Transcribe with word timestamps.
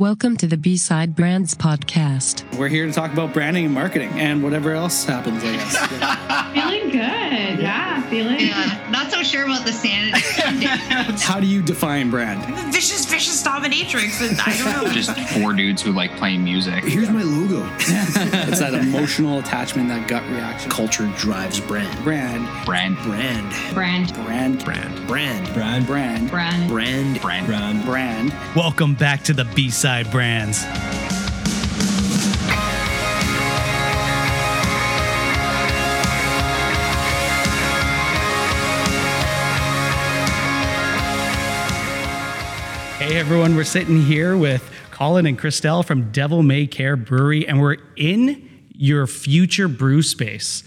Welcome 0.00 0.36
to 0.38 0.48
the 0.48 0.56
B-Side 0.56 1.14
Brands 1.14 1.54
podcast. 1.54 2.42
We're 2.58 2.66
here 2.66 2.84
to 2.84 2.92
talk 2.92 3.12
about 3.12 3.32
branding 3.32 3.66
and 3.66 3.72
marketing 3.72 4.10
and 4.14 4.42
whatever 4.42 4.72
else 4.72 5.04
happens, 5.04 5.44
I 5.44 5.52
guess. 5.54 6.52
Feeling 6.52 6.90
good. 6.90 7.33
Yeah, 8.14 8.22
feeling 8.22 8.40
Yeah, 8.40 8.90
not 8.90 9.10
so 9.10 9.22
sure 9.22 9.44
about 9.44 9.64
the 9.66 9.72
sanity. 9.72 10.20
How 11.24 11.40
do 11.40 11.46
you 11.46 11.62
define 11.62 12.10
brand? 12.10 12.44
vicious, 12.72 13.04
vicious 13.06 13.42
dominatrix, 13.42 14.20
and 14.26 14.40
I 14.40 14.56
don't 14.58 14.84
know. 14.86 14.92
just 14.92 15.18
four 15.30 15.52
dudes 15.52 15.82
who 15.82 15.92
like 15.92 16.16
playing 16.16 16.44
music. 16.44 16.84
Here's 16.84 17.10
my 17.10 17.22
logo. 17.22 17.68
It's 17.78 18.58
that 18.60 18.74
emotional 18.74 19.38
attachment, 19.38 19.88
that 19.88 20.08
gut 20.08 20.22
reaction. 20.30 20.70
Culture 20.70 21.10
drives 21.16 21.60
brand. 21.60 22.04
Brand, 22.04 22.46
Brand. 22.64 22.96
Brand. 23.04 23.50
brand, 23.74 24.24
brand, 24.24 24.64
Brand. 24.64 24.64
Brand. 24.64 25.06
brand, 25.06 25.86
brand, 25.86 26.30
brand. 26.30 26.68
Brand. 26.70 27.20
Brand. 27.20 27.46
Brand. 27.46 27.84
brand. 27.84 28.34
Welcome 28.56 28.94
back 28.94 29.22
to 29.24 29.32
the 29.32 29.44
B 29.44 29.70
Side 29.70 30.10
Brands. 30.10 30.64
Hey 43.04 43.18
everyone, 43.18 43.54
we're 43.54 43.64
sitting 43.64 44.00
here 44.00 44.34
with 44.34 44.66
Colin 44.90 45.26
and 45.26 45.38
Christel 45.38 45.82
from 45.84 46.10
Devil 46.10 46.42
May 46.42 46.66
Care 46.66 46.96
Brewery, 46.96 47.46
and 47.46 47.60
we're 47.60 47.76
in 47.96 48.48
your 48.74 49.06
future 49.06 49.68
brew 49.68 50.00
space. 50.00 50.64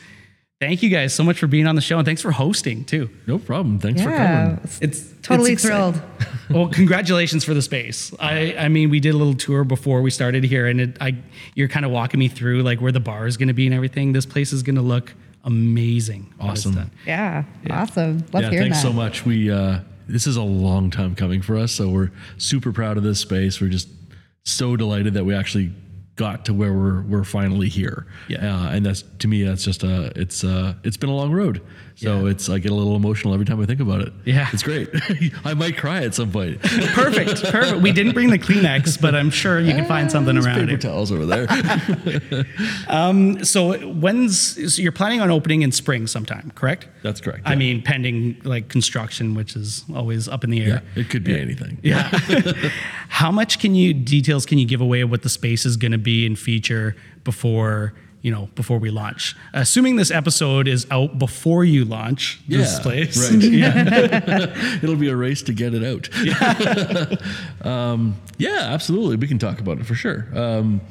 Thank 0.59 0.83
you 0.83 0.89
guys 0.91 1.15
so 1.15 1.23
much 1.23 1.39
for 1.39 1.47
being 1.47 1.65
on 1.65 1.73
the 1.73 1.81
show, 1.81 1.97
and 1.97 2.05
thanks 2.05 2.21
for 2.21 2.31
hosting 2.31 2.85
too. 2.85 3.09
No 3.25 3.39
problem. 3.39 3.79
Thanks 3.79 4.03
for 4.03 4.15
coming. 4.15 4.59
It's 4.81 5.11
totally 5.23 5.53
it's 5.53 5.63
thrilled. 5.63 5.99
well, 6.51 6.67
congratulations 6.67 7.43
for 7.43 7.55
the 7.55 7.61
space. 7.63 8.13
I, 8.19 8.55
I 8.55 8.67
mean, 8.67 8.91
we 8.91 8.99
did 8.99 9.15
a 9.15 9.17
little 9.17 9.33
tour 9.33 9.63
before 9.63 10.03
we 10.03 10.11
started 10.11 10.43
here, 10.43 10.67
and 10.67 10.79
it, 10.79 10.97
I, 11.01 11.15
you're 11.55 11.67
kind 11.67 11.87
of 11.87 11.91
walking 11.91 12.19
me 12.19 12.27
through 12.27 12.61
like 12.61 12.79
where 12.79 12.91
the 12.91 12.99
bar 12.99 13.25
is 13.25 13.35
going 13.35 13.47
to 13.47 13.55
be 13.55 13.65
and 13.65 13.73
everything. 13.73 14.13
This 14.13 14.27
place 14.27 14.53
is 14.53 14.61
going 14.61 14.75
to 14.75 14.83
look 14.83 15.15
amazing. 15.43 16.31
Awesome. 16.39 16.75
done. 16.75 16.91
Yeah, 17.07 17.45
awesome. 17.71 18.23
Love 18.31 18.43
yeah, 18.43 18.49
hearing 18.51 18.65
thanks 18.65 18.83
that. 18.83 18.89
so 18.89 18.93
much. 18.93 19.25
We 19.25 19.49
uh, 19.49 19.79
this 20.07 20.27
is 20.27 20.35
a 20.37 20.41
long 20.43 20.89
time 20.89 21.15
coming 21.15 21.41
for 21.41 21.57
us, 21.57 21.71
so 21.71 21.89
we're 21.89 22.11
super 22.37 22.71
proud 22.71 22.97
of 22.97 23.03
this 23.03 23.19
space. 23.19 23.59
We're 23.61 23.69
just 23.69 23.89
so 24.45 24.75
delighted 24.75 25.13
that 25.15 25.25
we 25.25 25.35
actually 25.35 25.73
got 26.15 26.45
to 26.45 26.53
where 26.53 26.73
we're 26.73 27.01
we're 27.03 27.23
finally 27.23 27.69
here. 27.69 28.07
Yeah. 28.27 28.65
uh, 28.65 28.69
and 28.71 28.85
that's 28.85 29.03
to 29.19 29.27
me 29.27 29.43
that's 29.43 29.63
just 29.63 29.83
a 29.83 30.11
it's 30.19 30.43
uh 30.43 30.73
it's 30.83 30.97
been 30.97 31.09
a 31.09 31.15
long 31.15 31.31
road. 31.31 31.61
So 31.97 32.27
it's 32.27 32.47
I 32.47 32.59
get 32.59 32.71
a 32.71 32.75
little 32.75 32.95
emotional 32.95 33.33
every 33.33 33.45
time 33.45 33.59
I 33.59 33.65
think 33.65 33.79
about 33.79 34.01
it. 34.01 34.13
Yeah. 34.23 34.47
it's 34.53 34.61
great. 34.61 34.87
I 35.45 35.55
might 35.55 35.77
cry 35.77 36.03
at 36.03 36.13
some 36.13 36.31
point. 36.31 36.61
Perfect, 36.61 37.43
perfect. 37.43 37.81
We 37.81 37.91
didn't 37.91 38.13
bring 38.13 38.29
the 38.29 38.37
Kleenex, 38.37 39.01
but 39.01 39.15
I'm 39.15 39.31
sure 39.31 39.59
you 39.59 39.73
can 39.73 39.85
find 39.85 40.11
something 40.11 40.35
There's 40.35 40.45
around 40.45 40.59
paper 40.67 40.73
it. 40.75 40.81
towels 40.81 41.11
over 41.11 41.25
there. 41.25 41.47
Um, 42.87 43.43
so 43.43 43.77
when's 43.87 44.73
so 44.75 44.81
you're 44.81 44.91
planning 44.91 45.19
on 45.21 45.29
opening 45.29 45.61
in 45.61 45.71
spring 45.71 46.07
sometime, 46.07 46.51
correct? 46.55 46.87
That's 47.03 47.19
correct. 47.19 47.41
I 47.45 47.55
mean, 47.55 47.81
pending 47.81 48.39
like 48.43 48.69
construction, 48.69 49.33
which 49.35 49.55
is 49.55 49.83
always 49.93 50.27
up 50.27 50.43
in 50.43 50.49
the 50.51 50.61
air. 50.61 50.67
yeah, 50.95 51.01
it 51.01 51.09
could 51.09 51.23
be 51.23 51.37
anything. 51.37 51.77
Yeah. 51.81 52.07
How 53.09 53.31
much 53.31 53.59
can 53.59 53.75
you 53.75 53.93
details 53.93 54.45
can 54.45 54.57
you 54.57 54.65
give 54.65 54.81
away 54.81 55.01
of 55.01 55.09
what 55.11 55.23
the 55.23 55.29
space 55.29 55.65
is 55.65 55.75
going 55.77 55.91
to 55.91 55.97
be 55.97 56.25
and 56.25 56.37
feature 56.39 56.95
before 57.23 57.93
you 58.21 58.31
know 58.31 58.49
before 58.55 58.77
we 58.79 58.89
launch? 58.89 59.35
Assuming 59.53 59.95
this 59.95 60.11
episode 60.11 60.67
is 60.67 60.85
out 60.91 61.17
before 61.19 61.63
you 61.63 61.85
launch 61.85 62.39
this 62.47 62.73
Yeah, 62.77 62.81
place. 62.83 63.31
right. 63.31 63.41
yeah. 63.43 64.79
It'll 64.83 64.95
be 64.95 65.09
a 65.09 65.15
race 65.15 65.41
to 65.43 65.53
get 65.53 65.73
it 65.73 65.83
out. 65.83 66.09
um, 67.65 68.15
yeah, 68.37 68.59
absolutely. 68.73 69.15
We 69.17 69.27
can 69.27 69.39
talk 69.39 69.59
about 69.59 69.79
it 69.79 69.85
for 69.85 69.95
sure. 69.95 70.27
Um, 70.33 70.81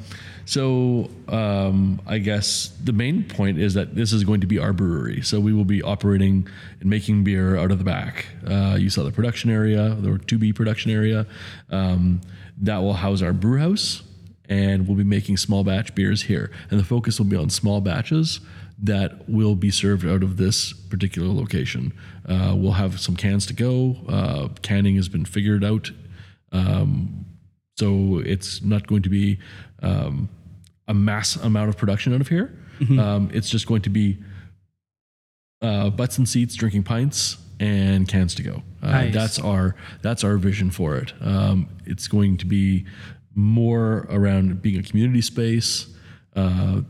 so 0.45 1.09
um, 1.27 1.99
I 2.07 2.19
guess 2.19 2.71
the 2.81 2.93
main 2.93 3.23
point 3.25 3.59
is 3.59 3.73
that 3.73 3.95
this 3.95 4.13
is 4.13 4.23
going 4.23 4.39
to 4.41 4.47
be 4.47 4.59
our 4.59 4.71
brewery. 4.71 5.21
So 5.21 5.41
we 5.41 5.51
will 5.51 5.65
be 5.65 5.81
operating 5.83 6.47
and 6.79 6.89
making 6.89 7.25
beer 7.25 7.57
out 7.57 7.69
of 7.71 7.79
the 7.79 7.83
back. 7.83 8.27
Uh, 8.49 8.77
you 8.79 8.89
saw 8.89 9.03
the 9.03 9.11
production 9.11 9.49
area, 9.49 9.89
the 9.99 10.17
to 10.17 10.37
be 10.37 10.53
production 10.53 10.89
area. 10.91 11.27
Um, 11.69 12.21
that 12.61 12.77
will 12.77 12.93
house 12.93 13.21
our 13.21 13.33
brew 13.33 13.59
house, 13.59 14.01
and 14.49 14.87
we'll 14.87 14.97
be 14.97 15.03
making 15.03 15.37
small 15.37 15.63
batch 15.63 15.93
beers 15.95 16.23
here. 16.23 16.51
And 16.69 16.79
the 16.79 16.83
focus 16.83 17.19
will 17.19 17.25
be 17.27 17.35
on 17.35 17.49
small 17.49 17.81
batches 17.81 18.39
that 18.79 19.27
will 19.27 19.55
be 19.55 19.71
served 19.71 20.05
out 20.05 20.21
of 20.23 20.37
this 20.37 20.71
particular 20.71 21.27
location. 21.33 21.91
Uh, 22.27 22.53
we'll 22.55 22.73
have 22.73 22.99
some 22.99 23.15
cans 23.15 23.45
to 23.47 23.53
go. 23.53 23.95
Uh, 24.07 24.47
canning 24.61 24.95
has 24.95 25.09
been 25.09 25.25
figured 25.25 25.63
out. 25.63 25.91
Um, 26.51 27.25
so 27.77 28.21
it's 28.25 28.61
not 28.61 28.87
going 28.87 29.01
to 29.03 29.09
be 29.09 29.39
um, 29.81 30.29
a 30.87 30.93
mass 30.93 31.35
amount 31.37 31.69
of 31.69 31.77
production 31.77 32.13
out 32.13 32.21
of 32.21 32.27
here. 32.27 32.53
Um, 32.99 33.29
it's 33.33 33.49
just 33.49 33.65
going 33.67 33.81
to 33.83 33.89
be 33.89 34.19
uh, 35.61 35.89
butts 35.89 36.17
and 36.19 36.29
seats, 36.29 36.53
drinking 36.55 36.83
pints, 36.83 37.37
and 37.59 38.07
cans 38.07 38.35
to 38.35 38.43
go. 38.43 38.61
Uh, 38.83 38.91
Nice. 38.91 39.13
That's 39.13 39.39
our 39.39 39.75
that's 40.03 40.23
our 40.23 40.37
vision 40.37 40.69
for 40.69 40.95
it. 40.97 41.13
Um, 41.21 41.69
it's 41.85 42.07
going 42.07 42.37
to 42.37 42.45
be 42.45 42.85
more 43.37 44.07
around 44.09 44.63
being 44.63 44.79
a 44.79 44.83
community 44.83 45.21
space, 45.21 45.85
uh, 46.35 46.81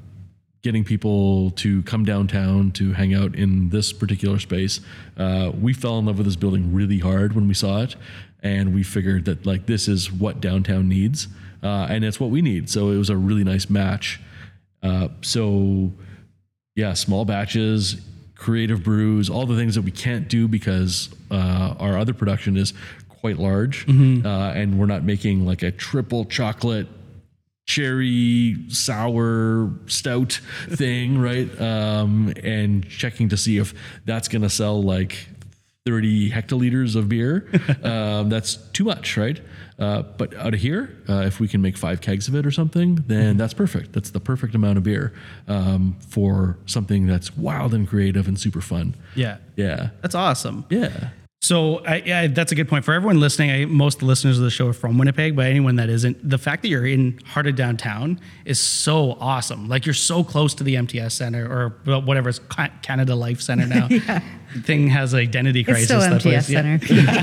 getting 0.64 0.84
people 0.84 1.52
to 1.52 1.84
come 1.84 2.06
downtown 2.06 2.72
to 2.72 2.94
hang 2.94 3.14
out 3.14 3.36
in 3.36 3.70
this 3.70 3.92
particular 3.92 4.40
space. 4.40 4.80
Uh, 5.18 5.52
we 5.60 5.74
fell 5.74 6.00
in 6.00 6.06
love 6.06 6.18
with 6.18 6.26
this 6.26 6.38
building 6.38 6.74
really 6.74 7.00
hard 7.00 7.34
when 7.34 7.50
we 7.50 7.54
saw 7.54 7.82
it, 7.82 7.98
and 8.42 8.74
we 8.74 8.82
figured 8.82 9.26
that 9.26 9.46
like 9.46 9.66
this 9.66 9.90
is 9.90 10.10
what 10.10 10.40
downtown 10.40 10.88
needs, 10.88 11.28
uh, 11.64 11.88
and 11.90 12.06
it's 12.06 12.20
what 12.20 12.30
we 12.30 12.42
need. 12.42 12.70
So 12.70 12.92
it 12.92 12.98
was 12.98 13.10
a 13.10 13.18
really 13.18 13.44
nice 13.44 13.70
match. 13.70 14.20
Uh, 14.82 15.10
so 15.22 15.92
yeah, 16.76 16.94
small 16.94 17.26
batches, 17.26 18.00
creative 18.36 18.84
brews, 18.84 19.30
all 19.30 19.46
the 19.46 19.58
things 19.58 19.76
that 19.76 19.82
we 19.82 19.92
can't 19.92 20.30
do 20.30 20.48
because 20.48 21.10
uh, 21.30 21.76
our 21.78 21.98
other 21.98 22.14
production 22.14 22.56
is 22.56 22.74
quite 23.28 23.40
large, 23.40 23.86
uh, 23.90 24.54
and 24.56 24.80
we're 24.80 24.86
not 24.86 25.04
making 25.04 25.46
like 25.46 25.62
a 25.62 25.70
triple 25.70 26.24
chocolate 26.24 26.88
cherry 27.66 28.56
sour 28.70 29.70
stout 29.88 30.40
thing, 30.70 31.20
right? 31.30 31.50
Um, 31.60 32.34
and 32.42 32.88
checking 32.88 33.28
to 33.28 33.36
see 33.36 33.58
if 33.58 33.74
that's 34.06 34.30
going 34.30 34.44
to 34.44 34.50
sell 34.50 34.82
like 34.82 35.28
30 35.86 36.32
hectoliters 36.32 36.96
of 36.96 37.10
beer. 37.10 37.50
um, 37.84 38.30
that's 38.30 38.56
too 38.72 38.86
much, 38.86 39.18
right? 39.18 39.42
Uh, 39.78 40.04
but 40.04 40.34
out 40.38 40.54
of 40.54 40.62
here, 40.62 40.98
uh, 41.10 41.24
if 41.26 41.42
we 41.42 41.50
can 41.50 41.62
make 41.62 41.78
five 41.78 42.00
kegs 42.00 42.30
of 42.30 42.36
it 42.36 42.46
or 42.46 42.52
something, 42.52 43.04
then 43.08 43.36
that's 43.36 43.54
perfect. 43.54 43.92
That's 43.92 44.12
the 44.12 44.22
perfect 44.22 44.56
amount 44.56 44.78
of 44.78 44.86
beer 44.86 45.12
um, 45.50 45.98
for 46.08 46.58
something 46.66 47.08
that's 47.08 47.36
wild 47.36 47.74
and 47.74 47.86
creative 47.86 48.30
and 48.30 48.40
super 48.40 48.62
fun. 48.62 48.96
Yeah. 49.16 49.40
Yeah. 49.58 49.90
That's 50.02 50.16
awesome. 50.16 50.64
Yeah. 50.70 51.10
So 51.40 51.86
I, 51.86 51.98
yeah, 51.98 52.28
that's 52.28 52.52
a 52.52 52.56
good 52.56 52.68
point 52.68 52.84
for 52.84 52.94
everyone 52.96 53.20
listening. 53.20 53.52
I, 53.52 53.66
most 53.66 54.02
listeners 54.02 54.40
of 54.40 54.44
the 54.44 54.50
show 54.50 54.70
are 54.70 54.74
from 54.74 54.98
Winnipeg, 54.98 55.36
but 55.36 55.46
anyone 55.46 55.76
that 55.76 55.88
isn't, 55.88 56.28
the 56.28 56.40
fact 56.40 56.64
that 56.64 56.70
you're 56.70 56.86
in 56.86 57.20
heart 57.28 57.46
of 57.46 57.56
downtown 57.56 58.20
is 58.44 58.60
so 58.60 59.12
awesome. 59.20 59.70
Like 59.70 59.86
you're 59.86 59.94
so 59.94 60.24
close 60.24 60.56
to 60.56 60.64
the 60.64 60.76
MTS 60.76 61.14
Center 61.14 61.46
or 61.86 62.02
whatever 62.02 62.30
it's 62.30 62.40
Canada 62.82 63.14
Life 63.14 63.40
Center 63.40 63.68
now. 63.68 63.88
Thing 64.64 64.88
has 64.88 65.14
identity 65.14 65.60
It's 65.60 65.70
crisis. 65.70 65.86
still 65.88 66.00
that 66.00 66.22
place. 66.22 66.50
MTS 66.50 66.50
Yeah. 66.50 66.62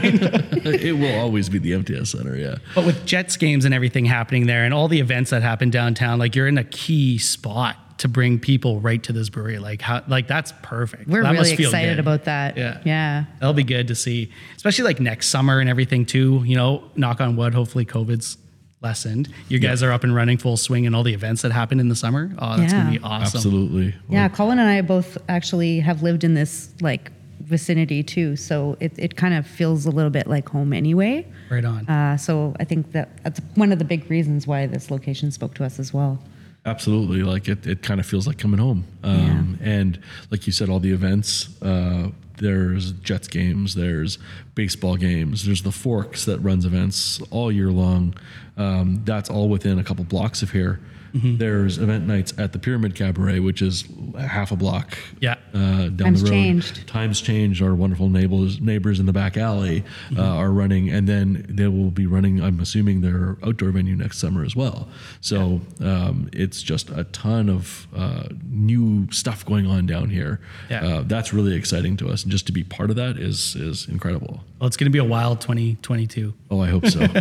Center. 0.01 0.71
it 0.81 0.93
will 0.97 1.19
always 1.21 1.49
be 1.49 1.59
the 1.59 1.73
MTS 1.75 2.11
Center. 2.13 2.37
Yeah. 2.37 2.59
But 2.77 2.87
with 2.87 3.05
Jets 3.05 3.37
games 3.37 3.65
and 3.65 3.75
everything 3.75 4.05
happening 4.05 4.47
there, 4.47 4.65
and 4.65 4.73
all 4.73 4.87
the 4.87 5.01
events 5.01 5.31
that 5.33 5.43
happen 5.43 5.71
downtown, 5.71 6.21
like 6.21 6.37
you're 6.37 6.49
in 6.49 6.57
a 6.57 6.65
key 6.65 7.19
spot 7.19 7.77
to 7.99 8.09
bring 8.09 8.39
people 8.39 8.81
right 8.81 9.03
to 9.05 9.13
this 9.13 9.29
brewery. 9.29 9.59
Like 9.59 9.81
how, 9.81 10.03
like 10.09 10.27
that's 10.27 10.53
perfect. 10.63 11.07
We're 11.09 11.23
That 11.23 11.31
really 11.33 11.43
must 11.51 11.55
feel 11.57 11.69
excited 11.69 11.93
good. 11.97 11.99
about 12.01 12.25
that. 12.25 12.57
Yeah. 12.57 12.81
Yeah. 12.85 13.25
That'll 13.39 13.55
be 13.55 13.63
good 13.65 13.89
to 13.89 13.95
see, 13.95 14.33
especially 14.57 14.85
like 14.85 15.01
next 15.01 15.29
summer 15.29 15.61
and 15.61 15.69
everything 15.71 16.05
too. 16.07 16.43
You 16.45 16.57
know, 16.57 16.85
knock 16.97 17.21
on 17.21 17.37
wood. 17.37 17.55
Hopefully, 17.55 17.85
COVID's 17.85 18.37
lessened. 18.81 19.29
You 19.49 19.59
guys 19.59 19.83
are 19.83 19.93
up 19.93 20.05
and 20.05 20.15
running 20.15 20.39
full 20.39 20.57
swing, 20.57 20.87
and 20.87 20.95
all 20.95 21.03
the 21.03 21.15
events 21.15 21.43
that 21.43 21.53
happen 21.53 21.81
in 21.81 21.89
the 21.89 21.97
summer. 21.97 22.31
Oh, 22.39 22.57
that's 22.57 22.73
gonna 22.73 22.91
be 22.91 22.99
awesome. 22.99 23.39
Absolutely. 23.39 23.95
Yeah. 24.09 24.29
Colin 24.29 24.59
and 24.59 24.69
I 24.69 24.81
both 24.83 25.17
actually 25.29 25.81
have 25.81 26.03
lived 26.03 26.25
in 26.25 26.35
this 26.35 26.75
like 26.81 27.11
vicinity 27.41 28.03
too. 28.03 28.37
So 28.37 28.77
it, 28.81 28.93
it 28.99 29.17
kind 29.17 29.35
of 29.35 29.47
feels 29.47 29.87
a 29.87 29.91
little 29.91 30.11
bit 30.11 30.27
like 30.27 30.49
home 30.49 30.73
anyway. 30.73 31.27
Right 31.51 31.65
on. 31.65 31.87
Uh, 31.89 32.17
so 32.17 32.55
I 32.59 32.65
think 32.65 32.93
that 32.93 33.23
that's 33.23 33.41
one 33.55 33.71
of 33.71 33.79
the 33.79 33.85
big 33.85 34.11
reasons 34.11 34.47
why 34.47 34.67
this 34.67 34.91
location 34.91 35.31
spoke 35.31 35.55
to 35.55 35.65
us 35.65 35.79
as 35.79 35.93
well. 35.93 36.19
Absolutely. 36.67 37.23
Like 37.23 37.49
it, 37.49 37.67
it 37.67 37.83
kind 37.83 38.01
of 38.01 38.07
feels 38.07 38.27
like 38.27 38.39
coming 38.39 38.61
home. 38.61 38.85
Um, 39.03 39.59
And 39.63 40.01
like 40.31 40.47
you 40.47 40.53
said, 40.53 40.69
all 40.69 40.81
the 40.81 40.93
events, 40.93 41.49
uh, 41.63 42.09
there's 42.39 42.93
Jets 42.93 43.29
games, 43.29 43.75
there's 43.75 44.19
baseball 44.55 44.97
games, 44.97 45.45
there's 45.45 45.63
the 45.63 45.71
Forks 45.73 46.25
that 46.25 46.39
runs 46.39 46.65
events 46.65 47.21
all 47.31 47.53
year 47.53 47.71
long. 47.71 48.15
Um, 48.57 49.03
that's 49.05 49.29
all 49.31 49.49
within 49.49 49.79
a 49.79 49.85
couple 49.85 50.05
blocks 50.05 50.43
of 50.43 50.51
here. 50.53 50.81
Mm-hmm. 51.15 51.37
There's 51.37 51.79
event 51.79 52.07
nights 52.09 52.33
at 52.39 52.53
the 52.53 52.59
Pyramid 52.59 52.95
Cabaret, 52.97 53.39
which 53.39 53.63
is 53.63 53.85
half 54.19 54.51
a 54.51 54.57
block 54.57 54.99
Yeah. 55.21 55.37
uh, 55.55 55.89
down 55.89 55.97
Times 55.97 56.23
the 56.23 56.31
road. 56.31 56.35
changed. 56.35 56.87
Times 56.89 57.21
changed. 57.21 57.63
Our 57.63 57.75
wonderful 57.75 58.09
neighbors 58.09 58.61
neighbors 58.61 58.99
in 58.99 59.07
the 59.07 59.13
back 59.13 59.37
alley 59.37 59.85
Mm-hmm. 60.11 60.19
uh, 60.21 60.25
are 60.37 60.51
running, 60.51 60.89
and 60.91 61.09
then 61.09 61.47
they 61.49 61.69
will 61.69 61.91
be 61.93 62.07
running. 62.07 62.43
I'm 62.43 62.59
assuming 62.61 63.01
their 63.01 63.37
outdoor 63.47 63.71
venue 63.71 63.95
next 63.97 64.19
summer 64.19 64.45
as 64.45 64.57
well. 64.57 64.89
So 65.21 65.61
um, 65.81 66.29
it's 66.33 66.63
just 66.63 66.91
a 66.91 67.05
ton 67.05 67.49
of 67.49 67.87
uh, 67.95 68.25
new 68.51 69.07
stuff 69.13 69.47
going 69.47 69.67
on 69.67 69.87
down 69.87 70.11
here. 70.11 70.41
Yeah. 70.69 70.85
Uh, 70.85 71.03
that's 71.07 71.33
really 71.33 71.55
exciting 71.55 71.97
to 71.99 72.09
us, 72.09 72.23
and 72.25 72.33
just 72.33 72.47
to 72.47 72.53
be 72.53 72.65
part 72.65 72.91
of 72.91 72.97
that 72.97 73.19
is 73.19 73.55
is 73.57 73.87
incredible. 73.89 74.43
Well, 74.59 74.67
it's 74.69 74.77
going 74.77 74.87
to 74.87 74.91
be 74.91 74.99
a 74.99 75.05
wild 75.05 75.41
2022. 75.43 76.33
Oh, 76.51 76.61
I 76.61 76.69
hope 76.71 76.87
so. 76.87 77.01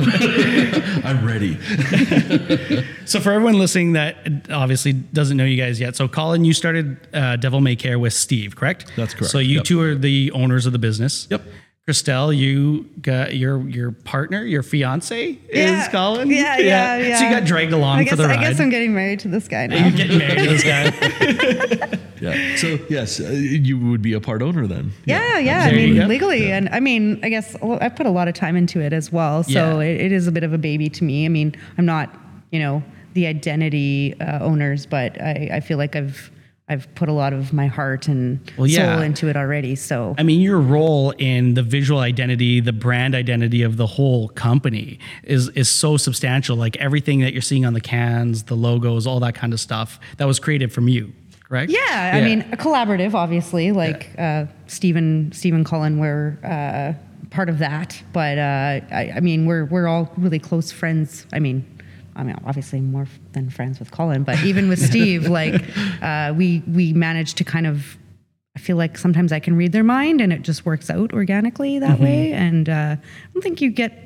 I'm 1.03 1.25
ready. 1.25 1.57
So 3.05 3.19
for 3.19 3.31
everyone 3.31 3.59
listening 3.59 3.82
that 3.91 4.49
obviously 4.49 4.93
doesn't 4.93 5.35
know 5.35 5.43
you 5.43 5.57
guys 5.61 5.81
yet, 5.81 5.97
so 5.97 6.07
Colin, 6.07 6.45
you 6.45 6.53
started 6.53 6.97
uh, 7.13 7.35
Devil 7.35 7.59
May 7.59 7.75
Care 7.75 7.99
with 7.99 8.13
Steve, 8.13 8.55
correct? 8.55 8.89
That's 8.95 9.13
correct. 9.13 9.31
So 9.31 9.39
you 9.39 9.57
Yep. 9.57 9.63
two 9.65 9.81
are 9.81 9.95
the 9.95 10.31
owners 10.31 10.65
of 10.65 10.71
the 10.71 10.79
business. 10.79 11.27
Yep. 11.29 11.41
Christel, 11.85 12.31
you 12.35 12.85
got 13.01 13.35
your 13.35 13.59
your 13.67 13.91
partner, 13.91 14.45
your 14.45 14.63
fiance 14.63 15.37
Yeah. 15.51 15.81
is 15.81 15.89
Colin. 15.89 16.29
Yeah, 16.31 16.57
yeah, 16.57 16.95
yeah. 16.97 17.17
So 17.19 17.25
you 17.25 17.29
got 17.31 17.43
dragged 17.43 17.73
along 17.73 17.99
I 17.99 18.03
guess, 18.05 18.11
for 18.11 18.15
the 18.15 18.27
ride. 18.29 18.39
I 18.39 18.43
guess 18.49 18.59
I'm 18.61 18.69
getting 18.69 18.93
married 18.95 19.19
to 19.19 19.27
this 19.27 19.49
guy 19.49 19.67
now. 19.67 19.85
You're 19.87 19.91
getting 19.97 20.17
married 20.17 20.37
to 20.37 20.49
this 20.49 20.63
guy. 20.63 21.99
Yeah. 22.23 22.55
So 22.55 22.79
yes, 22.89 23.19
uh, 23.19 23.31
you 23.31 23.77
would 23.77 24.01
be 24.01 24.13
a 24.13 24.21
part 24.21 24.41
owner 24.41 24.65
then. 24.65 24.93
Yeah, 25.03 25.39
yeah. 25.39 25.63
I 25.65 25.73
mean, 25.73 25.95
go. 25.97 26.05
legally, 26.05 26.53
and 26.53 26.69
I 26.69 26.79
mean, 26.79 27.19
I 27.21 27.27
guess 27.27 27.53
I 27.61 27.89
put 27.89 28.05
a 28.05 28.11
lot 28.11 28.29
of 28.29 28.33
time 28.33 28.55
into 28.55 28.79
it 28.79 28.93
as 28.93 29.11
well. 29.11 29.43
So 29.43 29.51
Yeah. 29.81 29.87
it, 29.87 29.99
it 29.99 30.11
is 30.13 30.25
a 30.25 30.31
bit 30.31 30.43
of 30.45 30.53
a 30.53 30.57
baby 30.57 30.87
to 30.87 31.03
me. 31.03 31.25
I 31.25 31.27
mean, 31.27 31.53
I'm 31.77 31.85
not, 31.85 32.17
you 32.49 32.59
know, 32.59 32.81
the 33.13 33.27
identity 33.27 34.15
uh, 34.19 34.39
owners, 34.43 34.85
but 34.85 35.21
I, 35.21 35.49
I 35.53 35.59
feel 35.59 35.77
like 35.77 35.95
I've 35.95 36.31
I've 36.69 36.87
put 36.95 37.09
a 37.09 37.11
lot 37.11 37.33
of 37.33 37.51
my 37.51 37.67
heart 37.67 38.07
and 38.07 38.39
Well, 38.57 38.67
yeah. 38.67 38.95
soul 38.95 39.03
into 39.03 39.27
it 39.27 39.35
already. 39.35 39.75
So 39.75 40.15
I 40.17 40.23
mean, 40.23 40.39
your 40.39 40.59
role 40.61 41.11
in 41.17 41.55
the 41.55 41.61
visual 41.61 41.99
identity, 41.99 42.61
the 42.61 42.71
brand 42.71 43.15
identity 43.15 43.63
of 43.63 43.75
the 43.75 43.85
whole 43.85 44.29
company 44.29 44.97
is 45.23 45.49
is 45.49 45.67
so 45.69 45.97
substantial. 45.97 46.55
Like 46.55 46.77
everything 46.77 47.19
that 47.19 47.33
you're 47.33 47.41
seeing 47.41 47.65
on 47.65 47.73
the 47.73 47.81
cans, 47.81 48.43
the 48.43 48.55
logos, 48.55 49.05
all 49.05 49.19
that 49.19 49.35
kind 49.35 49.51
of 49.53 49.59
stuff 49.59 49.99
that 50.17 50.25
was 50.25 50.39
created 50.39 50.71
from 50.71 50.87
you, 50.87 51.11
correct? 51.49 51.69
yeah, 51.69 52.11
I 52.15 52.21
mean, 52.21 52.41
a 52.53 52.57
collaborative, 52.57 53.13
obviously. 53.13 53.73
Like 53.73 54.09
uh, 54.17 54.45
Stephen, 54.67 55.31
Steve 55.33 55.53
and 55.53 55.65
Colin, 55.65 55.99
we're 55.99 56.37
uh, 56.45 56.93
part 57.29 57.49
of 57.49 57.59
that. 57.59 58.01
But 58.13 58.37
uh, 58.37 58.79
I, 58.89 59.13
I 59.17 59.19
mean, 59.19 59.45
we're 59.45 59.65
we're 59.65 59.87
all 59.87 60.09
really 60.17 60.39
close 60.39 60.71
friends. 60.71 61.27
I 61.33 61.39
mean. 61.39 61.65
I 62.15 62.23
mean, 62.23 62.35
obviously 62.45 62.79
more 62.81 63.07
than 63.31 63.49
friends 63.49 63.79
with 63.79 63.91
Colin, 63.91 64.23
but 64.23 64.43
even 64.43 64.69
with 64.69 64.79
Steve, 64.79 65.27
like 65.39 65.63
uh, 66.01 66.33
we 66.35 66.63
we 66.67 66.93
managed 66.93 67.37
to 67.37 67.43
kind 67.43 67.67
of. 67.67 67.97
I 68.55 68.59
feel 68.59 68.77
like 68.77 68.99
sometimes 68.99 69.31
I 69.31 69.39
can 69.39 69.55
read 69.55 69.71
their 69.71 69.83
mind, 69.83 70.21
and 70.21 70.31
it 70.31 70.43
just 70.43 70.63
works 70.63 70.91
out 70.91 71.11
organically 71.11 71.79
that 71.79 71.99
way. 71.99 72.33
And 72.33 72.69
uh, 72.69 72.95
I 72.99 73.33
don't 73.33 73.41
think 73.41 73.61
you 73.61 73.71
get 73.71 73.97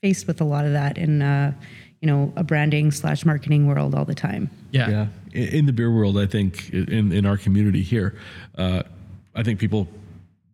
faced 0.00 0.26
with 0.26 0.40
a 0.40 0.44
lot 0.44 0.64
of 0.64 0.72
that 0.72 0.98
in, 0.98 1.22
uh, 1.22 1.52
you 2.00 2.08
know, 2.08 2.32
a 2.34 2.42
branding 2.42 2.90
slash 2.90 3.24
marketing 3.24 3.68
world 3.68 3.94
all 3.94 4.04
the 4.04 4.14
time. 4.14 4.50
yeah, 4.72 4.90
Yeah, 4.90 5.06
in 5.32 5.48
in 5.48 5.66
the 5.66 5.72
beer 5.72 5.94
world, 5.94 6.18
I 6.18 6.26
think 6.26 6.70
in 6.70 7.12
in 7.12 7.24
our 7.24 7.36
community 7.36 7.82
here, 7.82 8.18
uh, 8.58 8.82
I 9.36 9.44
think 9.44 9.60
people 9.60 9.86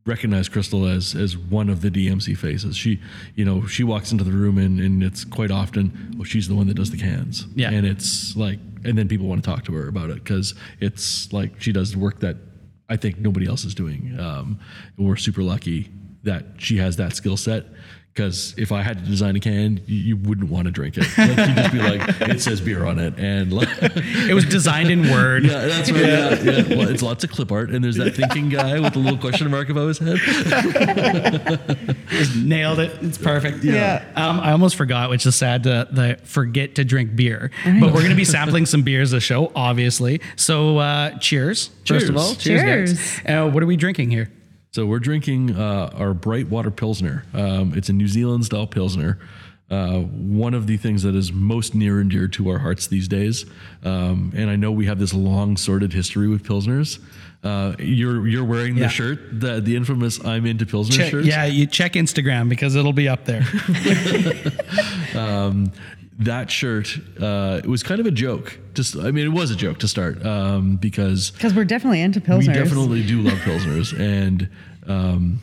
recognize 0.08 0.48
Christel 0.48 0.86
as 0.86 1.14
as 1.14 1.36
one 1.36 1.68
of 1.68 1.82
the 1.82 1.90
DMC 1.90 2.36
faces. 2.36 2.76
She, 2.76 3.00
you 3.34 3.44
know, 3.44 3.66
she 3.66 3.84
walks 3.84 4.10
into 4.10 4.24
the 4.24 4.32
room 4.32 4.58
and, 4.58 4.80
and 4.80 5.02
it's 5.02 5.24
quite 5.24 5.50
often, 5.50 6.14
well, 6.16 6.24
she's 6.24 6.48
the 6.48 6.54
one 6.54 6.66
that 6.68 6.74
does 6.74 6.90
the 6.90 6.96
cans. 6.96 7.46
Yeah. 7.54 7.70
and 7.70 7.86
it's 7.86 8.34
like, 8.36 8.58
and 8.84 8.96
then 8.96 9.06
people 9.06 9.26
want 9.26 9.44
to 9.44 9.48
talk 9.48 9.64
to 9.66 9.72
her 9.74 9.86
about 9.88 10.10
it 10.10 10.24
because 10.24 10.54
it's 10.80 11.32
like 11.32 11.60
she 11.60 11.72
does 11.72 11.96
work 11.96 12.20
that 12.20 12.36
I 12.88 12.96
think 12.96 13.18
nobody 13.18 13.46
else 13.46 13.64
is 13.64 13.74
doing. 13.74 14.18
Um, 14.18 14.58
we're 14.96 15.16
super 15.16 15.42
lucky 15.42 15.90
that 16.24 16.44
she 16.56 16.78
has 16.78 16.96
that 16.96 17.14
skill 17.14 17.36
set. 17.36 17.66
Because 18.18 18.52
if 18.56 18.72
I 18.72 18.82
had 18.82 18.98
to 18.98 19.04
design 19.04 19.36
a 19.36 19.40
can, 19.40 19.80
you, 19.86 19.96
you 19.96 20.16
wouldn't 20.16 20.50
want 20.50 20.64
to 20.64 20.72
drink 20.72 20.96
it. 20.98 21.06
Like, 21.16 21.28
you'd 21.28 21.56
just 21.56 21.72
be 21.72 21.78
like, 21.78 22.20
it 22.22 22.40
says 22.42 22.60
beer 22.60 22.84
on 22.84 22.98
it, 22.98 23.14
and 23.16 23.52
like, 23.52 23.68
It 23.80 24.34
was 24.34 24.44
designed 24.44 24.90
in 24.90 25.08
Word. 25.08 25.44
yeah, 25.44 25.66
that's 25.66 25.88
right. 25.92 26.02
Yeah. 26.02 26.42
yeah. 26.42 26.76
Well, 26.76 26.88
it's 26.88 27.00
lots 27.00 27.22
of 27.22 27.30
clip 27.30 27.52
art, 27.52 27.70
and 27.70 27.84
there's 27.84 27.94
that 27.94 28.16
thinking 28.16 28.48
guy 28.48 28.80
with 28.80 28.94
the 28.94 28.98
little 28.98 29.20
question 29.20 29.48
mark 29.52 29.68
above 29.68 29.86
his 29.86 29.98
head. 30.00 30.16
Nailed 32.36 32.80
it. 32.80 32.98
It's 33.02 33.18
perfect. 33.18 33.62
Yeah. 33.62 34.04
Um, 34.16 34.40
I 34.40 34.50
almost 34.50 34.74
forgot, 34.74 35.10
which 35.10 35.24
is 35.24 35.36
sad 35.36 35.62
to 35.62 35.86
the 35.88 36.18
forget 36.24 36.74
to 36.74 36.84
drink 36.84 37.14
beer. 37.14 37.52
But 37.64 37.92
we're 37.92 38.00
going 38.00 38.10
to 38.10 38.16
be 38.16 38.24
sampling 38.24 38.66
some 38.66 38.82
beers 38.82 39.12
the 39.12 39.20
show, 39.20 39.52
obviously. 39.54 40.20
So 40.34 40.78
uh, 40.78 41.16
cheers. 41.18 41.68
First 41.68 41.84
Cheers. 41.84 42.08
of 42.08 42.16
all, 42.16 42.34
cheers. 42.34 42.62
Cheers. 42.62 42.92
guys. 42.92 43.20
Uh, 43.26 43.48
what 43.48 43.62
are 43.62 43.66
we 43.66 43.76
drinking 43.76 44.10
here? 44.10 44.28
So 44.70 44.84
we're 44.86 44.98
drinking 44.98 45.56
uh, 45.56 45.90
our 45.94 46.12
bright 46.14 46.48
water 46.48 46.70
pilsner. 46.70 47.24
Um, 47.32 47.72
it's 47.74 47.88
a 47.88 47.92
New 47.92 48.08
Zealand 48.08 48.44
style 48.44 48.66
pilsner. 48.66 49.18
Uh, 49.70 49.98
one 50.00 50.54
of 50.54 50.66
the 50.66 50.78
things 50.78 51.02
that 51.02 51.14
is 51.14 51.30
most 51.32 51.74
near 51.74 52.00
and 52.00 52.10
dear 52.10 52.26
to 52.26 52.48
our 52.48 52.58
hearts 52.58 52.86
these 52.86 53.06
days, 53.06 53.44
um, 53.84 54.32
and 54.34 54.48
I 54.48 54.56
know 54.56 54.72
we 54.72 54.86
have 54.86 54.98
this 54.98 55.12
long 55.12 55.58
sordid 55.58 55.92
history 55.92 56.26
with 56.26 56.42
pilsners. 56.42 57.00
Uh, 57.44 57.74
you're 57.78 58.26
you're 58.26 58.46
wearing 58.46 58.76
the 58.76 58.82
Yeah. 58.82 58.88
shirt, 58.88 59.40
the 59.40 59.60
the 59.60 59.76
infamous 59.76 60.24
"I'm 60.24 60.46
into 60.46 60.64
pilsner" 60.64 60.96
Check, 60.96 61.10
shirt. 61.10 61.24
yeah, 61.26 61.44
you 61.44 61.66
check 61.66 61.92
Instagram 61.92 62.48
because 62.48 62.76
it'll 62.76 62.94
be 62.94 63.08
up 63.10 63.26
there. 63.26 63.42
that 66.18 66.50
shirt 66.50 66.98
uh, 67.20 67.60
it 67.62 67.68
was 67.68 67.82
kind 67.82 68.00
of 68.00 68.06
a 68.06 68.10
joke. 68.10 68.58
Just 68.74 68.96
I 68.96 69.10
mean, 69.10 69.26
it 69.26 69.32
was 69.32 69.50
a 69.50 69.56
joke 69.56 69.78
to 69.78 69.88
start 69.88 70.24
um, 70.24 70.76
because 70.76 71.30
Because 71.30 71.54
we're 71.54 71.64
definitely 71.64 72.00
into 72.00 72.20
pilsners. 72.20 72.48
We 72.48 72.54
definitely 72.54 73.06
do 73.06 73.22
love 73.22 73.38
pilsners, 73.44 73.98
and 73.98 74.48
um, 74.86 75.40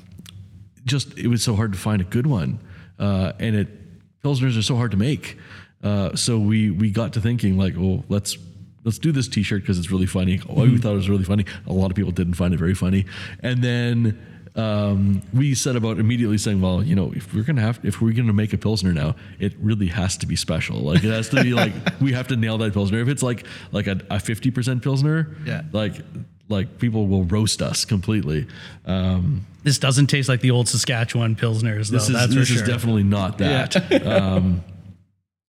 just 0.85 1.17
it 1.17 1.27
was 1.27 1.43
so 1.43 1.55
hard 1.55 1.71
to 1.73 1.79
find 1.79 2.01
a 2.01 2.05
good 2.05 2.27
one, 2.27 2.59
uh, 2.99 3.33
and 3.39 3.55
it 3.55 4.21
pilsners 4.21 4.57
are 4.57 4.63
so 4.63 4.75
hard 4.75 4.91
to 4.91 4.97
make. 4.97 5.37
Uh, 5.83 6.15
so 6.15 6.37
we 6.37 6.71
we 6.71 6.91
got 6.91 7.13
to 7.13 7.21
thinking 7.21 7.57
like, 7.57 7.75
oh, 7.77 8.03
let's 8.09 8.37
let's 8.83 8.99
do 8.99 9.11
this 9.11 9.27
T-shirt 9.27 9.61
because 9.61 9.79
it's 9.79 9.91
really 9.91 10.05
funny. 10.05 10.41
Oh, 10.49 10.63
we 10.63 10.77
thought 10.77 10.93
it 10.93 10.97
was 10.97 11.09
really 11.09 11.23
funny. 11.23 11.45
A 11.67 11.73
lot 11.73 11.89
of 11.89 11.95
people 11.95 12.11
didn't 12.11 12.33
find 12.33 12.53
it 12.53 12.57
very 12.57 12.75
funny, 12.75 13.05
and 13.39 13.63
then. 13.63 14.31
Um, 14.55 15.21
we 15.33 15.53
set 15.53 15.75
about 15.75 15.99
immediately 15.99 16.37
saying, 16.37 16.61
well, 16.61 16.81
you 16.81 16.95
know, 16.95 17.11
if 17.13 17.33
we're 17.33 17.43
gonna 17.43 17.61
have, 17.61 17.79
if 17.83 18.01
we're 18.01 18.13
gonna 18.13 18.31
make 18.33 18.53
a 18.53 18.57
pilsner 18.57 18.93
now, 18.93 19.15
it 19.39 19.53
really 19.59 19.87
has 19.87 20.15
to 20.17 20.25
be 20.25 20.35
special. 20.35 20.77
Like 20.79 21.03
it 21.03 21.09
has 21.11 21.29
to 21.29 21.43
be 21.43 21.53
like 21.53 21.73
we 22.01 22.13
have 22.13 22.27
to 22.29 22.35
nail 22.37 22.57
that 22.59 22.73
pilsner. 22.73 22.99
If 23.01 23.09
it's 23.09 23.23
like 23.23 23.45
like 23.71 23.87
a 23.87 24.19
fifty 24.19 24.51
percent 24.51 24.81
pilsner, 24.81 25.35
Yeah. 25.45 25.63
like 25.73 25.95
like 26.47 26.77
people 26.79 27.07
will 27.07 27.23
roast 27.25 27.61
us 27.61 27.85
completely. 27.85 28.47
Um, 28.85 29.45
this 29.63 29.77
doesn't 29.79 30.07
taste 30.07 30.29
like 30.29 30.41
the 30.41 30.51
old 30.51 30.67
Saskatchewan 30.69 31.35
Pilsners, 31.35 31.89
though. 31.89 31.97
this 31.97 32.07
is 32.07 32.13
that's 32.13 32.33
this 32.35 32.49
for 32.49 32.55
is 32.55 32.61
definitely 32.61 33.03
not 33.03 33.39
that. 33.39 34.05
um, 34.05 34.63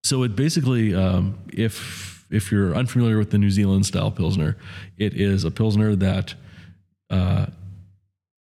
so 0.05 0.23
it 0.23 0.37
basically, 0.37 0.95
um, 0.95 1.39
if 1.53 2.25
if 2.31 2.53
you're 2.53 2.75
unfamiliar 2.75 3.19
with 3.19 3.31
the 3.31 3.39
New 3.39 3.51
Zealand 3.51 3.85
style 3.87 4.11
pilsner, 4.11 4.57
it 4.99 5.15
is 5.15 5.45
a 5.45 5.51
pilsner 5.51 5.97
that 5.97 6.35
uh, 7.11 7.47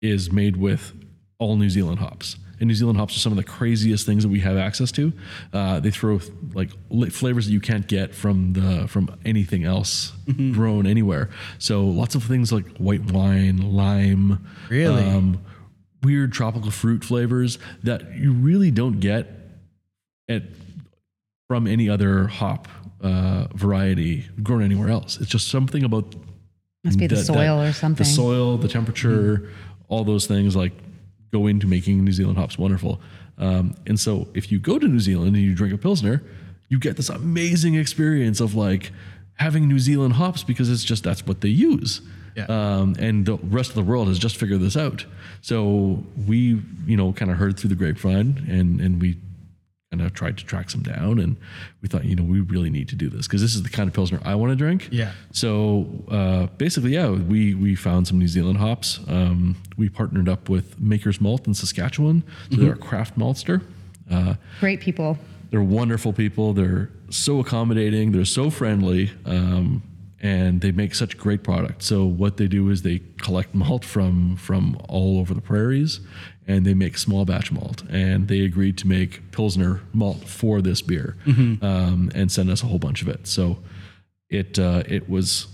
is 0.04 0.30
made 0.30 0.56
with 0.56 0.92
all 1.38 1.56
New 1.56 1.70
Zealand 1.70 1.98
hops. 1.98 2.36
And 2.60 2.68
New 2.68 2.74
Zealand 2.74 2.98
hops 2.98 3.16
are 3.16 3.18
some 3.18 3.32
of 3.32 3.36
the 3.36 3.42
craziest 3.44 4.06
things 4.06 4.22
that 4.22 4.28
we 4.28 4.38
have 4.40 4.56
access 4.56 4.92
to. 4.92 5.12
Uh, 5.52 5.80
they 5.80 5.90
throw 5.90 6.20
like 6.54 6.70
flavors 7.10 7.46
that 7.46 7.52
you 7.52 7.60
can't 7.60 7.86
get 7.88 8.14
from 8.14 8.52
the 8.52 8.86
from 8.86 9.18
anything 9.24 9.64
else 9.64 10.12
grown 10.52 10.86
anywhere. 10.86 11.30
So 11.58 11.84
lots 11.84 12.14
of 12.14 12.22
things 12.22 12.52
like 12.52 12.76
white 12.76 13.10
wine, 13.10 13.56
lime, 13.72 14.46
Really? 14.70 15.02
um, 15.02 15.40
weird 16.02 16.32
tropical 16.32 16.70
fruit 16.70 17.02
flavors 17.04 17.58
that 17.82 18.14
you 18.16 18.32
really 18.32 18.70
don't 18.70 19.00
get 19.00 19.26
at 20.28 20.44
from 21.48 21.66
any 21.66 21.88
other 21.88 22.28
hop 22.28 22.68
uh, 23.02 23.48
variety 23.54 24.26
grown 24.42 24.62
anywhere 24.62 24.88
else. 24.90 25.20
It's 25.20 25.30
just 25.30 25.48
something 25.48 25.82
about 25.82 26.14
Must 26.84 26.98
be 26.98 27.06
the 27.08 27.16
that- 27.16 27.24
soil 27.24 27.58
that- 27.58 27.70
or 27.70 27.72
something. 27.72 28.04
The 28.04 28.10
soil, 28.10 28.56
the 28.58 28.68
temperature, 28.68 29.50
all 29.88 30.04
those 30.04 30.26
things 30.26 30.56
like 30.56 30.72
go 31.32 31.46
into 31.46 31.66
making 31.66 32.04
New 32.04 32.12
Zealand 32.12 32.38
hops 32.38 32.58
wonderful. 32.58 33.00
Um, 33.38 33.74
and 33.86 33.98
so 33.98 34.28
if 34.34 34.52
you 34.52 34.58
go 34.58 34.78
to 34.78 34.86
New 34.86 35.00
Zealand 35.00 35.34
and 35.34 35.44
you 35.44 35.54
drink 35.54 35.74
a 35.74 35.78
pilsner, 35.78 36.22
you 36.68 36.78
get 36.78 36.96
this 36.96 37.08
amazing 37.08 37.74
experience 37.74 38.40
of 38.40 38.54
like 38.54 38.92
having 39.34 39.68
New 39.68 39.78
Zealand 39.78 40.14
hops 40.14 40.44
because 40.44 40.70
it's 40.70 40.84
just 40.84 41.02
that's 41.04 41.26
what 41.26 41.40
they 41.40 41.48
use. 41.48 42.00
Yeah. 42.36 42.46
Um, 42.46 42.96
and 42.98 43.26
the 43.26 43.36
rest 43.36 43.70
of 43.70 43.76
the 43.76 43.82
world 43.82 44.08
has 44.08 44.18
just 44.18 44.36
figured 44.36 44.60
this 44.60 44.76
out. 44.76 45.04
So 45.40 46.04
we, 46.26 46.60
you 46.86 46.96
know, 46.96 47.12
kind 47.12 47.30
of 47.30 47.36
heard 47.36 47.58
through 47.58 47.70
the 47.70 47.76
grapevine 47.76 48.46
and 48.48 48.80
and 48.80 49.00
we 49.00 49.16
kind 49.94 50.06
of 50.06 50.12
tried 50.14 50.36
to 50.38 50.44
track 50.44 50.70
some 50.70 50.82
down, 50.82 51.18
and 51.18 51.36
we 51.80 51.88
thought, 51.88 52.04
you 52.04 52.16
know, 52.16 52.24
we 52.24 52.40
really 52.40 52.70
need 52.70 52.88
to 52.88 52.96
do 52.96 53.08
this 53.08 53.26
because 53.26 53.40
this 53.40 53.54
is 53.54 53.62
the 53.62 53.68
kind 53.68 53.88
of 53.88 53.94
pilsner 53.94 54.20
I 54.24 54.34
want 54.34 54.50
to 54.50 54.56
drink. 54.56 54.88
Yeah. 54.90 55.12
So 55.32 55.86
uh, 56.10 56.46
basically, 56.58 56.94
yeah, 56.94 57.10
we 57.10 57.54
we 57.54 57.74
found 57.76 58.06
some 58.08 58.18
New 58.18 58.28
Zealand 58.28 58.58
hops. 58.58 58.98
Um, 59.08 59.56
we 59.76 59.88
partnered 59.88 60.28
up 60.28 60.48
with 60.48 60.80
Maker's 60.80 61.20
Malt 61.20 61.46
in 61.46 61.54
Saskatchewan, 61.54 62.24
so 62.50 62.56
they're 62.56 62.72
a 62.72 62.76
craft 62.76 63.16
maltster. 63.18 63.62
Uh, 64.10 64.34
Great 64.60 64.80
people. 64.80 65.16
they're 65.50 65.62
wonderful 65.62 66.12
people. 66.12 66.52
They're 66.52 66.90
so 67.10 67.38
accommodating. 67.40 68.12
They're 68.12 68.24
so 68.24 68.50
friendly, 68.50 69.12
um, 69.24 69.82
and 70.24 70.62
they 70.62 70.72
make 70.72 70.94
such 70.94 71.18
great 71.18 71.44
product. 71.44 71.82
So 71.82 72.06
what 72.06 72.38
they 72.38 72.48
do 72.48 72.70
is 72.70 72.80
they 72.80 73.02
collect 73.18 73.54
malt 73.62 73.84
from 73.84 74.36
from 74.36 74.80
all 74.88 75.20
over 75.20 75.34
the 75.34 75.42
prairies, 75.42 76.00
and 76.48 76.64
they 76.64 76.74
make 76.74 76.98
small 76.98 77.24
batch 77.24 77.52
malt. 77.52 77.84
And 77.90 78.26
they 78.26 78.40
agreed 78.40 78.78
to 78.78 78.88
make 78.88 79.30
pilsner 79.30 79.82
malt 79.92 80.26
for 80.26 80.62
this 80.62 80.80
beer, 80.80 81.16
um, 81.62 82.10
and 82.14 82.32
send 82.32 82.50
us 82.50 82.62
a 82.62 82.66
whole 82.66 82.78
bunch 82.78 83.02
of 83.02 83.08
it. 83.08 83.26
So 83.28 83.58
it 84.30 84.58
uh, 84.58 84.82
it 84.88 85.08
was 85.08 85.46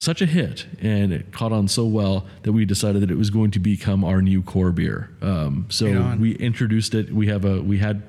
such 0.00 0.22
a 0.22 0.26
hit 0.26 0.64
and 0.80 1.12
it 1.12 1.30
caught 1.30 1.52
on 1.52 1.68
so 1.68 1.84
well 1.84 2.26
that 2.42 2.52
we 2.52 2.64
decided 2.64 3.02
that 3.02 3.10
it 3.10 3.18
was 3.18 3.28
going 3.28 3.50
to 3.50 3.58
become 3.58 4.02
our 4.02 4.22
new 4.22 4.42
core 4.42 4.72
beer. 4.72 5.10
Um, 5.20 5.66
so 5.68 5.86
we 6.18 6.34
introduced 6.36 6.94
it. 6.94 7.12
We 7.12 7.26
have 7.26 7.44
a 7.44 7.60
we 7.60 7.78
had 7.78 8.02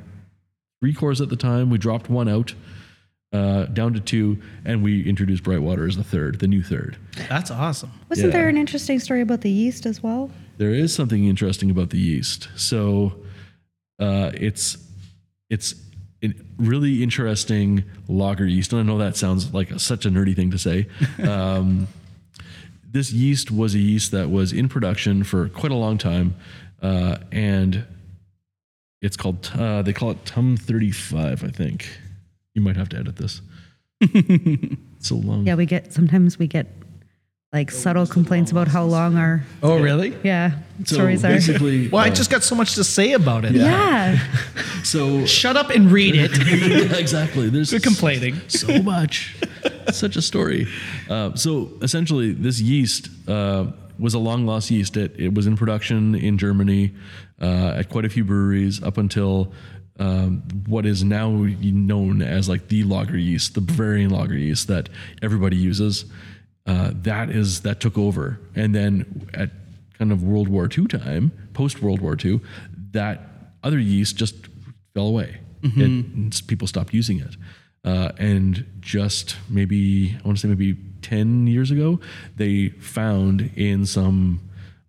three 0.82 0.94
cores 0.94 1.20
at 1.20 1.30
the 1.30 1.36
time. 1.36 1.70
We 1.70 1.78
dropped 1.78 2.10
one 2.10 2.30
out 2.30 2.56
uh, 3.32 3.66
down 3.66 3.94
to 3.94 4.00
two, 4.00 4.38
and 4.66 4.84
we 4.84 5.08
introduced 5.08 5.44
Brightwater 5.44 5.88
as 5.88 5.96
the 5.98 6.04
third, 6.04 6.40
the 6.40 6.48
new 6.48 6.62
third. 6.62 6.98
That's 7.30 7.50
awesome. 7.52 7.92
Wasn't 8.10 8.28
Yeah. 8.28 8.32
there 8.40 8.50
an 8.50 8.58
interesting 8.58 9.00
story 9.00 9.22
about 9.22 9.42
the 9.42 9.50
yeast 9.52 9.86
as 9.86 10.04
well? 10.04 10.30
There 10.58 10.74
is 10.74 10.94
something 10.94 11.26
interesting 11.26 11.72
about 11.72 11.90
the 11.92 11.98
yeast. 12.00 12.50
So 12.56 13.14
uh, 14.00 14.32
it's 14.34 14.78
it's 15.50 15.76
a 16.24 16.34
really 16.58 17.02
interesting 17.04 17.84
lager 18.08 18.46
yeast, 18.46 18.72
and 18.74 18.80
I 18.80 18.84
know 18.84 18.98
that 19.00 19.16
sounds 19.18 19.54
like 19.54 19.72
a, 19.72 19.80
such 19.80 20.06
a 20.06 20.10
nerdy 20.10 20.36
thing 20.36 20.52
to 20.52 20.58
say. 20.60 20.88
Um, 21.28 21.88
this 22.94 23.14
yeast 23.14 23.50
was 23.52 23.74
a 23.74 23.80
yeast 23.80 24.12
that 24.12 24.30
was 24.30 24.52
in 24.52 24.68
production 24.68 25.24
for 25.24 25.48
quite 25.48 25.72
a 25.72 25.76
long 25.76 25.98
time, 25.98 26.36
uh, 26.82 27.16
and 27.32 27.86
it's 29.02 29.16
called 29.16 29.50
uh, 29.58 29.82
they 29.82 29.94
call 29.94 30.12
it 30.12 30.26
Tum 30.26 30.58
Thirty 30.58 30.92
Five. 30.92 31.44
I 31.46 31.48
think 31.48 31.88
you 32.54 32.62
might 32.62 32.76
have 32.78 32.90
to 32.90 32.98
edit 32.98 33.16
this. 33.18 33.42
it's 34.02 35.08
so 35.08 35.16
long. 35.16 35.46
Yeah, 35.46 35.56
we 35.56 35.66
get 35.66 35.94
sometimes 35.94 36.38
we 36.40 36.48
get 36.48 36.68
like 37.54 37.70
subtle 37.70 38.08
complaints 38.08 38.50
about 38.52 38.68
how 38.70 38.84
long 38.86 39.18
our 39.18 39.44
Oh, 39.62 39.78
really? 39.80 40.16
yeah 40.24 40.52
So 40.86 40.96
stories 40.96 41.24
are. 41.26 41.30
basically, 41.30 41.88
Well, 41.92 42.04
I 42.04 42.08
uh, 42.10 42.14
just 42.14 42.32
got 42.32 42.44
so 42.44 42.56
much 42.56 42.76
to 42.76 42.84
say 42.84 43.12
about 43.12 43.44
it. 43.44 43.52
Yeah. 43.54 44.18
so 44.84 45.26
Shut 45.26 45.58
up 45.58 45.70
and 45.70 45.92
read 45.92 46.16
it. 46.16 46.32
yeah, 46.38 46.98
exactly. 46.98 47.50
There's 47.50 47.70
Quit 47.72 47.84
complaining. 47.84 48.40
so 48.48 48.82
much. 48.82 49.36
Such 49.92 50.16
a 50.16 50.22
story. 50.22 50.68
Uh, 51.10 51.36
so 51.36 51.72
essentially, 51.82 52.32
this 52.32 52.62
yeast 52.62 53.10
uh, 53.28 53.66
was 54.00 54.14
a 54.14 54.20
long 54.20 54.46
lost 54.46 54.72
yeast. 54.72 54.96
It, 54.96 55.14
it 55.20 55.34
was 55.34 55.46
in 55.46 55.58
production 55.58 56.16
in 56.16 56.38
Germany 56.38 56.94
uh, 57.42 57.74
at 57.80 57.90
quite 57.90 58.06
a 58.06 58.10
few 58.10 58.24
breweries 58.24 58.82
up 58.82 58.98
until 58.98 59.52
um, 60.02 60.42
what 60.66 60.88
is 60.88 61.04
now 61.04 61.30
known 61.30 62.24
as 62.24 62.50
like 62.50 62.70
the 62.70 62.84
lager 62.84 63.18
yeast, 63.18 63.54
the 63.54 63.62
Bavarian 63.62 64.10
lager 64.10 64.36
yeast 64.36 64.68
that 64.68 64.90
everybody 65.22 65.56
uses. 65.56 66.06
Uh, 66.66 66.92
that 66.94 67.30
is 67.30 67.62
that 67.62 67.80
took 67.80 67.98
over, 67.98 68.40
and 68.56 68.74
then 68.74 69.30
at 69.36 69.52
kind 70.00 70.12
of 70.12 70.24
World 70.24 70.48
War 70.48 70.68
II 70.76 70.88
time, 70.88 71.32
post 71.54 71.84
World 71.84 72.02
War 72.02 72.18
II, 72.24 72.40
that 72.94 73.30
other 73.64 73.78
yeast 73.78 74.16
just 74.16 74.36
fell 74.96 75.06
away. 75.08 75.40
It, 76.32 76.48
people 76.48 76.68
stopped 76.68 76.94
using 76.94 77.20
it. 77.20 77.36
Uh, 77.84 78.12
and 78.18 78.66
just 78.80 79.36
maybe, 79.50 80.18
I 80.24 80.28
want 80.28 80.38
to 80.38 80.42
say 80.42 80.48
maybe 80.48 80.78
10 81.02 81.48
years 81.48 81.72
ago, 81.72 82.00
they 82.36 82.70
found 82.70 83.52
in 83.56 83.86
some 83.86 84.40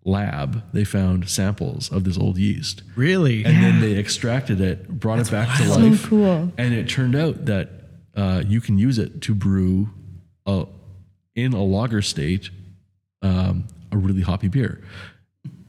lab, 0.05 0.63
they 0.73 0.83
found 0.83 1.29
samples 1.29 1.91
of 1.91 2.03
this 2.03 2.17
old 2.17 2.37
yeast. 2.37 2.83
Really? 2.95 3.43
And 3.45 3.63
then 3.63 3.79
they 3.81 3.97
extracted 3.97 4.59
it, 4.61 4.87
brought 4.99 5.19
it 5.19 5.31
back 5.31 5.57
to 5.57 5.65
So 5.67 5.79
life. 5.79 6.03
cool. 6.07 6.51
And 6.57 6.73
it 6.73 6.89
turned 6.89 7.15
out 7.15 7.45
that 7.45 7.69
uh, 8.15 8.43
you 8.45 8.59
can 8.61 8.77
use 8.77 8.97
it 8.99 9.21
to 9.21 9.33
brew 9.35 9.89
a, 10.45 10.65
in 11.35 11.53
a 11.53 11.63
lager 11.63 12.01
state 12.01 12.49
um, 13.21 13.65
a 13.91 13.97
really 13.97 14.21
hoppy 14.21 14.49
beer. 14.49 14.81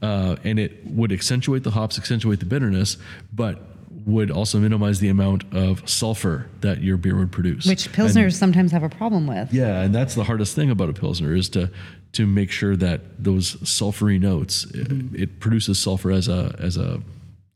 Uh, 0.01 0.35
and 0.43 0.59
it 0.59 0.85
would 0.85 1.11
accentuate 1.11 1.63
the 1.63 1.71
hops, 1.71 1.97
accentuate 1.97 2.39
the 2.39 2.45
bitterness, 2.45 2.97
but 3.33 3.61
would 4.05 4.29
also 4.29 4.59
minimize 4.59 4.99
the 4.99 5.07
amount 5.07 5.43
of 5.53 5.87
sulfur 5.89 6.47
that 6.61 6.81
your 6.81 6.97
beer 6.97 7.15
would 7.17 7.31
produce. 7.31 7.65
Which 7.65 7.87
And- 7.87 7.95
pilsners 7.95 8.33
sometimes 8.33 8.71
have 8.73 8.83
a 8.83 8.89
problem 8.89 9.25
with. 9.25 9.51
yeah, 9.53 9.81
and 9.81 9.95
that's 9.95 10.13
the 10.13 10.25
hardest 10.25 10.53
thing 10.55 10.69
about 10.69 10.89
a 10.89 10.93
pilsner 10.93 11.33
is 11.33 11.49
to 11.49 11.71
to 12.15 12.25
make 12.25 12.49
sure 12.49 12.75
that 12.77 13.23
those 13.23 13.55
sulfury 13.57 14.19
notes 14.19 14.65
it, 14.73 14.91
it 15.13 15.39
produces 15.39 15.77
sulfur 15.77 16.11
as 16.11 16.27
a 16.27 16.55
as 16.59 16.77
a 16.77 17.01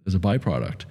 as 0.05 0.15
a 0.15 0.19
byproduct, 0.19 0.85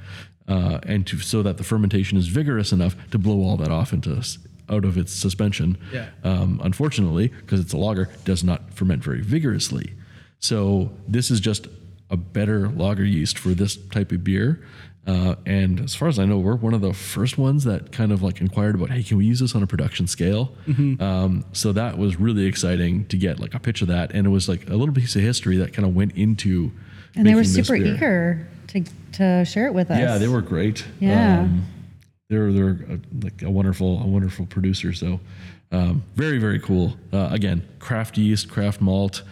uh, 0.48 0.78
and 0.84 1.06
to 1.06 1.18
so 1.18 1.42
that 1.42 1.58
the 1.58 1.64
fermentation 1.64 2.16
is 2.16 2.28
vigorous 2.28 2.72
enough 2.72 2.96
to 3.10 3.18
blow 3.18 3.42
all 3.42 3.56
that 3.58 3.70
off 3.70 3.92
into 3.92 4.22
out 4.70 4.84
of 4.84 4.96
its 4.96 5.12
suspension. 5.12 5.76
Yeah. 5.92 6.08
Um, 6.24 6.60
unfortunately, 6.62 7.28
because 7.28 7.60
it's 7.60 7.72
a 7.72 7.76
lager, 7.76 8.08
does 8.24 8.42
not 8.42 8.72
ferment 8.72 9.02
very 9.02 9.20
vigorously. 9.20 9.92
So 10.40 10.90
this 11.06 11.30
is 11.30 11.40
just 11.40 11.66
a 12.10 12.16
better 12.16 12.68
lager 12.68 13.04
yeast 13.04 13.38
for 13.38 13.50
this 13.50 13.76
type 13.76 14.12
of 14.12 14.24
beer. 14.24 14.64
Uh, 15.08 15.34
and 15.46 15.80
as 15.80 15.94
far 15.94 16.06
as 16.08 16.18
I 16.18 16.26
know, 16.26 16.38
we're 16.38 16.54
one 16.56 16.74
of 16.74 16.82
the 16.82 16.92
first 16.92 17.38
ones 17.38 17.64
that 17.64 17.92
kind 17.92 18.12
of 18.12 18.22
like 18.22 18.42
inquired 18.42 18.74
about, 18.74 18.90
hey, 18.90 19.02
can 19.02 19.16
we 19.16 19.24
use 19.24 19.40
this 19.40 19.54
on 19.54 19.62
a 19.62 19.66
production 19.66 20.06
scale? 20.06 20.52
Um, 21.00 21.46
so 21.52 21.72
that 21.72 21.96
was 21.96 22.20
really 22.20 22.44
exciting 22.44 23.06
to 23.06 23.16
get 23.16 23.40
like 23.40 23.54
a 23.54 23.58
pitch 23.58 23.80
of 23.80 23.88
that, 23.88 24.12
and 24.12 24.26
it 24.26 24.30
was 24.30 24.48
like 24.50 24.68
a 24.68 24.76
little 24.76 24.94
piece 24.94 25.16
of 25.16 25.22
history 25.22 25.56
that 25.56 25.72
kind 25.72 25.88
of 25.88 25.94
went 25.96 26.12
into. 26.14 26.70
And 27.16 27.26
they 27.26 27.34
were 27.34 27.42
super 27.42 27.74
eager 27.74 28.46
to, 28.68 28.84
to 29.12 29.44
share 29.46 29.66
it 29.66 29.72
with 29.72 29.90
us. 29.90 29.98
Yeah, 29.98 30.18
they 30.18 30.28
were 30.28 30.42
great. 30.42 30.84
Yeah. 31.00 31.40
Um, 31.40 31.64
they're 32.28 32.52
they're 32.52 32.68
a, 32.90 33.00
like 33.24 33.40
a 33.40 33.50
wonderful 33.50 34.02
a 34.02 34.06
wonderful 34.06 34.44
producer. 34.44 34.92
So 34.92 35.18
um, 35.72 36.02
very 36.16 36.36
very 36.36 36.60
cool. 36.60 36.98
Uh, 37.14 37.28
again, 37.32 37.66
craft 37.78 38.18
yeast, 38.18 38.50
craft 38.50 38.82
malt, 38.82 39.22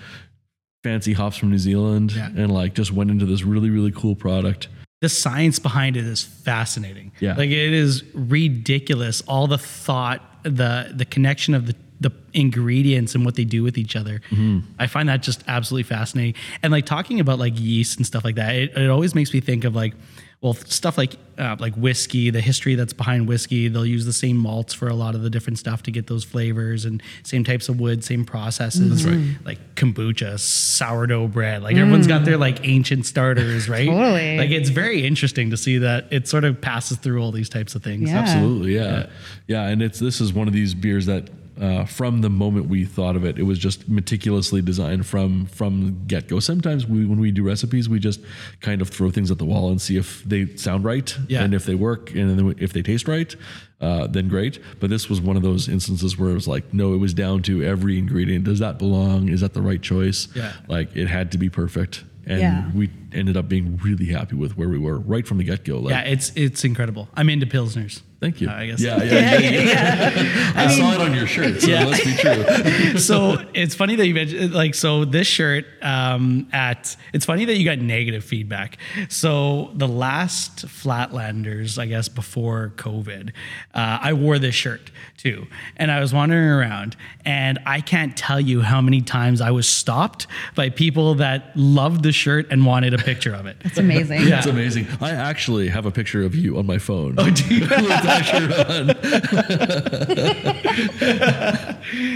fancy 0.83 1.13
hops 1.13 1.37
from 1.37 1.51
New 1.51 1.59
Zealand, 1.59 2.13
Yeah. 2.13 2.29
and 2.35 2.51
like 2.51 2.73
just 2.75 2.93
went 2.93 3.11
into 3.11 3.27
this 3.27 3.43
really 3.43 3.69
really 3.69 3.93
cool 3.93 4.15
product. 4.17 4.69
The 5.01 5.09
science 5.09 5.59
behind 5.59 5.97
it 5.97 6.05
is 6.05 6.23
fascinating. 6.23 7.13
Yeah. 7.21 7.35
Like 7.37 7.51
it 7.51 7.73
is 7.73 8.03
ridiculous. 8.15 9.21
All 9.23 9.47
the 9.47 9.59
thought, 9.59 10.23
the 10.43 10.93
the 10.95 11.05
connection 11.05 11.55
of 11.55 11.67
the 11.67 11.75
the 11.99 12.11
ingredients 12.35 13.15
and 13.15 13.25
what 13.25 13.37
they 13.37 13.45
do 13.45 13.63
with 13.63 13.79
each 13.79 13.97
other. 13.97 14.21
Mm-hmm. 14.31 14.61
I 14.79 14.87
find 14.87 15.09
that 15.09 15.23
just 15.23 15.43
absolutely 15.49 15.85
fascinating. 15.85 16.35
And 16.63 16.71
like 16.71 16.85
talking 16.85 17.21
about 17.21 17.39
like 17.39 17.59
yeast 17.59 17.97
and 17.97 18.07
stuff 18.07 18.25
like 18.25 18.35
that, 18.35 18.55
it, 18.55 18.77
it 18.77 18.91
always 18.91 19.15
makes 19.15 19.33
me 19.33 19.41
think 19.41 19.65
of 19.65 19.75
like, 19.75 19.95
well, 20.43 20.53
stuff 20.55 20.99
like 20.99 21.17
uh, 21.39 21.57
like 21.59 21.75
whiskey, 21.75 22.31
the 22.31 22.41
history 22.41 22.75
that's 22.75 22.93
behind 22.93 23.27
whiskey. 23.27 23.69
They'll 23.69 23.87
use 23.87 24.05
the 24.05 24.13
same 24.13 24.37
malts 24.37 24.75
for 24.75 24.87
a 24.87 24.95
lot 24.95 25.15
of 25.15 25.23
the 25.23 25.31
different 25.31 25.59
stuff 25.59 25.83
to 25.85 25.91
get 25.91 26.07
those 26.07 26.25
flavors 26.25 26.85
and 26.85 27.03
same 27.23 27.43
types 27.43 27.69
of 27.69 27.81
wood, 27.81 28.05
same 28.05 28.25
processes. 28.25 29.05
That's 29.05 29.17
right. 29.17 29.37
Like 29.45 29.75
kombucha, 29.77 30.39
sourdough 30.39 31.29
bread. 31.29 31.63
Like 31.63 31.77
everyone's 31.77 32.07
got 32.07 32.25
their 32.25 32.37
like 32.37 32.67
ancient 32.67 33.07
starters, 33.07 33.69
right? 33.69 33.89
Totally. 33.89 34.37
Like 34.37 34.51
it's 34.51 34.69
very 34.69 35.07
interesting 35.07 35.51
to 35.51 35.57
see 35.57 35.79
that 35.79 36.07
it 36.11 36.29
sort 36.29 36.45
of 36.45 36.61
passes 36.61 36.99
through 36.99 37.23
all 37.23 37.33
these 37.33 37.49
types 37.49 37.75
of 37.75 37.83
things. 37.83 38.11
Yeah. 38.11 38.19
Absolutely, 38.19 38.75
yeah. 38.75 39.07
yeah, 39.47 39.69
And 39.69 39.83
it's 39.83 39.99
this 39.99 40.21
is 40.21 40.33
one 40.33 40.49
of 40.49 40.55
these 40.55 40.75
beers 40.75 41.07
that. 41.07 41.29
Uh, 41.61 41.87
from 41.87 42.21
the 42.21 42.29
moment 42.29 42.69
we 42.69 42.85
thought 42.85 43.17
of 43.17 43.25
it, 43.25 43.39
it 43.39 43.45
was 43.45 43.59
just 43.59 43.89
meticulously 43.89 44.61
designed 44.61 45.07
from 45.07 45.47
from 45.47 46.05
get 46.07 46.29
go. 46.29 46.39
Sometimes 46.39 46.87
we, 46.87 47.07
when 47.07 47.19
we 47.19 47.31
do 47.31 47.43
recipes, 47.43 47.89
we 47.89 47.99
just 47.99 48.21
kind 48.61 48.83
of 48.83 48.91
throw 48.91 49.11
things 49.11 49.31
at 49.31 49.39
the 49.39 49.47
wall 49.47 49.71
and 49.71 49.81
see 49.81 49.97
if 49.97 50.23
they 50.25 50.55
sound 50.57 50.85
right, 50.85 51.17
Yeah. 51.29 51.43
and 51.45 51.55
if 51.55 51.65
they 51.65 51.75
work, 51.75 52.15
and 52.15 52.39
then 52.39 52.55
if 52.59 52.75
they 52.75 52.83
taste 52.83 53.09
right, 53.09 53.35
uh, 53.81 54.07
then 54.07 54.29
great. 54.29 54.59
But 54.81 54.91
this 54.91 55.09
was 55.09 55.21
one 55.23 55.37
of 55.37 55.43
those 55.43 55.67
instances 55.67 56.19
where 56.19 56.31
it 56.31 56.35
was 56.35 56.47
like, 56.47 56.75
no, 56.75 56.93
it 56.93 56.99
was 56.99 57.15
down 57.15 57.41
to 57.45 57.63
every 57.63 57.99
ingredient. 57.99 58.45
Does 58.45 58.59
that 58.59 58.79
belong? 58.79 59.29
Is 59.31 59.41
that 59.41 59.55
the 59.55 59.63
right 59.63 59.81
choice? 59.81 60.29
Yeah. 60.35 60.53
like 60.69 60.95
it 60.95 61.07
had 61.07 61.33
to 61.33 61.39
be 61.39 61.49
perfect, 61.49 62.05
and 62.27 62.41
Yeah. 62.41 62.71
we 62.75 62.91
ended 63.15 63.37
up 63.39 63.49
being 63.49 63.79
really 63.79 64.07
happy 64.07 64.37
with 64.37 64.59
where 64.59 64.69
we 64.69 64.79
were 64.79 64.99
right 64.99 65.27
from 65.27 65.39
the 65.39 65.45
get 65.45 65.65
go. 65.65 65.79
Like, 65.79 65.93
Yeah, 65.93 66.03
it's 66.03 66.33
it's 66.37 66.65
incredible. 66.65 67.09
I'm 67.15 67.31
into 67.31 67.47
pilsners. 67.47 68.03
Thank 68.27 68.41
you. 68.41 68.49
I 68.51 68.67
guess. 68.67 68.81
Yeah, 68.81 69.03
yeah, 69.05 69.39
yeah. 69.39 69.61
yeah. 69.61 70.53
I, 70.57 70.67
saw 70.77 70.95
it 70.95 71.01
on 71.01 71.15
your 71.15 71.27
shirt, 71.29 71.61
so 71.63 71.69
Yeah. 71.69 71.83
it 71.83 71.91
must 71.91 72.05
be 72.05 72.15
true. 72.17 72.99
so 73.09 73.37
it's 73.55 73.75
funny 73.75 73.95
that 73.97 74.07
you 74.07 74.15
mentioned 74.15 74.53
like 74.53 74.75
so 74.75 75.05
this 75.05 75.27
shirt 75.29 75.65
um 75.83 76.49
at 76.53 76.97
it's 77.13 77.25
funny 77.25 77.45
that 77.45 77.57
you 77.57 77.65
got 77.65 77.79
negative 77.79 78.25
feedback 78.25 78.79
so 79.09 79.71
the 79.75 79.87
last 79.89 80.67
flatlanders 80.67 81.79
i 81.79 81.87
guess 81.87 82.09
before 82.09 82.73
covid 82.77 83.31
uh, 83.75 83.99
i 84.03 84.13
wore 84.13 84.39
this 84.39 84.55
shirt 84.55 84.91
too 85.17 85.47
and 85.77 85.91
i 85.91 86.01
was 86.01 86.13
wandering 86.13 86.49
around 86.49 86.97
and 87.25 87.59
i 87.67 87.81
can't 87.81 88.17
tell 88.17 88.41
you 88.41 88.61
how 88.63 88.81
many 88.81 89.01
times 89.01 89.41
i 89.41 89.51
was 89.51 89.69
stopped 89.69 90.27
by 90.55 90.69
people 90.69 91.15
that 91.15 91.53
loved 91.57 92.03
the 92.03 92.13
shirt 92.13 92.47
and 92.51 92.67
wanted 92.67 92.93
a 92.95 92.99
picture 92.99 93.35
of 93.35 93.47
it 93.47 93.57
It's 93.65 93.79
amazing. 93.79 94.23
Yeah. 94.27 94.39
It's 94.39 94.47
amazing. 94.47 94.87
I 95.01 95.11
actually 95.11 95.69
have 95.69 95.87
a 95.87 95.91
picture 95.91 96.25
of 96.25 96.35
you 96.35 96.59
on 96.59 96.67
my 96.67 96.79
phone. 96.79 97.15
Oh, 97.19 97.31
do 97.31 97.55
you? 97.55 97.67
With 98.17 98.49
that 98.51 98.71
on. 98.71 98.87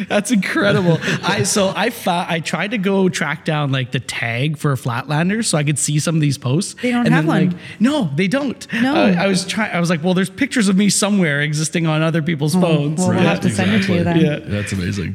That's 0.08 0.30
incredible. 0.30 0.98
I 1.22 1.42
so 1.44 1.72
I 1.74 1.90
fa- 1.90 2.26
I 2.28 2.40
tried 2.40 2.72
to 2.72 2.78
go 2.78 3.08
track 3.08 3.44
down 3.44 3.72
like 3.72 3.90
the 3.92 4.00
tag 4.00 4.58
for 4.58 4.74
Flatlanders 4.74 5.46
so 5.46 5.58
I 5.58 5.64
could 5.64 5.78
see 5.78 5.98
some 5.98 6.14
of 6.14 6.20
these 6.20 6.38
posts. 6.38 6.74
They 6.82 6.90
don't 6.90 7.06
and 7.06 7.14
have 7.14 7.26
then, 7.26 7.28
one. 7.28 7.48
Like, 7.50 7.56
no, 7.78 8.10
they 8.14 8.28
don't. 8.28 8.66
No. 8.74 8.94
Uh, 8.94 9.14
I 9.18 9.26
was 9.26 9.46
trying. 9.46 9.72
I 9.72 9.80
was 9.80 9.90
like, 9.90 10.02
well, 10.02 10.14
there's 10.14 10.30
pictures 10.30 10.68
of 10.68 10.76
me 10.76 10.88
somewhere 10.90 11.40
existing 11.40 11.86
on 11.86 12.02
other 12.02 12.22
people's 12.22 12.54
phones. 12.54 12.98
well, 13.00 13.10
we'll 13.10 13.18
have 13.20 13.40
to 13.40 13.50
send 13.50 13.72
it 13.72 13.82
to 13.84 13.94
you 13.94 14.04
then. 14.04 14.16
exactly. 14.16 14.50
That's 14.50 14.72
amazing. 14.72 15.12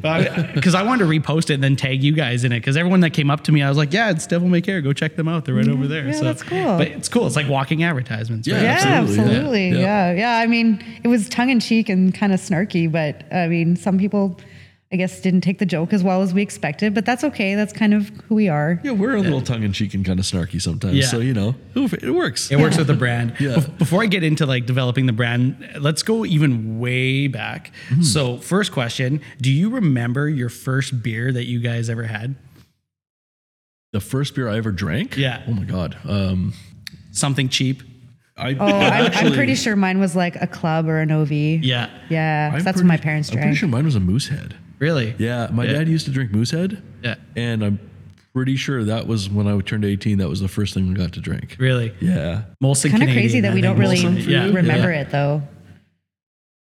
Because 0.54 0.74
I 0.74 0.82
wanted 0.82 1.04
to 1.04 1.10
repost 1.10 1.50
it 1.50 1.54
and 1.54 1.62
then 1.64 1.76
tag 1.76 2.02
you 2.02 2.12
guys 2.12 2.44
in 2.44 2.52
it. 2.52 2.60
Because 2.60 2.76
everyone 2.76 3.00
that 3.00 3.10
came 3.10 3.30
up 3.30 3.42
to 3.44 3.52
me, 3.52 3.62
I 3.62 3.68
was 3.68 3.78
like, 3.78 3.92
"Yeah, 3.92 4.10
it's 4.10 4.26
Devil 4.26 4.48
May 4.48 4.60
Care. 4.60 4.80
Go 4.80 4.92
check 4.92 5.16
them 5.16 5.28
out. 5.28 5.44
They're 5.44 5.54
right 5.54 5.68
over 5.68 5.86
there." 5.86 6.06
yeah, 6.06 6.12
so, 6.12 6.24
that's 6.24 6.42
cool. 6.42 6.78
But 6.78 6.88
it's 6.88 7.08
cool. 7.08 7.26
It's 7.26 7.36
like 7.36 7.48
walking 7.48 7.82
advertisements. 7.82 8.46
Yeah. 8.46 8.54
Right? 8.56 8.62
Yeah, 8.62 8.70
Absolutely, 8.70 9.16
yeah. 9.16 9.22
absolutely. 9.30 9.68
Yeah. 9.70 9.78
Yeah. 9.78 10.12
yeah, 10.12 10.38
I 10.38 10.46
mean, 10.46 10.65
it 11.04 11.08
was 11.08 11.28
tongue 11.28 11.50
in 11.50 11.60
cheek 11.60 11.88
and 11.88 12.14
kind 12.14 12.32
of 12.32 12.40
snarky, 12.40 12.90
but 12.90 13.24
I 13.32 13.48
mean, 13.48 13.76
some 13.76 13.98
people, 13.98 14.38
I 14.92 14.96
guess, 14.96 15.20
didn't 15.20 15.40
take 15.40 15.58
the 15.58 15.66
joke 15.66 15.92
as 15.92 16.02
well 16.04 16.22
as 16.22 16.32
we 16.34 16.42
expected. 16.42 16.94
But 16.94 17.04
that's 17.04 17.24
okay. 17.24 17.54
That's 17.54 17.72
kind 17.72 17.92
of 17.94 18.08
who 18.28 18.34
we 18.36 18.48
are. 18.48 18.80
Yeah, 18.84 18.92
we're 18.92 19.16
a 19.16 19.20
little 19.20 19.40
tongue 19.40 19.62
in 19.62 19.72
cheek 19.72 19.94
and 19.94 20.04
kind 20.04 20.18
of 20.18 20.24
snarky 20.24 20.60
sometimes. 20.60 20.94
Yeah. 20.96 21.06
So, 21.06 21.18
you 21.18 21.34
know, 21.34 21.54
it 21.74 22.14
works. 22.14 22.50
It 22.50 22.56
works 22.60 22.76
with 22.78 22.86
the 22.86 22.94
brand. 22.94 23.34
Yeah. 23.40 23.54
Bef- 23.56 23.78
Before 23.78 24.02
I 24.02 24.06
get 24.06 24.22
into 24.22 24.46
like 24.46 24.66
developing 24.66 25.06
the 25.06 25.12
brand, 25.12 25.68
let's 25.78 26.02
go 26.02 26.24
even 26.24 26.78
way 26.78 27.26
back. 27.28 27.72
Mm-hmm. 27.88 28.02
So, 28.02 28.38
first 28.38 28.72
question: 28.72 29.20
Do 29.40 29.50
you 29.50 29.70
remember 29.70 30.28
your 30.28 30.48
first 30.48 31.02
beer 31.02 31.32
that 31.32 31.44
you 31.46 31.60
guys 31.60 31.90
ever 31.90 32.04
had? 32.04 32.36
The 33.92 34.00
first 34.00 34.34
beer 34.34 34.48
I 34.48 34.56
ever 34.58 34.72
drank? 34.72 35.16
Yeah. 35.16 35.42
Oh, 35.48 35.52
my 35.52 35.64
God. 35.64 35.96
Um, 36.04 36.52
Something 37.12 37.48
cheap? 37.48 37.82
I, 38.36 38.54
Oh, 38.54 38.66
I'm, 38.66 39.12
I'm 39.14 39.32
pretty 39.32 39.54
sure 39.54 39.76
mine 39.76 39.98
was 39.98 40.14
like 40.14 40.36
a 40.36 40.46
club 40.46 40.86
or 40.88 40.98
an 41.00 41.10
OV. 41.10 41.32
Yeah. 41.32 41.88
Yeah. 42.10 42.50
That's 42.50 42.64
pretty- 42.64 42.78
what 42.80 42.86
my 42.86 42.96
parents 42.98 43.30
drank. 43.30 43.42
I'm 43.44 43.48
pretty 43.48 43.58
sure 43.58 43.68
mine 43.68 43.84
was 43.84 43.96
a 43.96 44.00
Moosehead. 44.00 44.54
Really? 44.78 45.14
Yeah, 45.18 45.48
my 45.52 45.64
Yeah. 45.64 45.72
dad 45.74 45.88
used 45.88 46.04
to 46.04 46.10
drink 46.12 46.32
Moosehead. 46.32 46.82
Yeah. 47.02 47.14
And 47.34 47.64
I'm 47.64 47.80
pretty 48.34 48.56
sure 48.56 48.84
that 48.84 49.06
was 49.06 49.30
when 49.30 49.48
I 49.48 49.58
turned 49.60 49.86
18, 49.86 50.18
that 50.18 50.28
was 50.28 50.40
the 50.40 50.48
first 50.48 50.74
thing 50.74 50.86
we 50.88 50.94
got 50.94 51.12
to 51.14 51.20
drink. 51.20 51.56
Really? 51.58 51.94
Yeah. 52.00 52.42
Molson 52.62 52.90
Kind 52.90 53.02
of 53.02 53.08
crazy 53.08 53.40
that 53.40 53.52
I 53.52 53.54
we 53.54 53.62
don't 53.62 53.78
really 53.78 53.96
Molson 53.96 54.22
for 54.22 54.52
remember 54.54 54.92
Yeah. 54.92 55.00
it 55.00 55.10
though. 55.10 55.42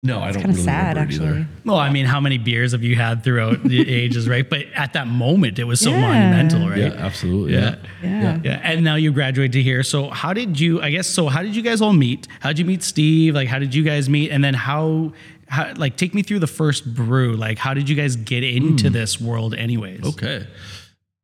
No, 0.05 0.21
I 0.21 0.31
don't 0.31 0.43
Kind 0.43 0.51
of 0.51 0.51
really 0.51 0.63
sad, 0.63 0.97
actually. 0.97 1.29
either. 1.29 1.49
Well, 1.65 1.77
I 1.77 1.91
mean, 1.91 2.07
how 2.07 2.21
many 2.21 2.39
beers 2.39 2.71
have 2.71 2.85
you 2.85 2.95
had 2.95 3.25
throughout 3.25 3.65
the 3.65 3.81
ages, 3.91 4.29
right? 4.29 4.49
But 4.49 4.67
at 4.73 4.93
that 4.93 5.09
moment, 5.09 5.59
it 5.59 5.65
was 5.65 5.81
so 5.81 5.91
Yeah. 5.91 6.01
monumental, 6.01 6.69
right? 6.69 6.79
Yeah, 6.79 7.05
absolutely. 7.05 7.55
Yeah. 7.55 7.75
Yeah. 8.01 8.21
Yeah. 8.21 8.41
Yeah, 8.45 8.61
and 8.63 8.85
now 8.85 8.95
you 8.95 9.11
graduate 9.11 9.51
to 9.53 9.63
here. 9.63 9.83
So 9.83 10.09
how 10.11 10.33
did 10.33 10.61
you? 10.61 10.81
I 10.81 10.91
guess 10.91 11.09
so. 11.09 11.27
How 11.27 11.43
did 11.43 11.57
you 11.57 11.63
guys 11.63 11.81
all 11.81 11.93
meet? 11.93 12.29
How 12.39 12.51
did 12.51 12.61
you 12.61 12.65
meet 12.65 12.85
Steve? 12.85 13.35
Like, 13.35 13.49
how 13.49 13.59
did 13.59 13.75
you 13.75 13.83
guys 13.83 14.09
meet? 14.09 14.31
And 14.31 14.45
then 14.45 14.55
how? 14.55 15.13
How, 15.49 15.73
like, 15.77 15.97
take 15.97 16.15
me 16.15 16.23
through 16.23 16.41
the 16.41 16.47
first 16.47 16.95
brew. 16.95 17.35
Like, 17.35 17.57
how 17.59 17.73
did 17.73 17.89
you 17.89 17.97
guys 17.97 18.17
get 18.17 18.45
into 18.45 18.89
hmm. 18.89 18.93
this 18.93 19.19
world, 19.19 19.55
anyways? 19.55 20.05
Okay. 20.05 20.47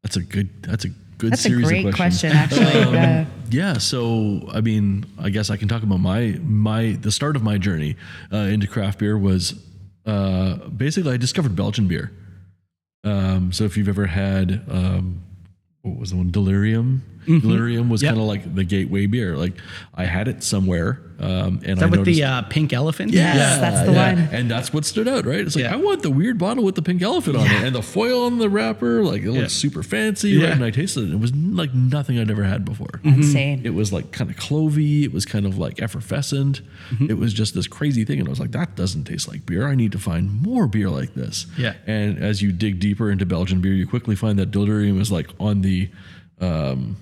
That's 0.02 0.16
a 0.16 0.22
good, 0.22 0.62
that's 0.62 0.84
a 0.86 0.88
good 1.18 1.32
That's 1.32 1.44
a 1.44 1.48
series 1.48 1.68
great 1.68 1.86
of 1.86 1.94
questions. 1.94 2.32
question, 2.32 2.58
actually. 2.60 2.82
Um, 2.82 2.94
yeah. 2.94 3.24
Yeah, 3.50 3.78
so 3.78 4.48
I 4.52 4.60
mean, 4.60 5.04
I 5.18 5.30
guess 5.30 5.50
I 5.50 5.56
can 5.56 5.68
talk 5.68 5.82
about 5.82 6.00
my 6.00 6.38
my 6.42 6.92
the 7.00 7.12
start 7.12 7.36
of 7.36 7.42
my 7.42 7.58
journey 7.58 7.96
uh, 8.32 8.36
into 8.38 8.66
craft 8.66 8.98
beer 8.98 9.16
was 9.16 9.54
uh, 10.06 10.56
basically 10.68 11.12
I 11.12 11.16
discovered 11.18 11.54
Belgian 11.54 11.86
beer. 11.86 12.10
Um, 13.04 13.52
so 13.52 13.64
if 13.64 13.76
you've 13.76 13.88
ever 13.88 14.06
had 14.06 14.64
um, 14.68 15.22
what 15.82 15.98
was 15.98 16.10
the 16.10 16.16
one 16.16 16.30
Delirium, 16.30 17.02
Delirium 17.26 17.88
was 17.88 18.02
Yep. 18.02 18.10
kind 18.10 18.20
of 18.20 18.26
like 18.26 18.54
the 18.54 18.64
gateway 18.64 19.06
beer. 19.06 19.36
Like 19.36 19.54
I 19.94 20.04
had 20.04 20.28
it 20.28 20.42
somewhere, 20.42 21.00
um, 21.20 21.60
and 21.64 21.68
Is 21.70 21.78
that 21.78 21.82
I 21.82 21.86
with 21.86 22.00
noticed, 22.00 22.16
the 22.18 22.24
uh, 22.24 22.42
pink 22.42 22.72
elephant? 22.72 23.12
Yes, 23.12 23.60
that's 23.60 23.86
the 23.86 23.92
one. 23.92 24.18
and 24.32 24.50
that's 24.50 24.72
what 24.72 24.84
stood 24.84 25.08
out, 25.08 25.24
right? 25.26 25.40
It's 25.40 25.54
like 25.56 25.64
Yeah. 25.64 25.72
I 25.74 25.76
want 25.76 26.02
the 26.02 26.10
weird 26.10 26.38
bottle 26.38 26.64
with 26.64 26.74
the 26.74 26.82
pink 26.82 27.02
elephant 27.02 27.36
on 27.36 27.46
it, 27.46 27.62
and 27.64 27.74
the 27.74 27.82
foil 27.82 28.24
on 28.26 28.38
the 28.38 28.48
wrapper, 28.48 29.02
like 29.02 29.22
it 29.22 29.30
looks 29.30 29.54
Yeah. 29.54 29.68
super 29.70 29.82
fancy, 29.82 30.30
Yeah. 30.30 30.44
right? 30.44 30.52
And 30.54 30.64
I 30.64 30.70
tasted 30.70 31.08
it; 31.08 31.12
it 31.14 31.20
was 31.20 31.34
like 31.34 31.72
nothing 31.74 32.18
I'd 32.18 32.30
ever 32.30 32.44
had 32.44 32.64
before. 32.64 33.00
Insane. 33.04 33.60
It 33.64 33.74
was 33.74 33.92
like 33.92 34.10
kind 34.12 34.30
of 34.30 34.36
clovey. 34.36 35.04
It 35.04 35.12
was 35.12 35.24
kind 35.24 35.46
of 35.46 35.56
like 35.58 35.80
effervescent. 35.80 36.60
Mm-hmm. 36.92 37.10
It 37.10 37.18
was 37.18 37.32
just 37.32 37.54
this 37.54 37.66
crazy 37.66 38.04
thing. 38.04 38.18
And 38.18 38.28
I 38.28 38.30
was 38.30 38.40
like, 38.40 38.52
that 38.52 38.74
doesn't 38.76 39.04
taste 39.04 39.28
like 39.28 39.46
beer. 39.46 39.66
I 39.68 39.74
need 39.74 39.92
to 39.92 39.98
find 39.98 40.42
more 40.42 40.66
beer 40.66 40.90
like 40.90 41.14
this. 41.14 41.46
Yeah. 41.56 41.74
And 41.86 42.18
as 42.18 42.42
you 42.42 42.52
dig 42.52 42.80
deeper 42.80 43.10
into 43.10 43.24
Belgian 43.26 43.60
beer, 43.60 43.72
you 43.72 43.86
quickly 43.86 44.14
find 44.16 44.38
that 44.38 44.50
Delirium 44.50 45.00
is 45.00 45.10
like 45.12 45.28
on 45.40 45.60
the 45.62 45.88
um, 46.40 46.96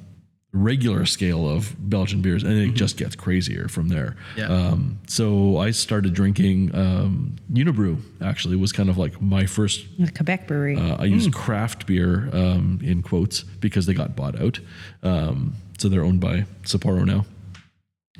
regular 0.52 1.06
scale 1.06 1.48
of 1.48 1.74
Belgian 1.88 2.20
beers, 2.20 2.42
and 2.42 2.52
it 2.52 2.74
just 2.74 2.96
gets 2.98 3.16
crazier 3.16 3.68
from 3.68 3.88
there. 3.88 4.16
Mm-hmm. 4.36 4.38
Yeah. 4.40 4.46
Um, 4.48 4.98
so 5.06 5.56
I 5.56 5.70
started 5.70 6.12
drinking 6.12 6.74
um, 6.74 7.36
Unibroue. 7.52 7.98
Actually, 8.20 8.56
was 8.56 8.72
kind 8.72 8.88
of 8.90 8.98
like 8.98 9.20
my 9.22 9.46
first 9.46 9.86
The 9.98 10.10
Quebec 10.12 10.46
brewery. 10.46 10.76
uh, 10.76 10.96
I 10.98 11.04
use 11.06 11.26
craft 11.28 11.86
beer 11.86 12.28
um, 12.32 12.80
in 12.82 13.02
quotes 13.02 13.42
because 13.42 13.86
they 13.86 13.94
got 13.94 14.14
bought 14.14 14.38
out. 14.40 14.60
Um, 15.02 15.54
so 15.78 15.88
they're 15.88 16.04
owned 16.04 16.20
by 16.20 16.44
Sapporo 16.64 17.04
now. 17.04 17.24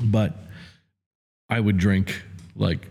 But 0.01 0.35
I 1.51 1.61
would 1.61 1.77
drink 1.77 2.23
like 2.57 2.89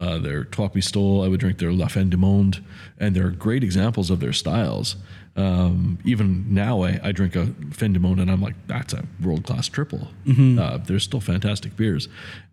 uh, 0.00 0.18
their 0.18 0.44
Trois 0.44 0.68
Pistoles, 0.68 1.24
I 1.24 1.28
would 1.28 1.40
drink 1.40 1.58
their 1.58 1.72
La 1.72 1.86
Fin 1.86 2.10
du 2.10 2.16
Monde, 2.16 2.64
and 2.98 3.14
they're 3.14 3.30
great 3.30 3.62
examples 3.62 4.10
of 4.10 4.18
their 4.20 4.32
styles. 4.32 4.96
Um, 5.40 5.98
even 6.04 6.52
now, 6.52 6.82
I, 6.82 7.00
I 7.02 7.12
drink 7.12 7.34
a 7.36 7.46
Fin 7.72 7.92
du 7.92 8.00
Monde 8.00 8.20
and 8.20 8.30
I'm 8.30 8.42
like, 8.42 8.54
that's 8.66 8.92
a 8.92 9.04
world 9.22 9.44
class 9.44 9.68
triple. 9.68 10.08
Uh, 10.28 10.76
they're 10.78 10.98
still 10.98 11.20
fantastic 11.20 11.76
beers. 11.76 12.08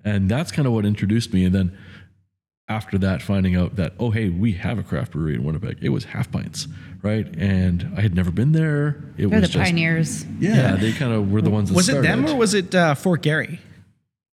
And 0.05 0.29
that's 0.29 0.51
kind 0.51 0.67
of 0.67 0.73
what 0.73 0.85
introduced 0.85 1.33
me. 1.33 1.43
And 1.45 1.53
then 1.53 1.77
after 2.69 2.97
that, 2.99 3.21
finding 3.21 3.55
out 3.55 3.75
that, 3.77 3.93
oh, 3.99 4.11
hey, 4.11 4.29
we 4.29 4.53
have 4.53 4.77
a 4.77 4.83
craft 4.83 5.11
brewery 5.13 5.35
in 5.35 5.43
Winnipeg. 5.43 5.77
It 5.81 5.89
was 5.89 6.05
half 6.05 6.31
pints, 6.31 6.67
right? 7.01 7.25
And 7.37 7.93
I 7.97 8.01
had 8.01 8.13
never 8.13 8.31
been 8.31 8.51
there. 8.51 8.89
It 9.17 9.27
They're 9.29 9.39
was 9.39 9.41
the 9.41 9.47
just, 9.47 9.63
pioneers. 9.63 10.25
Yeah, 10.39 10.75
they 10.75 10.91
kind 10.93 11.13
of 11.13 11.31
were 11.31 11.41
the 11.41 11.49
ones 11.49 11.69
that 11.69 11.75
Was 11.75 11.87
it 11.89 11.93
started. 11.93 12.09
them 12.09 12.25
or 12.27 12.35
was 12.35 12.53
it 12.53 12.73
uh, 12.75 12.93
Fort 12.95 13.21
Garry? 13.21 13.59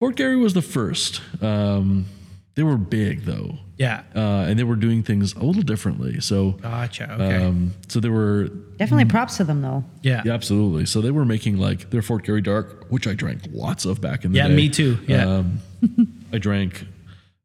Fort 0.00 0.16
Garry 0.16 0.36
was 0.36 0.54
the 0.54 0.62
first. 0.62 1.20
Um, 1.40 2.06
they 2.56 2.62
were 2.62 2.76
big 2.76 3.22
though, 3.24 3.58
Yeah. 3.76 4.02
uh, 4.14 4.46
and 4.48 4.58
they 4.58 4.64
were 4.64 4.76
doing 4.76 5.02
things 5.02 5.34
a 5.34 5.42
little 5.42 5.62
differently. 5.62 6.20
So, 6.20 6.52
Gotcha. 6.52 7.12
Okay. 7.12 7.44
um, 7.44 7.74
so 7.88 7.98
they 8.00 8.08
were 8.08 8.48
Definitely 8.78 9.06
props 9.06 9.36
to 9.38 9.44
them 9.44 9.62
though. 9.62 9.84
yeah. 10.02 10.22
yeah, 10.24 10.32
absolutely. 10.32 10.86
So 10.86 11.00
they 11.00 11.10
were 11.10 11.24
making 11.24 11.56
like 11.58 11.90
their 11.90 12.02
Fort 12.02 12.24
Garry 12.24 12.40
Dark, 12.40 12.86
which 12.90 13.06
I 13.06 13.14
drank 13.14 13.42
lots 13.52 13.84
of 13.84 14.00
back 14.00 14.24
in 14.24 14.32
the 14.32 14.38
Yeah, 14.38 14.44
day. 14.48 14.50
Yeah, 14.50 14.56
me 14.56 14.68
too. 14.68 14.98
Yeah. 15.08 15.26
Um, 15.28 15.58
I 16.32 16.38
drank 16.38 16.86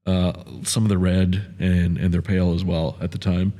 uh, 0.05 0.33
some 0.63 0.83
of 0.83 0.89
the 0.89 0.97
red 0.97 1.55
and 1.59 1.97
and 1.97 2.13
their 2.13 2.21
pale 2.21 2.53
as 2.53 2.63
well 2.63 2.97
at 3.01 3.11
the 3.11 3.17
time. 3.17 3.53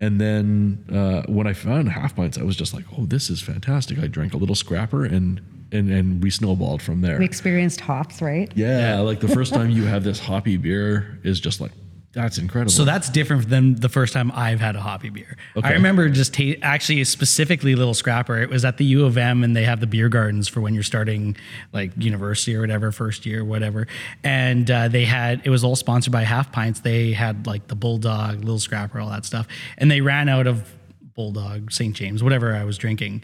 And 0.00 0.20
then 0.20 0.84
uh, 0.92 1.22
when 1.30 1.46
I 1.46 1.52
found 1.52 1.88
half 1.90 2.16
pints, 2.16 2.36
I 2.36 2.42
was 2.42 2.56
just 2.56 2.74
like, 2.74 2.84
"Oh, 2.98 3.06
this 3.06 3.30
is 3.30 3.40
fantastic!" 3.40 3.98
I 4.00 4.08
drank 4.08 4.34
a 4.34 4.36
little 4.36 4.56
scrapper, 4.56 5.04
and 5.04 5.40
and 5.70 5.90
and 5.92 6.20
we 6.22 6.28
snowballed 6.30 6.82
from 6.82 7.02
there. 7.02 7.18
We 7.18 7.24
experienced 7.24 7.80
hops, 7.80 8.20
right? 8.20 8.50
Yeah, 8.56 8.98
like 9.00 9.20
the 9.20 9.28
first 9.28 9.54
time 9.54 9.70
you 9.70 9.84
have 9.84 10.02
this 10.02 10.18
hoppy 10.18 10.56
beer 10.56 11.20
is 11.22 11.38
just 11.38 11.60
like 11.60 11.70
that's 12.12 12.36
incredible. 12.36 12.70
So 12.70 12.84
that's 12.84 13.08
different 13.08 13.48
than 13.48 13.76
the 13.76 13.88
first 13.88 14.12
time 14.12 14.30
I've 14.34 14.60
had 14.60 14.76
a 14.76 14.80
hoppy 14.80 15.08
beer. 15.08 15.36
I 15.62 15.72
remember 15.72 16.08
just 16.10 16.34
ta- 16.34 16.58
actually 16.60 17.02
specifically 17.04 17.74
Little 17.74 17.94
Scrapper. 17.94 18.38
It 18.38 18.50
was 18.50 18.64
at 18.64 18.76
the 18.76 18.84
U 18.84 19.06
of 19.06 19.16
M, 19.16 19.42
and 19.42 19.56
they 19.56 19.64
have 19.64 19.80
the 19.80 19.86
beer 19.86 20.08
gardens 20.08 20.46
for 20.46 20.60
when 20.60 20.74
you're 20.74 20.82
starting 20.82 21.36
like 21.72 21.92
university 21.96 22.54
or 22.54 22.60
whatever, 22.60 22.92
first 22.92 23.24
year, 23.24 23.44
whatever. 23.44 23.86
And 24.22 24.70
uh, 24.70 24.88
they 24.88 25.06
had 25.06 25.40
it 25.44 25.50
was 25.50 25.64
all 25.64 25.76
sponsored 25.76 26.12
by 26.12 26.22
Half 26.22 26.52
Pints. 26.52 26.80
They 26.80 27.12
had 27.12 27.46
like 27.46 27.68
the 27.68 27.74
Bulldog, 27.76 28.40
Little 28.40 28.58
Scrapper, 28.58 29.00
all 29.00 29.08
that 29.10 29.24
stuff, 29.24 29.48
and 29.78 29.90
they 29.90 30.02
ran 30.02 30.28
out 30.28 30.46
of 30.46 30.70
Bulldog, 31.14 31.72
St. 31.72 31.94
James, 31.94 32.22
whatever 32.22 32.54
I 32.54 32.64
was 32.64 32.78
drinking. 32.78 33.22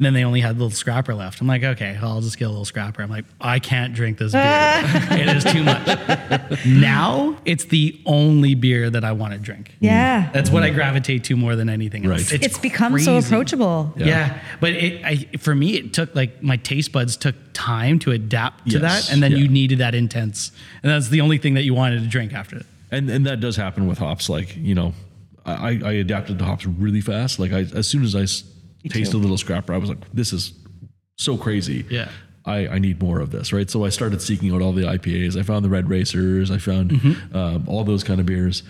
And 0.00 0.06
then 0.06 0.14
they 0.14 0.24
only 0.24 0.40
had 0.40 0.52
a 0.52 0.58
little 0.58 0.70
scrapper 0.70 1.14
left. 1.14 1.42
I'm 1.42 1.46
like, 1.46 1.62
okay, 1.62 1.98
well, 2.00 2.12
I'll 2.12 2.20
just 2.22 2.38
get 2.38 2.46
a 2.46 2.48
little 2.48 2.64
scrapper. 2.64 3.02
I'm 3.02 3.10
like, 3.10 3.26
I 3.38 3.58
can't 3.58 3.92
drink 3.92 4.16
this 4.16 4.32
beer. 4.32 4.42
it 4.42 5.36
is 5.36 5.44
too 5.44 5.62
much. 5.62 6.64
now 6.64 7.36
it's 7.44 7.66
the 7.66 8.00
only 8.06 8.54
beer 8.54 8.88
that 8.88 9.04
I 9.04 9.12
want 9.12 9.34
to 9.34 9.38
drink. 9.38 9.76
Yeah. 9.78 10.24
Mm. 10.24 10.32
That's 10.32 10.48
what 10.48 10.62
I 10.62 10.70
gravitate 10.70 11.24
to 11.24 11.36
more 11.36 11.54
than 11.54 11.68
anything 11.68 12.06
else. 12.06 12.32
Right. 12.32 12.42
It's 12.42 12.56
become 12.56 12.98
so 12.98 13.12
crazy. 13.12 13.26
approachable. 13.26 13.92
Yeah. 13.98 14.40
but 14.58 14.72
it, 14.72 15.04
I, 15.04 15.36
for 15.36 15.54
me, 15.54 15.76
it 15.76 15.92
took 15.92 16.14
like 16.14 16.42
my 16.42 16.56
taste 16.56 16.92
buds 16.92 17.18
took 17.18 17.34
time 17.52 17.98
to 17.98 18.12
adapt 18.12 18.70
to 18.70 18.78
Yes, 18.78 19.08
that, 19.08 19.12
and 19.12 19.22
then 19.22 19.32
yeah. 19.32 19.36
you 19.36 19.48
needed 19.48 19.80
that 19.80 19.94
intense, 19.94 20.50
and 20.82 20.90
that's 20.90 21.10
the 21.10 21.20
only 21.20 21.36
thing 21.36 21.52
that 21.54 21.64
you 21.64 21.74
wanted 21.74 22.00
to 22.00 22.08
drink 22.08 22.32
after 22.32 22.56
it. 22.56 22.64
and 22.90 23.10
and 23.10 23.26
that 23.26 23.40
does 23.40 23.56
happen 23.56 23.86
with 23.86 23.98
hops. 23.98 24.30
Like 24.30 24.56
you 24.56 24.74
know, 24.74 24.94
I, 25.44 25.78
I 25.84 25.92
adapted 25.92 26.38
to 26.38 26.44
hops 26.46 26.64
really 26.64 27.02
fast. 27.02 27.38
Like 27.38 27.52
I, 27.52 27.66
as 27.74 27.86
soon 27.86 28.02
as 28.02 28.16
I 28.16 28.24
s- 28.84 28.92
tasted 28.92 29.16
a 29.16 29.18
little 29.18 29.38
scrapper, 29.38 29.72
I 29.74 29.78
was 29.78 29.88
like, 29.88 29.98
this 30.12 30.32
is 30.32 30.52
so 31.18 31.36
crazy. 31.36 31.84
Yeah. 31.90 32.08
I, 32.46 32.66
I 32.68 32.78
need 32.78 33.02
more 33.02 33.20
of 33.20 33.30
this, 33.30 33.52
right? 33.52 33.68
So 33.70 33.84
I 33.84 33.90
started 33.90 34.22
seeking 34.22 34.52
out 34.54 34.62
all 34.62 34.72
the 34.72 34.82
IPAs. 34.82 35.38
I 35.38 35.42
found 35.42 35.64
the 35.64 35.68
Red 35.68 35.88
Racers. 35.90 36.50
I 36.50 36.56
found 36.58 36.90
Mm-hmm. 36.92 37.36
um, 37.36 37.64
all 37.68 37.84
those 37.84 38.02
kind 38.02 38.18
of 38.18 38.26
beers, 38.26 38.62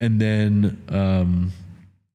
and 0.00 0.18
then 0.20 0.82
um, 0.88 1.52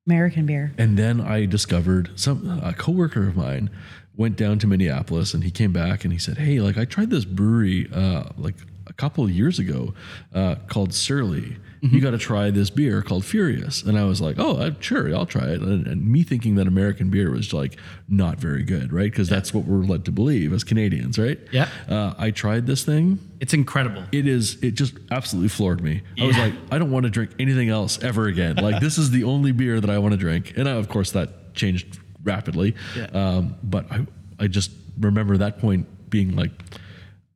American 0.08 0.46
beer. 0.48 0.74
and 0.80 0.98
then 0.98 1.22
I 1.22 1.46
discovered 1.46 2.10
some 2.16 2.60
a 2.64 2.74
coworker 2.74 3.28
of 3.28 3.36
mine 3.38 3.70
went 4.16 4.36
down 4.36 4.60
to 4.60 4.68
Minneapolis 4.68 5.34
and 5.34 5.44
he 5.44 5.52
came 5.52 5.72
back 5.72 6.04
and 6.04 6.12
he 6.12 6.20
said, 6.20 6.38
"Hey, 6.40 6.60
like 6.60 6.78
I 6.78 6.86
tried 6.86 7.10
this 7.12 7.26
brewery 7.26 7.88
uh, 7.94 8.24
like 8.38 8.56
a 8.88 8.94
couple 8.94 9.24
of 9.24 9.30
years 9.30 9.60
ago 9.60 9.94
uh, 10.34 10.56
called 10.68 10.94
Surly. 10.94 11.58
You 11.82 12.00
got 12.00 12.12
to 12.12 12.20
try 12.20 12.52
this 12.52 12.70
beer 12.70 13.02
called 13.02 13.26
Furious." 13.26 13.82
And 13.82 13.98
I 13.98 14.04
was 14.04 14.22
like, 14.22 14.36
"Oh, 14.38 14.58
uh, 14.58 14.72
sure, 14.80 15.14
I'll 15.16 15.26
try 15.26 15.46
it." 15.48 15.62
And, 15.62 15.88
and 15.88 16.06
me 16.06 16.22
thinking 16.22 16.54
that 16.56 16.68
American 16.68 17.10
beer 17.10 17.32
was 17.32 17.54
like 17.54 17.76
not 18.08 18.40
very 18.40 18.62
good, 18.64 18.94
right? 18.94 19.10
Because 19.12 19.28
that's 19.28 19.52
what 19.52 19.66
we're 19.66 19.84
led 19.84 20.06
to 20.06 20.12
believe 20.12 20.54
as 20.54 20.64
Canadians, 20.64 21.18
right? 21.18 21.40
Yeah. 21.52 21.70
Uh, 21.90 22.14
I 22.20 22.30
tried 22.30 22.68
this 22.68 22.84
thing 22.86 23.18
It's 23.40 23.56
incredible. 23.56 24.04
it 24.12 24.28
is 24.28 24.62
it 24.62 24.76
just 24.76 24.94
absolutely 25.10 25.50
floored 25.50 25.82
me 25.82 26.04
i 26.20 26.26
was 26.28 26.38
like 26.38 26.54
i 26.72 26.78
don't 26.78 26.92
want 26.92 27.06
to 27.06 27.10
drink 27.10 27.32
anything 27.40 27.70
else 27.70 27.98
ever 28.04 28.28
again 28.28 28.58
like 28.58 28.80
this 28.80 28.98
is 29.00 29.10
the 29.10 29.24
only 29.24 29.52
beer 29.52 29.80
that 29.82 29.90
i 29.90 29.98
want 29.98 30.12
to 30.12 30.18
drink 30.18 30.54
and 30.58 30.70
I, 30.70 30.74
of 30.74 30.88
course 30.90 31.12
that 31.12 31.56
changed 31.56 31.98
rapidly 32.24 32.76
Yeah. 32.96 33.08
um, 33.14 33.56
but 33.64 33.92
i 33.92 34.06
i 34.40 34.46
just 34.48 34.70
remember 35.00 35.38
that 35.38 35.58
point 35.60 35.88
being 36.12 36.36
like 36.36 36.52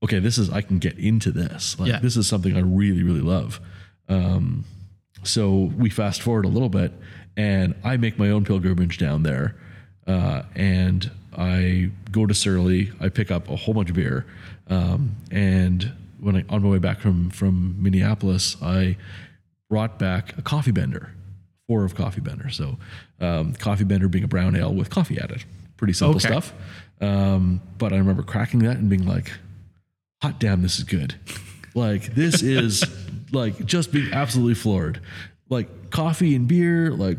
okay 0.03 0.19
this 0.19 0.37
is 0.37 0.49
i 0.51 0.61
can 0.61 0.77
get 0.79 0.97
into 0.99 1.31
this 1.31 1.79
like 1.79 1.89
Yeah. 1.89 1.99
this 1.99 2.15
is 2.17 2.27
something 2.27 2.55
i 2.55 2.59
really 2.61 3.01
really 3.03 3.21
love 3.21 3.59
um, 4.09 4.63
so 5.23 5.71
we 5.77 5.89
fast 5.89 6.21
forward 6.21 6.45
a 6.45 6.49
little 6.49 6.69
bit 6.69 6.91
and 7.37 7.73
i 7.83 7.97
make 7.97 8.17
my 8.19 8.29
own 8.29 8.43
pilgrimage 8.45 8.97
down 8.97 9.23
there 9.23 9.55
uh, 10.07 10.43
and 10.55 11.09
I 11.37 11.89
go 12.11 12.25
to 12.27 12.33
Surly. 12.33 12.91
I 13.01 13.09
pick 13.09 13.29
up 13.31 13.49
a 13.49 13.55
whole 13.57 13.73
bunch 13.73 13.89
of 13.89 13.95
beer, 13.97 14.25
um, 14.69 15.15
and 15.31 15.91
when 16.19 16.37
I 16.37 16.45
on 16.47 16.61
my 16.63 16.69
way 16.69 16.77
back 16.77 16.99
from 16.99 17.29
from 17.31 17.75
Minneapolis, 17.81 18.55
I 18.61 18.95
brought 19.69 19.97
back 19.99 20.37
a 20.37 20.41
coffee 20.41 20.71
bender, 20.71 21.09
four 21.67 21.83
of 21.83 21.93
coffee 21.95 22.21
bender. 22.21 22.49
So, 22.51 22.77
um, 23.19 23.53
coffee 23.53 23.83
bender 23.83 24.07
being 24.07 24.23
a 24.23 24.27
brown 24.29 24.55
ale 24.55 24.73
with 24.73 24.89
coffee 24.89 25.19
added, 25.19 25.43
pretty 25.75 25.91
simple 25.93 26.17
Okay. 26.17 26.27
stuff. 26.27 26.53
Um, 27.01 27.59
but 27.79 27.91
I 27.91 27.97
remember 27.97 28.23
cracking 28.23 28.59
that 28.59 28.77
and 28.77 28.89
being 28.89 29.05
like, 29.05 29.31
"Hot 30.21 30.39
damn, 30.39 30.61
this 30.61 30.77
is 30.77 30.85
good!" 30.85 31.15
Like 31.73 32.13
this 32.15 32.41
is 32.43 32.81
like 33.31 33.65
just 33.65 33.91
being 33.91 34.11
absolutely 34.13 34.55
floored. 34.55 35.01
Like 35.49 35.89
coffee 35.91 36.35
and 36.35 36.47
beer, 36.47 36.91
like 36.91 37.17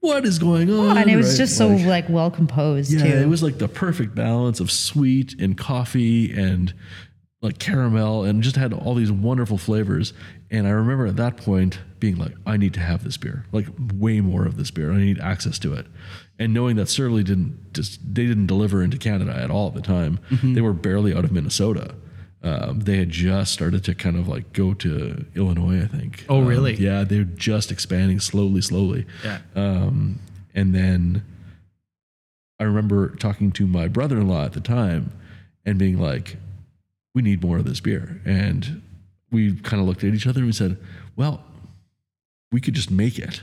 what 0.00 0.24
is 0.24 0.38
going 0.38 0.70
on? 0.72 0.96
and 0.96 1.10
it 1.10 1.16
was 1.16 1.30
right? 1.30 1.36
just 1.38 1.56
so 1.58 1.68
Like- 1.68 1.84
like 1.86 2.08
well 2.08 2.30
composed 2.30 2.92
yeah, 2.92 3.02
too. 3.02 3.18
it 3.18 3.26
was 3.28 3.42
like 3.42 3.58
the 3.58 3.68
perfect 3.68 4.14
balance 4.14 4.60
of 4.60 4.70
sweet 4.70 5.38
and 5.40 5.56
coffee 5.58 6.32
and 6.32 6.72
like 7.42 7.58
caramel 7.58 8.24
and 8.24 8.42
just 8.42 8.56
had 8.56 8.72
all 8.72 8.94
these 8.94 9.12
wonderful 9.12 9.58
flavors. 9.58 10.12
And 10.50 10.66
I 10.66 10.70
remember 10.70 11.06
at 11.06 11.16
that 11.16 11.36
point 11.36 11.78
being 12.00 12.16
like, 12.16 12.32
I 12.46 12.56
need 12.56 12.74
to 12.74 12.80
have 12.80 13.04
this 13.04 13.16
beer, 13.16 13.44
like 13.52 13.66
way 13.94 14.20
more 14.20 14.44
of 14.46 14.56
this 14.56 14.70
beer. 14.70 14.90
I 14.92 14.96
need 14.98 15.20
access 15.20 15.58
to 15.60 15.74
it. 15.74 15.86
And 16.38 16.54
knowing 16.54 16.76
that 16.76 16.88
Surly 16.88 17.22
didn't 17.22 17.72
just 17.74 18.00
they 18.02 18.26
didn't 18.26 18.46
deliver 18.46 18.82
into 18.82 18.96
Canada 18.98 19.36
at 19.36 19.50
all 19.50 19.68
at 19.68 19.74
the 19.74 19.82
time. 19.82 20.18
Mm-hmm. 20.30 20.54
They 20.54 20.60
were 20.60 20.72
barely 20.72 21.12
out 21.14 21.24
of 21.24 21.32
Minnesota. 21.32 21.94
Um, 22.42 22.80
they 22.80 22.98
had 22.98 23.10
just 23.10 23.52
started 23.52 23.82
to 23.84 23.94
kind 23.94 24.16
of 24.16 24.28
like 24.28 24.52
go 24.52 24.72
to 24.74 25.26
Illinois, 25.34 25.82
I 25.82 25.86
think. 25.86 26.24
Oh, 26.28 26.38
Um, 26.38 26.46
really? 26.46 26.74
yeah, 26.76 27.02
they're 27.04 27.24
just 27.24 27.72
expanding 27.72 28.20
slowly, 28.20 28.60
slowly. 28.60 29.06
Yeah. 29.24 29.38
Um, 29.56 30.20
and 30.54 30.72
then 30.74 31.24
I 32.60 32.64
remember 32.64 33.16
talking 33.16 33.50
to 33.52 33.66
my 33.66 33.88
brother 33.88 34.18
in 34.18 34.28
law 34.28 34.44
at 34.44 34.52
the 34.52 34.60
time 34.60 35.12
and 35.66 35.78
being 35.78 36.00
like, 36.00 36.36
we 37.14 37.22
need 37.22 37.42
more 37.42 37.58
of 37.58 37.64
this 37.64 37.80
beer. 37.80 38.20
And 38.24 38.82
we 39.32 39.54
kind 39.56 39.80
of 39.80 39.88
looked 39.88 40.04
at 40.04 40.14
each 40.14 40.26
other 40.26 40.38
and 40.38 40.46
we 40.46 40.52
said, 40.52 40.76
well, 41.16 41.42
we 42.52 42.60
could 42.60 42.74
just 42.74 42.90
make 42.90 43.18
it. 43.18 43.40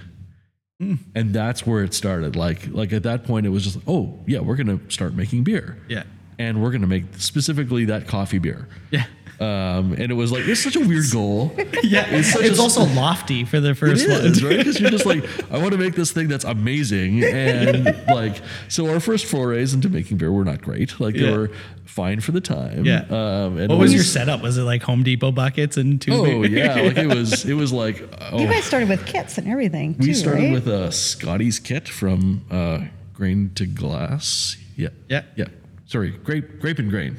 And 0.80 1.34
that's 1.34 1.66
where 1.66 1.84
it 1.84 1.94
started. 1.94 2.36
Like, 2.36 2.68
like 2.68 2.92
at 2.94 3.04
that 3.04 3.24
point, 3.24 3.46
it 3.46 3.50
was 3.50 3.64
just, 3.64 3.78
oh, 3.88 4.20
yeah, 4.28 4.40
we're 4.40 4.58
going 4.58 4.78
to 4.80 4.90
start 4.94 5.14
making 5.14 5.44
beer. 5.44 5.78
Yeah. 5.88 6.04
And 6.38 6.62
we're 6.62 6.72
going 6.72 6.82
to 6.82 6.88
make 6.88 7.06
specifically 7.18 7.86
that 7.86 8.08
coffee 8.08 8.40
beer. 8.40 8.68
Yeah. 8.92 9.06
Um, 9.38 9.92
and 9.92 10.12
it 10.12 10.14
was 10.14 10.32
like, 10.32 10.48
it's 10.48 10.64
such 10.64 10.78
a 10.78 10.80
weird 10.80 11.06
goal. 11.12 11.52
Yeah. 11.84 12.06
It's 12.10 12.34
It's, 12.36 12.58
a- 12.58 12.62
also 12.62 12.86
lofty 12.86 13.44
for 13.46 13.60
the 13.60 13.76
first 13.76 14.06
It 14.06 14.10
one. 14.10 14.22
is, 14.26 14.44
right? 14.44 14.58
Because 14.58 14.80
you're 14.80 14.90
just 14.90 15.06
like, 15.06 15.24
I 15.52 15.58
want 15.58 15.72
to 15.74 15.78
make 15.78 15.94
this 15.94 16.12
thing 16.12 16.30
that's 16.30 16.46
amazing. 16.46 17.24
And 17.24 17.86
like, 18.08 18.42
so 18.70 18.90
our 18.90 19.00
first 19.02 19.26
forays 19.26 19.74
into 19.74 19.88
making 19.90 20.18
beer 20.18 20.32
were 20.32 20.46
not 20.46 20.62
great. 20.62 21.00
Like, 21.02 21.16
they 21.16 21.30
were 21.36 21.52
fine 21.84 22.22
for 22.22 22.32
the 22.32 22.40
time. 22.42 22.86
Yeah. 22.86 23.02
Um, 23.10 23.58
and 23.60 23.70
What 23.70 23.76
it 23.76 23.80
was 23.80 23.94
your 23.94 24.04
setup? 24.04 24.42
Was 24.42 24.58
it 24.58 24.64
like 24.64 24.82
Home 24.84 25.04
Depot 25.04 25.32
buckets 25.34 25.76
and 25.78 26.02
two? 26.02 26.14
Oh, 26.14 26.44
yeah. 26.44 26.76
Like, 26.82 26.98
it 26.98 27.08
was, 27.08 27.46
it 27.50 27.54
was 27.54 27.72
like, 27.74 28.02
oh, 28.32 28.40
you 28.40 28.48
guys 28.48 28.64
started 28.64 28.88
with 28.90 29.06
kits 29.06 29.38
and 29.38 29.48
everything. 29.50 29.96
we 30.00 30.08
too, 30.08 30.14
started 30.16 30.44
right? 30.46 30.54
with 30.54 30.68
a 30.68 30.92
Scotty's 30.94 31.60
kit 31.60 31.88
from 31.90 32.46
uh, 32.50 32.86
Grain 33.14 33.52
to 33.56 33.66
Glass. 33.66 34.56
Yeah. 34.78 34.90
Yeah. 35.10 35.24
Yeah. 35.36 35.46
Sorry. 35.86 36.12
Grape, 36.12 36.60
grape 36.60 36.80
and 36.80 36.90
grain. 36.90 37.18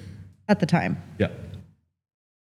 at 0.49 0.61
the 0.61 0.67
time. 0.67 0.97
Yeah. 1.19 1.29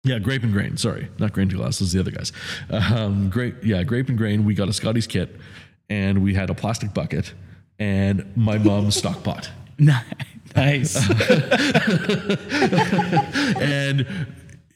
Yeah, 0.04 0.20
grape 0.20 0.44
and 0.44 0.54
grain. 0.54 0.78
Sorry, 0.78 1.10
not 1.18 1.34
grain 1.34 1.50
to 1.50 1.56
glass. 1.56 1.80
This 1.80 1.88
is 1.88 1.94
the 1.94 2.00
other 2.00 2.12
guys. 2.12 2.32
Um, 2.70 3.30
grape, 3.32 3.56
yeah, 3.64 3.82
grape 3.84 4.08
and 4.08 4.18
grain. 4.18 4.46
We 4.46 4.54
got 4.54 4.70
a 4.70 4.74
Scotty's 4.74 5.08
kit, 5.08 5.36
and 5.90 6.22
we 6.24 6.36
had 6.36 6.52
a 6.52 6.54
plastic 6.54 6.94
bucket, 6.94 7.34
and 7.80 8.24
my 8.38 8.60
mom's 8.60 8.96
stock 9.02 9.24
pot. 9.24 9.50
nice. 9.80 10.96
and 13.60 14.06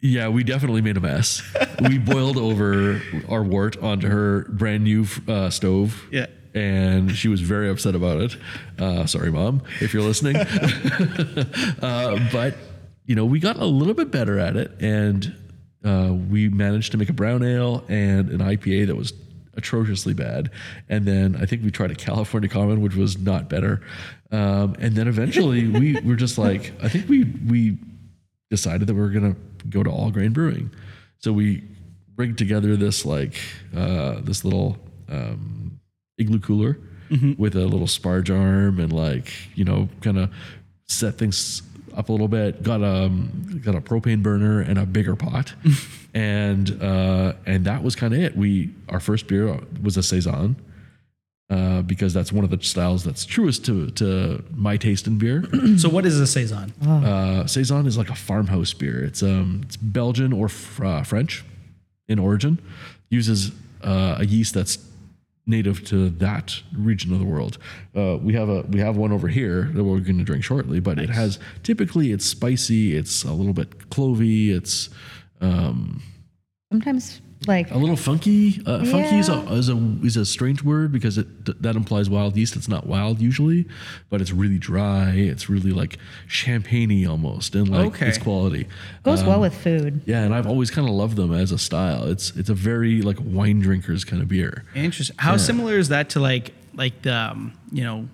yeah, 0.02 0.30
we 0.30 0.44
definitely 0.44 0.82
made 0.82 0.98
a 0.98 1.00
mess. 1.00 1.42
We 1.82 1.98
boiled 2.00 2.38
over 2.38 3.00
our 3.30 3.44
wort 3.44 3.78
onto 3.78 4.08
her 4.08 4.46
brand 4.50 4.84
new 4.84 5.06
uh, 5.28 5.50
stove. 5.52 6.08
Yeah. 6.12 6.26
And 6.54 7.16
she 7.16 7.28
was 7.28 7.42
very 7.42 7.70
upset 7.70 7.96
about 7.96 8.22
it. 8.22 8.38
Uh, 8.78 9.06
sorry, 9.06 9.32
mom, 9.32 9.62
if 9.82 9.94
you're 9.94 10.04
listening. 10.04 10.36
uh, 11.82 12.20
but 12.32 12.56
you 13.06 13.16
know, 13.16 13.26
we 13.26 13.40
got 13.40 13.58
a 13.58 13.66
little 13.66 13.94
bit 13.94 14.12
better 14.12 14.40
at 14.40 14.56
it, 14.56 14.72
and 14.80 15.36
uh, 15.84 16.14
we 16.14 16.50
managed 16.50 16.92
to 16.92 16.98
make 16.98 17.10
a 17.10 17.14
brown 17.14 17.44
ale 17.44 17.84
and 17.88 18.30
an 18.30 18.40
IPA 18.40 18.88
that 18.88 18.96
was 18.96 19.14
atrociously 19.56 20.14
bad. 20.14 20.52
And 20.90 21.06
then 21.06 21.36
I 21.36 21.46
think 21.46 21.64
we 21.64 21.72
tried 21.72 21.92
a 21.92 21.96
California 21.96 22.50
Common, 22.50 22.82
which 22.82 22.96
was 22.96 23.18
not 23.18 23.50
better. 23.50 23.82
Um, 24.32 24.76
and 24.80 24.96
then 24.96 25.08
eventually 25.08 25.68
we 25.68 26.00
were 26.04 26.16
just 26.16 26.38
like, 26.38 26.74
I 26.82 26.90
think 26.90 27.08
we 27.08 27.26
we 27.48 27.78
decided 28.50 28.88
that 28.88 28.94
we 28.94 29.02
were 29.02 29.10
gonna 29.10 29.36
go 29.70 29.84
to 29.84 29.90
all 29.90 30.12
grain 30.12 30.32
brewing. 30.32 30.72
So 31.20 31.34
we 31.34 31.64
rigged 32.16 32.38
together 32.38 32.76
this 32.76 33.06
like 33.06 33.40
uh, 33.76 34.22
this 34.22 34.44
little 34.44 34.78
um, 35.10 35.59
igloo 36.20 36.40
cooler 36.40 36.78
with 37.38 37.56
a 37.56 37.66
little 37.66 37.88
sparge 37.88 38.30
arm 38.30 38.80
and 38.80 38.94
like 38.94 39.32
you 39.56 39.66
know 39.66 39.90
kind 40.02 40.18
of 40.20 40.30
set 40.88 41.18
things 41.18 41.64
up 41.96 42.10
a 42.10 42.12
little 42.12 42.28
bit. 42.28 42.62
Got 42.62 42.84
um 42.84 43.60
got 43.66 43.74
a 43.76 43.82
propane 43.82 44.22
burner 44.22 44.62
and 44.62 44.78
a 44.78 44.86
bigger 44.86 45.16
pot, 45.16 45.54
and 46.14 46.82
uh, 46.82 47.34
and 47.48 47.66
that 47.66 47.82
was 47.84 47.96
kind 47.96 48.14
of 48.14 48.20
it. 48.20 48.38
We 48.38 48.70
our 48.90 49.00
first 49.00 49.28
beer 49.28 49.60
was 49.82 49.98
a 49.98 50.04
saison. 50.04 50.56
Uh, 51.52 51.82
because 51.82 52.14
that's 52.14 52.32
one 52.32 52.44
of 52.44 52.52
the 52.52 52.62
styles 52.62 53.04
that's 53.04 53.26
truest 53.26 53.66
to, 53.66 53.90
to 53.90 54.44
my 54.54 54.78
taste 54.78 55.08
in 55.08 55.18
beer. 55.18 55.44
so 55.80 55.90
what 55.90 56.06
is 56.06 56.20
a 56.20 56.28
saison? 56.28 56.72
Uh, 56.88 57.48
saison 57.48 57.88
is 57.88 57.98
like 57.98 58.12
a 58.12 58.16
farmhouse 58.16 58.72
beer. 58.72 59.04
It's 59.04 59.24
um 59.24 59.62
it's 59.66 59.76
Belgian 59.76 60.32
or 60.32 60.48
fr- 60.48 60.86
uh, 60.86 61.04
French 61.04 61.44
in 62.08 62.20
origin. 62.20 62.60
Uses 63.10 63.52
uh, 63.84 64.18
a 64.20 64.26
yeast 64.28 64.54
that's 64.54 64.78
native 65.50 65.84
to 65.86 66.10
that 66.12 66.62
region 66.78 67.12
of 67.12 67.20
the 67.20 67.26
world. 67.26 67.58
Uh, 67.96 68.18
we 68.22 68.34
have 68.34 68.48
a 68.48 68.62
we 68.62 68.80
have 68.80 68.96
one 68.96 69.12
over 69.12 69.28
here 69.28 69.64
that 69.74 69.84
we're 69.84 70.00
going 70.00 70.18
to 70.18 70.24
drink 70.24 70.44
shortly, 70.44 70.80
but 70.80 71.00
it 71.00 71.10
has 71.10 71.40
typically 71.64 72.12
it's 72.12 72.26
spicy. 72.26 72.96
It's 72.96 73.24
a 73.24 73.34
little 73.34 73.54
bit 73.54 73.90
clovey. 73.90 74.50
It's 74.56 74.90
um, 75.42 76.02
Sometimes 76.72 77.22
Like 77.48 77.72
a 77.72 77.78
little 77.78 77.96
funky. 77.96 78.62
Uh, 78.66 78.84
Funky 78.84 79.18
is 79.18 79.30
a, 79.30 79.40
is 79.54 79.70
a 79.70 79.78
is 80.04 80.18
a 80.18 80.26
strange 80.26 80.62
word 80.62 80.92
because 80.92 81.18
it 81.18 81.62
that 81.62 81.76
implies 81.78 82.10
wild 82.10 82.36
yeast. 82.36 82.58
It's 82.58 82.68
not 82.68 82.86
wild 82.86 83.22
usually, 83.22 83.66
but 84.10 84.20
it's 84.20 84.32
really 84.34 84.58
dry. 84.58 85.12
It's 85.12 85.50
really 85.50 85.72
like 85.72 85.98
champagne 86.28 87.08
almost, 87.08 87.56
and 87.56 87.70
like 87.70 87.88
Okay. 87.96 88.08
its 88.10 88.18
quality. 88.18 88.68
goes 89.04 89.22
Um, 89.22 89.28
well 89.28 89.40
with 89.40 89.54
food. 89.56 90.02
Yeah, 90.06 90.24
and 90.24 90.36
I've 90.36 90.48
always 90.48 90.70
kind 90.70 90.88
of 90.88 90.94
loved 90.94 91.16
them 91.16 91.34
as 91.34 91.52
a 91.54 91.58
style. 91.58 92.04
It's 92.12 92.36
it's 92.36 92.50
a 92.50 92.54
very 92.54 93.02
like 93.02 93.18
wine 93.24 93.60
drinkers 93.62 94.04
kind 94.04 94.22
of 94.22 94.28
beer. 94.28 94.66
Interesting. 94.76 95.16
How 95.20 95.38
similar 95.38 95.78
is 95.78 95.88
that 95.90 96.10
to 96.10 96.20
like 96.20 96.54
like 96.76 97.02
the 97.04 97.14
um, 97.16 97.54
you 97.72 97.84
know 97.86 98.10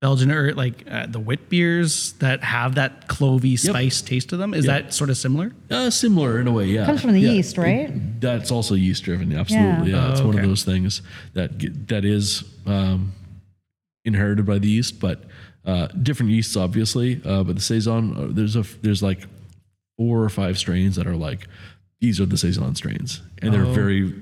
Belgian 0.00 0.30
or 0.30 0.54
like 0.54 0.84
uh, 0.90 1.06
the 1.06 1.20
wit 1.20 1.50
beers 1.50 2.12
that 2.14 2.42
have 2.42 2.76
that 2.76 3.06
clovey 3.06 3.58
spice 3.58 4.00
taste 4.00 4.30
to 4.30 4.36
them? 4.38 4.54
Is 4.54 4.64
Yep. 4.64 4.84
that 4.84 4.94
sort 4.94 5.10
of 5.10 5.18
similar? 5.18 5.52
Uh, 5.70 5.90
similar 5.90 6.40
in 6.40 6.46
a 6.46 6.52
way, 6.52 6.66
yeah. 6.66 6.86
Comes 6.86 7.02
from 7.02 7.12
the 7.12 7.20
Yeah. 7.20 7.32
yeast, 7.32 7.58
right? 7.58 7.90
It- 7.90 8.20
that's 8.20 8.50
also 8.50 8.74
yeast 8.74 9.04
driven, 9.04 9.30
absolutely. 9.34 9.90
Yeah, 9.92 10.06
Oh, 10.08 10.12
it's 10.12 10.20
one 10.22 10.38
of 10.38 10.42
those 10.44 10.64
things 10.64 11.02
that 11.34 11.88
that 11.88 12.04
is 12.06 12.44
um, 12.66 13.12
inherited 14.06 14.46
by 14.46 14.58
the 14.58 14.68
yeast, 14.68 15.00
but 15.00 15.24
uh, 15.66 15.88
different 15.88 16.32
yeasts, 16.32 16.56
obviously. 16.56 17.20
Uh, 17.22 17.44
but 17.44 17.56
the 17.56 17.62
saison, 17.62 18.16
uh, 18.16 18.26
there's 18.30 18.56
a 18.56 18.64
there's 18.80 19.02
like 19.02 19.26
four 19.98 20.24
or 20.24 20.30
five 20.30 20.56
strains 20.56 20.96
that 20.96 21.06
are 21.06 21.16
like 21.16 21.46
these 22.00 22.18
are 22.20 22.26
the 22.26 22.38
saison 22.38 22.74
strains, 22.74 23.20
and 23.42 23.52
they're 23.52 23.66
Oh. 23.66 23.74
very 23.74 24.14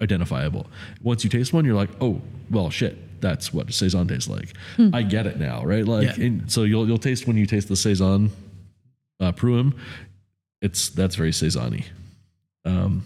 identifiable. 0.00 0.66
Once 1.00 1.22
you 1.22 1.30
taste 1.30 1.52
one, 1.52 1.64
you're 1.64 1.76
like, 1.76 1.90
oh, 2.00 2.20
well, 2.50 2.70
shit. 2.70 2.98
That's 3.22 3.54
what 3.54 3.72
saison 3.72 4.06
tastes 4.08 4.28
like. 4.28 4.52
I 4.92 5.00
get 5.02 5.26
it 5.26 5.38
now, 5.38 5.64
right? 5.64 5.86
Like, 5.86 6.18
Yeah. 6.18 6.24
and 6.26 6.52
so 6.52 6.64
you'll 6.64 6.86
you'll 6.86 6.98
taste 6.98 7.26
when 7.26 7.38
you 7.38 7.46
taste 7.46 7.68
the 7.68 7.76
saison 7.76 8.30
uh, 9.20 9.32
Pruim, 9.32 9.72
it's 10.60 10.90
that's 10.90 11.14
very 11.16 11.32
saison-y. 11.32 11.86
Um, 12.64 13.04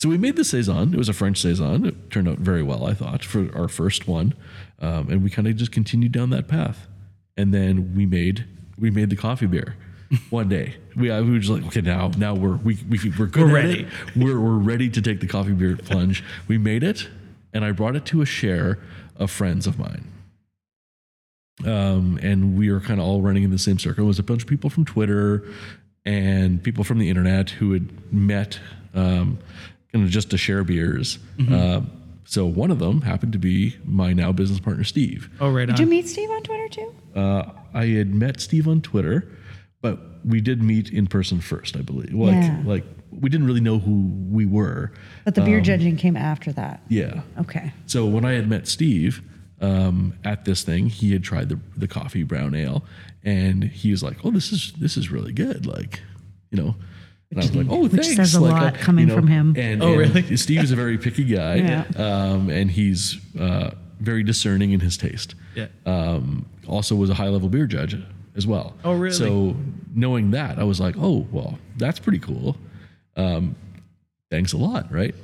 so 0.00 0.08
we 0.08 0.18
made 0.18 0.36
the 0.36 0.44
saison. 0.44 0.92
It 0.94 0.96
was 0.98 1.08
a 1.08 1.12
French 1.12 1.40
saison. 1.40 1.86
It 1.86 2.10
turned 2.10 2.28
out 2.28 2.38
very 2.38 2.62
well, 2.62 2.86
I 2.86 2.94
thought, 2.94 3.24
for 3.24 3.50
our 3.56 3.68
first 3.68 4.06
one, 4.06 4.34
um, 4.80 5.08
and 5.10 5.22
we 5.22 5.30
kind 5.30 5.48
of 5.48 5.56
just 5.56 5.72
continued 5.72 6.12
down 6.12 6.30
that 6.30 6.48
path. 6.48 6.86
And 7.36 7.52
then 7.52 7.94
we 7.96 8.06
made 8.06 8.46
we 8.78 8.90
made 8.90 9.10
the 9.10 9.16
coffee 9.16 9.46
beer 9.46 9.76
one 10.30 10.48
day. 10.48 10.76
We, 10.94 11.10
I, 11.10 11.20
we 11.20 11.32
were 11.32 11.38
just 11.38 11.50
like, 11.52 11.66
okay, 11.66 11.80
now 11.80 12.10
now 12.16 12.34
we're 12.34 12.56
we, 12.56 12.78
we 12.88 12.98
we're 13.18 13.26
good 13.26 13.46
We're 13.48 13.54
ready. 13.54 13.82
it. 13.82 13.88
We're 14.16 14.38
we're 14.40 14.58
ready 14.58 14.88
to 14.90 15.02
take 15.02 15.20
the 15.20 15.26
coffee 15.26 15.52
beer 15.52 15.76
plunge. 15.76 16.22
We 16.46 16.58
made 16.58 16.82
it, 16.84 17.08
and 17.52 17.64
I 17.64 17.72
brought 17.72 17.96
it 17.96 18.04
to 18.06 18.22
a 18.22 18.26
share 18.26 18.78
of 19.18 19.30
friends 19.30 19.66
of 19.66 19.78
mine 19.78 20.04
um, 21.64 22.18
and 22.22 22.56
we 22.58 22.70
were 22.70 22.80
kind 22.80 23.00
of 23.00 23.06
all 23.06 23.22
running 23.22 23.42
in 23.42 23.50
the 23.50 23.58
same 23.58 23.78
circle. 23.78 24.04
It 24.04 24.08
was 24.08 24.18
a 24.18 24.22
bunch 24.22 24.42
of 24.42 24.48
people 24.48 24.68
from 24.68 24.84
Twitter 24.84 25.42
and 26.04 26.62
people 26.62 26.84
from 26.84 26.98
the 26.98 27.08
internet 27.08 27.48
who 27.50 27.72
had 27.72 28.12
met 28.12 28.60
um, 28.94 29.38
kind 29.92 30.04
of 30.04 30.10
just 30.10 30.30
to 30.30 30.38
share 30.38 30.64
beers. 30.64 31.18
Um, 31.50 31.90
so 32.24 32.44
one 32.44 32.70
of 32.70 32.78
them 32.78 33.00
happened 33.00 33.32
to 33.32 33.38
be 33.38 33.76
my 33.84 34.12
now 34.12 34.32
business 34.32 34.60
partner, 34.60 34.84
Steve. 34.84 35.30
Oh, 35.40 35.50
right 35.50 35.66
Did 35.66 35.76
on. 35.76 35.80
you 35.80 35.86
meet 35.86 36.08
Steve 36.08 36.28
on 36.30 36.42
Twitter 36.42 36.68
too? 36.68 36.94
Uh, 37.14 37.50
I 37.72 37.86
had 37.86 38.14
met 38.14 38.40
Steve 38.40 38.68
on 38.68 38.82
Twitter, 38.82 39.26
but 39.80 39.98
we 40.26 40.40
did 40.42 40.62
meet 40.62 40.90
in 40.92 41.06
person 41.06 41.40
first, 41.40 41.76
I 41.76 41.80
believe. 41.82 42.12
Like, 42.12 42.32
Yeah. 42.34 42.62
like 42.66 42.84
we 43.20 43.28
didn't 43.30 43.46
really 43.46 43.60
know 43.60 43.78
who 43.78 44.10
we 44.30 44.44
were. 44.46 44.92
But 45.24 45.34
the 45.34 45.42
beer 45.42 45.60
judging 45.60 45.96
came 45.96 46.16
after 46.16 46.52
that. 46.52 46.82
Yeah. 46.88 47.22
Okay. 47.40 47.72
So 47.86 48.06
when 48.06 48.24
I 48.24 48.32
had 48.32 48.48
met 48.48 48.68
Steve 48.68 49.22
um, 49.60 50.14
at 50.24 50.44
this 50.44 50.62
thing, 50.62 50.86
he 50.86 51.12
had 51.12 51.22
tried 51.24 51.48
the 51.48 51.58
the 51.76 51.88
coffee 51.88 52.22
brown 52.22 52.54
ale, 52.54 52.84
and 53.24 53.64
he 53.64 53.90
was 53.90 54.02
like, 54.02 54.18
"Oh, 54.24 54.30
this 54.30 54.52
is 54.52 54.72
this 54.78 54.96
is 54.96 55.10
really 55.10 55.32
good." 55.32 55.66
Like, 55.66 56.00
you 56.50 56.58
know. 56.62 56.74
And 57.30 57.40
I 57.40 57.42
was 57.42 57.56
like, 57.56 57.66
"Oh, 57.68 57.82
which 57.88 57.92
thanks." 57.92 58.14
says 58.16 58.34
a 58.36 58.40
like, 58.40 58.52
lot 58.52 58.74
uh, 58.76 58.78
coming 58.78 59.08
you 59.08 59.14
know, 59.14 59.16
from 59.16 59.26
him. 59.26 59.54
And, 59.56 59.82
Oh, 59.82 59.98
and 59.98 60.14
really? 60.14 60.36
Steve 60.44 60.62
is 60.62 60.70
a 60.70 60.76
very 60.76 60.96
picky 60.96 61.24
guy, 61.24 61.56
Yeah. 61.56 61.84
um, 61.96 62.50
and 62.50 62.70
he's 62.70 63.18
uh, 63.38 63.72
very 63.98 64.22
discerning 64.22 64.70
in 64.70 64.78
his 64.78 64.96
taste. 64.96 65.34
Yeah. 65.56 65.66
Um, 65.86 66.46
also, 66.68 66.94
was 66.94 67.10
a 67.10 67.14
high 67.14 67.28
level 67.28 67.48
beer 67.48 67.66
judge 67.66 67.96
as 68.36 68.46
well. 68.46 68.76
Oh, 68.84 68.92
really? 68.92 69.12
So 69.16 69.56
knowing 69.92 70.30
that, 70.32 70.58
I 70.60 70.64
was 70.64 70.78
like, 70.78 70.94
"Oh, 70.98 71.26
well, 71.32 71.58
that's 71.78 71.98
pretty 71.98 72.20
cool." 72.20 72.56
Um, 73.16 73.56
thanks 74.30 74.52
a 74.52 74.56
lot, 74.58 74.90
right? 74.92 75.14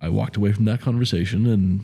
I 0.00 0.08
walked 0.08 0.36
away 0.36 0.52
from 0.52 0.64
that 0.66 0.80
conversation, 0.80 1.46
and 1.46 1.80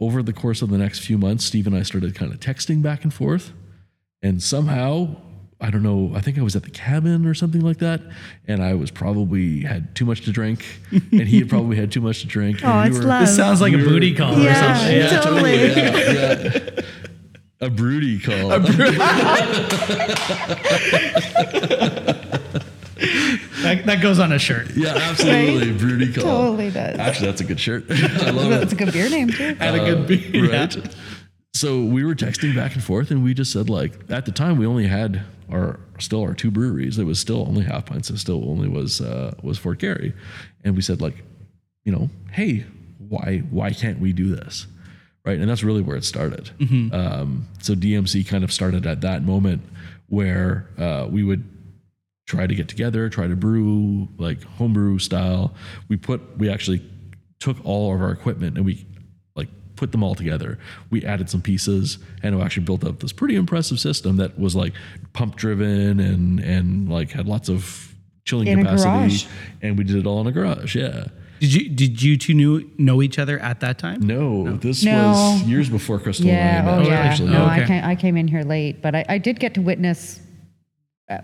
over 0.00 0.22
the 0.22 0.32
course 0.32 0.62
of 0.62 0.70
the 0.70 0.78
next 0.78 1.00
few 1.00 1.18
months, 1.18 1.44
Steve 1.44 1.66
and 1.66 1.76
I 1.76 1.82
started 1.82 2.14
kind 2.14 2.32
of 2.32 2.40
texting 2.40 2.82
back 2.82 3.02
and 3.04 3.12
forth. 3.12 3.52
And 4.22 4.42
somehow, 4.42 5.16
I 5.60 5.70
don't 5.70 5.82
know, 5.82 6.12
I 6.14 6.20
think 6.20 6.38
I 6.38 6.42
was 6.42 6.54
at 6.56 6.62
the 6.64 6.70
cabin 6.70 7.24
or 7.26 7.32
something 7.34 7.60
like 7.62 7.78
that, 7.78 8.02
and 8.46 8.62
I 8.62 8.74
was 8.74 8.90
probably 8.90 9.60
had 9.60 9.94
too 9.94 10.04
much 10.04 10.22
to 10.26 10.32
drink, 10.32 10.64
and 10.90 11.26
he 11.28 11.38
had 11.38 11.48
probably 11.48 11.76
had 11.76 11.90
too 11.92 12.00
much 12.02 12.20
to 12.20 12.26
drink. 12.26 12.60
Oh, 12.64 12.68
and 12.68 12.94
it's 12.94 13.02
love. 13.04 13.22
This 13.26 13.36
sounds 13.36 13.60
like 13.62 13.72
a 13.72 13.76
We 13.76 13.82
were- 13.84 13.88
booty 13.90 14.14
call 14.14 14.32
or 14.34 14.54
something. 14.54 14.96
Yeah. 14.96 15.20
totally. 15.20 15.66
yeah, 15.66 16.12
yeah. 16.12 16.70
A 17.62 17.68
brewty 17.68 18.22
call. 18.24 18.52
That, 23.76 23.86
that 23.86 24.02
goes 24.02 24.18
on 24.18 24.32
a 24.32 24.38
shirt. 24.38 24.70
yeah, 24.76 24.94
absolutely. 24.96 25.72
Brewty 25.72 26.14
call. 26.14 26.24
Totally 26.24 26.70
does. 26.70 26.98
Actually, 26.98 27.26
that's 27.26 27.40
a 27.40 27.44
good 27.44 27.60
shirt. 27.60 27.84
I 27.90 28.30
love 28.30 28.52
it. 28.52 28.58
That's 28.60 28.72
a 28.72 28.76
good 28.76 28.92
beer 28.92 29.08
name 29.10 29.28
too. 29.30 29.54
Had 29.54 29.74
a 29.74 29.78
good 29.78 30.06
beer. 30.06 30.50
right? 30.50 30.94
So 31.54 31.82
we 31.84 32.04
were 32.04 32.14
texting 32.14 32.54
back 32.54 32.74
and 32.74 32.82
forth, 32.82 33.10
and 33.10 33.24
we 33.24 33.34
just 33.34 33.52
said 33.52 33.68
like 33.68 33.92
at 34.10 34.24
the 34.24 34.32
time 34.32 34.56
we 34.56 34.66
only 34.66 34.86
had 34.86 35.22
our 35.50 35.80
still 35.98 36.22
our 36.22 36.34
two 36.34 36.50
breweries. 36.50 36.98
It 36.98 37.04
was 37.04 37.18
still 37.18 37.46
only 37.48 37.64
half 37.64 37.86
pints. 37.86 38.08
It 38.10 38.18
still 38.18 38.48
only 38.48 38.68
was 38.68 39.00
uh, 39.00 39.34
was 39.42 39.58
Fort 39.58 39.78
Garry, 39.78 40.14
and 40.64 40.76
we 40.76 40.82
said 40.82 41.00
like, 41.00 41.22
you 41.84 41.92
know, 41.92 42.08
hey, 42.32 42.64
why 42.98 43.38
why 43.50 43.70
can't 43.72 43.98
we 44.00 44.12
do 44.12 44.34
this? 44.34 44.66
Right, 45.24 45.38
and 45.38 45.50
that's 45.50 45.62
really 45.62 45.82
where 45.82 45.96
it 45.96 46.04
started. 46.04 46.50
Um, 46.94 47.46
so 47.60 47.74
DMC 47.74 48.26
kind 48.26 48.42
of 48.42 48.50
started 48.52 48.86
at 48.86 49.02
that 49.02 49.22
moment 49.22 49.62
where 50.08 50.66
uh, 50.78 51.08
we 51.10 51.22
would 51.22 51.44
try 52.30 52.46
to 52.46 52.54
get 52.54 52.68
together, 52.68 53.08
try 53.08 53.26
to 53.26 53.34
brew 53.36 54.08
like 54.18 54.42
homebrew 54.44 54.98
style. 54.98 55.52
We 55.88 55.96
put 55.96 56.20
we 56.38 56.48
actually 56.48 56.80
took 57.40 57.56
all 57.64 57.92
of 57.94 58.00
our 58.00 58.12
equipment 58.12 58.56
and 58.56 58.64
we 58.64 58.86
like 59.34 59.48
put 59.76 59.90
them 59.92 60.02
all 60.04 60.14
together. 60.14 60.58
We 60.90 61.04
added 61.04 61.28
some 61.28 61.42
pieces 61.42 61.98
and 62.22 62.36
we 62.36 62.42
actually 62.42 62.64
built 62.66 62.84
up 62.84 63.00
this 63.00 63.12
pretty 63.12 63.34
impressive 63.34 63.80
system 63.80 64.16
that 64.18 64.38
was 64.38 64.54
like 64.54 64.74
pump 65.12 65.34
driven 65.36 65.98
and 65.98 66.38
and 66.40 66.88
like 66.88 67.10
had 67.10 67.26
lots 67.26 67.48
of 67.48 67.94
chilling 68.24 68.46
In 68.46 68.60
a 68.60 68.62
capacity. 68.62 68.90
garage. 68.90 69.24
And 69.62 69.76
we 69.76 69.82
did 69.84 69.96
it 69.96 70.06
all 70.06 70.20
in 70.20 70.26
a 70.28 70.32
garage. 70.32 70.76
Yeah. 70.76 71.06
Did 71.40 71.52
you 71.54 71.68
did 71.70 72.02
you 72.02 72.16
two 72.16 72.34
knew, 72.34 72.70
know 72.78 73.02
each 73.02 73.18
other 73.18 73.38
at 73.40 73.60
that 73.60 73.78
time? 73.78 74.00
No, 74.02 74.56
this 74.58 74.84
No. 74.84 75.08
was 75.12 75.42
years 75.44 75.68
before 75.70 75.98
Christel 75.98 76.26
Yeah. 76.26 76.60
and 76.60 76.68
I 76.68 76.76
Oh, 76.76 76.82
yeah. 76.88 77.00
Actually, 77.00 77.30
No, 77.32 77.42
Oh, 77.42 77.46
I 77.46 77.64
came, 77.64 77.82
I 77.84 77.94
came 77.96 78.16
in 78.18 78.28
here 78.28 78.42
late, 78.42 78.82
but 78.82 78.94
I, 78.94 79.04
I 79.08 79.18
did 79.18 79.40
get 79.40 79.54
to 79.54 79.62
witness 79.62 80.20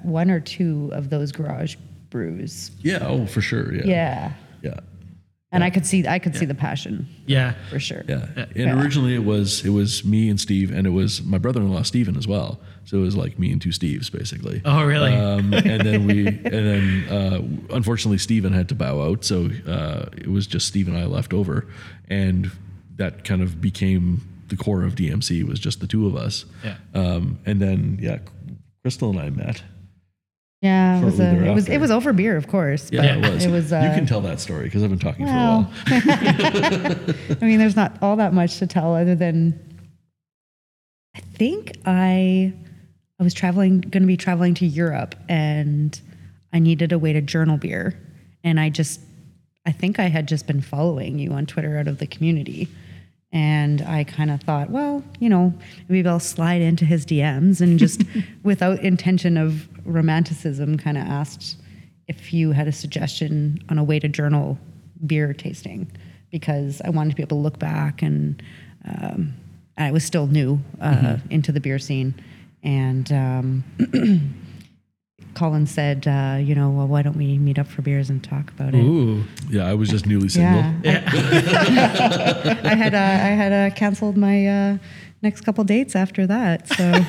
one 0.03 0.31
or 0.31 0.41
two 0.41 0.91
of 0.93 1.11
those 1.11 1.33
garage 1.33 1.77
brews. 2.11 2.71
yeah. 2.81 2.99
Oh, 3.03 3.27
for 3.27 3.41
sure. 3.41 3.75
Yeah. 3.75 3.85
Yeah. 3.87 4.33
Yeah. 4.63 4.81
And 5.53 5.63
I 5.65 5.71
could 5.71 5.87
see 5.87 6.07
I 6.07 6.19
could 6.19 6.37
see 6.37 6.45
the 6.45 6.55
passion 6.55 7.07
Yeah. 7.27 7.55
for 7.71 7.79
sure. 7.79 8.05
Yeah. 8.09 8.27
And 8.37 8.49
Yeah. 8.57 8.81
originally 8.83 9.15
it 9.15 9.25
was 9.25 9.65
it 9.65 9.71
was 9.71 10.05
me 10.05 10.29
and 10.29 10.39
Steve 10.41 10.71
and 10.73 10.87
it 10.87 10.91
was 10.91 11.23
my 11.23 11.39
brother-in-law 11.39 11.83
Steven 11.83 12.17
as 12.17 12.27
well. 12.27 12.59
So 12.85 12.99
it 12.99 13.01
was 13.01 13.17
like 13.17 13.39
me 13.39 13.53
and 13.53 13.61
two 13.63 13.71
Steves 13.71 14.11
basically. 14.13 14.61
Oh, 14.65 14.85
really? 14.85 15.13
Um, 15.15 15.53
and 15.55 15.81
then 15.83 16.07
we 16.07 16.27
and 16.29 16.45
then 16.45 17.09
uh, 17.09 17.43
unfortunately 17.75 18.19
Steven 18.19 18.53
had 18.53 18.69
to 18.69 18.75
bow 18.75 19.03
out, 19.03 19.25
so 19.25 19.49
uh, 19.67 20.07
it 20.17 20.29
was 20.29 20.47
just 20.47 20.67
Steve 20.67 20.89
and 20.89 20.97
I 20.97 21.05
left 21.07 21.33
over, 21.33 21.67
and 22.09 22.51
that 22.97 23.25
kind 23.25 23.41
of 23.43 23.61
became 23.61 24.23
the 24.49 24.57
core 24.57 24.83
of 24.85 24.95
DMC 24.95 25.43
was 25.45 25.59
just 25.59 25.81
the 25.81 25.87
two 25.87 26.07
of 26.07 26.17
us. 26.17 26.45
Yeah. 26.65 26.77
Um, 26.95 27.39
and 27.47 27.61
then 27.61 27.99
yeah, 28.01 28.19
Christel 28.85 29.11
and 29.11 29.21
I 29.21 29.31
met. 29.31 29.63
Yeah, 30.63 31.01
it 31.01 31.05
was, 31.05 31.21
a, 31.21 31.45
it 31.45 31.55
was 31.55 31.69
it 31.69 31.79
was 31.79 31.91
over 31.91 32.13
beer, 32.13 32.37
of 32.37 32.49
course. 32.49 32.91
Yeah, 32.91 33.19
but 33.21 33.29
it 33.29 33.35
was. 33.35 33.45
It 33.45 33.51
was. 33.51 33.73
Uh, 33.73 33.89
you 33.89 33.97
can 33.97 34.07
tell 34.07 34.23
that 34.23 34.41
story 34.41 34.65
because 34.65 34.83
I've 34.83 34.91
been 34.91 34.99
talking 34.99 35.27
well, 35.27 35.71
for 35.85 35.95
a 35.95 36.01
while. 36.01 37.15
I 37.41 37.45
mean, 37.45 37.59
there's 37.59 37.77
not 37.77 37.99
all 38.01 38.17
that 38.17 38.33
much 38.33 38.59
to 38.59 38.67
tell 38.67 38.95
other 38.95 39.15
than 39.15 39.61
I 41.15 41.21
think 41.21 41.73
I 41.85 42.55
I 43.19 43.23
was 43.23 43.35
traveling, 43.35 43.81
going 43.81 44.03
to 44.03 44.07
be 44.07 44.17
traveling 44.17 44.55
to 44.55 44.67
Europe, 44.67 45.15
and 45.29 45.99
I 46.53 46.59
needed 46.59 46.93
a 46.93 46.99
way 46.99 47.13
to 47.13 47.21
journal 47.21 47.59
beer, 47.59 47.99
and 48.43 48.59
I 48.59 48.71
just 48.71 49.01
I 49.67 49.73
think 49.73 49.99
I 49.99 50.09
had 50.09 50.29
just 50.29 50.47
been 50.47 50.61
following 50.61 51.19
you 51.19 51.33
on 51.33 51.47
Twitter 51.47 51.79
out 51.79 51.89
of 51.89 51.99
the 51.99 52.07
community. 52.07 52.69
And 53.37 53.83
I 53.83 54.05
kind 54.05 54.31
of 54.31 54.41
thought, 54.41 54.71
well, 54.71 55.05
you 55.21 55.29
know, 55.29 55.53
maybe 55.91 56.09
I'll 56.09 56.19
slide 56.19 56.63
into 56.63 56.87
his 56.87 57.05
DMs 57.05 57.61
and 57.61 57.79
just 57.79 58.01
without 58.45 58.81
intention 58.81 59.37
of 59.37 59.69
romanticism, 59.85 60.79
kind 60.79 60.97
of 60.97 61.07
asked 61.07 61.59
if 62.09 62.33
you 62.33 62.53
had 62.53 62.67
a 62.67 62.73
suggestion 62.73 63.63
on 63.69 63.77
a 63.77 63.85
way 63.85 63.99
to 63.99 64.09
journal 64.09 64.59
beer 65.05 65.35
tasting 65.35 65.87
because 66.31 66.81
I 66.83 66.89
wanted 66.89 67.11
to 67.11 67.17
be 67.17 67.23
able 67.25 67.37
to 67.37 67.43
look 67.43 67.59
back 67.59 68.01
and 68.01 68.43
um, 68.87 69.35
I 69.77 69.91
was 69.91 70.03
still 70.03 70.29
new 70.29 70.59
uh, 70.81 71.19
into 71.29 71.53
the 71.53 71.61
beer 71.61 71.79
scene. 71.79 72.15
And 72.63 73.13
um, 73.13 73.65
Colin 75.37 75.67
said, 75.67 76.09
uh, 76.09 76.39
you 76.41 76.55
know, 76.55 76.71
well, 76.71 76.89
why 76.89 77.03
don't 77.03 77.17
we 77.17 77.37
meet 77.37 77.59
up 77.59 77.67
for 77.69 77.83
beers 77.83 78.09
and 78.09 78.25
talk 78.25 78.51
about 78.51 78.75
it? 78.75 78.83
Ooh. 78.83 79.23
Yeah, 79.51 79.67
I 79.69 79.75
was 79.75 79.91
just 79.91 80.07
newly 80.07 80.31
single. 80.31 80.63
Yeah. 80.83 81.05
I 82.65 82.75
had 82.75 82.95
uh, 82.95 82.99
I 82.99 83.31
had 83.37 83.53
uh, 83.53 83.75
canceled 83.77 84.17
my 84.17 84.47
uh, 84.47 84.79
next 85.23 85.43
couple 85.43 85.63
dates 85.65 85.95
after 85.95 86.27
that. 86.27 86.67
So 86.69 87.05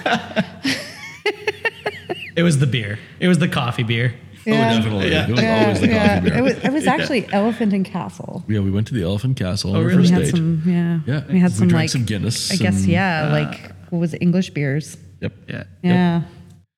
It 2.35 2.43
was 2.43 2.59
the 2.59 2.67
beer. 2.67 2.99
It 3.19 3.27
was 3.29 3.39
the 3.39 3.47
coffee 3.47 3.81
beer. 3.83 4.13
Oh, 4.45 4.51
definitely. 4.51 5.07
It 5.07 5.29
was 5.29 5.43
always 5.43 5.81
the 5.81 5.87
coffee 5.87 6.29
beer. 6.29 6.37
It 6.37 6.41
was, 6.41 6.53
it 6.63 6.71
was 6.71 6.85
actually 6.85 7.27
Elephant 7.33 7.73
and 7.73 7.83
Castle. 7.85 8.43
yeah, 8.47 8.59
we 8.59 8.69
went 8.69 8.87
to 8.87 8.93
the 8.93 9.03
Elephant 9.03 9.37
Castle 9.37 9.71
on 9.71 9.77
our 9.77 9.83
really? 9.83 10.03
first 10.03 10.11
We 10.11 10.15
had 10.15 10.23
date. 10.25 10.35
some, 10.35 10.61
yeah. 10.65 10.99
Yeah, 11.07 11.31
We 11.31 11.39
had 11.39 11.51
we 11.51 11.57
some 11.57 11.67
drank 11.69 11.83
like 11.83 11.89
some 11.89 12.05
Guinness 12.05 12.51
I 12.51 12.57
guess, 12.57 12.81
and- 12.81 12.87
yeah, 12.87 13.29
like 13.31 13.71
what 13.89 13.99
was 13.99 14.13
it, 14.13 14.21
English 14.21 14.51
beers? 14.51 14.97
Yep, 15.21 15.33
Yeah. 15.47 15.63
Yeah. 15.81 16.21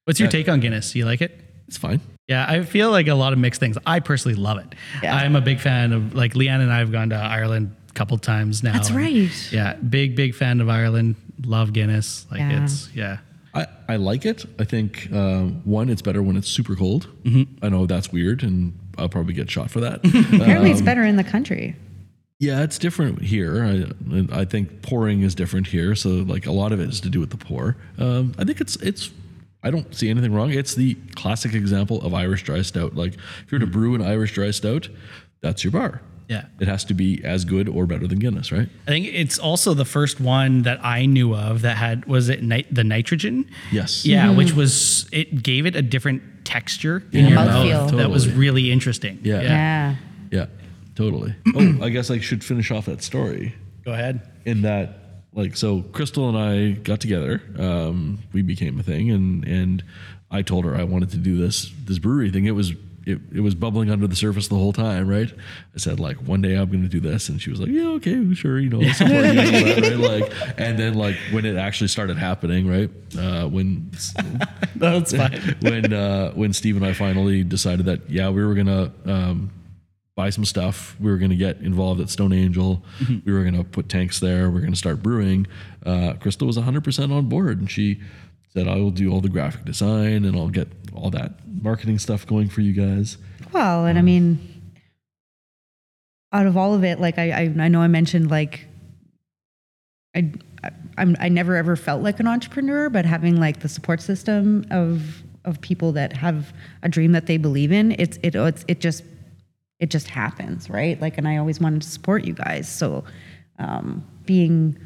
What's 0.09 0.19
your 0.19 0.25
Yeah. 0.25 0.31
take 0.31 0.49
on 0.49 0.59
Guinness? 0.59 0.91
Do 0.93 0.97
you 0.97 1.05
like 1.05 1.21
it? 1.21 1.39
it's 1.67 1.77
fine. 1.77 2.01
Yeah, 2.27 2.47
I 2.49 2.63
feel 2.63 2.89
like 2.89 3.07
a 3.07 3.13
lot 3.13 3.31
of 3.31 3.37
mixed 3.37 3.59
things. 3.59 3.77
I 3.85 3.99
personally 3.99 4.33
love 4.35 4.57
it. 4.57 4.73
Yeah. 5.03 5.15
I'm 5.15 5.35
a 5.35 5.41
big 5.41 5.59
fan 5.59 5.93
of 5.93 6.15
like 6.15 6.33
Leanne 6.33 6.61
and 6.61 6.73
I 6.73 6.79
have 6.79 6.91
gone 6.91 7.09
to 7.11 7.15
Ireland 7.15 7.75
a 7.89 7.93
couple 7.93 8.17
times 8.17 8.63
now. 8.63 8.73
That's 8.73 8.89
right. 8.89 9.29
Yeah, 9.51 9.75
big 9.75 10.15
big 10.15 10.33
fan 10.33 10.61
of 10.61 10.67
Ireland. 10.69 11.15
Love 11.45 11.71
Guinness. 11.73 12.25
Like 12.31 12.39
Yeah. 12.39 12.63
it's 12.63 12.89
yeah. 12.95 13.17
I, 13.53 13.67
I 13.87 13.95
like 13.97 14.25
it. 14.25 14.45
I 14.57 14.63
think 14.63 15.11
um, 15.13 15.61
one, 15.63 15.89
it's 15.89 16.01
better 16.01 16.23
when 16.23 16.37
it's 16.37 16.47
super 16.47 16.75
cold. 16.75 17.07
Mm-hmm. 17.23 17.63
I 17.63 17.69
know 17.69 17.85
that's 17.85 18.11
weird, 18.11 18.41
and 18.41 18.73
I'll 18.97 19.09
probably 19.09 19.33
get 19.35 19.49
shot 19.51 19.69
for 19.69 19.79
that. 19.81 19.99
Apparently 20.05 20.55
Um, 20.71 20.75
it's 20.75 20.81
better 20.81 21.03
in 21.03 21.17
the 21.17 21.23
country. 21.23 21.75
Yeah, 22.39 22.63
it's 22.63 22.79
different 22.79 23.21
here. 23.21 23.63
I, 23.63 24.41
I 24.41 24.45
think 24.45 24.81
pouring 24.81 25.21
is 25.21 25.35
different 25.35 25.67
here, 25.67 25.93
so 25.95 26.09
like 26.09 26.47
a 26.47 26.51
lot 26.51 26.71
of 26.71 26.79
it 26.79 26.89
is 26.89 26.99
to 27.01 27.09
do 27.09 27.19
with 27.19 27.29
the 27.29 27.37
pour. 27.37 27.75
Um, 27.99 28.33
I 28.39 28.43
think 28.43 28.59
it's 28.59 28.75
it's. 28.77 29.11
I 29.63 29.71
don't 29.71 29.93
see 29.93 30.09
anything 30.09 30.33
wrong. 30.33 30.51
It's 30.51 30.75
the 30.75 30.95
classic 31.15 31.53
example 31.53 32.01
of 32.01 32.13
Irish 32.13 32.43
dry 32.43 32.61
stout. 32.61 32.95
Like 32.95 33.15
if 33.15 33.51
you're 33.51 33.59
to 33.59 33.67
brew 33.67 33.95
an 33.95 34.01
Irish 34.01 34.33
dry 34.33 34.51
stout, 34.51 34.89
that's 35.41 35.63
your 35.63 35.71
bar. 35.71 36.01
Yeah. 36.29 36.45
It 36.59 36.67
has 36.67 36.85
to 36.85 36.93
be 36.93 37.21
as 37.25 37.43
good 37.43 37.67
or 37.67 37.87
better 37.87 38.05
than 38.05 38.19
Guinness, 38.19 38.51
right? 38.51 38.69
I 38.87 38.91
think 38.91 39.07
it's 39.07 39.39
also 39.39 39.73
the 39.73 39.83
first 39.83 40.21
one 40.21 40.61
that 40.61 40.83
I 40.85 41.07
knew 41.07 41.35
of 41.35 41.63
that 41.63 41.75
had 41.75 42.05
was 42.05 42.29
it 42.29 42.43
nit- 42.43 42.73
the 42.73 42.83
nitrogen? 42.83 43.49
Yes. 43.71 44.05
Yeah, 44.05 44.27
mm-hmm. 44.27 44.37
which 44.37 44.53
was 44.53 45.09
it 45.11 45.41
gave 45.41 45.65
it 45.65 45.75
a 45.75 45.81
different 45.81 46.21
texture 46.45 47.03
in 47.11 47.25
your 47.27 47.39
Mouthfeel. 47.39 47.71
mouth 47.71 47.91
that 47.97 48.09
was 48.11 48.31
really 48.31 48.71
interesting. 48.71 49.19
Yeah. 49.23 49.41
Yeah. 49.41 49.95
Yeah, 50.31 50.45
totally. 50.93 51.35
oh, 51.55 51.79
I 51.81 51.89
guess 51.89 52.11
I 52.11 52.19
should 52.19 52.43
finish 52.43 52.69
off 52.69 52.85
that 52.85 53.01
story. 53.01 53.55
Go 53.83 53.93
ahead. 53.93 54.21
in 54.45 54.61
that 54.61 55.08
like 55.33 55.55
so 55.55 55.81
Christel 55.81 56.29
and 56.29 56.37
i 56.37 56.71
got 56.71 56.99
together 56.99 57.41
um, 57.57 58.19
we 58.33 58.41
became 58.41 58.79
a 58.79 58.83
thing 58.83 59.11
and 59.11 59.45
and 59.45 59.83
i 60.31 60.41
told 60.41 60.65
her 60.65 60.75
i 60.75 60.83
wanted 60.83 61.09
to 61.11 61.17
do 61.17 61.37
this 61.37 61.71
this 61.85 61.99
brewery 61.99 62.31
thing. 62.31 62.45
It 62.45 62.51
was 62.51 62.73
it, 63.05 63.17
it 63.33 63.39
was 63.39 63.55
bubbling 63.55 63.89
under 63.89 64.05
the 64.05 64.15
surface 64.15 64.49
the 64.49 64.55
whole 64.55 64.73
time 64.73 65.07
right? 65.07 65.31
I 65.73 65.77
said 65.77 65.99
like 65.99 66.17
one 66.17 66.41
day 66.41 66.55
i'm 66.55 66.69
going 66.69 66.83
to 66.83 66.89
do 66.89 66.99
this. 66.99 67.29
And 67.29 67.41
she 67.41 67.49
was 67.49 67.59
like 67.59 67.69
yeah 67.69 67.87
okay 67.97 68.33
sure 68.35 68.59
you 68.59 68.69
know 68.69 68.81
I'll 68.81 68.93
support 68.93 69.13
you 69.25 69.39
and 69.39 69.55
that, 69.65 69.81
right? 69.83 70.21
Like 70.21 70.33
and 70.59 70.77
then 70.77 70.93
like 70.95 71.15
when 71.31 71.45
it 71.45 71.55
actually 71.57 71.87
started 71.87 72.17
happening 72.17 72.67
right 72.67 72.91
uh, 73.17 73.47
when 73.47 73.89
That's 74.75 75.13
fine. 75.15 75.57
when 75.61 75.93
uh, 75.93 76.31
when 76.33 76.53
Steve 76.53 76.75
and 76.75 76.85
I 76.85 76.93
finally 76.93 77.43
decided 77.43 77.85
that 77.87 78.09
yeah 78.09 78.29
we 78.29 78.43
were 78.45 78.53
gonna 78.53 78.91
um, 79.05 79.49
buy 80.19 80.29
some 80.29 80.43
stuff. 80.43 80.97
We 80.99 81.09
were 81.09 81.17
gonna 81.17 81.37
get 81.37 81.61
involved 81.61 82.01
at 82.01 82.09
Stone 82.09 82.33
Angel. 82.33 82.83
We 83.25 83.31
were 83.31 83.45
gonna 83.45 83.63
put 83.63 83.87
tanks 83.87 84.19
there. 84.19 84.49
We 84.49 84.59
are 84.59 84.61
gonna 84.61 84.75
start 84.75 85.01
brewing. 85.01 85.47
Uh, 85.85 86.15
Christel 86.19 86.45
was 86.45 86.57
100% 86.57 87.13
on 87.13 87.29
board 87.29 87.59
and 87.59 87.71
she 87.71 88.01
said 88.53 88.67
I 88.67 88.75
will 88.75 88.91
do 88.91 89.13
all 89.13 89.21
the 89.21 89.29
graphic 89.29 89.63
design 89.63 90.25
and 90.25 90.35
I'll 90.35 90.49
get 90.49 90.67
all 90.93 91.09
that 91.11 91.35
marketing 91.47 91.99
stuff 91.99 92.27
going 92.27 92.49
for 92.49 92.59
you 92.59 92.73
guys. 92.73 93.17
Well, 93.53 93.85
and 93.85 93.97
I 93.97 94.01
mean, 94.01 94.39
out 96.33 96.45
of 96.45 96.57
all 96.57 96.73
of 96.73 96.83
it, 96.83 96.99
like 96.99 97.17
I, 97.17 97.31
I, 97.31 97.55
I 97.57 97.67
know 97.69 97.79
I 97.79 97.87
mentioned 97.87 98.29
like 98.29 98.67
I, 100.13 100.33
I, 100.65 100.71
I'm, 100.97 101.15
I 101.17 101.29
never 101.29 101.55
ever 101.55 101.77
felt 101.77 102.03
like 102.03 102.19
an 102.19 102.27
entrepreneur, 102.27 102.89
but 102.89 103.05
having 103.05 103.39
like 103.39 103.61
the 103.61 103.69
support 103.69 104.01
system 104.01 104.65
of 104.69 105.23
of 105.45 105.61
people 105.61 105.93
that 105.93 106.11
have 106.17 106.51
a 106.83 106.89
dream 106.89 107.13
that 107.13 107.25
they 107.27 107.37
believe 107.37 107.71
in, 107.71 107.95
it's 107.97 108.19
it 108.21 108.35
it's 108.35 108.65
it 108.67 108.81
just 108.81 109.03
it 109.79 109.89
just 109.89 110.07
happens, 110.07 110.69
right? 110.69 110.99
Like, 110.99 111.17
and 111.17 111.27
I 111.27 111.37
always 111.37 111.59
wanted 111.59 111.81
to 111.81 111.89
support 111.89 112.25
you 112.25 112.33
guys, 112.33 112.67
so 112.69 113.03
um, 113.59 114.05
being 114.25 114.77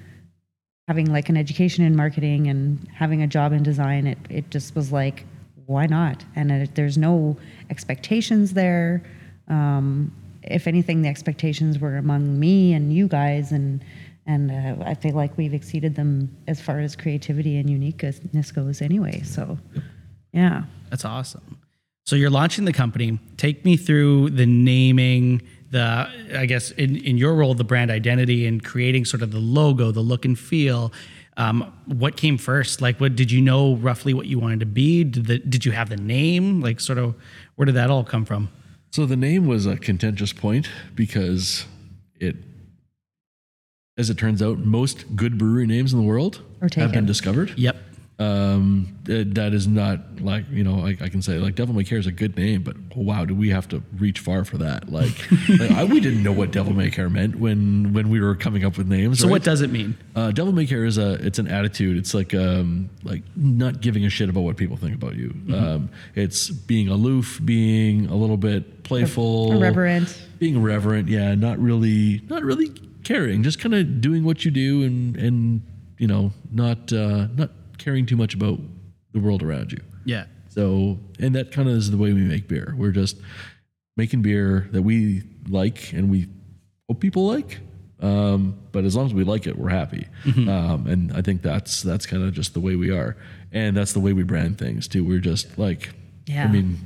having 0.88 1.12
like 1.12 1.30
an 1.30 1.38
education 1.38 1.86
in 1.86 1.96
marketing 1.96 2.48
and 2.48 2.86
having 2.94 3.22
a 3.22 3.28
job 3.28 3.54
in 3.54 3.64
design, 3.64 4.08
it 4.08 4.18
it 4.30 4.50
just 4.52 4.76
was 4.76 4.92
like, 4.92 5.26
why 5.66 5.86
not? 5.86 6.24
And 6.36 6.52
it, 6.52 6.76
there's 6.76 6.98
no 6.98 7.38
expectations 7.70 8.54
there. 8.54 9.04
Um, 9.48 10.12
if 10.44 10.68
anything, 10.68 11.02
the 11.02 11.10
expectations 11.10 11.80
were 11.80 11.96
among 11.98 12.40
me 12.40 12.74
and 12.74 12.94
you 12.94 13.08
guys, 13.08 13.52
and 13.52 13.84
and 14.26 14.52
uh, 14.52 14.84
I 14.86 14.94
feel 14.94 15.14
like 15.14 15.38
we've 15.38 15.54
exceeded 15.54 15.96
them 15.96 16.36
as 16.48 16.62
far 16.62 16.80
as 16.80 16.96
creativity 16.96 17.58
and 17.58 17.70
uniqueness 17.70 18.52
goes, 18.52 18.82
anyway. 18.82 19.22
So, 19.24 19.58
yeah. 20.32 20.64
That's 20.90 21.06
awesome. 21.06 21.58
So 22.06 22.16
you're 22.16 22.30
launching 22.30 22.66
the 22.66 22.74
company. 22.74 23.20
Take 23.38 23.64
me 23.64 23.78
through 23.78 24.32
the 24.32 24.46
naming, 24.46 25.42
the 25.72 26.10
I 26.36 26.46
guess 26.46 26.72
in, 26.72 26.98
in 26.98 27.18
your 27.18 27.34
role, 27.36 27.54
the 27.54 27.64
brand 27.64 27.92
identity 27.92 28.46
and 28.46 28.64
creating 28.64 29.06
sort 29.06 29.24
of 29.24 29.32
the 29.32 29.40
logo, 29.40 29.92
the 29.92 30.02
look 30.02 30.26
and 30.26 30.38
feel. 30.38 30.92
Um, 31.38 31.74
what 31.86 32.18
came 32.18 32.38
first? 32.38 32.82
Like, 32.82 33.00
what 33.00 33.16
did 33.16 33.32
you 33.32 33.42
know 33.42 33.76
roughly 33.78 34.14
what 34.14 34.28
you 34.28 34.38
wanted 34.38 34.60
to 34.60 34.66
be? 34.66 35.04
Did 35.04 35.26
the, 35.26 35.40
did 35.40 35.66
you 35.66 35.72
have 35.72 35.90
the 35.90 35.98
name? 35.98 36.62
Like, 36.62 36.80
sort 36.80 37.00
of, 37.00 37.16
where 37.56 37.66
did 37.66 37.76
that 37.76 37.90
all 37.90 38.04
come 38.04 38.26
from? 38.26 38.50
So 38.92 39.06
the 39.08 39.16
name 39.16 39.48
was 39.48 39.66
a 39.66 39.76
contentious 39.78 40.32
point 40.34 40.70
because 40.94 41.66
it, 42.20 42.36
as 43.98 44.12
it 44.12 44.18
turns 44.18 44.42
out, 44.42 44.60
most 44.60 45.16
good 45.16 45.38
brewery 45.38 45.66
names 45.66 45.94
in 45.94 46.00
the 46.00 46.06
world 46.06 46.42
Are 46.62 46.70
have 46.76 46.92
been 46.92 47.08
discovered. 47.08 47.58
Yep. 47.58 47.78
Um, 48.24 48.98
it- 49.08 49.36
that 49.36 49.54
is 49.54 49.68
not 49.68 50.22
like 50.22 50.46
you 50.50 50.64
know, 50.64 50.86
I, 50.86 50.90
I 51.02 51.10
can 51.10 51.22
say 51.22 51.38
like 51.40 51.56
Devil 51.56 51.76
May 51.76 51.84
Care 51.84 51.98
is 51.98 52.08
a 52.08 52.12
good 52.12 52.38
name, 52.38 52.64
but 52.64 52.76
wow, 52.96 53.26
do 53.26 53.36
we 53.36 53.50
have 53.50 53.68
to 53.70 53.84
reach 53.98 54.20
far 54.20 54.46
for 54.46 54.58
that? 54.60 54.92
Like, 54.92 55.14
like 55.50 55.72
I, 55.72 55.84
we 55.84 56.00
didn't 56.00 56.24
know 56.24 56.32
what 56.32 56.52
Devil 56.52 56.74
May 56.74 56.90
Care 56.90 57.10
meant 57.10 57.36
when 57.38 57.94
when 57.94 58.10
we 58.10 58.20
were 58.22 58.36
coming 58.36 58.64
up 58.64 58.78
with 58.78 58.88
names. 58.88 59.20
So 59.20 59.26
right? 59.26 59.32
what 59.32 59.44
does 59.44 59.62
it 59.62 59.72
mean? 59.72 59.98
Uh, 60.16 60.32
devil 60.32 60.54
may 60.54 60.66
care 60.66 60.86
is 60.86 60.98
a 60.98 61.14
it's 61.26 61.40
an 61.40 61.48
attitude. 61.48 61.98
It's 61.98 62.14
like 62.14 62.34
um 62.34 62.90
like 63.04 63.24
not 63.36 63.82
giving 63.82 64.06
a 64.06 64.10
shit 64.10 64.30
about 64.30 64.42
what 64.42 64.58
people 64.58 64.78
think 64.78 64.96
about 64.96 65.16
you. 65.16 65.30
Mm-hmm. 65.30 65.54
Um, 65.54 65.90
it's 66.16 66.50
being 66.50 66.88
aloof, 66.88 67.40
being 67.44 68.08
a 68.08 68.16
little 68.16 68.38
bit 68.38 68.84
playful, 68.84 69.54
Irreverent. 69.54 70.22
being 70.40 70.56
irreverent. 70.56 71.08
Yeah, 71.10 71.36
not 71.36 71.60
really 71.60 72.22
not 72.30 72.44
really 72.44 72.70
caring. 73.04 73.44
Just 73.44 73.60
kind 73.60 73.74
of 73.76 74.02
doing 74.02 74.24
what 74.24 74.46
you 74.46 74.52
do 74.52 74.84
and 74.84 75.16
and 75.18 75.62
you 75.98 76.08
know 76.08 76.32
not 76.52 76.92
uh, 76.94 77.28
not 77.36 77.50
caring 77.84 78.06
too 78.06 78.16
much 78.16 78.34
about 78.34 78.60
the 79.12 79.20
world 79.20 79.44
around 79.44 79.72
you. 79.72 79.80
Yeah. 80.06 80.26
So, 80.50 81.00
and 81.20 81.36
that 81.36 81.52
kind 81.52 81.68
of 81.70 81.76
is 81.76 81.92
the 81.92 81.98
way 81.98 82.14
we 82.14 82.22
make 82.22 82.48
beer. 82.48 82.74
We're 82.78 82.92
just 82.92 83.18
making 83.98 84.22
beer 84.22 84.68
that 84.72 84.82
we 84.82 85.24
like 85.50 85.94
and 85.94 86.10
we 86.10 86.28
hope 86.88 87.00
people 87.00 87.28
like. 87.28 87.60
Um, 88.00 88.58
but 88.72 88.84
as 88.84 88.96
long 88.96 89.06
as 89.06 89.14
we 89.14 89.24
like 89.24 89.48
it, 89.48 89.58
we're 89.58 89.70
happy. 89.70 90.08
Um, 90.26 90.88
and 90.88 91.14
I 91.14 91.22
think 91.22 91.42
that's 91.42 91.82
that's 91.84 92.06
kind 92.06 92.22
of 92.24 92.34
just 92.34 92.54
the 92.54 92.60
way 92.60 92.76
we 92.76 92.90
are, 92.92 93.16
and 93.52 93.78
that's 93.78 93.94
the 93.94 94.02
way 94.02 94.12
we 94.14 94.24
brand 94.24 94.58
things 94.58 94.88
too. 94.90 95.06
We're 95.06 95.20
just 95.20 95.58
like, 95.58 95.90
Yeah. 96.26 96.44
I 96.44 96.48
mean, 96.48 96.80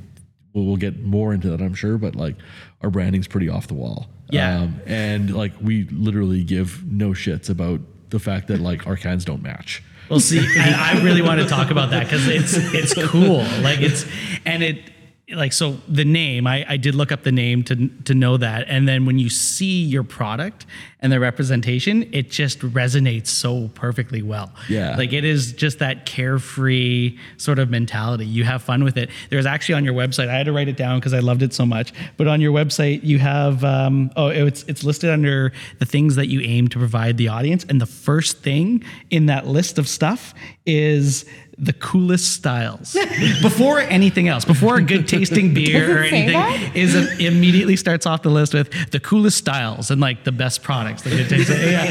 we'll, 0.52 0.64
we'll 0.64 0.76
get 0.76 1.02
more 1.02 1.34
into 1.34 1.50
that, 1.50 1.60
I'm 1.60 1.74
sure, 1.74 1.98
but 1.98 2.14
like 2.14 2.36
our 2.82 2.90
branding's 2.90 3.26
pretty 3.26 3.48
off 3.48 3.66
the 3.66 3.74
wall. 3.74 4.06
Yeah. 4.30 4.60
Um, 4.60 4.80
and 4.86 5.34
like 5.34 5.52
we 5.60 5.84
literally 5.90 6.44
give 6.44 6.84
no 6.84 7.10
shits 7.10 7.50
about 7.50 7.80
the 8.10 8.20
fact 8.20 8.46
that 8.48 8.60
like 8.60 8.86
our 8.86 8.96
cans 8.96 9.24
don't 9.24 9.42
match. 9.42 9.82
Well, 10.08 10.20
see, 10.20 10.40
I, 10.40 10.94
I 10.94 11.02
really 11.02 11.22
want 11.22 11.40
to 11.40 11.46
talk 11.46 11.70
about 11.70 11.90
that 11.90 12.04
because 12.04 12.26
it's 12.28 12.54
it's 12.54 12.94
cool. 13.08 13.44
Like 13.62 13.80
it's 13.80 14.06
and 14.46 14.62
it 14.62 14.80
like 15.34 15.52
so 15.52 15.76
the 15.86 16.04
name. 16.04 16.46
I, 16.46 16.64
I 16.68 16.76
did 16.78 16.94
look 16.94 17.12
up 17.12 17.22
the 17.22 17.32
name 17.32 17.62
to 17.64 17.88
to 18.04 18.14
know 18.14 18.36
that, 18.38 18.66
and 18.68 18.88
then 18.88 19.04
when 19.04 19.18
you 19.18 19.28
see 19.28 19.82
your 19.82 20.02
product 20.02 20.64
and 21.00 21.12
the 21.12 21.20
representation, 21.20 22.08
it 22.12 22.30
just 22.30 22.60
resonates 22.60 23.28
so 23.28 23.68
perfectly 23.74 24.22
well. 24.22 24.52
Yeah. 24.68 24.96
like 24.96 25.12
it 25.12 25.24
is 25.24 25.52
just 25.52 25.80
that 25.80 26.06
carefree 26.06 27.18
sort 27.36 27.58
of 27.58 27.68
mentality. 27.68 28.26
You 28.26 28.44
have 28.44 28.62
fun 28.62 28.84
with 28.84 28.96
it. 28.96 29.10
There's 29.28 29.46
actually 29.46 29.74
on 29.76 29.84
your 29.84 29.94
website. 29.94 30.28
I 30.28 30.34
had 30.34 30.46
to 30.46 30.52
write 30.52 30.68
it 30.68 30.76
down 30.76 30.98
because 30.98 31.12
I 31.12 31.18
loved 31.18 31.42
it 31.42 31.52
so 31.52 31.66
much. 31.66 31.92
But 32.16 32.26
on 32.26 32.40
your 32.40 32.52
website, 32.52 33.04
you 33.04 33.18
have 33.18 33.62
um, 33.64 34.10
oh, 34.16 34.28
it's 34.28 34.62
it's 34.64 34.82
listed 34.82 35.10
under 35.10 35.52
the 35.78 35.86
things 35.86 36.16
that 36.16 36.28
you 36.28 36.40
aim 36.40 36.68
to 36.68 36.78
provide 36.78 37.18
the 37.18 37.28
audience, 37.28 37.64
and 37.68 37.80
the 37.80 37.86
first 37.86 38.38
thing 38.38 38.82
in 39.10 39.26
that 39.26 39.46
list 39.46 39.78
of 39.78 39.88
stuff 39.88 40.32
is 40.64 41.26
the 41.60 41.72
coolest 41.72 42.32
styles 42.32 42.96
before 43.42 43.80
anything 43.80 44.28
else, 44.28 44.44
before 44.44 44.76
a 44.76 44.82
good 44.82 45.08
tasting 45.08 45.52
beer 45.54 45.98
or 45.98 46.02
Does 46.02 46.06
it 46.06 46.10
say 46.10 46.34
anything, 46.34 46.76
is 46.76 46.94
it 46.94 47.20
immediately 47.20 47.74
starts 47.76 48.06
off 48.06 48.22
the 48.22 48.30
list 48.30 48.54
with 48.54 48.70
the 48.92 49.00
coolest 49.00 49.38
styles 49.38 49.90
and 49.90 50.00
like 50.00 50.24
the 50.24 50.32
best 50.32 50.62
products. 50.62 51.02
The 51.02 51.10
good 51.10 51.28
tasting. 51.28 51.56
yeah, 51.56 51.84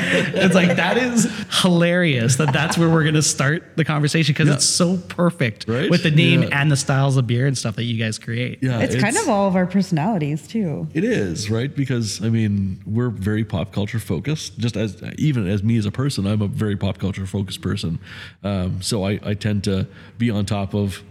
it's 0.46 0.56
like 0.56 0.78
that 0.78 0.98
is 0.98 1.28
hilarious. 1.62 2.38
That 2.38 2.54
that's 2.54 2.78
where 2.78 2.90
we're 2.90 3.04
gonna 3.04 3.22
start 3.22 3.76
the 3.76 3.84
conversation 3.86 4.34
because 4.34 4.50
it's 4.50 4.66
so 4.66 4.98
perfect 5.10 5.66
Right? 5.68 5.90
with 5.90 6.04
the 6.04 6.12
name 6.12 6.44
Yeah. 6.44 6.62
and 6.62 6.72
the 6.72 6.78
styles 6.78 7.18
of 7.18 7.28
beer 7.28 7.46
and 7.48 7.58
stuff 7.58 7.76
that 7.76 7.84
you 7.84 7.98
guys 7.98 8.18
create. 8.18 8.60
Yeah, 8.62 8.80
It's, 8.80 8.96
kind 8.96 9.18
of 9.18 9.28
all 9.30 9.48
of 9.48 9.56
our 9.56 9.66
personalities 9.66 10.48
too. 10.48 10.88
It 10.94 11.04
is 11.04 11.50
right 11.50 11.74
because 11.76 12.24
I 12.24 12.30
mean 12.30 12.80
we're 12.86 13.10
very 13.10 13.44
pop 13.44 13.72
culture 13.74 14.00
focused. 14.00 14.58
Just 14.60 14.78
as 14.78 15.02
even 15.18 15.48
as 15.48 15.62
me 15.64 15.78
as 15.78 15.86
a 15.86 15.92
person, 15.92 16.26
I'm 16.26 16.42
a 16.42 16.48
very 16.48 16.76
pop 16.76 16.98
culture 16.98 17.26
focused 17.26 17.62
person. 17.62 18.00
Um, 18.44 18.82
so 18.82 19.06
I, 19.06 19.20
I 19.24 19.34
tend 19.34 19.57
to 19.64 19.88
be 20.18 20.30
on 20.30 20.46
top 20.46 20.74
of 20.74 21.04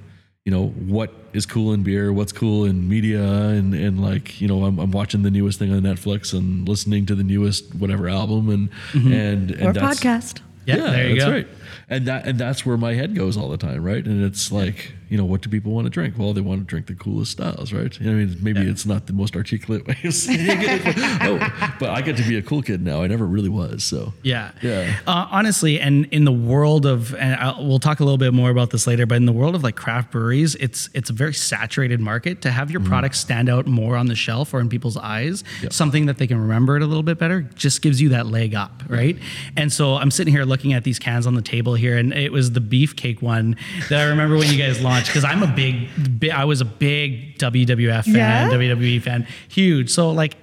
you 0.45 0.53
know 0.53 0.69
what 0.69 1.13
is 1.33 1.45
cool 1.45 1.73
in 1.73 1.83
beer, 1.83 2.13
what's 2.13 2.33
cool 2.33 2.65
in 2.65 2.89
media, 2.89 3.23
and 3.23 3.75
and 3.75 4.01
like 4.01 4.41
you 4.41 4.47
know 4.47 4.65
I'm, 4.65 4.79
I'm 4.79 4.93
watching 4.93 5.23
the 5.23 5.31
newest 5.31 5.59
thing 5.59 5.73
on 5.73 5.81
Netflix 5.81 6.33
and 6.33 6.69
listening 6.69 7.05
to 7.07 7.15
the 7.15 7.25
newest 7.25 7.75
whatever 7.75 8.09
album 8.09 8.49
and 8.51 8.71
mm-hmm. 8.93 9.13
and, 9.13 9.51
and 9.51 9.69
Or 9.69 9.73
that's- 9.73 9.99
podcast. 10.01 10.41
Yeah, 10.67 10.77
there 10.91 11.09
you 11.09 11.15
that's 11.15 11.25
go. 11.25 11.31
right. 11.31 11.49
And 11.89 12.07
that 12.09 12.27
and 12.27 12.39
that's 12.39 12.67
where 12.67 12.77
my 12.77 12.95
head 12.95 13.15
goes 13.15 13.37
all 13.37 13.49
the 13.49 13.57
time, 13.57 13.85
right? 13.85 14.05
And 14.05 14.25
it's 14.25 14.51
like, 14.51 14.93
you 15.09 15.17
know, 15.17 15.25
what 15.25 15.41
do 15.43 15.49
people 15.49 15.73
want 15.73 15.87
to 15.87 15.91
drink? 15.91 16.15
Well, 16.19 16.33
they 16.33 16.41
want 16.41 16.61
to 16.61 16.67
drink 16.67 16.87
the 16.87 16.95
coolest 16.95 17.33
styles, 17.33 17.73
right? 17.73 17.97
I 18.01 18.05
mean, 18.05 18.37
maybe 18.41 18.61
it's 18.63 18.85
not 18.87 19.07
the 19.07 19.13
most 19.13 19.37
articulate 19.37 19.87
way 19.87 19.97
of 20.05 20.15
saying 20.15 20.39
it, 20.41 20.85
but, 20.85 20.97
oh, 21.29 21.77
but 21.79 21.91
I 21.91 22.01
get 22.03 22.17
to 22.17 22.23
be 22.25 22.37
a 22.37 22.43
cool 22.43 22.63
kid 22.63 22.83
now. 22.85 23.03
I 23.03 23.07
never 23.07 23.25
really 23.27 23.49
was, 23.49 23.85
so 23.85 24.13
Yeah. 24.23 24.51
Yeah. 24.63 24.97
Uh, 25.07 25.27
honestly, 25.31 25.79
and 25.81 26.07
in 26.07 26.25
the 26.25 26.33
world 26.33 26.87
of, 26.87 27.15
and 27.15 27.35
i 27.37 27.61
we'll 27.61 27.79
talk 27.79 28.01
a 28.01 28.05
little 28.05 28.19
bit 28.19 28.33
more 28.35 28.51
about 28.51 28.71
this 28.71 28.87
later, 28.87 29.07
but 29.07 29.17
in 29.17 29.27
the 29.27 29.33
world 29.33 29.55
of 29.55 29.63
like 29.63 29.77
craft 29.77 30.11
breweries, 30.13 30.55
it's 30.57 30.89
it's 30.95 31.11
a 31.11 31.13
very 31.13 31.35
saturated 31.35 32.01
market. 32.01 32.43
To 32.43 32.51
have 32.51 32.71
your 32.71 32.81
Mm-hmm. 32.81 32.89
products 32.91 33.19
stand 33.21 33.49
out 33.49 33.67
more 33.67 33.97
on 33.97 34.07
the 34.07 34.15
shelf 34.15 34.53
or 34.55 34.61
in 34.61 34.69
people's 34.69 34.97
eyes, 34.97 35.43
something 35.71 36.07
that 36.07 36.19
they 36.19 36.27
can 36.27 36.39
remember 36.41 36.77
it 36.77 36.83
a 36.83 36.87
little 36.87 37.03
bit 37.03 37.19
better, 37.19 37.43
just 37.55 37.81
gives 37.83 38.01
you 38.01 38.09
that 38.11 38.27
leg 38.27 38.55
up, 38.55 38.83
right? 38.89 39.17
And 39.57 39.73
so 39.73 39.95
I'm 39.95 40.11
sitting 40.11 40.33
here 40.35 40.45
looking 40.45 40.73
at 40.73 40.85
these 40.85 40.99
cans 40.99 41.27
on 41.27 41.35
the 41.35 41.43
table 41.43 41.75
here, 41.75 41.97
and 41.97 42.13
it 42.13 42.33
was 42.33 42.53
the 42.53 42.61
beefcake 42.61 43.23
one 43.23 43.57
that 43.89 44.01
I 44.01 44.05
remember 44.05 44.37
when 44.37 44.51
you 44.53 44.59
guys 44.59 44.81
launched 44.83 44.96
because 45.05 45.25
I'm 45.25 45.43
a 45.43 45.47
big, 45.47 45.89
bi- 46.21 46.29
I 46.29 46.45
was 46.45 46.61
a 46.61 46.65
big 46.65 47.39
WWF 47.39 48.05
fan, 48.05 48.15
Yeah? 48.15 48.49
WWE 48.51 49.03
fan, 49.03 49.27
huge. 49.49 49.91
So 49.91 50.11
like 50.11 50.37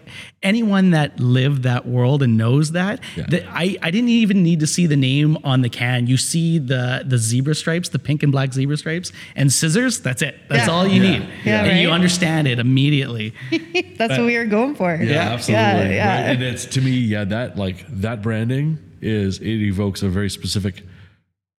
anyone 0.44 0.92
that 0.92 1.20
lived 1.20 1.64
that 1.64 1.88
world 1.88 2.22
and 2.22 2.38
knows 2.38 2.74
that, 2.74 3.00
Yeah. 3.16 3.26
that 3.30 3.44
I, 3.50 3.78
I 3.82 3.90
didn't 3.92 4.10
even 4.10 4.44
need 4.44 4.60
to 4.60 4.68
see 4.68 4.86
the 4.88 4.96
name 4.98 5.38
on 5.44 5.62
the 5.62 5.70
can. 5.70 6.08
You 6.08 6.18
see 6.18 6.60
the 6.60 7.04
the 7.06 7.18
zebra 7.18 7.56
stripes, 7.56 7.90
the 7.90 8.00
pink 8.00 8.22
and 8.24 8.32
black 8.32 8.54
zebra 8.54 8.78
stripes, 8.78 9.12
and 9.36 9.52
scissors. 9.52 10.00
That's 10.02 10.22
it. 10.22 10.36
That's 10.50 10.68
Yeah. 10.68 10.74
all 10.74 10.88
you 10.88 11.02
Yeah. 11.02 11.12
need, 11.20 11.28
Yeah, 11.46 11.64
and 11.66 11.80
you 11.80 11.90
understand 11.92 12.48
it 12.48 12.60
immediately. 12.60 13.34
That's 13.98 14.18
what 14.18 14.26
we 14.26 14.38
were 14.38 14.46
going 14.46 14.76
for. 14.76 14.94
Yeah, 14.96 15.34
absolutely. 15.34 15.64
Yeah, 15.64 15.90
yeah. 15.90 16.22
Right? 16.28 16.30
And 16.36 16.44
it's 16.44 16.66
to 16.66 16.82
me, 16.82 16.92
yeah, 16.92 17.24
that 17.26 17.58
like 17.58 17.86
that 18.02 18.22
branding 18.22 18.78
is 19.02 19.40
it 19.40 19.46
evokes 19.62 20.02
a 20.04 20.10
very 20.10 20.30
specific 20.30 20.84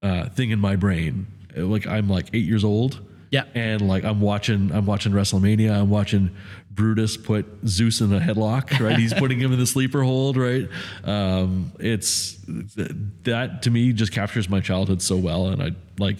uh, 0.03 0.28
thing 0.30 0.51
in 0.51 0.59
my 0.61 0.76
brain. 0.76 1.26
Like 1.57 1.86
I'm 1.86 2.09
like 2.09 2.30
eight 2.32 2.44
years 2.44 2.64
old. 2.64 3.00
Yeah. 3.30 3.44
And 3.55 3.86
like 3.86 4.05
I'm 4.05 4.20
watching 4.20 4.70
I'm 4.72 4.86
watching 4.86 5.12
WrestleMania. 5.12 5.72
I'm 5.72 5.90
watching 5.90 6.30
Brutus 6.70 7.16
put 7.16 7.46
Zeus 7.66 8.00
in 8.00 8.12
a 8.12 8.20
headlock, 8.20 8.78
right? 8.80 8.98
He's 8.98 9.14
putting 9.14 9.38
him 9.38 9.52
in 9.52 9.59
the 9.59 9.66
sleeper 9.66 10.02
hold, 10.02 10.36
right? 10.36 10.68
Um, 11.05 11.72
it's 11.78 12.36
that 12.46 13.62
to 13.62 13.70
me 13.70 13.92
just 13.92 14.12
captures 14.12 14.48
my 14.48 14.61
childhood 14.61 15.02
so 15.02 15.16
well. 15.16 15.48
And 15.48 15.62
I 15.62 15.70
like 15.98 16.18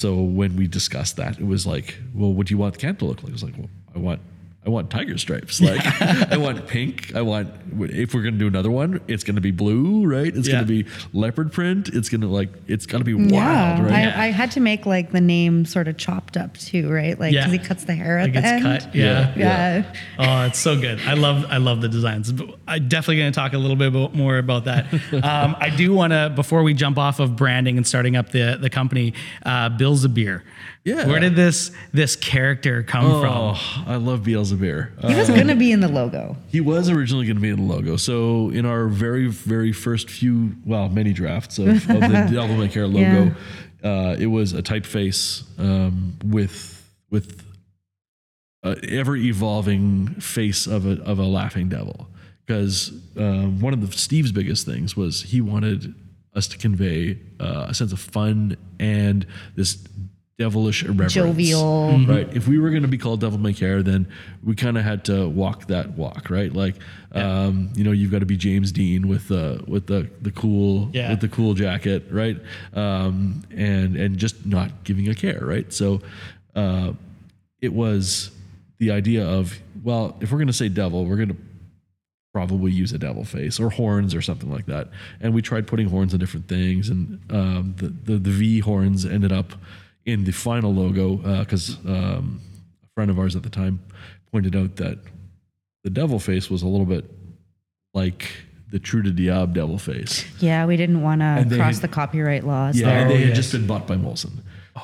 so 0.00 0.14
when 0.22 0.56
we 0.56 0.66
discussed 0.66 1.16
that, 1.16 1.38
it 1.38 1.46
was 1.46 1.66
like, 1.66 1.98
well, 2.14 2.32
what 2.32 2.46
do 2.46 2.54
you 2.54 2.58
want 2.58 2.72
the 2.72 2.80
can 2.80 2.96
to 2.96 3.04
look 3.04 3.22
like? 3.22 3.30
I 3.30 3.32
was 3.32 3.42
like, 3.42 3.58
well, 3.58 3.68
I 3.94 3.98
want, 3.98 4.20
I 4.64 4.68
want 4.68 4.90
tiger 4.90 5.16
stripes. 5.16 5.58
Like, 5.62 5.80
I 6.30 6.36
want 6.36 6.66
pink. 6.66 7.14
I 7.14 7.22
want. 7.22 7.48
If 7.80 8.12
we're 8.14 8.22
gonna 8.22 8.36
do 8.36 8.46
another 8.46 8.70
one, 8.70 9.00
it's 9.08 9.24
gonna 9.24 9.40
be 9.40 9.52
blue, 9.52 10.04
right? 10.06 10.26
It's 10.36 10.46
Yeah. 10.46 10.56
gonna 10.56 10.66
be 10.66 10.84
leopard 11.14 11.50
print. 11.50 11.88
It's 11.88 12.10
gonna 12.10 12.28
like, 12.28 12.50
it's 12.66 12.84
gonna 12.84 13.04
be 13.04 13.14
wild, 13.14 13.30
Yeah, 13.32 13.82
right? 13.82 14.08
I, 14.14 14.24
I 14.26 14.30
had 14.32 14.50
to 14.52 14.60
make 14.60 14.84
like 14.84 15.12
the 15.12 15.20
name 15.22 15.64
sort 15.64 15.88
of 15.88 15.96
chopped 15.96 16.36
up 16.36 16.58
too, 16.58 16.90
right? 16.90 17.18
Like 17.18 17.32
Yeah. 17.32 17.46
because 17.46 17.52
he 17.52 17.58
cuts 17.68 17.84
the 17.84 17.94
hair 17.94 18.20
Like 18.20 18.28
at 18.28 18.32
the 18.34 18.38
it's 18.40 18.48
end. 18.48 18.62
cut. 18.82 18.94
Yeah. 18.94 19.32
Yeah. 19.34 19.94
Oh, 20.18 20.44
it's 20.46 20.58
so 20.58 20.78
good. 20.78 21.00
I 21.06 21.14
love 21.14 21.46
I 21.48 21.56
love 21.56 21.80
the 21.80 21.88
designs. 21.88 22.30
I'm 22.68 22.86
definitely 22.88 23.16
going 23.16 23.32
to 23.32 23.36
talk 23.36 23.54
a 23.54 23.58
little 23.58 23.76
bit 23.76 23.88
about, 23.88 24.14
more 24.14 24.36
about 24.36 24.66
that. 24.66 24.86
Um, 25.30 25.56
I 25.58 25.70
do 25.70 25.92
want 25.94 26.12
to 26.12 26.30
before 26.34 26.62
we 26.62 26.74
jump 26.74 26.98
off 26.98 27.18
of 27.20 27.34
branding 27.36 27.76
and 27.78 27.86
starting 27.86 28.14
up 28.16 28.30
the 28.30 28.58
the 28.60 28.68
company, 28.70 29.14
uh, 29.46 29.70
Bill's 29.70 30.04
a 30.04 30.08
beer. 30.10 30.44
Yeah. 30.84 31.06
Where 31.06 31.20
did 31.20 31.36
this 31.36 31.72
this 31.92 32.16
character 32.16 32.82
come 32.82 33.04
Oh, 33.04 33.20
from? 33.54 33.84
I 33.86 33.96
love 33.96 34.24
Beelzebub. 34.24 34.88
He 35.06 35.14
was 35.14 35.28
gonna 35.28 35.54
be 35.56 35.72
in 35.72 35.80
the 35.80 35.88
logo. 35.88 36.36
He 36.48 36.60
was 36.60 36.88
originally 36.88 37.26
going 37.26 37.36
to 37.36 37.42
be 37.42 37.50
in 37.50 37.56
the 37.56 37.62
logo. 37.74 37.96
So 37.96 38.48
in 38.50 38.64
our 38.64 38.86
very, 38.88 39.26
very 39.26 39.72
first 39.72 40.08
few, 40.08 40.54
well, 40.64 40.88
many 40.88 41.12
drafts 41.12 41.58
of, 41.58 41.68
of 41.68 41.84
the 41.86 42.28
Devil 42.32 42.56
May 42.56 42.68
Care 42.68 42.86
logo, 42.86 43.34
uh, 43.84 44.16
it 44.18 44.26
was 44.26 44.52
a 44.54 44.62
typeface 44.62 45.42
um, 45.58 46.14
with 46.24 46.82
with 47.10 47.44
a 48.62 48.76
ever 48.88 49.16
evolving 49.16 50.08
face 50.20 50.66
of 50.66 50.86
a 50.86 51.02
of 51.02 51.18
a 51.18 51.24
laughing 51.26 51.68
devil. 51.68 52.08
Because 52.46 52.90
um, 53.16 53.60
one 53.60 53.72
of 53.74 53.80
the 53.86 53.96
Steve's 53.96 54.32
biggest 54.32 54.66
things 54.66 54.96
was 54.96 55.22
he 55.22 55.40
wanted 55.40 55.94
us 56.34 56.48
to 56.48 56.58
convey 56.58 57.18
uh, 57.38 57.66
a 57.68 57.74
sense 57.74 57.92
of 57.92 58.00
fun 58.00 58.56
and 58.78 59.26
this 59.56 59.74
devilish 60.40 60.82
irreverence. 60.84 61.12
Jovial. 61.12 61.98
Right. 62.06 62.26
If 62.34 62.48
we 62.48 62.58
were 62.58 62.70
going 62.70 62.80
to 62.82 62.88
be 62.88 62.96
called 62.96 63.20
Devil 63.20 63.38
May 63.38 63.52
Care, 63.52 63.82
then 63.82 64.08
we 64.42 64.54
kind 64.56 64.78
of 64.78 64.84
had 64.84 65.04
to 65.04 65.28
walk 65.28 65.66
that 65.66 65.90
walk, 65.90 66.30
right? 66.30 66.50
Like, 66.50 66.76
um, 67.12 67.70
you 67.74 67.84
know, 67.84 67.92
you've 67.92 68.10
got 68.10 68.20
to 68.20 68.26
be 68.26 68.38
James 68.38 68.72
Dean 68.72 69.06
with 69.06 69.28
the 69.28 69.62
with 69.68 69.86
the 69.86 70.08
the 70.22 70.30
cool 70.30 70.88
Yeah. 70.94 71.10
with 71.10 71.20
the 71.20 71.28
cool 71.28 71.52
jacket, 71.52 72.06
right? 72.10 72.38
Um, 72.72 73.42
and 73.54 73.96
and 73.96 74.16
just 74.16 74.46
not 74.46 74.82
giving 74.84 75.08
a 75.08 75.14
care, 75.14 75.40
right? 75.42 75.70
So, 75.72 76.00
uh, 76.54 76.94
it 77.60 77.74
was 77.74 78.30
the 78.78 78.90
idea 78.92 79.26
of 79.28 79.60
well, 79.84 80.16
if 80.22 80.32
we're 80.32 80.38
going 80.38 80.46
to 80.46 80.54
say 80.54 80.70
devil, 80.70 81.04
we're 81.04 81.16
going 81.16 81.28
to 81.28 81.36
probably 82.32 82.72
use 82.72 82.92
a 82.92 82.98
devil 82.98 83.24
face 83.24 83.60
or 83.60 83.68
horns 83.70 84.14
or 84.14 84.22
something 84.22 84.50
like 84.50 84.64
that. 84.66 84.88
And 85.20 85.34
we 85.34 85.42
tried 85.42 85.66
putting 85.66 85.88
horns 85.88 86.14
on 86.14 86.20
different 86.20 86.48
things, 86.48 86.88
and 86.88 87.20
um, 87.28 87.74
the, 87.76 87.88
the 87.88 88.18
the 88.18 88.30
V 88.30 88.60
horns 88.60 89.04
ended 89.04 89.32
up 89.32 89.52
in 90.10 90.24
the 90.24 90.32
final 90.32 90.74
logo 90.74 91.16
because 91.40 91.76
um, 91.86 92.40
a 92.82 92.86
friend 92.94 93.10
of 93.10 93.18
ours 93.18 93.36
at 93.36 93.42
the 93.42 93.50
time 93.50 93.80
pointed 94.32 94.56
out 94.56 94.76
that 94.76 94.98
the 95.84 95.90
devil 95.90 96.18
face 96.18 96.50
was 96.50 96.62
a 96.62 96.68
little 96.68 96.86
bit 96.86 97.10
like 97.94 98.30
the 98.70 98.78
Trou 98.78 99.02
du 99.02 99.12
Diable 99.12 99.52
devil 99.52 99.78
face. 99.78 100.24
Yeah, 100.40 100.66
we 100.66 100.76
didn't 100.76 101.02
want 101.02 101.20
to 101.20 101.56
cross 101.56 101.76
had- 101.76 101.82
the 101.82 101.88
copyright 101.88 102.44
laws. 102.44 102.78
Yeah, 102.78 102.86
there. 102.86 102.98
and 103.02 103.10
they 103.10 103.18
had 103.18 103.28
yes. 103.28 103.36
just 103.36 103.52
been 103.52 103.66
bought 103.66 103.86
by 103.86 103.96
Molson. 103.96 104.30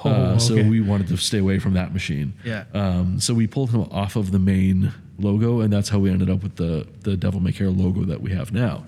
Oh, 0.05 0.11
Uh, 0.11 0.39
so 0.39 0.55
we 0.57 0.81
wanted 0.81 1.07
to 1.09 1.17
stay 1.17 1.39
away 1.39 1.59
from 1.59 1.75
that 1.75 1.93
machine. 1.93 2.35
Yeah. 2.45 2.65
Um, 2.75 3.21
so 3.21 3.35
we 3.35 3.47
pulled 3.47 3.71
him 3.71 3.83
off 3.93 4.17
of 4.17 4.33
the 4.33 4.39
main 4.39 4.93
logo, 5.19 5.61
and 5.61 5.73
that's 5.73 5.89
how 5.89 5.99
we 5.99 6.11
ended 6.11 6.29
up 6.31 6.43
with 6.43 6.57
the 6.57 6.87
the 7.03 7.17
Devil 7.17 7.41
May 7.41 7.53
Care 7.53 7.71
logo 7.71 8.05
that 8.05 8.21
we 8.21 8.33
have 8.33 8.53
now. 8.53 8.85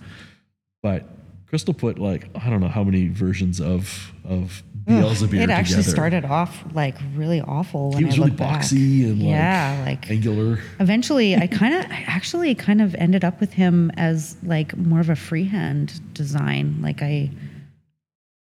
But 0.82 1.08
Christel 1.50 1.74
put 1.76 1.98
like 1.98 2.28
I 2.34 2.50
don't 2.50 2.60
know 2.60 2.68
how 2.68 2.84
many 2.84 3.08
versions 3.08 3.60
of 3.60 4.12
of 4.24 4.62
Beelzebub 4.86 5.34
It 5.34 5.50
actually 5.50 5.76
together. 5.82 5.90
started 5.90 6.24
off 6.24 6.64
like 6.74 6.96
really 7.14 7.40
awful. 7.40 7.90
When 7.90 7.98
He 7.98 8.04
was 8.04 8.14
I 8.14 8.18
really 8.18 8.30
look 8.30 8.38
back. 8.38 8.62
boxy 8.62 9.04
and 9.04 9.18
like 9.18 9.28
yeah, 9.28 9.82
like 9.84 10.10
angular. 10.10 10.58
eventually 10.80 11.36
I 11.36 11.46
kind 11.46 11.74
of 11.74 11.84
I 11.90 12.04
actually 12.06 12.54
kind 12.54 12.80
of 12.82 12.94
ended 12.96 13.24
up 13.24 13.40
with 13.40 13.52
him 13.52 13.90
as 13.96 14.36
like 14.42 14.76
more 14.76 15.00
of 15.00 15.08
a 15.10 15.16
freehand 15.16 16.00
design. 16.14 16.76
Like 16.80 17.02
I 17.02 17.30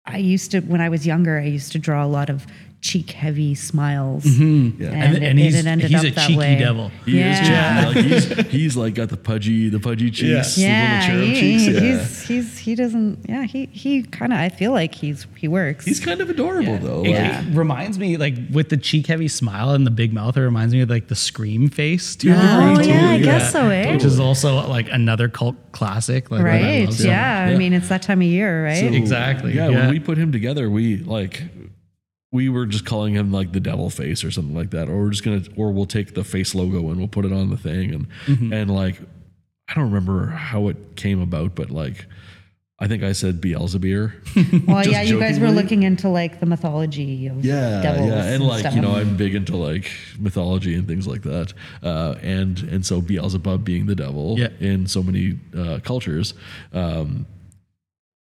I 0.06 0.18
used 0.18 0.50
to 0.52 0.60
when 0.60 0.80
I 0.82 0.88
was 0.90 1.06
younger, 1.06 1.38
I 1.38 1.44
used 1.46 1.72
to 1.72 1.78
draw 1.78 2.04
a 2.04 2.08
lot 2.08 2.28
of 2.28 2.46
cheek 2.84 3.12
heavy 3.12 3.54
smiles. 3.54 4.26
Yeah. 4.26 4.88
And, 4.90 5.16
And, 5.16 5.38
it, 5.38 5.42
he's, 5.42 5.54
it 5.54 5.64
ended 5.66 5.90
he's 5.90 6.00
up 6.00 6.04
a 6.04 6.10
that 6.10 6.26
cheeky 6.26 6.38
way. 6.38 6.56
devil. 6.58 6.90
He 7.06 7.18
is 7.18 7.40
Yeah. 7.40 7.92
cheeky. 7.94 7.96
Like 8.02 8.04
he's, 8.04 8.46
he's 8.50 8.76
like 8.76 8.94
got 8.94 9.08
the 9.08 9.16
pudgy 9.16 9.70
the 9.70 9.80
pudgy 9.80 10.10
cheeks, 10.10 10.58
Yeah, 10.58 11.06
the 11.06 11.12
little 11.14 11.26
cherub 11.26 11.34
he, 11.34 11.40
cheeks. 11.40 11.66
Yeah. 11.66 11.80
he's 11.80 12.22
he's 12.28 12.58
he 12.58 12.74
doesn't. 12.74 13.24
Yeah, 13.26 13.44
he 13.44 13.66
he 13.72 14.02
kind 14.02 14.34
of. 14.34 14.38
I 14.38 14.50
feel 14.50 14.72
like 14.72 14.94
he's 14.94 15.26
he 15.38 15.48
works. 15.48 15.86
He's 15.86 15.98
kind 15.98 16.20
of 16.20 16.28
adorable 16.28 16.76
though. 16.76 17.02
It, 17.04 17.12
Like, 17.12 17.46
it 17.46 17.56
reminds 17.56 17.98
me, 17.98 18.18
like 18.18 18.34
with 18.52 18.68
the 18.68 18.76
cheek 18.76 19.06
heavy 19.06 19.28
smile 19.28 19.70
and 19.70 19.86
the 19.86 19.90
big 19.90 20.12
mouth, 20.12 20.36
it 20.36 20.42
reminds 20.42 20.74
me 20.74 20.82
of 20.82 20.90
like 20.90 21.08
the 21.08 21.14
Scream 21.16 21.70
face 21.70 22.14
too. 22.14 22.34
Oh, 22.36 22.74
Totally. 22.74 22.88
yeah, 22.88 23.08
I 23.12 23.18
guess 23.18 23.50
so, 23.50 23.70
eh? 23.70 23.92
Which 23.94 24.04
is 24.04 24.20
also 24.20 24.68
like 24.68 24.88
another 24.90 25.30
cult 25.30 25.56
classic. 25.72 26.30
Like, 26.30 26.42
that 26.42 26.46
I 26.46 26.84
right. 26.84 27.00
Yeah. 27.00 27.48
I 27.50 27.56
mean, 27.56 27.72
it's 27.72 27.88
that 27.88 28.02
time 28.02 28.20
of 28.20 28.26
year, 28.28 28.66
right? 28.66 28.78
So, 28.80 28.86
Exactly, 28.88 29.54
Yeah, 29.54 29.70
yeah. 29.70 29.76
when 29.80 29.88
we 29.90 30.00
put 30.00 30.18
him 30.18 30.32
together, 30.32 30.68
we 30.68 30.98
like 30.98 31.42
we 32.34 32.48
were 32.48 32.66
just 32.66 32.84
calling 32.84 33.14
him 33.14 33.30
like 33.32 33.52
the 33.52 33.60
devil 33.60 33.88
face 33.90 34.24
or 34.24 34.30
something 34.30 34.56
like 34.56 34.70
that, 34.70 34.88
or 34.88 34.96
we're 35.04 35.10
just 35.10 35.24
gonna, 35.24 35.42
or 35.56 35.72
we'll 35.72 35.86
take 35.86 36.14
the 36.14 36.24
face 36.24 36.54
logo 36.54 36.88
and 36.90 36.98
we'll 36.98 37.08
put 37.18 37.24
it 37.24 37.32
on 37.32 37.48
the 37.50 37.56
thing, 37.56 37.94
and 37.94 38.06
Mm-hmm. 38.26 38.52
and 38.52 38.70
like 38.74 38.96
I 39.68 39.74
don't 39.74 39.84
remember 39.92 40.26
how 40.26 40.68
it 40.68 40.76
came 40.96 41.20
about, 41.22 41.54
but 41.54 41.70
like 41.70 42.06
I 42.80 42.88
think 42.88 43.04
I 43.04 43.12
said 43.12 43.40
Beelzebub. 43.40 44.10
Well, 44.66 44.84
yeah, 44.86 45.00
you 45.02 45.18
guys 45.20 45.38
were 45.38 45.50
looking 45.52 45.84
into 45.84 46.08
like 46.08 46.40
the 46.40 46.46
mythology 46.46 47.28
of 47.28 47.44
yeah, 47.44 47.80
devils 47.82 48.08
yeah, 48.10 48.24
and 48.34 48.42
like 48.44 48.60
stuff. 48.60 48.74
you 48.74 48.80
know, 48.82 48.96
I'm 48.96 49.16
big 49.16 49.34
into 49.36 49.56
like 49.56 49.88
mythology 50.18 50.74
and 50.74 50.86
things 50.88 51.06
like 51.06 51.22
that, 51.22 51.52
uh, 51.84 52.16
and 52.20 52.58
and 52.72 52.84
so 52.84 53.00
Beelzebub 53.00 53.64
being 53.64 53.86
the 53.86 53.94
devil 53.94 54.36
Yeah. 54.38 54.48
in 54.58 54.86
so 54.88 55.02
many 55.04 55.38
uh, 55.56 55.78
cultures, 55.84 56.34
um, 56.72 57.26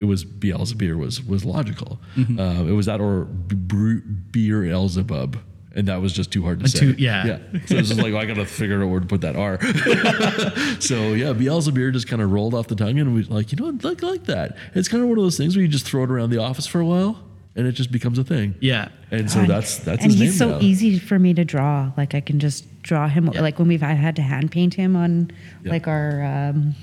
it 0.01 0.05
was 0.05 0.23
Beelzebub 0.23 0.95
was 0.97 1.23
was 1.23 1.45
logical. 1.45 1.99
Mm-hmm. 2.15 2.39
Uh, 2.39 2.63
it 2.65 2.71
was 2.73 2.85
that 2.87 2.99
or 3.01 3.25
Beer 3.25 4.61
Elzebub. 4.61 5.37
And 5.77 5.89
that 5.89 5.99
was 6.01 6.13
just 6.13 6.31
too 6.31 6.41
hard 6.41 6.61
to 6.61 6.69
say. 6.69 6.79
too- 6.79 6.95
yeah. 6.97 7.25
yeah. 7.25 7.37
So 7.65 7.75
it's 7.75 7.89
just 7.89 8.01
like 8.01 8.13
well, 8.13 8.21
I 8.21 8.25
gotta 8.25 8.45
figure 8.45 8.81
out 8.81 8.87
where 8.89 9.01
to 9.01 9.05
put 9.05 9.19
that 9.21 9.35
R. 9.35 9.59
so 10.79 11.13
yeah, 11.13 11.33
Beelzebub 11.33 11.91
just 11.93 12.07
kind 12.07 12.21
of 12.21 12.31
rolled 12.31 12.53
off 12.53 12.67
the 12.67 12.75
tongue, 12.77 12.97
and 12.97 13.13
we 13.13 13.23
like, 13.23 13.51
you 13.51 13.57
know, 13.57 13.71
what, 13.71 13.83
like 13.83 14.01
like 14.01 14.23
that. 14.25 14.55
It's 14.73 14.87
kind 14.87 15.03
of 15.03 15.09
one 15.09 15.17
of 15.17 15.23
those 15.25 15.35
things 15.37 15.55
where 15.55 15.61
you 15.63 15.67
just 15.67 15.85
throw 15.85 16.03
it 16.03 16.09
around 16.11 16.29
the 16.29 16.37
office 16.41 16.65
for 16.65 16.79
a 16.79 16.85
while, 16.85 17.21
and 17.57 17.67
it 17.67 17.73
just 17.73 17.91
becomes 17.91 18.17
a 18.17 18.23
thing. 18.23 18.55
Yeah. 18.61 18.87
And 19.11 19.29
so 19.29 19.43
that's 19.45 19.79
that's 19.79 20.01
and 20.03 20.11
his 20.13 20.21
he's 20.21 20.37
so 20.37 20.51
now. 20.51 20.59
easy 20.61 20.97
for 20.97 21.19
me 21.19 21.33
to 21.33 21.43
draw. 21.43 21.91
Like 21.97 22.15
I 22.15 22.21
can 22.21 22.39
just 22.39 22.81
draw 22.81 23.09
him. 23.09 23.25
Like 23.25 23.59
when 23.59 23.67
we've 23.67 23.83
I 23.83 23.93
had 23.93 24.15
to 24.15 24.21
hand 24.21 24.51
paint 24.53 24.73
him 24.75 24.95
on 24.95 25.31
Yeah. 25.63 25.71
like 25.71 25.87
our 25.89 26.23
um, 26.23 26.75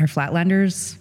our 0.00 0.06
Flatlanders 0.06 0.96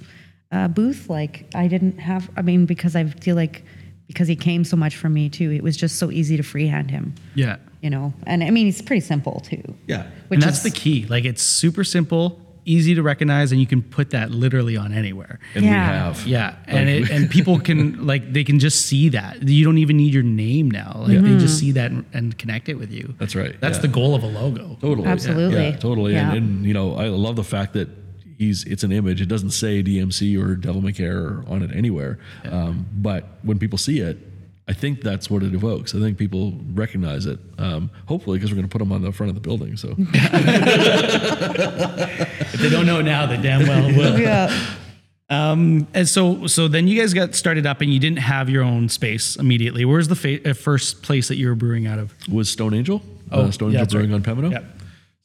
uh, 0.54 0.68
booth. 0.70 1.10
Like 1.10 1.46
I 1.56 1.68
didn't 1.68 1.98
have. 2.00 2.30
I 2.38 2.42
mean, 2.42 2.66
because 2.66 2.96
I 2.96 3.06
feel 3.06 3.36
like 3.36 3.64
because 4.08 4.28
he 4.28 4.36
came 4.36 4.64
so 4.64 4.78
much 4.78 4.96
from 4.96 5.14
me 5.14 5.30
too, 5.30 5.52
it 5.52 5.64
was 5.64 5.76
just 5.76 5.98
so 5.98 6.12
easy 6.12 6.38
to 6.38 6.44
freehand 6.44 6.92
him. 6.92 7.16
Yeah. 7.36 7.58
You 7.82 7.90
know, 7.90 8.14
and 8.26 8.44
I 8.44 8.50
mean, 8.52 8.66
he's 8.68 8.82
pretty 8.82 9.02
simple 9.02 9.40
too. 9.42 9.62
Yeah. 9.88 10.04
Which 10.30 10.38
and 10.38 10.42
that's 10.44 10.58
is, 10.58 10.72
the 10.72 10.72
key. 10.72 11.06
Like 11.08 11.26
it's 11.26 11.42
super 11.42 11.84
simple, 11.84 12.40
easy 12.66 12.96
to 12.96 13.02
recognize, 13.04 13.52
and 13.52 13.60
you 13.60 13.68
can 13.68 13.82
put 13.82 14.12
that 14.12 14.32
literally 14.32 14.78
on 14.78 14.94
anywhere. 14.94 15.40
And 15.56 15.66
we 15.66 15.70
Yeah. 15.72 16.06
have. 16.06 16.26
Yeah, 16.28 16.56
and 16.68 16.88
it, 16.88 17.10
and 17.10 17.30
people 17.30 17.60
can 17.60 18.06
like 18.12 18.32
they 18.32 18.44
can 18.46 18.60
just 18.60 18.86
see 18.86 19.10
that. 19.10 19.44
You 19.48 19.66
don't 19.66 19.80
even 19.80 19.98
need 19.98 20.14
your 20.14 20.24
name 20.24 20.70
now. 20.72 21.04
Like 21.08 21.22
they 21.22 21.38
just 21.38 21.60
see 21.60 21.72
that 21.72 21.92
and, 21.92 22.06
and 22.14 22.38
connect 22.38 22.70
it 22.70 22.76
with 22.76 22.92
you. 22.92 23.16
That's 23.20 23.36
right, 23.36 23.60
That's 23.60 23.78
yeah. 23.78 23.82
the 23.82 23.88
goal 23.90 24.16
of 24.16 24.24
a 24.24 24.28
logo. 24.28 24.78
Totally. 24.80 25.08
Absolutely. 25.08 25.64
Yeah, 25.64 25.76
totally. 25.78 26.14
Yeah. 26.14 26.30
And, 26.30 26.38
and 26.38 26.66
you 26.66 26.74
know, 26.74 26.96
I 26.96 27.08
love 27.08 27.36
the 27.36 27.44
fact 27.44 27.74
that 27.74 27.90
he's 28.38 28.64
it's 28.66 28.84
an 28.84 28.92
image. 28.92 29.22
It 29.22 29.28
doesn't 29.28 29.52
say 29.52 29.82
DMC 29.84 30.42
or 30.42 30.56
Devil 30.56 30.82
May 30.82 30.94
Care 30.94 31.44
on 31.48 31.62
it 31.64 31.72
anywhere. 31.76 32.20
Um, 32.46 32.86
but 32.94 33.26
when 33.44 33.60
people 33.60 33.78
see 33.78 34.00
it, 34.00 34.18
I 34.68 34.74
think 34.74 35.02
that's 35.02 35.30
what 35.30 35.44
it 35.44 35.54
evokes. 35.54 35.94
I 35.94 36.00
think 36.00 36.18
people 36.18 36.54
recognize 36.74 37.26
it. 37.26 37.38
Um, 37.58 37.90
hopefully, 38.08 38.38
because 38.38 38.52
we're 38.52 38.56
going 38.58 38.70
to 38.70 38.72
put 38.72 38.80
them 38.80 38.92
on 38.94 39.02
the 39.02 39.12
front 39.12 39.30
of 39.30 39.36
the 39.36 39.42
building. 39.42 39.76
So 39.76 39.94
If 42.54 42.60
they 42.62 42.70
don't 42.70 42.86
know 42.86 43.00
it 43.00 43.04
now, 43.04 43.26
they 43.26 43.38
damn 43.38 43.68
well 43.68 43.88
will. 43.98 44.20
Yeah. 44.24 44.52
Um, 45.30 45.88
and 45.94 46.08
so 46.08 46.46
so 46.48 46.68
then 46.68 46.88
you 46.88 47.00
guys 47.00 47.14
got 47.14 47.34
started 47.34 47.66
up, 47.66 47.82
and 47.82 47.92
you 47.92 48.00
didn't 48.00 48.20
have 48.20 48.50
your 48.50 48.62
own 48.64 48.88
space 48.90 49.36
immediately. 49.36 49.84
Where's 49.84 50.08
the 50.08 50.16
fa- 50.16 50.48
uh, 50.50 50.54
first 50.54 51.02
place 51.02 51.28
that 51.30 51.38
you 51.38 51.48
were 51.48 51.56
brewing 51.56 51.88
out 51.88 51.98
of? 51.98 52.14
was 52.32 52.50
Stone 52.50 52.74
Angel, 52.76 53.02
Oh, 53.32 53.44
uh, 53.44 53.52
Stone 53.52 53.72
yeah, 53.72 53.80
Angel 53.82 54.00
Brewing 54.00 54.12
right. 54.12 54.28
on 54.28 54.36
Pembina. 54.38 54.52
Yep. 54.52 54.66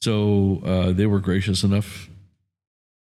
So 0.01 0.61
uh, 0.65 0.91
they 0.93 1.05
were 1.05 1.19
gracious 1.19 1.63
enough. 1.63 2.08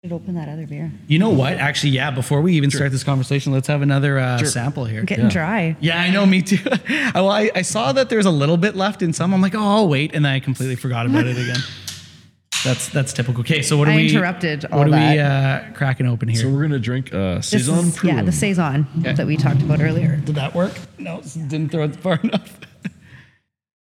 Should 0.04 0.14
open 0.14 0.36
that 0.36 0.48
other 0.48 0.66
beer. 0.66 0.94
You 1.08 1.20
know 1.20 1.30
what? 1.30 1.54
Actually, 1.56 1.90
yeah. 1.90 2.10
Before 2.10 2.40
we 2.40 2.54
even 2.54 2.72
start 2.72 2.90
this 2.94 3.04
conversation, 3.04 3.52
let's 3.52 3.68
have 3.68 3.82
another 3.82 4.18
uh, 4.18 4.38
sample 4.46 4.86
here. 4.86 5.02
I'm 5.02 5.06
getting 5.06 5.28
dry. 5.28 5.76
Yeah, 5.82 6.00
I 6.00 6.10
know. 6.10 6.26
Me 6.26 6.42
too. 6.42 6.58
well, 7.14 7.28
I, 7.30 7.52
I 7.54 7.64
saw 7.64 7.92
that 7.92 8.08
there's 8.08 8.26
a 8.26 8.32
little 8.32 8.56
bit 8.56 8.78
left 8.78 9.02
in 9.02 9.12
some. 9.12 9.34
I'm 9.34 9.42
like, 9.42 9.56
oh, 9.56 9.60
I'll 9.62 9.90
wait, 9.90 10.16
and 10.16 10.24
then 10.24 10.32
I 10.32 10.40
completely 10.40 10.78
forgot 10.78 11.06
about 11.06 11.28
it 11.28 11.38
again. 11.38 11.58
That's 12.66 12.90
that's 12.90 13.14
typical. 13.14 13.40
Okay, 13.40 13.62
so 13.62 13.78
what 13.78 13.86
do 13.86 13.92
I 13.92 13.96
we 13.96 14.10
interrupted 14.10 14.66
all 14.66 14.80
What 14.80 14.88
are 14.88 14.92
we 14.92 14.98
that. 15.18 15.72
uh, 15.72 15.74
cracking 15.78 16.08
open 16.08 16.28
here? 16.28 16.42
So 16.42 16.50
we're 16.50 16.60
going 16.60 16.72
to 16.72 16.80
drink 16.80 17.14
uh, 17.14 17.36
This 17.36 17.48
saison 17.52 17.86
is, 17.88 18.04
yeah, 18.04 18.22
the 18.22 18.32
Pruim. 18.32 18.34
saison 18.34 18.88
that 18.98 19.26
we 19.26 19.38
talked 19.38 19.62
about 19.62 19.80
earlier. 19.80 20.18
Did 20.18 20.36
that 20.36 20.54
work? 20.54 20.74
No, 20.98 21.22
didn't 21.22 21.70
throw 21.72 21.86
it 21.86 21.96
far 21.96 22.20
enough. 22.24 22.60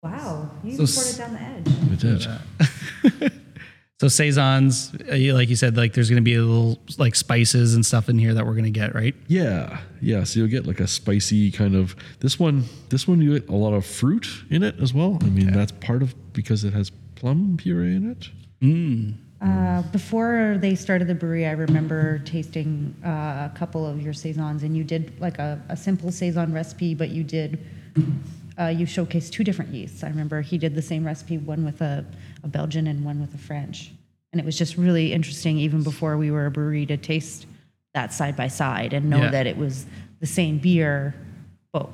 Wow, 0.03 0.51
you 0.62 0.77
So 0.77 0.83
s- 0.83 0.95
poured 0.95 1.14
it 1.14 1.19
down 1.19 1.33
the 1.33 3.11
edge. 3.11 3.21
We 3.21 3.21
did. 3.31 3.33
So 3.99 4.09
saisons, 4.09 4.92
uh, 5.11 5.16
like 5.32 5.49
you 5.49 5.57
said, 5.57 5.78
like 5.78 5.94
there's 5.94 6.11
going 6.11 6.22
to 6.22 6.22
be 6.22 6.34
a 6.34 6.42
little 6.42 6.78
like 6.99 7.14
spices 7.14 7.74
and 7.74 7.84
stuff 7.84 8.11
in 8.11 8.18
here 8.18 8.34
that 8.34 8.44
we're 8.44 8.53
going 8.53 8.64
to 8.64 8.70
get, 8.70 8.94
right? 8.94 9.14
Yeah, 9.26 9.80
yeah. 10.03 10.22
So 10.24 10.40
you'll 10.40 10.51
get 10.51 10.66
like 10.66 10.80
a 10.80 10.86
spicy 10.86 11.51
kind 11.51 11.74
of 11.74 11.97
this 12.20 12.38
one. 12.38 12.64
This 12.90 13.09
one 13.09 13.22
you 13.22 13.38
get 13.38 13.49
a 13.49 13.55
lot 13.55 13.72
of 13.72 13.86
fruit 13.86 14.28
in 14.51 14.62
it 14.62 14.78
as 14.82 14.92
well. 14.92 15.18
I 15.22 15.26
mean, 15.30 15.51
that's 15.51 15.72
part 15.72 16.03
of 16.03 16.14
because 16.34 16.62
it 16.62 16.74
has 16.74 16.90
plum 17.14 17.57
puree 17.57 17.97
in 17.97 18.11
it. 18.11 18.28
Uh, 19.40 19.80
before 19.92 20.59
they 20.61 20.74
started 20.74 21.09
the 21.09 21.14
brewery, 21.14 21.47
I 21.47 21.53
remember 21.53 22.18
tasting 22.18 22.94
uh, 23.03 23.49
a 23.51 23.53
couple 23.55 23.86
of 23.86 24.03
your 24.03 24.12
saisons, 24.12 24.62
and 24.62 24.76
you 24.76 24.84
did 24.84 25.18
like 25.20 25.38
a, 25.38 25.59
a 25.70 25.76
simple 25.76 26.12
saison 26.12 26.53
recipe, 26.53 26.94
but 26.94 27.09
you 27.09 27.24
did 27.24 27.64
uh, 28.59 28.66
you 28.68 28.86
showcased 28.86 29.30
two 29.30 29.44
different 29.44 29.72
yeasts. 29.72 30.03
I 30.03 30.09
remember 30.09 30.40
he 30.40 30.59
did 30.59 30.74
the 30.74 30.82
same 30.82 31.05
recipe, 31.05 31.38
one 31.38 31.64
with 31.64 31.80
a, 31.80 32.05
a 32.47 32.49
Belgian 32.49 32.86
and 32.86 33.05
one 33.05 33.20
with 33.20 33.34
a 33.34 33.38
French, 33.38 33.90
and 34.32 34.40
it 34.40 34.44
was 34.44 34.57
just 34.57 34.76
really 34.78 35.12
interesting, 35.12 35.59
even 35.59 35.82
before 35.82 36.16
we 36.16 36.30
were 36.30 36.47
a 36.47 36.51
brewery, 36.51 36.86
to 36.86 36.97
taste 36.97 37.47
that 37.92 38.12
side 38.14 38.36
by 38.36 38.49
side 38.49 38.92
and 38.94 39.11
know 39.11 39.22
Yeah. 39.24 39.30
that 39.32 39.47
it 39.47 39.57
was 39.59 39.84
the 40.20 40.26
same 40.26 40.59
beer, 40.59 41.14
but 41.72 41.88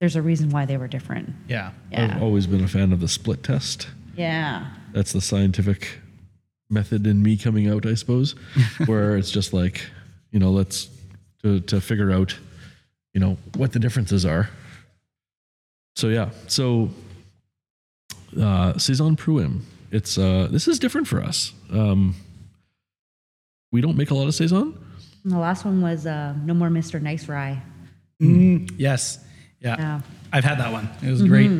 there's 0.00 0.16
a 0.16 0.22
reason 0.22 0.50
why 0.50 0.66
they 0.66 0.76
were 0.76 0.88
different. 0.88 1.30
Yeah. 1.48 1.70
Yeah, 1.90 2.14
I've 2.16 2.22
always 2.22 2.46
been 2.46 2.62
a 2.64 2.68
fan 2.68 2.92
of 2.92 3.00
the 3.00 3.08
split 3.08 3.42
test. 3.42 3.88
yeah. 4.16 4.66
That's 4.92 5.12
the 5.12 5.20
scientific 5.20 5.98
method 6.68 7.06
in 7.06 7.22
me 7.22 7.36
coming 7.36 7.68
out, 7.68 7.86
I 7.86 7.94
suppose, 7.94 8.32
where 8.86 9.16
it's 9.16 9.30
just 9.30 9.52
like, 9.52 9.88
you 10.32 10.38
know, 10.40 10.50
let's 10.50 10.88
to 11.42 11.60
to 11.60 11.80
figure 11.80 12.10
out, 12.12 12.36
you 13.14 13.20
know, 13.20 13.36
what 13.56 13.72
the 13.72 13.78
differences 13.78 14.26
are. 14.26 14.50
So 15.96 16.08
yeah, 16.08 16.30
so 16.48 16.90
uh, 18.40 18.76
saison 18.78 19.16
Pruim. 19.16 19.60
It's 19.90 20.18
uh, 20.18 20.48
this 20.50 20.68
is 20.68 20.78
different 20.78 21.08
for 21.08 21.20
us. 21.22 21.52
Um, 21.72 22.14
we 23.72 23.80
don't 23.80 23.96
make 23.96 24.10
a 24.10 24.14
lot 24.14 24.26
of 24.28 24.34
saison. 24.34 24.78
And 25.24 25.32
the 25.32 25.38
last 25.38 25.64
one 25.64 25.82
was 25.82 26.06
uh, 26.06 26.34
No 26.44 26.54
More 26.54 26.68
Mr. 26.68 27.00
Nice 27.00 27.28
Rye. 27.28 27.60
Mm, 28.22 28.72
yes. 28.76 29.18
Yeah. 29.60 29.76
Yeah. 29.78 30.00
I've 30.32 30.44
had 30.44 30.58
that 30.58 30.72
one. 30.72 30.88
It 31.02 31.10
was 31.10 31.22
great. 31.22 31.50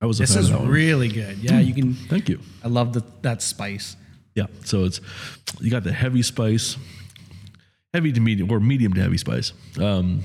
I 0.00 0.06
was 0.06 0.20
a 0.20 0.22
This 0.22 0.34
fan 0.34 0.42
is 0.42 0.50
of 0.50 0.52
that 0.56 0.60
one. 0.62 0.70
really 0.70 1.08
good. 1.08 1.38
Yeah, 1.38 1.58
you 1.58 1.74
can. 1.74 1.94
Thank 1.94 2.28
you. 2.28 2.38
I 2.62 2.68
love 2.68 2.92
the, 2.92 3.02
that 3.22 3.42
spice. 3.42 3.96
Yeah. 4.34 4.46
So 4.64 4.84
it's 4.84 5.00
you 5.60 5.70
got 5.70 5.82
the 5.84 5.92
heavy 5.92 6.22
spice, 6.22 6.76
heavy 7.92 8.12
to 8.12 8.20
medium 8.20 8.50
or 8.50 8.60
medium 8.60 8.92
to 8.94 9.00
heavy 9.00 9.18
spice. 9.18 9.52
Um, 9.80 10.20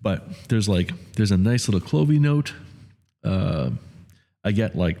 but 0.00 0.48
there's 0.48 0.68
like 0.68 0.92
there's 1.14 1.32
a 1.32 1.36
nice 1.36 1.68
little 1.68 1.86
clovey 1.86 2.20
note. 2.20 2.52
Uh, 3.24 3.70
I 4.44 4.52
get 4.52 4.76
like 4.76 4.98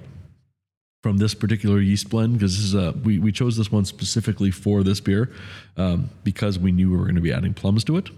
from 1.02 1.16
this 1.16 1.34
particular 1.34 1.80
yeast 1.80 2.10
blend 2.10 2.34
because 2.34 2.56
this 2.56 2.64
is 2.64 2.74
a 2.74 2.92
we 3.04 3.18
we 3.18 3.32
chose 3.32 3.56
this 3.56 3.72
one 3.72 3.84
specifically 3.84 4.50
for 4.50 4.82
this 4.82 5.00
beer 5.00 5.30
um, 5.76 6.10
because 6.24 6.58
we 6.58 6.72
knew 6.72 6.90
we 6.90 6.96
were 6.96 7.04
going 7.04 7.14
to 7.14 7.20
be 7.20 7.32
adding 7.32 7.54
plums 7.54 7.84
to 7.84 7.96
it. 7.96 8.10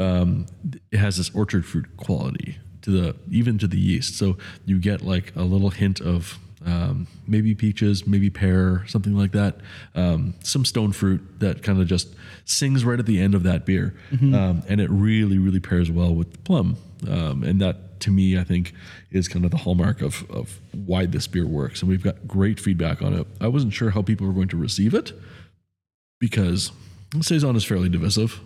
Um, 0.00 0.46
it 0.90 0.98
has 0.98 1.16
this 1.16 1.30
orchard 1.34 1.64
fruit 1.64 1.86
quality 1.96 2.58
to 2.82 2.90
the 2.90 3.16
even 3.30 3.58
to 3.58 3.66
the 3.66 3.78
yeast, 3.78 4.18
so 4.18 4.36
you 4.66 4.78
get 4.78 5.02
like 5.02 5.34
a 5.36 5.42
little 5.42 5.70
hint 5.70 6.00
of 6.00 6.38
um, 6.66 7.06
maybe 7.26 7.54
peaches, 7.54 8.06
maybe 8.06 8.28
pear, 8.30 8.84
something 8.86 9.16
like 9.16 9.32
that. 9.32 9.56
Um, 9.94 10.34
some 10.42 10.64
stone 10.64 10.92
fruit 10.92 11.20
that 11.40 11.62
kind 11.62 11.80
of 11.80 11.86
just 11.86 12.14
sings 12.44 12.84
right 12.84 12.98
at 12.98 13.06
the 13.06 13.20
end 13.20 13.34
of 13.34 13.42
that 13.44 13.64
beer, 13.64 13.94
um, 14.34 14.62
and 14.68 14.80
it 14.80 14.90
really, 14.90 15.38
really 15.38 15.60
pairs 15.60 15.90
well 15.90 16.14
with 16.14 16.32
the 16.32 16.38
plum. 16.38 16.76
Um, 17.08 17.42
and 17.42 17.60
that, 17.60 17.91
to 18.02 18.10
me, 18.10 18.38
I 18.38 18.44
think 18.44 18.72
is 19.10 19.28
kind 19.28 19.44
of 19.44 19.50
the 19.50 19.56
hallmark 19.58 20.02
of 20.02 20.28
of 20.30 20.60
why 20.72 21.06
this 21.06 21.26
beer 21.26 21.46
works. 21.46 21.80
And 21.80 21.88
we've 21.88 22.02
got 22.02 22.26
great 22.28 22.60
feedback 22.60 23.02
on 23.02 23.14
it. 23.14 23.26
I 23.40 23.48
wasn't 23.48 23.72
sure 23.72 23.90
how 23.90 24.02
people 24.02 24.26
were 24.26 24.32
going 24.32 24.48
to 24.48 24.56
receive 24.56 24.94
it 24.94 25.12
because 26.20 26.70
saison 27.20 27.56
is 27.56 27.64
fairly 27.64 27.88
divisive. 27.88 28.40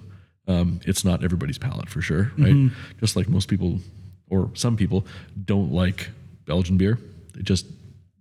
Um, 0.48 0.80
it's 0.84 1.04
not 1.04 1.24
everybody's 1.24 1.58
palate 1.58 1.88
for 1.88 2.00
sure, 2.00 2.30
right? 2.38 2.70
Just 3.00 3.16
like 3.16 3.28
most 3.28 3.48
people 3.48 3.80
or 4.30 4.50
some 4.54 4.76
people 4.76 5.04
don't 5.44 5.72
like 5.72 6.10
Belgian 6.46 6.76
beer. 6.76 6.98
It 7.36 7.44
just 7.44 7.66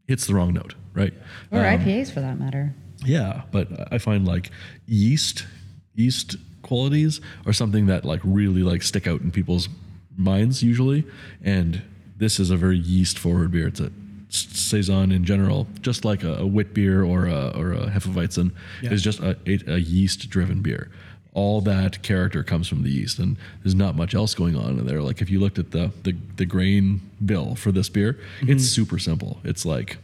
hits 0.08 0.26
the 0.28 0.34
wrong 0.34 0.54
note, 0.54 0.76
right? 0.94 1.14
Or 1.52 1.60
IPAs 1.60 2.12
for 2.12 2.22
that 2.22 2.40
matter. 2.40 2.74
Yeah, 3.06 3.44
but 3.52 3.68
I 3.94 3.98
find 3.98 4.26
like 4.26 4.50
yeast, 4.88 5.46
yeast 5.94 6.36
qualities 6.64 7.22
are 7.46 7.54
something 7.54 7.86
that 7.88 8.06
like 8.06 8.22
really 8.24 8.64
like 8.64 8.82
stick 8.82 9.08
out 9.08 9.22
in 9.22 9.32
people's 9.32 9.70
minds 10.18 10.64
usually, 10.64 11.06
and 11.44 11.82
this 12.18 12.40
is 12.40 12.50
a 12.52 12.58
very 12.58 12.78
yeast 12.78 13.20
forward 13.20 13.52
beer. 13.52 13.68
It's 13.68 13.80
a 13.80 13.92
saison 14.30 15.12
in 15.12 15.24
general, 15.24 15.68
just 15.82 16.04
like 16.06 16.24
a, 16.24 16.36
a 16.36 16.46
wit 16.46 16.74
beer 16.74 17.04
or 17.04 17.26
a 17.28 17.52
or 17.56 17.74
a 17.74 17.88
hefeweizen, 17.88 18.52
is 18.94 19.02
just 19.02 19.20
a, 19.20 19.38
a, 19.46 19.74
a 19.76 19.78
yeast 19.78 20.30
driven 20.30 20.62
beer. 20.62 20.90
All 21.34 21.60
that 21.62 22.02
character 22.02 22.44
comes 22.44 22.68
from 22.68 22.84
the 22.84 22.90
yeast, 22.90 23.20
and 23.20 23.38
there's 23.62 23.76
not 23.76 23.96
much 23.96 24.16
else 24.16 24.34
going 24.34 24.56
on 24.56 24.80
in 24.80 24.86
there. 24.86 25.02
Like 25.02 25.22
if 25.22 25.30
you 25.30 25.40
looked 25.40 25.60
at 25.60 25.72
the 25.72 25.92
the, 26.04 26.16
the 26.38 26.46
grain 26.46 27.02
bill 27.26 27.56
for 27.56 27.72
this 27.72 27.90
beer, 27.90 28.18
it's 28.42 28.64
super 28.66 29.00
simple. 29.00 29.40
It's 29.44 29.66
like 29.66 29.98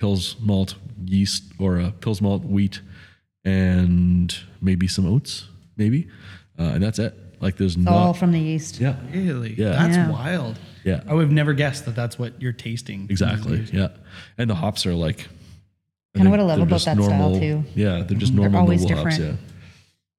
Pils 0.00 0.38
malt 0.40 0.74
yeast 1.04 1.44
or 1.58 1.78
a 1.78 1.92
Pils 2.00 2.20
malt 2.20 2.44
wheat 2.44 2.80
and 3.44 4.36
maybe 4.60 4.86
some 4.86 5.06
oats, 5.06 5.46
maybe, 5.76 6.06
uh, 6.58 6.64
and 6.74 6.82
that's 6.82 6.98
it. 6.98 7.14
Like 7.40 7.56
there's 7.56 7.76
It's 7.76 7.84
not. 7.84 7.94
all 7.94 8.14
from 8.14 8.32
the 8.32 8.40
east. 8.40 8.80
yeah, 8.80 8.96
Really? 9.12 9.54
Yeah. 9.54 9.70
That's 9.70 9.96
Yeah. 9.96 10.10
wild. 10.10 10.58
Yeah. 10.84 11.02
I 11.06 11.14
would 11.14 11.22
have 11.22 11.32
never 11.32 11.52
guessed 11.54 11.84
that 11.86 11.94
that's 11.94 12.18
what 12.18 12.40
you're 12.40 12.52
tasting. 12.52 13.06
exactly. 13.10 13.64
Yeah, 13.72 13.88
and 14.38 14.48
the 14.50 14.54
hops 14.54 14.86
are 14.86 14.94
like. 14.94 15.28
I 16.14 16.18
Kinda 16.20 16.30
what 16.30 16.40
I 16.40 16.42
love 16.44 16.58
about 16.60 16.70
just 16.70 16.86
that 16.86 16.96
style, 17.02 17.38
too. 17.38 17.64
Yeah, 17.76 18.02
they're 18.02 18.18
just 18.18 18.32
normal. 18.32 18.52
They're 18.52 18.60
always 18.60 18.82
noble 18.82 18.96
hops. 19.04 19.18
Yeah. 19.18 19.24
different. 19.26 19.40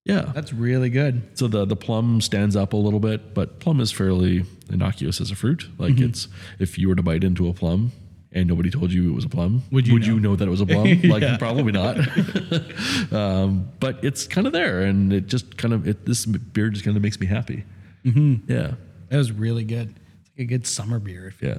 Yeah. 0.05 0.31
That's 0.33 0.53
really 0.53 0.89
good. 0.89 1.23
So 1.33 1.47
the 1.47 1.65
the 1.65 1.75
plum 1.75 2.21
stands 2.21 2.55
up 2.55 2.73
a 2.73 2.77
little 2.77 2.99
bit, 3.01 3.33
but 3.33 3.59
plum 3.59 3.79
is 3.81 3.91
fairly 3.91 4.45
innocuous 4.71 5.19
as 5.19 5.29
a 5.31 5.35
fruit. 5.35 5.67
Like 5.77 5.95
Mm-hmm. 5.95 6.05
it's 6.05 6.27
if 6.59 6.77
you 6.77 6.87
were 6.87 6.95
to 6.95 7.03
bite 7.03 7.23
into 7.23 7.47
a 7.49 7.53
plum 7.53 7.91
and 8.31 8.47
nobody 8.47 8.69
told 8.69 8.91
you 8.91 9.09
it 9.11 9.15
was 9.15 9.25
a 9.25 9.29
plum, 9.29 9.63
Would 9.71 9.87
you 9.87 9.93
would 9.93 10.05
you 10.05 10.19
know? 10.19 10.29
know 10.29 10.35
that 10.35 10.47
it 10.47 10.51
was 10.51 10.61
a 10.61 10.65
plum? 10.65 11.01
Like 11.03 11.39
probably 11.39 11.71
not. 11.71 11.97
um, 13.11 13.69
but 13.79 14.03
it's 14.03 14.27
kind 14.27 14.47
of 14.47 14.53
there, 14.53 14.81
and 14.81 15.11
it 15.13 15.27
just 15.27 15.57
kind 15.57 15.73
of 15.73 15.87
it, 15.87 16.05
this 16.05 16.25
beer 16.25 16.69
just 16.69 16.85
kind 16.85 16.95
of 16.95 17.03
makes 17.03 17.19
me 17.19 17.25
happy. 17.27 17.63
Mm-hmm. 18.05 18.51
Yeah, 18.51 18.73
That 19.09 19.17
was 19.17 19.31
really 19.31 19.63
good. 19.63 19.95
It's 20.21 20.29
like 20.37 20.39
a 20.39 20.45
good 20.45 20.67
summer 20.67 20.99
beer. 20.99 21.27
If 21.27 21.41
yeah. 21.41 21.57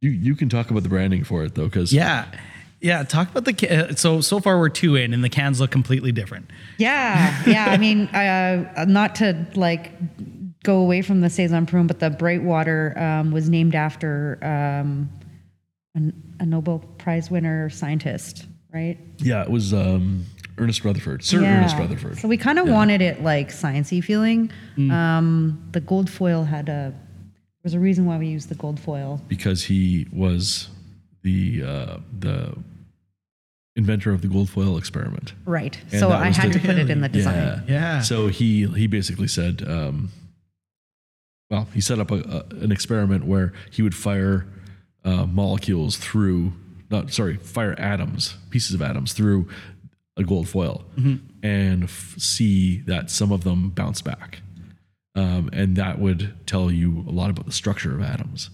You 0.00 0.10
you 0.10 0.34
can 0.36 0.48
talk 0.48 0.70
about 0.70 0.82
the 0.82 0.88
branding 0.88 1.24
for 1.24 1.44
it 1.44 1.54
though, 1.54 1.64
because 1.64 1.92
Yeah. 1.92 2.26
Yeah. 2.80 3.02
Talk 3.02 3.28
about 3.30 3.44
the 3.44 3.52
ca- 3.52 3.94
so 3.96 4.20
so 4.22 4.40
far 4.40 4.58
we're 4.58 4.70
two 4.70 4.96
in 4.96 5.12
and 5.12 5.22
the 5.22 5.28
cans 5.28 5.60
look 5.60 5.70
completely 5.70 6.12
different. 6.12 6.50
Yeah, 6.78 7.42
yeah. 7.46 7.66
I 7.66 7.76
mean, 7.76 8.06
uh, 8.14 8.86
not 8.88 9.16
to 9.16 9.46
like 9.54 9.92
go 10.62 10.78
away 10.78 11.02
from 11.02 11.20
the 11.20 11.28
saison 11.28 11.66
prune, 11.66 11.86
but 11.86 12.00
the 12.00 12.08
Brightwater 12.10 12.98
um, 12.98 13.30
was 13.32 13.50
named 13.50 13.74
after 13.74 14.38
um, 14.42 15.10
an, 15.94 16.36
a 16.40 16.46
Nobel 16.46 16.78
Prize 16.98 17.30
winner 17.30 17.70
scientist, 17.70 18.46
right? 18.72 18.98
yeah, 19.18 19.42
it 19.42 19.50
was 19.50 19.72
um, 19.74 20.24
Ernest 20.58 20.84
Rutherford, 20.84 21.24
Sir 21.24 21.40
yeah. 21.42 21.58
Ernest 21.58 21.76
Rutherford. 21.76 22.18
So 22.18 22.28
we 22.28 22.36
kind 22.36 22.58
of 22.58 22.68
wanted 22.68 23.02
it 23.02 23.22
like 23.22 23.48
sciencey 23.50 24.02
feeling. 24.02 24.50
Um, 24.78 25.68
the 25.72 25.80
gold 25.80 26.08
foil 26.10 26.44
had 26.44 26.68
a. 26.68 26.92
There 26.92 27.64
was 27.64 27.74
a 27.74 27.80
reason 27.80 28.06
why 28.06 28.16
we 28.18 28.26
used 28.28 28.48
the 28.48 28.54
gold 28.54 28.80
foil. 28.80 29.20
because 29.28 29.64
he 29.64 30.06
was 30.12 30.68
the 31.22 31.62
uh, 31.62 31.96
the 32.18 32.56
inventor 33.76 34.12
of 34.12 34.22
the 34.22 34.28
gold 34.28 34.48
foil 34.48 34.78
experiment. 34.78 35.34
Right. 35.44 35.78
And 35.90 36.00
so 36.00 36.10
I 36.10 36.30
had 36.30 36.52
the- 36.52 36.58
to 36.58 36.66
put 36.66 36.76
it 36.78 36.88
in 36.90 37.00
the 37.02 37.08
design. 37.08 37.62
Yeah. 37.68 38.00
So 38.00 38.28
he 38.28 38.66
he 38.66 38.86
basically 38.86 39.28
said, 39.28 39.62
um, 39.66 40.10
well, 41.50 41.68
he 41.74 41.80
set 41.82 41.98
up 41.98 42.10
a, 42.10 42.14
a, 42.16 42.54
an 42.62 42.72
experiment 42.72 43.24
where 43.26 43.52
he 43.70 43.82
would 43.82 43.94
fire 43.94 44.46
uh, 45.04 45.26
molecules 45.26 45.96
through, 45.96 46.52
not 46.90 47.12
sorry, 47.12 47.36
fire 47.36 47.74
atoms, 47.78 48.34
pieces 48.50 48.74
of 48.74 48.82
atoms 48.82 49.12
through 49.12 49.48
a 50.16 50.22
gold 50.24 50.48
foil, 50.48 50.84
and 51.42 51.84
f- 51.84 52.14
see 52.18 52.78
that 52.80 53.10
some 53.10 53.32
of 53.32 53.44
them 53.44 53.70
bounce 53.70 54.02
back, 54.02 54.42
um, 55.14 55.48
and 55.52 55.76
that 55.76 55.98
would 55.98 56.34
tell 56.46 56.70
you 56.70 57.04
a 57.08 57.12
lot 57.12 57.30
about 57.30 57.46
the 57.46 57.52
structure 57.52 57.94
of 57.94 58.02
atoms. 58.02 58.50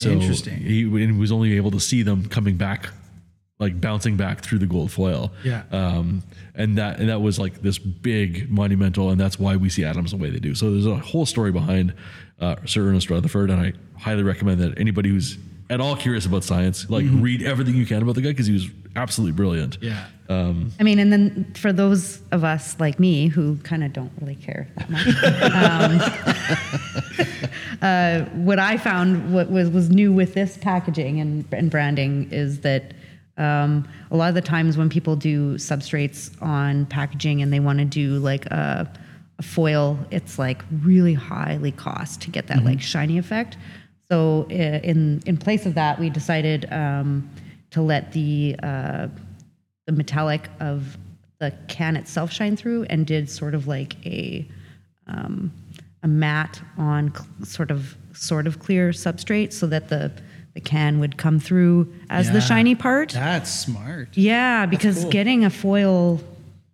So 0.00 0.10
Interesting. 0.10 0.58
He, 0.58 0.88
he 0.88 1.12
was 1.12 1.30
only 1.32 1.56
able 1.56 1.70
to 1.72 1.80
see 1.80 2.02
them 2.02 2.28
coming 2.28 2.56
back, 2.56 2.90
like 3.62 3.80
bouncing 3.80 4.16
back 4.16 4.42
through 4.42 4.58
the 4.58 4.66
gold 4.66 4.90
foil. 4.90 5.32
Yeah. 5.44 5.62
Um, 5.70 6.24
and 6.56 6.76
that 6.78 6.98
and 6.98 7.08
that 7.08 7.20
was 7.22 7.38
like 7.38 7.62
this 7.62 7.78
big 7.78 8.50
monumental, 8.50 9.10
and 9.10 9.20
that's 9.20 9.38
why 9.38 9.54
we 9.56 9.68
see 9.70 9.84
atoms 9.84 10.10
the 10.10 10.16
way 10.16 10.30
they 10.30 10.40
do. 10.40 10.56
So 10.56 10.72
there's 10.72 10.84
a 10.84 10.96
whole 10.96 11.24
story 11.24 11.52
behind 11.52 11.94
uh, 12.40 12.56
Sir 12.66 12.88
Ernest 12.88 13.08
Rutherford, 13.08 13.50
and 13.50 13.60
I 13.60 13.72
highly 13.98 14.24
recommend 14.24 14.60
that 14.60 14.78
anybody 14.78 15.10
who's 15.10 15.38
at 15.70 15.80
all 15.80 15.94
curious 15.96 16.26
about 16.26 16.42
science, 16.42 16.90
like 16.90 17.06
read 17.08 17.40
everything 17.42 17.76
you 17.76 17.86
can 17.86 18.02
about 18.02 18.16
the 18.16 18.20
guy 18.20 18.30
because 18.30 18.48
he 18.48 18.52
was 18.52 18.68
absolutely 18.96 19.32
brilliant. 19.32 19.78
Yeah. 19.80 20.06
Um, 20.28 20.72
I 20.80 20.82
mean, 20.82 20.98
and 20.98 21.12
then 21.12 21.52
for 21.54 21.72
those 21.72 22.20
of 22.32 22.42
us 22.42 22.78
like 22.80 22.98
me 22.98 23.28
who 23.28 23.58
kind 23.58 23.84
of 23.84 23.92
don't 23.92 24.10
really 24.20 24.34
care 24.34 24.66
that 24.76 24.90
much, 24.90 25.06
um, 27.30 27.38
uh, 27.82 28.24
what 28.42 28.58
I 28.58 28.76
found 28.76 29.32
what 29.32 29.50
was 29.50 29.70
was 29.70 29.88
new 29.88 30.12
with 30.12 30.34
this 30.34 30.56
packaging 30.58 31.20
and, 31.20 31.46
and 31.52 31.70
branding 31.70 32.28
is 32.32 32.60
that 32.62 32.92
um, 33.38 33.88
a 34.10 34.16
lot 34.16 34.28
of 34.28 34.34
the 34.34 34.42
times 34.42 34.76
when 34.76 34.88
people 34.88 35.16
do 35.16 35.54
substrates 35.54 36.30
on 36.42 36.86
packaging 36.86 37.42
and 37.42 37.52
they 37.52 37.60
want 37.60 37.78
to 37.78 37.84
do 37.84 38.18
like 38.18 38.46
a, 38.46 38.90
a 39.38 39.42
foil, 39.42 39.98
it's 40.10 40.38
like 40.38 40.62
really 40.82 41.14
highly 41.14 41.72
cost 41.72 42.20
to 42.22 42.30
get 42.30 42.46
that 42.48 42.64
like 42.64 42.80
shiny 42.80 43.18
effect. 43.18 43.56
So 44.10 44.46
in 44.50 45.22
in 45.24 45.38
place 45.38 45.64
of 45.64 45.74
that, 45.74 45.98
we 45.98 46.10
decided 46.10 46.70
um, 46.70 47.28
to 47.70 47.80
let 47.80 48.12
the 48.12 48.56
uh, 48.62 49.08
the 49.86 49.92
metallic 49.92 50.48
of 50.60 50.98
the 51.40 51.52
can 51.68 51.96
itself 51.96 52.30
shine 52.30 52.56
through 52.56 52.84
and 52.84 53.06
did 53.06 53.30
sort 53.30 53.54
of 53.54 53.66
like 53.66 53.96
a 54.06 54.46
um, 55.06 55.50
a 56.02 56.08
matte 56.08 56.60
on 56.76 57.14
cl- 57.14 57.26
sort 57.44 57.70
of 57.70 57.96
sort 58.12 58.46
of 58.46 58.58
clear 58.58 58.90
substrate 58.90 59.52
so 59.52 59.66
that 59.66 59.88
the 59.88 60.12
the 60.54 60.60
can 60.60 61.00
would 61.00 61.16
come 61.16 61.38
through 61.40 61.92
as 62.10 62.26
Yeah. 62.26 62.32
the 62.34 62.40
shiny 62.40 62.74
part. 62.74 63.10
That's 63.12 63.50
smart. 63.50 64.08
yeah, 64.16 64.66
because 64.66 65.04
getting 65.06 65.44
a 65.44 65.50
foil 65.50 66.20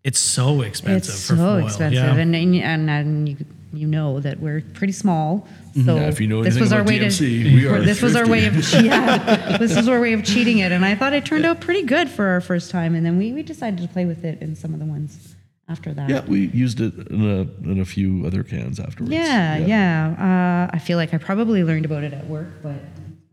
It's 0.04 0.18
so 0.18 0.62
expensive 0.62 1.14
it's 1.14 1.26
for 1.26 1.36
so 1.36 1.42
foil. 1.42 1.66
expensive, 1.66 1.94
Yeah. 2.04 2.16
and, 2.16 2.34
and 2.34 2.54
and 2.56 2.90
and 2.90 3.28
you 3.28 3.36
you 3.74 3.86
know 3.86 4.18
that 4.20 4.40
we're 4.40 4.62
pretty 4.72 4.94
small. 4.94 5.46
So 5.84 5.94
Yeah, 5.96 6.08
if 6.08 6.20
you 6.20 6.26
know 6.26 6.42
this 6.42 6.56
anything 6.56 6.62
was 6.62 6.72
our 6.72 6.82
way 6.82 6.98
DMC, 6.98 7.18
to 7.44 7.54
we 7.54 7.66
are 7.66 7.80
this 7.82 8.00
was 8.02 8.16
our 8.16 8.26
way 8.26 8.46
of 8.46 8.54
yeah 8.82 9.58
this 9.58 9.76
was 9.76 9.86
our 9.88 10.00
way 10.00 10.12
of 10.14 10.24
cheating 10.24 10.58
it, 10.58 10.72
and 10.72 10.84
I 10.84 10.94
thought 10.94 11.12
it 11.12 11.24
turned 11.26 11.44
out 11.44 11.60
pretty 11.60 11.82
good 11.82 12.08
for 12.08 12.26
our 12.28 12.40
first 12.40 12.70
time, 12.70 12.94
and 12.94 13.04
then 13.04 13.18
we, 13.18 13.32
we 13.32 13.42
decided 13.42 13.80
to 13.80 13.88
play 13.88 14.06
with 14.06 14.24
it 14.24 14.40
in 14.40 14.56
some 14.56 14.72
of 14.72 14.80
the 14.80 14.86
ones 14.86 15.36
after 15.68 15.92
that. 15.92 16.08
Yeah, 16.08 16.24
we 16.26 16.46
used 16.48 16.80
it 16.80 16.94
in 17.10 17.20
a, 17.30 17.70
in 17.70 17.78
a 17.78 17.84
few 17.84 18.24
other 18.26 18.42
cans 18.42 18.80
afterwards. 18.80 19.12
Yeah, 19.12 19.58
yeah. 19.58 20.66
Uh, 20.70 20.74
I 20.74 20.78
feel 20.78 20.96
like 20.96 21.12
I 21.12 21.18
probably 21.18 21.62
learned 21.62 21.84
about 21.84 22.02
it 22.04 22.14
at 22.14 22.26
work, 22.26 22.48
but 22.62 22.80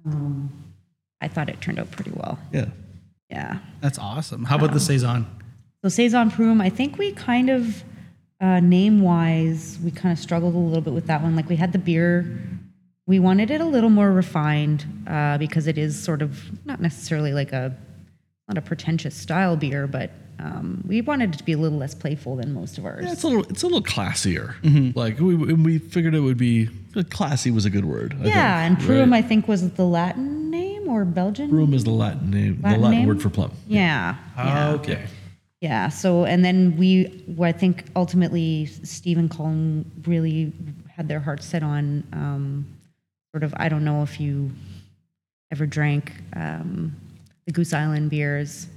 um, 0.06 0.52
I 1.22 1.28
thought 1.28 1.50
it 1.50 1.62
turned 1.62 1.80
out 1.80 1.92
pretty 1.92 2.12
well. 2.12 2.40
Yeah. 2.52 2.66
Yeah. 3.30 3.60
That's 3.82 3.98
awesome. 3.98 4.46
How 4.46 4.56
about 4.56 4.74
the 4.74 4.80
saison? 4.80 5.26
So 5.84 5.90
saison 5.90 6.32
prune, 6.32 6.62
I 6.62 6.70
think 6.70 6.98
we 6.98 7.12
kind 7.12 7.50
of 7.50 7.84
uh, 8.42 8.60
name 8.60 9.02
wise, 9.02 9.80
we 9.84 9.92
kind 9.92 10.12
of 10.12 10.20
struggled 10.20 10.56
a 10.56 10.58
little 10.58 10.82
bit 10.82 10.94
with 10.94 11.08
that 11.08 11.22
one. 11.22 11.36
Like 11.36 11.50
we 11.50 11.56
had 11.56 11.72
the 11.74 11.80
beer, 11.80 12.40
we 13.08 13.20
wanted 13.20 13.52
it 13.52 13.62
a 13.62 13.66
little 13.66 13.90
more 13.90 14.12
refined 14.12 14.86
uh, 15.08 15.38
because 15.38 15.68
it 15.68 15.78
is 15.78 16.02
sort 16.02 16.22
of 16.22 16.66
not 16.66 16.82
necessarily 16.82 17.34
like 17.34 17.52
a 17.52 17.76
not 18.48 18.58
a 18.58 18.62
pretentious 18.62 19.16
style 19.16 19.56
beer, 19.56 19.88
but 19.88 20.12
um, 20.40 20.84
we 20.88 21.02
wanted 21.02 21.34
it 21.34 21.38
to 21.38 21.44
be 21.44 21.54
a 21.54 21.58
little 21.58 21.78
less 21.78 21.96
playful 21.96 22.36
than 22.36 22.54
most 22.54 22.78
of 22.78 22.86
ours. 22.86 23.04
Yeah, 23.06 23.12
it's 23.12 23.24
a 23.24 23.28
little, 23.28 23.44
it's 23.46 23.64
a 23.64 23.68
little 23.68 23.84
classier. 23.84 24.56
Like 24.96 25.20
we, 25.20 25.36
we 25.36 25.80
figured 25.80 26.14
it 26.16 26.20
would 26.20 26.38
be 26.38 26.70
classy 27.10 27.52
was 27.52 27.66
a 27.66 27.70
good 27.70 27.86
word. 27.86 28.16
I 28.22 28.28
yeah, 28.28 28.66
and 28.66 28.78
think, 28.78 28.88
Prum, 28.88 29.12
right? 29.12 29.24
I 29.24 29.28
think, 29.28 29.48
was 29.48 29.72
the 29.72 29.86
Latin 29.86 30.50
name 30.50 30.88
or 30.88 31.06
Belgian. 31.06 31.50
Prum 31.50 31.74
is 31.74 31.84
the 31.84 31.92
Latin 31.92 32.32
name, 32.32 32.60
Latin 32.62 32.80
the 32.80 32.84
Latin 32.86 33.00
name? 33.00 33.08
word 33.08 33.22
for 33.22 33.30
plum. 33.30 33.52
Yeah. 33.68 34.16
yeah. 34.38 34.72
Okay. 34.72 35.06
Yeah. 35.62 35.90
So, 35.90 36.26
and 36.26 36.44
then 36.46 36.78
we, 36.78 37.24
well, 37.28 37.50
I 37.50 37.52
think 37.52 37.86
ultimately 37.96 38.66
Steve 38.66 39.18
and 39.18 39.30
Colin 39.30 39.90
really 40.06 40.54
had 40.90 41.08
their 41.08 41.20
hearts 41.20 41.46
set 41.46 41.64
on 41.64 42.04
um, 42.14 42.68
sort 43.34 43.44
of, 43.44 43.54
I 43.58 43.68
don't 43.68 43.84
know 43.84 44.04
if 44.04 44.20
you 44.20 44.52
ever 45.52 45.66
drank 45.66 46.14
um, 46.36 46.96
the 47.46 47.52
Goose 47.52 47.74
Island 47.74 48.10
beers. 48.10 48.68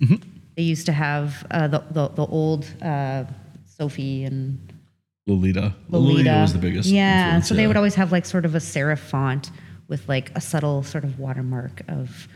They 0.59 0.65
used 0.65 0.87
to 0.87 0.93
have 0.93 1.47
uh, 1.53 1.69
the, 1.69 1.85
the, 1.93 2.09
the 2.09 2.27
old 2.27 2.65
uh, 2.83 3.23
Sofie 3.79 4.27
and 4.27 4.59
Lolita. 5.29 5.73
Lolita. 5.89 6.31
was 6.41 6.53
the 6.53 6.59
biggest. 6.59 6.89
Yeah. 6.89 7.27
influence, 7.27 7.49
So 7.49 7.55
they 7.55 7.69
would 7.69 7.77
always 7.77 7.95
have 7.95 8.11
like 8.11 8.27
sort 8.27 8.45
of 8.45 8.57
a 8.57 8.59
serif 8.59 8.99
font 8.99 9.53
with 9.87 10.09
like 10.09 10.37
a 10.37 10.41
subtle 10.41 10.83
sort 10.83 11.05
of 11.05 11.21
watermark 11.21 11.83
of 11.87 12.27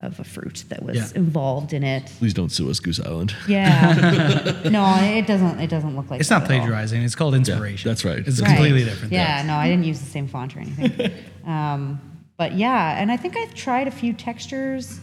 of 0.00 0.18
a 0.18 0.24
fruit 0.24 0.64
that 0.70 0.82
was 0.82 0.96
Yeah. 0.96 1.06
involved 1.20 1.72
in 1.72 1.84
it. 1.84 2.06
Please 2.18 2.34
don't 2.34 2.50
sue 2.50 2.68
us, 2.68 2.80
Goose 2.80 2.98
Island. 2.98 3.32
Yeah. 3.46 4.60
no, 4.70 4.96
it 5.00 5.28
doesn't. 5.28 5.60
It 5.60 5.70
doesn't 5.70 5.94
look 5.94 6.10
like. 6.10 6.18
It's 6.18 6.28
that 6.30 6.40
not 6.42 6.50
at 6.50 6.54
all. 6.54 6.58
plagiarizing. 6.66 7.02
It's 7.02 7.14
called 7.14 7.36
inspiration. 7.36 7.88
that's 7.88 8.04
right. 8.04 8.18
It's 8.26 8.40
Right. 8.40 8.48
completely 8.48 8.82
different. 8.84 9.12
Yeah. 9.12 9.42
No, 9.46 9.54
I 9.54 9.68
didn't 9.68 9.84
use 9.84 10.00
the 10.00 10.06
same 10.10 10.26
font 10.26 10.56
or 10.56 10.60
anything. 10.60 11.12
um, 11.46 12.00
but 12.36 12.54
yeah, 12.54 13.00
and 13.00 13.12
I 13.12 13.16
think 13.16 13.36
I've 13.36 13.54
tried 13.54 13.86
a 13.86 13.92
few 13.92 14.12
textures, 14.14 14.98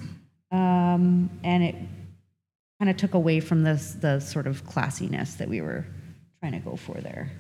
um, 0.51 1.30
and 1.45 1.63
it 1.63 1.76
kind 2.80 2.89
of 2.89 2.97
took 2.97 3.13
away 3.13 3.39
from 3.39 3.63
this 3.63 3.93
the 3.93 4.19
sort 4.19 4.47
of 4.47 4.65
classiness 4.65 5.38
that 5.38 5.47
we 5.49 5.61
were 5.61 5.86
trying 6.41 6.53
to 6.53 6.59
go 6.59 6.76
for 6.76 6.95
there. 7.01 7.32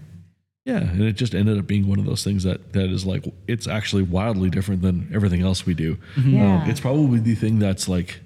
Yeah, 0.65 0.77
and 0.77 1.01
it 1.03 1.13
just 1.13 1.35
ended 1.35 1.59
up 1.59 1.67
being 1.67 1.87
one 1.87 1.99
of 1.99 2.05
those 2.05 2.23
things 2.23 2.43
that 2.43 2.73
that 2.73 2.89
is 2.89 3.05
like 3.05 3.25
it's 3.47 3.67
actually 3.67 4.03
wildly 4.03 4.49
different 4.49 4.81
than 4.81 5.09
everything 5.13 5.41
else 5.41 5.65
we 5.65 5.73
do. 5.75 5.97
Yeah. 6.25 6.63
Um, 6.63 6.69
it's 6.69 6.79
probably 6.79 7.19
the 7.19 7.35
thing 7.35 7.59
that's 7.59 7.87
like 7.87 8.19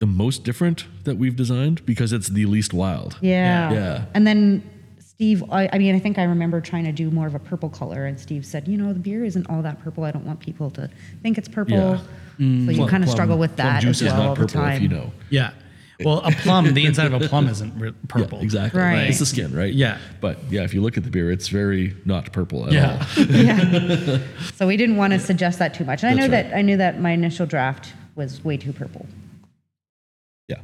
the 0.00 0.06
most 0.06 0.42
different 0.42 0.86
that 1.04 1.16
we've 1.16 1.36
designed 1.36 1.86
because 1.86 2.12
it's 2.12 2.26
the 2.28 2.46
least 2.46 2.74
wild. 2.74 3.16
Yeah. 3.20 3.70
Yeah. 3.72 4.04
And 4.14 4.26
then 4.26 4.68
Steve, 4.98 5.44
I, 5.48 5.68
I 5.72 5.78
mean, 5.78 5.94
I 5.94 6.00
think 6.00 6.18
I 6.18 6.24
remember 6.24 6.60
trying 6.60 6.84
to 6.86 6.92
do 6.92 7.08
more 7.12 7.28
of 7.28 7.36
a 7.36 7.38
purple 7.38 7.68
color, 7.68 8.06
and 8.06 8.18
Steve 8.18 8.44
said, 8.44 8.66
you 8.66 8.76
know, 8.76 8.92
the 8.92 8.98
beer 8.98 9.24
isn't 9.24 9.48
all 9.48 9.62
that 9.62 9.80
purple. 9.80 10.02
I 10.02 10.10
don't 10.10 10.26
want 10.26 10.40
people 10.40 10.70
to 10.72 10.90
think 11.22 11.38
it's 11.38 11.46
purple. 11.48 11.76
Yeah. 11.76 11.98
So 11.98 12.44
you 12.44 12.74
Plum- 12.78 12.88
kind 12.88 13.02
of 13.04 13.06
plum- 13.06 13.14
struggle 13.16 13.38
with 13.38 13.54
plum 13.54 13.68
that 13.68 13.82
juice 13.82 14.02
as 14.02 14.08
is 14.08 14.12
well 14.12 14.16
not 14.16 14.28
all 14.30 14.34
the 14.34 14.40
purple 14.40 14.60
time. 14.62 14.76
if 14.78 14.82
you 14.82 14.88
know. 14.88 15.12
Yeah. 15.30 15.52
Well, 16.04 16.18
a 16.18 16.30
plum, 16.32 16.72
the 16.72 16.86
inside 16.86 17.12
of 17.12 17.20
a 17.20 17.28
plum 17.28 17.48
isn't 17.54 17.78
re- 17.78 17.92
purple. 18.08 18.38
Yeah, 18.38 18.44
exactly. 18.44 18.80
Right. 18.80 19.08
It's 19.08 19.18
the 19.18 19.26
skin, 19.26 19.54
right? 19.54 19.72
Yeah. 19.72 19.98
But 20.20 20.38
yeah, 20.50 20.62
if 20.62 20.74
you 20.74 20.82
look 20.82 20.96
at 20.96 21.04
the 21.04 21.10
beer, 21.10 21.30
it's 21.30 21.48
very 21.48 21.96
not 22.04 22.32
purple 22.32 22.66
at 22.66 22.72
Yeah. 22.72 23.06
all. 23.16 23.24
yeah. 23.30 24.18
So 24.54 24.66
we 24.66 24.76
didn't 24.76 24.96
want 24.96 25.12
to 25.12 25.18
suggest 25.18 25.58
that 25.58 25.74
too 25.74 25.84
much. 25.84 26.02
And 26.02 26.10
I 26.10 26.14
know 26.14 26.32
right. 26.32 26.48
that 26.48 26.56
I 26.56 26.62
knew 26.62 26.76
that 26.76 27.00
my 27.00 27.10
initial 27.10 27.46
draft 27.46 27.92
was 28.14 28.44
way 28.44 28.56
too 28.56 28.72
purple. 28.72 29.06
Yeah. 30.48 30.60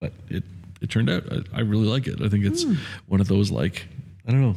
But 0.00 0.12
it 0.28 0.44
it 0.80 0.90
turned 0.90 1.10
out 1.10 1.24
I, 1.30 1.58
I 1.58 1.60
really 1.60 1.86
like 1.86 2.06
it. 2.06 2.22
I 2.22 2.28
think 2.28 2.44
it's 2.44 2.64
hmm. 2.64 2.74
one 3.06 3.20
of 3.20 3.28
those 3.28 3.50
like 3.50 3.86
I 4.26 4.32
don't 4.32 4.40
know. 4.40 4.56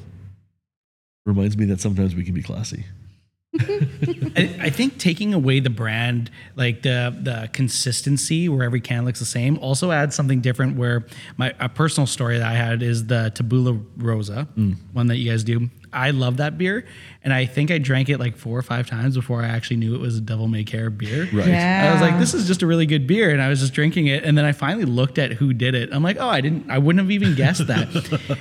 Reminds 1.25 1.57
me 1.57 1.65
that 1.65 1.79
sometimes 1.79 2.15
we 2.15 2.23
can 2.23 2.33
be 2.33 2.43
classy. 2.43 2.85
I, 3.59 4.55
I 4.61 4.69
think 4.71 4.97
taking 4.97 5.33
away 5.33 5.59
the 5.59 5.69
brand, 5.69 6.31
like 6.55 6.81
the 6.81 7.15
the 7.21 7.49
consistency, 7.53 8.49
where 8.49 8.63
every 8.63 8.81
can 8.81 9.05
looks 9.05 9.19
the 9.19 9.25
same, 9.25 9.59
also 9.59 9.91
adds 9.91 10.15
something 10.15 10.41
different. 10.41 10.75
Where 10.75 11.05
my 11.37 11.53
a 11.59 11.69
personal 11.69 12.07
story 12.07 12.39
that 12.39 12.47
I 12.47 12.55
had 12.55 12.81
is 12.81 13.05
the 13.07 13.31
Tabula 13.33 13.79
Rasa, 13.97 14.47
mm. 14.57 14.75
one 14.93 15.07
that 15.07 15.17
you 15.17 15.29
guys 15.29 15.43
do. 15.43 15.69
I 15.93 16.11
love 16.11 16.37
that 16.37 16.57
beer, 16.57 16.85
and 17.23 17.33
I 17.33 17.45
think 17.45 17.71
I 17.71 17.77
drank 17.77 18.09
it 18.09 18.19
like 18.19 18.35
four 18.35 18.57
or 18.57 18.61
five 18.61 18.87
times 18.87 19.15
before 19.15 19.41
I 19.41 19.47
actually 19.47 19.77
knew 19.77 19.95
it 19.95 20.01
was 20.01 20.17
a 20.17 20.21
Devil 20.21 20.47
May 20.47 20.63
Care 20.63 20.89
beer. 20.89 21.27
Right. 21.31 21.47
Yeah. 21.47 21.89
I 21.89 21.93
was 21.93 22.01
like, 22.01 22.19
this 22.19 22.33
is 22.33 22.47
just 22.47 22.61
a 22.61 22.67
really 22.67 22.85
good 22.85 23.07
beer, 23.07 23.29
and 23.29 23.41
I 23.41 23.49
was 23.49 23.59
just 23.59 23.73
drinking 23.73 24.07
it, 24.07 24.23
and 24.23 24.37
then 24.37 24.45
I 24.45 24.51
finally 24.51 24.85
looked 24.85 25.17
at 25.17 25.33
who 25.33 25.53
did 25.53 25.75
it. 25.75 25.89
I'm 25.93 26.03
like, 26.03 26.17
oh, 26.19 26.27
I 26.27 26.41
didn't, 26.41 26.69
I 26.69 26.77
wouldn't 26.77 27.03
have 27.03 27.11
even 27.11 27.35
guessed 27.35 27.67
that. 27.67 27.91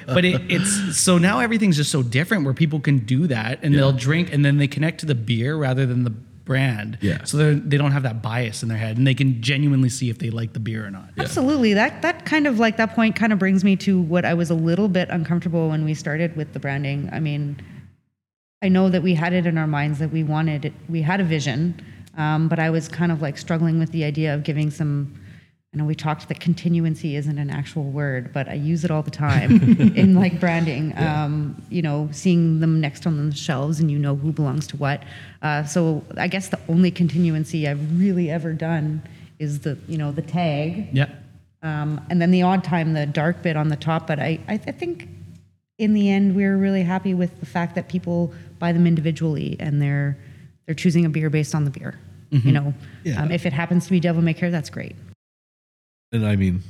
but 0.07 0.25
it, 0.25 0.41
it's 0.51 0.97
so 0.97 1.19
now 1.19 1.41
everything's 1.41 1.77
just 1.77 1.91
so 1.91 2.03
different 2.03 2.45
where 2.45 2.55
people 2.55 2.81
can 2.81 2.99
do 2.99 3.27
that, 3.27 3.61
and 3.63 3.75
they'll 3.75 3.93
drink, 3.93 4.33
and 4.33 4.45
then 4.45 4.59
they 4.59 4.69
connect 4.69 5.01
to 5.01 5.07
the 5.07 5.15
beer 5.15 5.57
rather 5.57 5.87
than 5.87 6.05
the 6.05 6.15
brand. 6.53 6.99
Yeah. 7.01 7.25
So 7.25 7.37
they 7.39 7.55
they 7.55 7.77
don't 7.79 7.93
have 7.93 8.03
that 8.03 8.23
bias 8.23 8.63
in 8.63 8.69
their 8.69 8.79
head, 8.79 8.99
and 8.99 9.07
they 9.07 9.15
can 9.15 9.41
genuinely 9.41 9.89
see 9.89 10.11
if 10.11 10.19
they 10.19 10.31
like 10.31 10.53
the 10.53 10.61
beer 10.61 10.85
or 10.87 10.91
not. 10.91 11.09
Absolutely. 11.19 11.73
That 11.75 12.03
that 12.03 12.27
kind 12.27 12.47
of 12.47 12.59
like 12.59 12.77
that 12.77 12.95
point 12.95 13.17
kind 13.17 13.33
of 13.33 13.39
brings 13.39 13.65
me 13.65 13.75
to 13.77 14.01
what 14.01 14.25
I 14.25 14.35
was 14.35 14.51
a 14.51 14.55
little 14.55 14.89
bit 14.89 15.09
uncomfortable 15.09 15.71
when 15.71 15.85
we 15.85 15.95
started 15.95 16.37
with 16.37 16.53
the 16.53 16.59
branding. 16.59 17.09
I 17.13 17.21
mean, 17.21 17.57
I 18.63 18.69
know 18.69 18.91
that 18.91 19.03
we 19.03 19.15
had 19.15 19.33
it 19.33 19.47
in 19.47 19.57
our 19.57 19.67
minds 19.67 19.99
that 19.99 20.13
we 20.13 20.23
wanted 20.23 20.65
it, 20.67 20.75
we 20.89 21.03
had 21.03 21.21
a 21.21 21.25
vision, 21.25 21.81
um, 22.19 22.49
but 22.49 22.59
I 22.59 22.71
was 22.71 22.89
kind 22.89 23.11
of 23.11 23.23
like 23.23 23.39
struggling 23.39 23.79
with 23.79 23.91
the 23.93 24.05
idea 24.05 24.35
of 24.35 24.45
giving 24.45 24.71
some. 24.71 25.19
I 25.75 25.79
know 25.79 25.85
we 25.87 25.95
talked 25.95 26.29
that 26.29 26.39
continuancy 26.39 27.15
isn't 27.15 27.39
an 27.39 27.49
actual 27.49 27.85
word, 27.85 28.31
but 28.35 28.47
I 28.47 28.53
use 28.55 28.85
it 28.85 28.91
all 28.91 29.03
the 29.03 29.11
time 29.11 29.53
in 29.97 30.15
like 30.15 30.39
branding. 30.39 30.93
Um, 30.99 31.57
you 31.71 31.81
know, 31.81 32.11
seeing 32.13 32.61
them 32.61 32.79
next 32.79 33.07
on 33.07 33.31
the 33.31 33.35
shelves 33.35 33.81
and 33.81 33.91
you 33.91 33.99
know 33.99 34.15
who 34.15 34.33
belongs 34.33 34.67
to 34.69 34.77
what. 34.77 35.03
Uh, 35.41 35.65
so 35.65 36.05
I 36.19 36.29
guess 36.29 36.51
the 36.51 36.61
only 36.69 36.93
continuancy 36.93 37.67
I've 37.67 37.99
really 37.99 38.31
ever 38.31 38.53
done 38.53 39.03
is 39.39 39.61
the 39.61 39.79
you 39.89 39.97
know 39.97 40.13
the 40.13 40.21
tag 40.21 40.89
Yeah. 40.93 41.09
um, 41.63 42.05
and 42.11 42.21
then 42.21 42.33
the 42.33 42.43
odd 42.43 42.63
time 42.65 42.93
the 42.93 43.07
dark 43.07 43.41
bit 43.43 43.57
on 43.57 43.69
the 43.71 43.77
top. 43.77 44.07
But 44.07 44.19
I, 44.21 44.41
I, 44.49 44.55
I 44.67 44.73
think 44.73 45.09
in 45.79 45.95
the 45.95 46.11
end 46.11 46.37
we 46.37 46.45
are 46.45 46.59
really 46.59 46.83
happy 46.83 47.15
with 47.15 47.41
the 47.41 47.47
fact 47.47 47.77
that 47.77 47.89
people 47.89 48.35
buy 48.59 48.73
them 48.73 48.87
individually 48.87 49.57
and 49.59 49.81
they're 49.81 50.19
they're 50.67 50.75
choosing 50.75 51.07
a 51.07 51.09
beer 51.09 51.31
based 51.31 51.55
on 51.55 51.65
the 51.65 51.71
beer. 51.71 51.99
You 52.31 52.53
know, 52.53 52.75
Yeah. 53.05 53.23
um, 53.23 53.31
if 53.31 53.45
it 53.47 53.53
happens 53.55 53.85
to 53.87 53.91
be 53.91 54.01
Devil 54.01 54.21
May 54.23 54.33
Care, 54.35 54.51
that's 54.51 54.69
great. 54.71 54.97
And 56.13 56.27
I 56.27 56.37
mean, 56.37 56.63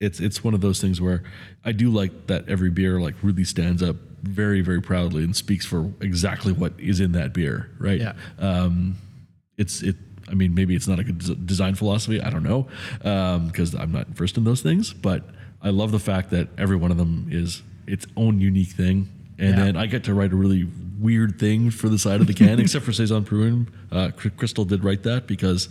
it's 0.00 0.20
it's 0.20 0.42
one 0.44 0.54
of 0.54 0.60
those 0.60 0.80
things 0.80 1.00
where 1.00 1.22
I 1.64 1.72
do 1.72 1.90
like 1.90 2.26
that 2.26 2.48
every 2.48 2.70
beer 2.70 3.00
like 3.00 3.14
really 3.22 3.44
stands 3.44 3.82
up 3.82 3.96
very 4.22 4.60
very 4.62 4.82
proudly 4.82 5.22
and 5.24 5.34
speaks 5.34 5.64
for 5.64 5.92
exactly 6.00 6.52
what 6.52 6.72
is 6.78 7.00
in 7.00 7.12
that 7.12 7.32
beer, 7.32 7.70
right? 7.78 8.00
Yeah. 8.00 8.12
Um, 8.38 8.96
it's 9.56 9.82
it. 9.82 9.96
I 10.30 10.34
mean, 10.34 10.54
maybe 10.54 10.74
it's 10.76 10.86
not 10.86 10.98
a 10.98 11.04
good 11.04 11.46
design 11.46 11.74
philosophy. 11.74 12.20
I 12.20 12.28
don't 12.30 12.42
know 12.42 12.66
because 13.46 13.74
I'm 13.74 13.92
not 13.92 14.08
versed 14.08 14.36
in 14.36 14.44
those 14.44 14.60
things. 14.60 14.92
But 14.92 15.22
I 15.62 15.70
love 15.70 15.90
the 15.90 15.98
fact 15.98 16.30
that 16.30 16.48
every 16.58 16.76
one 16.76 16.90
of 16.90 16.96
them 16.98 17.28
is 17.30 17.62
its 17.86 18.06
own 18.16 18.40
unique 18.40 18.68
thing, 18.70 19.08
and 19.38 19.50
Yeah. 19.56 19.64
then 19.64 19.76
I 19.76 19.86
get 19.86 20.04
to 20.04 20.14
write 20.14 20.32
a 20.32 20.36
really 20.36 20.68
weird 21.00 21.38
thing 21.38 21.70
for 21.70 21.88
the 21.88 21.98
side 21.98 22.20
of 22.20 22.26
the 22.26 22.34
can, 22.34 22.58
except 22.60 22.84
for 22.84 22.92
saison 22.92 23.24
Pruim. 23.24 23.68
Uh, 23.90 24.10
Christel 24.10 24.66
did 24.66 24.84
write 24.84 25.02
that 25.04 25.26
because 25.26 25.68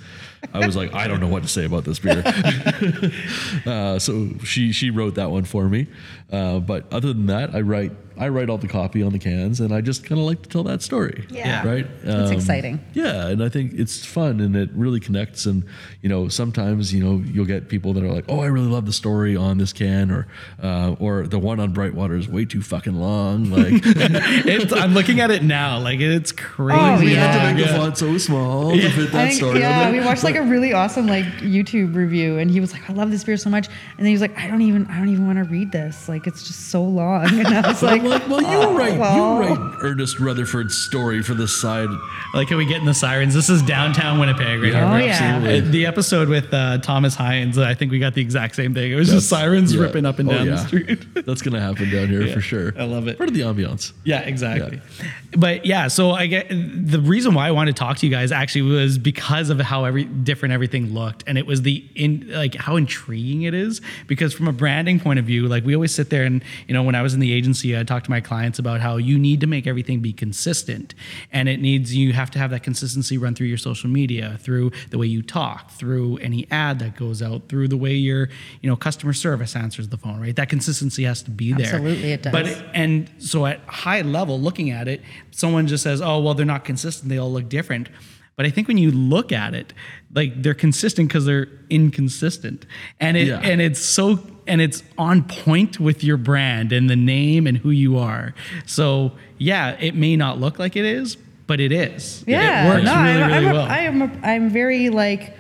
I 0.53 0.65
was 0.65 0.75
like, 0.75 0.93
I 0.93 1.07
don't 1.07 1.19
know 1.19 1.27
what 1.27 1.43
to 1.43 1.49
say 1.49 1.65
about 1.65 1.83
this 1.83 1.99
beer. 1.99 2.23
uh, 3.65 3.99
so 3.99 4.29
she 4.43 4.71
she 4.71 4.89
wrote 4.89 5.15
that 5.15 5.29
one 5.29 5.43
for 5.43 5.67
me. 5.69 5.87
Uh, 6.31 6.59
but 6.59 6.91
other 6.93 7.13
than 7.13 7.27
that, 7.27 7.55
I 7.55 7.61
write 7.61 7.91
I 8.19 8.29
write 8.29 8.49
all 8.49 8.57
the 8.57 8.67
copy 8.67 9.03
on 9.03 9.11
the 9.11 9.19
cans, 9.19 9.59
and 9.59 9.71
I 9.71 9.79
just 9.79 10.03
kind 10.03 10.19
of 10.19 10.25
like 10.25 10.41
to 10.41 10.49
tell 10.49 10.63
that 10.63 10.81
story. 10.81 11.27
Yeah. 11.29 11.63
right. 11.65 11.85
That's 12.03 12.31
Um, 12.31 12.35
exciting. 12.35 12.79
Yeah, 12.93 13.27
and 13.27 13.43
I 13.43 13.47
think 13.49 13.73
it's 13.75 14.03
fun 14.03 14.39
and 14.39 14.55
it 14.55 14.71
really 14.73 14.99
connects. 14.99 15.45
And 15.45 15.63
you 16.01 16.09
know, 16.09 16.27
sometimes 16.27 16.91
you 16.91 17.03
know 17.03 17.23
you'll 17.31 17.45
get 17.45 17.69
people 17.69 17.93
that 17.93 18.03
are 18.03 18.11
like, 18.11 18.25
"Oh, 18.27 18.39
I 18.41 18.47
really 18.47 18.67
love 18.69 18.87
the 18.87 18.91
story 18.91 19.35
on 19.37 19.59
this 19.59 19.71
can," 19.71 20.09
or 20.11 20.27
uh, 20.61 20.95
or 20.99 21.27
the 21.27 21.37
one 21.39 21.59
on 21.59 21.73
Brightwater 21.75 22.17
is 22.17 22.27
way 22.27 22.43
too 22.43 22.61
fucking 22.61 22.95
long. 22.95 23.49
Like 23.57 23.81
It's, 23.85 24.73
I'm 24.73 24.93
looking 24.95 25.19
at 25.19 25.29
it 25.31 25.43
now, 25.43 25.79
like 25.79 25.99
it's 25.99 26.31
crazy. 26.31 26.79
Oh, 26.81 26.99
we 26.99 27.13
had 27.13 27.33
to 27.33 27.37
yeah. 27.37 27.53
make 27.53 27.65
the 27.67 27.71
font 27.73 27.97
so 27.97 28.17
small 28.17 28.71
to 28.71 28.89
fit 28.89 29.11
that 29.11 29.27
think, 29.27 29.33
story. 29.35 29.59
yeah, 29.59 29.87
on 29.87 29.93
we 29.93 29.99
watched 30.01 30.23
like 30.23 30.35
a 30.35 30.41
really 30.43 30.73
awesome 30.73 31.05
like 31.07 31.25
YouTube 31.41 31.93
review, 31.95 32.37
and 32.39 32.49
he 32.49 32.59
was 32.59 32.73
like, 32.73 32.89
"I 32.89 32.93
love 32.93 33.11
this 33.11 33.23
beer 33.23 33.37
so 33.37 33.49
much," 33.51 33.67
and 33.67 33.99
then 33.99 34.07
he 34.07 34.11
was 34.13 34.21
like, 34.21 34.35
"I 34.37 34.47
don't 34.47 34.61
even, 34.63 34.87
I 34.87 34.97
don't 34.97 35.09
even 35.09 35.27
want 35.27 35.37
to 35.37 35.43
read 35.45 35.71
this. 35.71 36.09
Like, 36.09 36.16
it's 36.25 36.47
just 36.47 36.69
so 36.69 36.81
long." 36.83 37.25
And 37.27 37.47
I 37.47 37.67
was 37.67 37.83
like, 37.83 38.01
like, 38.01 38.27
well, 38.27 38.41
you 38.41 38.47
"Oh, 38.47 38.73
write, 38.75 38.97
well." 38.97 39.43
you 39.43 39.49
write 39.55 39.77
Ernest 39.83 40.19
Rutherford's 40.19 40.75
story 40.75 41.21
for 41.21 41.33
the 41.35 41.47
side. 41.47 41.89
Like, 42.33 42.47
can 42.47 42.57
we 42.57 42.65
get 42.65 42.79
in 42.79 42.85
the 42.85 42.93
sirens? 42.93 43.33
This 43.35 43.49
is 43.49 43.61
downtown 43.61 44.19
Winnipeg, 44.19 44.61
right? 44.61 44.73
Oh, 44.73 44.97
here. 44.97 45.07
yeah. 45.07 45.11
absolutely. 45.35 45.67
Uh, 45.67 45.71
The 45.71 45.85
episode 45.85 46.29
with 46.29 46.51
uh, 46.53 46.77
Thomas 46.79 47.13
Hines, 47.15 47.57
I 47.57 47.73
think 47.75 47.91
we 47.91 47.99
got 47.99 48.13
the 48.15 48.21
exact 48.21 48.55
same 48.55 48.73
thing. 48.73 48.91
It 48.91 48.95
was 48.95 49.09
just 49.09 49.29
sirens 49.29 49.75
Yeah. 49.75 49.81
ripping 49.81 50.05
up 50.05 50.17
and 50.19 50.29
Oh, 50.29 50.33
down 50.33 50.47
the 50.47 50.57
street. 50.57 51.05
That's 51.25 51.41
gonna 51.41 51.59
happen 51.61 51.89
down 51.91 52.07
here 52.07 52.27
for 52.33 52.41
sure. 52.41 52.73
I 52.79 52.85
love 52.85 53.07
it. 53.07 53.17
Part 53.17 53.29
of 53.29 53.35
the 53.35 53.41
ambiance. 53.41 53.91
Yeah, 54.05 54.21
exactly. 54.21 54.81
But 55.37 55.65
yeah, 55.65 55.89
so 55.89 56.11
I 56.11 56.27
get 56.27 56.47
the 56.49 57.01
reason 57.01 57.33
why 57.33 57.47
I 57.47 57.51
wanted 57.51 57.75
to 57.75 57.79
talk 57.79 57.97
to 57.97 58.05
you 58.07 58.11
guys 58.11 58.31
actually 58.31 58.61
was 58.63 58.97
because 58.97 59.49
of 59.49 59.59
how 59.59 59.83
every 59.85 60.05
different 60.05 60.53
everything 60.53 60.93
looked, 60.93 61.23
and 61.27 61.37
it 61.37 61.45
was 61.45 61.63
the 61.63 61.83
in 61.95 62.29
like 62.31 62.55
how 62.55 62.75
intriguing 62.77 63.41
it 63.43 63.53
is. 63.53 63.81
Because 64.07 64.33
from 64.33 64.47
a 64.47 64.53
branding 64.53 64.99
point 64.99 65.19
of 65.19 65.25
view, 65.25 65.47
like 65.47 65.65
we 65.65 65.75
always 65.75 65.93
sit 65.93 66.06
there 66.09 66.23
and 66.23 66.43
you 66.67 66.73
know 66.73 66.83
when 66.83 66.95
I 66.95 67.01
was 67.01 67.13
in 67.13 67.19
the 67.19 67.31
agency, 67.33 67.77
I 67.77 67.83
talked 67.83 68.05
to 68.05 68.11
my 68.11 68.21
clients 68.21 68.59
about 68.59 68.81
how 68.81 68.97
you 68.97 69.17
need 69.17 69.41
to 69.41 69.47
make 69.47 69.67
everything 69.67 69.99
be 69.99 70.13
consistent, 70.13 70.93
and 71.31 71.47
it 71.49 71.59
needs 71.59 71.95
you 71.95 72.13
have 72.13 72.31
to 72.31 72.39
have 72.39 72.51
that 72.51 72.63
consistency 72.63 73.17
run 73.17 73.35
through 73.35 73.47
your 73.47 73.57
social 73.57 73.89
media, 73.89 74.37
through 74.41 74.71
the 74.89 74.97
way 74.97 75.07
you 75.07 75.21
talk, 75.21 75.71
through 75.71 76.17
any 76.17 76.47
ad 76.51 76.79
that 76.79 76.95
goes 76.95 77.21
out, 77.21 77.49
through 77.49 77.67
the 77.67 77.77
way 77.77 77.93
your 77.93 78.29
you 78.61 78.69
know 78.69 78.75
customer 78.75 79.13
service 79.13 79.55
answers 79.55 79.89
the 79.89 79.97
phone. 79.97 80.19
Right, 80.19 80.35
that 80.35 80.49
consistency 80.49 81.03
has 81.03 81.21
to 81.23 81.31
be 81.31 81.53
there. 81.53 81.65
Absolutely, 81.75 82.11
it 82.11 82.23
does. 82.23 82.31
But 82.31 82.45
and 82.73 83.09
so 83.19 83.45
at 83.45 83.59
high 83.67 84.01
level 84.01 84.39
looking 84.39 84.69
at 84.71 84.87
it 84.87 85.01
someone 85.31 85.67
just 85.67 85.83
says 85.83 86.01
oh 86.01 86.19
well 86.19 86.33
they're 86.33 86.45
not 86.45 86.65
consistent 86.65 87.09
they 87.09 87.17
all 87.17 87.31
look 87.31 87.47
different 87.49 87.89
but 88.35 88.45
i 88.45 88.49
think 88.49 88.67
when 88.67 88.77
you 88.77 88.91
look 88.91 89.31
at 89.31 89.53
it 89.53 89.73
like 90.13 90.41
they're 90.41 90.53
consistent 90.53 91.07
because 91.07 91.25
they're 91.25 91.47
inconsistent 91.69 92.65
and 92.99 93.17
it 93.17 93.27
Yeah. 93.27 93.39
and 93.43 93.61
it's 93.61 93.79
so 93.79 94.19
and 94.47 94.61
it's 94.61 94.83
on 94.97 95.23
point 95.23 95.79
with 95.79 96.03
your 96.03 96.17
brand 96.17 96.71
and 96.71 96.89
the 96.89 96.95
name 96.95 97.45
and 97.47 97.57
who 97.57 97.69
you 97.69 97.97
are 97.97 98.33
so 98.65 99.11
yeah 99.37 99.75
it 99.79 99.95
may 99.95 100.15
not 100.15 100.39
look 100.39 100.57
like 100.59 100.75
it 100.75 100.85
is 100.85 101.17
but 101.47 101.59
it 101.59 101.71
is 101.71 102.23
Yeah, 102.27 102.65
it 102.65 102.69
works 102.69 102.83
no, 102.85 102.95
really 103.01 103.23
I'm, 103.23 103.31
really 103.31 103.47
I'm, 103.47 103.53
well 103.53 103.65
I 103.65 103.77
am. 103.79 104.01
A, 104.01 104.11
I'm 104.23 104.49
very 104.49 104.89
like 104.89 105.33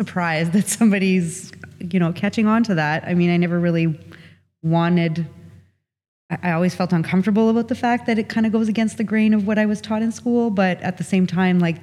surprised 0.00 0.52
that 0.52 0.66
somebody's 0.68 1.52
you 1.78 2.00
know 2.00 2.12
catching 2.12 2.46
on 2.46 2.64
to 2.64 2.74
that. 2.74 3.04
I 3.04 3.14
mean, 3.14 3.30
I 3.30 3.36
never 3.36 3.60
really 3.60 3.98
wanted. 4.62 5.24
I, 6.30 6.50
I 6.50 6.52
always 6.52 6.74
felt 6.74 6.92
uncomfortable 6.92 7.48
about 7.48 7.68
the 7.68 7.74
fact 7.76 8.06
that 8.06 8.18
it 8.18 8.28
kind 8.28 8.44
of 8.44 8.52
goes 8.52 8.68
against 8.68 8.96
the 8.98 9.04
grain 9.04 9.32
of 9.34 9.46
what 9.46 9.58
I 9.58 9.66
was 9.66 9.80
taught 9.80 10.02
in 10.02 10.10
school, 10.10 10.50
but 10.50 10.80
at 10.82 10.98
the 10.98 11.04
same 11.04 11.26
time, 11.26 11.60
like 11.60 11.76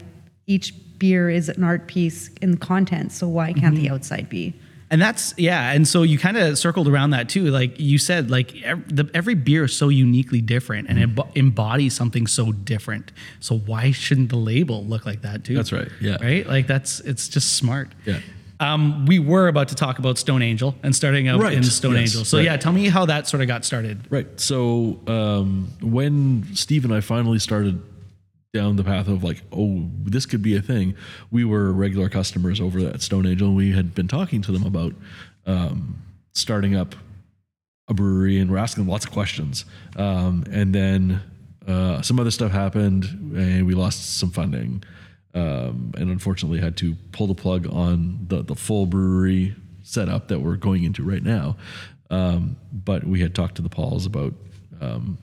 each 0.46 0.74
beer 1.00 1.30
is 1.30 1.48
an 1.50 1.64
art 1.64 1.88
piece 1.88 2.30
in 2.42 2.58
content, 2.58 3.12
so 3.14 3.28
why 3.28 3.54
can't 3.54 3.76
Mm-hmm. 3.76 3.84
the 3.84 3.90
outside 3.90 4.30
be? 4.30 4.54
And 4.94 5.02
that's 5.02 5.34
yeah, 5.40 5.72
and 5.72 5.88
so 5.88 6.04
you 6.04 6.20
kind 6.20 6.38
of 6.38 6.56
circled 6.56 6.88
around 6.88 7.10
that 7.10 7.28
too. 7.28 7.46
Like 7.46 7.80
you 7.80 7.98
said, 7.98 8.30
like 8.30 8.56
ev- 8.64 8.96
the, 8.96 9.10
every 9.16 9.34
beer 9.34 9.64
is 9.64 9.76
so 9.76 9.90
uniquely 9.90 10.40
different 10.40 10.88
and 10.88 11.00
Mm-hmm. 11.00 11.20
it 11.20 11.36
embodies 11.36 11.96
something 11.96 12.28
so 12.28 12.52
different. 12.52 13.12
So 13.40 13.58
why 13.58 13.90
shouldn't 13.92 14.30
the 14.30 14.36
label 14.38 14.86
look 14.86 15.04
like 15.08 15.24
that 15.24 15.44
too? 15.44 15.56
That's 15.56 15.72
right, 15.72 15.90
yeah. 16.00 16.18
right. 16.22 16.46
Like 16.46 16.68
that's 16.68 17.00
it's 17.00 17.28
just 17.28 17.54
smart. 17.58 17.90
Yeah. 18.06 18.20
Um, 18.60 19.08
we 19.08 19.18
were 19.18 19.48
about 19.48 19.70
to 19.70 19.76
talk 19.76 19.98
about 19.98 20.18
Stone 20.20 20.44
Angel 20.44 20.76
and 20.84 20.96
starting 20.96 21.28
out 21.28 21.42
Right, 21.42 21.58
in 21.58 21.64
Stone 21.64 21.96
yes, 21.96 22.02
Angel. 22.12 22.24
So 22.26 22.38
right. 22.38 22.46
yeah, 22.46 22.58
tell 22.58 22.72
me 22.72 22.88
how 22.88 23.06
that 23.08 23.28
sort 23.28 23.42
of 23.42 23.48
got 23.48 23.66
started. 23.66 24.00
Right. 24.12 24.28
So 24.40 25.00
um, 25.08 25.70
when 25.82 26.46
Steve 26.54 26.86
and 26.86 26.94
I 26.94 27.02
finally 27.02 27.40
started 27.40 27.82
down 28.54 28.76
the 28.76 28.84
path 28.84 29.08
of 29.08 29.24
like, 29.24 29.42
oh, 29.52 29.90
this 30.04 30.28
could 30.28 30.44
be 30.44 30.56
a 30.56 30.62
thing, 30.62 30.96
we 31.32 31.44
were 31.44 31.74
regular 31.74 32.08
customers 32.08 32.62
over 32.62 32.80
at 32.80 33.02
Stone 33.02 33.26
Angel. 33.26 33.48
And 33.48 33.58
we 33.58 33.72
had 33.72 33.96
been 33.96 34.08
talking 34.08 34.44
to 34.44 34.52
them 34.52 34.64
about 34.64 34.94
um, 35.48 36.02
starting 36.34 36.76
up 36.76 36.96
a 37.88 37.94
brewery, 37.94 38.38
and 38.38 38.52
we're 38.52 38.60
asking 38.60 38.84
them 38.84 38.92
lots 38.92 39.06
of 39.06 39.12
questions. 39.12 39.66
Um, 39.96 40.46
and 40.52 40.74
then 40.74 41.22
uh, 41.68 42.02
some 42.04 42.20
other 42.20 42.30
stuff 42.30 42.52
happened, 42.52 43.06
and 43.36 43.66
we 43.66 43.74
lost 43.74 44.18
some 44.18 44.30
funding. 44.30 44.84
Um, 45.34 45.92
and 45.98 46.12
unfortunately, 46.12 46.60
had 46.60 46.78
to 46.78 46.96
pull 47.12 47.26
the 47.26 47.34
plug 47.34 47.68
on 47.74 48.20
the, 48.28 48.44
the 48.44 48.56
full 48.56 48.86
brewery 48.86 49.56
setup 49.82 50.28
that 50.28 50.40
we're 50.40 50.58
going 50.58 50.84
into 50.84 51.04
right 51.04 51.24
now. 51.24 51.58
Um, 52.12 52.58
but 52.72 53.04
we 53.04 53.20
had 53.22 53.34
talked 53.34 53.56
to 53.56 53.64
the 53.64 53.70
Pauls 53.70 54.06
about 54.06 54.36
um, 54.80 55.18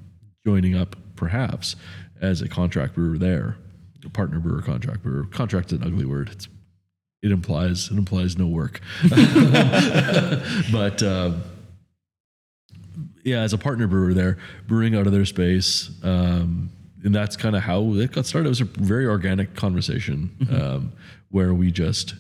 joining 0.45 0.77
up 0.77 0.97
perhaps 1.15 1.77
as 2.21 2.43
a 2.43 2.49
contract 2.49 2.95
brewer 2.95 3.19
there, 3.19 3.57
a 4.05 4.11
partner 4.11 4.39
brewer, 4.39 4.63
contract 4.63 5.03
brewer. 5.03 5.25
Contract's 5.27 5.73
an 5.73 5.83
ugly 5.83 6.05
word. 6.05 6.31
It's 6.31 6.49
it 7.23 7.33
implies 7.33 7.91
it 7.91 7.99
implies 7.99 8.39
no 8.39 8.47
work. 8.47 8.81
but 10.73 11.03
um, 11.03 11.43
yeah, 13.25 13.41
as 13.41 13.53
a 13.53 13.59
partner 13.59 13.87
brewer 13.87 14.15
there, 14.15 14.39
brewing 14.67 14.97
out 14.97 15.07
of 15.07 15.13
their 15.13 15.27
space, 15.27 15.91
um, 16.03 16.71
and 17.05 17.15
that's 17.15 17.37
kind 17.37 17.57
of 17.57 17.63
how 17.63 17.95
it 17.95 18.13
got 18.13 18.27
started. 18.27 18.47
It 18.47 18.51
was 18.51 18.61
a 18.61 18.65
very 18.65 19.07
organic 19.07 19.55
conversation 19.55 20.31
um, 20.51 20.93
where 21.31 21.53
we 21.53 21.71
just 21.71 22.15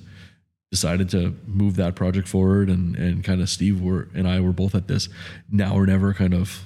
decided 0.70 1.08
to 1.10 1.36
move 1.46 1.76
that 1.76 1.94
project 1.94 2.28
forward, 2.28 2.68
and 2.68 2.94
and 2.96 3.24
kind 3.24 3.40
of 3.40 3.48
Steve 3.48 3.80
were 3.80 4.08
and 4.14 4.28
I 4.28 4.40
were 4.40 4.52
both 4.52 4.74
at 4.74 4.86
this 4.86 5.08
now 5.50 5.74
or 5.74 5.86
never 5.86 6.12
kind 6.12 6.34
of 6.34 6.62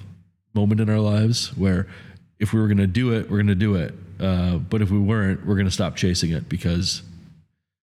moment 0.53 0.79
in 0.79 0.89
our 0.89 0.99
lives 0.99 1.55
where 1.57 1.87
if 2.39 2.53
we 2.53 2.59
were 2.59 2.67
going 2.67 2.77
to 2.77 2.87
do 2.87 3.13
it, 3.13 3.29
we're 3.29 3.37
going 3.37 3.47
to 3.47 3.55
do 3.55 3.75
it, 3.75 3.93
uh, 4.19 4.57
but 4.57 4.81
if 4.81 4.91
we 4.91 4.99
weren't, 4.99 5.45
we're 5.45 5.55
going 5.55 5.65
to 5.67 5.71
stop 5.71 5.95
chasing 5.95 6.31
it 6.31 6.47
because 6.49 7.01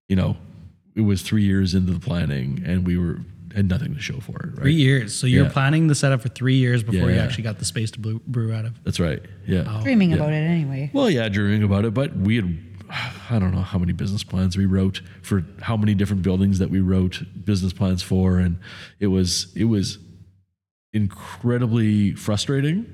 you 0.08 0.16
know 0.16 0.36
it 0.94 1.00
was 1.02 1.22
three 1.22 1.42
years 1.44 1.74
into 1.74 1.92
the 1.92 2.00
planning 2.00 2.62
and 2.66 2.86
we 2.86 2.98
were 2.98 3.18
had 3.54 3.68
nothing 3.68 3.94
to 3.94 4.00
show 4.00 4.18
for 4.20 4.36
it. 4.44 4.46
Right? 4.52 4.56
Three 4.62 4.74
years. 4.74 5.14
So 5.14 5.26
you're 5.26 5.44
Yeah. 5.44 5.50
planning 5.52 5.86
the 5.86 5.94
setup 5.94 6.22
for 6.22 6.30
three 6.30 6.56
years 6.56 6.82
before 6.82 7.10
you 7.10 7.16
Yeah. 7.16 7.24
actually 7.24 7.44
got 7.44 7.58
the 7.58 7.66
space 7.66 7.90
to 7.90 7.98
brew, 8.00 8.18
brew 8.26 8.50
out 8.52 8.64
of. 8.64 8.82
That's 8.82 8.98
right. 8.98 9.20
Yeah. 9.46 9.80
Dreaming 9.82 10.10
Yeah. 10.10 10.16
about 10.16 10.32
it 10.32 10.36
anyway. 10.36 10.90
Well, 10.94 11.10
yeah, 11.10 11.28
dreaming 11.28 11.62
about 11.62 11.84
it, 11.84 11.92
but 11.92 12.16
we 12.16 12.36
had, 12.36 12.56
I 13.28 13.38
don't 13.38 13.52
know 13.52 13.60
how 13.60 13.78
many 13.78 13.92
business 13.92 14.24
plans 14.24 14.56
we 14.56 14.64
wrote 14.64 15.02
for 15.20 15.44
how 15.60 15.76
many 15.76 15.94
different 15.94 16.22
buildings 16.22 16.60
that 16.60 16.70
we 16.70 16.80
wrote 16.80 17.22
business 17.44 17.74
plans 17.74 18.02
for, 18.02 18.38
and 18.38 18.56
it 19.00 19.08
was 19.08 19.52
it 19.54 19.64
was 19.64 19.98
incredibly 20.92 22.12
frustrating. 22.14 22.86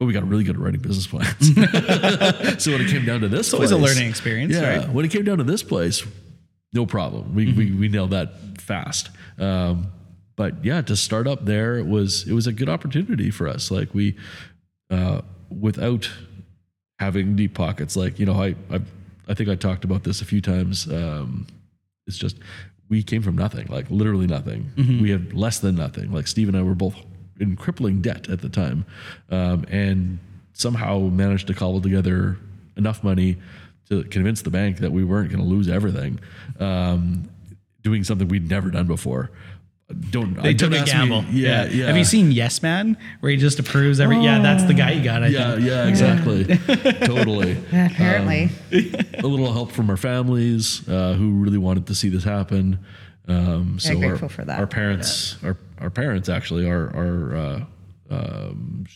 But 0.00 0.06
we 0.06 0.14
got 0.14 0.26
really 0.26 0.44
good 0.44 0.56
at 0.56 0.62
writing 0.62 0.80
business 0.80 1.06
plans. 1.06 1.46
so 2.64 2.72
when 2.72 2.80
it 2.80 2.88
came 2.90 3.04
down 3.04 3.20
to 3.20 3.28
this, 3.28 3.48
It's 3.48 3.54
always 3.54 3.70
a 3.70 3.76
learning 3.76 4.08
experience, 4.08 4.54
Yeah, 4.54 4.78
right? 4.78 4.88
when 4.88 5.04
it 5.04 5.10
came 5.10 5.24
down 5.24 5.36
to 5.38 5.44
this 5.44 5.62
place, 5.62 6.02
no 6.72 6.86
problem. 6.86 7.34
We 7.34 7.52
we, 7.52 7.70
we 7.72 7.88
nailed 7.88 8.10
that 8.12 8.32
fast. 8.58 9.10
Um, 9.38 9.88
but 10.36 10.64
yeah, 10.64 10.80
to 10.80 10.96
start 10.96 11.26
up 11.26 11.44
there 11.44 11.76
it 11.76 11.86
was 11.86 12.26
it 12.26 12.32
was 12.32 12.46
a 12.46 12.52
good 12.52 12.70
opportunity 12.70 13.30
for 13.30 13.46
us. 13.46 13.70
Like 13.70 13.92
we, 13.94 14.16
uh, 14.90 15.20
without 15.50 16.10
having 16.98 17.36
deep 17.36 17.52
pockets, 17.52 17.94
like 17.94 18.18
you 18.18 18.24
know, 18.24 18.32
I 18.42 18.54
I 18.70 18.80
I 19.28 19.34
think 19.34 19.50
I 19.50 19.54
talked 19.54 19.84
about 19.84 20.04
this 20.04 20.22
a 20.22 20.24
few 20.24 20.40
times. 20.40 20.90
Um, 20.90 21.46
it's 22.06 22.16
just 22.16 22.38
we 22.88 23.02
came 23.02 23.20
from 23.20 23.36
nothing, 23.36 23.66
like 23.66 23.90
literally 23.90 24.26
nothing. 24.26 24.70
We 25.02 25.10
had 25.10 25.34
less 25.34 25.58
than 25.58 25.76
nothing. 25.76 26.10
Like 26.10 26.26
Steve 26.26 26.48
and 26.48 26.56
I 26.56 26.62
were 26.62 26.74
both 26.74 26.96
in 27.40 27.56
crippling 27.56 28.00
debt 28.02 28.28
at 28.28 28.40
the 28.42 28.48
time, 28.48 28.84
um, 29.30 29.64
and 29.70 30.18
somehow 30.52 30.98
managed 31.00 31.46
to 31.48 31.54
cobble 31.54 31.80
together 31.80 32.36
enough 32.76 33.02
money 33.02 33.36
to 33.88 34.04
convince 34.04 34.42
the 34.42 34.50
bank 34.50 34.78
that 34.78 34.92
we 34.92 35.02
weren't 35.02 35.30
going 35.30 35.42
to 35.42 35.48
lose 35.48 35.68
everything, 35.68 36.20
um, 36.60 37.28
doing 37.82 38.04
something 38.04 38.28
we'd 38.28 38.48
never 38.48 38.70
done 38.70 38.86
before. 38.86 39.30
Don't 40.10 40.40
They 40.40 40.50
I- 40.50 40.52
took 40.52 40.70
don't 40.70 40.74
a 40.78 40.82
ask 40.82 40.92
me- 40.94 40.98
gamble. 41.08 41.24
yeah, 41.32 41.64
yeah. 41.68 41.86
Have 41.86 41.96
you 41.96 42.04
seen 42.04 42.30
Yes 42.30 42.62
Man, 42.62 42.96
where 43.18 43.32
he 43.32 43.36
just 43.36 43.58
approves 43.58 43.98
every? 43.98 44.22
Yeah, 44.22 44.38
that's 44.40 44.62
the 44.64 44.74
guy 44.74 44.92
you 44.92 45.02
got. 45.02 45.24
I 45.24 45.28
Yeah, 45.28 45.54
think. 45.56 45.66
yeah, 45.66 45.88
exactly, 45.88 46.44
totally. 47.06 47.56
Yeah, 47.72 47.86
apparently. 47.86 48.50
a 48.70 49.26
little 49.26 49.52
help 49.52 49.72
from 49.72 49.90
our 49.90 49.96
families 49.96 50.88
uh, 50.88 51.14
who 51.14 51.30
really 51.42 51.58
wanted 51.58 51.86
to 51.88 51.94
see 51.96 52.08
this 52.08 52.22
happen. 52.22 52.78
Um, 53.30 53.78
so 53.78 53.92
Yeah, 53.92 53.98
our, 53.98 54.08
grateful 54.08 54.28
for 54.28 54.44
that. 54.44 54.58
Our 54.58 54.66
parents, 54.66 55.36
our, 55.44 55.56
our 55.78 55.90
parents 55.90 56.28
actually 56.28 56.68
are 56.68 56.86
are 56.96 57.36
uh, 57.36 57.64
um, 58.10 58.86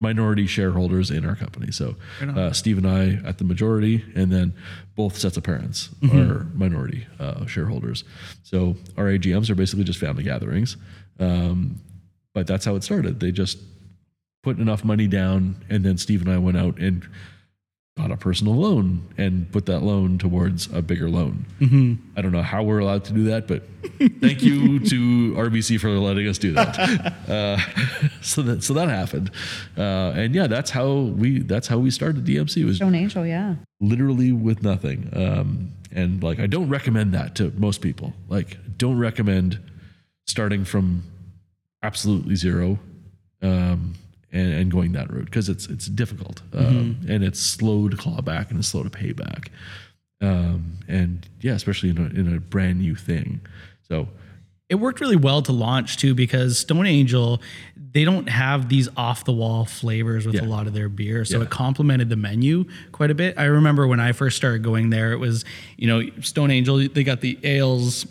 minority 0.00 0.46
shareholders 0.46 1.10
in 1.10 1.24
our 1.24 1.34
company. 1.34 1.72
So 1.72 1.96
uh, 2.20 2.52
Steve 2.52 2.78
and 2.78 2.86
I 2.86 3.26
at 3.28 3.38
the 3.38 3.44
majority, 3.44 4.04
and 4.14 4.30
then 4.30 4.54
both 4.94 5.16
sets 5.18 5.36
of 5.36 5.42
parents 5.42 5.88
are 6.12 6.46
minority 6.54 7.06
uh, 7.18 7.46
shareholders. 7.46 8.04
So 8.42 8.76
our 8.96 9.06
AGMs 9.06 9.50
are 9.50 9.54
basically 9.54 9.84
just 9.84 9.98
family 9.98 10.22
gatherings. 10.22 10.76
Um, 11.18 11.80
but 12.34 12.46
that's 12.46 12.66
how 12.66 12.76
it 12.76 12.84
started. 12.84 13.20
They 13.20 13.32
just 13.32 13.58
put 14.42 14.58
enough 14.58 14.84
money 14.84 15.08
down, 15.08 15.64
and 15.70 15.82
then 15.82 15.96
Steve 15.96 16.20
and 16.20 16.30
I 16.30 16.38
went 16.38 16.58
out 16.58 16.78
and 16.78 17.08
got 17.96 18.10
a 18.10 18.16
personal 18.16 18.54
loan 18.54 19.08
and 19.16 19.50
put 19.52 19.64
that 19.66 19.80
loan 19.80 20.18
towards 20.18 20.70
a 20.72 20.82
bigger 20.82 21.08
loan. 21.08 21.46
Mm-hmm. 21.60 21.94
I 22.16 22.20
don't 22.20 22.32
know 22.32 22.42
how 22.42 22.62
we're 22.62 22.78
allowed 22.78 23.04
to 23.06 23.14
do 23.14 23.24
that, 23.24 23.48
but 23.48 23.62
thank 24.20 24.42
you 24.42 24.78
to 24.90 25.32
RBC 25.34 25.80
for 25.80 25.88
letting 25.90 26.28
us 26.28 26.38
do 26.38 26.52
that. 26.52 27.14
Uh, 27.26 27.58
so 28.22 28.40
that 28.40 28.62
so 28.62 28.72
that 28.72 28.88
happened, 28.88 29.32
uh, 29.76 30.12
and 30.14 30.32
yeah, 30.32 30.46
that's 30.46 30.70
how 30.70 30.92
we 30.92 31.40
that's 31.40 31.66
how 31.66 31.76
we 31.76 31.90
started 31.90 32.24
DMC 32.24 32.64
was 32.64 32.76
Stone 32.76 32.94
Angel, 32.94 33.26
yeah. 33.26 33.56
literally 33.80 34.30
with 34.30 34.62
nothing. 34.62 35.10
Um, 35.12 35.72
and 35.90 36.22
like, 36.22 36.38
I 36.38 36.46
don't 36.46 36.68
recommend 36.68 37.14
that 37.14 37.34
to 37.36 37.52
most 37.56 37.80
people. 37.80 38.12
Like, 38.28 38.58
don't 38.76 38.96
recommend 38.96 39.58
starting 40.26 40.64
from 40.64 41.02
absolutely 41.82 42.36
zero 42.36 42.78
um, 43.42 43.94
and, 44.32 44.52
and 44.52 44.70
going 44.70 44.92
that 44.92 45.12
route 45.12 45.26
because 45.26 45.48
it's 45.48 45.66
it's 45.68 45.86
difficult 45.86 46.42
um, 46.52 46.98
and 47.08 47.22
it's 47.24 47.40
slow 47.40 47.88
to 47.88 47.96
claw 47.96 48.20
back 48.20 48.50
and 48.50 48.58
it's 48.58 48.68
slow 48.68 48.82
to 48.82 48.90
pay 48.90 49.12
back. 49.12 49.50
Um, 50.20 50.78
and 50.88 51.28
yeah, 51.40 51.52
especially 51.52 51.90
in 51.90 51.98
a, 51.98 52.06
in 52.06 52.34
a 52.34 52.40
brand 52.40 52.80
new 52.80 52.94
thing. 52.94 53.40
So 53.88 54.08
It 54.68 54.76
worked 54.76 55.00
really 55.00 55.16
well 55.16 55.42
to 55.42 55.52
launch 55.52 55.98
too 55.98 56.14
because 56.14 56.58
Stone 56.58 56.86
Angel, 56.86 57.40
they 57.92 58.04
don't 58.04 58.28
have 58.28 58.68
these 58.68 58.88
off 58.96 59.24
the 59.24 59.32
wall 59.32 59.64
flavors 59.66 60.24
with 60.26 60.34
Yeah. 60.34 60.40
a 60.42 60.48
lot 60.48 60.66
of 60.66 60.72
their 60.72 60.88
beer. 60.88 61.24
So 61.24 61.38
Yeah. 61.38 61.44
it 61.44 61.50
complemented 61.50 62.08
the 62.08 62.16
menu 62.16 62.64
quite 62.92 63.10
a 63.10 63.14
bit. 63.14 63.38
I 63.38 63.44
remember 63.44 63.86
when 63.86 64.00
I 64.00 64.12
first 64.12 64.36
started 64.38 64.62
going 64.62 64.90
there, 64.90 65.12
it 65.12 65.18
was, 65.18 65.44
you 65.76 65.86
know, 65.86 66.02
Stone 66.22 66.50
Angel, 66.50 66.78
they 66.88 67.04
got 67.04 67.20
the 67.20 67.38
ales, 67.44 68.06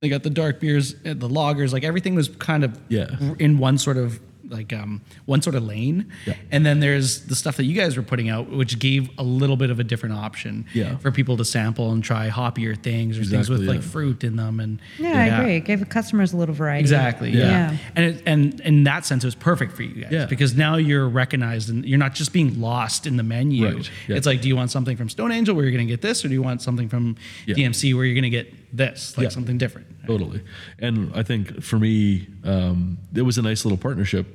they 0.00 0.08
got 0.08 0.22
the 0.22 0.30
dark 0.30 0.60
beers, 0.60 0.94
the 1.02 1.14
lagers, 1.28 1.72
like 1.72 1.84
everything 1.84 2.14
was 2.14 2.28
kind 2.28 2.64
of 2.64 2.78
Yeah. 2.88 3.16
in 3.38 3.58
one 3.58 3.76
sort 3.78 3.98
of 3.98 4.18
like 4.48 4.72
um 4.72 5.00
one 5.26 5.42
sort 5.42 5.56
of 5.56 5.62
lane. 5.64 6.10
Yeah. 6.26 6.34
And 6.50 6.64
then 6.66 6.80
there's 6.80 7.26
the 7.26 7.34
stuff 7.34 7.56
that 7.56 7.64
you 7.64 7.74
guys 7.74 7.96
were 7.96 8.02
putting 8.02 8.28
out, 8.28 8.50
which 8.50 8.78
gave 8.78 9.08
a 9.18 9.22
little 9.22 9.56
bit 9.56 9.70
of 9.70 9.80
a 9.80 9.84
different 9.84 10.14
option 10.14 10.66
Yeah. 10.74 10.96
for 10.98 11.10
people 11.10 11.36
to 11.38 11.44
sample 11.44 11.92
and 11.92 12.02
try 12.04 12.28
hoppier 12.28 12.76
things 12.80 13.18
or 13.18 13.24
things 13.24 13.48
with 13.48 13.60
Exactly, 13.60 13.66
like 13.78 13.82
fruit 13.82 14.24
in 14.24 14.36
them 14.36 14.60
and 14.60 14.80
Yeah, 14.98 15.12
I 15.18 15.24
agree. 15.40 15.56
It 15.56 15.64
gave 15.64 15.88
customers 15.88 16.32
a 16.32 16.36
little 16.36 16.54
variety. 16.54 16.80
Exactly. 16.80 17.30
Yeah. 17.30 17.44
Yeah. 17.72 17.76
And 17.96 18.04
it, 18.04 18.22
and 18.26 18.60
in 18.60 18.84
that 18.84 19.04
sense, 19.06 19.24
it 19.24 19.26
was 19.26 19.34
perfect 19.34 19.72
for 19.72 19.82
you 19.82 20.02
guys 20.02 20.12
Yeah. 20.12 20.26
because 20.26 20.54
now 20.54 20.76
you're 20.76 21.08
recognized 21.08 21.70
and 21.70 21.84
you're 21.84 21.98
not 21.98 22.14
just 22.14 22.32
being 22.32 22.60
lost 22.60 23.06
in 23.06 23.16
the 23.16 23.22
menu. 23.22 23.64
Right. 23.76 23.90
Yeah. 24.08 24.16
It's 24.16 24.26
like, 24.26 24.40
do 24.40 24.48
you 24.48 24.56
want 24.56 24.70
something 24.70 24.96
from 24.96 25.08
Stone 25.08 25.32
Angel 25.32 25.54
where 25.54 25.64
you're 25.64 25.72
going 25.72 25.86
to 25.86 25.92
get 25.92 26.02
this, 26.02 26.24
or 26.24 26.28
do 26.28 26.34
you 26.34 26.42
want 26.42 26.62
something 26.62 26.88
from 26.88 27.16
Yeah. 27.46 27.54
DMC 27.54 27.94
where 27.94 28.04
you're 28.04 28.14
going 28.14 28.24
to 28.24 28.30
get 28.30 28.52
this, 28.76 29.16
like 29.16 29.24
Yeah. 29.24 29.28
something 29.30 29.58
different? 29.58 29.86
Totally. 30.06 30.40
And 30.78 31.10
I 31.14 31.22
think 31.22 31.62
for 31.62 31.78
me, 31.78 32.26
um, 32.44 32.98
it 33.14 33.22
was 33.22 33.38
a 33.38 33.42
nice 33.42 33.64
little 33.64 33.78
partnership 33.78 34.26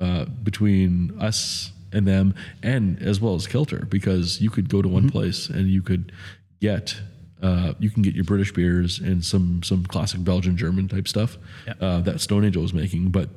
uh, 0.00 0.24
between 0.42 1.12
us 1.20 1.70
and 1.92 2.06
them, 2.06 2.34
and 2.62 3.00
as 3.02 3.20
well 3.20 3.34
as 3.34 3.46
Kilter, 3.46 3.86
because 3.88 4.40
you 4.40 4.50
could 4.50 4.68
go 4.68 4.80
to 4.82 4.88
one 4.88 5.08
place 5.10 5.48
and 5.48 5.68
you 5.68 5.82
could 5.82 6.12
get. 6.60 7.00
Uh, 7.42 7.74
you 7.80 7.90
can 7.90 8.02
get 8.02 8.14
your 8.14 8.22
British 8.22 8.52
beers 8.52 9.00
and 9.00 9.24
some 9.24 9.64
some 9.64 9.84
classic 9.84 10.22
Belgian 10.22 10.56
German 10.56 10.86
type 10.86 11.08
stuff 11.08 11.38
Yeah. 11.66 11.74
uh, 11.80 12.00
that 12.02 12.20
Stone 12.20 12.44
Angel 12.44 12.62
was 12.62 12.72
making, 12.72 13.10
but 13.10 13.30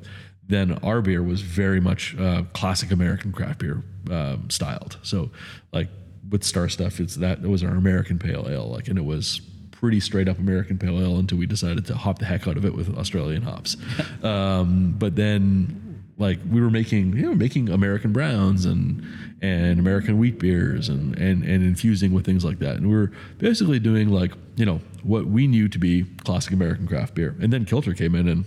then 0.46 0.74
our 0.84 1.02
beer 1.02 1.24
was 1.24 1.40
very 1.40 1.80
much 1.80 2.16
uh, 2.16 2.44
classic 2.52 2.92
American 2.92 3.32
craft 3.32 3.58
beer 3.58 3.82
um, 4.08 4.48
styled. 4.48 4.96
So 5.02 5.32
like 5.72 5.88
with 6.30 6.44
Star 6.44 6.68
Stuff, 6.68 7.00
it's 7.00 7.16
that 7.16 7.38
it 7.42 7.48
was 7.48 7.64
our 7.64 7.74
American 7.74 8.16
pale 8.20 8.46
ale, 8.48 8.68
like, 8.70 8.86
and 8.86 8.96
it 8.96 9.04
was 9.04 9.40
pretty 9.80 10.00
straight 10.00 10.28
up 10.28 10.38
American 10.38 10.78
pale 10.78 10.98
ale 11.00 11.18
until 11.18 11.38
we 11.38 11.46
decided 11.46 11.84
to 11.86 11.94
hop 11.94 12.18
the 12.18 12.24
heck 12.24 12.48
out 12.48 12.56
of 12.56 12.64
it 12.64 12.74
with 12.74 12.96
Australian 12.96 13.42
hops. 13.42 13.76
um, 14.22 14.94
but 14.98 15.16
then, 15.16 16.04
like, 16.18 16.38
we 16.50 16.60
were 16.60 16.70
making, 16.70 17.14
you 17.16 17.22
know, 17.22 17.34
making 17.34 17.68
American 17.68 18.12
browns 18.12 18.64
and 18.64 19.04
and 19.42 19.78
American 19.78 20.18
wheat 20.18 20.38
beers 20.38 20.88
and 20.88 21.16
and 21.18 21.44
and 21.44 21.62
infusing 21.62 22.12
with 22.12 22.24
things 22.24 22.44
like 22.44 22.58
that. 22.60 22.76
And 22.76 22.88
we 22.88 22.94
were 22.94 23.12
basically 23.38 23.78
doing 23.78 24.08
like, 24.08 24.32
you 24.56 24.64
know, 24.64 24.80
what 25.02 25.26
we 25.26 25.46
knew 25.46 25.68
to 25.68 25.78
be 25.78 26.04
classic 26.24 26.52
American 26.52 26.86
craft 26.86 27.14
beer. 27.14 27.36
And 27.40 27.52
then 27.52 27.64
Kilter 27.64 27.94
came 27.94 28.14
in 28.14 28.28
and 28.28 28.44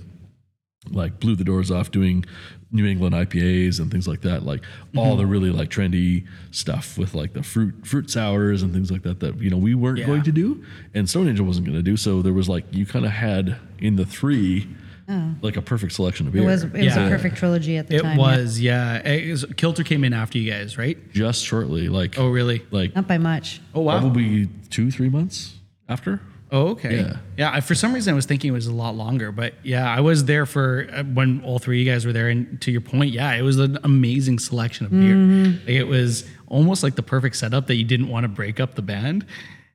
like 0.92 1.20
blew 1.20 1.36
the 1.36 1.44
doors 1.44 1.70
off 1.70 1.92
doing 1.92 2.26
New 2.72 2.86
England 2.86 3.16
IPAs 3.16 3.80
and 3.80 3.90
things 3.92 4.08
like 4.08 4.22
that, 4.22 4.44
like 4.44 4.64
all 4.96 5.16
the 5.16 5.24
mm-hmm. 5.24 5.32
really 5.32 5.50
like 5.50 5.70
trendy 5.70 6.28
stuff 6.52 6.98
with 6.98 7.16
like 7.16 7.34
the 7.34 7.42
fruit 7.42 7.74
fruit 7.86 8.10
sours 8.12 8.62
and 8.62 8.72
things 8.74 8.92
like 8.92 9.02
that 9.04 9.20
that 9.22 9.42
you 9.42 9.50
know 9.50 9.58
we 9.58 9.74
weren't 9.74 9.98
Yeah. 9.98 10.06
going 10.06 10.24
to 10.24 10.32
do, 10.32 10.64
and 10.94 11.10
Stone 11.10 11.28
Angel 11.30 11.46
wasn't 11.46 11.66
going 11.66 11.78
to 11.78 11.84
do. 11.84 11.98
So 11.98 12.22
there 12.22 12.34
was 12.34 12.48
like 12.48 12.66
you 12.72 12.86
kind 12.86 13.06
of 13.06 13.12
had 13.12 13.58
in 13.80 13.96
the 13.96 14.06
three 14.06 14.68
oh. 15.10 15.34
like 15.42 15.58
a 15.58 15.62
perfect 15.62 15.94
selection 15.94 16.28
of 16.28 16.34
beer. 16.34 16.44
It 16.44 16.46
was 16.46 16.64
it 16.64 16.74
was 16.74 16.84
Yeah. 16.84 17.08
a 17.08 17.10
perfect 17.10 17.38
trilogy 17.38 17.78
at 17.78 17.88
the 17.88 17.96
It 17.96 18.02
time. 18.04 18.20
yeah. 18.20 18.38
was, 18.38 18.60
yeah. 18.62 19.08
It 19.08 19.32
was- 19.32 19.46
Kilter 19.58 19.84
came 19.84 20.04
in 20.04 20.14
after 20.14 20.38
you 20.38 20.52
guys, 20.52 20.78
right? 20.78 20.98
just 21.12 21.44
shortly, 21.44 21.90
like 21.90 22.20
Oh, 22.20 22.30
really? 22.30 22.64
like 22.72 22.96
Not 22.96 23.08
by 23.08 23.18
much. 23.18 23.62
Oh, 23.74 23.82
wow. 23.82 24.00
probably 24.00 24.48
two 24.70 24.92
three 24.92 25.10
months 25.10 25.56
after. 25.88 26.22
Oh, 26.52 26.70
okay. 26.70 26.98
Yeah. 26.98 27.18
Yeah. 27.38 27.52
I, 27.54 27.62
for 27.62 27.76
some 27.76 27.94
reason, 27.94 28.12
I 28.12 28.16
was 28.16 28.26
thinking 28.26 28.50
it 28.50 28.54
was 28.54 28.68
a 28.68 28.74
lot 28.74 28.96
longer, 28.96 29.32
but 29.32 29.54
yeah, 29.64 29.90
I 29.90 30.00
was 30.00 30.26
there 30.26 30.46
for 30.46 30.88
uh, 30.92 31.04
when 31.04 31.44
all 31.44 31.60
three 31.60 31.82
of 31.82 31.86
you 31.86 31.92
guys 31.92 32.06
were 32.06 32.14
there. 32.14 32.30
And 32.30 32.60
to 32.62 32.72
your 32.72 32.82
point, 32.82 33.12
yeah, 33.12 33.34
it 33.34 33.44
was 33.44 33.60
an 33.60 33.78
amazing 33.84 34.40
selection 34.40 34.86
of 34.86 34.92
beer. 34.92 35.16
Like, 35.16 35.70
it 35.70 35.84
was 35.88 36.26
almost 36.48 36.82
like 36.82 36.96
the 36.96 37.04
perfect 37.04 37.36
setup 37.36 37.68
that 37.68 37.76
you 37.76 37.84
didn't 37.84 38.08
want 38.08 38.24
to 38.24 38.28
break 38.28 38.60
up 38.60 38.76
the 38.76 38.82
band. 38.82 39.26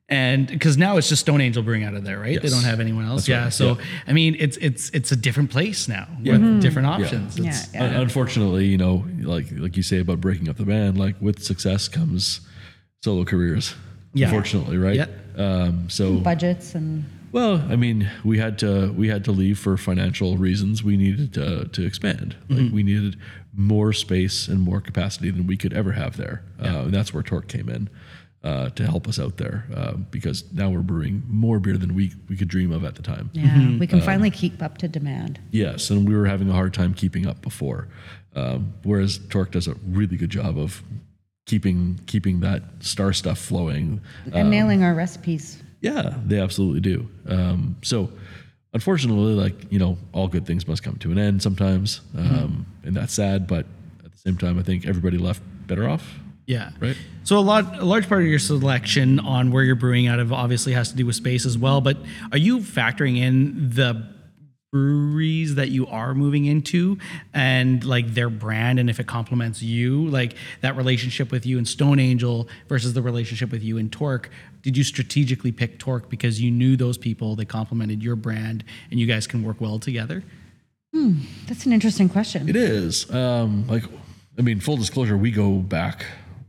And 0.07 0.45
because 0.47 0.77
now 0.77 0.97
it's 0.97 1.09
just 1.09 1.21
Stone 1.21 1.41
Angel 1.41 1.63
Brewing 1.63 1.83
out 1.83 1.95
of 1.95 2.03
there, 2.03 2.19
right? 2.19 2.39
They 2.39 2.49
don't 2.49 2.63
have 2.63 2.79
anyone 2.79 3.05
else. 3.05 3.21
That's 3.21 3.29
yeah. 3.29 3.43
right. 3.45 3.53
So 3.53 3.67
Yeah. 3.69 3.85
I 4.07 4.13
mean, 4.13 4.35
it's 4.37 4.55
it's 4.57 4.91
it's 4.91 5.11
a 5.11 5.15
different 5.15 5.49
place 5.49 5.87
now 5.87 6.07
with 6.23 6.61
different 6.61 6.87
options. 6.87 7.39
Yeah, 7.39 7.49
It's, 7.49 7.73
yeah. 7.73 7.85
Un- 7.85 7.95
Unfortunately, 7.95 8.65
you 8.65 8.77
know, 8.77 9.03
like 9.21 9.47
like 9.51 9.75
you 9.75 9.81
say 9.81 9.99
about 9.99 10.21
breaking 10.21 10.47
up 10.47 10.57
the 10.57 10.65
band, 10.65 10.99
like 10.99 11.15
with 11.21 11.41
success 11.41 11.87
comes 11.87 12.41
solo 13.03 13.23
careers. 13.23 13.73
Yeah. 14.13 14.27
Unfortunately, 14.27 14.77
right? 14.77 14.95
Yeah. 15.37 15.43
Um, 15.43 15.89
so 15.89 16.17
Budgets 16.17 16.75
and 16.75 17.05
well, 17.31 17.61
I 17.69 17.75
mean, 17.75 18.09
we 18.23 18.37
had 18.37 18.57
to 18.59 18.93
we 18.93 19.09
had 19.09 19.25
to 19.25 19.31
leave 19.33 19.59
for 19.59 19.75
financial 19.75 20.37
reasons. 20.37 20.83
We 20.83 20.95
needed 20.95 21.33
to, 21.33 21.65
to 21.67 21.85
expand. 21.85 22.35
Like 22.49 22.71
we 22.71 22.81
needed 22.81 23.17
more 23.53 23.91
space 23.91 24.47
and 24.47 24.61
more 24.61 24.79
capacity 24.79 25.31
than 25.31 25.45
we 25.45 25.57
could 25.57 25.73
ever 25.73 25.91
have 25.91 26.15
there. 26.15 26.43
Uh, 26.61 26.83
and 26.83 26.93
that's 26.93 27.13
where 27.13 27.23
Torque 27.23 27.49
came 27.49 27.67
in 27.67 27.89
uh, 28.45 28.69
to 28.69 28.85
help 28.85 29.07
us 29.07 29.19
out 29.19 29.35
there 29.37 29.65
uh, 29.75 29.93
because 29.93 30.45
now 30.53 30.69
we're 30.69 30.79
brewing 30.79 31.23
more 31.27 31.59
beer 31.59 31.77
than 31.77 31.95
we 31.95 32.13
we 32.29 32.37
could 32.37 32.47
dream 32.47 32.71
of 32.71 32.85
at 32.85 32.95
the 32.95 33.01
time. 33.01 33.29
yeah, 33.33 33.77
we 33.79 33.87
can 33.87 34.01
finally 34.01 34.31
keep 34.31 34.61
up 34.61 34.77
to 34.77 34.87
demand. 34.87 35.39
Yes, 35.51 35.89
and 35.89 36.07
we 36.07 36.15
were 36.15 36.27
having 36.27 36.49
a 36.49 36.53
hard 36.53 36.73
time 36.73 36.93
keeping 36.93 37.25
up 37.25 37.41
before. 37.41 37.87
Um, 38.35 38.73
whereas 38.83 39.17
Torque 39.29 39.51
does 39.51 39.67
a 39.67 39.75
really 39.87 40.17
good 40.17 40.29
job 40.29 40.57
of 40.57 40.83
keeping 41.45 41.99
keeping 42.07 42.39
that 42.41 42.63
star 42.79 43.13
stuff 43.13 43.37
flowing. 43.37 44.01
And 44.33 44.49
nailing 44.49 44.83
our 44.83 44.93
recipes. 44.93 45.61
Yeah, 45.81 46.15
they 46.25 46.39
absolutely 46.39 46.81
do. 46.81 47.07
Um, 47.27 47.75
so, 47.83 48.11
unfortunately, 48.73 49.33
like 49.33 49.71
you 49.71 49.79
know, 49.79 49.97
all 50.13 50.27
good 50.27 50.45
things 50.45 50.67
must 50.67 50.83
come 50.83 50.97
to 50.97 51.11
an 51.11 51.17
end 51.17 51.41
sometimes, 51.41 52.01
um, 52.17 52.65
and 52.83 52.95
that's 52.95 53.13
sad. 53.13 53.47
But 53.47 53.65
at 54.03 54.11
the 54.11 54.17
same 54.17 54.37
time, 54.37 54.57
I 54.57 54.63
think 54.63 54.87
everybody 54.87 55.17
left 55.17 55.41
better 55.67 55.87
off. 55.87 56.19
Yeah. 56.47 56.71
Right. 56.79 56.97
So 57.23 57.37
a 57.37 57.41
lot, 57.41 57.79
a 57.79 57.85
large 57.85 58.07
part 58.07 58.21
of 58.21 58.27
your 58.27 58.39
selection 58.39 59.19
on 59.19 59.51
where 59.51 59.63
you're 59.63 59.75
brewing 59.75 60.05
out 60.05 60.19
of 60.19 60.31
obviously 60.31 60.73
has 60.73 60.91
to 60.91 60.95
do 60.95 61.05
with 61.05 61.15
space 61.15 61.43
as 61.43 61.57
well. 61.57 61.81
But 61.81 61.97
are 62.31 62.37
you 62.37 62.59
factoring 62.59 63.17
in 63.17 63.71
the 63.71 64.07
breweries 64.75 65.55
that 65.55 65.69
you 65.69 65.87
are 65.87 66.13
moving 66.13 66.43
into 66.43 66.97
and 67.33 67.85
like 67.85 68.13
their 68.13 68.29
brand 68.29 68.77
and 68.77 68.89
if 68.89 68.99
it 68.99 69.07
complements 69.07 69.61
you, 69.61 70.05
like 70.07 70.35
that 70.59 70.75
relationship 70.75 71.31
with 71.31 71.45
you 71.45 71.57
and 71.57 71.65
Stone 71.65 71.97
Angel 71.97 72.49
versus 72.67 72.91
the 72.91 73.01
relationship 73.01 73.51
with 73.51 73.63
you 73.63 73.77
and 73.77 73.89
Torque? 73.89 74.29
Did 74.63 74.75
you 74.75 74.83
strategically 74.83 75.53
pick 75.53 75.79
Torque 75.79 76.09
because 76.09 76.41
you 76.41 76.51
knew 76.51 76.75
those 76.75 76.97
people, 76.97 77.37
they 77.37 77.45
complemented 77.45 78.03
your 78.03 78.17
brand, 78.17 78.65
and 78.91 78.99
you 78.99 79.07
guys 79.07 79.27
can 79.27 79.43
work 79.43 79.61
well 79.61 79.79
together? 79.79 80.23
That's 81.47 81.65
an 81.65 81.71
interesting 81.71 82.09
question. 82.09 82.49
It 82.49 82.57
is. 82.57 83.09
Um, 83.09 83.65
like, 83.67 83.85
I 84.37 84.41
mean, 84.41 84.59
full 84.59 84.75
disclosure, 84.75 85.15
we 85.15 85.31
go 85.31 85.59
back 85.59 86.05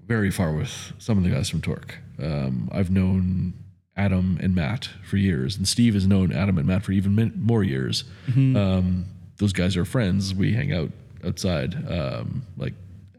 very 0.08 0.32
far 0.32 0.52
with 0.52 0.92
some 0.98 1.16
of 1.16 1.22
the 1.22 1.30
guys 1.30 1.48
from 1.48 1.60
Torque. 1.60 1.94
Um, 2.20 2.68
I've 2.72 2.90
known 2.90 3.54
Adam 3.96 4.38
and 4.42 4.54
Matt 4.54 4.90
for 5.08 5.16
years, 5.16 5.56
and 5.56 5.66
Steve 5.66 5.94
has 5.94 6.06
known 6.06 6.30
Adam 6.32 6.58
and 6.58 6.66
Matt 6.66 6.82
for 6.82 6.92
even 6.92 7.14
min- 7.14 7.32
more 7.36 7.64
years. 7.64 8.04
Um, 8.34 9.06
those 9.38 9.52
guys 9.52 9.76
are 9.76 9.84
friends. 9.84 10.34
We 10.34 10.52
hang 10.52 10.72
out 10.72 10.90
outside. 11.24 11.74
Um, 11.90 12.42
like 12.56 12.74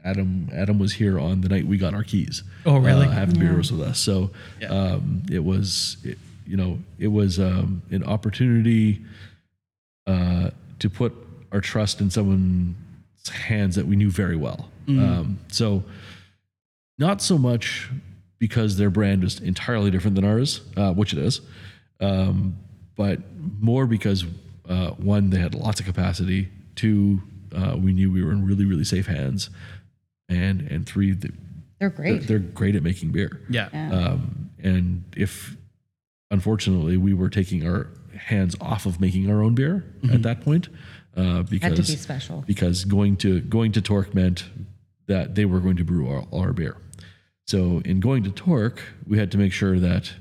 Adam, 0.06 0.50
Adam 0.54 0.78
was 0.80 0.94
here 0.94 1.20
on 1.20 1.42
the 1.42 1.50
night 1.50 1.66
we 1.66 1.78
got 1.78 1.94
our 1.94 2.04
keys. 2.04 2.44
Oh, 2.66 2.78
really? 2.78 3.08
Uh, 3.08 3.12
having 3.12 3.40
beers 3.40 3.72
with 3.72 3.82
us. 3.82 4.00
So 4.00 4.30
um, 4.70 5.24
it 5.32 5.44
was, 5.44 5.98
it, 6.04 6.18
you 6.46 6.56
know, 6.58 6.80
it 7.00 7.08
was 7.08 7.40
um, 7.40 7.82
an 7.90 8.04
opportunity 8.04 9.02
uh, 10.06 10.52
to 10.80 10.90
put 10.90 11.14
our 11.52 11.60
trust 11.62 12.02
in 12.02 12.10
someone's 12.12 12.76
hands 13.32 13.76
that 13.76 13.86
we 13.88 13.96
knew 13.96 14.12
very 14.12 14.36
well. 14.38 14.70
Um, 14.88 15.40
so, 15.50 15.84
not 16.98 17.22
so 17.22 17.38
much 17.38 17.90
because 18.40 18.78
their 18.78 18.90
brand 18.90 19.24
is 19.24 19.40
entirely 19.40 19.90
different 19.92 20.16
than 20.16 20.26
ours, 20.26 20.62
uh, 20.76 20.94
which 20.94 21.14
it 21.14 21.20
is, 21.20 21.42
um, 22.00 22.58
but 22.96 23.20
more 23.60 23.86
because 23.88 24.26
uh, 24.70 24.90
one, 24.92 25.30
they 25.30 25.40
had 25.40 25.56
lots 25.56 25.80
of 25.80 25.86
capacity. 25.86 26.50
Two, 26.76 27.22
uh, 27.56 27.76
we 27.78 27.94
knew 27.94 28.12
we 28.12 28.24
were 28.24 28.32
in 28.32 28.46
really, 28.46 28.66
really 28.66 28.84
safe 28.84 29.08
hands, 29.08 29.50
and 30.30 30.62
and 30.62 30.86
three, 30.86 31.14
they, 31.14 31.30
They're 31.80 31.90
they're, 31.90 31.90
great. 31.90 32.28
they're 32.28 32.40
great 32.40 32.76
at 32.76 32.84
making 32.84 33.12
beer. 33.12 33.42
Yeah. 33.50 33.70
Um, 33.74 34.52
and 34.60 35.04
if 35.16 35.56
unfortunately 36.32 36.98
we 36.98 37.14
were 37.14 37.30
taking 37.30 37.68
our 37.68 37.88
hands 38.16 38.56
off 38.60 38.86
of 38.86 39.00
making 39.00 39.30
our 39.32 39.42
own 39.44 39.56
beer 39.56 39.86
at 40.12 40.24
that 40.24 40.42
point, 40.42 40.70
uh, 41.16 41.44
because 41.44 41.78
be 41.88 41.96
special. 41.96 42.44
because 42.46 42.84
going 42.84 43.16
to 43.18 43.40
going 43.42 43.72
to 43.74 43.82
Torque 43.82 44.14
meant 44.14 44.46
that 45.08 45.36
they 45.36 45.46
were 45.46 45.60
going 45.60 45.78
to 45.78 45.84
brew 45.84 46.10
our, 46.10 46.28
our 46.34 46.52
beer. 46.54 46.76
So 47.48 47.82
in 47.86 48.00
going 48.00 48.24
to 48.24 48.32
Torque, 48.32 48.82
we 49.06 49.18
had 49.18 49.32
to 49.32 49.38
make 49.38 49.54
sure 49.54 49.80
that 49.80 50.12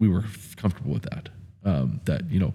we 0.00 0.08
were 0.08 0.24
comfortable 0.56 0.92
with 0.92 1.04
that. 1.04 1.28
Um, 1.64 2.00
that 2.04 2.30
you 2.30 2.38
know, 2.40 2.54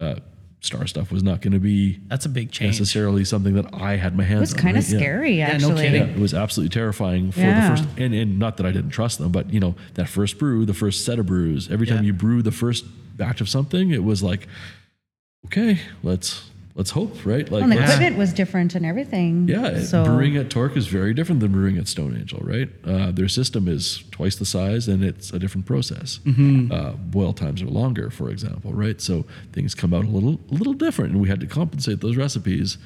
uh, 0.00 0.16
Star 0.62 0.86
stuff 0.86 1.10
was 1.10 1.22
not 1.22 1.40
going 1.40 1.52
to 1.54 1.58
be 1.58 1.98
That's 2.08 2.26
a 2.26 2.28
big 2.28 2.50
change. 2.52 2.78
necessarily 2.78 3.24
something 3.24 3.54
that 3.54 3.72
I 3.72 3.96
had 3.96 4.14
my 4.16 4.24
hands. 4.24 4.38
It 4.52 4.54
was 4.56 4.62
kind 4.62 4.76
of 4.76 4.84
right? 4.84 4.92
Yeah. 4.92 4.98
scary, 4.98 5.36
no 5.38 5.42
actually. 5.44 5.74
kidding. 5.84 6.02
Yeah, 6.08 6.14
it 6.14 6.18
was 6.18 6.34
absolutely 6.34 6.68
terrifying 6.74 7.32
for 7.32 7.40
Yeah. 7.40 7.70
the 7.70 7.76
first, 7.82 7.88
and, 7.98 8.14
and 8.14 8.38
not 8.38 8.56
that 8.58 8.66
I 8.66 8.70
didn't 8.70 8.90
trust 8.90 9.18
them, 9.18 9.32
but 9.32 9.52
you 9.52 9.58
know 9.58 9.74
that 9.94 10.08
first 10.08 10.38
brew, 10.38 10.66
the 10.66 10.74
first 10.74 11.04
set 11.04 11.18
of 11.18 11.26
brews. 11.26 11.70
Every 11.70 11.86
time 11.86 11.98
Yeah. 11.98 12.08
you 12.08 12.12
brew 12.12 12.42
the 12.42 12.52
first 12.52 12.84
batch 13.16 13.40
of 13.40 13.48
something, 13.48 13.90
it 13.90 14.04
was 14.04 14.22
like, 14.22 14.48
okay, 15.46 15.80
let's 16.02 16.49
let's 16.74 16.90
hope, 16.90 17.24
right? 17.26 17.50
Like, 17.50 17.62
And 17.62 17.72
the 17.72 17.82
equipment 17.82 18.16
was 18.16 18.32
different 18.32 18.74
and 18.74 18.86
everything. 18.86 19.48
yeah, 19.48 19.80
So 19.80 20.04
brewing 20.04 20.36
at 20.36 20.50
Torque 20.50 20.76
is 20.76 20.86
very 20.86 21.12
different 21.14 21.40
than 21.40 21.52
brewing 21.52 21.78
at 21.78 21.88
Stone 21.88 22.16
Angel, 22.16 22.40
right? 22.42 22.68
Uh, 22.84 23.10
their 23.10 23.28
system 23.28 23.68
is 23.68 24.04
twice 24.10 24.36
the 24.36 24.46
size, 24.46 24.88
and 24.88 25.02
it's 25.04 25.32
a 25.32 25.38
different 25.38 25.66
process. 25.66 26.20
Mm-hmm. 26.24 26.72
Uh, 26.72 26.92
boil 26.92 27.32
times 27.32 27.62
are 27.62 27.66
longer, 27.66 28.10
for 28.10 28.30
example, 28.30 28.72
right? 28.72 29.00
So 29.00 29.24
things 29.52 29.74
come 29.74 29.92
out 29.92 30.04
a 30.04 30.08
little, 30.08 30.40
a 30.50 30.54
little 30.54 30.74
different, 30.74 31.12
and 31.12 31.20
we 31.20 31.28
had 31.28 31.40
to 31.40 31.46
compensate 31.46 32.00
those 32.00 32.16
recipes 32.16 32.78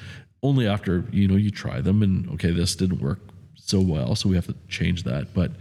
only 0.43 0.67
after 0.67 1.03
you 1.11 1.27
know 1.27 1.35
you 1.35 1.49
try 1.49 1.81
them, 1.81 2.03
and 2.03 2.29
okay, 2.31 2.51
this 2.51 2.75
didn't 2.75 3.01
work 3.01 3.19
so 3.55 3.79
well, 3.81 4.15
so 4.15 4.29
we 4.29 4.35
have 4.35 4.45
to 4.47 4.55
change 4.67 5.03
that. 5.03 5.33
But 5.33 5.51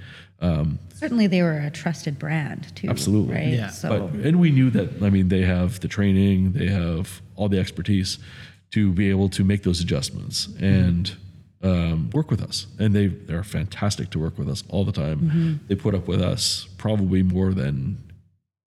um, 0.41 0.79
certainly 0.95 1.27
they 1.27 1.43
were 1.43 1.59
a 1.59 1.71
trusted 1.71 2.19
brand 2.19 2.75
too. 2.77 2.89
Absolutely. 2.89 3.35
Right. 3.35 3.49
Yeah. 3.49 3.69
So 3.69 3.89
but 3.89 4.27
and 4.27 4.39
we 4.41 4.51
knew 4.51 4.71
that. 4.71 5.03
I 5.03 5.11
mean, 5.11 5.29
they 5.29 5.43
have 5.43 5.81
the 5.81 5.89
training, 5.89 6.53
they 6.53 6.69
have 6.69 7.23
all 7.37 7.49
the 7.49 7.59
expertise 7.59 8.19
to 8.73 8.93
be 8.93 9.11
able 9.11 9.29
to 9.29 9.45
make 9.45 9.63
those 9.63 9.81
adjustments 9.81 10.49
and 10.61 11.17
um, 11.63 12.11
work 12.11 12.31
with 12.31 12.43
us. 12.43 12.67
And 12.79 12.95
they 12.95 13.07
they're 13.07 13.45
fantastic 13.45 14.11
to 14.11 14.19
work 14.19 14.39
with 14.39 14.49
us 14.49 14.65
all 14.69 14.85
the 14.85 14.93
time. 14.93 15.61
They 15.69 15.75
put 15.75 15.95
up 15.95 16.07
with 16.07 16.21
us 16.21 16.69
probably 16.77 17.23
more 17.23 17.53
than 17.53 17.99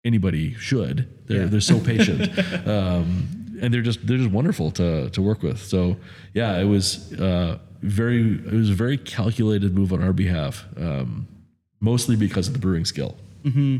anybody 0.03 0.53
should. 0.53 1.07
They're 1.27 1.47
they're 1.47 1.61
so 1.61 1.79
patient. 1.79 2.29
um, 2.67 3.27
and 3.61 3.73
they're 3.73 3.81
just 3.81 4.05
they're 4.05 4.17
just 4.17 4.31
wonderful 4.31 4.71
to 4.71 5.09
to 5.09 5.21
work 5.21 5.41
with. 5.43 5.59
So 5.59 5.97
yeah, 6.33 6.57
it 6.57 6.65
was 6.65 7.13
uh, 7.13 7.59
very 7.81 8.21
it 8.21 8.53
was 8.53 8.69
a 8.69 8.73
very 8.73 8.97
calculated 8.97 9.75
move 9.75 9.91
on 9.93 10.03
our 10.03 10.13
behalf, 10.13 10.65
um, 10.77 11.27
mostly 11.79 12.15
because 12.15 12.47
of 12.47 12.53
the 12.53 12.59
brewing 12.59 12.85
skill. 12.85 13.17
Mm-hmm. 13.43 13.77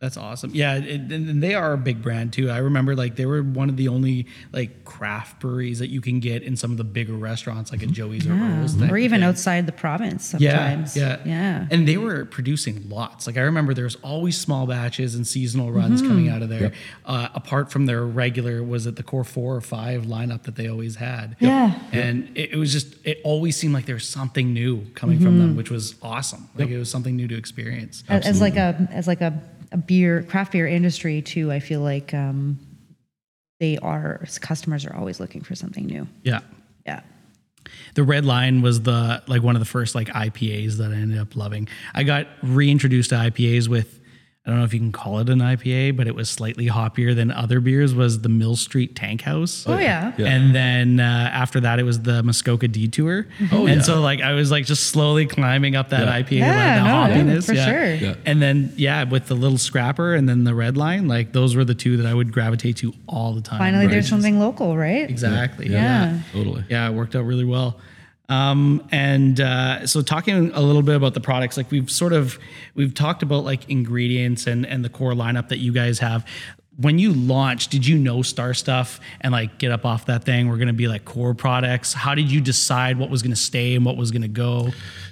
Yeah. 0.00 0.04
That's 0.06 0.16
awesome. 0.16 0.52
Yeah, 0.54 0.76
it, 0.76 1.00
and 1.00 1.12
and 1.28 1.42
they 1.42 1.54
are 1.54 1.72
a 1.72 1.76
big 1.76 2.02
brand 2.02 2.32
too. 2.32 2.50
I 2.50 2.58
remember 2.58 2.94
like 2.94 3.16
they 3.16 3.26
were 3.26 3.42
one 3.42 3.68
of 3.68 3.76
the 3.76 3.88
only 3.88 4.26
like 4.52 4.84
craft 4.84 5.40
breweries 5.40 5.80
that 5.80 5.88
you 5.88 6.00
can 6.00 6.20
get 6.20 6.44
in 6.44 6.56
some 6.56 6.70
of 6.70 6.76
the 6.76 6.84
bigger 6.84 7.14
restaurants 7.14 7.72
like 7.72 7.82
a 7.82 7.86
Joey's 7.86 8.24
or 8.26 8.32
Earl's. 8.32 8.76
type 8.76 8.92
or 8.92 8.96
even 8.96 9.20
thing. 9.22 9.28
outside 9.28 9.66
the 9.66 9.72
province 9.72 10.34
Yeah, 10.38 10.50
sometimes. 10.52 10.96
yeah, 10.96 11.16
Yeah. 11.24 11.66
And 11.72 11.88
they 11.88 11.96
were 11.96 12.24
producing 12.26 12.88
lots. 12.88 13.26
Like 13.26 13.36
I 13.36 13.40
remember, 13.40 13.74
there's 13.74 13.96
always 13.96 14.38
small 14.38 14.66
batches 14.68 15.16
and 15.16 15.26
seasonal 15.26 15.72
runs 15.72 16.00
Mm-hmm. 16.00 16.08
coming 16.08 16.28
out 16.28 16.42
of 16.42 16.48
there. 16.48 16.72
Uh, 17.04 17.28
apart 17.34 17.72
from 17.72 17.86
their 17.86 18.04
regular, 18.06 18.62
was 18.62 18.86
it 18.86 18.94
the 18.94 19.02
core 19.02 19.24
four 19.24 19.56
or 19.56 19.60
five 19.60 20.02
lineup 20.04 20.44
that 20.44 20.54
they 20.54 20.68
always 20.68 20.94
had? 20.96 21.34
Yeah. 21.40 21.76
And 21.90 22.28
it, 22.36 22.52
it 22.52 22.56
was 22.56 22.72
just, 22.72 22.94
it 23.04 23.20
always 23.24 23.56
seemed 23.56 23.74
like 23.74 23.86
there 23.86 23.96
was 23.96 24.08
something 24.08 24.52
new 24.54 24.84
coming 24.94 25.18
from 25.18 25.28
Mm-hmm. 25.30 25.38
them, 25.40 25.56
which 25.56 25.70
was 25.72 25.96
awesome. 26.02 26.48
Like 26.56 26.68
it 26.68 26.78
was 26.78 26.88
something 26.90 27.16
new 27.16 27.26
to 27.26 27.36
experience. 27.36 28.04
as, 28.08 28.26
as 28.26 28.40
like 28.40 28.54
a 28.56 28.88
as 28.92 29.06
like 29.08 29.20
a, 29.22 29.42
a 29.72 29.76
beer 29.76 30.22
craft 30.22 30.52
beer 30.52 30.66
industry 30.66 31.20
too 31.22 31.50
i 31.52 31.60
feel 31.60 31.80
like 31.80 32.14
um 32.14 32.58
they 33.60 33.76
are 33.78 34.24
customers 34.40 34.84
are 34.86 34.94
always 34.94 35.18
looking 35.20 35.42
for 35.42 35.54
something 35.54 35.84
new 35.86 36.06
Yeah. 36.22 36.40
yeah 36.86 37.00
The 37.94 38.02
red 38.04 38.24
line 38.24 38.62
was 38.62 38.82
the 38.82 39.22
like 39.26 39.42
one 39.42 39.56
of 39.56 39.60
the 39.60 39.66
first 39.66 39.94
like 39.94 40.08
IPAs 40.08 40.76
that 40.78 40.90
I 40.92 40.94
ended 40.94 41.18
up 41.18 41.36
loving. 41.36 41.68
I 41.94 42.02
got 42.04 42.26
reintroduced 42.42 43.10
to 43.10 43.16
IPAs 43.16 43.68
with 43.68 44.00
I 44.48 44.50
don't 44.50 44.60
know 44.60 44.64
if 44.64 44.72
you 44.72 44.80
can 44.80 44.92
call 44.92 45.18
it 45.18 45.28
an 45.28 45.40
IPA, 45.40 45.94
but 45.98 46.06
it 46.06 46.14
was 46.14 46.30
slightly 46.30 46.68
hoppier 46.68 47.14
than 47.14 47.30
other 47.30 47.60
beers. 47.60 47.94
Was 47.94 48.22
the 48.22 48.30
Mill 48.30 48.56
Street 48.56 48.96
Tank 48.96 49.20
House? 49.20 49.66
Oh 49.68 49.76
yeah. 49.76 50.14
Yeah. 50.16 50.24
And 50.26 50.54
then 50.54 51.00
uh, 51.00 51.02
after 51.30 51.60
that, 51.60 51.78
it 51.78 51.82
was 51.82 52.00
the 52.00 52.22
Muskoka 52.22 52.66
Detour. 52.66 53.26
Oh, 53.52 53.66
and 53.66 53.76
yeah. 53.76 53.82
so 53.82 54.00
like 54.00 54.22
I 54.22 54.32
was 54.32 54.50
like 54.50 54.64
just 54.64 54.86
slowly 54.86 55.26
climbing 55.26 55.76
up 55.76 55.90
that 55.90 56.06
Yeah. 56.06 56.22
IPA, 56.22 56.38
Yeah, 56.38 56.46
like 56.56 57.14
the 57.14 57.24
no, 57.26 57.34
hoppiness, 57.34 57.44
for 57.44 57.52
yeah. 57.52 57.66
sure. 57.66 57.94
Yeah. 57.96 58.14
And 58.24 58.40
then 58.40 58.72
yeah, 58.76 59.04
with 59.04 59.26
the 59.26 59.34
little 59.34 59.58
scrapper 59.58 60.14
and 60.14 60.26
then 60.26 60.44
the 60.44 60.54
red 60.54 60.78
line, 60.78 61.08
like 61.08 61.34
those 61.34 61.54
were 61.54 61.66
the 61.66 61.74
two 61.74 61.98
that 61.98 62.06
I 62.06 62.14
would 62.14 62.32
gravitate 62.32 62.78
to 62.78 62.94
all 63.06 63.34
the 63.34 63.42
time. 63.42 63.58
Finally, 63.58 63.88
there's 63.88 64.08
something 64.08 64.38
local, 64.40 64.78
right? 64.78 65.10
exactly. 65.10 65.68
Yeah. 65.68 66.20
Totally. 66.32 66.64
Yeah, 66.70 66.88
it 66.88 66.94
worked 66.94 67.14
out 67.14 67.26
really 67.26 67.44
well. 67.44 67.78
Um, 68.28 68.86
and 68.90 69.40
uh, 69.40 69.86
so 69.86 70.02
talking 70.02 70.50
a 70.52 70.60
little 70.60 70.82
bit 70.82 70.96
about 70.96 71.14
the 71.14 71.20
products, 71.20 71.56
like 71.56 71.70
we've 71.70 71.90
sort 71.90 72.12
of 72.12 72.38
we've 72.74 72.94
talked 72.94 73.22
about 73.22 73.44
like 73.44 73.68
ingredients 73.70 74.46
and 74.46 74.66
and 74.66 74.84
the 74.84 74.90
core 74.90 75.12
lineup 75.12 75.48
that 75.48 75.58
you 75.58 75.72
guys 75.72 75.98
have. 76.00 76.26
When 76.76 76.98
you 76.98 77.12
launched, 77.12 77.70
did 77.70 77.86
you 77.86 77.98
know 77.98 78.22
Star 78.22 78.54
Stuff 78.54 79.00
and 79.22 79.32
like 79.32 79.58
get 79.58 79.72
up 79.72 79.84
off 79.84 80.06
that 80.06 80.24
thing? 80.24 80.48
We're 80.48 80.58
gonna 80.58 80.72
be 80.74 80.88
like 80.88 81.04
core 81.04 81.34
products. 81.34 81.92
How 81.92 82.14
did 82.14 82.30
you 82.30 82.40
decide 82.40 82.98
what 82.98 83.10
was 83.10 83.22
gonna 83.22 83.34
stay 83.34 83.74
and 83.74 83.84
what 83.84 83.96
was 83.96 84.10
gonna 84.10 84.28
go? 84.28 84.68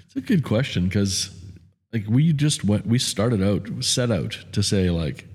It's 0.07 0.17
a 0.17 0.21
good 0.21 0.45
question 0.45 0.85
because 0.85 1.31
like 1.93 2.05
we 2.09 2.33
just 2.35 2.65
went 2.65 2.87
we 2.87 2.99
started 2.99 3.43
out 3.43 3.83
set 3.83 4.11
out 4.11 4.39
to 4.53 4.63
say 4.63 4.91
like 4.91 5.27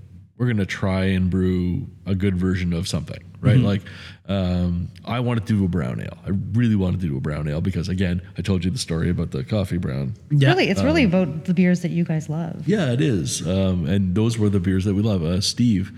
we're 0.41 0.47
gonna 0.47 0.65
try 0.65 1.03
and 1.03 1.29
brew 1.29 1.85
a 2.07 2.15
good 2.15 2.35
version 2.35 2.73
of 2.73 2.87
something, 2.87 3.23
right? 3.41 3.59
Like 3.59 3.83
um, 4.27 4.89
I 5.05 5.19
wanted 5.19 5.45
to 5.45 5.53
do 5.59 5.65
a 5.65 5.67
brown 5.67 6.01
ale. 6.01 6.17
I 6.25 6.31
really 6.53 6.75
wanted 6.75 6.99
to 7.01 7.07
do 7.09 7.15
a 7.15 7.19
brown 7.19 7.47
ale 7.47 7.61
because 7.61 7.87
again, 7.87 8.23
I 8.39 8.41
told 8.41 8.65
you 8.65 8.71
the 8.71 8.79
story 8.79 9.11
about 9.11 9.29
the 9.29 9.43
coffee 9.43 9.77
brown. 9.77 10.15
Yeah. 10.31 10.49
Really, 10.49 10.69
it's 10.71 10.81
really 10.81 11.03
about 11.03 11.45
the 11.45 11.53
beers 11.53 11.83
that 11.83 11.91
you 11.91 12.03
guys 12.03 12.27
love. 12.27 12.67
Yeah, 12.67 12.91
it 12.91 13.01
is. 13.01 13.47
Um, 13.47 13.85
and 13.85 14.15
those 14.15 14.39
were 14.39 14.49
the 14.49 14.59
beers 14.59 14.83
that 14.85 14.95
we 14.95 15.03
love. 15.03 15.21
Uh, 15.21 15.41
Steve, 15.41 15.91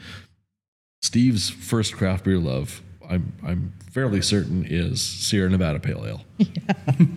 Steve's 1.02 1.50
first 1.50 1.94
craft 1.94 2.26
beer 2.26 2.38
love, 2.38 2.82
I'm 3.10 3.34
I'm 3.46 3.74
fairly 3.92 4.22
certain 4.22 4.66
is 4.68 5.02
Sierra 5.02 5.50
Nevada 5.50 5.80
Pale 5.80 6.06
Ale. 6.06 6.22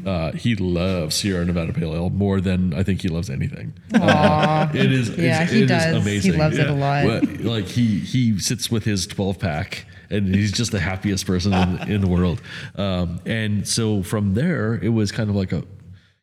Uh, 0.05 0.33
he 0.33 0.55
loves 0.57 1.15
Sierra 1.17 1.45
Nevada 1.45 1.73
Pale 1.73 1.95
Ale 1.95 2.11
more 2.11 2.41
than 2.41 2.75
I 2.75 2.83
think 2.83 3.03
he 3.03 3.09
loves 3.09 3.31
anything. 3.31 3.73
Uh, 3.95 4.69
it 4.75 4.93
is. 4.93 5.11
Yeah, 5.11 5.43
it's- 5.43 5.51
he 5.53 5.59
it 5.63 5.63
is 5.65 5.69
does. 5.71 5.85
He 5.95 5.99
amazing. 6.01 6.39
loves 6.39 6.59
it 6.59 6.69
a 6.69 6.73
lot. 6.75 7.05
Well, 7.07 7.23
like 7.41 7.67
he 7.67 7.99
he 8.01 8.39
sits 8.39 8.71
with 8.71 8.85
his 8.85 9.07
12 9.07 9.39
pack. 9.39 9.87
And 10.09 10.33
he's 10.33 10.53
just 10.53 10.71
the 10.71 10.79
happiest 10.79 11.27
person 11.27 11.53
in, 11.53 11.89
in 11.95 12.01
the 12.01 12.07
world. 12.07 12.41
Um, 12.77 13.19
and 13.27 13.67
so 13.67 14.05
from 14.05 14.35
there, 14.35 14.75
it 14.75 14.91
was 14.91 15.11
kind 15.11 15.29
of 15.29 15.35
like 15.35 15.51
a, 15.51 15.65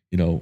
you 0.10 0.18
know, 0.18 0.42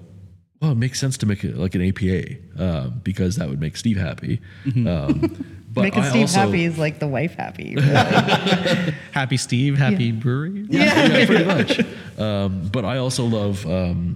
well, 0.61 0.73
it 0.73 0.77
makes 0.77 0.99
sense 0.99 1.17
to 1.17 1.25
make 1.25 1.43
it 1.43 1.57
like 1.57 1.73
an 1.73 1.81
APA 1.81 2.35
um, 2.63 3.01
because 3.03 3.37
that 3.37 3.49
would 3.49 3.59
make 3.59 3.77
Steve 3.77 3.97
happy. 3.97 4.41
Um, 4.85 5.60
but 5.73 5.83
Making 5.83 6.03
I 6.03 6.09
Steve 6.09 6.21
also- 6.23 6.39
happy 6.39 6.65
is 6.65 6.77
like 6.77 6.99
the 6.99 7.07
wife 7.07 7.35
happy. 7.35 7.75
Happy 9.11 9.37
Steve, 9.37 9.77
happy 9.77 10.11
brewery. 10.11 10.65
Yeah, 10.69 11.05
yeah, 11.07 11.25
pretty 11.25 11.45
much. 11.45 11.79
Um, 12.17 12.69
but 12.71 12.85
I 12.85 12.97
also 12.97 13.25
love 13.25 13.65
um, 13.65 14.15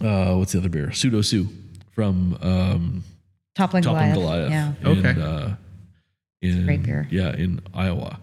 uh, 0.00 0.34
what's 0.36 0.52
the 0.52 0.58
other 0.58 0.68
beer? 0.68 0.92
Pseudo 0.92 1.22
Sue 1.22 1.48
from 1.92 2.38
um, 2.40 3.02
Toppling 3.56 3.82
Toppling 3.82 4.12
Goliath. 4.12 4.14
Goliath. 4.14 4.50
Yeah. 4.50 4.72
In, 4.92 4.98
Okay. 5.06 5.20
uh, 5.20 5.50
in, 6.40 6.64
great 6.66 6.82
beer. 6.84 7.08
Yeah, 7.10 7.34
in 7.34 7.60
Iowa. 7.74 8.20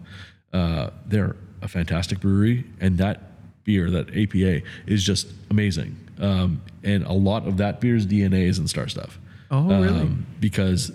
Uh, 0.54 0.90
they're 1.04 1.36
a 1.60 1.68
fantastic 1.68 2.20
brewery, 2.20 2.64
and 2.80 2.96
that 2.96 3.64
beer, 3.64 3.90
that 3.90 4.08
APA, 4.16 4.62
is 4.86 5.04
just 5.04 5.26
amazing. 5.50 5.94
Um, 6.18 6.62
and 6.82 7.04
a 7.04 7.12
lot 7.12 7.46
of 7.46 7.58
that 7.58 7.80
beer's 7.82 8.06
DNA 8.06 8.44
is 8.48 8.58
in 8.58 8.68
Star 8.68 8.88
Stuff. 8.88 9.18
Oh, 9.50 9.68
really? 9.68 9.88
Um, 10.00 10.24
because 10.40 10.92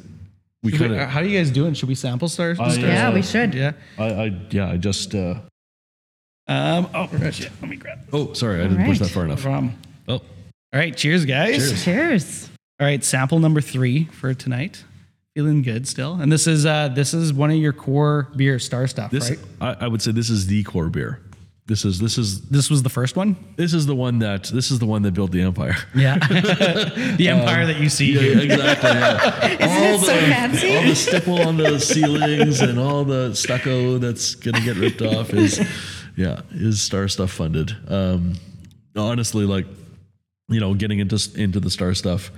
we 0.63 0.71
Should 0.71 0.79
kind 0.79 0.93
of. 0.95 1.09
how 1.09 1.19
are 1.19 1.23
you 1.25 1.37
guys 1.37 1.51
doing? 1.51 1.73
Should 1.73 1.89
we 1.89 1.95
sample 1.95 2.29
Star? 2.29 2.51
I, 2.51 2.53
Star- 2.71 2.75
Yeah, 2.87 3.09
uh, 3.09 3.13
we 3.13 3.21
should. 3.21 3.53
yeah. 3.53 3.73
I, 3.97 4.03
I 4.05 4.41
yeah, 4.49 4.69
I 4.71 4.77
just. 4.77 5.13
Uh, 5.13 5.35
Um. 6.47 6.87
Oh 6.93 7.07
shit. 7.31 7.51
Let 7.61 7.69
me 7.69 7.75
grab. 7.77 7.99
oh, 8.11 8.33
sorry, 8.33 8.61
I 8.61 8.67
didn't 8.67 8.85
push 8.85 8.99
that 8.99 9.09
far 9.09 9.25
enough. 9.25 9.45
Um, 9.45 9.75
Oh, 10.07 10.13
all 10.15 10.21
right. 10.73 10.95
Cheers, 10.95 11.25
guys. 11.25 11.83
Cheers. 11.83 12.49
All 12.79 12.87
right, 12.87 13.03
sample 13.03 13.39
number 13.39 13.61
three 13.61 14.05
for 14.05 14.33
tonight. 14.33 14.83
Feeling 15.35 15.61
good 15.63 15.87
still, 15.87 16.13
and 16.15 16.31
this 16.31 16.45
is 16.47 16.65
uh 16.65 16.89
this 16.89 17.13
is 17.13 17.33
one 17.33 17.49
of 17.49 17.57
your 17.57 17.73
core 17.73 18.29
beer 18.35 18.59
star 18.59 18.85
stuff, 18.87 19.09
this 19.11 19.31
right? 19.31 19.39
I, 19.61 19.85
I 19.85 19.87
would 19.87 20.01
say 20.01 20.11
this 20.11 20.29
is 20.29 20.45
the 20.47 20.63
core 20.63 20.89
beer. 20.89 21.21
This 21.65 21.85
is 21.85 21.97
this 21.97 22.17
is 22.17 22.41
This 22.49 22.69
was 22.69 22.83
the 22.83 22.89
first 22.89 23.15
one. 23.15 23.37
this 23.55 23.73
is 23.73 23.85
the 23.85 23.95
one 23.95 24.19
that 24.19 24.43
this 24.45 24.69
is 24.69 24.79
the 24.79 24.85
one 24.85 25.01
that 25.03 25.13
built 25.13 25.31
the 25.31 25.41
empire. 25.41 25.75
Yeah, 25.95 26.17
the 27.17 27.27
empire 27.29 27.65
that 27.65 27.79
you 27.79 27.87
see 27.89 28.11
Yeah, 28.13 28.19
here. 28.19 28.39
exactly. 28.41 28.89
Yeah. 28.89 29.57
all 29.69 29.95
it 29.95 29.99
so 30.01 30.13
fancy? 30.27 30.75
all 30.75 30.83
the 30.83 30.95
stipple 30.95 31.41
on 31.41 31.55
the 31.57 31.79
ceilings 31.79 32.59
and 32.59 32.77
all 32.77 33.05
the 33.05 33.33
stucco 33.33 33.97
that's 33.97 34.35
gonna 34.35 34.59
get 34.61 34.75
ripped 34.75 35.01
off 35.01 35.33
is 35.33 35.59
yeah 36.17 36.41
is 36.51 36.81
star 36.81 37.07
stuff 37.07 37.31
funded. 37.31 37.71
Um, 37.87 38.33
honestly, 38.97 39.45
like 39.45 39.65
you 40.49 40.59
know, 40.59 40.73
getting 40.73 40.99
into 40.99 41.17
into 41.35 41.61
the 41.61 41.69
star 41.69 41.93
stuff 41.93 42.29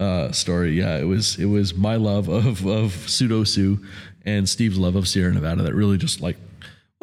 uh, 0.00 0.32
story, 0.32 0.72
yeah, 0.76 0.98
it 0.98 1.04
was 1.04 1.38
it 1.38 1.46
was 1.46 1.72
my 1.74 1.94
love 1.94 2.28
of 2.28 2.66
of 2.66 2.92
pseudo 3.08 3.44
Sue 3.44 3.78
and 4.24 4.48
Steve's 4.48 4.76
love 4.76 4.96
of 4.96 5.06
Sierra 5.06 5.32
Nevada 5.32 5.62
that 5.62 5.72
really 5.74 5.98
just 5.98 6.20
like. 6.20 6.36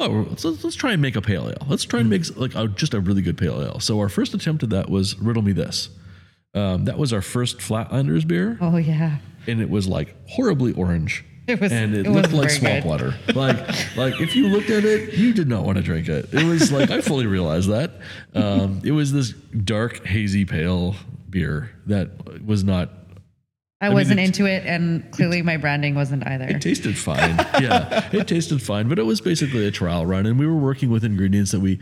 Oh, 0.00 0.26
let's, 0.30 0.44
let's 0.44 0.74
try 0.76 0.92
and 0.92 1.02
make 1.02 1.14
a 1.16 1.20
pale 1.22 1.48
ale. 1.48 1.66
Let's 1.68 1.84
try 1.84 2.00
and 2.00 2.08
make 2.08 2.22
like 2.36 2.54
a, 2.54 2.66
just 2.68 2.94
a 2.94 3.00
really 3.00 3.22
good 3.22 3.36
pale 3.38 3.60
ale. 3.62 3.80
So 3.80 3.98
our 4.00 4.08
first 4.08 4.32
attempt 4.34 4.62
at 4.62 4.70
that 4.70 4.88
was 4.90 5.18
Riddle 5.18 5.42
Me 5.42 5.52
This. 5.52 5.90
Um, 6.54 6.86
that 6.86 6.98
was 6.98 7.12
our 7.12 7.22
first 7.22 7.58
Flatlanders 7.58 8.26
beer 8.26 8.58
Oh 8.60 8.76
yeah. 8.76 9.18
and 9.46 9.60
it 9.62 9.70
was 9.70 9.86
like 9.86 10.16
horribly 10.28 10.72
orange. 10.72 11.24
It 11.46 11.60
was- 11.60 11.70
and 11.72 11.94
it, 11.94 12.06
it 12.06 12.10
looked 12.10 12.32
like 12.32 12.50
swamp 12.50 12.82
good. 12.82 12.88
water. 12.88 13.14
Like, 13.34 13.96
like 13.96 14.20
if 14.20 14.34
you 14.34 14.48
looked 14.48 14.70
at 14.70 14.84
it, 14.84 15.14
you 15.14 15.32
did 15.32 15.48
not 15.48 15.64
want 15.64 15.76
to 15.78 15.82
drink 15.82 16.08
it. 16.08 16.32
It 16.32 16.44
was 16.44 16.72
like 16.72 16.90
I 16.90 17.00
fully 17.02 17.26
realized 17.26 17.68
that. 17.70 17.92
Um, 18.34 18.80
it 18.84 18.92
was 18.92 19.12
this 19.12 19.30
dark, 19.32 20.04
hazy, 20.06 20.44
pale 20.44 20.94
beer 21.28 21.70
that 21.86 22.44
was 22.44 22.64
not. 22.64 22.90
I, 23.80 23.86
mean, 23.88 23.94
wasn't 23.94 24.20
it- 24.20 24.24
into 24.24 24.46
it, 24.46 24.64
and 24.66 25.10
clearly 25.10 25.42
my 25.42 25.56
branding 25.56 25.94
wasn't 25.94 26.26
either. 26.26 26.44
It 26.44 26.60
tasted 26.60 26.96
fine. 26.98 27.36
yeah, 27.62 28.08
it 28.12 28.28
tasted 28.28 28.60
fine, 28.62 28.88
but 28.88 28.98
it 28.98 29.06
was 29.06 29.20
basically 29.20 29.66
a 29.66 29.70
trial 29.70 30.04
run, 30.06 30.26
and 30.26 30.38
we 30.38 30.46
were 30.46 30.56
working 30.56 30.90
with 30.90 31.04
ingredients 31.04 31.50
that 31.52 31.60
we, 31.60 31.78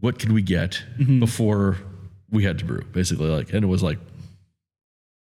what 0.00 0.18
could 0.18 0.32
we 0.32 0.42
get 0.42 0.82
before 1.18 1.76
we 2.30 2.44
had 2.44 2.58
to 2.60 2.64
brew, 2.64 2.82
basically, 2.92 3.26
like, 3.28 3.52
and 3.52 3.64
it 3.64 3.66
was 3.68 3.82
like 3.82 3.98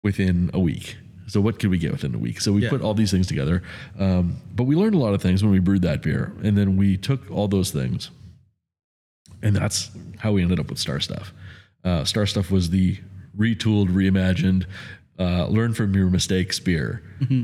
within 0.03 0.51
a 0.53 0.59
week. 0.59 0.97
So 1.27 1.41
what 1.41 1.57
could 1.57 1.69
we 1.71 1.77
get 1.77 1.91
within 1.91 2.13
a 2.13 2.17
week? 2.17 2.41
So 2.41 2.51
we 2.51 2.61
Yeah. 2.63 2.69
put 2.69 2.81
all 2.81 2.93
these 2.93 3.09
things 3.11 3.25
together, 3.27 3.63
um, 3.97 4.35
but 4.55 4.65
we 4.65 4.75
learned 4.75 4.93
a 4.95 4.99
lot 4.99 5.13
of 5.13 5.21
things 5.21 5.41
when 5.41 5.51
we 5.51 5.59
brewed 5.59 5.81
that 5.83 6.01
beer, 6.01 6.33
and 6.43 6.57
then 6.57 6.77
we 6.77 6.97
took 6.97 7.29
all 7.31 7.47
those 7.47 7.71
things, 7.71 8.11
and 9.41 9.55
that's 9.55 9.89
how 10.19 10.33
we 10.33 10.41
ended 10.43 10.59
up 10.59 10.69
with 10.69 10.77
Star 10.79 10.99
Stuff. 10.99 11.33
Uh, 11.83 12.03
Star 12.03 12.25
Stuff 12.25 12.51
was 12.51 12.69
the 12.69 12.97
retooled, 13.37 13.89
reimagined, 13.89 14.65
uh, 15.19 15.47
learn 15.47 15.73
from 15.73 15.93
your 15.95 16.09
mistakes 16.09 16.59
beer. 16.59 17.03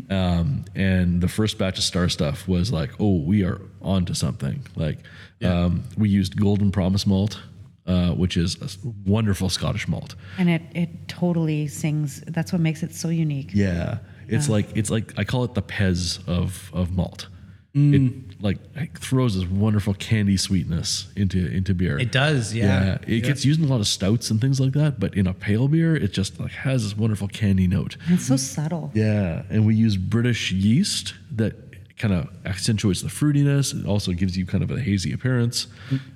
Um, 0.09 0.65
and 0.75 1.21
the 1.21 1.27
first 1.27 1.57
batch 1.57 1.77
of 1.77 1.83
Star 1.83 2.09
Stuff 2.09 2.47
was 2.47 2.71
like, 2.71 2.91
oh, 2.99 3.17
we 3.21 3.43
are 3.43 3.61
on 3.81 4.05
to 4.05 4.15
something. 4.15 4.65
Like, 4.75 4.99
um, 5.43 5.83
we 5.97 6.09
used 6.09 6.35
Golden 6.39 6.71
Promise 6.71 7.05
malt, 7.07 7.39
uh, 7.85 8.09
which 8.11 8.35
is 8.37 8.59
a 8.61 8.65
s- 8.65 8.77
wonderful 9.05 9.49
Scottish 9.49 9.87
malt. 9.87 10.15
and 10.37 10.49
it 10.49 10.61
it 10.73 11.07
totally 11.07 11.67
sings. 11.67 12.21
That's 12.27 12.51
what 12.51 12.61
makes 12.61 12.83
it 12.83 12.93
so 12.93 13.09
unique. 13.09 13.51
Yeah, 13.53 13.99
it's 14.27 14.49
like 14.49 14.67
it's 14.75 14.89
like 14.89 15.13
I 15.17 15.23
call 15.23 15.43
it 15.45 15.53
the 15.53 15.61
Pez 15.63 16.19
of 16.27 16.69
of 16.73 16.91
malt. 16.91 17.27
It 17.75 18.28
like 18.41 18.99
throws 18.99 19.35
this 19.35 19.45
wonderful 19.45 19.93
candy 19.93 20.37
sweetness 20.37 21.07
into 21.15 21.47
into 21.47 21.73
beer. 21.73 21.99
It 21.99 22.11
does, 22.11 22.53
yeah. 22.53 22.85
yeah 22.85 23.15
it 23.15 23.21
gets 23.21 23.43
used 23.43 23.59
in 23.59 23.65
a 23.65 23.69
lot 23.69 23.81
of 23.81 23.87
stouts 23.87 24.31
and 24.31 24.39
things 24.39 24.59
like 24.59 24.73
that. 24.73 24.99
But 24.99 25.13
in 25.15 25.27
a 25.27 25.33
pale 25.33 25.67
beer, 25.67 25.95
it 25.95 26.13
just 26.13 26.39
like 26.39 26.51
has 26.51 26.83
this 26.83 26.97
wonderful 26.97 27.27
candy 27.27 27.67
note. 27.67 27.97
And 28.05 28.15
it's 28.15 28.27
so 28.27 28.37
subtle. 28.37 28.91
Yeah, 28.93 29.43
and 29.49 29.65
we 29.65 29.75
use 29.75 29.97
British 29.97 30.51
yeast 30.51 31.13
that 31.31 31.55
kind 31.97 32.13
of 32.13 32.29
accentuates 32.45 33.01
the 33.01 33.09
fruitiness. 33.09 33.77
It 33.77 33.85
also 33.85 34.13
gives 34.13 34.37
you 34.37 34.45
kind 34.45 34.63
of 34.63 34.71
a 34.71 34.79
hazy 34.79 35.11
appearance. 35.11 35.67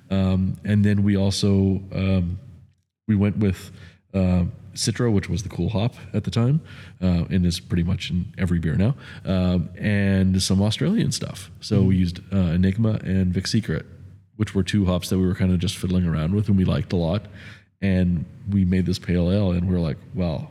Um, 0.10 0.58
and 0.64 0.86
then 0.86 1.04
we 1.04 1.18
also 1.18 1.82
um, 1.92 2.40
we 3.08 3.16
went 3.16 3.38
with 3.38 3.72
uh, 4.14 4.46
Citra, 4.74 5.12
which 5.12 5.30
was 5.30 5.44
the 5.44 5.50
cool 5.50 5.70
hop 5.70 5.96
at 6.14 6.24
the 6.24 6.32
time, 6.32 6.62
uh, 7.02 7.26
and 7.30 7.46
is 7.46 7.60
pretty 7.60 7.84
much 7.84 8.10
in 8.10 8.34
every 8.38 8.60
beer 8.60 8.76
now, 8.76 8.96
um, 9.26 9.70
and 9.78 10.42
some 10.42 10.62
Australian 10.62 11.12
stuff. 11.12 11.52
So 11.62 11.82
we 11.82 11.98
used 11.98 12.20
uh, 12.34 12.38
Enigma 12.38 13.00
and 13.04 13.34
Vic 13.34 13.48
Secret, 13.48 13.86
which 14.38 14.56
were 14.56 14.64
two 14.64 14.86
hops 14.86 15.10
that 15.10 15.20
we 15.20 15.26
were 15.26 15.36
kind 15.36 15.52
of 15.52 15.60
just 15.60 15.78
fiddling 15.78 16.06
around 16.06 16.34
with 16.34 16.48
and 16.48 16.58
we 16.58 16.66
liked 16.66 16.94
a 16.94 16.98
lot. 16.98 17.24
And 17.82 18.24
we 18.50 18.64
made 18.64 18.86
this 18.86 18.98
pale 18.98 19.30
ale, 19.30 19.52
and 19.52 19.68
we 19.68 19.76
are 19.76 19.80
like, 19.80 19.98
well, 20.16 20.50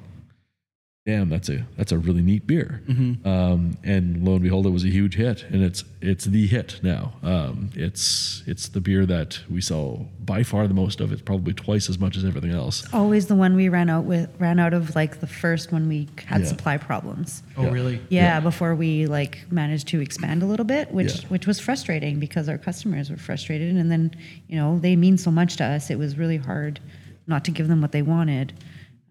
damn, 1.05 1.29
that's 1.29 1.49
a 1.49 1.67
that's 1.77 1.91
a 1.93 1.99
really 1.99 2.23
neat 2.23 2.47
beer. 2.47 2.81
Um, 3.25 3.77
and 3.83 4.25
lo 4.25 4.35
and 4.35 4.43
behold, 4.43 4.67
it 4.67 4.71
was 4.71 4.85
a 4.85 4.89
huge 4.89 5.17
hit, 5.17 5.45
and 5.45 5.63
it's 5.63 5.85
it's 6.01 6.25
the 6.27 6.47
hit 6.47 6.81
now. 6.83 7.13
Um, 7.23 7.71
it's 7.75 8.43
it's 8.47 8.69
the 8.69 8.81
beer 8.81 9.05
that 9.07 9.41
we 9.51 9.61
sell 9.61 10.07
by 10.25 10.43
far 10.43 10.69
the 10.69 10.75
most 10.75 11.01
of. 11.01 11.13
It's 11.13 11.23
probably 11.23 11.55
twice 11.55 11.89
as 11.89 11.99
much 11.99 12.17
as 12.17 12.25
everything 12.25 12.53
else. 12.53 12.85
Always 12.93 13.27
the 13.27 13.35
one 13.35 13.57
we 13.57 13.69
ran 13.69 13.91
out 13.91 14.05
with 14.05 14.31
ran 14.39 14.59
out 14.61 14.75
of 14.75 14.95
like 14.95 15.21
the 15.21 15.27
first 15.27 15.73
when 15.73 15.89
we 15.89 16.09
had 16.27 16.43
Yeah. 16.43 16.47
supply 16.47 16.77
problems. 16.77 17.43
Oh, 17.57 17.69
really? 17.71 18.01
Yeah, 18.09 18.41
before 18.41 18.75
we 18.75 19.07
like 19.07 19.41
managed 19.51 19.89
to 19.89 20.01
expand 20.01 20.43
a 20.43 20.47
little 20.47 20.67
bit, 20.67 20.93
which 20.93 21.23
Yeah. 21.23 21.29
which 21.29 21.47
was 21.47 21.59
frustrating 21.59 22.21
because 22.21 22.49
our 22.49 22.59
customers 22.59 23.11
were 23.11 23.17
frustrated, 23.17 23.75
and 23.77 23.91
then 23.91 24.13
you 24.49 24.57
know 24.57 24.79
they 24.79 24.95
mean 24.97 25.19
so 25.19 25.31
much 25.31 25.57
to 25.57 25.65
us. 25.65 25.91
It 25.91 25.99
was 25.99 26.17
really 26.17 26.37
hard 26.37 26.79
not 27.27 27.45
to 27.45 27.51
give 27.51 27.69
them 27.69 27.81
what 27.81 27.93
they 27.93 28.03
wanted. 28.03 28.53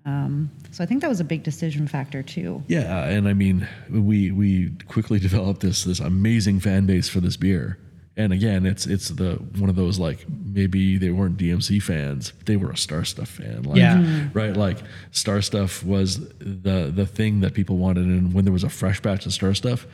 Um, 0.06 0.50
so 0.72 0.84
I 0.84 0.88
think 0.88 1.02
that 1.02 1.10
was 1.10 1.20
a 1.20 1.24
big 1.24 1.44
decision 1.44 1.88
factor 1.88 2.24
too. 2.24 2.64
Yeah, 2.68 3.06
and 3.06 3.28
I 3.28 3.34
mean, 3.34 3.68
we 3.90 4.32
we 4.32 4.72
quickly 4.88 5.20
developed 5.30 5.62
this 5.62 5.84
this 5.84 6.00
amazing 6.00 6.60
fan 6.60 6.86
base 6.86 7.08
for 7.10 7.20
this 7.20 7.38
beer. 7.38 7.78
And 8.18 8.34
again, 8.34 8.66
it's 8.66 8.86
it's 8.88 9.08
the 9.10 9.36
one 9.58 9.70
of 9.70 9.76
those 9.76 9.98
like 10.00 10.26
maybe 10.30 10.98
they 10.98 11.12
weren't 11.12 11.38
DMC 11.38 11.82
fans, 11.82 12.34
they 12.46 12.58
were 12.58 12.72
a 12.72 12.78
Star 12.78 13.06
Stuff 13.06 13.30
fan. 13.30 13.64
Like, 13.64 13.78
Yeah. 13.78 13.98
Mm-hmm. 13.98 14.38
right. 14.38 14.56
Like 14.56 14.80
Star 15.12 15.42
Stuff 15.42 15.84
was 15.84 16.20
the 16.40 16.92
the 16.94 17.06
thing 17.06 17.40
that 17.42 17.54
people 17.54 17.78
wanted, 17.78 18.06
and 18.06 18.34
when 18.34 18.44
there 18.44 18.52
was 18.54 18.64
a 18.66 18.70
fresh 18.70 19.00
batch 19.02 19.26
of 19.26 19.34
Star 19.34 19.54
Stuff, 19.54 19.88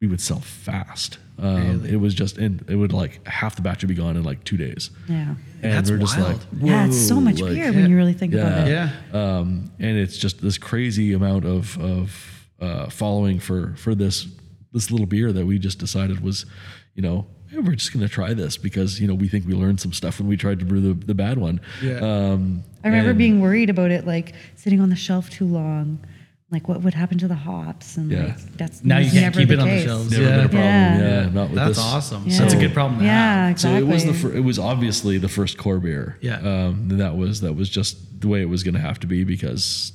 we 0.00 0.06
would 0.08 0.20
sell 0.20 0.40
fast. 0.40 1.18
Um, 1.42 1.84
It 1.84 1.96
was 1.96 2.14
just, 2.14 2.38
and 2.38 2.64
it 2.68 2.76
would 2.76 2.92
like 2.92 3.26
half 3.26 3.56
the 3.56 3.62
batch 3.62 3.82
would 3.82 3.88
be 3.88 3.94
gone 3.94 4.16
in 4.16 4.22
like 4.22 4.44
two 4.44 4.56
days. 4.56 4.90
Yeah, 5.08 5.34
And 5.62 5.72
That's 5.72 5.90
we're 5.90 5.98
just 5.98 6.16
wild. 6.18 6.34
like, 6.34 6.62
yeah, 6.62 6.86
it's 6.86 6.96
so 7.08 7.20
much 7.20 7.40
like, 7.40 7.54
beer 7.54 7.72
when 7.72 7.90
you 7.90 7.96
really 7.96 8.12
think 8.12 8.32
about 8.34 8.68
it. 8.68 8.70
Yeah. 8.70 8.90
um, 9.12 9.70
and 9.80 9.98
it's 9.98 10.16
just 10.16 10.40
this 10.40 10.56
crazy 10.58 11.12
amount 11.12 11.44
of 11.44 11.76
of 11.80 12.46
uh, 12.60 12.88
following 12.90 13.40
for 13.40 13.74
for 13.76 13.94
this 13.94 14.26
this 14.72 14.90
little 14.90 15.06
beer 15.06 15.32
that 15.32 15.44
we 15.44 15.58
just 15.58 15.78
decided 15.78 16.20
was, 16.20 16.46
you 16.94 17.02
know, 17.02 17.26
hey, 17.48 17.58
we're 17.58 17.74
just 17.74 17.92
gonna 17.92 18.08
try 18.08 18.32
this 18.34 18.56
because 18.56 19.00
you 19.00 19.08
know 19.08 19.14
we 19.14 19.26
think 19.28 19.44
we 19.46 19.52
learned 19.54 19.80
some 19.80 19.92
stuff 19.92 20.20
when 20.20 20.28
we 20.28 20.36
tried 20.36 20.58
to 20.60 20.64
brew 20.64 20.80
the, 20.80 20.94
the 21.06 21.14
bad 21.14 21.38
one. 21.38 21.60
Yeah. 21.82 21.98
Um, 21.98 22.62
I 22.84 22.88
remember 22.88 23.10
and- 23.10 23.18
being 23.18 23.40
worried 23.40 23.68
about 23.68 23.90
it, 23.90 24.06
like 24.06 24.32
sitting 24.54 24.80
on 24.80 24.90
the 24.90 24.96
shelf 24.96 25.28
too 25.28 25.44
long, 25.46 25.98
like 26.52 26.68
what 26.68 26.82
would 26.82 26.94
happen 26.94 27.18
to 27.18 27.26
the 27.28 27.34
hops, 27.34 27.96
and 27.96 28.10
Yeah. 28.10 28.24
like 28.26 28.56
that's 28.58 28.84
Now 28.84 28.98
you 28.98 29.10
can't 29.10 29.22
never 29.22 29.40
keep 29.40 29.50
it 29.50 29.58
on 29.58 29.66
the 29.66 29.74
case. 29.74 29.84
shelves. 29.84 30.10
never 30.12 30.22
Yeah. 30.22 30.30
been 30.36 30.44
a 30.44 30.48
problem. 30.48 30.62
Yeah. 30.62 31.22
Yeah, 31.22 31.28
not 31.30 31.48
with 31.48 31.54
That's 31.56 31.68
this. 31.70 31.78
awesome. 31.78 32.22
Yeah. 32.26 32.38
That's 32.38 32.54
a 32.54 32.58
good 32.58 32.74
problem 32.74 33.00
to 33.00 33.04
Yeah, 33.06 33.42
have. 33.46 33.50
exactly. 33.52 33.80
So 33.80 33.86
it 33.86 33.92
was 33.92 34.04
the 34.04 34.14
fir- 34.14 34.36
it 34.36 34.44
was 34.44 34.58
obviously 34.58 35.18
the 35.18 35.28
first 35.28 35.56
core 35.58 35.80
beer. 35.80 36.16
Yeah. 36.20 36.36
Um, 36.40 36.88
that 36.98 37.16
was 37.16 37.40
that 37.40 37.54
was 37.54 37.68
just 37.70 38.20
the 38.20 38.28
way 38.28 38.40
it 38.42 38.48
was 38.48 38.62
going 38.62 38.74
to 38.74 38.80
have 38.80 39.00
to 39.00 39.06
be 39.06 39.24
because 39.24 39.92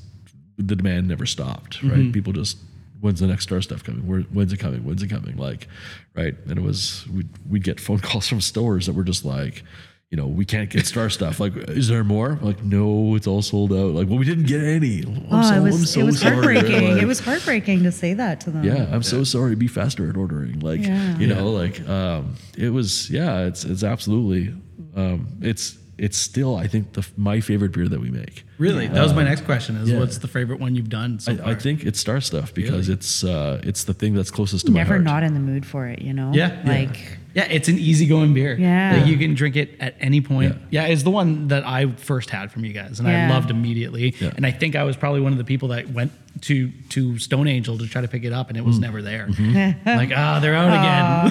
the 0.58 0.76
demand 0.76 1.08
never 1.08 1.26
stopped. 1.26 1.84
Right. 1.84 1.94
Mm-hmm. 1.94 2.12
People 2.12 2.34
just 2.34 2.58
when's 3.00 3.20
the 3.20 3.28
next 3.28 3.44
star 3.44 3.62
stuff 3.62 3.84
coming? 3.84 4.08
Where, 4.08 4.22
when's 4.22 4.52
it 4.52 4.58
coming? 4.58 4.84
When's 4.84 5.04
it 5.04 5.08
coming? 5.10 5.38
Like, 5.38 5.68
right. 6.16 6.36
And 6.50 6.58
it 6.58 6.64
was 6.64 7.06
we'd 7.14 7.30
we'd 7.48 7.64
get 7.64 7.80
phone 7.80 8.00
calls 8.10 8.28
from 8.28 8.42
stores 8.42 8.88
that 8.88 8.94
were 8.94 9.04
just 9.04 9.24
like. 9.24 9.64
You 10.10 10.16
know, 10.16 10.28
we 10.28 10.46
can't 10.46 10.70
get 10.70 10.86
star 10.86 11.10
stuff. 11.10 11.38
Like, 11.42 11.54
is 11.58 11.90
there 11.90 12.06
more? 12.06 12.40
Like, 12.42 12.64
no, 12.64 13.16
it's 13.16 13.28
all 13.28 13.42
sold 13.42 13.74
out. 13.74 13.92
Like, 13.94 14.08
well, 14.08 14.18
we 14.18 14.24
didn't 14.24 14.46
get 14.46 14.64
any. 14.64 15.04
I'm 15.04 15.28
Oh, 15.30 15.42
so, 15.42 15.50
it 15.54 15.58
I'm 15.58 15.64
was 15.64 15.92
so 15.92 16.00
it 16.00 16.04
was 16.06 16.20
sorry. 16.22 16.34
heartbreaking. 16.34 16.90
Like- 16.94 17.02
it 17.04 17.06
was 17.06 17.20
heartbreaking 17.20 17.84
to 17.84 17.92
say 17.92 18.14
that 18.14 18.40
to 18.42 18.52
them. 18.52 18.64
yeah, 18.64 18.88
I'm 18.90 19.04
so 19.04 19.26
sorry. 19.26 19.56
Be 19.56 19.68
faster 19.68 20.10
at 20.10 20.16
ordering. 20.16 20.62
Like, 20.62 20.82
Yeah. 20.86 21.18
you 21.18 21.28
know, 21.28 21.52
like 21.52 21.86
um, 21.90 22.36
it 22.58 22.70
was. 22.70 23.10
Yeah, 23.10 23.48
it's 23.48 23.66
it's 23.66 23.84
absolutely. 23.84 24.54
Um, 24.96 25.28
it's 25.42 25.78
it's 25.98 26.18
still 26.18 26.56
I 26.56 26.68
think 26.68 26.94
the 26.94 27.06
my 27.18 27.42
favorite 27.42 27.74
beer 27.74 27.90
that 27.90 28.00
we 28.00 28.10
make. 28.10 28.46
Really? 28.60 28.88
That 28.88 29.04
was 29.04 29.14
my 29.14 29.24
next 29.24 29.42
question 29.46 29.76
is 29.78 29.90
yeah. 29.90 30.00
what's 30.00 30.20
the 30.20 30.28
favorite 30.28 30.60
one 30.60 30.74
you've 30.74 30.90
done 30.90 31.20
so 31.20 31.36
far? 31.36 31.48
I, 31.48 31.52
I 31.52 31.56
think 31.56 31.84
it's 31.86 32.00
Star 32.00 32.22
Stuff 32.22 32.54
because 32.54 32.88
it's 32.88 33.24
uh, 33.26 33.60
it's 33.64 33.84
the 33.84 33.94
thing 33.94 34.14
that's 34.14 34.32
closest 34.32 34.68
to 34.68 34.72
my 34.72 34.80
heart. 34.84 34.90
Never 34.90 35.04
not 35.04 35.24
in 35.24 35.34
the 35.34 35.40
mood 35.40 35.66
for 35.66 35.86
it, 35.88 36.02
you 36.02 36.14
know. 36.14 36.32
Yeah. 36.34 36.62
like 36.66 36.98
Yeah, 36.98 37.16
it's 37.46 37.68
an 37.70 37.78
easygoing 37.78 38.34
beer. 38.34 38.56
Yeah. 38.58 38.98
Like, 38.98 39.06
you 39.08 39.18
can 39.18 39.34
drink 39.36 39.56
it 39.56 39.76
at 39.80 39.96
any 40.00 40.22
point. 40.22 40.56
Yeah. 40.72 40.86
it's 40.88 41.04
the 41.04 41.12
one 41.12 41.50
that 41.50 41.66
I 41.66 41.92
first 41.92 42.30
had 42.32 42.52
from 42.52 42.66
you 42.66 42.74
guys, 42.74 43.00
and 43.00 43.08
I 43.08 43.30
loved 43.30 43.52
immediately. 43.52 44.16
Yeah. 44.20 44.32
And 44.36 44.46
I 44.46 44.52
think 44.52 44.76
I 44.76 44.84
was 44.84 44.96
probably 44.98 45.22
one 45.22 45.32
of 45.34 45.38
the 45.38 45.44
people 45.44 45.68
that 45.70 45.90
went 45.90 46.12
to 46.42 46.72
to 46.90 47.18
Stone 47.20 47.48
Angel 47.48 47.78
to 47.78 47.88
try 47.88 48.02
to 48.02 48.08
pick 48.08 48.24
it 48.24 48.34
up, 48.34 48.50
and 48.50 48.58
it 48.58 48.64
Mm. 48.64 48.68
was 48.68 48.80
never 48.80 49.02
there. 49.02 49.28
Mm-hmm. 49.28 49.88
like, 49.98 50.12
ah, 50.16 50.40
they're 50.40 50.54
out 50.56 50.68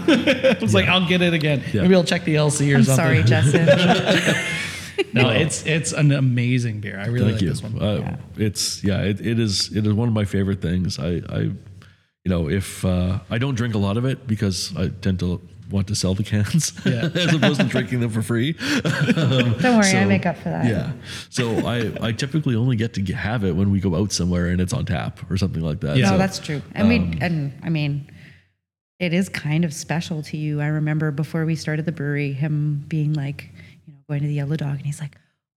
again. 0.01 0.57
I 0.57 0.59
was 0.61 0.75
like, 0.75 0.87
I'll 0.87 1.07
get 1.09 1.23
it 1.23 1.33
again. 1.35 1.63
Yeah. 1.73 1.83
Maybe 1.83 1.95
I'll 1.95 2.05
check 2.05 2.25
the 2.25 2.35
LC 2.37 2.73
or 2.73 2.77
I'm 2.79 2.85
something. 2.85 3.05
sorry, 3.05 3.23
Justin. 3.35 3.67
no, 5.13 5.31
it's 5.31 5.65
it's 5.67 5.93
an 5.93 6.13
amazing 6.13 6.81
beer. 6.81 6.99
I 6.99 7.07
really 7.07 7.21
Thank 7.21 7.33
like 7.35 7.43
you. 7.43 7.49
this 7.51 7.63
one. 7.63 7.81
Uh, 7.81 8.17
It's 8.37 8.83
yeah, 8.85 9.03
it, 9.03 9.21
it 9.25 9.39
is 9.39 9.71
it 9.77 9.87
is 9.87 9.93
one 9.93 10.09
of 10.09 10.15
my 10.15 10.25
favorite 10.25 10.61
things. 10.61 10.99
I, 10.99 11.23
I 11.29 11.39
you 12.25 12.31
know, 12.31 12.49
if 12.49 12.85
uh, 12.85 13.21
I 13.31 13.39
don't 13.39 13.55
drink 13.55 13.75
a 13.75 13.79
lot 13.79 13.97
of 13.97 14.05
it 14.05 14.27
because 14.27 14.75
I 14.77 14.89
tend 14.89 15.21
to 15.21 15.41
want 15.71 15.89
to 15.89 15.95
sell 15.95 16.15
the 16.15 16.23
cans 16.23 16.73
Yeah. 16.85 17.11
as 17.15 17.35
opposed 17.35 17.61
to 17.61 17.67
drinking 17.67 18.01
them 18.01 18.11
for 18.11 18.23
free. 18.23 18.53
Don't 18.53 19.63
worry, 19.79 19.93
I 19.93 20.05
make 20.05 20.27
up 20.27 20.37
for 20.37 20.49
that. 20.51 20.67
Yeah. 20.67 20.93
So 21.31 21.67
I, 21.67 21.93
I 22.01 22.13
typically 22.13 22.55
only 22.55 22.77
get 22.77 22.95
to 22.95 23.03
have 23.15 23.45
it 23.45 23.53
when 23.53 23.71
we 23.71 23.81
go 23.81 23.95
out 23.95 24.13
somewhere 24.13 24.47
and 24.47 24.61
it's 24.61 24.73
on 24.73 24.85
tap 24.87 25.21
or 25.31 25.37
something 25.37 25.63
like 25.63 25.81
that. 25.81 25.97
Yeah. 25.97 26.11
No, 26.11 26.19
that's 26.19 26.39
true. 26.39 26.63
And 26.75 26.89
we 26.89 26.97
um, 26.99 27.19
and 27.21 27.59
I 27.63 27.69
mean, 27.69 28.11
it 28.99 29.13
is 29.13 29.29
kind 29.29 29.65
of 29.65 29.73
special 29.75 30.23
to 30.25 30.37
you. 30.37 30.61
I 30.61 30.67
remember 30.69 31.11
before 31.11 31.45
we 31.45 31.55
started 31.55 31.85
the 31.85 31.93
brewery, 31.93 32.33
him 32.33 32.85
being 32.89 33.13
like, 33.13 33.51
you 33.87 33.93
know, 33.93 33.99
going 34.09 34.23
to 34.23 34.27
the 34.29 34.35
Yellow 34.35 34.57
Dog, 34.57 34.77
and 34.79 34.87
he's 34.87 35.01
like, 35.01 35.17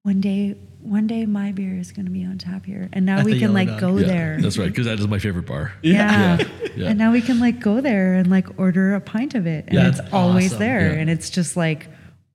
one 0.09 0.21
day, 0.21 0.55
one 0.81 1.05
day, 1.05 1.27
my 1.27 1.51
beer 1.51 1.77
is 1.77 1.91
going 1.91 2.05
to 2.07 2.11
be 2.11 2.25
on 2.25 2.39
tap 2.39 2.65
here, 2.65 2.89
and 2.93 3.05
now 3.05 3.19
At 3.19 3.25
we 3.25 3.37
can 3.37 3.53
like 3.53 3.67
Dog. 3.67 3.79
go 3.79 3.97
yeah, 3.97 4.07
there. 4.07 4.37
That's 4.41 4.57
right, 4.57 4.67
because 4.69 4.87
that 4.87 4.99
is 4.99 5.07
my 5.07 5.19
favorite 5.19 5.45
bar. 5.45 5.71
Yeah. 5.83 6.43
yeah. 6.75 6.87
And 6.89 6.97
now 6.97 7.11
we 7.11 7.21
can 7.21 7.39
like 7.39 7.59
go 7.59 7.79
there 7.79 8.15
and 8.15 8.27
like 8.31 8.47
order 8.57 8.95
a 8.95 9.01
pint 9.01 9.35
of 9.35 9.45
it, 9.45 9.65
and 9.67 9.75
Yeah, 9.75 9.89
it's 9.89 9.99
that's 9.99 10.11
always 10.11 10.47
awesome. 10.47 10.59
there, 10.59 10.93
Yeah. 10.93 10.99
and 11.01 11.09
it's 11.11 11.29
just 11.29 11.55
like, 11.55 11.89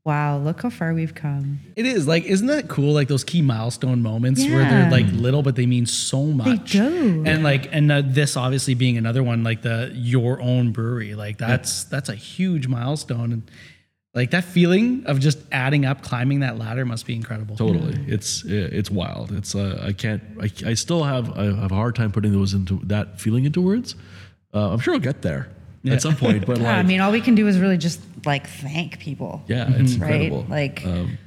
wow, 0.05 0.38
look 0.38 0.62
how 0.62 0.70
far 0.70 0.94
we've 0.94 1.16
come. 1.16 1.59
It 1.74 1.84
is 1.84 2.06
like, 2.06 2.24
isn't 2.26 2.46
that 2.46 2.68
cool? 2.68 2.92
Like 2.92 3.09
those 3.09 3.24
key 3.24 3.42
milestone 3.42 4.02
moments 4.02 4.44
where 4.44 4.60
they're 4.70 4.88
like 4.90 5.06
little, 5.10 5.42
but 5.42 5.56
they 5.56 5.66
mean 5.66 5.86
so 5.86 6.22
much. 6.22 6.74
they 6.74 6.78
do. 6.78 7.24
And 7.26 7.42
like, 7.42 7.74
and 7.74 7.90
uh, 7.90 8.02
this 8.05 8.36
obviously 8.36 8.74
being 8.74 8.96
another 8.98 9.24
one, 9.24 9.42
like 9.42 9.62
the 9.62 9.90
your 9.94 10.40
own 10.40 10.70
brewery, 10.70 11.16
like 11.16 11.38
that's 11.38 11.82
that's 11.84 12.09
a 12.09 12.14
huge 12.14 12.68
milestone, 12.68 13.32
and 13.32 13.51
like 14.14 14.30
that 14.30 14.44
feeling 14.44 15.04
of 15.06 15.18
just 15.20 15.38
adding 15.50 15.84
up, 15.84 16.02
climbing 16.02 16.40
that 16.40 16.56
ladder 16.58 16.84
must 16.84 17.04
be 17.06 17.14
incredible. 17.14 17.56
Totally, 17.56 17.98
it's 18.06 18.44
it's 18.46 18.90
wild. 18.90 19.32
It's 19.32 19.54
uh, 19.54 19.82
I 19.84 19.92
can't 19.92 20.22
I, 20.40 20.50
I 20.70 20.74
still 20.74 21.02
have 21.04 21.36
I 21.36 21.44
have 21.44 21.72
a 21.72 21.74
hard 21.74 21.94
time 21.96 22.12
putting 22.12 22.32
those 22.32 22.54
into 22.54 22.80
that 22.84 23.20
feeling 23.20 23.44
into 23.44 23.60
words. 23.60 23.96
Uh, 24.52 24.70
I'm 24.72 24.78
sure 24.78 24.94
I'll 24.94 25.00
get 25.00 25.22
there 25.22 25.48
at 25.84 26.00
some 26.00 26.14
point, 26.16 26.46
but 26.46 26.58
like 26.58 26.62
Yeah, 26.66 26.76
I 26.78 26.82
mean, 26.84 27.00
all 27.00 27.10
we 27.12 27.20
can 27.20 27.34
do 27.34 27.48
is 27.48 27.58
really 27.58 27.76
just 27.76 28.00
like 28.24 28.46
thank 28.48 28.98
people. 29.00 29.42
yeah, 29.48 29.68
it's 29.70 29.96
right? 29.96 30.32
Like, 30.48 30.86
um, 30.86 31.18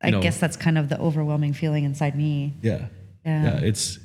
I 0.00 0.10
know- 0.10 0.22
guess 0.22 0.38
that's 0.38 0.56
kind 0.56 0.78
of 0.78 0.88
the 0.88 0.98
overwhelming 1.00 1.52
feeling 1.54 1.82
inside 1.84 2.16
me. 2.16 2.54
yeah, 2.62 2.86
Yeah. 3.26 3.42
yeah, 3.44 3.60
it's 3.60 3.98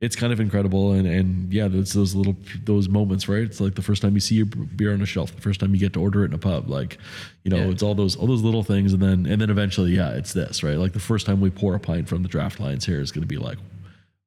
it's 0.00 0.16
kind 0.16 0.32
of 0.32 0.40
incredible, 0.40 0.92
and 0.92 1.06
and 1.06 1.52
yeah, 1.52 1.68
it's 1.70 1.92
those 1.92 2.14
little 2.14 2.34
those 2.64 2.88
moments, 2.88 3.28
right? 3.28 3.42
It's 3.42 3.60
like 3.60 3.74
the 3.74 3.82
first 3.82 4.00
time 4.02 4.14
you 4.14 4.20
see 4.20 4.36
your 4.36 4.46
beer 4.46 4.92
on 4.94 5.02
a 5.02 5.06
shelf, 5.06 5.34
the 5.34 5.42
first 5.42 5.60
time 5.60 5.74
you 5.74 5.80
get 5.80 5.92
to 5.92 6.00
order 6.00 6.22
it 6.22 6.28
in 6.28 6.34
a 6.34 6.38
pub, 6.38 6.70
like 6.70 6.96
you 7.44 7.50
know, 7.50 7.58
Yeah. 7.58 7.70
it's 7.70 7.82
all 7.82 7.94
those 7.94 8.16
all 8.16 8.26
those 8.26 8.42
little 8.42 8.62
things, 8.62 8.92
and 8.94 9.02
then 9.02 9.26
and 9.26 9.40
then 9.40 9.50
eventually, 9.50 9.94
yeah, 9.94 10.10
it's 10.12 10.32
this, 10.32 10.62
right? 10.62 10.78
Like 10.78 10.92
the 10.94 11.00
first 11.00 11.26
time 11.26 11.40
we 11.40 11.50
pour 11.50 11.74
a 11.74 11.80
pint 11.80 12.08
from 12.08 12.22
the 12.22 12.28
draft 12.28 12.60
lines 12.60 12.86
here 12.86 13.00
is 13.00 13.12
going 13.12 13.22
to 13.22 13.28
be 13.28 13.36
like, 13.36 13.58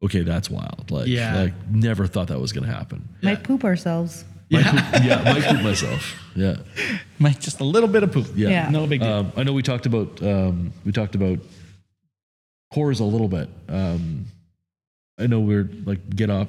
okay, 0.03 0.21
that's 0.21 0.49
wild, 0.49 0.91
like 0.91 1.07
Yeah. 1.07 1.35
like 1.41 1.53
never 1.71 2.05
thought 2.07 2.27
that 2.27 2.39
was 2.39 2.51
going 2.53 2.65
to 2.67 2.71
happen. 2.73 3.07
Might 3.23 3.43
poop 3.43 3.63
ourselves. 3.63 4.25
Might 4.51 4.65
poop, 4.65 5.03
yeah, 5.03 5.23
might 5.23 5.43
poop 5.43 5.63
myself. 5.63 6.13
Yeah, 6.35 6.57
Like 7.19 7.39
just 7.39 7.59
a 7.61 7.63
little 7.63 7.89
bit 7.89 8.03
of 8.03 8.11
poop. 8.11 8.27
yeah. 8.35 8.49
Yeah. 8.49 8.69
No 8.69 8.85
big 8.85 8.99
deal. 8.99 9.09
Um, 9.11 9.31
I 9.35 9.43
know 9.43 9.53
we 9.53 9.63
talked 9.63 9.87
about 9.87 10.21
um, 10.21 10.71
we 10.85 10.91
talked 10.91 11.15
about 11.15 11.39
cores 12.71 12.99
a 12.99 13.03
little 13.03 13.27
bit. 13.27 13.49
Um, 13.69 14.25
I 15.17 15.27
know 15.27 15.39
we're 15.39 15.69
like 15.85 16.09
get 16.15 16.29
off 16.29 16.47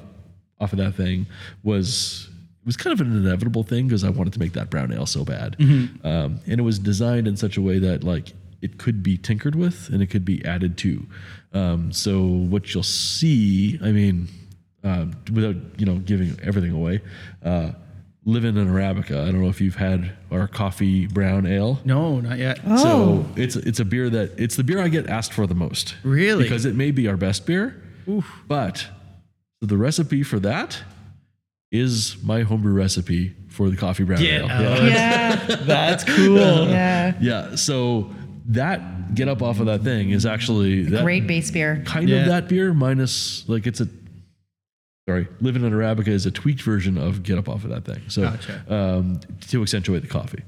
off 0.59 0.71
of 0.73 0.79
that 0.79 0.95
thing 0.95 1.25
was 1.63 2.29
it 2.61 2.65
was 2.65 2.77
kind 2.77 2.99
of 2.99 3.05
an 3.05 3.15
inevitable 3.15 3.63
thing 3.63 3.87
because 3.87 4.03
I 4.03 4.09
wanted 4.09 4.33
to 4.33 4.39
make 4.39 4.53
that 4.53 4.69
brown 4.69 4.91
ale 4.91 5.05
so 5.05 5.23
bad, 5.23 5.55
um, 6.03 6.39
and 6.47 6.59
it 6.59 6.63
was 6.63 6.79
designed 6.79 7.27
in 7.27 7.37
such 7.37 7.57
a 7.57 7.61
way 7.61 7.77
that 7.79 8.03
like 8.03 8.33
it 8.61 8.77
could 8.79 9.03
be 9.03 9.17
tinkered 9.17 9.55
with 9.55 9.89
and 9.89 10.01
it 10.01 10.07
could 10.07 10.25
be 10.25 10.43
added 10.45 10.77
to. 10.79 11.05
Um, 11.53 11.91
so 11.91 12.23
what 12.25 12.73
you'll 12.73 12.81
see, 12.83 13.77
I 13.83 13.91
mean, 13.91 14.27
um, 14.83 15.13
without 15.31 15.55
you 15.77 15.85
know 15.85 15.97
giving 15.99 16.37
everything 16.43 16.71
away. 16.71 17.01
Uh, 17.43 17.71
Living 18.27 18.57
in 18.57 18.67
Arabica. 18.67 19.21
I 19.21 19.25
don't 19.31 19.43
know 19.43 19.49
if 19.49 19.61
you've 19.61 19.75
had 19.75 20.11
our 20.31 20.47
coffee 20.47 21.05
brown 21.05 21.45
ale. 21.45 21.79
no, 21.85 22.19
not 22.21 22.39
yet. 22.39 22.59
Oh. 22.65 22.77
So 22.77 23.25
it's 23.35 23.55
it's 23.55 23.79
a 23.79 23.85
beer 23.85 24.09
that 24.09 24.31
it's 24.39 24.55
the 24.55 24.63
beer 24.63 24.81
I 24.81 24.87
get 24.87 25.07
asked 25.07 25.31
for 25.31 25.45
the 25.45 25.53
most. 25.53 25.93
Really? 26.01 26.41
Because 26.41 26.65
it 26.65 26.73
may 26.73 26.89
be 26.89 27.07
our 27.07 27.17
best 27.17 27.45
beer. 27.45 27.79
But 28.47 28.77
so 29.61 29.67
the 29.67 29.77
recipe 29.77 30.23
for 30.23 30.39
that 30.39 30.81
is 31.71 32.17
my 32.23 32.41
homebrew 32.43 32.73
recipe 32.73 33.35
for 33.49 33.69
the 33.69 33.75
coffee 33.77 34.03
brown 34.03 34.19
Get 34.21 34.41
ale. 34.41 34.47
out. 34.49 34.83
Yeah. 34.83 35.45
Yeah. 35.49 35.55
That's 35.63 36.03
cool. 36.03 36.67
yeah. 36.69 37.13
yeah. 37.19 37.55
So 37.55 38.11
that 38.47 39.15
get 39.15 39.27
up 39.27 39.41
off 39.41 39.59
of 39.59 39.65
that 39.67 39.81
thing 39.81 40.11
is 40.11 40.25
actually 40.25 40.83
that 40.83 41.03
Great 41.03 41.25
base 41.27 41.49
beer. 41.51 41.81
kind 41.85 42.07
Yeah. 42.09 42.17
of 42.21 42.25
that 42.27 42.47
beer 42.47 42.73
minus 42.73 43.47
like 43.49 43.65
it's 43.67 43.81
a 43.81 43.87
sorry, 45.07 45.27
Living 45.41 45.63
on 45.65 45.71
Arabica 45.71 46.07
is 46.07 46.25
a 46.25 46.31
tweaked 46.31 46.61
version 46.63 46.97
of 46.97 47.21
Get 47.23 47.37
Up 47.37 47.47
Off 47.47 47.63
of 47.63 47.69
That 47.69 47.85
Thing. 47.85 48.01
So 48.07 48.23
Gotcha. 48.23 48.73
um, 48.73 49.19
to 49.49 49.61
accentuate 49.61 50.01
the 50.01 50.07
coffee. 50.07 50.43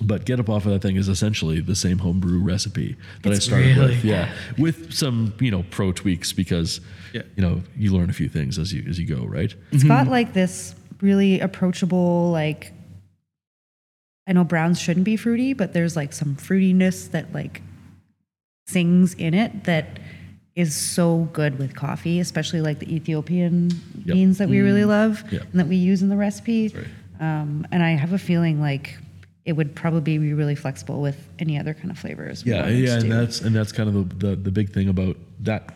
Yeah. 0.00 0.06
But 0.06 0.24
Get 0.26 0.38
Up 0.40 0.48
Off 0.50 0.66
of 0.66 0.72
That 0.72 0.82
Thing 0.82 0.96
is 0.96 1.08
essentially 1.08 1.60
the 1.60 1.74
same 1.76 1.98
homebrew 1.98 2.40
recipe 2.42 2.96
that 3.22 3.32
I 3.32 3.38
started 3.38 3.76
really- 3.76 3.94
with. 3.94 4.04
Yeah. 4.04 4.30
With 4.58 4.92
some, 4.92 5.32
you 5.40 5.50
know, 5.50 5.62
pro 5.70 5.92
tweaks 5.92 6.32
because, 6.32 6.80
Yeah. 7.14 7.22
you 7.36 7.42
know, 7.42 7.62
you 7.76 7.92
learn 7.92 8.10
a 8.10 8.12
few 8.12 8.28
things 8.28 8.58
as 8.58 8.72
you 8.72 8.84
as 8.88 8.98
you 8.98 9.06
go, 9.06 9.24
right? 9.24 9.54
It's 9.72 9.84
got 9.84 10.08
like 10.08 10.32
this 10.34 10.74
really 11.00 11.40
approachable, 11.40 12.30
like 12.30 12.72
I 14.26 14.32
know 14.32 14.44
browns 14.44 14.80
shouldn't 14.80 15.04
be 15.04 15.16
fruity, 15.16 15.52
but 15.52 15.72
there's 15.72 15.94
like 15.96 16.12
some 16.12 16.34
fruitiness 16.36 17.10
that 17.12 17.32
like 17.32 17.62
sings 18.66 19.14
in 19.14 19.34
it 19.34 19.64
that 19.64 19.98
is 20.56 20.74
so 20.74 21.28
good 21.32 21.58
with 21.58 21.76
coffee, 21.76 22.18
especially 22.18 22.60
like 22.60 22.78
the 22.80 22.92
Ethiopian 22.94 23.70
Yep. 24.04 24.14
beans 24.14 24.38
that 24.38 24.48
we 24.48 24.60
really 24.60 24.84
love 24.84 25.22
Yep. 25.30 25.42
and 25.52 25.60
that 25.60 25.68
we 25.68 25.76
use 25.76 26.02
in 26.02 26.08
the 26.08 26.16
recipe. 26.16 26.68
right. 26.74 26.86
Um, 27.20 27.66
and 27.70 27.82
I 27.82 27.90
have 27.90 28.12
a 28.12 28.18
feeling 28.18 28.60
like 28.60 28.98
it 29.46 29.52
would 29.52 29.74
probably 29.76 30.18
be 30.18 30.34
really 30.34 30.56
flexible 30.56 31.00
with 31.00 31.16
any 31.38 31.56
other 31.58 31.72
kind 31.72 31.90
of 31.90 31.98
flavors. 31.98 32.44
Yeah, 32.44 32.66
yeah, 32.68 32.98
and 32.98 33.10
that's 33.10 33.40
and 33.40 33.54
that's 33.54 33.72
kind 33.72 33.88
of 33.88 34.18
the, 34.18 34.26
the 34.30 34.36
the 34.36 34.50
big 34.50 34.72
thing 34.72 34.88
about 34.88 35.16
that 35.40 35.72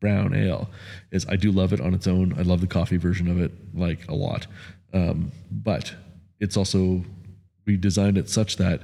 brown 0.00 0.34
ale 0.34 0.68
is 1.10 1.26
I 1.28 1.36
do 1.36 1.50
love 1.50 1.72
it 1.72 1.80
on 1.80 1.94
its 1.94 2.06
own. 2.06 2.34
I 2.38 2.42
love 2.42 2.60
the 2.60 2.66
coffee 2.66 2.98
version 2.98 3.26
of 3.28 3.40
it 3.40 3.50
like 3.74 4.06
a 4.08 4.14
lot, 4.14 4.46
um, 4.92 5.32
but 5.50 5.94
it's 6.38 6.56
also 6.56 7.04
we 7.66 7.76
designed 7.78 8.18
it 8.18 8.28
such 8.28 8.56
that 8.58 8.82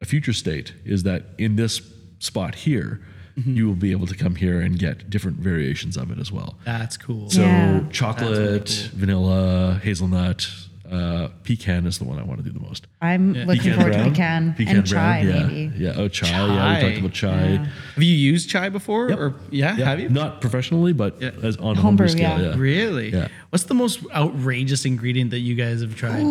a 0.00 0.06
future 0.06 0.32
state 0.32 0.72
is 0.84 1.02
that 1.02 1.24
in 1.38 1.56
this 1.56 1.82
spot 2.20 2.54
here, 2.54 3.00
you 3.36 3.66
will 3.66 3.74
be 3.74 3.90
able 3.90 4.06
to 4.06 4.14
come 4.14 4.36
here 4.36 4.60
and 4.60 4.78
get 4.78 5.10
different 5.10 5.38
variations 5.38 5.96
of 5.96 6.12
it 6.12 6.18
as 6.20 6.30
well. 6.30 6.56
That's 6.64 6.96
cool. 6.96 7.28
So 7.30 7.42
Yeah. 7.42 7.80
chocolate, 7.90 8.90
vanilla, 8.94 9.80
hazelnut, 9.82 10.48
uh, 10.94 11.28
pecan 11.42 11.86
is 11.86 11.98
the 11.98 12.04
one 12.04 12.18
I 12.18 12.22
want 12.22 12.38
to 12.42 12.44
do 12.44 12.52
the 12.58 12.64
most. 12.64 12.86
I'm 13.02 13.32
looking 13.32 13.74
forward 13.74 13.92
to 13.94 14.04
pecan, 14.10 14.54
and 14.58 14.86
chai 14.86 15.20
yeah, 15.22 15.46
maybe. 15.46 15.72
yeah. 15.76 15.92
Oh, 15.96 16.08
chai. 16.08 16.28
Yeah, 16.28 16.74
we 16.76 16.80
talked 16.86 16.98
about 17.00 17.12
chai. 17.12 17.48
Yeah. 17.48 17.66
have 17.94 18.02
you 18.02 18.14
used 18.14 18.48
chai 18.48 18.68
before? 18.68 19.08
Yep. 19.10 19.18
Or 19.18 19.34
yeah, 19.50 19.76
Yeah, 19.76 19.84
have 19.86 20.00
you? 20.00 20.08
Not 20.08 20.40
professionally, 20.40 20.92
but 20.92 21.20
Yeah. 21.20 21.30
as 21.42 21.56
on 21.56 21.76
a 21.76 21.80
Homebrew, 21.80 21.82
homebrew 21.82 22.08
scale. 22.08 22.40
yeah. 22.40 22.50
Yeah. 22.50 22.54
Really? 22.56 23.10
Yeah. 23.12 23.28
What's 23.50 23.64
the 23.64 23.74
most 23.74 24.00
outrageous 24.14 24.84
ingredient 24.84 25.30
that 25.32 25.40
you 25.40 25.54
guys 25.54 25.80
have 25.80 25.96
tried? 25.96 26.22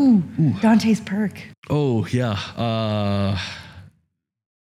Dante's 0.62 1.02
perk. 1.02 1.42
Oh 1.70 2.06
yeah. 2.12 2.32
Uh, 2.58 3.38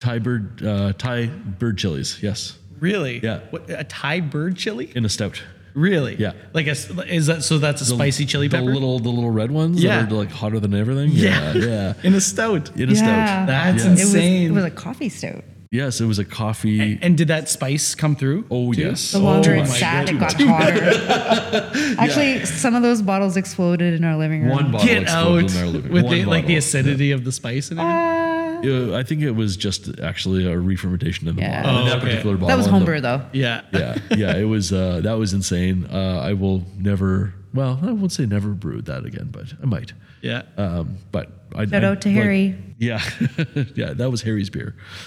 Thai 0.01 0.19
bird, 0.19 0.65
uh, 0.65 0.93
Thai 0.95 1.27
bird 1.27 1.77
chilies. 1.79 2.19
Yes, 2.23 2.57
Really? 2.79 3.21
Yeah. 3.23 3.41
What, 3.51 3.69
a 3.69 3.85
Thai 3.85 4.21
bird 4.21 4.57
chili? 4.57 4.91
in 4.97 5.05
a 5.05 5.09
stout. 5.11 5.43
Really? 5.75 6.17
Yeah. 6.17 6.33
Like 6.53 6.67
a 6.67 6.71
s- 6.71 6.91
is 7.09 7.27
that 7.27 7.43
so? 7.45 7.59
That's 7.59 7.81
a 7.81 7.85
spicy 7.87 8.27
chili 8.27 8.49
pepper. 8.49 8.65
the 8.67 8.71
little, 8.73 8.99
the 8.99 9.09
little 9.11 9.31
red 9.31 9.51
ones. 9.51 9.83
Yeah. 9.83 10.03
that 10.03 10.13
are 10.13 10.17
like 10.17 10.31
hotter 10.31 10.59
than 10.61 10.75
everything. 10.75 11.11
Yeah. 11.13 11.53
Yeah, 11.55 11.65
yeah. 11.67 11.93
in 12.03 12.15
a 12.15 12.21
stout. 12.21 12.77
In 12.77 12.91
a 12.91 12.95
stout. 12.97 13.47
That's 13.47 13.85
Yeah. 13.85 13.91
insane. 13.93 14.47
It 14.49 14.51
was, 14.53 14.63
it 14.65 14.65
was 14.65 14.73
a 14.73 14.77
coffee 14.77 15.09
stout. 15.09 15.45
Yes, 15.73 16.01
it 16.01 16.07
was 16.07 16.19
a 16.19 16.25
coffee. 16.25 16.99
And 17.01 17.17
did 17.17 17.29
that 17.29 17.49
spice 17.49 17.95
come 17.95 18.17
through? 18.17 18.45
oh 18.51 18.73
too? 18.73 18.81
yes. 18.81 19.13
The 19.13 19.19
oh, 19.19 19.23
longer 19.23 19.55
my 19.55 19.63
it 19.63 19.67
sat, 19.67 20.07
God. 20.07 20.15
it 20.15 20.19
got 20.19 20.41
hotter. 20.43 21.95
Actually, 22.01 22.45
some 22.45 22.75
of 22.75 22.83
those 22.83 23.03
bottles 23.03 23.37
exploded 23.37 23.95
in 23.95 24.03
our 24.03 24.17
living 24.17 24.43
room. 24.43 24.51
One 24.51 24.73
bottle 24.73 24.89
Get 24.89 25.03
exploded 25.03 25.51
out 25.51 25.57
in 25.57 25.59
our 25.63 25.67
living 25.69 25.93
with 25.93 26.03
room. 26.05 26.11
the, 26.13 26.25
like 26.25 26.47
the 26.47 26.55
bottle. 26.55 26.59
acidity 26.59 27.13
of 27.13 27.25
the 27.25 27.31
spice 27.31 27.71
and 27.71 27.79
everything. 27.79 27.97
Uh, 28.01 28.20
Yeah, 28.63 28.97
I 28.97 29.03
think 29.03 29.23
it 29.23 29.31
was 29.33 29.57
just 29.57 30.01
actually 30.01 30.47
a 30.51 30.59
re-fermentation 30.59 31.29
in 31.29 31.37
the 31.37 31.43
Yeah. 31.43 31.63
bottle. 31.63 31.79
Oh, 31.81 31.85
that 31.87 31.97
okay. 31.99 32.07
particular 32.09 32.37
bottle. 32.37 32.49
that 32.49 32.57
was 32.57 32.67
and 32.67 32.75
the- 32.75 32.79
homebrew 32.79 33.01
though. 33.01 33.23
yeah. 33.33 33.63
yeah, 33.73 33.99
yeah, 34.17 34.37
it 34.37 34.45
was 34.45 34.73
uh, 34.73 35.01
that 35.03 35.15
was 35.19 35.33
insane. 35.33 35.87
Uh, 35.91 36.21
I 36.23 36.33
will 36.35 36.65
never. 36.79 37.35
Well, 37.55 37.81
I 37.83 37.91
won't 37.93 38.13
say 38.13 38.27
never 38.27 38.51
brew 38.51 38.81
that 38.83 39.05
again, 39.05 39.29
but 39.33 39.53
I 39.63 39.67
might. 39.67 39.93
Yeah. 40.23 40.43
Um, 40.57 40.97
but 41.11 41.31
I, 41.55 41.65
Shout 41.67 41.85
I- 41.85 41.89
out 41.89 42.01
to 42.03 42.09
like- 42.09 42.17
Harry. 42.17 42.55
Yeah, 42.79 43.01
yeah, 43.75 43.93
that 43.95 44.11
was 44.11 44.23
Harry's 44.23 44.49
beer. 44.51 44.75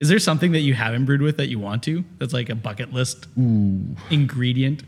Is 0.00 0.08
there 0.08 0.18
something 0.20 0.52
that 0.52 0.60
you 0.60 0.74
haven't 0.74 1.06
brewed 1.06 1.20
with 1.22 1.38
that 1.38 1.48
you 1.48 1.58
want 1.58 1.82
to? 1.82 2.04
That's 2.18 2.32
like 2.32 2.48
a 2.50 2.54
bucket 2.54 2.92
list 2.92 3.26
ingredient. 4.10 4.84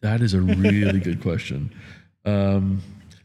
That 0.00 0.20
is 0.22 0.32
a 0.34 0.40
really 0.40 0.98
good 1.00 1.20
question. 1.20 1.72
Um, 2.24 2.82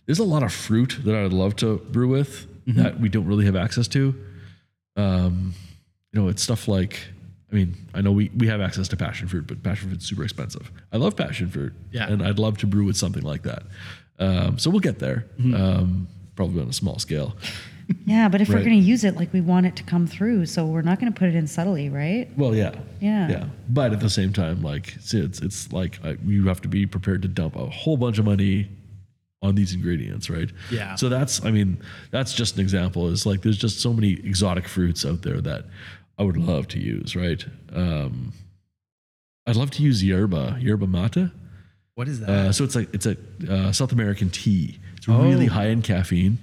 there's 0.09 0.17
a 0.17 0.23
lot 0.23 0.41
of 0.41 0.51
fruit 0.51 0.97
that 1.03 1.13
I'd 1.13 1.33
love 1.33 1.55
to 1.57 1.77
brew 1.77 2.07
with 2.07 2.47
that 2.65 2.99
we 2.99 3.09
don't 3.09 3.25
really 3.27 3.45
have 3.45 3.55
access 3.55 3.87
to. 3.89 4.15
Um, 4.95 5.53
you 6.11 6.19
know, 6.19 6.27
it's 6.29 6.41
stuff 6.41 6.67
like. 6.67 6.99
I 7.51 7.55
mean, 7.55 7.75
I 7.93 8.01
know 8.01 8.11
we, 8.11 8.29
we 8.35 8.47
have 8.47 8.59
access 8.59 8.87
to 8.87 8.97
passion 8.97 9.27
fruit, 9.27 9.45
but 9.45 9.61
passion 9.61 9.89
fruit's 9.89 10.07
super 10.07 10.23
expensive. 10.23 10.71
I 10.91 10.97
love 10.97 11.15
passion 11.15 11.47
fruit, 11.49 11.73
Yeah. 11.91 12.07
and 12.07 12.23
I'd 12.23 12.39
love 12.39 12.57
to 12.59 12.67
brew 12.67 12.85
with 12.85 12.97
something 12.97 13.21
like 13.23 13.43
that. 13.43 13.63
Um, 14.17 14.57
so 14.57 14.71
we'll 14.71 14.79
get 14.79 14.97
there, 14.97 15.25
um, 15.53 16.07
probably 16.35 16.61
on 16.63 16.69
a 16.69 16.73
small 16.73 16.97
scale. 16.99 17.35
Yeah, 18.05 18.29
but 18.29 18.41
if 18.41 18.49
we're 18.49 18.55
going 18.63 18.69
to 18.81 18.85
use 18.87 19.03
it, 19.03 19.15
like 19.15 19.31
we 19.33 19.41
want 19.41 19.65
it 19.67 19.75
to 19.77 19.83
come 19.83 20.05
through, 20.07 20.45
so 20.47 20.65
we're 20.65 20.81
not 20.83 20.99
going 20.99 21.11
to 21.11 21.17
put 21.19 21.27
it 21.29 21.35
in 21.35 21.45
subtly, 21.47 21.89
right? 21.89 22.29
Well, 22.37 22.55
yeah, 22.55 22.73
Yeah. 22.99 23.29
yeah. 23.29 23.45
But 23.69 23.93
at 23.93 23.99
the 23.99 24.09
same 24.11 24.31
time, 24.33 24.61
like 24.63 24.95
it's 24.95 25.13
it's, 25.13 25.39
it's 25.41 25.71
like 25.71 25.99
uh, 26.03 26.13
you 26.25 26.47
have 26.47 26.61
to 26.61 26.67
be 26.67 26.85
prepared 26.87 27.21
to 27.23 27.27
dump 27.27 27.55
a 27.55 27.65
whole 27.67 27.97
bunch 27.97 28.17
of 28.19 28.25
money 28.25 28.69
on 29.41 29.55
these 29.55 29.73
ingredients, 29.73 30.29
right? 30.29 30.49
Yeah. 30.69 30.95
So 30.95 31.07
that's, 31.09 31.43
I 31.45 31.51
mean, 31.51 31.81
that's 32.11 32.33
just 32.33 32.55
an 32.55 32.61
example. 32.61 33.07
Is 33.07 33.25
like 33.25 33.41
there's 33.41 33.57
just 33.57 33.79
so 33.79 33.93
many 33.93 34.11
exotic 34.13 34.67
fruits 34.67 35.05
out 35.05 35.21
there 35.21 35.39
that 35.41 35.65
I 36.17 36.23
would 36.23 36.37
love 36.37 36.67
to 36.69 36.79
use, 36.79 37.15
right? 37.15 37.43
Um, 37.73 38.33
I'd 39.47 39.55
love 39.55 39.71
to 39.71 39.83
use 39.83 40.03
yerba, 40.03 40.57
yerba 40.59 40.87
mate. 40.87 41.29
What 41.95 42.07
is 42.07 42.19
that? 42.19 42.29
Uh, 42.29 42.51
so 42.51 42.63
it's 42.63 42.75
like 42.75 42.93
it's 42.93 43.05
a 43.05 43.17
uh, 43.49 43.71
South 43.71 43.91
American 43.91 44.29
tea. 44.29 44.79
It's 44.97 45.07
really 45.07 45.47
Oh. 45.47 45.51
high 45.53 45.67
in 45.67 45.81
caffeine. 45.81 46.37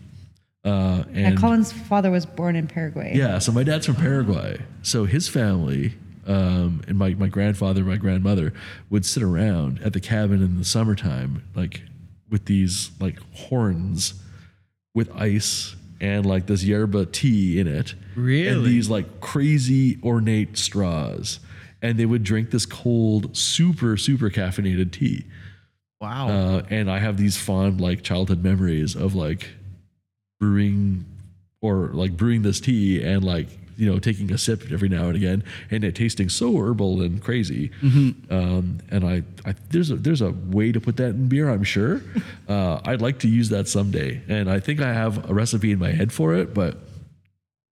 Uh, 0.64 1.04
Yeah, 1.12 1.28
and 1.28 1.38
Colin's 1.38 1.72
father 1.72 2.10
was 2.10 2.26
born 2.26 2.56
in 2.56 2.66
Paraguay. 2.66 3.12
yeah, 3.14 3.38
so 3.38 3.52
my 3.52 3.62
dad's 3.62 3.86
from 3.86 3.94
Paraguay. 3.96 4.58
So 4.82 5.04
his 5.04 5.28
family 5.28 5.94
um, 6.26 6.82
and 6.88 6.98
my, 6.98 7.14
my 7.14 7.28
grandfather, 7.28 7.84
my 7.84 7.96
grandmother 7.96 8.52
would 8.90 9.06
sit 9.06 9.22
around 9.22 9.80
at 9.84 9.92
the 9.92 10.00
cabin 10.00 10.42
in 10.42 10.58
the 10.58 10.64
summertime, 10.64 11.44
like 11.54 11.82
with 12.30 12.46
these 12.46 12.90
like 13.00 13.18
horns 13.34 14.14
with 14.94 15.10
ice 15.14 15.76
and 16.00 16.26
like 16.26 16.46
this 16.46 16.62
yerba 16.64 17.06
tea 17.06 17.58
in 17.60 17.66
it. 17.66 17.94
Really? 18.14 18.48
And 18.48 18.64
these 18.64 18.88
like 18.88 19.20
crazy 19.20 19.98
ornate 20.02 20.56
straws. 20.58 21.40
And 21.82 21.98
they 21.98 22.06
would 22.06 22.24
drink 22.24 22.50
this 22.50 22.66
cold, 22.66 23.36
super, 23.36 23.96
super 23.96 24.30
caffeinated 24.30 24.92
tea. 24.92 25.24
wow. 26.00 26.28
Uh, 26.28 26.62
and 26.70 26.90
I 26.90 26.98
have 26.98 27.16
these 27.16 27.36
fond 27.36 27.80
like 27.80 28.02
childhood 28.02 28.42
memories 28.42 28.96
of 28.96 29.14
like 29.14 29.50
brewing 30.40 31.04
or 31.60 31.88
like 31.92 32.16
brewing 32.16 32.42
this 32.42 32.60
tea 32.60 33.02
and 33.02 33.22
like 33.24 33.48
you 33.76 33.90
know 33.90 33.98
taking 33.98 34.32
a 34.32 34.38
sip 34.38 34.70
every 34.72 34.88
now 34.88 35.04
and 35.06 35.16
again 35.16 35.44
and 35.70 35.84
it 35.84 35.94
tasting 35.94 36.28
so 36.28 36.56
herbal 36.58 37.02
and 37.02 37.22
crazy. 37.22 37.70
Um, 38.30 38.78
and 38.90 39.04
I, 39.04 39.22
I 39.44 39.54
there's 39.70 39.90
a 39.90 39.96
there's 39.96 40.22
a 40.22 40.30
way 40.30 40.72
to 40.72 40.80
put 40.80 40.96
that 40.96 41.10
in 41.10 41.28
beer. 41.28 41.48
I'm 41.50 41.64
sure. 41.64 42.00
Uh, 42.48 42.80
I'd 42.84 43.02
like 43.02 43.18
to 43.20 43.28
use 43.28 43.48
that 43.48 43.66
someday, 43.66 44.22
and 44.28 44.48
I 44.48 44.60
think 44.60 44.80
I 44.80 44.92
have 44.92 45.28
a 45.28 45.34
recipe 45.34 45.72
in 45.72 45.80
my 45.80 45.90
head 45.90 46.12
for 46.12 46.32
it, 46.36 46.54
but 46.54 46.78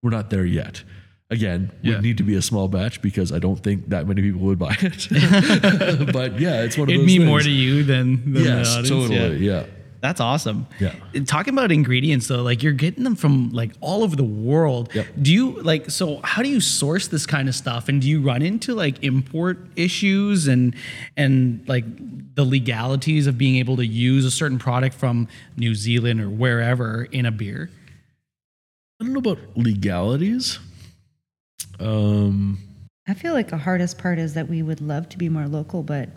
we're 0.03 0.09
not 0.09 0.29
there 0.29 0.43
yet. 0.45 0.83
Again, 1.29 1.71
Yeah. 1.81 1.93
would 1.93 2.03
need 2.03 2.17
to 2.17 2.23
be 2.23 2.35
a 2.35 2.41
small 2.41 2.67
batch 2.67 3.01
because 3.01 3.31
I 3.31 3.39
don't 3.39 3.55
think 3.63 3.87
that 3.89 4.05
many 4.05 4.21
people 4.21 4.41
would 4.41 4.59
buy 4.59 4.75
it. 4.81 5.07
but 6.13 6.41
yeah, 6.41 6.63
it's 6.63 6.77
one 6.77 6.89
of 6.89 6.93
It'd 6.93 7.01
those 7.01 7.07
mean 7.07 7.25
more 7.25 7.39
to 7.39 7.49
you 7.49 7.83
than, 7.83 8.33
than 8.33 8.43
Yes, 8.43 8.67
the 8.73 8.79
audience. 8.79 8.89
totally. 8.89 9.37
Yeah. 9.37 9.61
Yeah. 9.61 9.65
That's 10.05 10.21
awesome. 10.21 10.67
Yeah. 10.79 10.93
Talking 11.25 11.55
about 11.55 11.71
ingredients 11.71 12.27
though, 12.27 12.43
like 12.43 12.61
you're 12.61 12.73
getting 12.73 13.03
them 13.03 13.15
from 13.15 13.51
like 13.53 13.71
all 13.81 14.03
over 14.03 14.15
the 14.15 14.23
world. 14.23 14.93
Yep. 14.93 15.07
Do 15.19 15.33
you 15.33 15.51
like 15.63 15.89
so 15.89 16.21
how 16.23 16.43
do 16.43 16.49
you 16.49 16.61
source 16.61 17.07
this 17.07 17.25
kind 17.25 17.49
of 17.49 17.55
stuff 17.55 17.89
and 17.89 18.03
do 18.03 18.07
you 18.07 18.21
run 18.21 18.43
into 18.43 18.75
like 18.75 19.03
import 19.03 19.57
issues 19.75 20.47
and 20.47 20.75
and 21.17 21.67
like 21.67 21.85
the 22.35 22.43
legalities 22.43 23.25
of 23.25 23.39
being 23.39 23.55
able 23.55 23.77
to 23.77 23.85
use 23.85 24.25
a 24.25 24.31
certain 24.31 24.59
product 24.59 24.95
from 24.95 25.27
New 25.57 25.73
Zealand 25.73 26.21
or 26.21 26.29
wherever 26.29 27.05
in 27.05 27.25
a 27.25 27.31
beer? 27.31 27.71
I 29.01 29.05
don't 29.05 29.13
know 29.13 29.31
about 29.31 29.39
legalities. 29.55 30.59
Um, 31.79 32.59
I 33.07 33.15
feel 33.15 33.33
like 33.33 33.49
the 33.49 33.57
hardest 33.57 33.97
part 33.97 34.19
is 34.19 34.35
that 34.35 34.47
we 34.47 34.61
would 34.61 34.81
love 34.81 35.09
to 35.09 35.17
be 35.17 35.29
more 35.29 35.47
local, 35.47 35.81
but 35.81 36.09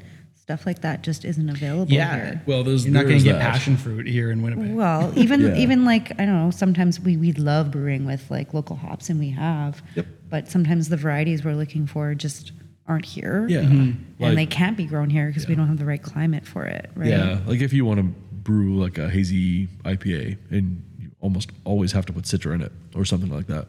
stuff 0.48 0.64
like 0.64 0.80
that 0.80 1.02
just 1.02 1.26
isn't 1.26 1.50
available 1.50 1.92
here. 1.92 2.40
well, 2.46 2.64
there's 2.64 2.86
You're 2.86 2.94
not 2.94 3.04
going 3.04 3.18
to 3.18 3.22
get 3.24 3.34
that. 3.34 3.52
passion 3.52 3.76
fruit 3.76 4.06
here 4.06 4.30
in 4.30 4.40
Winnipeg. 4.40 4.74
Well, 4.74 5.12
even 5.18 5.42
Yeah. 5.42 5.56
even 5.56 5.84
like 5.84 6.12
I 6.12 6.24
don't 6.24 6.42
know. 6.42 6.50
Sometimes 6.50 6.98
we 6.98 7.18
we 7.18 7.32
love 7.32 7.70
brewing 7.70 8.06
with 8.06 8.30
like 8.30 8.54
local 8.54 8.74
hops, 8.74 9.10
and 9.10 9.20
we 9.20 9.28
have. 9.28 9.82
Yep. 9.94 10.06
But 10.30 10.48
sometimes 10.48 10.88
the 10.88 10.96
varieties 10.96 11.44
we're 11.44 11.54
looking 11.54 11.86
for 11.86 12.14
just 12.14 12.52
aren't 12.86 13.04
here. 13.04 13.46
Yeah, 13.46 13.60
mm-hmm. 13.60 13.74
And 13.74 14.16
Like- 14.18 14.36
they 14.36 14.46
can't 14.46 14.74
be 14.74 14.86
grown 14.86 15.10
here 15.10 15.26
because 15.26 15.46
we 15.46 15.54
don't 15.54 15.68
have 15.68 15.78
the 15.78 15.84
right 15.84 16.02
climate 16.02 16.46
for 16.46 16.64
it. 16.64 16.90
Right. 16.94 17.10
yeah. 17.10 17.40
Like 17.46 17.60
if 17.60 17.74
you 17.74 17.84
want 17.84 18.00
to 18.00 18.04
brew 18.32 18.80
like 18.82 18.96
a 18.96 19.10
hazy 19.10 19.66
IPA, 19.84 20.38
and 20.50 20.82
you 20.98 21.10
almost 21.20 21.50
always 21.64 21.92
have 21.92 22.06
to 22.06 22.12
put 22.14 22.24
Citra 22.24 22.54
in 22.54 22.62
it 22.62 22.72
or 22.94 23.04
something 23.04 23.28
like 23.30 23.48
that. 23.48 23.66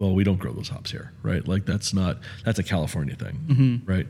Well, 0.00 0.12
we 0.12 0.24
don't 0.24 0.38
grow 0.40 0.52
those 0.52 0.70
hops 0.70 0.90
here, 0.90 1.12
right? 1.22 1.46
Like 1.46 1.66
that's 1.66 1.94
not 1.94 2.18
that's 2.44 2.58
a 2.58 2.64
California 2.64 3.14
thing, 3.14 3.36
mm-hmm. 3.48 3.88
right? 3.88 4.08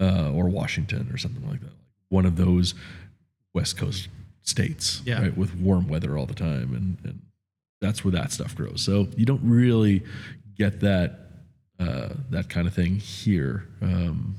Uh, 0.00 0.30
or 0.32 0.48
Washington 0.48 1.08
or 1.12 1.16
something 1.18 1.46
like 1.48 1.60
that. 1.60 1.72
One 2.08 2.26
of 2.26 2.36
those 2.36 2.74
West 3.54 3.76
Coast 3.76 4.08
states, 4.42 5.02
Yeah. 5.04 5.20
right, 5.22 5.36
with 5.36 5.54
warm 5.56 5.88
weather 5.88 6.16
all 6.16 6.26
the 6.26 6.34
time, 6.34 6.74
and, 6.74 6.96
and 7.04 7.20
that's 7.80 8.04
where 8.04 8.12
that 8.12 8.32
stuff 8.32 8.54
grows. 8.56 8.80
So 8.82 9.08
you 9.16 9.26
don't 9.26 9.42
really 9.42 10.02
get 10.56 10.80
that 10.80 11.20
uh, 11.78 12.08
that 12.30 12.48
kind 12.48 12.66
of 12.66 12.74
thing 12.74 12.96
here. 12.96 13.64
Um, 13.80 14.34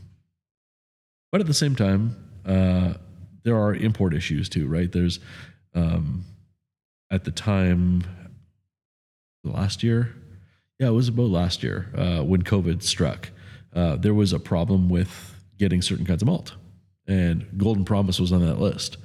but 1.31 1.40
at 1.40 1.48
the 1.48 1.53
same 1.53 1.73
time, 1.76 2.18
uh, 2.45 2.95
there 3.44 3.56
are 3.57 3.73
import 3.73 4.14
issues 4.14 4.49
too, 4.49 4.68
right? 4.68 4.91
There's 4.91 5.19
um, 5.73 6.26
at 7.10 7.23
the 7.23 7.31
time 7.31 8.03
last 9.44 9.84
year, 9.84 10.14
yeah, 10.80 10.88
it 10.88 10.91
was 10.91 11.07
about 11.07 11.30
last 11.30 11.64
year 11.64 11.88
uh, 11.95 12.23
when 12.23 12.41
COVID 12.44 12.84
struck. 12.84 13.30
Uh, 13.73 13.95
there 13.95 14.14
was 14.14 14.34
a 14.34 14.40
problem 14.40 14.90
with 14.90 15.36
getting 15.60 15.81
certain 15.84 16.06
kinds 16.06 16.22
of 16.23 16.27
malt, 16.27 16.53
and 17.07 17.45
Golden 17.57 17.86
Promise 17.86 18.19
was 18.19 18.31
on 18.31 18.44
that 18.45 18.60
list, 18.60 18.98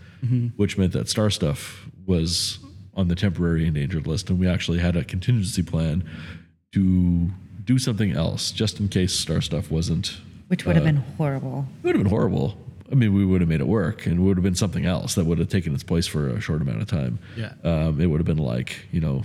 which 0.57 0.79
meant 0.79 0.93
that 0.95 1.09
Star 1.09 1.29
Stuff 1.29 1.87
was 2.07 2.59
on 2.95 3.09
the 3.09 3.15
temporary 3.15 3.67
endangered 3.67 4.07
list, 4.07 4.31
and 4.31 4.39
we 4.39 4.49
actually 4.49 4.79
had 4.79 4.97
a 4.97 5.05
contingency 5.05 5.63
plan 5.63 6.03
to 6.73 7.31
do 7.65 7.79
something 7.79 8.13
else 8.13 8.51
just 8.53 8.81
in 8.81 8.89
case 8.89 9.13
Star 9.13 9.41
Stuff 9.43 9.71
wasn't 9.71 10.17
Which 10.49 10.65
would 10.65 10.77
have 10.77 10.85
been 10.85 10.97
horrible. 11.19 11.67
it 11.83 11.87
would 11.87 11.97
have 11.97 12.03
been 12.03 12.11
horrible. 12.11 12.57
I 12.91 12.95
mean, 12.95 13.13
we 13.15 13.25
would 13.25 13.41
have 13.41 13.49
made 13.49 13.61
it 13.61 13.67
work, 13.67 14.07
and 14.07 14.19
it 14.19 14.23
would 14.23 14.37
have 14.37 14.45
been 14.45 14.55
something 14.55 14.87
else 14.87 15.15
that 15.17 15.25
would 15.27 15.39
have 15.39 15.49
taken 15.49 15.75
its 15.75 15.83
place 15.83 16.07
for 16.07 16.29
a 16.29 16.41
short 16.41 16.63
amount 16.63 16.81
of 16.83 16.89
time. 16.89 17.19
Yeah. 17.37 17.53
um, 17.65 18.01
it 18.01 18.07
would 18.07 18.19
have 18.21 18.27
been 18.27 18.39
like 18.39 18.87
you 18.93 19.01
know, 19.01 19.25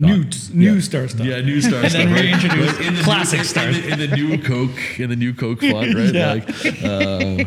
New, 0.00 0.24
new 0.52 0.74
yeah. 0.74 0.80
star 0.80 1.06
stuff. 1.08 1.24
yeah, 1.24 1.40
new 1.40 1.60
star 1.60 1.80
And 1.80 1.90
stuff, 1.90 2.02
then 2.04 2.12
right? 2.12 2.22
reintroduce 2.24 2.72
Right, 2.74 2.86
in 2.86 2.94
the 2.96 3.02
classic 3.02 3.38
new, 3.38 3.44
Star 3.44 3.68
in, 3.68 3.72
the, 3.74 3.88
in 3.92 3.98
the 4.00 4.08
new 4.16 4.38
Coke, 4.42 4.98
in 5.00 5.08
the 5.10 5.16
new 5.16 5.32
Coke 5.32 5.60
font, 5.60 5.94
right? 5.94 6.12
Yeah. 6.14 6.32
Like, 6.32 6.82
uh, 6.82 7.44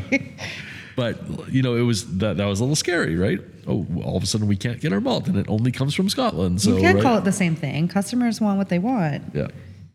but 0.95 1.51
you 1.53 1.61
know, 1.61 1.75
it 1.75 1.81
was 1.81 2.17
that 2.19 2.37
that 2.37 2.45
was 2.45 2.59
a 2.59 2.63
little 2.63 2.75
scary, 2.77 3.15
right? 3.17 3.39
Oh, 3.67 3.85
all 4.03 4.15
of 4.15 4.23
a 4.23 4.25
sudden 4.25 4.47
we 4.47 4.55
can't 4.55 4.79
get 4.79 4.93
our 4.93 5.01
malt, 5.01 5.27
and 5.27 5.37
it 5.37 5.47
only 5.49 5.71
comes 5.73 5.93
from 5.93 6.07
Scotland. 6.09 6.61
So 6.61 6.75
you 6.75 6.81
can't 6.81 6.95
right? 6.95 7.03
call 7.03 7.17
it 7.17 7.25
the 7.25 7.31
same 7.33 7.55
thing. 7.55 7.87
Customers 7.89 8.39
want 8.39 8.57
what 8.57 8.69
they 8.69 8.79
want. 8.79 9.23
yeah. 9.35 9.47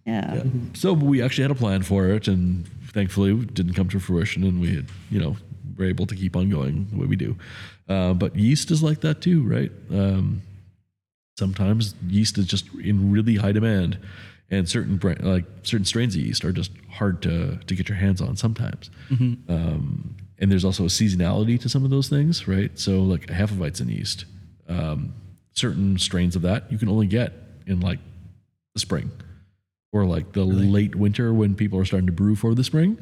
Yeah. 0.04 0.34
Yeah. 0.34 0.42
So 0.74 0.92
we 0.92 1.22
actually 1.22 1.42
had 1.42 1.52
a 1.52 1.54
plan 1.56 1.82
for 1.82 2.08
it, 2.08 2.28
and 2.28 2.66
thankfully 2.92 3.30
it 3.32 3.54
didn't 3.54 3.74
come 3.74 3.88
to 3.88 3.98
fruition, 4.00 4.44
and 4.44 4.60
we 4.60 4.74
had, 4.76 4.86
you 5.10 5.20
know, 5.20 5.36
were 5.78 5.86
able 5.86 6.06
to 6.06 6.14
keep 6.14 6.36
on 6.36 6.50
going 6.50 6.88
the 6.90 6.98
way 6.98 7.06
we 7.06 7.16
do. 7.16 7.36
Uh, 7.88 8.12
but 8.12 8.36
yeast 8.36 8.70
is 8.70 8.82
like 8.82 9.00
that 9.00 9.20
too, 9.22 9.42
right? 9.42 9.70
Um, 9.90 10.42
sometimes 11.38 11.94
yeast 12.06 12.38
is 12.38 12.46
just 12.46 12.66
in 12.82 13.10
really 13.12 13.36
high 13.36 13.52
demand, 13.52 13.98
and 14.50 14.68
certain 14.68 14.98
like 15.22 15.44
certain 15.62 15.84
strains 15.86 16.14
of 16.14 16.20
yeast 16.22 16.44
are 16.44 16.52
just 16.52 16.70
hard 16.90 17.22
to 17.22 17.58
to 17.66 17.74
get 17.74 17.88
your 17.88 17.98
hands 17.98 18.20
on 18.20 18.36
sometimes. 18.36 18.90
Um, 19.48 20.16
and 20.38 20.50
there's 20.50 20.64
also 20.64 20.84
a 20.84 20.88
seasonality 20.88 21.60
to 21.60 21.68
some 21.68 21.84
of 21.84 21.90
those 21.90 22.08
things, 22.08 22.48
right? 22.48 22.76
So 22.78 23.02
like 23.02 23.30
a 23.30 23.34
Hefeweizen 23.34 23.88
yeast, 23.88 24.24
um, 24.68 25.14
certain 25.52 25.98
strains 25.98 26.34
of 26.36 26.42
that 26.42 26.70
you 26.72 26.78
can 26.78 26.88
only 26.88 27.06
get 27.06 27.32
in 27.66 27.80
like 27.80 27.98
the 28.74 28.80
spring 28.80 29.10
or 29.92 30.04
like 30.04 30.32
the 30.32 30.44
late 30.44 30.94
winter 30.96 31.32
when 31.32 31.54
people 31.54 31.78
are 31.78 31.84
starting 31.84 32.06
to 32.06 32.12
brew 32.12 32.34
for 32.34 32.54
the 32.54 32.64
spring. 32.64 32.98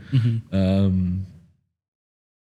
Um, 0.52 1.26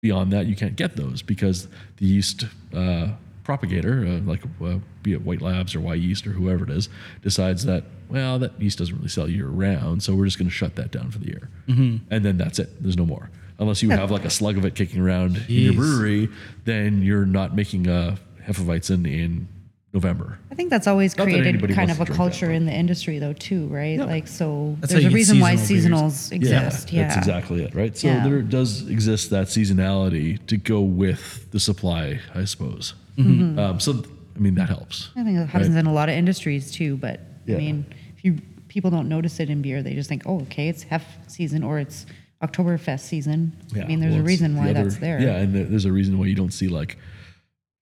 beyond 0.02 0.34
that, 0.34 0.48
you 0.48 0.56
can't 0.56 0.76
get 0.76 0.96
those 0.96 1.22
because 1.22 1.68
the 1.98 2.06
yeast 2.06 2.46
uh, 2.74 3.10
propagator, 3.44 4.06
uh, 4.06 4.20
like 4.26 4.44
uh, 4.64 4.80
be 5.04 5.14
it 5.14 5.22
White 5.24 5.42
Labs 5.42 5.76
or 5.76 5.80
Wyeast 5.80 6.28
or 6.28 6.32
whoever 6.32 6.64
it 6.64 6.70
is, 6.70 6.90
decides 7.22 7.66
that 7.66 7.84
well 8.10 8.40
that 8.40 8.60
yeast 8.62 8.78
doesn't 8.80 8.96
really 8.96 9.10
sell 9.10 9.30
year 9.30 9.48
round, 9.48 10.04
so 10.04 10.14
we're 10.16 10.26
just 10.26 10.38
going 10.38 10.50
to 10.50 10.54
shut 10.54 10.76
that 10.76 10.92
down 10.92 11.12
for 11.12 11.20
the 11.20 11.28
year, 11.28 11.50
and 11.68 12.24
then 12.26 12.38
that's 12.38 12.60
it. 12.60 12.82
There's 12.82 12.98
no 12.98 13.06
more. 13.06 13.30
Unless 13.60 13.84
you 13.84 13.90
have 13.90 14.10
like 14.10 14.24
a 14.26 14.30
slug 14.30 14.58
of 14.58 14.66
it 14.66 14.74
kicking 14.76 15.02
around 15.02 15.36
in 15.38 15.44
your 15.56 15.74
brewery, 15.74 16.30
then 16.64 17.02
you're 17.02 17.26
not 17.26 17.56
making 17.56 17.88
a 17.88 18.18
Hefeweizen 18.48 19.06
in 19.06 19.48
November. 19.92 20.38
I 20.52 20.56
think 20.56 20.70
that's 20.70 20.86
always 20.86 21.18
Not 21.18 21.24
created 21.24 21.48
anybody 21.48 21.74
kind 21.74 21.90
of 21.90 21.98
a 22.00 22.06
drink 22.06 22.10
that, 22.12 22.16
culture 22.18 22.52
in 22.52 22.66
the 22.68 22.72
industry, 22.72 23.18
though, 23.18 23.34
too, 23.34 23.66
right? 23.68 23.98
Yeah. 23.98 24.06
Like, 24.06 24.28
so 24.28 24.76
That's 24.82 24.94
there's 24.94 25.06
a 25.06 25.10
reason 25.10 25.40
why 25.40 25.56
seasonal 25.56 26.10
seasonals 26.12 26.32
exist. 26.32 26.94
Yeah, 26.94 27.04
That's 27.08 27.18
exactly 27.18 27.64
it, 27.64 27.74
right? 27.74 27.98
So 27.98 28.08
Yeah. 28.08 28.24
there 28.24 28.42
does 28.44 28.88
exist 28.88 29.32
that 29.32 29.48
seasonality 29.48 30.46
to 30.46 30.58
go 30.58 30.82
with 30.82 31.50
the 31.52 31.60
supply, 31.60 32.20
I 32.36 32.46
suppose. 32.46 32.94
Mm-hmm. 33.18 33.58
Um, 33.58 33.80
so, 33.80 34.04
I 34.36 34.40
mean, 34.40 34.54
that 34.56 34.70
helps. 34.70 35.10
I 35.16 35.24
think 35.24 35.38
that 35.38 35.48
happens 35.50 35.72
Right. 35.74 35.80
in 35.80 35.88
a 35.88 35.94
lot 35.94 36.08
of 36.08 36.14
industries 36.16 36.72
too. 36.72 36.96
But 36.98 37.22
Yeah. 37.48 37.56
I 37.56 37.58
mean, 37.58 37.86
if 38.16 38.24
you 38.24 38.38
people 38.68 38.92
don't 38.92 39.10
notice 39.10 39.40
it 39.40 39.50
in 39.50 39.64
beer, 39.64 39.82
they 39.82 39.96
just 39.96 40.08
think, 40.08 40.22
oh, 40.28 40.42
okay, 40.42 40.70
it's 40.70 40.84
Hef 40.84 41.04
season 41.28 41.64
or 41.64 41.80
it's 41.80 42.06
Oktoberfest 42.44 43.00
season. 43.00 43.54
I 43.76 43.86
mean, 43.86 44.00
there's 44.00 44.14
well, 44.14 44.22
a 44.22 44.26
reason 44.26 44.54
the 44.54 44.60
why 44.62 44.70
other- 44.70 44.84
that's 44.84 44.98
there. 44.98 45.20
Yeah, 45.20 45.38
and 45.38 45.54
there's 45.56 45.86
a 45.86 45.92
reason 45.92 46.20
why 46.20 46.28
you 46.28 46.36
don't 46.36 46.54
see 46.54 46.68
like 46.68 46.98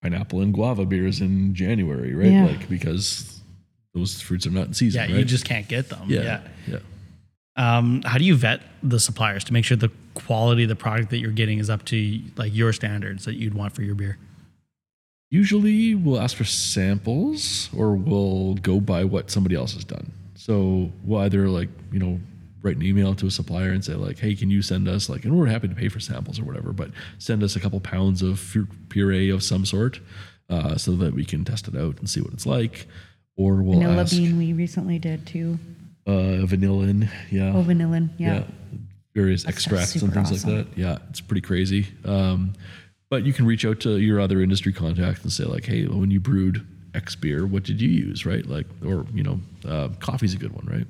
pineapple 0.01 0.41
and 0.41 0.53
guava 0.53 0.85
beers 0.85 1.21
in 1.21 1.53
January, 1.53 2.13
right? 2.13 2.31
Yeah. 2.31 2.45
Like 2.45 2.69
because 2.69 3.41
those 3.93 4.21
fruits 4.21 4.45
are 4.45 4.51
not 4.51 4.67
in 4.67 4.73
season. 4.73 5.01
Yeah, 5.01 5.15
right? 5.15 5.19
you 5.19 5.25
just 5.25 5.45
can't 5.45 5.67
get 5.67 5.89
them. 5.89 6.03
yeah, 6.07 6.21
Yeah. 6.21 6.41
yeah. 6.67 6.79
Um, 7.77 8.03
how 8.03 8.19
do 8.19 8.23
you 8.23 8.35
vet 8.35 8.61
the 8.83 8.99
suppliers 8.99 9.43
to 9.45 9.53
make 9.53 9.65
sure 9.65 9.75
the 9.75 9.89
quality 10.13 10.63
of 10.63 10.69
the 10.69 10.75
product 10.75 11.09
that 11.09 11.17
you're 11.17 11.31
getting 11.31 11.57
is 11.57 11.71
up 11.71 11.83
to 11.85 12.21
like 12.35 12.53
your 12.53 12.71
standards 12.71 13.25
that 13.25 13.33
you'd 13.35 13.55
want 13.55 13.73
for 13.73 13.81
your 13.81 13.95
beer? 13.95 14.17
Usually 15.31 15.95
we'll 15.95 16.21
ask 16.21 16.37
for 16.37 16.43
samples 16.45 17.69
or 17.75 17.95
we'll 17.95 18.53
go 18.55 18.79
by 18.79 19.03
what 19.03 19.31
somebody 19.31 19.55
else 19.55 19.73
has 19.73 19.83
done. 19.83 20.11
So 20.35 20.91
we'll 21.03 21.21
either 21.21 21.49
like, 21.49 21.69
you 21.91 21.99
know, 21.99 22.19
write 22.67 22.75
an 22.75 22.83
email 22.83 23.15
to 23.15 23.25
a 23.27 23.31
supplier 23.31 23.71
and 23.71 23.83
say 23.83 23.93
like, 23.93 24.19
hey, 24.19 24.35
can 24.35 24.49
you 24.49 24.61
send 24.61 24.87
us 24.87 25.09
like, 25.09 25.23
and 25.25 25.37
we're 25.37 25.47
happy 25.47 25.67
to 25.67 25.75
pay 25.75 25.87
for 25.89 25.99
samples 25.99 26.39
or 26.39 26.43
whatever, 26.43 26.73
but 26.73 26.91
send 27.17 27.41
us 27.43 27.55
a 27.55 27.59
couple 27.59 27.79
pounds 27.79 28.21
of 28.21 28.39
fruit 28.39 28.67
puree 28.89 29.29
of 29.29 29.41
some 29.41 29.65
sort 29.65 29.99
uh, 30.49 30.75
so 30.77 30.95
that 30.97 31.13
we 31.13 31.25
can 31.25 31.43
test 31.45 31.67
it 31.67 31.75
out 31.75 31.97
and 31.99 32.09
see 32.09 32.21
what 32.21 32.33
it's 32.33 32.45
like. 32.45 32.87
Or 33.37 33.61
we'll 33.63 33.79
Vanilla 33.79 34.01
ask 34.01 34.15
bean 34.15 34.37
we 34.37 34.53
recently 34.53 34.99
did 34.99 35.25
too. 35.25 35.59
uh, 36.07 36.45
vanillin, 36.45 37.09
yeah, 37.31 37.53
Oh, 37.55 37.63
vanillin. 37.63 38.09
Yeah. 38.17 38.43
various 39.15 39.43
That 39.43 39.53
stuff's 39.53 39.65
extracts 39.67 39.95
and 40.01 40.13
things 40.13 40.31
awesome. 40.31 40.55
like 40.57 40.69
that. 40.75 40.77
Yeah, 40.79 40.97
it's 41.09 41.21
pretty 41.21 41.41
crazy. 41.41 41.87
Um, 42.05 42.53
but 43.09 43.23
you 43.25 43.33
can 43.33 43.45
reach 43.45 43.63
out 43.65 43.79
to 43.81 43.97
your 43.99 44.19
other 44.19 44.41
industry 44.41 44.73
contacts 44.73 45.21
and 45.23 45.31
say 45.31 45.43
like, 45.45 45.65
hey, 45.65 45.85
when 45.85 46.11
you 46.11 46.19
brewed 46.19 46.65
X 46.93 47.15
beer, 47.15 47.45
what 47.45 47.63
did 47.63 47.79
you 47.81 47.89
use, 47.89 48.25
right? 48.25 48.45
Like, 48.45 48.65
or 48.83 49.05
you 49.13 49.23
know, 49.23 49.39
uh, 49.67 49.89
coffee's 49.99 50.33
a 50.33 50.37
good 50.37 50.51
one, 50.53 50.65
right? 50.65 50.87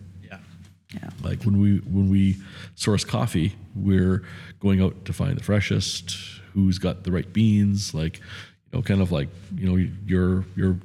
Yeah. 0.93 1.09
Like 1.21 1.43
when 1.43 1.59
we 1.59 1.77
when 1.79 2.09
we 2.09 2.37
source 2.75 3.03
coffee, 3.03 3.55
we're 3.75 4.23
going 4.59 4.81
out 4.81 5.05
to 5.05 5.13
find 5.13 5.37
the 5.37 5.43
freshest, 5.43 6.15
who's 6.53 6.77
got 6.77 7.03
the 7.03 7.11
right 7.11 7.31
beans, 7.33 7.93
like 7.93 8.17
you 8.17 8.79
know, 8.79 8.81
kind 8.81 9.01
of 9.01 9.11
like 9.11 9.29
you 9.55 9.67
know, 9.67 9.75
you're 10.05 10.45
you're 10.55 10.77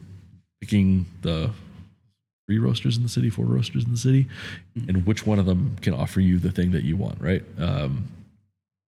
picking 0.61 1.07
the 1.23 1.51
three 2.47 2.59
roasters 2.59 2.97
in 2.97 3.03
the 3.03 3.09
city, 3.09 3.31
four 3.31 3.47
roasters 3.47 3.85
in 3.85 3.93
the 3.93 3.97
city, 3.97 4.27
and 4.89 5.07
which 5.07 5.25
one 5.27 5.39
of 5.39 5.47
them 5.47 5.77
can 5.81 5.95
offer 5.95 6.21
you 6.21 6.39
the 6.39 6.51
thing 6.51 6.73
that 6.73 6.83
you 6.83 6.97
want, 6.97 7.21
right? 7.21 7.45
Um, 7.59 8.09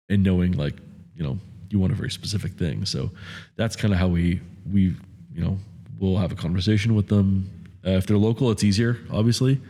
and 0.09 0.23
knowing 0.23 0.53
like 0.53 0.75
you 1.17 1.25
know 1.25 1.39
you 1.71 1.81
want 1.81 1.93
a 1.93 1.97
very 1.97 2.11
specific 2.11 2.53
thing, 2.53 2.85
so 2.85 3.11
that's 3.57 3.75
kind 3.75 3.93
of 3.93 3.99
how 3.99 4.07
we 4.07 4.41
we 4.73 4.95
you 5.35 5.43
know 5.43 5.59
we'll 5.99 6.17
have 6.17 6.31
a 6.31 6.37
conversation 6.37 6.95
with 6.95 7.09
them. 7.09 7.51
Uh, 7.85 7.91
if 7.91 8.07
they're 8.07 8.17
local, 8.17 8.51
it's 8.51 8.63
easier, 8.63 8.99
obviously. 9.11 9.61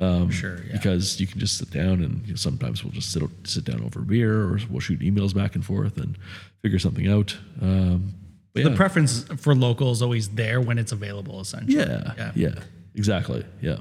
Um, 0.00 0.30
Sure, 0.30 0.62
yeah. 0.64 0.72
Because 0.72 1.20
you 1.20 1.26
can 1.26 1.38
just 1.40 1.58
sit 1.58 1.70
down 1.70 2.02
and 2.02 2.22
you 2.26 2.32
know, 2.32 2.36
sometimes 2.36 2.82
we'll 2.82 2.92
just 2.92 3.12
sit 3.12 3.22
sit 3.44 3.64
down 3.64 3.82
over 3.82 4.00
beer 4.00 4.32
or 4.42 4.58
we'll 4.70 4.80
shoot 4.80 5.00
emails 5.00 5.34
back 5.34 5.54
and 5.54 5.64
forth 5.64 5.98
and 5.98 6.16
figure 6.62 6.78
something 6.78 7.06
out. 7.08 7.36
Um, 7.60 8.14
but 8.54 8.64
The 8.64 8.70
yeah. 8.70 8.76
preference 8.76 9.24
for 9.36 9.54
local 9.54 9.92
is 9.92 10.00
always 10.02 10.28
there 10.30 10.60
when 10.60 10.78
it's 10.78 10.92
available, 10.92 11.40
essentially. 11.40 11.76
Yeah, 11.76 12.32
yeah, 12.34 12.54
exactly. 12.94 13.44
Yeah, 13.60 13.78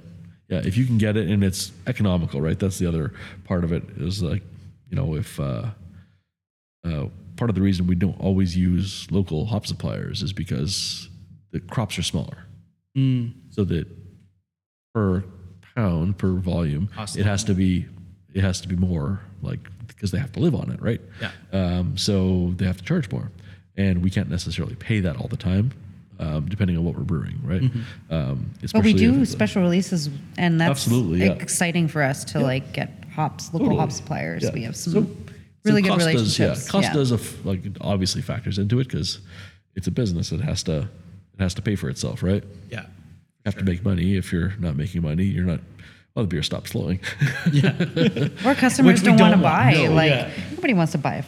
yeah. 0.50 0.62
If 0.66 0.76
you 0.78 0.86
can 0.86 0.98
get 0.98 1.16
it 1.18 1.30
and 1.30 1.44
it's 1.44 1.72
economical, 1.88 2.42
right? 2.42 2.60
That's 2.60 2.78
the 2.80 2.86
other 2.86 3.14
part 3.46 3.64
of 3.64 3.72
it. 3.72 3.84
Is 3.98 4.22
like, 4.22 4.44
you 4.90 4.96
know, 4.98 5.16
if 5.16 5.40
uh, 5.40 5.68
uh, 6.86 7.06
part 7.38 7.50
of 7.50 7.56
the 7.56 7.62
reason 7.62 7.88
we 7.88 7.96
don't 7.96 8.20
always 8.20 8.56
use 8.58 9.08
local 9.10 9.46
hop 9.46 9.66
suppliers 9.66 10.22
is 10.22 10.34
because 10.34 11.08
the 11.52 11.60
crops 11.62 11.98
are 11.98 12.04
smaller, 12.04 12.40
Mm. 12.98 13.34
so 13.52 13.64
that 13.64 13.88
per 14.94 15.24
pound 15.80 16.18
per 16.18 16.34
volume, 16.34 16.88
Cost 16.96 17.18
it 17.18 17.26
has 17.26 17.44
to 17.46 17.54
be 17.54 17.86
it 18.34 18.42
has 18.42 18.62
to 18.62 18.68
be 18.68 18.76
more 18.76 19.20
like 19.42 19.60
because 19.88 20.12
they 20.12 20.20
have 20.20 20.32
to 20.34 20.40
live 20.40 20.56
on 20.56 20.72
it, 20.72 20.82
right? 20.82 21.02
Yeah. 21.22 21.32
Um, 21.52 21.98
so 21.98 22.54
they 22.58 22.66
have 22.66 22.78
to 22.78 22.84
charge 22.84 23.12
more, 23.12 23.32
and 23.78 24.02
we 24.04 24.10
can't 24.10 24.30
necessarily 24.30 24.76
pay 24.76 25.00
that 25.02 25.16
all 25.18 25.28
the 25.28 25.38
time, 25.38 25.72
um, 26.20 26.48
depending 26.48 26.78
on 26.78 26.84
what 26.86 26.96
we're 26.96 27.04
brewing, 27.04 27.40
right? 27.44 27.62
Mm-hmm. 27.62 28.14
Um, 28.14 28.52
But 28.74 28.84
we 28.84 28.94
do 28.94 29.22
it's 29.22 29.30
a- 29.30 29.34
special 29.34 29.62
releases, 29.62 30.10
and 30.38 30.60
that's 30.62 30.72
Absolutely, 30.72 31.26
yeah. 31.26 31.32
exciting 31.34 31.88
for 31.88 32.02
us 32.04 32.24
to 32.26 32.40
like 32.40 32.72
get 32.74 32.92
hops, 33.14 33.48
local 33.54 33.60
Totally. 33.68 33.80
hop 33.80 33.92
suppliers. 33.92 34.44
Yeah. 34.44 34.52
We 34.54 34.64
have 34.64 34.76
some 34.76 34.94
So- 34.94 35.00
really 35.66 35.82
so 35.82 35.88
good 35.88 35.94
cost 35.96 36.06
relationships. 36.06 36.60
Does, 36.60 36.66
yeah, 36.66 36.72
cost 36.72 36.94
does 36.94 37.12
a 37.12 37.16
f 37.16 37.46
like 37.46 37.62
obviously 37.82 38.22
factors 38.22 38.58
into 38.60 38.80
it 38.80 38.88
because 38.88 39.20
it's 39.76 39.88
a 39.88 39.92
business. 39.92 40.32
It 40.32 40.42
has 40.42 40.64
to 40.64 40.78
it 41.38 41.40
has 41.44 41.54
to 41.56 41.62
pay 41.62 41.76
for 41.76 41.90
itself, 41.90 42.22
right? 42.24 42.44
Yeah. 42.70 42.86
You 43.40 43.52
have 43.52 43.58
to 43.58 43.64
make 43.64 43.84
money. 43.86 44.16
If 44.18 44.34
you're 44.34 44.54
not 44.60 44.76
making 44.76 45.02
money, 45.02 45.24
you're 45.24 45.46
not 45.46 45.62
well, 46.14 46.26
the 46.26 46.30
beer 46.30 46.44
stops 46.44 46.72
flowing. 46.72 47.00
yeah. 47.52 47.72
Or 48.46 48.56
customers 48.56 49.02
Which 49.02 49.02
we 49.02 49.18
don't, 49.18 49.20
want 49.20 49.32
to 49.36 49.38
don't 49.38 49.42
want. 49.42 49.44
buy. 49.44 49.74
No, 49.74 49.94
like 49.94 50.12
yeah. 50.12 50.32
nobody 50.52 50.74
wants 50.74 50.92
to 50.94 50.98
buy 50.98 51.16
a 51.16 51.24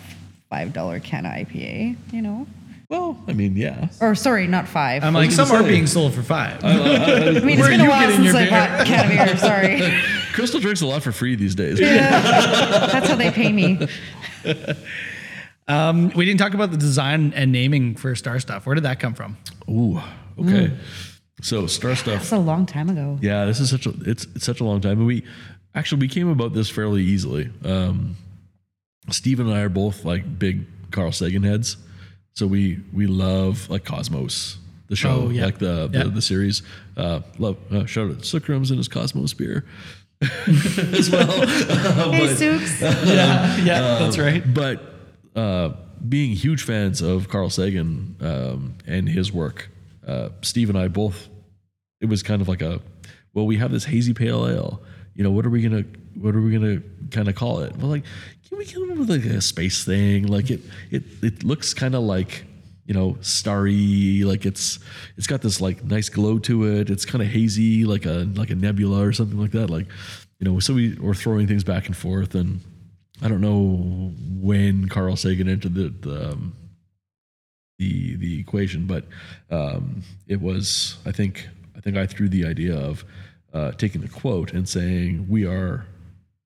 five 0.49 0.73
dollar 0.73 0.99
can 0.99 1.25
of 1.25 1.31
IPA, 1.31 1.95
you 2.11 2.21
know? 2.21 2.47
well, 2.89 3.17
I 3.25 3.31
mean, 3.31 3.55
yeah. 3.55 3.87
Or 4.01 4.15
sorry, 4.15 4.47
not 4.47 4.67
five. 4.67 5.05
I'm 5.05 5.13
like, 5.13 5.31
some 5.31 5.49
are 5.51 5.63
being 5.63 5.87
sold 5.87 6.13
for 6.13 6.23
five. 6.23 6.61
mean, 6.63 6.77
it's 6.77 7.61
where 7.61 7.69
been 7.69 7.81
are 7.81 7.85
a 7.85 7.89
while 7.89 8.01
getting 8.01 8.15
since 8.17 8.33
your 8.33 8.35
I 8.35 8.39
beer? 8.41 8.49
bought 8.49 8.85
can 8.85 9.05
of 9.05 9.27
beer. 9.27 9.37
Sorry. 9.37 9.79
Christel 10.33 10.59
drinks 10.59 10.81
a 10.81 10.87
lot 10.87 11.01
for 11.01 11.13
free 11.13 11.35
these 11.35 11.55
days. 11.55 11.79
Yeah. 11.79 12.19
That's 12.91 13.07
how 13.07 13.15
they 13.15 13.31
pay 13.31 13.53
me. 13.53 13.87
Um, 15.67 16.09
we 16.09 16.25
didn't 16.25 16.39
talk 16.39 16.53
about 16.53 16.71
the 16.71 16.77
design 16.77 17.31
and 17.33 17.53
naming 17.53 17.95
for 17.95 18.13
Star 18.15 18.39
Stuff. 18.41 18.65
Where 18.65 18.75
did 18.75 18.83
that 18.83 18.99
come 18.99 19.13
from? 19.13 19.37
Ooh, 19.69 20.01
okay. 20.37 20.71
So 21.41 21.67
Star 21.67 21.95
Stuff. 21.95 22.19
That's 22.19 22.31
a 22.31 22.37
long 22.37 22.65
time 22.65 22.89
ago. 22.89 23.17
Yeah, 23.21 23.45
this 23.45 23.59
is 23.59 23.69
such 23.69 23.85
a 23.87 23.93
it's, 24.05 24.25
it's 24.35 24.45
such 24.45 24.59
a 24.61 24.63
long 24.63 24.79
time. 24.81 24.99
And 24.99 25.07
we 25.07 25.23
actually 25.75 26.01
we 26.01 26.07
came 26.07 26.29
about 26.29 26.53
this 26.53 26.69
fairly 26.69 27.03
easily. 27.03 27.49
Um, 27.65 28.15
Steve 29.09 29.39
and 29.39 29.51
I 29.51 29.61
are 29.61 29.69
both 29.69 30.05
like 30.05 30.37
big 30.39 30.65
Carl 30.91 31.11
Sagan 31.11 31.43
heads, 31.43 31.77
so 32.33 32.45
we 32.47 32.79
we 32.93 33.07
love 33.07 33.69
like 33.69 33.83
Cosmos, 33.85 34.57
the 34.87 34.95
show, 34.95 35.23
Oh, 35.25 35.29
yeah. 35.29 35.45
like 35.45 35.57
the 35.57 35.87
the, 35.87 35.97
Yeah. 35.97 36.03
the 36.13 36.21
series. 36.21 36.61
Uh, 36.95 37.21
love 37.39 37.57
uh, 37.71 37.85
shout 37.85 38.11
out 38.11 38.19
to 38.21 38.39
Sookram's 38.39 38.69
and 38.69 38.77
his 38.77 38.87
Cosmos 38.87 39.33
beer 39.33 39.65
as 40.21 41.09
well. 41.09 41.47
Hey, 42.11 42.27
Sooks. 42.35 42.79
Yeah, 42.81 43.57
yeah, 43.57 43.81
that's 43.99 44.17
right. 44.19 44.43
but 44.53 44.81
uh, 45.35 45.69
being 46.07 46.31
huge 46.35 46.61
fans 46.63 47.01
of 47.01 47.29
Carl 47.29 47.49
Sagan 47.49 48.15
um, 48.21 48.75
and 48.85 49.07
his 49.09 49.31
work, 49.31 49.69
uh, 50.05 50.29
Steve 50.41 50.69
and 50.69 50.77
I 50.77 50.87
both, 50.89 51.29
it 52.01 52.09
was 52.09 52.23
kind 52.23 52.41
of 52.41 52.47
like 52.47 52.61
a, 52.61 52.81
well, 53.33 53.45
we 53.45 53.57
have 53.57 53.71
this 53.71 53.85
hazy 53.85 54.13
pale 54.13 54.47
ale. 54.47 54.81
You 55.15 55.23
know, 55.23 55.31
what 55.31 55.45
are 55.45 55.49
we 55.49 55.61
gonna, 55.61 55.85
what 56.15 56.35
are 56.35 56.41
we 56.41 56.51
gonna 56.51 56.81
kind 57.11 57.29
of 57.29 57.35
call 57.35 57.59
it? 57.59 57.75
Well, 57.77 57.89
like, 57.89 58.03
can 58.47 58.57
we 58.57 58.65
come 58.65 58.91
up 58.91 58.97
with 58.97 59.09
like 59.09 59.23
a 59.23 59.41
space 59.41 59.85
thing? 59.85 60.27
Like 60.27 60.49
it, 60.51 60.61
it, 60.89 61.03
it 61.21 61.43
looks 61.43 61.73
kind 61.73 61.95
of 61.95 62.03
like, 62.03 62.43
you 62.85 62.93
know, 62.93 63.17
starry. 63.21 64.23
Like 64.23 64.45
it's, 64.45 64.79
it's 65.15 65.27
got 65.27 65.41
this 65.41 65.61
like 65.61 65.83
nice 65.83 66.09
glow 66.09 66.39
to 66.39 66.65
it. 66.65 66.89
It's 66.89 67.05
kind 67.05 67.21
of 67.21 67.29
hazy, 67.29 67.85
like 67.85 68.05
a 68.05 68.27
like 68.35 68.49
a 68.49 68.55
nebula 68.55 69.05
or 69.05 69.13
something 69.13 69.39
like 69.39 69.51
that. 69.51 69.69
Like, 69.69 69.87
you 70.39 70.51
know, 70.51 70.59
so 70.59 70.73
we 70.73 70.95
were 70.95 71.13
throwing 71.13 71.47
things 71.47 71.63
back 71.63 71.87
and 71.87 71.95
forth 71.95 72.35
and. 72.35 72.59
I 73.23 73.27
don't 73.27 73.41
know 73.41 74.15
when 74.41 74.89
Carl 74.89 75.15
Sagan 75.15 75.47
entered 75.47 75.75
the 75.75 75.89
the 75.89 76.31
um, 76.31 76.55
the, 77.77 78.15
the 78.15 78.39
equation, 78.39 78.87
but 78.87 79.05
um, 79.51 80.01
it 80.27 80.41
was 80.41 80.97
I 81.05 81.11
think 81.11 81.47
I 81.81 81.83
think 81.83 81.97
I 81.97 82.05
threw 82.05 82.29
the 82.29 82.45
idea 82.45 82.77
of 82.77 83.03
uh, 83.53 83.71
taking 83.71 84.01
the 84.01 84.07
quote 84.07 84.53
and 84.53 84.69
saying 84.69 85.25
we 85.27 85.45
are 85.47 85.87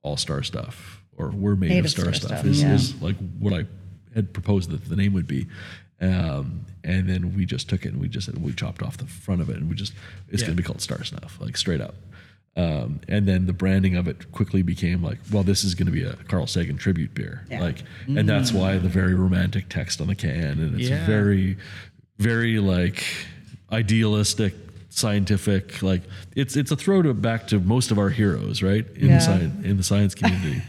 all 0.01 0.15
star 0.15 0.43
stuff 0.43 1.01
or 1.17 1.29
we're 1.29 1.55
made, 1.57 1.83
of 1.83 1.91
star, 1.91 2.13
stuff, 2.13 2.45
is, 2.45 2.61
yeah. 2.61 2.73
is 2.73 3.01
like 3.01 3.17
what 3.39 3.53
I 3.53 3.65
had 4.13 4.31
proposed 4.33 4.69
that 4.69 4.85
the 4.85 4.95
name 4.95 5.11
would 5.13 5.27
be. 5.27 5.47
Um, 5.99 6.65
and 6.85 7.09
then 7.09 7.35
we 7.35 7.45
just 7.45 7.67
took 7.69 7.85
it 7.85 7.91
and 7.91 8.01
we 8.01 8.07
just 8.07 8.29
we 8.37 8.53
chopped 8.53 8.81
off 8.81 8.95
the 8.97 9.07
front 9.07 9.41
of 9.41 9.49
it 9.49 9.57
and 9.57 9.69
we 9.69 9.75
just 9.75 9.91
it's 10.29 10.41
Yeah. 10.41 10.47
going 10.47 10.57
to 10.57 10.63
be 10.63 10.65
called 10.65 10.81
Star 10.81 11.03
Stuff, 11.03 11.37
like 11.41 11.57
straight 11.57 11.81
up. 11.81 11.95
Um, 12.57 13.01
and 13.09 13.27
then 13.27 13.45
the 13.45 13.53
branding 13.53 13.97
of 13.97 14.07
it 14.07 14.31
quickly 14.31 14.61
became 14.61 15.03
like, 15.03 15.17
well, 15.33 15.43
this 15.43 15.65
is 15.65 15.75
going 15.75 15.87
to 15.87 15.91
be 15.91 16.03
a 16.03 16.13
Carl 16.29 16.47
Sagan 16.47 16.77
tribute 16.77 17.13
beer, 17.13 17.45
Yeah. 17.49 17.59
like, 17.59 17.83
and 18.07 18.29
that's 18.29 18.53
why 18.53 18.77
the 18.77 18.87
very 18.87 19.13
romantic 19.15 19.67
text 19.67 19.99
on 19.99 20.07
the 20.07 20.15
can, 20.15 20.59
and 20.59 20.79
it's 20.79 20.89
Yeah. 20.89 21.05
very, 21.05 21.57
very 22.17 22.59
like 22.59 23.03
idealistic, 23.73 24.53
scientific. 24.97 25.81
Like 25.83 26.01
it's 26.35 26.55
it's 26.55 26.71
a 26.71 26.75
throw 26.75 27.01
to 27.01 27.13
back 27.13 27.47
to 27.47 27.59
most 27.59 27.91
of 27.91 27.99
our 27.99 28.09
heroes, 28.09 28.61
right? 28.63 28.85
In 28.95 29.07
Yeah. 29.09 29.15
the 29.15 29.21
science 29.21 29.65
in 29.65 29.77
the 29.77 29.83
science 29.83 30.15
community. 30.19 30.61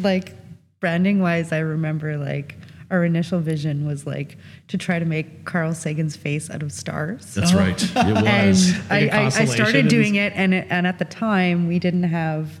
like 0.00 0.34
branding 0.80 1.20
wise, 1.20 1.52
I 1.52 1.58
remember 1.58 2.16
like 2.16 2.56
our 2.90 3.04
initial 3.04 3.40
vision 3.40 3.84
was 3.84 4.06
like 4.06 4.38
to 4.68 4.78
try 4.78 4.98
to 5.00 5.04
make 5.04 5.44
Carl 5.44 5.74
Sagan's 5.74 6.14
face 6.16 6.48
out 6.50 6.62
of 6.62 6.70
stars. 6.70 7.34
That's 7.34 7.52
right. 7.52 7.82
It 7.82 7.96
and 7.96 8.14
was. 8.48 8.74
I, 8.90 9.00
Like 9.00 9.10
a 9.10 9.14
I, 9.14 9.18
I 9.18 9.22
constellation 9.22 9.54
started 9.56 9.80
and- 9.80 9.90
doing 9.90 10.14
it 10.14 10.32
and 10.36 10.54
it, 10.54 10.66
and 10.70 10.86
at 10.86 10.98
the 10.98 11.04
time 11.04 11.66
we 11.66 11.78
didn't 11.80 12.04
have 12.04 12.60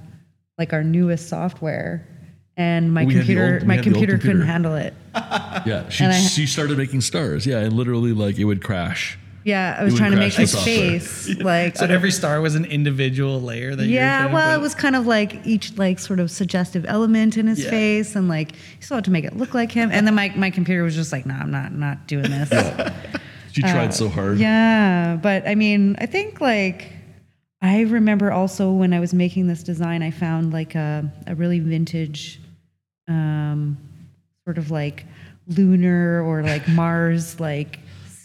like 0.58 0.72
our 0.72 0.82
newest 0.82 1.28
software 1.28 2.08
and 2.56 2.92
my 2.92 3.04
We 3.04 3.14
computer 3.14 3.58
old- 3.60 3.66
my 3.66 3.74
had 3.76 3.84
the 3.84 3.88
old 3.90 3.94
computer, 3.98 4.18
couldn't 4.18 4.46
handle 4.46 4.74
it. 4.74 4.94
Yeah, 5.14 5.88
she 5.90 6.04
I- 6.04 6.12
she 6.18 6.46
started 6.46 6.76
making 6.78 7.02
stars. 7.02 7.46
Yeah, 7.46 7.58
and 7.60 7.74
literally 7.74 8.12
like 8.12 8.38
it 8.38 8.44
would 8.44 8.64
crash. 8.64 9.18
Yeah, 9.46 9.76
I 9.78 9.84
was 9.84 9.92
would 9.92 9.98
trying 9.98 10.10
to 10.10 10.16
make 10.18 10.32
his 10.32 10.54
face 10.64 11.28
like 11.40 11.76
So 11.76 11.84
out 11.84 11.90
of- 11.90 11.94
every 11.94 12.10
star 12.10 12.40
was 12.40 12.56
an 12.56 12.64
individual 12.64 13.40
layer 13.40 13.76
that 13.76 13.86
yeah, 13.86 14.22
trying 14.22 14.32
well, 14.34 14.58
it 14.58 14.60
was 14.60 14.74
kind 14.74 14.96
of 14.96 15.06
like 15.06 15.46
each 15.46 15.76
like 15.78 15.98
sort 16.00 16.18
of 16.18 16.30
suggestive 16.32 16.84
element 16.88 17.36
in 17.36 17.46
his 17.46 17.62
Yeah. 17.62 17.70
face, 17.70 18.16
and 18.16 18.28
like 18.28 18.52
you 18.52 18.58
still 18.80 18.96
had 18.96 19.04
to 19.04 19.10
make 19.12 19.24
it 19.24 19.36
look 19.36 19.54
like 19.54 19.70
him. 19.70 19.90
And 19.92 20.04
then 20.06 20.14
my, 20.16 20.32
my 20.36 20.50
computer 20.50 20.82
was 20.82 20.94
just 20.96 21.12
like, 21.12 21.26
"No, 21.26 21.34
I'm 21.34 21.50
not 21.52 21.72
not 21.72 22.08
doing 22.08 22.28
this." 22.30 22.50
She 23.52 23.62
tried 23.62 23.94
so 23.94 24.08
hard. 24.08 24.36
Uh, 24.38 24.40
Yeah, 24.40 25.16
but 25.22 25.46
I 25.48 25.54
mean, 25.54 25.94
I 25.98 26.06
think 26.06 26.40
like 26.40 26.92
I 27.62 27.82
remember 27.82 28.32
also 28.32 28.72
when 28.72 28.92
I 28.92 29.00
was 29.00 29.14
making 29.14 29.46
this 29.46 29.62
design, 29.62 30.02
I 30.02 30.10
found 30.10 30.52
like 30.52 30.74
a, 30.74 31.10
a 31.28 31.34
really 31.36 31.60
vintage, 31.60 32.38
um, 33.08 33.78
sort 34.44 34.58
of 34.58 34.70
like 34.70 35.06
lunar 35.48 36.22
or 36.22 36.42
like 36.42 36.66
Mars 36.68 37.38
like 37.40 37.78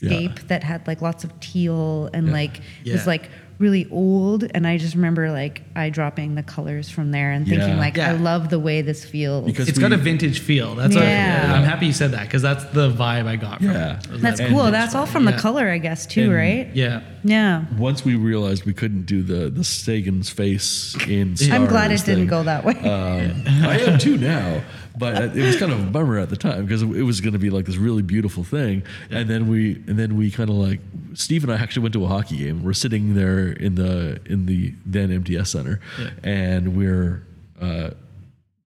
scape 0.06 0.40
that 0.48 0.64
had 0.64 0.86
like 0.88 1.02
lots 1.02 1.24
of 1.24 1.38
teal 1.40 2.10
and 2.14 2.32
like 2.32 2.58
it 2.58 2.64
Yeah. 2.86 2.94
was 2.94 3.08
like 3.08 3.30
really 3.60 3.88
old. 3.92 4.44
And 4.56 4.66
I 4.66 4.80
just 4.80 4.96
remember 4.96 5.30
like 5.32 5.62
eye 5.76 5.92
dropping 5.92 6.34
the 6.34 6.42
colors 6.42 6.90
from 6.90 7.12
there 7.12 7.32
and 7.32 7.48
thinking 7.48 7.70
Yeah. 7.70 7.78
like, 7.78 8.00
I 8.00 8.14
love 8.14 8.50
the 8.50 8.58
way 8.58 8.82
this 8.82 9.06
feels. 9.06 9.46
Because 9.46 9.70
It's 9.70 9.78
we- 9.78 9.82
got 9.84 9.92
a 9.94 9.98
vintage 9.98 10.40
feel. 10.40 10.74
That's 10.74 10.96
Yeah. 10.96 11.48
what 11.52 11.58
I'm 11.60 11.64
happy 11.66 11.86
you 11.86 11.94
said 11.94 12.12
that 12.14 12.24
because 12.24 12.42
that's 12.42 12.64
the 12.66 12.90
vibe 12.92 13.28
I 13.28 13.36
got 13.36 13.58
from 13.60 13.68
Yeah. 13.70 14.00
it. 14.00 14.08
That's 14.20 14.40
that 14.40 14.50
cool. 14.50 14.58
vintage 14.64 14.72
That's 14.72 14.96
all 14.96 15.06
vibe. 15.06 15.10
from 15.10 15.26
the 15.26 15.34
color, 15.34 15.70
I 15.70 15.78
guess, 15.78 16.08
too, 16.08 16.24
And- 16.24 16.34
right? 16.34 16.70
Yeah. 16.74 17.02
Yeah. 17.24 17.66
once 17.78 18.04
we 18.04 18.16
realized 18.16 18.66
we 18.66 18.74
couldn't 18.74 19.06
do 19.06 19.22
the 19.22 19.52
the 19.52 19.64
Sagan's 19.64 20.32
face 20.32 20.96
in 21.08 21.36
stars 21.36 21.52
I'm 21.52 21.68
glad 21.68 21.92
it 21.92 21.98
didn't 22.04 22.16
thing, 22.22 22.26
go 22.28 22.42
that 22.42 22.66
way. 22.66 22.74
Um, 22.80 23.44
I 23.64 23.78
am 23.78 24.00
too 24.00 24.18
now, 24.18 24.62
but 25.02 25.36
it 25.36 25.44
was 25.44 25.58
kind 25.58 25.72
of 25.72 25.80
a 25.80 25.90
bummer 25.90 26.20
at 26.20 26.30
the 26.30 26.38
time 26.38 26.64
because 26.64 26.84
it 26.84 27.02
was 27.02 27.22
going 27.22 27.34
to 27.34 27.40
be 27.40 27.50
like 27.50 27.66
this 27.66 27.76
really 27.76 28.04
beautiful 28.04 28.44
thing, 28.44 28.84
and 29.10 29.28
then 29.28 29.50
we 29.50 29.74
and 29.88 29.98
then 29.98 30.16
we 30.16 30.30
kind 30.30 30.48
of 30.48 30.56
like 30.56 30.80
Steve 31.16 31.44
and 31.44 31.52
I 31.52 31.56
actually 31.56 31.82
went 31.82 31.94
to 31.94 32.06
a 32.06 32.08
hockey 32.08 32.38
game. 32.38 32.64
We're 32.64 32.74
sitting 32.74 33.16
there 33.16 33.48
in 33.52 33.74
the 33.74 34.22
in 34.28 34.46
the 34.46 34.76
then 34.86 35.12
MTS 35.12 35.50
Center, 35.50 35.82
and 36.24 36.78
we're. 36.78 37.26
Uh, 37.60 37.92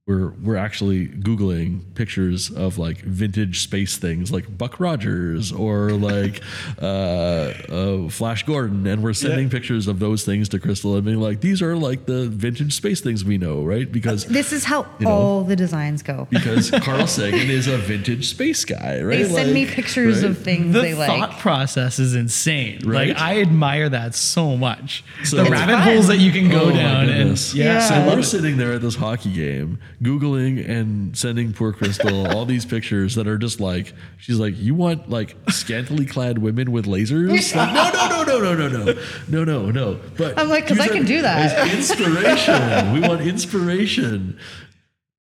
we're 0.08 0.30
we're 0.44 0.56
actually 0.56 1.08
googling 1.08 1.82
pictures 1.96 2.52
of 2.52 2.78
like 2.78 3.00
vintage 3.00 3.62
space 3.62 3.98
things 3.98 4.32
like 4.32 4.56
Buck 4.56 4.80
Rogers 4.80 5.52
or 5.52 5.94
like 5.94 6.44
uh, 6.80 6.86
uh, 6.86 8.10
Flash 8.10 8.44
Gordon, 8.44 8.86
and 8.86 9.02
we're 9.02 9.14
sending 9.14 9.50
pictures 9.50 9.88
of 9.88 9.98
those 9.98 10.24
things 10.24 10.48
to 10.50 10.60
Christel 10.60 10.94
and 10.96 11.06
being 11.06 11.20
like, 11.20 11.42
these 11.42 11.60
are 11.64 11.76
like 11.76 12.06
the 12.06 12.28
vintage 12.30 12.74
space 12.76 13.02
things 13.02 13.26
we 13.26 13.40
know, 13.40 13.64
right? 13.64 13.92
Because 13.92 14.26
This 14.26 14.54
is 14.54 14.64
how 14.66 14.86
You 15.00 15.08
know. 15.08 15.12
all 15.12 15.44
the 15.44 15.56
designs 15.56 16.04
go. 16.04 16.28
because 16.30 16.70
Carl 16.82 17.08
Sagan 17.08 17.50
is 17.50 17.66
a 17.68 17.78
vintage 17.80 18.30
space 18.30 18.64
guy, 18.64 19.02
right? 19.02 19.24
They 19.24 19.30
send 19.30 19.54
me 19.56 19.66
pictures 19.66 20.22
right? 20.22 20.30
of 20.30 20.38
things 20.38 20.72
The 20.76 20.82
they 20.82 20.94
like. 20.94 21.10
The 21.10 21.18
thought 21.28 21.40
process 21.40 21.98
is 21.98 22.14
insane. 22.14 22.82
Right? 22.86 23.08
Like 23.10 23.18
I 23.18 23.42
admire 23.42 23.90
that 23.90 24.14
so 24.14 24.56
much. 24.56 25.04
So- 25.24 25.38
the 25.44 25.50
rabbit 25.50 25.74
fun. 25.74 25.82
holes 25.82 26.08
that 26.10 26.18
you 26.20 26.32
can 26.32 26.48
go 26.50 26.66
Oh 26.66 26.70
my 26.70 26.74
down 26.76 27.10
and 27.10 27.18
goodness. 27.18 27.56
yeah. 27.56 27.66
Yeah. 27.66 27.80
So 28.10 28.16
we're 28.16 28.22
sitting 28.22 28.58
there 28.58 28.74
at 28.74 28.82
this 28.84 28.96
hockey 28.96 29.34
game, 29.34 29.80
googling 30.02 30.68
and 30.70 31.18
sending 31.18 31.54
poor 31.54 31.72
Christel 31.74 32.28
all 32.34 32.46
these 32.46 32.66
pictures 32.66 33.16
that 33.16 33.28
are 33.28 33.38
just 33.38 33.60
like 33.60 33.94
she's 34.18 34.40
like, 34.40 34.58
"You 34.58 34.76
want 34.76 35.10
like 35.10 35.36
scantily 35.50 36.06
clad 36.06 36.38
women 36.38 36.72
with 36.72 36.86
lasers?" 36.86 37.56
Like, 37.56 37.74
no, 37.74 38.24
no, 38.24 38.24
no, 38.24 38.54
no, 38.54 38.68
no, 38.68 38.68
no, 38.68 38.94
no, 39.28 39.44
no, 39.44 39.44
no, 39.44 39.72
no. 39.72 40.00
But 40.18 40.38
I'm 40.40 40.50
like, 40.50 40.68
'cause 40.68 40.78
these 40.78 40.90
I 40.90 40.94
can 40.94 41.06
do 41.06 41.22
that. 41.22 41.74
Inspiration. 41.74 42.94
we 42.94 43.00
want 43.08 43.22
inspiration. 43.22 44.38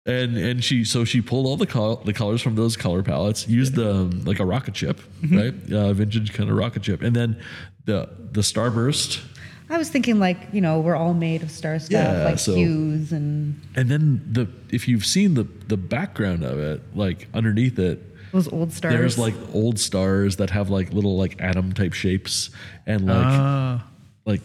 And 0.06 0.36
and 0.36 0.62
she 0.62 0.84
so 0.84 1.04
she 1.06 1.22
pulled 1.22 1.46
all 1.46 1.56
the 1.56 1.66
col- 1.66 1.96
the 1.96 2.12
colors 2.12 2.42
from 2.42 2.56
those 2.56 2.76
color 2.76 3.02
palettes, 3.02 3.48
used 3.48 3.74
the 3.74 3.90
um, 3.90 4.22
like 4.24 4.38
a 4.38 4.44
rocket 4.44 4.76
ship, 4.76 5.00
Mm-hmm. 5.22 5.36
right? 5.38 5.72
Uh, 5.72 5.92
vintage 5.94 6.32
kind 6.34 6.50
of 6.50 6.56
rocket 6.56 6.84
ship, 6.84 7.00
and 7.02 7.16
then 7.16 7.40
the 7.86 8.10
the 8.32 8.42
starburst 8.42 9.20
I 9.70 9.78
was 9.78 9.88
thinking 9.88 10.18
like, 10.18 10.38
you 10.52 10.60
know, 10.60 10.80
we're 10.80 10.94
all 10.96 11.14
made 11.14 11.42
of 11.42 11.50
star 11.50 11.78
stuff, 11.78 11.92
Yeah, 11.92 12.24
like 12.24 12.38
so- 12.38 12.54
hues 12.54 13.12
and 13.12 13.60
And 13.74 13.88
then 13.90 14.20
the 14.30 14.48
if 14.70 14.86
you've 14.88 15.06
seen 15.06 15.34
the 15.34 15.44
the 15.68 15.76
background 15.78 16.44
of 16.44 16.58
it, 16.58 16.82
like 16.94 17.28
underneath 17.34 17.78
it, 17.78 18.02
those 18.32 18.46
old 18.52 18.72
stars. 18.72 18.92
there's 18.94 19.18
like 19.18 19.34
old 19.52 19.78
stars 19.78 20.36
that 20.36 20.50
have 20.50 20.68
like 20.70 20.92
little 20.92 21.16
like 21.16 21.40
atom 21.40 21.72
type 21.72 21.92
shapes 21.94 22.50
and 22.86 23.06
like 23.06 23.16
Ah. 23.26 23.86
like 24.26 24.42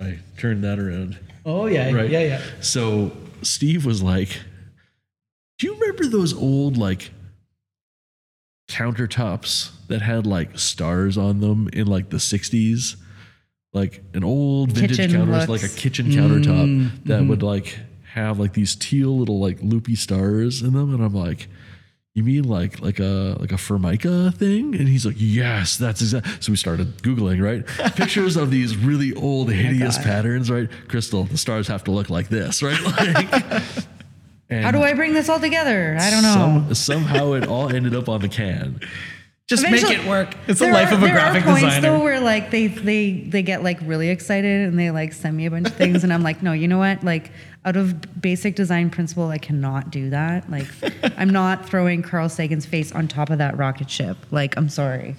I 0.00 0.18
turned 0.36 0.62
that 0.64 0.78
around. 0.78 1.18
oh 1.46 1.66
yeah, 1.66 1.90
Right. 1.92 2.10
yeah, 2.10 2.20
yeah. 2.24 2.42
So 2.60 3.12
Steve 3.42 3.84
was 3.86 4.02
like, 4.02 4.28
"Do 5.58 5.66
you 5.68 5.74
remember 5.74 6.06
those 6.06 6.34
old 6.34 6.76
like 6.76 7.10
countertops 8.68 9.70
that 9.88 10.02
had 10.02 10.26
like 10.26 10.58
stars 10.58 11.16
on 11.18 11.40
them 11.40 11.68
in 11.72 11.86
like 11.86 12.10
the 12.10 12.18
60s?" 12.18 12.96
Like 13.74 14.02
an 14.14 14.24
old 14.24 14.72
vintage 14.72 14.96
Kitchen 14.96 15.18
counter, 15.18 15.32
looks. 15.32 15.48
like 15.48 15.62
a 15.64 15.68
kitchen 15.68 16.06
countertop 16.06 16.66
mm. 16.66 16.90
that 17.04 17.20
mm-hmm. 17.20 17.28
would 17.28 17.42
like 17.42 17.78
have 18.12 18.38
like 18.38 18.54
these 18.54 18.74
teal 18.76 19.18
little 19.18 19.40
like 19.40 19.58
loopy 19.60 19.96
stars 19.96 20.62
in 20.62 20.72
them, 20.72 20.94
and 20.94 21.04
I'm 21.04 21.14
like. 21.14 21.48
You 22.16 22.22
mean 22.22 22.44
like 22.44 22.78
like 22.78 23.00
a 23.00 23.36
like 23.40 23.50
a 23.50 23.58
Formica 23.58 24.30
thing? 24.30 24.76
And 24.76 24.86
he's 24.86 25.04
like, 25.04 25.16
yes, 25.18 25.76
that's 25.76 26.00
exactly. 26.00 26.32
So 26.38 26.52
we 26.52 26.56
started 26.56 27.02
googling, 27.02 27.42
right? 27.42 27.66
Pictures 27.96 28.36
of 28.36 28.52
these 28.52 28.76
really 28.76 29.12
old, 29.14 29.48
oh 29.48 29.52
hideous 29.52 29.98
patterns, 29.98 30.48
right? 30.48 30.68
Christel, 30.86 31.24
the 31.28 31.36
stars 31.36 31.66
have 31.66 31.82
to 31.82 31.90
look 31.90 32.10
like 32.10 32.28
this, 32.28 32.62
right? 32.62 32.78
Like, 32.84 33.86
and 34.50 34.64
How 34.64 34.70
do 34.70 34.82
I 34.82 34.92
bring 34.94 35.14
this 35.14 35.28
all 35.28 35.40
together? 35.40 35.96
I 35.98 36.10
don't 36.10 36.22
know. 36.22 36.64
some- 36.68 36.74
somehow 36.74 37.32
it 37.32 37.48
all 37.48 37.68
ended 37.68 37.94
up 37.94 38.08
on 38.08 38.20
the 38.20 38.28
can. 38.28 38.80
Just 39.46 39.62
Eventually- 39.64 39.96
make 39.98 40.06
it 40.06 40.08
work. 40.08 40.34
It's 40.48 40.58
the 40.60 40.68
life 40.68 40.90
are- 40.90 40.94
of 40.94 41.02
a 41.02 41.10
graphic 41.10 41.10
designer. 41.10 41.10
there 41.10 41.14
graphic 41.14 41.42
are 41.42 41.50
points 41.50 41.62
designer. 41.76 41.98
though 41.98 42.02
where 42.04 42.20
like 42.20 42.50
they 42.50 42.66
they 42.68 43.12
they 43.28 43.42
get 43.42 43.62
like 43.62 43.78
really 43.82 44.08
excited 44.08 44.66
and 44.68 44.78
they 44.78 44.90
like 44.90 45.12
send 45.12 45.36
me 45.36 45.44
a 45.44 45.50
bunch 45.50 45.66
of 45.66 45.74
things 45.74 46.02
and 46.02 46.12
I'm 46.14 46.22
like, 46.22 46.42
no, 46.42 46.52
you 46.52 46.66
know 46.66 46.78
what? 46.78 47.04
Like 47.04 47.30
out 47.66 47.76
of 47.76 48.20
basic 48.22 48.56
design 48.56 48.88
principle, 48.88 49.28
I 49.28 49.36
cannot 49.38 49.90
do 49.90 50.08
that. 50.10 50.50
Like 50.50 50.66
I'm 51.18 51.28
not 51.28 51.68
throwing 51.68 52.00
Carl 52.00 52.30
Sagan's 52.30 52.64
face 52.64 52.90
on 52.92 53.06
top 53.06 53.28
of 53.28 53.36
that 53.38 53.58
rocket 53.58 53.90
ship. 53.90 54.16
Like 54.30 54.56
I'm 54.56 54.70
sorry. 54.70 55.14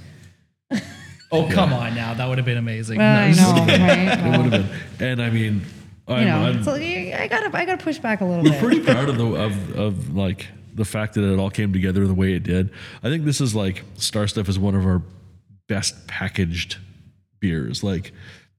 oh, 1.31 1.47
come 1.51 1.71
on 1.73 1.93
now. 1.93 2.15
That 2.15 2.27
would 2.27 2.39
have 2.39 2.45
been 2.45 2.57
amazing. 2.57 2.99
I 2.99 3.27
Nice. 3.31 3.37
know, 3.39 3.53
right? 3.67 4.19
It 4.19 4.37
would 4.41 4.51
have 4.53 4.69
been. 4.97 5.07
And 5.07 5.21
I 5.21 5.29
mean, 5.29 5.61
I'm, 6.07 6.19
you 6.19 6.25
know, 6.25 6.37
I'm 6.47 6.63
so 6.63 6.73
I 6.73 7.27
gotta 7.29 7.55
I 7.55 7.65
gotta 7.65 7.83
push 7.83 7.99
back 7.99 8.21
a 8.21 8.25
little 8.25 8.43
we're 8.43 8.51
bit. 8.51 8.59
pretty 8.63 8.81
proud 8.81 9.07
of 9.09 9.17
the 9.17 9.25
of, 9.35 9.75
of 9.75 10.15
like 10.15 10.47
the 10.75 10.85
fact 10.85 11.15
that 11.15 11.23
it 11.23 11.39
all 11.39 11.49
came 11.49 11.73
together 11.73 12.05
the 12.05 12.13
way 12.13 12.33
it 12.33 12.43
did. 12.43 12.69
I 13.01 13.09
think 13.09 13.25
this 13.25 13.41
is 13.41 13.55
like 13.55 13.83
Star 13.95 14.27
Stuff 14.27 14.49
is 14.49 14.59
one 14.59 14.75
of 14.75 14.85
our 14.85 15.01
best 15.67 16.07
packaged 16.07 16.77
beers. 17.39 17.83
Like 17.83 18.11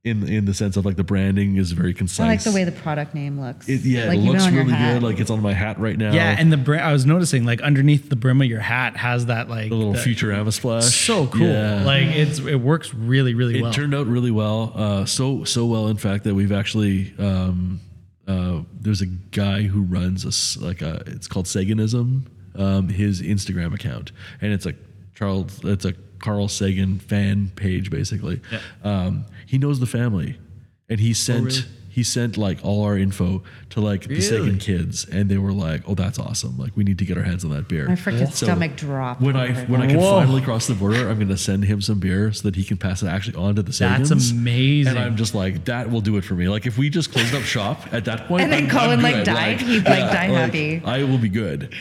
in 0.07 0.27
in 0.29 0.45
the 0.45 0.55
sense 0.55 0.77
of 0.77 0.87
like 0.87 0.95
the 0.97 1.05
branding 1.05 1.57
is 1.57 1.73
very 1.73 1.93
concise. 1.93 2.21
I 2.21 2.29
like 2.29 2.43
the 2.45 2.53
way 2.53 2.63
the 2.63 2.71
product 2.73 3.13
name 3.13 3.41
looks. 3.41 3.69
it, 3.69 3.81
yeah, 3.81 4.07
like 4.07 4.19
it 4.19 4.23
looks 4.23 4.47
really 4.49 4.73
good. 4.73 5.03
Like 5.03 5.19
it's 5.19 5.31
on 5.31 5.43
my 5.43 5.53
hat 5.53 5.81
right 5.81 5.99
now. 5.99 6.13
Yeah, 6.13 6.37
and 6.39 6.53
the 6.53 6.57
brim, 6.57 6.81
I 6.81 6.93
was 6.93 7.05
noticing 7.05 7.45
like 7.45 7.61
underneath 7.61 8.09
the 8.09 8.15
brim 8.15 8.41
of 8.41 8.47
your 8.47 8.61
hat 8.61 8.97
has 8.97 9.27
that 9.27 9.49
like 9.49 9.69
the 9.69 9.75
little 9.75 9.95
that- 9.95 10.07
Futurama 10.07 10.53
splash. 10.53 10.85
So 10.85 11.27
cool. 11.27 11.49
Yeah. 11.49 11.83
Like 11.85 12.07
it's 12.07 12.39
it 12.39 12.61
works 12.61 12.95
really 12.95 13.35
really 13.35 13.59
it 13.59 13.63
well. 13.63 13.73
It 13.73 13.75
turned 13.75 13.95
out 13.97 14.07
really 14.07 14.31
well. 14.31 14.73
Uh, 14.75 15.05
so 15.07 15.43
so 15.43 15.67
well, 15.67 15.89
in 15.89 15.97
fact, 15.97 16.23
that 16.25 16.35
we've 16.37 16.53
actually 16.53 17.13
um, 17.19 17.81
uh, 18.29 18.56
there's 18.87 19.03
a 19.03 19.07
guy 19.07 19.63
who 19.63 19.83
runs 19.83 20.25
a 20.25 20.65
like 20.65 20.81
a 20.81 21.03
it's 21.07 21.27
called 21.27 21.47
Saganism, 21.47 22.27
um, 22.55 22.89
his 22.89 23.21
Instagram 23.21 23.75
account, 23.75 24.13
and 24.41 24.53
it's 24.53 24.65
a 24.65 24.75
Charles 25.15 25.61
it's 25.65 25.85
a 25.85 25.93
Carl 26.21 26.49
Sagan 26.49 26.99
fan 26.99 27.51
page 27.57 27.91
basically. 27.91 28.41
Um, 28.85 29.27
he 29.47 29.59
knows 29.59 29.81
the 29.81 29.87
family, 29.87 30.39
and 30.89 31.01
he 31.01 31.13
sent. 31.13 31.67
He 31.97 32.03
sent 32.03 32.37
like 32.37 32.59
all 32.63 32.85
our 32.85 32.99
info 32.99 33.43
to 33.71 33.81
like 33.81 34.03
the 34.07 34.21
Sagan 34.21 34.59
kids, 34.59 35.07
and 35.11 35.31
they 35.31 35.39
were 35.39 35.51
like, 35.55 35.81
"Oh, 35.87 35.95
that's 35.95 36.19
awesome! 36.19 36.59
Like, 36.59 36.77
we 36.77 36.85
need 36.85 36.99
to 36.99 37.07
get 37.07 37.17
our 37.17 37.23
hands 37.23 37.43
on 37.43 37.53
that 37.53 37.69
beer." 37.69 37.89
My 37.89 37.95
freaking 37.95 38.29
So 38.35 38.45
stomach 38.45 38.77
dropped. 38.77 39.23
When 39.23 39.35
I 39.35 39.55
when 39.65 39.81
I 39.81 39.87
can 39.87 39.97
Whoa. 39.99 40.11
finally 40.21 40.43
cross 40.43 40.67
the 40.67 40.75
border, 40.75 41.09
I'm 41.09 41.17
going 41.17 41.29
to 41.29 41.39
send 41.39 41.65
him 41.65 41.81
some 41.81 41.99
beer 41.99 42.35
so 42.35 42.43
that 42.43 42.55
he 42.55 42.65
can 42.65 42.77
pass 42.77 43.03
it 43.03 43.07
actually 43.07 43.37
on 43.37 43.55
to 43.55 43.63
the 43.63 43.73
Sagans. 43.73 44.11
That's 44.11 44.31
amazing. 44.31 44.91
And 44.91 44.99
I'm 44.99 45.17
just 45.17 45.35
like, 45.35 45.65
that 45.65 45.91
will 45.91 46.03
do 46.03 46.19
it 46.19 46.25
for 46.25 46.35
me. 46.35 46.51
Like 46.51 46.67
if 46.67 46.77
we 46.77 46.91
just 46.91 47.13
closed 47.13 47.35
up 47.35 47.45
shop 47.45 47.81
at 47.95 48.05
that 48.05 48.29
point, 48.29 48.43
And 48.43 48.53
then 48.53 48.65
I'm- 48.65 48.71
Colin, 48.71 48.99
I'm 48.99 49.03
like, 49.03 49.15
good. 49.15 49.25
died. 49.25 49.61
He'd, 49.63 49.85
like, 49.87 50.01
die 50.13 50.27
happy. 50.27 50.83
I 50.85 51.03
will 51.05 51.17
be 51.17 51.31
good. 51.31 51.75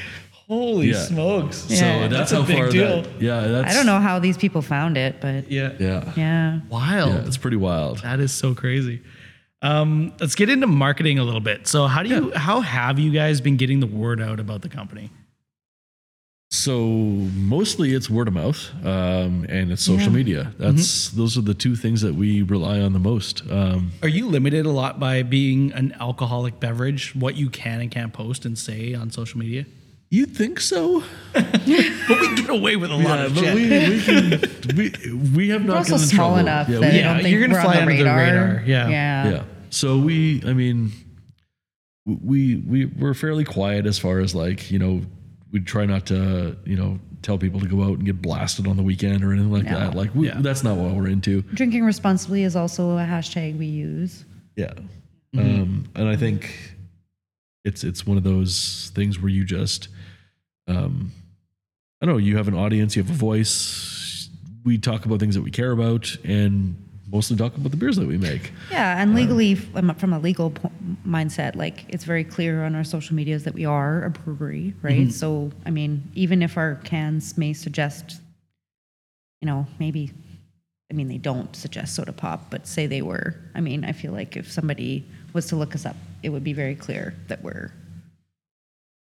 Holy 0.47 0.91
Yeah. 0.91 1.01
smokes. 1.03 1.65
Yeah. 1.69 2.03
So 2.03 2.07
that's, 2.07 2.31
a 2.31 2.35
how 2.37 2.41
big 2.43 2.55
far 2.57 2.69
deal. 2.69 3.01
that. 3.01 3.21
Yeah, 3.21 3.41
that's. 3.47 3.71
I 3.71 3.73
don't 3.73 3.85
know 3.85 3.99
how 3.99 4.19
these 4.19 4.37
people 4.37 4.61
found 4.61 4.95
it, 4.95 5.19
but 5.19 5.51
Yeah. 5.51 5.73
Yeah. 5.77 6.13
yeah. 6.15 6.59
Wild. 6.69 7.11
Yeah, 7.15 7.25
it's 7.25 7.35
pretty 7.37 7.57
wild. 7.57 7.97
That 8.03 8.21
is 8.21 8.31
so 8.31 8.53
crazy. 8.55 9.01
Um, 9.61 10.14
let's 10.19 10.36
get 10.36 10.49
into 10.49 10.68
marketing 10.68 11.18
a 11.19 11.23
little 11.23 11.40
bit. 11.41 11.68
So 11.68 11.88
how 11.88 12.03
do 12.03 12.10
you 12.10 12.32
how 12.36 12.61
have 12.61 12.99
you 12.99 13.11
guys 13.11 13.41
been 13.41 13.57
getting 13.57 13.80
the 13.80 13.88
word 13.88 14.22
out 14.22 14.40
about 14.40 14.61
the 14.61 14.69
company? 14.69 15.10
So 16.52 16.88
mostly 16.88 17.94
it's 17.94 18.10
word 18.10 18.27
of 18.27 18.34
mouth 18.36 18.69
um, 18.86 19.45
and 19.49 19.72
it's 19.72 19.82
social 19.84 20.11
Yeah. 20.11 20.18
media. 20.18 20.53
That's 20.60 21.10
Mm-hmm. 21.10 21.18
those 21.18 21.38
are 21.38 21.41
the 21.41 21.53
two 21.56 21.76
things 21.76 22.02
that 22.02 22.14
we 22.15 22.44
rely 22.44 22.80
on 22.80 22.94
the 22.94 22.99
most. 22.99 23.41
Um, 23.49 23.91
Are 24.03 24.07
you 24.07 24.27
limited 24.27 24.65
a 24.65 24.69
lot 24.72 24.99
by 24.99 25.23
being 25.23 25.73
an 25.73 25.95
alcoholic 25.99 26.60
beverage, 26.60 27.15
what 27.15 27.36
you 27.36 27.49
can 27.49 27.82
and 27.82 27.90
can't 27.91 28.14
post 28.14 28.45
and 28.45 28.57
say 28.57 28.94
on 28.94 29.10
social 29.10 29.40
media? 29.40 29.65
You'd 30.15 30.35
think 30.35 30.59
so, 30.59 31.03
But 31.33 31.67
we 31.67 32.35
get 32.35 32.49
away 32.49 32.75
with 32.75 32.91
a 32.91 32.95
lot 32.95 33.19
yeah, 33.19 33.25
of 33.25 33.35
but 33.35 33.43
shit. 33.43 33.55
we, 33.55 33.63
we 33.69 34.01
can 34.01 34.75
we, 34.77 35.13
we 35.35 35.49
have 35.49 35.61
We're 35.61 35.67
not 35.67 35.77
also 35.77 35.91
gotten 35.91 36.03
in 36.03 36.07
small 36.09 36.27
trouble. 36.35 36.37
enough 36.39 36.69
Yeah, 36.69 36.79
that 36.79 36.81
we- 36.81 36.87
I 36.87 36.91
don't 36.91 37.15
Yeah, 37.17 37.21
think 37.21 37.29
you're 37.31 37.41
gonna 37.41 37.53
we're 37.53 37.61
fly 37.61 37.77
on 37.81 37.85
the 37.87 37.91
under 37.91 38.03
the 38.03 38.09
radar. 38.09 38.45
radar, 38.47 38.63
yeah. 38.65 38.87
Yeah. 38.89 39.29
yeah 39.31 39.43
so 39.71 39.97
we 39.99 40.41
i 40.45 40.53
mean 40.53 40.91
we 42.05 42.55
we 42.57 42.85
we're 42.85 43.13
fairly 43.13 43.43
quiet 43.43 43.85
as 43.85 43.97
far 43.97 44.19
as 44.19 44.35
like 44.35 44.69
you 44.71 44.79
know 44.79 45.01
we 45.51 45.59
try 45.59 45.85
not 45.85 46.05
to 46.07 46.55
you 46.65 46.75
know 46.75 46.99
tell 47.21 47.37
people 47.37 47.59
to 47.59 47.67
go 47.67 47.81
out 47.83 47.97
and 47.97 48.05
get 48.05 48.21
blasted 48.21 48.67
on 48.67 48.77
the 48.77 48.83
weekend 48.83 49.23
or 49.23 49.31
anything 49.33 49.51
like 49.51 49.63
No. 49.65 49.79
that 49.79 49.95
like 49.95 50.13
we, 50.13 50.27
Yeah. 50.27 50.39
that's 50.41 50.63
not 50.63 50.77
what 50.77 50.93
we're 50.95 51.07
into 51.07 51.41
Drinking 51.53 51.83
responsibly 51.83 52.43
is 52.43 52.55
also 52.55 52.97
a 52.97 53.03
hashtag 53.03 53.57
we 53.57 53.65
use. 53.65 54.23
yeah 54.55 54.73
um 55.37 55.85
and 55.95 56.07
i 56.07 56.15
think 56.15 56.55
it's 57.65 57.83
it's 57.83 58.05
one 58.05 58.15
of 58.17 58.23
those 58.23 58.91
things 58.93 59.19
where 59.19 59.29
you 59.29 59.43
just 59.43 59.89
um 60.67 61.11
i 62.01 62.05
don't 62.05 62.15
know 62.15 62.19
you 62.19 62.37
have 62.37 62.47
an 62.47 62.53
audience 62.55 62.95
you 62.95 63.03
have 63.03 63.11
a 63.11 63.13
voice 63.17 64.29
we 64.63 64.77
talk 64.77 65.05
about 65.05 65.19
things 65.19 65.35
that 65.35 65.41
we 65.43 65.51
care 65.51 65.71
about 65.71 66.15
and 66.23 66.75
mostly 67.11 67.37
talk 67.37 67.55
about 67.55 67.69
the 67.69 67.77
beers 67.77 67.97
that 67.97 68.07
we 68.07 68.17
make 68.17 68.51
Yeah, 68.71 68.99
and 68.99 69.13
legally, 69.13 69.53
from 69.53 69.91
a- 69.91 69.93
from 69.93 70.11
a 70.11 70.17
legal 70.19 70.49
po- 70.49 70.71
mindset, 71.07 71.55
like 71.55 71.85
it's 71.87 72.03
very 72.03 72.23
clear 72.23 72.63
on 72.65 72.73
our 72.73 72.83
social 72.83 73.15
medias 73.15 73.43
that 73.43 73.53
we 73.53 73.63
are 73.63 74.03
a 74.05 74.09
brewery, 74.09 74.73
right? 74.81 75.11
So, 75.13 75.51
I 75.67 75.69
mean, 75.69 76.09
even 76.15 76.41
if 76.41 76.57
our 76.57 76.75
cans 76.83 77.37
may 77.37 77.53
suggest, 77.53 78.19
you 79.39 79.45
know, 79.45 79.67
maybe, 79.79 80.11
I 80.91 80.95
mean, 80.95 81.07
they 81.07 81.19
don't 81.19 81.55
suggest 81.55 81.93
soda 81.95 82.11
pop, 82.11 82.49
but 82.49 82.65
say 82.65 82.87
they 82.87 83.03
were. 83.03 83.35
I 83.53 83.61
mean, 83.61 83.85
I 83.85 83.91
feel 83.91 84.11
like 84.11 84.35
if 84.35 84.51
somebody 84.51 85.05
was 85.33 85.45
to 85.49 85.55
look 85.55 85.75
us 85.75 85.85
up, 85.85 85.95
it 86.23 86.29
would 86.29 86.43
be 86.43 86.53
very 86.53 86.75
clear 86.75 87.13
that 87.27 87.43
we're 87.43 87.71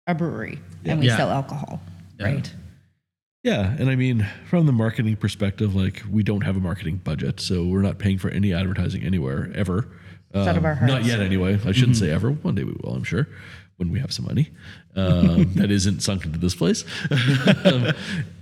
a 0.06 0.14
brewery 0.14 0.58
and 0.84 1.00
we 1.00 1.06
Yeah. 1.06 1.16
sell 1.16 1.30
alcohol, 1.30 1.80
right? 2.20 2.52
Yeah, 3.42 3.76
and 3.78 3.90
I 3.90 3.96
mean, 3.96 4.26
from 4.48 4.66
the 4.66 4.72
marketing 4.72 5.16
perspective, 5.16 5.74
like 5.74 6.02
we 6.10 6.22
don't 6.22 6.42
have 6.42 6.56
a 6.56 6.60
marketing 6.60 7.00
budget, 7.04 7.40
so 7.40 7.66
we're 7.66 7.82
not 7.82 7.98
paying 7.98 8.18
for 8.18 8.30
any 8.30 8.52
advertising 8.54 9.02
anywhere 9.02 9.50
ever. 9.54 9.88
It's 10.32 10.48
out 10.48 10.56
of 10.56 10.64
Um, 10.64 10.78
our 10.80 10.86
Not 10.86 11.04
yet, 11.04 11.20
anyway. 11.20 11.58
I 11.64 11.72
shouldn't 11.72 11.96
say 11.96 12.10
ever. 12.10 12.30
One 12.30 12.54
day 12.54 12.64
we 12.64 12.72
will, 12.82 12.94
I'm 12.94 13.04
sure, 13.04 13.28
when 13.76 13.90
we 13.90 14.00
have 14.00 14.12
some 14.12 14.24
money 14.24 14.50
um, 14.96 15.52
that 15.54 15.70
isn't 15.70 16.00
sunk 16.02 16.24
into 16.24 16.38
this 16.38 16.54
place. 16.54 16.84
Um, 17.64 17.92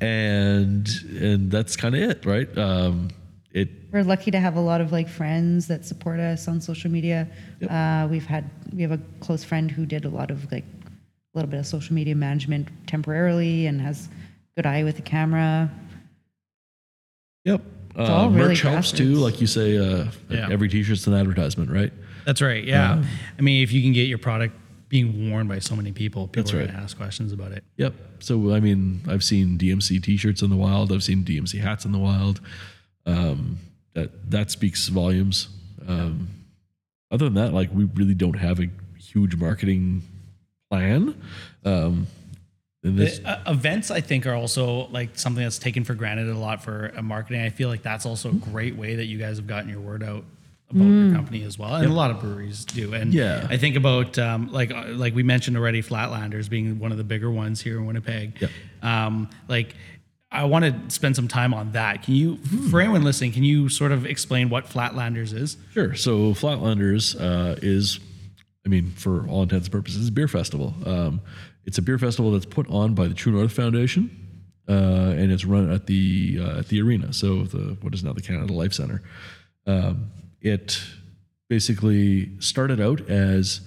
and 0.01 0.89
and 1.21 1.51
that's 1.51 1.77
kind 1.77 1.95
of 1.95 2.01
it, 2.03 2.25
right? 2.25 2.57
Um, 2.59 3.09
it 3.53 3.69
We're 3.93 4.05
lucky 4.05 4.31
to 4.31 4.39
have 4.41 4.57
a 4.57 4.61
lot 4.61 4.81
of 4.81 4.93
like 4.93 5.09
friends 5.09 5.67
that 5.67 5.85
support 5.85 6.21
us 6.21 6.49
on 6.49 6.61
social 6.61 6.91
media. 6.91 7.29
Uh, 7.69 8.07
we've 8.11 8.25
had 8.27 8.49
we 8.73 8.83
have 8.83 8.93
a 8.93 9.01
close 9.21 9.43
friend 9.45 9.71
who 9.71 9.85
did 9.85 10.05
a 10.05 10.09
lot 10.09 10.31
of 10.31 10.51
like 10.53 10.65
a 11.35 11.39
little 11.39 11.51
bit 11.51 11.61
of 11.61 11.67
social 11.67 11.95
media 11.95 12.15
management 12.15 12.69
temporarily 12.87 13.67
and 13.67 13.81
has 13.81 14.09
good 14.57 14.67
eye 14.67 14.85
with 14.85 14.97
the 14.97 15.03
camera. 15.03 15.71
yep. 17.45 17.63
Uh, 17.97 18.05
all 18.05 18.31
really 18.31 18.49
merch 18.49 18.63
helps 18.63 18.91
too, 18.91 19.17
grassroots. 19.17 19.21
like 19.21 19.41
you 19.41 19.47
say. 19.47 19.77
Uh, 19.77 20.07
Yeah. 20.31 20.49
Every 20.51 20.69
T-shirt's 20.69 21.07
an 21.07 21.13
advertisement, 21.15 21.71
right? 21.71 21.93
That's 22.25 22.41
right. 22.41 22.65
Yeah. 22.65 23.03
I 23.39 23.43
mean, 23.43 23.63
if 23.63 23.71
you 23.73 23.83
can 23.83 23.93
get 23.93 24.09
your 24.09 24.17
product 24.19 24.55
being 24.89 25.31
worn 25.31 25.47
by 25.47 25.59
so 25.59 25.77
many 25.77 25.93
people, 25.93 26.27
people 26.29 26.43
That's 26.43 26.55
are 26.55 26.59
right. 26.59 26.67
going 26.69 26.77
to 26.77 26.83
ask 26.83 26.97
questions 26.97 27.33
about 27.33 27.53
it. 27.53 27.65
Yep. 27.77 27.95
So 28.21 28.55
I 28.55 28.61
mean, 28.61 29.03
I've 29.09 29.25
seen 29.25 29.59
DMC 29.59 30.03
T-shirts 30.03 30.41
in 30.43 30.49
the 30.51 30.57
wild. 30.57 30.91
I've 30.93 31.03
seen 31.03 31.23
DMC 31.25 31.61
hats 31.61 31.85
in 31.85 31.93
the 31.93 31.99
wild. 31.99 32.41
Um, 33.05 33.59
that 33.95 34.31
that 34.31 34.51
speaks 34.51 34.89
volumes. 34.89 35.49
Um, 35.87 36.29
other 37.11 37.27
than 37.27 37.35
that, 37.35 37.53
like 37.53 37.71
we 37.75 37.85
really 37.85 38.15
don't 38.15 38.39
have 38.39 38.59
a 38.61 38.69
huge 38.99 39.37
marketing 39.37 40.03
plan. 40.73 41.15
Um, 41.65 42.07
and 42.83 42.99
this, 42.99 43.21
Uh, 43.25 43.43
events, 43.47 43.91
I 43.91 44.01
think, 44.01 44.27
are 44.27 44.35
also 44.35 44.89
like 44.89 45.19
something 45.19 45.43
that's 45.43 45.59
taken 45.59 45.85
for 45.85 45.95
granted 45.95 46.29
a 46.29 46.39
lot 46.39 46.65
for 46.65 46.93
uh, 46.97 47.03
marketing. 47.03 47.43
I 47.43 47.51
feel 47.51 47.69
like 47.69 47.83
that's 47.83 48.07
also 48.07 48.31
a 48.31 48.35
great 48.35 48.75
way 48.77 48.97
that 48.97 49.05
you 49.05 49.19
guys 49.19 49.37
have 49.37 49.47
gotten 49.47 49.69
your 49.69 49.81
word 49.81 50.03
out 50.03 50.25
about 50.71 50.85
your 50.85 51.15
company 51.15 51.43
as 51.45 51.59
well, 51.59 51.75
and 51.75 51.85
a 51.85 51.93
lot 51.93 52.11
of 52.11 52.19
breweries 52.21 52.65
do. 52.65 52.95
And 52.95 53.13
Yeah. 53.13 53.47
I 53.51 53.59
think 53.59 53.77
about 53.77 54.19
um, 54.19 54.51
like 54.51 54.71
uh, 54.73 54.87
like 54.89 55.15
we 55.15 55.23
mentioned 55.23 55.57
already, 55.59 55.83
Flatlanders 55.83 56.49
being 56.49 56.79
one 56.79 56.91
of 56.91 56.97
the 56.99 57.05
bigger 57.05 57.31
ones 57.31 57.61
here 57.61 57.77
in 57.77 57.85
Winnipeg. 57.87 58.41
Yep. 58.41 58.51
Um, 58.83 59.29
like. 59.49 59.75
I 60.35 60.45
want 60.45 60.65
to 60.65 60.95
spend 60.95 61.15
some 61.15 61.29
time 61.29 61.53
on 61.53 61.73
that. 61.73 62.05
Can 62.05 62.15
you, 62.15 62.39
for 62.71 62.81
anyone 62.81 63.03
listening, 63.05 63.33
can 63.33 63.45
you 63.45 63.69
sort 63.69 63.93
of 63.93 64.07
explain 64.07 64.49
what 64.49 64.65
Flatlanders 64.65 65.35
is? 65.35 65.59
Sure. 65.75 65.95
So 65.95 66.33
Flatlanders 66.33 67.15
uh, 67.21 67.57
is, 67.61 68.01
I 68.65 68.69
mean, 68.69 68.91
for 68.91 69.27
all 69.29 69.43
intents 69.43 69.67
and 69.67 69.73
purposes, 69.73 70.09
a 70.09 70.13
beer 70.13 70.29
festival. 70.29 70.75
Um, 70.87 71.21
it's 71.65 71.79
a 71.79 71.83
beer 71.83 71.99
festival 71.99 72.33
that's 72.33 72.47
put 72.47 72.69
on 72.69 72.95
by 72.95 73.09
the 73.09 73.15
True 73.15 73.33
North 73.33 73.53
Foundation, 73.53 74.11
uh, 74.69 74.73
and 75.17 75.33
it's 75.33 75.45
run 75.45 75.71
at 75.71 75.87
the 75.87 76.39
uh, 76.41 76.59
at 76.61 76.69
the 76.69 76.81
arena. 76.81 77.13
So 77.13 77.45
the 77.45 77.77
what 77.81 77.95
is 77.95 78.05
now 78.05 78.13
the 78.13 78.23
Canada 78.23 78.53
Life 78.53 78.73
Center. 78.75 79.03
Um, 79.67 80.11
it 80.41 80.81
basically 81.49 82.31
started 82.41 82.81
out 82.81 83.09
as 83.09 83.61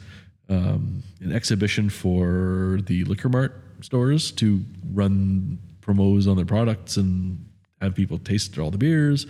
um, 0.49 1.03
an 1.21 1.31
exhibition 1.31 1.89
for 1.89 2.79
the 2.85 3.03
liquor 3.05 3.29
mart 3.29 3.61
stores 3.81 4.31
to 4.31 4.63
run 4.93 5.59
promos 5.81 6.29
on 6.29 6.35
their 6.35 6.45
products 6.45 6.97
and 6.97 7.45
have 7.81 7.95
people 7.95 8.17
taste 8.17 8.57
all 8.57 8.71
the 8.71 8.77
beers. 8.77 9.27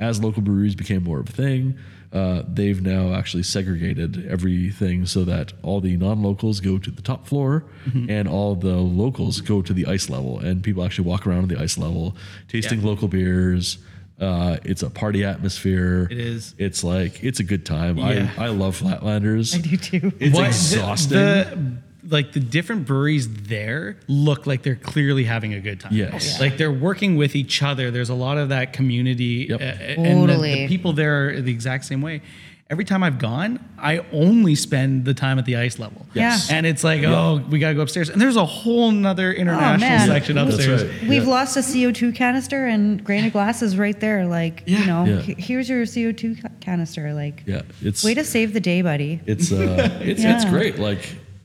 As 0.00 0.22
local 0.22 0.42
breweries 0.42 0.74
became 0.74 1.04
more 1.04 1.20
of 1.20 1.28
a 1.28 1.32
thing, 1.32 1.78
uh, 2.12 2.42
they've 2.46 2.82
now 2.82 3.14
actually 3.14 3.42
segregated 3.42 4.26
everything 4.28 5.06
so 5.06 5.24
that 5.24 5.52
all 5.62 5.80
the 5.80 5.96
non-locals 5.96 6.60
go 6.60 6.78
to 6.78 6.90
the 6.90 7.00
top 7.02 7.26
floor 7.26 7.64
and 8.08 8.28
all 8.28 8.54
the 8.54 8.76
locals 8.76 9.40
go 9.40 9.62
to 9.62 9.72
the 9.72 9.86
ice 9.86 10.10
level, 10.10 10.38
and 10.38 10.62
people 10.62 10.84
actually 10.84 11.06
walk 11.08 11.26
around 11.26 11.42
on 11.44 11.48
the 11.48 11.58
ice 11.58 11.78
level, 11.78 12.14
tasting 12.48 12.82
local 12.82 13.08
beers. 13.08 13.78
Uh, 14.20 14.58
it's 14.64 14.82
a 14.82 14.90
party 14.90 15.24
atmosphere. 15.24 16.06
It 16.10 16.18
is. 16.18 16.54
It's 16.58 16.84
like 16.84 17.24
it's 17.24 17.40
a 17.40 17.44
good 17.44 17.64
time. 17.66 17.96
Yeah. 17.98 18.30
I 18.38 18.44
I 18.44 18.48
love 18.48 18.78
Flatlanders. 18.80 19.54
I 19.56 19.60
do 19.62 19.76
too. 19.76 20.12
It's 20.20 20.34
What- 20.34 20.42
the- 20.42 20.46
exhausting. 20.48 21.18
The, 21.18 21.72
like 22.12 22.32
the 22.32 22.40
different 22.40 22.86
breweries 22.86 23.28
there 23.44 23.96
look 24.06 24.46
like 24.46 24.62
they're 24.62 24.76
clearly 24.76 25.24
having 25.24 25.54
a 25.54 25.60
good 25.60 25.80
time. 25.80 25.92
Yes. 25.94 26.38
Like 26.40 26.56
they're 26.58 26.70
working 26.70 27.16
with 27.16 27.34
each 27.34 27.62
other. 27.62 27.90
There's 27.90 28.10
a 28.10 28.14
lot 28.14 28.38
of 28.38 28.50
that 28.50 28.72
community. 28.72 29.46
Yep. 29.50 29.60
uh, 29.60 29.64
and 29.64 30.28
the- 30.28 30.36
the, 30.36 30.68
people 30.68 30.92
there 30.92 31.28
are 31.30 31.40
the 31.40 31.50
exact 31.50 31.84
same 31.86 32.02
way. 32.02 32.22
Every 32.70 32.86
time 32.86 33.02
I've 33.02 33.18
gone, 33.18 33.62
I 33.78 33.98
only 34.12 34.54
spend 34.54 35.04
the 35.04 35.12
time 35.12 35.38
at 35.38 35.44
the 35.44 35.56
ice 35.56 35.78
level. 35.78 36.06
Yes. 36.14 36.50
And 36.50 36.64
it's 36.64 36.82
like, 36.82 37.02
oh, 37.04 37.44
we 37.50 37.58
got 37.58 37.68
to 37.68 37.74
go 37.74 37.82
upstairs. 37.82 38.08
And 38.08 38.18
there's 38.18 38.36
a 38.36 38.46
whole 38.46 38.90
nother 38.90 39.30
international 39.30 39.78
man. 39.90 40.06
section 40.08 40.36
That's 40.36 40.54
upstairs. 40.54 40.84
right. 40.84 41.02
We've 41.02 41.24
Yeah. 41.24 41.28
lost 41.28 41.56
a 41.58 41.60
CO2 41.60 42.14
canister 42.14 42.64
and 42.66 43.04
Granite 43.04 43.34
Glass 43.34 43.60
is 43.60 43.76
right 43.76 43.98
there. 44.00 44.24
Like, 44.24 44.62
you 44.66 44.86
know, 44.86 45.04
Yeah. 45.04 45.20
here's 45.36 45.68
your 45.68 45.84
CO2 45.84 46.36
canister. 46.60 47.12
Like, 47.12 47.42
yeah, 47.46 47.60
it's 47.82 48.02
way 48.04 48.14
to 48.14 48.24
save 48.24 48.54
the 48.54 48.60
day, 48.60 48.80
buddy. 48.80 49.20
it's 49.26 49.52
uh 49.52 49.90
it's 50.00 50.22
it's 50.24 50.46
great 50.46 50.78
like 50.78 51.00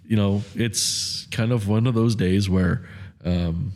you 0.08 0.16
know 0.16 0.42
it's 0.56 1.28
kind 1.32 1.52
of 1.52 1.68
one 1.68 1.86
of 1.86 1.94
those 1.94 2.16
days 2.16 2.50
where 2.50 2.86
um 3.26 3.72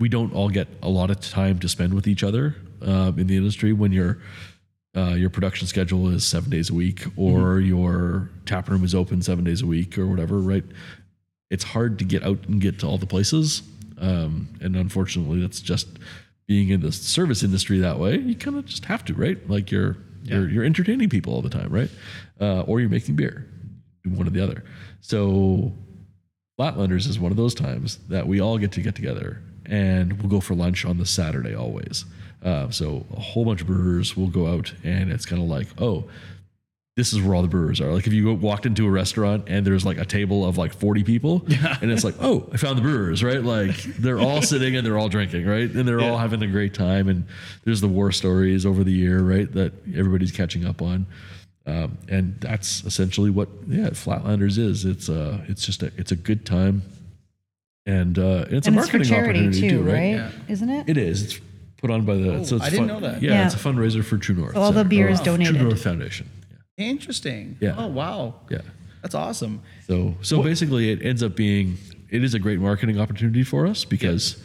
we 0.00 0.08
don't 0.08 0.32
all 0.32 0.48
get 0.48 0.66
a 0.82 0.88
lot 0.88 1.10
of 1.10 1.20
time 1.20 1.58
to 1.58 1.68
spend 1.68 1.94
with 1.94 2.08
each 2.08 2.24
other 2.24 2.56
um, 2.82 3.18
in 3.18 3.26
the 3.26 3.36
industry 3.36 3.72
when 3.72 3.92
your 3.92 4.18
uh, 4.96 5.14
your 5.14 5.30
production 5.30 5.68
schedule 5.68 6.08
is 6.08 6.26
seven 6.26 6.50
days 6.50 6.68
a 6.68 6.74
week 6.74 7.04
or 7.16 7.60
your 7.60 8.28
tap 8.44 8.68
room 8.68 8.82
is 8.82 8.92
open 8.92 9.22
seven 9.22 9.44
days 9.44 9.62
a 9.62 9.66
week 9.66 9.96
or 9.96 10.06
whatever 10.06 10.38
right? 10.38 10.64
It's 11.50 11.64
hard 11.64 11.98
to 12.00 12.04
get 12.04 12.24
out 12.24 12.46
and 12.48 12.60
get 12.60 12.80
to 12.80 12.86
all 12.86 12.98
the 12.98 13.06
places 13.06 13.62
um, 14.00 14.48
and 14.60 14.74
unfortunately 14.74 15.40
that's 15.40 15.60
just 15.60 15.86
being 16.48 16.70
in 16.70 16.80
the 16.80 16.90
service 16.90 17.44
industry 17.44 17.78
that 17.78 17.98
way 18.00 18.16
you 18.16 18.34
kind 18.34 18.56
of 18.56 18.64
just 18.64 18.86
have 18.86 19.04
to 19.04 19.14
right? 19.14 19.48
Like 19.48 19.70
you're 19.70 19.96
you're, 20.24 20.48
you're 20.48 20.64
entertaining 20.64 21.08
people 21.08 21.34
all 21.34 21.42
the 21.42 21.50
time 21.50 21.70
right? 21.70 21.90
Uh, 22.40 22.62
or 22.62 22.80
you're 22.80 22.88
making 22.88 23.14
beer 23.14 23.46
one 24.04 24.26
or 24.26 24.30
the 24.30 24.42
other 24.42 24.64
so 25.00 25.72
flatlanders 26.58 27.08
is 27.08 27.18
one 27.18 27.30
of 27.30 27.36
those 27.36 27.54
times 27.54 27.98
that 28.08 28.26
we 28.26 28.40
all 28.40 28.58
get 28.58 28.72
to 28.72 28.80
get 28.80 28.94
together 28.94 29.42
and 29.66 30.20
we'll 30.20 30.28
go 30.28 30.40
for 30.40 30.54
lunch 30.54 30.84
on 30.84 30.98
the 30.98 31.06
saturday 31.06 31.54
always 31.54 32.04
uh, 32.42 32.70
so 32.70 33.04
a 33.14 33.20
whole 33.20 33.44
bunch 33.44 33.60
of 33.60 33.66
brewers 33.66 34.16
will 34.16 34.28
go 34.28 34.46
out 34.46 34.72
and 34.82 35.10
it's 35.12 35.26
kind 35.26 35.42
of 35.42 35.48
like 35.48 35.68
oh 35.78 36.08
this 37.00 37.14
is 37.14 37.22
where 37.22 37.34
all 37.34 37.40
the 37.40 37.48
brewers 37.48 37.80
are. 37.80 37.90
Like 37.92 38.06
if 38.06 38.12
you 38.12 38.34
walked 38.34 38.66
into 38.66 38.86
a 38.86 38.90
restaurant 38.90 39.44
and 39.46 39.66
there's 39.66 39.86
like 39.86 39.96
a 39.96 40.04
table 40.04 40.44
of 40.44 40.58
like 40.58 40.74
40 40.74 41.02
people 41.02 41.42
and 41.80 41.90
it's 41.90 42.04
like, 42.04 42.16
oh, 42.20 42.46
I 42.52 42.58
found 42.58 42.76
the 42.76 42.82
brewers, 42.82 43.24
right? 43.24 43.42
Like 43.42 43.76
they're 43.82 44.18
all 44.18 44.42
sitting 44.52 44.76
and 44.76 44.84
they're 44.84 44.98
all 44.98 45.08
drinking, 45.08 45.46
right? 45.46 45.70
And 45.70 45.88
they're 45.88 46.02
all 46.02 46.18
having 46.18 46.42
a 46.42 46.46
great 46.46 46.74
time. 46.74 47.08
And 47.08 47.26
there's 47.64 47.80
the 47.80 47.88
war 47.88 48.12
stories 48.12 48.66
over 48.66 48.84
the 48.84 48.92
year, 48.92 49.20
right? 49.22 49.50
That 49.50 49.72
everybody's 49.96 50.30
catching 50.30 50.66
up 50.66 50.82
on. 50.82 51.06
Um, 51.70 51.98
and 52.08 52.36
that's 52.40 52.84
essentially 52.84 53.30
what, 53.30 53.48
yeah, 53.68 53.90
Flatlanders 53.90 54.58
is. 54.58 54.84
It's 54.84 55.08
uh 55.08 55.44
it's 55.48 55.64
just 55.64 55.82
a, 55.82 55.92
it's 55.96 56.10
a 56.12 56.16
good 56.16 56.44
time. 56.44 56.82
And 57.86 58.18
uh, 58.18 58.44
it's 58.50 58.66
and 58.66 58.76
a 58.76 58.80
it's 58.80 58.88
for 58.90 58.98
marketing 58.98 59.04
charity 59.04 59.38
opportunity 59.46 59.60
too, 59.60 59.78
too, 59.78 59.82
right? 59.82 59.92
right? 59.92 60.10
Yeah. 60.14 60.30
Isn't 60.48 60.68
it? 60.70 60.88
It 60.88 60.96
is. 60.96 61.22
It's 61.22 61.40
put 61.78 61.90
on 61.90 62.04
by 62.04 62.14
the. 62.16 62.44
so 62.44 62.56
it's 62.56 62.64
I 62.64 62.70
didn't 62.70 62.88
fun- 62.88 63.00
know 63.00 63.08
that. 63.08 63.22
Yeah, 63.22 63.30
Yeah. 63.32 63.46
it's 63.46 63.54
a 63.54 63.58
fundraiser 63.58 64.04
for 64.04 64.18
True 64.18 64.34
North. 64.34 64.56
All 64.56 64.70
the 64.72 64.78
Center. 64.80 64.88
beer 64.88 65.06
Or 65.08 65.10
is 65.10 65.20
donated. 65.20 65.56
True 65.56 65.64
North 65.68 65.82
Foundation. 65.82 66.28
Interesting. 66.76 67.56
Yeah. 67.60 67.74
Oh, 67.76 67.86
wow. 67.88 68.34
Yeah. 68.50 68.60
That's 69.02 69.14
awesome. 69.14 69.62
So 69.86 70.14
so 70.22 70.42
basically, 70.42 70.90
it 70.90 71.02
ends 71.02 71.22
up 71.22 71.34
being 71.36 71.78
it 72.10 72.22
is 72.24 72.34
a 72.34 72.38
great 72.38 72.58
marketing 72.58 73.00
opportunity 73.00 73.44
for 73.44 73.66
us 73.66 73.84
because 73.84 74.42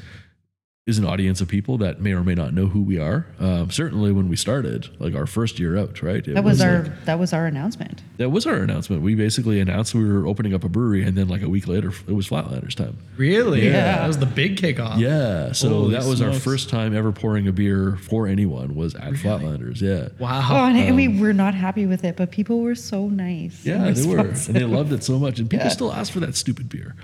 is 0.87 0.99
an 0.99 1.05
audience 1.05 1.41
of 1.41 1.47
people 1.47 1.79
that 1.79 1.99
may 1.99 2.11
or 2.13 2.23
may 2.23 2.35
not 2.35 2.53
know 2.53 2.67
who 2.67 2.79
we 2.83 2.99
are. 2.99 3.25
Um, 3.39 3.71
certainly, 3.71 4.11
when 4.11 4.29
we 4.29 4.35
started, 4.35 4.87
like 5.01 5.15
our 5.15 5.25
first 5.25 5.57
year 5.57 5.75
out, 5.75 6.03
right? 6.03 6.17
It 6.27 6.35
That 6.35 6.43
was 6.43 6.61
our 6.61 6.83
like- 6.83 7.05
that 7.05 7.17
was 7.17 7.33
our 7.33 7.47
announcement. 7.47 8.03
that 8.17 8.29
was 8.29 8.45
our 8.45 8.57
announcement. 8.57 9.01
We 9.01 9.15
basically 9.15 9.59
announced 9.59 9.95
we 9.95 10.05
were 10.05 10.27
opening 10.27 10.53
up 10.53 10.63
a 10.63 10.69
brewery, 10.69 11.01
and 11.01 11.17
then 11.17 11.27
like 11.27 11.41
a 11.41 11.49
week 11.49 11.67
later, 11.67 11.91
it 12.07 12.11
was 12.13 12.29
Flatlanders 12.29 12.75
time. 12.75 12.97
Really? 13.17 13.65
Yeah. 13.65 13.97
That 13.97 14.07
was 14.07 14.19
the 14.19 14.27
big 14.27 14.57
kickoff. 14.57 14.99
Yeah, 14.99 15.53
so 15.53 15.69
Holy 15.69 15.91
that 15.95 16.03
was 16.05 16.21
our 16.21 16.33
first 16.33 16.69
time 16.69 16.95
ever 16.95 17.11
pouring 17.11 17.47
a 17.47 17.51
beer 17.51 17.97
for 18.03 18.27
anyone 18.27 18.75
was 18.75 18.93
at 18.93 19.13
Flatlanders. 19.13 19.81
Yeah. 19.81 20.09
Wow. 20.19 20.47
Oh, 20.51 20.65
and, 20.67 20.77
and 20.77 20.95
we 20.95 21.07
were 21.07 21.33
not 21.33 21.55
happy 21.55 21.87
with 21.87 22.03
it, 22.03 22.15
but 22.15 22.29
people 22.29 22.59
were 22.59 22.75
so 22.75 23.09
nice. 23.09 23.65
Yeah, 23.65 23.89
they 23.89 24.05
were, 24.05 24.19
and 24.19 24.35
they 24.35 24.65
loved 24.65 24.93
it 24.93 25.03
so 25.03 25.17
much, 25.17 25.39
and 25.39 25.49
people 25.49 25.71
still 25.71 25.91
ask 25.91 26.13
for 26.13 26.19
that 26.19 26.35
stupid 26.35 26.69
beer. 26.69 26.95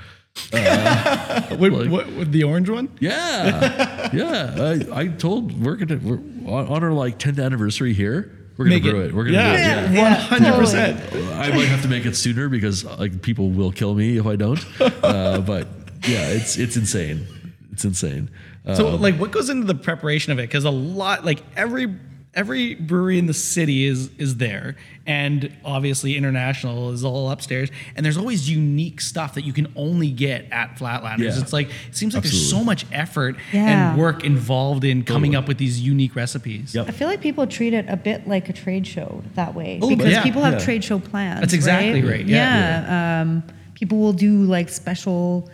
What, 0.51 1.71
Like- 1.71 1.89
what, 1.91 2.07
what, 2.11 2.31
the 2.31 2.43
orange 2.43 2.69
one? 2.69 2.89
Yeah, 2.99 4.09
yeah. 4.13 4.55
I, 4.93 5.01
I 5.01 5.07
told 5.07 5.61
we're 5.63 5.75
gonna 5.75 5.99
we're 6.01 6.17
on, 6.51 6.67
on 6.67 6.83
our 6.83 6.91
like 6.93 7.17
10th 7.19 7.43
anniversary 7.43 7.93
here. 7.93 8.37
We're 8.57 8.65
gonna 8.65 8.75
Make 8.75 8.83
brew 8.83 9.01
it. 9.01 9.05
it. 9.07 9.13
We're 9.13 9.23
gonna 9.25 9.37
Yeah. 9.37 9.87
do 9.87 9.93
it. 9.93 9.95
Yeah, 9.95 10.03
One 10.03 10.11
hundred 10.13 10.57
percent. 10.59 11.13
I 11.33 11.49
might 11.55 11.65
have 11.67 11.81
to 11.83 11.87
make 11.87 12.05
it 12.05 12.15
sooner 12.15 12.47
because 12.49 12.83
like 12.85 13.21
people 13.21 13.49
will 13.49 13.71
kill 13.71 13.93
me 13.95 14.17
if 14.17 14.25
I 14.25 14.35
don't. 14.35 14.63
Uh, 15.03 15.41
but 15.41 15.67
yeah, 16.07 16.27
it's 16.29 16.57
it's 16.57 16.77
insane. 16.77 17.25
It's 17.71 17.83
insane. 17.85 18.29
Uh, 18.65 18.75
So, 18.75 18.95
like, 18.95 19.15
what 19.17 19.31
goes 19.31 19.49
into 19.49 19.65
the 19.65 19.73
preparation 19.75 20.31
of 20.31 20.37
it? 20.39 20.43
Because 20.43 20.63
a 20.65 20.69
lot, 20.71 21.25
like 21.25 21.41
every 21.55 21.87
every 22.33 22.75
brewery 22.75 23.19
in 23.19 23.25
the 23.25 23.33
city 23.33 23.83
is 23.85 24.09
is 24.17 24.37
there, 24.37 24.77
and 25.05 25.51
obviously 25.65 26.15
international 26.15 26.91
is 26.91 27.03
all 27.03 27.29
upstairs. 27.29 27.69
And 27.95 28.05
there's 28.05 28.17
always 28.17 28.49
unique 28.49 29.01
stuff 29.01 29.33
that 29.33 29.43
you 29.43 29.51
can 29.53 29.71
only 29.75 30.09
get 30.11 30.45
at 30.51 30.77
Flatlanders. 30.77 31.35
Yeah. 31.35 31.41
It's 31.41 31.51
like 31.53 31.69
it 31.89 31.95
seems 31.95 32.13
like 32.13 32.23
there's 32.23 32.49
so 32.49 32.63
much 32.63 32.85
effort 32.91 33.35
Yeah. 33.51 33.91
and 33.91 33.99
work 33.99 34.23
involved 34.23 34.83
in 34.83 35.03
coming 35.03 35.35
up 35.35 35.47
with 35.47 35.57
these 35.57 35.81
unique 35.81 36.15
recipes. 36.15 36.73
Yep. 36.73 36.87
I 36.87 36.91
feel 36.91 37.07
like 37.07 37.21
people 37.21 37.45
treat 37.47 37.73
it 37.73 37.85
a 37.89 37.97
bit 37.97 38.27
like 38.27 38.47
a 38.49 38.53
trade 38.53 38.87
show 38.87 39.21
that 39.35 39.53
way 39.55 39.79
Oh, 39.81 39.89
because 39.89 40.11
yeah, 40.11 40.23
people 40.23 40.41
have 40.43 40.53
yeah. 40.53 40.59
trade 40.59 40.83
show 40.83 40.99
plans. 40.99 41.39
That's 41.41 41.53
exactly 41.53 42.01
right, 42.01 42.25
yeah. 42.25 42.37
Yeah. 42.37 43.21
Um, 43.21 43.43
people 43.73 43.97
will 43.97 44.13
do 44.13 44.43
like 44.43 44.69
special 44.69 45.49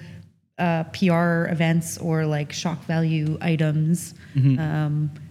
uh, 0.59 0.83
PR 0.85 1.45
events 1.51 1.97
or 1.99 2.25
like 2.25 2.51
shock 2.51 2.83
value 2.85 3.37
items 3.41 4.13
Mm-hmm. 4.35 4.59
um, 4.59 5.11
at 5.15 5.21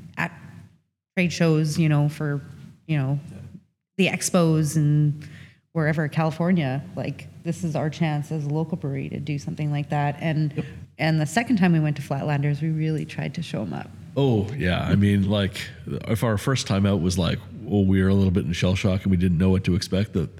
trade 1.17 1.33
shows. 1.33 1.79
You 1.79 1.89
know, 1.89 2.09
for 2.09 2.41
you 2.87 2.97
know 2.99 3.19
the 3.97 4.07
expos 4.09 4.77
and 4.77 5.27
wherever 5.73 6.07
California. 6.09 6.85
Like 6.95 7.27
this 7.43 7.65
is 7.65 7.75
our 7.75 7.91
chance 7.91 8.31
as 8.31 8.45
a 8.45 8.49
local 8.49 8.77
brewery 8.77 9.09
to 9.09 9.19
do 9.19 9.39
something 9.39 9.71
like 9.71 9.91
that. 9.91 10.17
And 10.21 10.65
and 10.99 11.21
the 11.21 11.27
second 11.27 11.57
time 11.57 11.73
we 11.73 11.81
went 11.81 11.97
to 11.97 12.03
Flatlanders, 12.03 12.61
we 12.61 12.69
really 12.71 13.05
tried 13.05 13.35
to 13.35 13.43
show 13.43 13.65
them 13.65 13.73
up. 13.75 13.91
Oh 14.17 14.47
yeah, 14.57 14.81
I 14.83 14.95
mean, 14.95 15.29
like 15.29 15.67
if 15.87 16.23
our 16.23 16.39
first 16.39 16.67
time 16.67 16.87
out 16.87 17.01
was 17.01 17.19
like, 17.19 17.39
well, 17.63 17.85
we 17.85 18.03
were 18.03 18.09
a 18.09 18.15
little 18.15 18.31
bit 18.31 18.45
in 18.45 18.53
shell 18.53 18.75
shock 18.75 19.03
and 19.03 19.11
we 19.11 19.17
didn't 19.17 19.39
know 19.39 19.51
what 19.51 19.65
to 19.65 19.75
expect. 19.75 20.13
That 20.15 20.31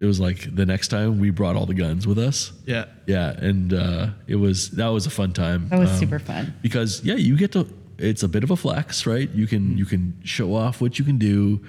it 0.00 0.06
was 0.06 0.20
like 0.20 0.54
the 0.54 0.66
next 0.66 0.88
time 0.88 1.18
we 1.20 1.30
brought 1.30 1.56
all 1.56 1.66
the 1.66 1.74
guns 1.74 2.06
with 2.06 2.18
us. 2.18 2.52
Yeah. 2.66 2.84
Yeah, 3.06 3.30
and 3.30 3.72
uh, 3.72 4.08
it 4.26 4.36
was 4.36 4.70
that 4.72 4.88
was 4.88 5.06
a 5.06 5.10
fun 5.10 5.32
time. 5.32 5.68
That 5.70 5.78
was 5.78 5.90
Um, 5.90 5.96
super 5.98 6.18
fun. 6.18 6.54
because 6.62 7.02
yeah, 7.04 7.14
you 7.14 7.36
get 7.36 7.52
to. 7.52 7.66
It's 7.98 8.22
a 8.22 8.28
bit 8.28 8.42
of 8.44 8.50
a 8.50 8.56
flex, 8.56 9.06
right? 9.06 9.30
You 9.30 9.46
can 9.46 9.76
you 9.78 9.84
can 9.86 10.18
show 10.24 10.54
off 10.54 10.80
what 10.80 10.98
you 10.98 11.04
can 11.04 11.18
do. 11.18 11.64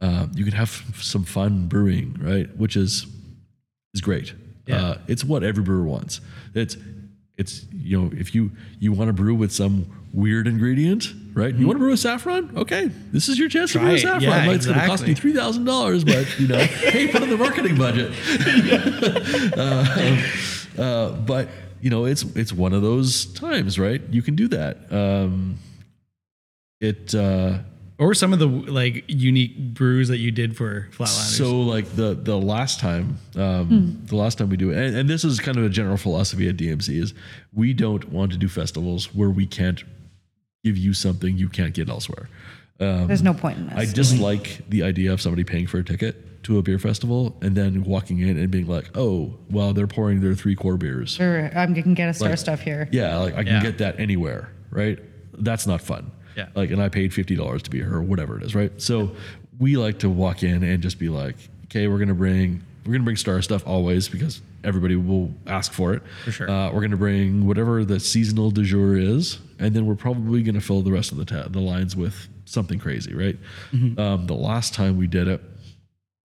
Uh, 0.00 0.26
you 0.34 0.44
can 0.44 0.54
have 0.54 0.70
some 1.00 1.24
fun 1.24 1.66
brewing, 1.68 2.16
right? 2.20 2.54
Which 2.56 2.76
is 2.76 3.06
is 3.94 4.00
great. 4.00 4.34
Yeah. 4.66 4.76
Uh, 4.84 4.98
it's 5.08 5.24
what 5.24 5.42
every 5.42 5.62
brewer 5.64 5.84
wants. 5.84 6.20
It's 6.54 6.76
it's 7.36 7.64
you 7.72 8.00
know 8.00 8.10
if 8.16 8.34
you 8.34 8.50
you 8.78 8.92
want 8.92 9.08
to 9.08 9.12
brew 9.12 9.34
with 9.34 9.52
some 9.52 9.86
weird 10.12 10.46
ingredient, 10.46 11.12
right? 11.34 11.54
You 11.54 11.66
want 11.66 11.76
to 11.76 11.80
brew 11.80 11.90
with 11.90 12.00
saffron? 12.00 12.50
Okay, 12.56 12.86
this 13.12 13.28
is 13.28 13.38
your 13.38 13.48
chance 13.48 13.72
to 13.72 13.78
Mm-hmm. 13.78 13.86
Brew 13.86 13.92
with 13.94 14.02
it. 14.02 14.06
saffron. 14.06 14.22
Yeah, 14.22 14.46
Like, 14.46 14.56
it's 14.56 14.66
going 14.66 14.78
to 14.78 14.86
cost 14.86 15.02
exactly. 15.04 15.14
me 15.14 15.20
three 15.20 15.32
thousand 15.40 15.64
dollars, 15.64 16.04
but 16.04 16.26
you 16.40 16.48
know, 16.48 16.58
hey, 16.58 17.08
put 17.08 17.22
in 17.22 17.30
the 17.30 17.36
marketing 17.36 17.76
budget. 17.76 18.12
uh, 19.56 20.82
uh, 20.82 21.10
but 21.12 21.48
you 21.80 21.90
know, 21.90 22.04
it's 22.04 22.22
it's 22.36 22.52
one 22.52 22.72
of 22.72 22.82
those 22.82 23.26
times, 23.26 23.78
right? 23.78 24.02
You 24.10 24.22
can 24.22 24.34
do 24.36 24.48
that. 24.48 24.90
Um, 24.92 25.58
it 26.80 27.14
uh, 27.14 27.58
What 27.96 28.06
were 28.06 28.14
some 28.14 28.32
of 28.32 28.38
the 28.38 28.46
like 28.46 29.04
unique 29.08 29.74
brews 29.74 30.08
that 30.08 30.18
you 30.18 30.30
did 30.30 30.56
for 30.56 30.88
Flatlanders? 30.92 31.36
so 31.36 31.60
like 31.60 31.94
the 31.96 32.14
the 32.14 32.36
last 32.38 32.80
time 32.80 33.18
um, 33.36 33.66
Hmm. 33.68 34.06
the 34.06 34.16
last 34.16 34.38
time 34.38 34.48
we 34.48 34.56
do 34.56 34.70
it, 34.70 34.78
and, 34.78 34.96
and 34.96 35.10
this 35.10 35.24
is 35.24 35.40
kind 35.40 35.56
of 35.58 35.64
a 35.64 35.68
general 35.68 35.96
philosophy 35.96 36.48
at 36.48 36.56
DMC 36.56 37.00
is 37.00 37.14
we 37.52 37.72
don't 37.72 38.08
want 38.10 38.32
to 38.32 38.38
do 38.38 38.48
festivals 38.48 39.14
where 39.14 39.30
we 39.30 39.46
can't 39.46 39.82
give 40.64 40.76
you 40.76 40.92
something 40.94 41.36
you 41.36 41.48
can't 41.48 41.74
get 41.74 41.88
elsewhere. 41.88 42.28
There's 42.78 43.22
no 43.24 43.34
point 43.34 43.58
in 43.58 43.66
this. 43.68 43.76
I 43.76 43.92
dislike 43.92 44.60
the 44.68 44.84
idea 44.84 45.12
of 45.12 45.20
somebody 45.20 45.42
paying 45.42 45.66
for 45.66 45.78
a 45.78 45.84
ticket 45.84 46.44
to 46.44 46.58
a 46.58 46.62
beer 46.62 46.78
festival 46.78 47.36
and 47.42 47.56
then 47.56 47.82
walking 47.82 48.20
in 48.20 48.38
and 48.38 48.52
being 48.52 48.68
like, 48.68 48.96
"Oh, 48.96 49.34
well, 49.50 49.72
they're 49.72 49.88
pouring 49.88 50.20
their 50.20 50.36
three 50.36 50.54
core 50.54 50.76
beers." 50.76 51.10
Sure, 51.14 51.50
I'm 51.58 51.74
can 51.74 51.94
get 51.94 52.08
a 52.08 52.14
star 52.14 52.28
Like- 52.30 52.38
stuff 52.38 52.60
here. 52.60 52.88
Yeah, 52.92 53.16
like 53.18 53.34
I 53.34 53.42
can 53.42 53.54
Yeah. 53.54 53.62
get 53.62 53.78
that 53.78 53.98
anywhere, 53.98 54.50
right? 54.70 55.00
That's 55.36 55.66
not 55.66 55.80
fun. 55.82 56.12
Yeah. 56.38 56.46
Like, 56.54 56.70
and 56.70 56.80
I 56.80 56.88
paid 56.88 57.12
fifty 57.12 57.34
dollars 57.34 57.62
to 57.64 57.70
be 57.70 57.78
here 57.78 57.92
or 57.92 58.02
whatever 58.02 58.36
it 58.36 58.44
is, 58.44 58.54
right? 58.54 58.70
So 58.80 59.10
we 59.58 59.76
like 59.76 59.98
to 59.98 60.08
walk 60.08 60.44
in 60.44 60.62
and 60.62 60.80
just 60.80 61.00
be 61.00 61.08
like, 61.08 61.34
okay, 61.64 61.88
we're 61.88 61.98
gonna 61.98 62.14
bring 62.14 62.62
we're 62.86 62.92
gonna 62.92 63.04
bring 63.04 63.16
star 63.16 63.42
stuff 63.42 63.66
always 63.66 64.08
because 64.08 64.40
everybody 64.62 64.94
will 64.94 65.34
ask 65.48 65.72
for 65.72 65.94
it. 65.94 66.02
For 66.24 66.30
sure. 66.30 66.48
Uh, 66.48 66.70
we're 66.72 66.80
gonna 66.80 66.96
bring 66.96 67.44
whatever 67.44 67.84
the 67.84 67.98
seasonal 67.98 68.52
du 68.52 68.62
jour 68.62 68.96
is, 68.96 69.38
and 69.58 69.74
then 69.74 69.84
we're 69.84 69.96
probably 69.96 70.44
gonna 70.44 70.60
fill 70.60 70.82
the 70.82 70.92
rest 70.92 71.10
of 71.10 71.18
the 71.18 71.24
ta- 71.24 71.48
the 71.48 71.60
lines 71.60 71.96
with 71.96 72.28
something 72.44 72.78
crazy, 72.78 73.14
right? 73.14 73.36
Mm-hmm. 73.72 74.00
Um, 74.00 74.26
the 74.26 74.34
last 74.34 74.74
time 74.74 74.96
we 74.96 75.08
did 75.08 75.26
it 75.26 75.42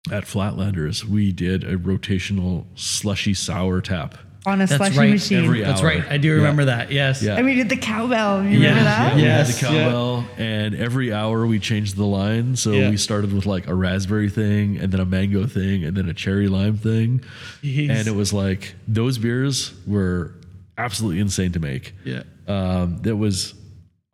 at 0.10 0.24
Flatlanders, 0.24 1.04
we 1.04 1.34
did 1.34 1.66
a 1.66 1.78
rotational 1.78 2.64
slushy 2.76 3.34
sour 3.34 3.82
tap. 3.82 4.18
On 4.48 4.62
a 4.62 4.66
That's 4.66 4.78
slushy 4.78 4.98
right. 4.98 5.10
machine. 5.12 5.44
Every 5.44 5.62
That's 5.62 5.82
hour. 5.82 5.88
right. 5.88 6.04
I 6.10 6.18
do 6.18 6.30
Yeah. 6.30 6.34
remember 6.36 6.66
that. 6.66 6.90
Yes. 6.90 7.22
Yeah. 7.22 7.36
and 7.36 7.46
we 7.46 7.56
did 7.56 7.68
the 7.68 7.76
cowbell. 7.76 8.44
You 8.46 8.60
Yeah, 8.60 8.70
remember 8.70 8.84
that? 8.86 9.10
yeah. 9.10 9.16
we 9.16 9.22
had 9.24 9.28
Yes, 9.48 9.60
the 9.60 9.66
cowbell, 9.68 10.26
and 10.38 10.74
every 10.74 11.12
hour 11.12 11.46
we 11.46 11.60
changed 11.60 11.98
the 11.98 12.06
line. 12.06 12.56
So 12.56 12.72
Yeah. 12.72 12.90
we 12.90 12.96
started 12.96 13.34
with 13.34 13.46
like 13.46 13.68
a 13.68 13.76
raspberry 13.76 14.30
thing, 14.30 14.78
and 14.78 14.90
then 14.94 15.02
a 15.02 15.06
mango 15.06 15.46
thing, 15.48 15.84
and 15.84 15.98
then 15.98 16.08
a 16.08 16.14
cherry 16.14 16.48
lime 16.48 16.78
thing. 16.78 17.20
Jeez. 17.62 17.90
And 17.90 18.08
it 18.08 18.16
was 18.16 18.32
like 18.32 18.76
those 18.88 19.18
beers 19.18 19.74
were 19.86 20.32
absolutely 20.78 21.20
insane 21.20 21.52
to 21.52 21.60
make. 21.60 21.94
Yeah. 22.06 22.24
Um, 22.48 23.00
that 23.02 23.18
was 23.18 23.54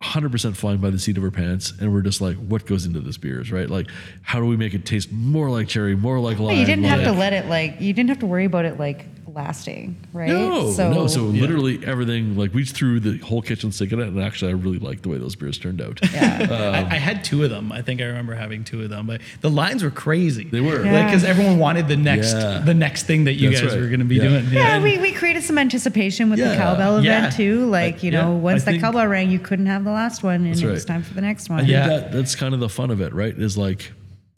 100% 0.02 0.56
flying 0.56 0.78
by 0.78 0.90
the 0.90 0.98
seat 0.98 1.16
of 1.16 1.22
our 1.22 1.30
pants. 1.30 1.72
And 1.80 1.92
we're 1.92 2.02
just 2.02 2.20
like, 2.20 2.36
what 2.36 2.66
goes 2.66 2.84
into 2.86 2.98
this 3.00 3.16
beers, 3.16 3.52
right? 3.52 3.70
Like, 3.70 3.86
how 4.22 4.40
do 4.40 4.46
we 4.46 4.56
make 4.56 4.74
it 4.74 4.84
taste 4.84 5.12
more 5.12 5.48
like 5.48 5.68
cherry, 5.68 5.94
more 5.94 6.18
like 6.18 6.40
lime? 6.40 6.58
you 6.58 6.66
didn't 6.66 6.84
have 6.84 7.04
to 7.04 7.10
like- 7.10 7.18
let 7.20 7.32
it 7.32 7.46
like 7.48 7.80
you 7.80 7.92
didn't 7.92 8.08
have 8.08 8.18
to 8.18 8.26
worry 8.26 8.44
about 8.46 8.64
it 8.64 8.78
like 8.80 9.06
lasting, 9.26 9.96
right? 10.12 10.28
No, 10.28 10.70
no. 10.76 11.06
So 11.06 11.22
literally 11.22 11.84
everything, 11.86 12.36
like 12.36 12.52
we 12.54 12.64
threw 12.64 13.00
the 13.00 13.18
whole 13.18 13.42
kitchen 13.42 13.72
sink 13.72 13.92
in 13.92 14.00
it, 14.00 14.08
and 14.08 14.20
actually, 14.22 14.50
I 14.50 14.54
really 14.54 14.78
liked 14.78 15.02
the 15.02 15.08
way 15.08 15.18
those 15.18 15.34
beers 15.36 15.58
turned 15.58 15.80
out. 15.80 16.00
Um, 16.44 16.50
I, 16.50 16.78
I 16.82 16.96
had 16.96 17.24
two 17.24 17.42
of 17.44 17.50
them. 17.50 17.70
I 17.72 17.82
think 17.82 18.00
I 18.00 18.04
remember 18.04 18.34
having 18.34 18.64
two 18.64 18.82
of 18.82 18.90
them, 18.90 19.06
but 19.06 19.20
the 19.40 19.50
lines 19.50 19.82
were 19.82 19.90
crazy. 19.90 20.44
They 20.44 20.60
were. 20.60 20.78
like 20.84 21.06
because 21.06 21.24
everyone 21.24 21.58
wanted 21.58 21.88
the 21.88 21.96
next 21.96 22.32
Yeah. 22.34 22.58
the 22.64 22.74
next 22.74 23.04
thing 23.04 23.24
that 23.24 23.34
you 23.34 23.50
That's 23.50 23.60
guys 23.62 23.72
right. 23.72 23.80
were 23.80 23.86
going 23.88 24.00
to 24.00 24.04
be 24.06 24.16
Yeah. 24.16 24.22
doing. 24.28 24.46
yeah, 24.50 24.74
and- 24.74 24.84
we, 24.84 24.98
we 24.98 25.12
created 25.12 25.42
some 25.42 25.58
anticipation 25.58 26.30
with 26.30 26.38
the 26.38 26.54
cowbell 26.56 27.02
Yeah. 27.02 27.18
event 27.18 27.34
too. 27.36 27.66
Like, 27.66 28.02
you 28.02 28.10
yeah, 28.12 28.22
know, 28.22 28.32
once 28.36 28.66
I 28.66 28.72
the 28.72 28.78
cowbell 28.80 29.06
rang, 29.06 29.30
you 29.30 29.38
couldn't 29.38 29.66
have 29.66 29.84
the 29.84 29.90
last 29.92 30.22
one, 30.22 30.36
and 30.36 30.46
That's 30.48 30.60
it 30.60 30.66
right. 30.66 30.72
was 30.72 30.84
time 30.84 31.02
for 31.02 31.14
the 31.14 31.20
next 31.22 31.50
I 31.50 31.54
one. 31.54 31.60
think 31.62 31.72
Yeah. 31.72 31.86
that, 31.88 32.12
that's 32.12 32.34
kind 32.34 32.54
of 32.54 32.60
the 32.60 32.68
fun 32.68 32.90
of 32.90 33.00
it, 33.00 33.12
right? 33.14 33.36
Is 33.36 33.56
like 33.56 33.92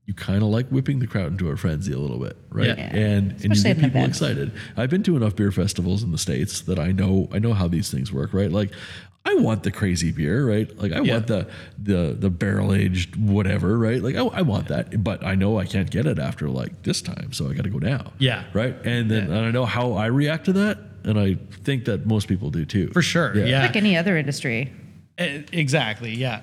you 0.06 0.14
kind 0.14 0.42
of 0.42 0.48
like 0.48 0.68
whipping 0.68 1.00
the 1.00 1.06
crowd 1.06 1.32
into 1.32 1.48
a 1.50 1.56
frenzy 1.56 1.92
a 1.92 1.98
little 1.98 2.18
bit, 2.18 2.36
right? 2.50 2.68
Yeah. 2.68 2.74
And 2.94 3.32
and 3.32 3.44
you 3.44 3.50
Especially 3.52 3.74
get 3.74 3.82
people 3.84 4.00
event. 4.00 4.08
excited. 4.10 4.52
I've 4.76 4.88
been 4.90 5.02
to 5.04 5.16
enough 5.16 5.34
beer 5.36 5.50
festivals 5.52 6.02
in 6.02 6.12
the 6.12 6.18
states 6.18 6.60
that 6.62 6.78
I 6.78 6.92
know 6.92 7.28
I 7.32 7.38
know 7.40 7.52
how 7.54 7.66
these 7.68 7.90
things 7.90 8.12
work, 8.12 8.32
right? 8.32 8.50
Like 8.50 8.70
I 9.24 9.34
want 9.34 9.64
the 9.64 9.72
crazy 9.72 10.12
beer, 10.12 10.46
right? 10.46 10.68
Like 10.78 10.92
I 10.92 11.00
Yeah. 11.00 11.14
want 11.14 11.26
the 11.26 11.48
the 11.82 12.16
the 12.18 12.30
barrel 12.30 12.72
aged 12.72 13.16
whatever, 13.16 13.76
right? 13.76 14.00
Like 14.00 14.14
I, 14.14 14.22
I 14.26 14.42
want 14.42 14.68
that, 14.68 15.02
but 15.02 15.24
I 15.26 15.34
know 15.34 15.58
I 15.58 15.64
can't 15.66 15.90
get 15.90 16.06
it 16.06 16.20
after 16.20 16.48
like 16.48 16.84
this 16.84 17.02
time, 17.02 17.32
so 17.32 17.50
I 17.50 17.54
got 17.54 17.64
to 17.64 17.70
go 17.70 17.78
now. 17.78 18.12
Yeah. 18.18 18.44
right. 18.54 18.76
And 18.84 19.10
then 19.10 19.28
Yeah. 19.28 19.36
and 19.38 19.46
I 19.46 19.50
know 19.50 19.64
how 19.66 19.94
I 19.94 20.06
react 20.06 20.44
to 20.44 20.52
that, 20.52 20.78
and 21.02 21.18
I 21.18 21.36
think 21.64 21.86
that 21.86 22.06
most 22.06 22.28
people 22.28 22.50
do 22.50 22.64
too. 22.64 22.90
for 22.92 23.02
sure. 23.02 23.36
Yeah. 23.36 23.46
Yeah. 23.46 23.62
Like 23.62 23.74
any 23.74 23.96
other 23.96 24.16
industry. 24.16 24.72
Eh, 25.18 25.42
Exactly. 25.52 26.14
Yeah. 26.14 26.42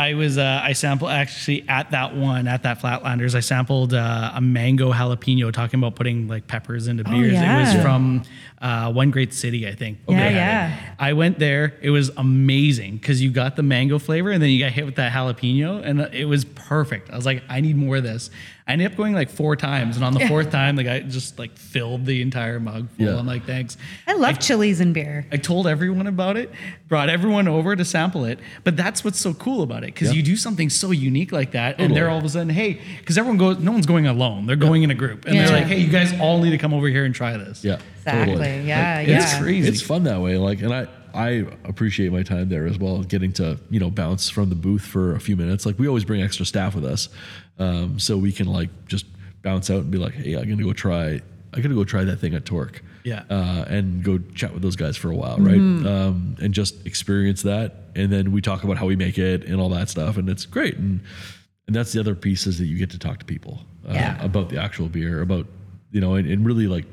I 0.00 0.14
was 0.14 0.38
uh, 0.38 0.60
I 0.64 0.72
sampled 0.72 1.10
actually 1.10 1.68
at 1.68 1.90
that 1.90 2.16
one 2.16 2.48
at 2.48 2.62
that 2.62 2.80
Flatlanders. 2.80 3.34
I 3.34 3.40
sampled 3.40 3.92
uh, 3.92 4.32
a 4.34 4.40
mango 4.40 4.92
jalapeno, 4.92 5.52
talking 5.52 5.78
about 5.78 5.94
putting 5.94 6.26
like 6.26 6.46
peppers 6.46 6.88
into 6.88 7.04
beers. 7.04 7.34
It 7.34 7.34
was 7.34 7.74
yeah. 7.74 7.82
from 7.82 8.22
uh, 8.62 8.90
One 8.92 9.10
Great 9.10 9.34
City, 9.34 9.68
I 9.68 9.74
think. 9.74 9.98
Yeah, 10.08 10.28
it. 10.28 10.34
yeah. 10.34 10.94
I 10.98 11.12
went 11.12 11.38
there. 11.38 11.74
It 11.82 11.90
was 11.90 12.10
amazing 12.16 12.96
because 12.96 13.20
you 13.20 13.30
got 13.30 13.56
the 13.56 13.62
mango 13.62 13.98
flavor 13.98 14.30
and 14.30 14.42
then 14.42 14.48
you 14.48 14.58
got 14.58 14.72
hit 14.72 14.86
with 14.86 14.96
that 14.96 15.12
jalapeno, 15.12 15.84
and 15.84 16.00
it 16.14 16.24
was 16.24 16.46
perfect. 16.46 17.10
I 17.10 17.16
was 17.16 17.26
like, 17.26 17.42
I 17.50 17.60
need 17.60 17.76
more 17.76 17.96
of 17.96 18.02
this. 18.02 18.30
I 18.70 18.74
ended 18.74 18.92
up 18.92 18.96
going 18.96 19.14
like 19.14 19.30
four 19.30 19.56
times, 19.56 19.96
and 19.96 20.04
on 20.04 20.14
the 20.14 20.28
fourth 20.28 20.50
time, 20.52 20.76
the 20.76 20.84
guy 20.84 21.00
just 21.00 21.38
like 21.40 21.56
filled 21.58 22.06
the 22.06 22.22
entire 22.22 22.60
mug 22.60 22.88
full. 22.90 23.06
Yeah. 23.06 23.18
I'm 23.18 23.26
like, 23.26 23.44
thanks. 23.44 23.76
I 24.06 24.12
love 24.14 24.38
chilies 24.38 24.78
and 24.78 24.94
beer. 24.94 25.26
I 25.32 25.38
told 25.38 25.66
everyone 25.66 26.06
about 26.06 26.36
it, 26.36 26.52
brought 26.86 27.08
everyone 27.08 27.48
over 27.48 27.74
to 27.74 27.84
sample 27.84 28.24
it. 28.24 28.38
But 28.62 28.76
that's 28.76 29.02
what's 29.02 29.18
so 29.18 29.34
cool 29.34 29.62
about 29.62 29.82
it 29.82 29.86
because 29.92 30.08
Yeah. 30.10 30.14
you 30.14 30.22
do 30.22 30.36
something 30.36 30.70
so 30.70 30.92
unique 30.92 31.32
like 31.32 31.50
that, 31.50 31.80
and 31.80 31.96
they're 31.96 32.08
all 32.08 32.18
of 32.18 32.24
a 32.24 32.28
sudden, 32.28 32.48
hey, 32.50 32.80
because 33.00 33.18
everyone 33.18 33.38
goes, 33.38 33.58
no 33.58 33.72
one's 33.72 33.86
going 33.86 34.06
alone. 34.06 34.46
They're 34.46 34.54
going 34.54 34.84
in 34.84 34.90
a 34.92 34.94
group, 34.94 35.24
and 35.24 35.34
Yeah. 35.34 35.46
they're 35.46 35.56
like, 35.58 35.66
hey, 35.66 35.80
you 35.80 35.90
guys 35.90 36.12
all 36.20 36.40
need 36.40 36.50
to 36.50 36.58
come 36.58 36.72
over 36.72 36.86
here 36.86 37.04
and 37.04 37.12
try 37.12 37.36
this. 37.36 37.64
Yeah, 37.64 37.78
Exactly. 37.98 38.34
totally. 38.36 38.68
Yeah, 38.68 38.98
Like, 38.98 39.08
yeah. 39.08 39.22
It's 39.22 39.38
crazy. 39.38 39.68
It's 39.68 39.82
fun 39.82 40.04
that 40.04 40.20
way. 40.20 40.36
Like, 40.38 40.62
and 40.62 40.72
I 40.72 40.86
I 41.12 41.44
appreciate 41.64 42.12
my 42.12 42.22
time 42.22 42.50
there 42.50 42.68
as 42.68 42.78
well, 42.78 43.02
getting 43.02 43.32
to 43.32 43.58
you 43.68 43.80
know 43.80 43.90
bounce 43.90 44.30
from 44.30 44.48
the 44.48 44.54
booth 44.54 44.82
for 44.82 45.16
a 45.16 45.18
few 45.20 45.36
minutes. 45.36 45.66
Like 45.66 45.76
we 45.76 45.88
always 45.88 46.04
bring 46.04 46.22
extra 46.22 46.46
staff 46.46 46.72
with 46.76 46.84
us, 46.84 47.08
um, 47.60 47.98
so 48.00 48.16
we 48.18 48.32
can 48.32 48.46
like 48.48 48.70
just 48.88 49.06
bounce 49.42 49.70
out 49.70 49.82
and 49.82 49.90
be 49.90 49.98
like, 49.98 50.14
hey, 50.14 50.34
I'm 50.34 50.48
gonna 50.48 50.62
go 50.64 50.72
try. 50.72 51.20
I 51.52 51.60
gotta 51.60 51.74
go 51.74 51.84
try 51.84 52.04
that 52.04 52.16
thing 52.16 52.34
at 52.34 52.44
Torque. 52.44 52.82
Yeah. 53.04 53.22
Uh, 53.30 53.64
and 53.68 54.02
go 54.04 54.18
chat 54.34 54.52
with 54.52 54.62
those 54.62 54.76
guys 54.76 54.96
for 54.96 55.10
a 55.10 55.16
while, 55.16 55.38
right? 55.38 55.56
Um, 55.58 56.36
and 56.42 56.52
just 56.52 56.84
experience 56.86 57.42
that, 57.42 57.74
and 57.94 58.12
then 58.12 58.30
we 58.32 58.40
talk 58.40 58.62
about 58.64 58.76
how 58.76 58.86
we 58.86 58.94
make 58.96 59.16
it 59.18 59.44
and 59.44 59.60
all 59.60 59.68
that 59.70 59.88
stuff, 59.88 60.16
and 60.16 60.28
it's 60.28 60.44
great. 60.46 60.76
And 60.76 61.00
and 61.66 61.74
that's 61.76 61.92
the 61.92 62.00
other 62.00 62.14
piece 62.14 62.46
is 62.46 62.58
that 62.58 62.66
you 62.66 62.76
get 62.76 62.90
to 62.90 62.98
talk 62.98 63.18
to 63.20 63.24
people 63.24 63.60
uh, 63.88 63.92
Yeah. 63.94 64.22
about 64.24 64.48
the 64.48 64.60
actual 64.60 64.88
beer, 64.88 65.22
about 65.22 65.46
you 65.92 66.00
know, 66.00 66.14
and, 66.14 66.28
and 66.30 66.44
really 66.44 66.66
like 66.66 66.84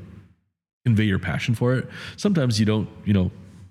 convey 0.86 1.04
your 1.04 1.20
passion 1.20 1.54
for 1.56 1.74
it. 1.76 1.88
Sometimes 2.16 2.60
you 2.60 2.66
don't, 2.66 2.88
you 3.06 3.14
know, 3.14 3.30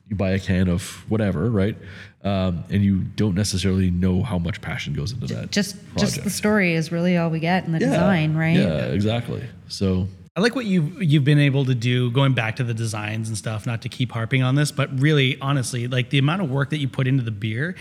you 0.09 0.17
buy 0.17 0.31
a 0.31 0.39
can 0.39 0.69
of 0.69 0.83
whatever, 1.11 1.51
right? 1.51 1.77
Um, 2.23 2.65
and 2.71 2.83
you 2.85 2.99
don't 3.01 3.35
necessarily 3.35 3.91
know 3.91 4.23
how 4.23 4.39
much 4.39 4.61
passion 4.61 4.95
goes 4.95 5.13
into 5.13 5.27
that. 5.35 5.51
Just 5.51 5.77
just 5.97 6.23
the 6.25 6.31
story 6.31 6.75
is 6.75 6.91
really 6.93 7.17
all 7.17 7.31
we 7.31 7.41
get 7.41 7.65
in 7.67 7.73
the 7.73 7.79
Yeah. 7.81 7.87
design, 7.91 8.35
right? 8.35 8.57
Yeah, 8.57 8.87
exactly. 8.87 9.43
So 9.69 10.09
I 10.37 10.41
like 10.41 10.55
what 10.55 10.67
you've 10.67 11.03
you've 11.03 11.25
been 11.25 11.39
able 11.39 11.65
to 11.67 11.75
do 11.75 12.11
going 12.11 12.35
back 12.35 12.57
to 12.57 12.65
the 12.65 12.75
designs 12.75 13.29
and 13.29 13.37
stuff. 13.39 13.67
Not 13.67 13.83
to 13.83 13.89
keep 13.89 14.13
harping 14.13 14.43
on 14.43 14.55
this, 14.55 14.71
but 14.73 14.99
really, 15.01 15.39
honestly, 15.41 15.87
like 15.89 16.11
the 16.11 16.19
amount 16.19 16.43
of 16.43 16.51
work 16.51 16.71
that 16.71 16.79
you 16.79 16.89
put 16.89 17.07
into 17.07 17.23
the 17.23 17.31
beer 17.31 17.75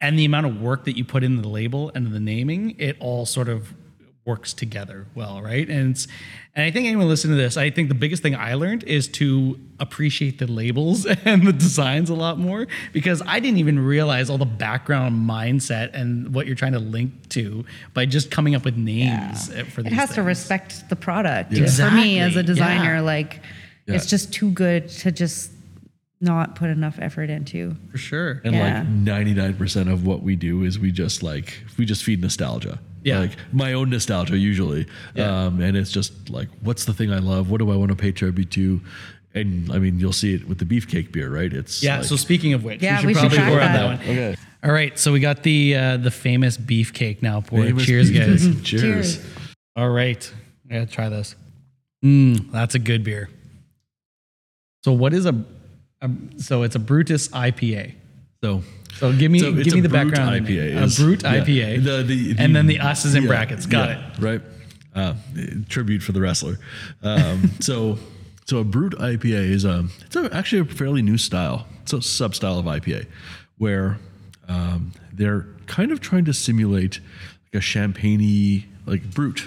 and 0.00 0.18
the 0.18 0.24
amount 0.24 0.46
of 0.46 0.60
work 0.60 0.84
that 0.84 0.96
you 0.96 1.04
put 1.04 1.22
into 1.24 1.40
the 1.40 1.48
label 1.48 1.90
and 1.94 2.12
the 2.12 2.20
naming, 2.20 2.74
it 2.78 2.96
all 3.00 3.24
sort 3.26 3.48
of 3.48 3.72
works 4.26 4.54
together 4.54 5.06
well, 5.14 5.42
right? 5.42 5.68
And 5.68 5.90
it's, 5.90 6.06
and 6.54 6.64
I 6.64 6.70
think 6.70 6.86
anyone 6.86 7.08
listening 7.08 7.36
to 7.36 7.42
this, 7.42 7.58
I 7.58 7.68
think 7.70 7.88
the 7.90 7.94
biggest 7.94 8.22
thing 8.22 8.34
I 8.34 8.54
learned 8.54 8.82
is 8.84 9.06
to 9.08 9.60
appreciate 9.78 10.38
the 10.38 10.46
labels 10.46 11.04
and 11.26 11.46
the 11.46 11.52
designs 11.52 12.08
a 12.08 12.14
lot 12.14 12.38
more 12.38 12.66
because 12.94 13.20
I 13.26 13.38
didn't 13.40 13.58
even 13.58 13.78
realize 13.78 14.30
all 14.30 14.38
the 14.38 14.46
background 14.46 15.28
mindset 15.28 15.92
and 15.92 16.34
what 16.34 16.46
you're 16.46 16.56
trying 16.56 16.72
to 16.72 16.78
link 16.78 17.28
to 17.30 17.66
by 17.92 18.06
just 18.06 18.30
coming 18.30 18.54
up 18.54 18.64
with 18.64 18.76
names 18.76 19.50
uh, 19.50 19.64
for 19.64 19.82
It 19.82 19.84
these 19.84 19.92
has 19.92 20.14
to 20.14 20.22
respect 20.22 20.88
the 20.88 20.96
product. 20.96 21.52
Yeah. 21.52 21.66
For 21.66 21.90
me 21.94 22.18
as 22.20 22.36
a 22.36 22.42
designer, 22.42 22.94
Yeah. 22.94 23.00
like 23.02 23.40
Yeah. 23.86 23.96
it's 23.96 24.06
just 24.06 24.32
too 24.32 24.50
good 24.52 24.88
to 24.88 25.12
just 25.12 25.50
not 26.22 26.54
put 26.54 26.70
enough 26.70 26.98
effort 26.98 27.28
into. 27.28 27.76
for 27.90 27.98
sure. 27.98 28.40
and 28.44 28.54
Yeah. 28.54 28.78
like 28.78 28.88
ninety 28.88 29.34
nine 29.34 29.52
percent 29.54 29.90
of 29.90 30.06
what 30.06 30.22
we 30.22 30.34
do 30.36 30.62
is 30.64 30.78
we 30.78 30.90
just 30.92 31.22
like 31.22 31.62
we 31.76 31.84
just 31.84 32.02
feed 32.04 32.22
nostalgia. 32.22 32.78
Yeah. 33.04 33.20
Like 33.20 33.32
my 33.52 33.74
own 33.74 33.90
nostalgia 33.90 34.36
usually. 34.38 34.86
Yeah. 35.14 35.44
Um, 35.46 35.60
and 35.60 35.76
it's 35.76 35.92
just 35.92 36.30
like 36.30 36.48
what's 36.62 36.84
the 36.86 36.92
thing 36.94 37.12
I 37.12 37.18
love? 37.18 37.50
What 37.50 37.58
do 37.58 37.70
I 37.70 37.76
want 37.76 37.90
to 37.90 37.96
pay 37.96 38.10
tribute 38.12 38.50
to? 38.52 38.80
And 39.34 39.70
I 39.72 39.78
mean, 39.78 39.98
you'll 39.98 40.12
see 40.12 40.34
it 40.34 40.48
with 40.48 40.58
the 40.58 40.64
beefcake 40.64 41.12
beer, 41.12 41.28
right? 41.28 41.52
It's 41.52 41.82
Yeah. 41.82 41.98
like- 41.98 42.06
so 42.06 42.16
speaking 42.16 42.52
of 42.54 42.64
which, 42.64 42.80
Yeah, 42.82 42.96
we 42.96 42.98
should 43.00 43.06
we 43.08 43.14
should 43.14 43.20
probably 43.20 43.36
track 43.38 43.50
go 43.50 43.56
around 43.56 43.72
that. 43.74 43.98
that 44.00 44.06
one. 44.06 44.16
Okay. 44.16 44.36
All 44.64 44.72
right. 44.72 44.98
So 44.98 45.12
we 45.12 45.20
got 45.20 45.42
the 45.42 45.74
uh, 45.76 45.96
the 45.98 46.10
famous 46.10 46.56
beefcake 46.56 47.20
now 47.22 47.40
poured. 47.42 47.66
Famous 47.66 47.84
Cheers, 47.84 48.10
beef- 48.10 48.18
guys. 48.20 48.42
Cheers. 48.62 48.82
Cheers. 49.16 49.26
All 49.76 49.90
right. 49.90 50.32
I 50.70 50.74
gotta 50.74 50.86
try 50.90 51.08
this. 51.10 51.36
Mm, 52.04 52.50
that's 52.52 52.74
a 52.74 52.78
good 52.78 53.04
beer. 53.04 53.28
So 54.84 54.92
what 54.92 55.12
is 55.14 55.26
a, 55.26 55.44
a 56.00 56.10
so 56.38 56.62
it's 56.62 56.74
a 56.76 56.78
Brutus 56.78 57.28
IPA. 57.28 57.94
So 58.44 58.62
So 58.98 59.12
give 59.12 59.30
me 59.30 59.38
So 59.38 59.48
it's 59.54 59.64
give 59.64 59.72
me 59.74 59.80
a 59.80 59.82
the 59.84 59.88
brut 59.88 60.08
background. 60.08 60.46
IPA. 60.46 60.76
A 60.76 61.02
brut 61.02 61.22
yeah. 61.22 61.44
IPA. 61.44 61.84
The- 61.84 62.02
the- 62.02 62.34
and 62.38 62.54
then 62.54 62.66
the 62.66 62.78
us 62.80 63.04
is 63.06 63.14
in 63.14 63.22
yeah, 63.22 63.28
brackets. 63.28 63.64
Got 63.64 63.88
yeah, 63.88 64.10
it. 64.12 64.18
Right. 64.18 64.42
Uh, 64.94 65.14
tribute 65.70 66.02
for 66.02 66.12
the 66.12 66.20
wrestler. 66.20 66.58
Um, 67.02 67.50
so, 67.60 67.98
so 68.44 68.58
a 68.58 68.64
brut 68.64 68.92
IPA 68.92 69.48
is 69.50 69.64
a 69.64 69.86
it's 70.04 70.14
a, 70.14 70.28
actually 70.32 70.60
a 70.60 70.64
fairly 70.66 71.00
new 71.00 71.16
style. 71.16 71.66
It's 71.82 71.92
a 71.94 72.02
sub 72.02 72.34
style 72.34 72.58
of 72.58 72.66
IPA 72.66 73.06
where 73.58 73.98
um, 74.46 74.92
they're 75.12 75.46
kind 75.66 75.90
of 75.90 76.00
trying 76.00 76.26
to 76.26 76.34
simulate 76.34 77.00
like 77.46 77.54
a 77.54 77.60
champagne 77.62 78.64
like 78.86 79.10
brut, 79.14 79.40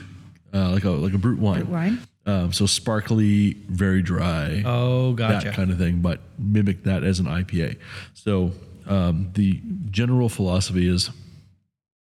uh, 0.56 0.72
like 0.72 0.84
a 0.86 0.90
like 0.90 1.14
a 1.14 1.18
brut 1.20 1.38
wine. 1.38 1.60
Brut 1.62 1.70
wine? 1.72 2.02
Um, 2.26 2.52
so 2.52 2.66
sparkly, 2.66 3.54
very 3.70 4.02
dry 4.02 4.62
Oh, 4.66 5.14
gotcha. 5.14 5.46
that 5.46 5.56
kind 5.56 5.72
of 5.72 5.78
thing, 5.78 6.02
but 6.02 6.20
mimic 6.38 6.84
that 6.84 7.06
as 7.06 7.22
an 7.22 7.26
IPA. 7.26 7.78
So 8.16 8.52
um, 8.88 9.30
the 9.34 9.62
general 9.92 10.30
philosophy 10.30 10.88
is 10.88 11.12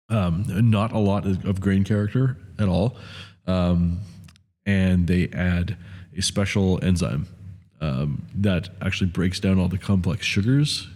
Um, 0.10 0.46
not 0.70 0.92
a 0.92 1.00
lot 1.00 1.26
of 1.26 1.44
of 1.46 1.60
grain 1.60 1.84
character 1.84 2.38
at 2.60 2.68
all. 2.68 2.96
Um, 3.48 4.00
and 4.66 5.08
they 5.08 5.30
add 5.34 5.78
a 6.18 6.22
special 6.22 6.80
enzyme 6.84 7.26
um, 7.82 8.26
that 8.42 8.70
actually 8.82 9.10
breaks 9.12 9.40
down 9.40 9.60
all 9.60 9.68
the 9.68 9.78
complex 9.80 10.26
sugars 10.26 10.88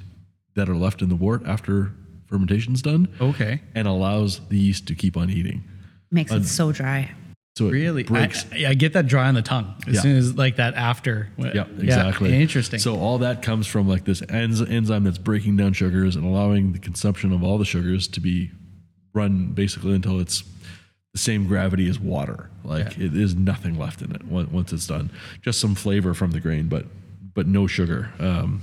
that 0.56 0.70
are 0.70 0.76
left 0.76 1.02
in 1.02 1.10
the 1.10 1.16
wort 1.16 1.42
after 1.46 1.92
fermentation's 2.28 2.82
done 2.82 3.08
Okay. 3.20 3.62
and 3.76 3.88
allows 3.88 4.40
the 4.50 4.58
yeast 4.58 4.86
to 4.88 4.96
keep 4.96 5.16
on 5.18 5.30
eating. 5.30 5.64
Makes 6.12 6.32
it 6.32 6.46
so 6.46 6.72
dry. 6.72 7.12
So 7.60 7.68
it 7.68 7.72
Really? 7.72 8.04
breaks. 8.04 8.46
I, 8.54 8.68
I 8.68 8.74
get 8.74 8.94
that 8.94 9.06
dry 9.08 9.28
on 9.28 9.36
the 9.36 9.42
tongue 9.42 9.76
as 9.86 9.96
Yeah. 9.96 10.02
soon 10.02 10.16
as 10.16 10.38
like 10.38 10.56
that 10.56 10.76
after. 10.76 11.28
Yeah, 11.38 11.66
exactly. 11.78 12.34
interesting. 12.42 12.80
So 12.80 12.98
all 12.98 13.18
that 13.18 13.42
comes 13.42 13.68
from 13.68 13.86
like 13.86 14.06
this 14.06 14.22
enz- 14.22 14.72
enzyme 14.72 15.04
that's 15.04 15.18
breaking 15.18 15.58
down 15.58 15.74
sugars 15.74 16.16
and 16.16 16.24
allowing 16.26 16.72
the 16.72 16.80
consumption 16.80 17.34
of 17.34 17.44
all 17.44 17.58
the 17.58 17.66
sugars 17.66 18.08
to 18.08 18.22
be 18.22 18.50
run 19.14 19.48
basically 19.48 19.94
until 19.94 20.22
it's 20.22 20.42
the 21.12 21.20
same 21.20 21.48
gravity 21.48 21.90
as 21.90 22.00
water. 22.00 22.50
Like 22.64 22.98
it 22.98 23.14
is 23.14 23.36
nothing 23.36 23.78
left 23.78 24.02
in 24.02 24.16
it 24.16 24.24
once 24.26 24.72
it's 24.72 24.88
done. 24.88 25.12
Just 25.42 25.60
some 25.60 25.76
flavor 25.76 26.14
from 26.14 26.32
the 26.32 26.40
grain, 26.40 26.70
but 26.70 26.86
but 27.34 27.46
no 27.46 27.68
sugar. 27.68 28.10
Um, 28.20 28.62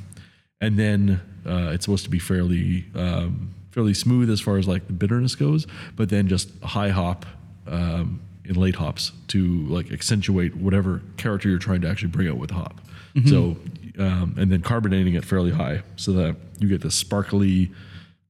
and 0.63 0.79
then 0.79 1.21
uh, 1.47 1.73
it's 1.75 1.85
supposed 1.85 2.05
to 2.05 2.11
be 2.11 2.19
fairly 2.19 2.87
um, 2.95 3.51
fairly 3.73 3.93
smooth 3.93 4.31
as 4.31 4.41
far 4.41 4.57
as 4.57 4.67
like 4.67 4.87
the 4.87 4.95
bitterness 4.95 5.35
goes, 5.35 5.67
but 5.97 6.09
then 6.09 6.29
just 6.29 6.49
high 6.63 6.89
hop 6.89 7.27
um, 7.67 8.21
in 8.49 8.55
late 8.55 8.77
hops 8.77 9.13
to 9.29 9.67
like 9.69 9.91
accentuate 9.93 10.57
whatever 10.57 11.03
character 11.17 11.49
you're 11.49 11.59
trying 11.59 11.81
to 11.83 11.89
actually 11.89 12.09
bring 12.09 12.29
out 12.29 12.39
with 12.39 12.51
the 12.51 12.57
hop. 12.57 12.81
So 13.27 13.57
um, 13.99 14.35
and 14.39 14.53
then 14.53 14.61
carbonating 14.63 15.15
it 15.15 15.25
fairly 15.25 15.51
high 15.51 15.83
so 15.97 16.13
that 16.13 16.37
you 16.59 16.69
get 16.69 16.83
this 16.83 16.95
sparkly 16.95 17.73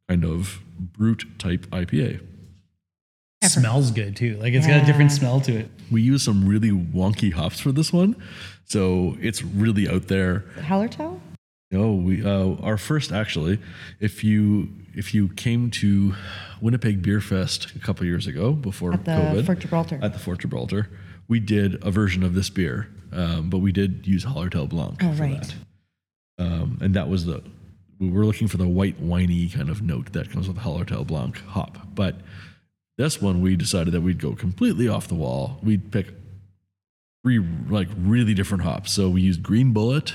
kind 0.08 0.24
of 0.24 0.60
brut 0.78 1.22
type 1.38 1.66
IPA. 1.66 2.20
smells 3.42 3.90
good 3.90 4.16
too. 4.16 4.36
Like 4.36 4.54
it's 4.54 4.66
got 4.66 4.82
a 4.82 4.86
different 4.86 5.12
smell 5.12 5.40
to 5.42 5.56
it. 5.56 5.70
We 5.90 6.02
use 6.02 6.22
some 6.22 6.48
really 6.48 6.70
wonky 6.70 7.32
hops 7.32 7.60
for 7.60 7.72
this 7.72 7.92
one, 7.92 8.16
so 8.64 9.16
it's 9.20 9.42
really 9.42 9.88
out 9.88 10.08
there. 10.08 10.44
Hallertau? 10.58 11.20
No, 11.72 11.94
we 11.94 12.24
uh, 12.24 12.54
our 12.62 12.76
first 12.78 13.10
actually. 13.12 13.58
If 13.98 14.22
you 14.22 14.68
if 14.94 15.12
you 15.12 15.28
came 15.30 15.70
to 15.72 16.14
Winnipeg 16.60 17.02
Beer 17.02 17.20
Fest 17.20 17.74
a 17.74 17.78
couple 17.80 18.06
years 18.06 18.26
ago 18.26 18.52
before 18.52 18.92
At 18.94 19.04
the 19.04 19.10
COVID 19.10 19.46
Fort 19.46 19.58
Gibraltar. 19.58 19.98
at 20.02 20.12
the 20.12 20.18
Fort 20.18 20.38
Gibraltar, 20.40 20.88
we 21.28 21.40
did 21.40 21.84
a 21.84 21.90
version 21.90 22.22
of 22.22 22.34
this 22.34 22.50
beer, 22.50 22.88
um, 23.12 23.50
but 23.50 23.58
we 23.58 23.72
did 23.72 24.06
use 24.06 24.24
Hallertau 24.24 24.68
Blanc 24.68 25.02
Oh, 25.02 25.12
for 25.12 25.22
right. 25.24 25.54
that, 26.38 26.44
um, 26.46 26.78
and 26.80 26.94
that 26.94 27.08
was 27.08 27.26
the 27.26 27.42
we 27.98 28.10
were 28.10 28.24
looking 28.26 28.46
for 28.46 28.58
the 28.58 28.68
white 28.68 29.00
winey 29.02 29.48
kind 29.52 29.68
of 29.70 29.82
note 29.82 30.12
that 30.12 30.30
comes 30.30 30.46
with 30.46 30.58
Hallertau 30.58 31.04
Blanc 31.06 31.36
hop, 31.48 31.78
but 31.96 32.20
this 32.96 33.20
one 33.20 33.40
we 33.42 33.56
decided 33.56 33.92
that 33.92 34.02
we'd 34.02 34.20
go 34.20 34.34
completely 34.34 34.86
off 34.88 35.08
the 35.08 35.14
wall. 35.16 35.58
We'd 35.62 35.90
pick 35.90 36.14
three 37.24 37.40
like 37.68 37.88
really 37.98 38.34
different 38.34 38.62
hops. 38.62 38.92
So 38.92 39.10
we 39.10 39.20
used 39.22 39.42
Green 39.42 39.72
Bullet 39.72 40.14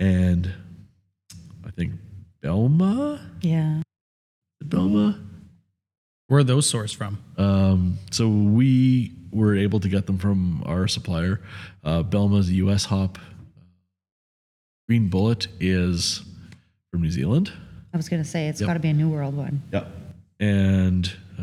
and 0.00 0.52
I 1.64 1.70
think 1.70 1.92
Belma. 2.42 3.20
Yeah. 3.42 3.82
Belma. 4.64 5.20
Where 6.26 6.40
are 6.40 6.44
those 6.44 6.70
sourced 6.72 6.94
from? 6.96 7.22
Um, 7.36 7.98
so 8.10 8.28
we 8.28 9.12
were 9.30 9.54
able 9.56 9.78
to 9.80 9.88
get 9.88 10.06
them 10.06 10.18
from 10.18 10.62
our 10.66 10.88
supplier. 10.88 11.40
Uh, 11.84 12.02
Belma's 12.02 12.48
a 12.48 12.54
U.S. 12.54 12.84
hop. 12.86 13.18
Green 14.88 15.08
Bullet 15.08 15.46
is 15.60 16.22
from 16.90 17.02
New 17.02 17.10
Zealand. 17.10 17.52
I 17.92 17.96
was 17.96 18.08
going 18.08 18.22
to 18.22 18.28
say, 18.28 18.48
it's 18.48 18.60
Yep. 18.60 18.66
got 18.68 18.74
to 18.74 18.80
be 18.80 18.88
a 18.88 18.92
New 18.92 19.08
World 19.08 19.36
one. 19.36 19.62
Yep. 19.72 19.86
And 20.40 21.12
uh, 21.38 21.42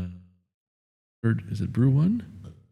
third 1.23 1.43
is 1.51 1.61
it 1.61 1.71
Brew 1.71 1.89
One? 1.89 2.23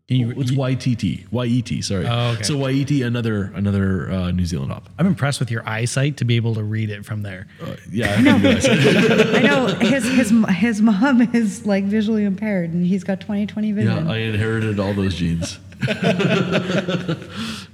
Can 0.08 0.18
you, 0.18 0.30
it's 0.38 0.52
YTT. 0.52 1.28
YET. 1.32 1.84
Sorry. 1.84 2.06
Oh, 2.06 2.34
okay. 2.34 2.44
So 2.44 2.68
YET, 2.68 2.92
another 2.92 3.52
another 3.56 4.12
uh, 4.12 4.30
New 4.30 4.46
Zealand 4.46 4.72
op. 4.72 4.88
I'm 5.00 5.08
impressed 5.08 5.40
with 5.40 5.50
your 5.50 5.68
eyesight 5.68 6.18
to 6.18 6.26
be 6.26 6.36
able 6.36 6.54
to 6.56 6.64
read 6.64 6.92
it 6.92 7.04
from 7.04 7.24
there. 7.24 7.48
Uh, 7.60 7.76
yeah, 7.90 8.14
I 8.14 8.18
didn't 8.22 8.42
realize 8.44 8.64
that. 8.66 9.36
I 9.36 9.42
know 9.42 9.66
his 9.68 10.06
his 10.08 10.32
his 10.50 10.82
mom 10.82 11.22
is 11.34 11.66
like 11.66 11.86
visually 11.86 12.24
impaired 12.24 12.72
and 12.72 12.86
he's 12.86 13.04
got 13.04 13.20
20/20 13.20 13.74
vision. 13.74 14.06
yeah, 14.06 14.12
I 14.12 14.18
inherited 14.18 14.80
all 14.80 14.94
those 14.94 15.16
genes. 15.16 15.58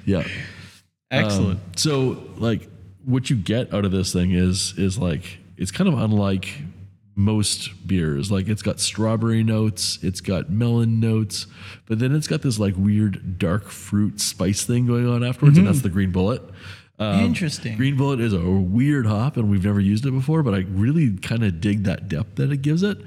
yeah. 0.05 0.23
Excellent. 1.11 1.59
Um, 1.59 1.71
so 1.75 2.23
like 2.37 2.69
what 3.03 3.29
you 3.29 3.35
get 3.35 3.73
out 3.73 3.83
of 3.83 3.91
this 3.91 4.13
thing 4.13 4.31
is 4.31 4.73
is 4.77 4.97
like 4.97 5.39
it's 5.57 5.71
kind 5.71 5.89
of 5.89 5.99
unlike 5.99 6.47
most 7.22 7.88
beers. 7.88 8.31
Like 8.31 8.48
it's 8.48 8.61
got 8.61 8.80
strawberry 8.80 9.43
notes, 9.43 9.99
it's 10.02 10.22
got 10.22 10.49
melon 10.49 10.99
notes, 10.99 11.48
but 11.88 11.99
then 11.99 12.15
it's 12.15 12.27
got 12.27 12.41
this 12.41 12.60
like 12.60 12.76
weird 12.76 13.38
dark 13.38 13.69
fruit 13.69 14.19
spice 14.19 14.65
thing 14.65 14.88
going 14.88 15.07
on 15.07 15.23
afterwards, 15.23 15.57
and 15.57 15.68
that's 15.68 15.81
the 15.81 15.89
green 15.89 16.11
bullet. 16.11 16.41
Um, 16.99 17.22
Interesting. 17.22 17.77
Green 17.77 17.98
bullet 17.98 18.19
is 18.19 18.34
a 18.34 18.39
weird 18.39 19.07
hop, 19.07 19.35
and 19.38 19.49
we've 19.49 19.65
never 19.65 19.80
used 19.80 20.06
it 20.06 20.11
before, 20.11 20.43
but 20.43 20.53
I 20.53 20.65
really 20.69 21.18
kind 21.18 21.43
of 21.43 21.60
dig 21.60 21.85
that 21.85 22.07
depth 22.07 22.35
that 22.35 22.52
it 22.52 22.61
gives 22.61 22.84
it. 22.84 22.99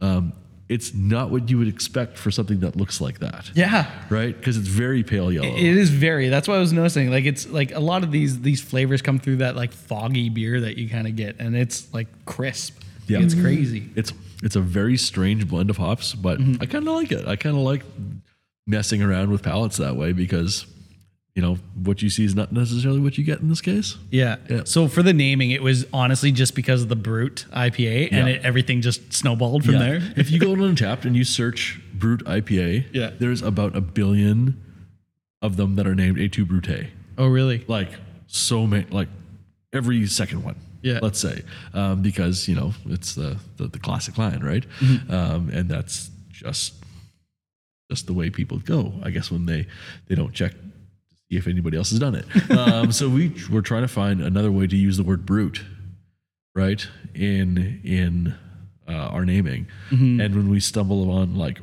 Um, 0.00 0.32
it's 0.68 0.94
not 0.94 1.30
what 1.30 1.50
you 1.50 1.58
would 1.58 1.68
expect 1.68 2.16
for 2.16 2.30
something 2.30 2.60
that 2.60 2.76
looks 2.76 2.98
like 2.98 3.18
that, 3.18 3.50
yeah. 3.54 3.90
right? 4.08 4.34
Because 4.34 4.56
it's 4.56 4.68
very 4.68 5.02
pale 5.02 5.30
yellow. 5.30 5.54
It 5.54 5.76
is 5.76 5.90
very. 5.90 6.30
That's 6.30 6.48
what 6.48 6.56
I 6.56 6.60
was 6.60 6.72
noticing. 6.72 7.10
Like 7.10 7.26
it's 7.26 7.46
like 7.46 7.74
a 7.74 7.80
lot 7.80 8.02
of 8.02 8.10
these 8.10 8.40
these 8.40 8.62
flavors 8.62 9.02
come 9.02 9.18
through 9.18 9.36
that 9.36 9.54
like 9.54 9.72
foggy 9.72 10.30
beer 10.30 10.62
that 10.62 10.78
you 10.78 10.88
kind 10.88 11.06
of 11.06 11.14
get, 11.14 11.36
and 11.38 11.54
it's 11.54 11.92
like 11.92 12.06
crisp. 12.24 12.81
Yeah. 13.06 13.20
it's 13.20 13.34
crazy. 13.34 13.82
Mm-hmm. 13.82 13.98
It's 13.98 14.12
it's 14.42 14.56
a 14.56 14.60
very 14.60 14.96
strange 14.96 15.48
blend 15.48 15.70
of 15.70 15.76
hops, 15.76 16.14
but 16.14 16.38
mm-hmm. 16.38 16.62
I 16.62 16.66
kind 16.66 16.86
of 16.86 16.94
like 16.94 17.12
it. 17.12 17.26
I 17.26 17.36
kind 17.36 17.56
of 17.56 17.62
like 17.62 17.82
messing 18.66 19.02
around 19.02 19.30
with 19.30 19.42
palates 19.42 19.76
that 19.78 19.96
way 19.96 20.12
because 20.12 20.66
you 21.34 21.40
know 21.42 21.56
what 21.82 22.02
you 22.02 22.10
see 22.10 22.24
is 22.24 22.34
not 22.34 22.52
necessarily 22.52 23.00
what 23.00 23.16
you 23.16 23.24
get 23.24 23.40
in 23.40 23.48
this 23.48 23.60
case. 23.60 23.96
Yeah. 24.10 24.36
Yeah. 24.50 24.62
So 24.64 24.86
for 24.88 25.02
the 25.02 25.12
naming, 25.14 25.50
it 25.50 25.62
was 25.62 25.86
honestly 25.92 26.30
just 26.30 26.54
because 26.54 26.82
of 26.82 26.88
the 26.88 26.96
brut 26.96 27.46
IPA, 27.52 28.08
and 28.12 28.28
Yeah. 28.28 28.34
it, 28.34 28.44
everything 28.44 28.82
just 28.82 29.12
snowballed 29.12 29.64
from 29.64 29.78
there. 29.78 30.00
if 30.16 30.30
you 30.30 30.38
go 30.38 30.52
on 30.52 30.58
Untappd 30.58 31.04
and 31.06 31.16
you 31.16 31.24
search 31.24 31.80
Brut 31.94 32.20
IPA, 32.24 32.84
Yeah. 32.92 33.10
there's 33.18 33.40
about 33.42 33.74
a 33.74 33.80
billion 33.80 34.60
of 35.40 35.56
them 35.56 35.76
that 35.76 35.86
are 35.86 35.94
named 35.94 36.18
Et 36.20 36.28
Tu 36.32 36.44
Brute. 36.44 36.88
oh, 37.16 37.26
really? 37.28 37.64
Like 37.66 37.88
so 38.26 38.66
many, 38.66 38.86
like 38.90 39.08
every 39.72 40.06
second 40.06 40.44
one. 40.44 40.56
Yeah. 40.82 40.98
Let's 41.02 41.18
say 41.20 41.42
um, 41.74 42.02
because 42.02 42.48
you 42.48 42.54
know 42.56 42.72
it's 42.86 43.14
the 43.14 43.36
the, 43.56 43.68
the 43.68 43.78
classic 43.78 44.18
line, 44.18 44.40
right? 44.40 44.64
Mm-hmm. 44.80 45.12
Um, 45.12 45.48
and 45.50 45.68
that's 45.68 46.10
just 46.30 46.74
just 47.90 48.06
the 48.06 48.12
way 48.12 48.30
people 48.30 48.58
go. 48.58 48.92
I 49.02 49.10
guess 49.10 49.30
when 49.30 49.46
they 49.46 49.66
they 50.08 50.14
don't 50.14 50.32
check 50.34 50.54
if 51.30 51.46
anybody 51.46 51.76
else 51.78 51.90
has 51.90 51.98
done 51.98 52.14
it. 52.14 52.26
um, 52.50 52.92
so 52.92 53.08
we 53.08 53.32
we're 53.50 53.60
trying 53.62 53.82
to 53.82 53.88
find 53.88 54.20
another 54.20 54.50
way 54.52 54.66
to 54.66 54.76
use 54.76 54.96
the 54.96 55.02
word 55.04 55.24
brute, 55.24 55.62
right? 56.54 56.86
In 57.14 57.80
in 57.84 58.34
uh, 58.88 58.92
our 59.14 59.24
naming, 59.24 59.66
Mm-hmm. 59.90 60.20
and 60.20 60.34
when 60.34 60.48
we 60.50 60.60
stumble 60.60 61.10
on 61.10 61.36
like 61.36 61.60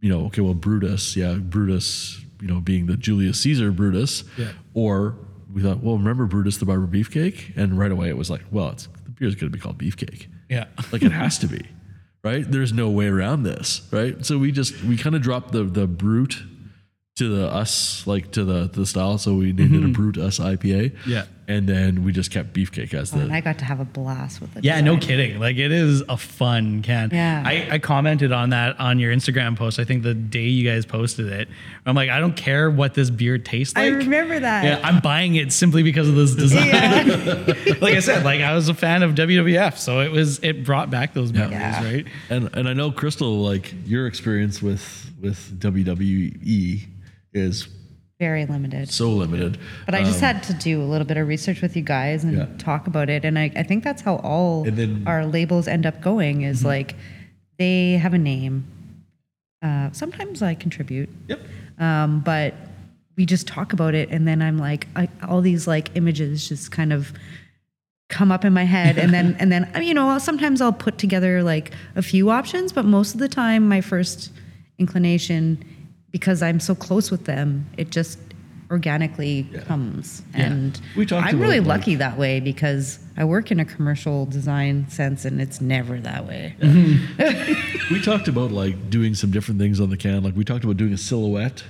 you 0.00 0.08
know 0.08 0.26
okay 0.26 0.40
well 0.40 0.54
Brutus 0.54 1.16
yeah 1.16 1.34
Brutus 1.34 2.20
you 2.40 2.46
know 2.48 2.60
being 2.60 2.86
the 2.86 2.96
Julius 2.96 3.40
Caesar 3.40 3.70
Brutus, 3.72 4.24
Yeah. 4.38 4.52
or 4.74 5.16
we 5.52 5.62
thought 5.62 5.82
well 5.82 5.96
remember 5.96 6.26
Brutus 6.26 6.56
the 6.58 6.66
barber 6.66 6.86
beefcake, 6.86 7.56
and 7.56 7.78
right 7.78 7.90
away 7.90 8.08
it 8.08 8.16
was 8.16 8.30
like 8.30 8.42
well 8.50 8.70
it's 8.70 8.88
the 9.04 9.10
beer's 9.10 9.34
going 9.34 9.50
to 9.50 9.56
be 9.56 9.60
called 9.60 9.78
beefcake. 9.78 10.26
Yeah. 10.48 10.66
like 10.92 11.02
it 11.02 11.12
has 11.12 11.38
to 11.38 11.46
be 11.46 11.66
right? 12.22 12.44
There's 12.48 12.72
no 12.72 12.90
way 12.90 13.06
around 13.06 13.42
this 13.42 13.88
right? 13.90 14.24
So 14.24 14.38
we 14.38 14.52
just 14.52 14.82
we 14.84 14.96
kind 14.96 15.16
of 15.16 15.22
dropped 15.22 15.52
the 15.52 15.64
the 15.64 15.86
brute 15.86 16.42
to 17.16 17.28
the 17.28 17.48
us 17.48 18.06
like 18.06 18.32
to 18.32 18.44
the 18.44 18.70
the 18.72 18.86
style. 18.86 19.18
So 19.18 19.34
we 19.34 19.52
named 19.52 19.74
it 19.74 19.78
a 19.78 19.80
mm-hmm. 19.80 19.92
brute 19.92 20.18
us 20.18 20.38
ipa 20.38 20.96
Yeah. 21.06 21.26
And 21.50 21.68
then 21.68 22.04
we 22.04 22.12
just 22.12 22.30
kept 22.30 22.52
beefcake 22.52 22.94
as 22.94 23.12
oh, 23.12 23.18
and 23.18 23.30
the 23.30 23.34
I 23.34 23.40
got 23.40 23.58
to 23.58 23.64
have 23.64 23.80
a 23.80 23.84
blast 23.84 24.40
with 24.40 24.56
it. 24.56 24.62
Yeah, 24.62 24.80
no 24.80 24.96
kidding. 24.96 25.40
Like 25.40 25.56
it 25.56 25.72
is 25.72 26.00
a 26.08 26.16
fun 26.16 26.80
can. 26.82 27.10
Yeah. 27.12 27.42
I, 27.44 27.66
I 27.72 27.78
commented 27.80 28.30
on 28.30 28.50
that 28.50 28.78
on 28.78 29.00
your 29.00 29.12
Instagram 29.12 29.56
post. 29.56 29.80
I 29.80 29.84
think 29.84 30.04
the 30.04 30.14
day 30.14 30.46
you 30.46 30.70
guys 30.70 30.86
posted 30.86 31.26
it. 31.26 31.48
I'm 31.84 31.96
like, 31.96 32.08
I 32.08 32.20
don't 32.20 32.36
care 32.36 32.70
what 32.70 32.94
this 32.94 33.10
beer 33.10 33.36
tastes 33.36 33.74
like. 33.74 33.84
I 33.84 33.88
remember 33.88 34.38
that. 34.38 34.64
Yeah, 34.64 34.80
I'm 34.84 35.00
buying 35.00 35.34
it 35.34 35.52
simply 35.52 35.82
because 35.82 36.08
of 36.08 36.14
this 36.14 36.36
design. 36.36 36.66
like 37.80 37.94
I 37.94 38.00
said, 38.00 38.24
like 38.24 38.42
I 38.42 38.54
was 38.54 38.68
a 38.68 38.74
fan 38.74 39.02
of 39.02 39.16
WWF, 39.16 39.76
so 39.76 39.98
it 40.00 40.12
was 40.12 40.38
it 40.44 40.64
brought 40.64 40.88
back 40.88 41.14
those 41.14 41.32
memories, 41.32 41.52
Yeah. 41.52 41.84
right? 41.84 42.06
and 42.28 42.54
and 42.54 42.68
i 42.68 42.72
know 42.72 42.92
Christel 42.92 43.42
like 43.42 43.74
your 43.86 44.06
experience 44.06 44.62
with 44.62 45.10
with 45.20 45.58
wwe 45.60 46.86
is 47.32 47.68
Very 48.20 48.44
limited. 48.44 48.90
so 48.90 49.08
limited 49.10 49.56
But 49.86 49.94
I 49.94 50.04
just 50.04 50.20
had 50.20 50.42
to 50.44 50.52
do 50.52 50.82
a 50.82 50.84
little 50.84 51.06
bit 51.06 51.16
of 51.16 51.26
research 51.26 51.62
with 51.62 51.74
you 51.74 51.82
guys 51.82 52.22
and 52.22 52.36
Yeah. 52.36 52.46
talk 52.58 52.86
about 52.86 53.08
it. 53.08 53.24
And 53.24 53.38
I, 53.38 53.50
I 53.56 53.62
think 53.62 53.82
that's 53.82 54.02
how 54.02 54.16
all 54.16 54.64
then- 54.64 55.04
our 55.06 55.24
labels 55.24 55.66
end 55.66 55.86
up 55.86 56.02
going 56.02 56.42
is 56.42 56.62
like 56.62 56.96
they 57.58 57.92
have 57.94 58.12
a 58.12 58.18
name. 58.18 58.66
Uh, 59.62 59.88
sometimes 59.92 60.42
I 60.42 60.54
contribute. 60.54 61.08
Yep. 61.28 61.40
Um, 61.78 62.20
but 62.20 62.52
we 63.16 63.24
just 63.24 63.46
talk 63.46 63.72
about 63.72 63.94
it. 63.94 64.10
And 64.10 64.28
then 64.28 64.42
I'm 64.42 64.58
like, 64.58 64.86
I, 64.94 65.08
all 65.26 65.40
these 65.40 65.66
like 65.66 65.88
images 65.96 66.46
just 66.46 66.70
kind 66.70 66.92
of 66.92 67.14
come 68.10 68.30
up 68.30 68.44
in 68.44 68.52
my 68.52 68.64
head 68.64 68.98
and 68.98 69.14
then 69.14 69.34
and 69.40 69.50
then 69.52 69.70
you 69.80 69.94
know 69.94 70.18
sometimes 70.18 70.60
I'll 70.60 70.72
put 70.72 70.98
together 70.98 71.44
like 71.44 71.70
a 71.94 72.02
few 72.02 72.28
options 72.28 72.72
but 72.72 72.84
most 72.84 73.14
of 73.14 73.20
the 73.20 73.28
time 73.28 73.68
my 73.68 73.80
first 73.80 74.32
inclination 74.80 75.64
because 76.12 76.42
I'm 76.42 76.60
so 76.60 76.74
close 76.74 77.10
with 77.10 77.24
them 77.24 77.66
it 77.76 77.90
just 77.90 78.18
organically 78.70 79.48
comes 79.66 80.22
and 80.32 80.80
We 80.96 81.04
talked 81.04 81.26
I'm 81.26 81.40
really 81.40 81.58
like- 81.58 81.78
lucky 81.80 81.94
that 81.96 82.16
way 82.16 82.38
because 82.38 83.00
I 83.16 83.24
work 83.24 83.50
in 83.50 83.58
a 83.58 83.64
commercial 83.64 84.26
design 84.26 84.88
sense 84.88 85.24
and 85.24 85.40
it's 85.40 85.60
never 85.60 85.98
that 86.00 86.26
way. 86.26 86.54
we 87.90 88.00
talked 88.00 88.28
about 88.28 88.52
like 88.52 88.88
doing 88.88 89.14
some 89.16 89.30
different 89.32 89.58
things 89.60 89.80
on 89.80 89.90
the 89.90 89.96
can. 89.96 90.22
Like 90.22 90.36
we 90.36 90.44
talked 90.44 90.62
about 90.64 90.76
doing 90.76 90.92
a 90.92 90.96
silhouette 90.98 91.64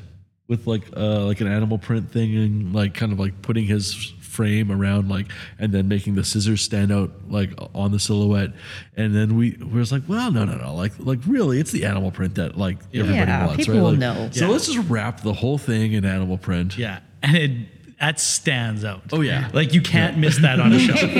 with 0.47 0.67
like 0.67 0.83
uh 0.97 1.25
like 1.25 1.41
an 1.41 1.47
animal 1.47 1.79
print 1.79 2.11
thing 2.13 2.37
and 2.37 2.75
like 2.75 2.93
kind 2.95 3.13
of 3.13 3.19
like 3.19 3.41
putting 3.41 3.65
his 3.65 4.13
frame 4.31 4.71
around 4.71 5.09
like 5.09 5.27
and 5.59 5.73
then 5.73 5.89
making 5.89 6.15
the 6.15 6.23
scissors 6.25 6.63
stand 6.63 6.93
out 6.93 7.11
like 7.29 7.53
on 7.75 7.91
the 7.93 7.99
silhouette 7.99 8.53
and 8.97 9.15
then 9.15 9.37
we, 9.37 9.51
we 9.61 9.79
was 9.79 9.91
like 9.91 10.03
well 10.07 10.31
no 10.31 10.45
no 10.45 10.57
no 10.57 10.75
like 10.75 10.93
like 10.99 11.19
really 11.27 11.59
it's 11.59 11.73
the 11.73 11.85
animal 11.85 12.11
print 12.13 12.37
that 12.37 12.57
like 12.57 12.79
everybody 12.95 13.17
Yeah, 13.17 13.47
wants 13.47 13.67
people 13.67 13.75
right 13.75 13.81
will 13.83 13.91
Like, 13.91 13.99
know. 13.99 14.29
so 14.33 14.47
Yeah. 14.47 14.53
let's 14.53 14.67
just 14.73 14.89
wrap 14.89 15.21
the 15.23 15.33
whole 15.33 15.59
thing 15.59 15.93
in 15.95 16.05
animal 16.05 16.39
print 16.39 16.79
Yeah, 16.79 17.01
and 17.23 17.37
it 17.37 17.51
that 18.01 18.19
stands 18.19 18.83
out. 18.85 19.03
Oh, 19.13 19.21
yeah. 19.21 19.51
like 19.53 19.75
you 19.75 19.83
can't 19.83 20.17
miss 20.19 20.39
that 20.39 20.59
on 20.59 20.73
a 20.73 20.79
shelf. 20.79 21.03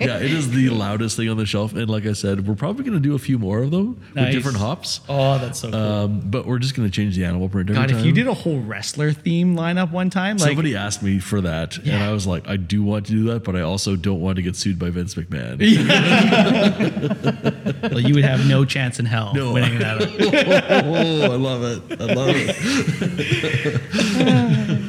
yeah 0.00 0.18
it 0.18 0.30
is 0.30 0.50
the 0.50 0.68
loudest 0.68 1.16
thing 1.16 1.28
on 1.30 1.36
the 1.38 1.46
shelf 1.46 1.72
and 1.74 1.88
like 1.88 2.04
i 2.06 2.12
said 2.12 2.46
we're 2.46 2.54
probably 2.54 2.84
going 2.84 2.94
to 2.94 3.00
do 3.00 3.14
a 3.14 3.18
few 3.18 3.38
more 3.38 3.62
of 3.62 3.70
them 3.70 4.00
with 4.14 4.30
different 4.32 4.58
hops 4.58 5.00
Oh, 5.08 5.38
that's 5.38 5.60
so 5.60 5.70
cool. 5.70 5.80
um, 5.80 6.20
but 6.24 6.46
we're 6.46 6.58
just 6.58 6.74
going 6.76 6.86
to 6.88 6.94
change 6.94 7.16
the 7.16 7.24
animal 7.24 7.48
print 7.48 7.68
God, 7.72 7.88
time. 7.88 7.98
if 7.98 8.04
you 8.04 8.12
did 8.12 8.26
a 8.28 8.34
whole 8.34 8.60
wrestler 8.60 9.12
theme 9.12 9.56
lineup 9.56 9.90
one 9.90 10.10
time, 10.10 10.36
like 10.36 10.48
Somebody 10.48 10.76
asked 10.76 11.02
me 11.02 11.18
for 11.18 11.40
that, 11.40 11.78
and 11.78 12.02
I 12.02 12.12
was 12.12 12.26
like, 12.26 12.46
I 12.48 12.56
do 12.56 12.82
want 12.82 13.06
to 13.06 13.12
do 13.12 13.24
that, 13.24 13.44
but 13.44 13.56
I 13.56 13.62
also 13.62 13.96
don't 13.96 14.20
want 14.20 14.36
to 14.36 14.42
get 14.42 14.56
sued 14.56 14.78
by 14.78 14.90
Vince 14.90 15.14
McMahon. 15.14 15.58
well, 17.82 18.00
you 18.00 18.14
would 18.14 18.24
have 18.24 18.46
no 18.46 18.64
chance 18.64 18.98
in 18.98 19.06
hell 19.06 19.32
No. 19.34 19.52
winning 19.52 19.78
that. 19.78 20.00
oh, 20.84 21.32
I 21.32 21.36
love 21.36 21.62
it. 21.62 22.00
I 22.00 22.04
love 22.14 22.28
it. 22.30 23.80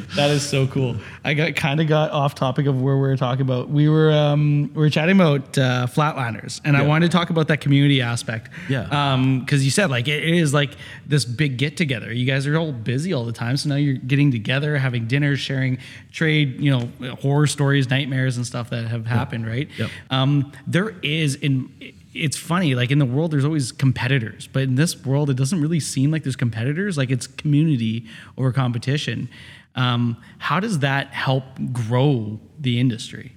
That 0.16 0.30
is 0.30 0.42
so 0.46 0.66
cool. 0.66 0.96
I 1.24 1.34
got 1.34 1.54
kind 1.54 1.80
of 1.80 1.86
got 1.86 2.10
off 2.10 2.34
topic 2.34 2.66
of 2.66 2.82
where 2.82 2.96
we 2.96 3.02
were 3.02 3.16
talking 3.16 3.42
about. 3.42 3.70
We 3.70 3.88
were 3.88 4.10
um, 4.10 4.68
we 4.74 4.80
were 4.82 4.90
chatting 4.90 5.14
about 5.14 5.56
uh, 5.56 5.86
flatlanders, 5.86 6.60
and 6.64 6.76
I 6.76 6.82
wanted 6.82 7.10
to 7.10 7.16
talk 7.16 7.30
about 7.30 7.46
that 7.48 7.60
community 7.60 8.02
aspect. 8.02 8.50
Yeah. 8.68 8.88
Um, 8.90 9.38
because 9.40 9.64
you 9.64 9.70
said 9.70 9.88
like 9.88 10.08
it 10.08 10.24
it 10.24 10.34
is 10.34 10.52
like 10.52 10.72
this 11.06 11.24
big 11.24 11.58
get 11.58 11.76
together. 11.76 12.12
You 12.12 12.26
guys 12.26 12.46
are 12.48 12.56
all 12.58 12.72
busy 12.72 13.12
all 13.12 13.24
the 13.24 13.32
time, 13.32 13.56
so 13.56 13.68
now 13.68 13.76
you're 13.76 13.94
getting 13.94 14.32
together, 14.32 14.76
having 14.78 15.06
dinners, 15.06 15.38
sharing 15.38 15.78
trade, 16.10 16.60
you 16.60 16.70
know, 16.76 17.14
horror 17.16 17.46
stories, 17.46 17.88
nightmares, 17.88 18.36
and 18.36 18.44
stuff 18.44 18.68
that 18.70 18.88
have 18.88 19.06
happened. 19.06 19.46
Right. 19.46 19.68
Yep. 19.78 19.90
Um, 20.10 20.52
there 20.66 20.90
is 21.02 21.36
in. 21.36 21.70
It's 22.12 22.36
funny, 22.36 22.74
like 22.74 22.90
in 22.90 22.98
the 22.98 23.06
world, 23.06 23.30
there's 23.30 23.44
always 23.44 23.70
competitors, 23.72 24.48
but 24.52 24.62
in 24.64 24.74
this 24.74 25.04
world, 25.04 25.30
it 25.30 25.36
doesn't 25.36 25.60
really 25.60 25.80
seem 25.80 26.10
like 26.10 26.24
there's 26.24 26.36
competitors. 26.36 26.98
Like 26.98 27.10
it's 27.10 27.26
community 27.26 28.06
over 28.36 28.52
competition. 28.52 29.28
Um, 29.76 30.16
how 30.38 30.58
does 30.58 30.80
that 30.80 31.08
help 31.08 31.44
grow 31.72 32.40
the 32.58 32.80
industry? 32.80 33.32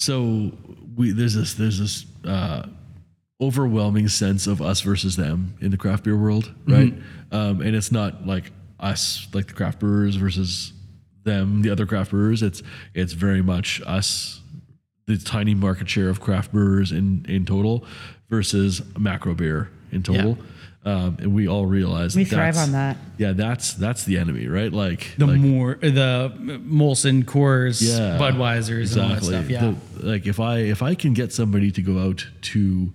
So 0.00 0.52
we 0.96 1.12
there's 1.12 1.34
this 1.34 1.54
there's 1.54 1.78
this 1.78 2.06
uh, 2.26 2.66
overwhelming 3.40 4.08
sense 4.08 4.48
of 4.48 4.60
us 4.60 4.80
versus 4.80 5.16
them 5.16 5.56
in 5.60 5.70
the 5.70 5.76
craft 5.76 6.04
beer 6.04 6.16
world, 6.16 6.52
right? 6.66 6.92
Um, 7.30 7.60
and 7.60 7.76
it's 7.76 7.92
not 7.92 8.26
like 8.26 8.50
us, 8.80 9.28
like 9.32 9.46
the 9.46 9.52
craft 9.54 9.78
brewers 9.78 10.16
versus 10.16 10.72
them, 11.24 11.62
the 11.62 11.70
other 11.70 11.86
craft 11.86 12.10
brewers. 12.10 12.42
It's 12.42 12.62
it's 12.94 13.12
very 13.12 13.42
much 13.42 13.80
us, 13.86 14.40
the 15.16 15.24
tiny 15.24 15.54
market 15.54 15.88
share 15.88 16.08
of 16.08 16.20
craft 16.20 16.52
brewers 16.52 16.92
in 16.92 17.24
in 17.28 17.44
total 17.46 17.84
versus 18.30 18.82
macro 18.98 19.34
beer 19.34 19.70
in 19.90 20.02
total. 20.02 20.38
Um, 20.84 21.16
and 21.20 21.32
we 21.32 21.46
all 21.46 21.64
realize 21.66 22.16
We 22.16 22.24
that 22.24 22.30
thrive 22.34 22.54
that's- 22.54 22.66
on 22.66 22.72
that. 22.72 22.96
Yeah, 23.16 23.32
that's 23.34 23.74
that's 23.74 24.04
the 24.04 24.18
enemy, 24.18 24.48
right? 24.48 24.72
Like 24.72 25.14
The 25.16 25.26
like, 25.28 25.38
more 25.38 25.78
the 25.80 26.32
Molson, 26.38 27.22
Coors, 27.24 27.80
yeah, 27.80 28.18
Budweisers, 28.18 28.92
and 28.94 29.02
all 29.02 29.08
that 29.10 29.22
stuff. 29.24 29.48
Yeah. 29.48 29.74
The- 30.00 30.06
like 30.06 30.26
if 30.26 30.40
I 30.40 30.58
if 30.58 30.82
I 30.82 30.94
can 30.96 31.12
get 31.14 31.32
somebody 31.32 31.70
to 31.70 31.82
go 31.82 32.00
out 32.00 32.26
to 32.52 32.92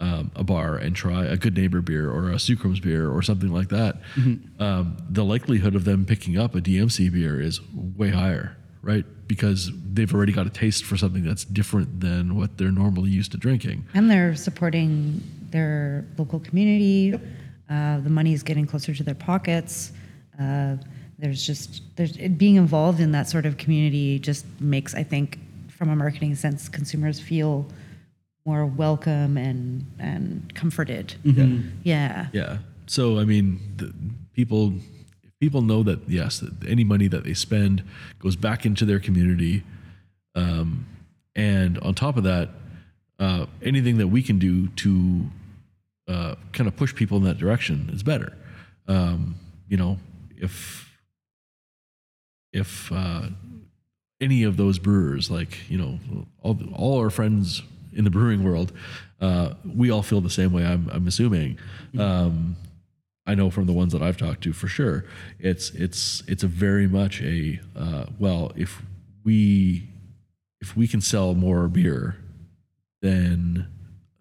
um, 0.00 0.30
a 0.36 0.44
bar 0.44 0.76
and 0.76 0.94
try 0.96 1.24
a 1.26 1.36
good 1.36 1.54
neighbor 1.56 1.82
beer 1.82 2.08
or 2.10 2.30
a 2.30 2.36
Sookram's 2.36 2.80
beer 2.80 3.10
or 3.10 3.20
something 3.20 3.52
like 3.52 3.68
that, 3.70 4.00
Mm-hmm. 4.16 4.62
um, 4.62 4.96
the 5.10 5.24
likelihood 5.24 5.74
of 5.74 5.84
them 5.84 6.06
picking 6.06 6.38
up 6.38 6.54
a 6.54 6.60
DMC 6.62 7.12
beer 7.12 7.38
is 7.40 7.60
way 7.74 8.08
higher, 8.10 8.56
right? 8.80 9.04
Because 9.28 9.70
they've 9.92 10.12
already 10.12 10.32
got 10.32 10.46
a 10.46 10.50
taste 10.50 10.84
for 10.84 10.96
something 10.96 11.22
that's 11.22 11.44
different 11.44 12.00
than 12.00 12.34
what 12.34 12.58
they're 12.58 12.72
normally 12.72 13.10
used 13.10 13.30
to 13.32 13.38
drinking. 13.38 13.86
And 13.94 14.10
they're 14.10 14.34
supporting 14.34 15.22
their 15.50 16.06
local 16.16 16.40
community. 16.40 17.14
Uh, 17.70 18.00
the 18.00 18.10
money 18.10 18.32
is 18.32 18.42
getting 18.42 18.66
closer 18.66 18.94
to 18.94 19.02
their 19.02 19.14
pockets. 19.14 19.92
Uh, 20.40 20.76
there's 21.18 21.46
just 21.46 21.82
there's 21.96 22.16
it, 22.16 22.38
being 22.38 22.56
involved 22.56 23.00
in 23.00 23.12
that 23.12 23.28
sort 23.28 23.44
of 23.44 23.56
community 23.58 24.18
just 24.18 24.46
makes 24.60 24.94
I 24.94 25.02
think 25.02 25.38
from 25.68 25.90
a 25.90 25.96
marketing 25.96 26.34
sense 26.34 26.68
consumers 26.68 27.20
feel 27.20 27.66
more 28.46 28.64
welcome 28.64 29.36
and 29.36 29.84
and 29.98 30.54
comforted. 30.54 31.14
Yeah. 31.82 32.28
Yeah. 32.32 32.58
So 32.86 33.18
I 33.18 33.24
mean, 33.24 33.60
the 33.76 33.92
people 34.32 34.72
if 34.94 34.97
people 35.40 35.62
know 35.62 35.82
that 35.82 36.08
yes, 36.08 36.40
that 36.40 36.52
any 36.66 36.84
money 36.84 37.08
that 37.08 37.24
they 37.24 37.34
spend 37.34 37.82
goes 38.18 38.36
back 38.36 38.66
into 38.66 38.84
their 38.84 39.00
community, 39.00 39.62
um, 40.34 40.86
and 41.34 41.78
on 41.78 41.94
top 41.94 42.16
of 42.16 42.24
that, 42.24 42.50
uh, 43.18 43.46
anything 43.62 43.98
that 43.98 44.08
we 44.08 44.22
can 44.22 44.38
do 44.38 44.68
to 44.68 45.26
uh, 46.08 46.34
kind 46.52 46.66
of 46.66 46.76
push 46.76 46.94
people 46.94 47.16
in 47.18 47.24
that 47.24 47.38
direction 47.38 47.90
is 47.92 48.02
better. 48.02 48.36
Um, 48.86 49.36
you 49.68 49.76
know, 49.76 49.98
if 50.36 50.96
if 52.52 52.90
uh, 52.90 53.28
any 54.20 54.42
of 54.42 54.56
those 54.56 54.78
brewers, 54.78 55.30
like 55.30 55.70
you 55.70 55.78
know, 55.78 55.98
all 56.42 56.58
all 56.74 56.98
our 56.98 57.10
friends 57.10 57.62
in 57.92 58.04
the 58.04 58.10
brewing 58.10 58.44
world, 58.44 58.72
uh, 59.20 59.54
we 59.64 59.90
all 59.90 60.02
feel 60.02 60.20
the 60.20 60.30
same 60.30 60.52
way. 60.52 60.64
I'm 60.64 60.88
I'm 60.92 61.06
assuming. 61.06 61.58
Um, 61.98 62.56
I 63.28 63.34
know 63.34 63.50
from 63.50 63.66
the 63.66 63.72
ones 63.72 63.92
that 63.92 64.02
I've 64.02 64.16
talked 64.16 64.42
to 64.44 64.52
for 64.52 64.66
sure. 64.68 65.04
It's 65.38 65.70
it's 65.70 66.22
it's 66.26 66.42
a 66.42 66.48
very 66.48 66.88
much 66.88 67.20
a 67.22 67.60
uh, 67.76 68.06
well 68.18 68.52
if 68.56 68.82
we 69.24 69.88
if 70.60 70.76
we 70.76 70.88
can 70.88 71.00
sell 71.00 71.34
more 71.34 71.68
beer 71.68 72.16
than 73.02 73.68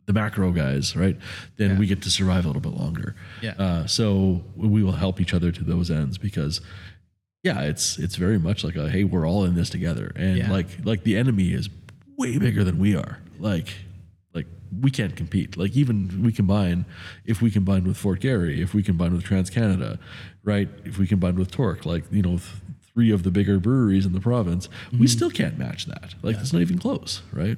the 0.05 0.13
macro 0.13 0.51
guys, 0.51 0.95
right? 0.95 1.17
Then 1.57 1.77
we 1.77 1.87
get 1.87 2.01
to 2.03 2.09
survive 2.11 2.45
a 2.45 2.47
little 2.47 2.61
bit 2.61 2.73
longer. 2.79 3.15
Yeah. 3.41 3.53
Uh, 3.57 3.87
so 3.87 4.43
we 4.55 4.83
will 4.83 4.93
help 4.93 5.19
each 5.19 5.33
other 5.33 5.51
to 5.51 5.63
those 5.63 5.89
ends 5.91 6.17
because 6.17 6.61
yeah, 7.43 7.61
it's 7.61 7.97
it's 7.97 8.15
very 8.15 8.37
much 8.39 8.63
like 8.63 8.75
a 8.75 8.89
hey, 8.89 9.03
we're 9.03 9.27
all 9.27 9.45
in 9.45 9.55
this 9.55 9.69
together, 9.69 10.11
and 10.15 10.37
Yeah. 10.37 10.51
like 10.51 10.67
like 10.83 11.03
the 11.03 11.15
enemy 11.17 11.53
is 11.53 11.69
way 12.17 12.37
bigger 12.37 12.63
than 12.63 12.77
we 12.79 12.95
are. 12.95 13.19
Like 13.39 13.69
we 14.81 14.91
can't 14.91 15.15
compete. 15.15 15.57
Like 15.57 15.75
even 15.75 16.23
we 16.23 16.31
combine, 16.31 16.85
if 17.25 17.41
we 17.41 17.51
combine 17.51 17.83
with 17.83 17.97
Fort 17.97 18.19
Garry, 18.19 18.61
if 18.61 18.73
we 18.73 18.83
combine 18.83 19.13
with 19.13 19.23
Trans 19.23 19.49
Canada, 19.49 19.99
right? 20.43 20.69
If 20.85 20.97
we 20.97 21.07
combine 21.07 21.35
with 21.35 21.51
Torque, 21.51 21.85
like 21.85 22.03
you 22.11 22.21
know. 22.21 22.37
Th- 22.37 22.49
Three 22.93 23.11
of 23.11 23.21
the 23.21 23.29
bigger 23.29 23.59
breweries 23.59 24.07
in 24.07 24.13
the 24.13 24.19
province, 24.19 24.69
we 24.99 25.05
still 25.05 25.29
can't 25.29 25.55
match 25.55 25.85
that. 25.85 26.15
Like 26.23 26.37
it's 26.37 26.51
not 26.51 26.63
even 26.63 26.79
close, 26.79 27.21
right? 27.31 27.55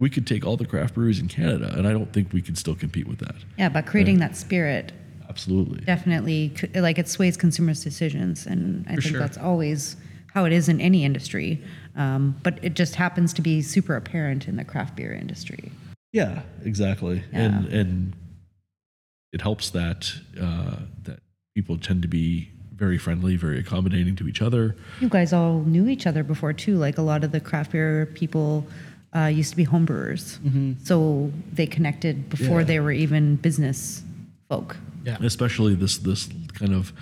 We 0.00 0.10
could 0.10 0.26
take 0.26 0.44
all 0.44 0.56
the 0.56 0.66
craft 0.66 0.94
breweries 0.94 1.20
in 1.20 1.28
Canada, 1.28 1.72
and 1.78 1.86
I 1.86 1.92
don't 1.92 2.12
think 2.12 2.32
we 2.32 2.42
could 2.42 2.58
still 2.58 2.74
compete 2.74 3.06
with 3.06 3.20
that. 3.20 3.36
Yeah, 3.56 3.68
but 3.68 3.86
creating 3.86 4.18
that 4.18 4.34
spirit 4.34 4.90
Absolutely. 5.28 5.84
definitely 5.84 6.52
like 6.74 6.98
it 6.98 7.08
sways 7.08 7.36
consumers' 7.36 7.84
decisions, 7.84 8.46
and 8.46 8.84
I 8.88 8.96
think 8.96 9.02
sure. 9.02 9.20
that's 9.20 9.38
always 9.38 9.96
how 10.34 10.44
it 10.44 10.52
is 10.52 10.68
in 10.68 10.80
any 10.80 11.04
industry. 11.04 11.62
Um, 11.94 12.34
but 12.42 12.58
it 12.62 12.74
just 12.74 12.96
happens 12.96 13.32
to 13.34 13.42
be 13.42 13.62
super 13.62 13.94
apparent 13.94 14.48
in 14.48 14.56
the 14.56 14.64
craft 14.64 14.96
beer 14.96 15.12
industry. 15.12 15.70
Yeah, 16.12 16.42
exactly. 16.64 17.22
And 17.32 17.66
and 17.66 18.12
it 19.32 19.40
helps 19.40 19.70
that 19.70 20.12
uh, 20.40 20.76
that 21.04 21.20
people 21.54 21.78
tend 21.78 22.02
to 22.02 22.08
be 22.08 22.50
very 22.74 22.98
friendly, 22.98 23.36
very 23.36 23.58
accommodating 23.58 24.16
to 24.16 24.26
each 24.26 24.42
other. 24.42 24.74
You 25.00 25.08
guys 25.08 25.32
all 25.32 25.60
knew 25.60 25.86
each 25.88 26.06
other 26.06 26.24
before 26.24 26.52
too. 26.52 26.76
Like 26.76 26.98
a 26.98 27.02
lot 27.02 27.24
of 27.24 27.30
the 27.32 27.40
craft 27.40 27.72
beer 27.72 28.06
people 28.14 28.66
uh, 29.14 29.26
used 29.26 29.50
to 29.50 29.56
be 29.56 29.66
homebrewers, 29.66 30.38
so 30.84 31.30
they 31.52 31.66
connected 31.66 32.28
before 32.28 32.60
Yeah. 32.60 32.66
they 32.66 32.80
were 32.80 32.92
even 32.92 33.36
business 33.36 34.02
folk. 34.48 34.76
Yeah, 35.04 35.16
especially 35.20 35.74
this 35.74 35.98
this 35.98 36.28
kind 36.54 36.72
of 36.74 36.92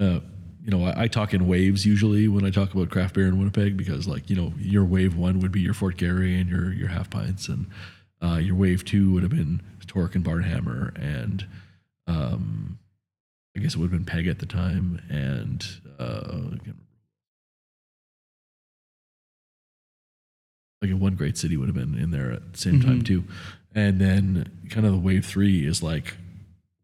uh, 0.00 0.20
you 0.64 0.70
know, 0.70 0.84
I, 0.84 1.04
I 1.04 1.08
talk 1.08 1.32
in 1.32 1.46
waves 1.48 1.86
usually 1.86 2.28
when 2.28 2.44
I 2.44 2.50
talk 2.50 2.74
about 2.74 2.90
craft 2.90 3.14
beer 3.14 3.26
in 3.26 3.38
Winnipeg 3.38 3.76
because 3.76 4.06
like, 4.06 4.28
you 4.28 4.36
know, 4.36 4.52
your 4.58 4.84
wave 4.84 5.16
one 5.16 5.40
would 5.40 5.50
be 5.52 5.60
your 5.60 5.74
Fort 5.74 5.96
Garry 5.96 6.38
and 6.40 6.48
your 6.50 6.72
your 6.72 6.88
half 6.88 7.08
pints 7.10 7.48
and 7.48 7.66
uh, 8.22 8.36
your 8.36 8.54
wave 8.54 8.84
two 8.84 9.12
would 9.12 9.22
have 9.22 9.30
been 9.32 9.60
Torque 9.86 10.14
and 10.14 10.24
Barnhammer 10.24 10.94
and 11.02 11.46
um 12.06 12.78
I 13.56 13.60
guess 13.60 13.74
it 13.74 13.78
would 13.78 13.90
have 13.90 13.98
been 13.98 14.04
Peg 14.04 14.26
at 14.28 14.38
the 14.38 14.46
time 14.46 15.00
and 15.08 15.64
uh 15.98 16.38
like 20.82 20.90
one 20.92 21.14
great 21.16 21.36
city 21.36 21.56
would 21.56 21.68
have 21.68 21.74
been 21.74 21.98
in 21.98 22.10
there 22.10 22.30
at 22.32 22.52
the 22.52 22.58
same 22.58 22.80
time 22.80 23.02
too. 23.02 23.24
And 23.74 24.00
then 24.00 24.48
kind 24.70 24.86
of 24.86 24.92
the 24.92 24.98
wave 24.98 25.26
three 25.26 25.66
is 25.66 25.82
like 25.82 26.14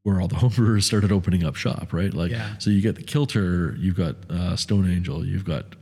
where 0.02 0.20
all 0.20 0.28
the 0.28 0.34
homebrewers 0.36 0.82
started 0.82 1.12
opening 1.12 1.44
up 1.44 1.54
shop, 1.56 1.92
right? 1.92 2.12
Like, 2.12 2.30
Yeah. 2.32 2.58
so 2.58 2.70
you 2.70 2.80
get 2.82 2.96
the 2.96 3.02
Kilter, 3.02 3.74
you've 3.78 3.96
got 3.96 4.16
uh, 4.28 4.56
Stone 4.56 4.90
Angel, 4.90 5.24
you've 5.24 5.44
got 5.44 5.76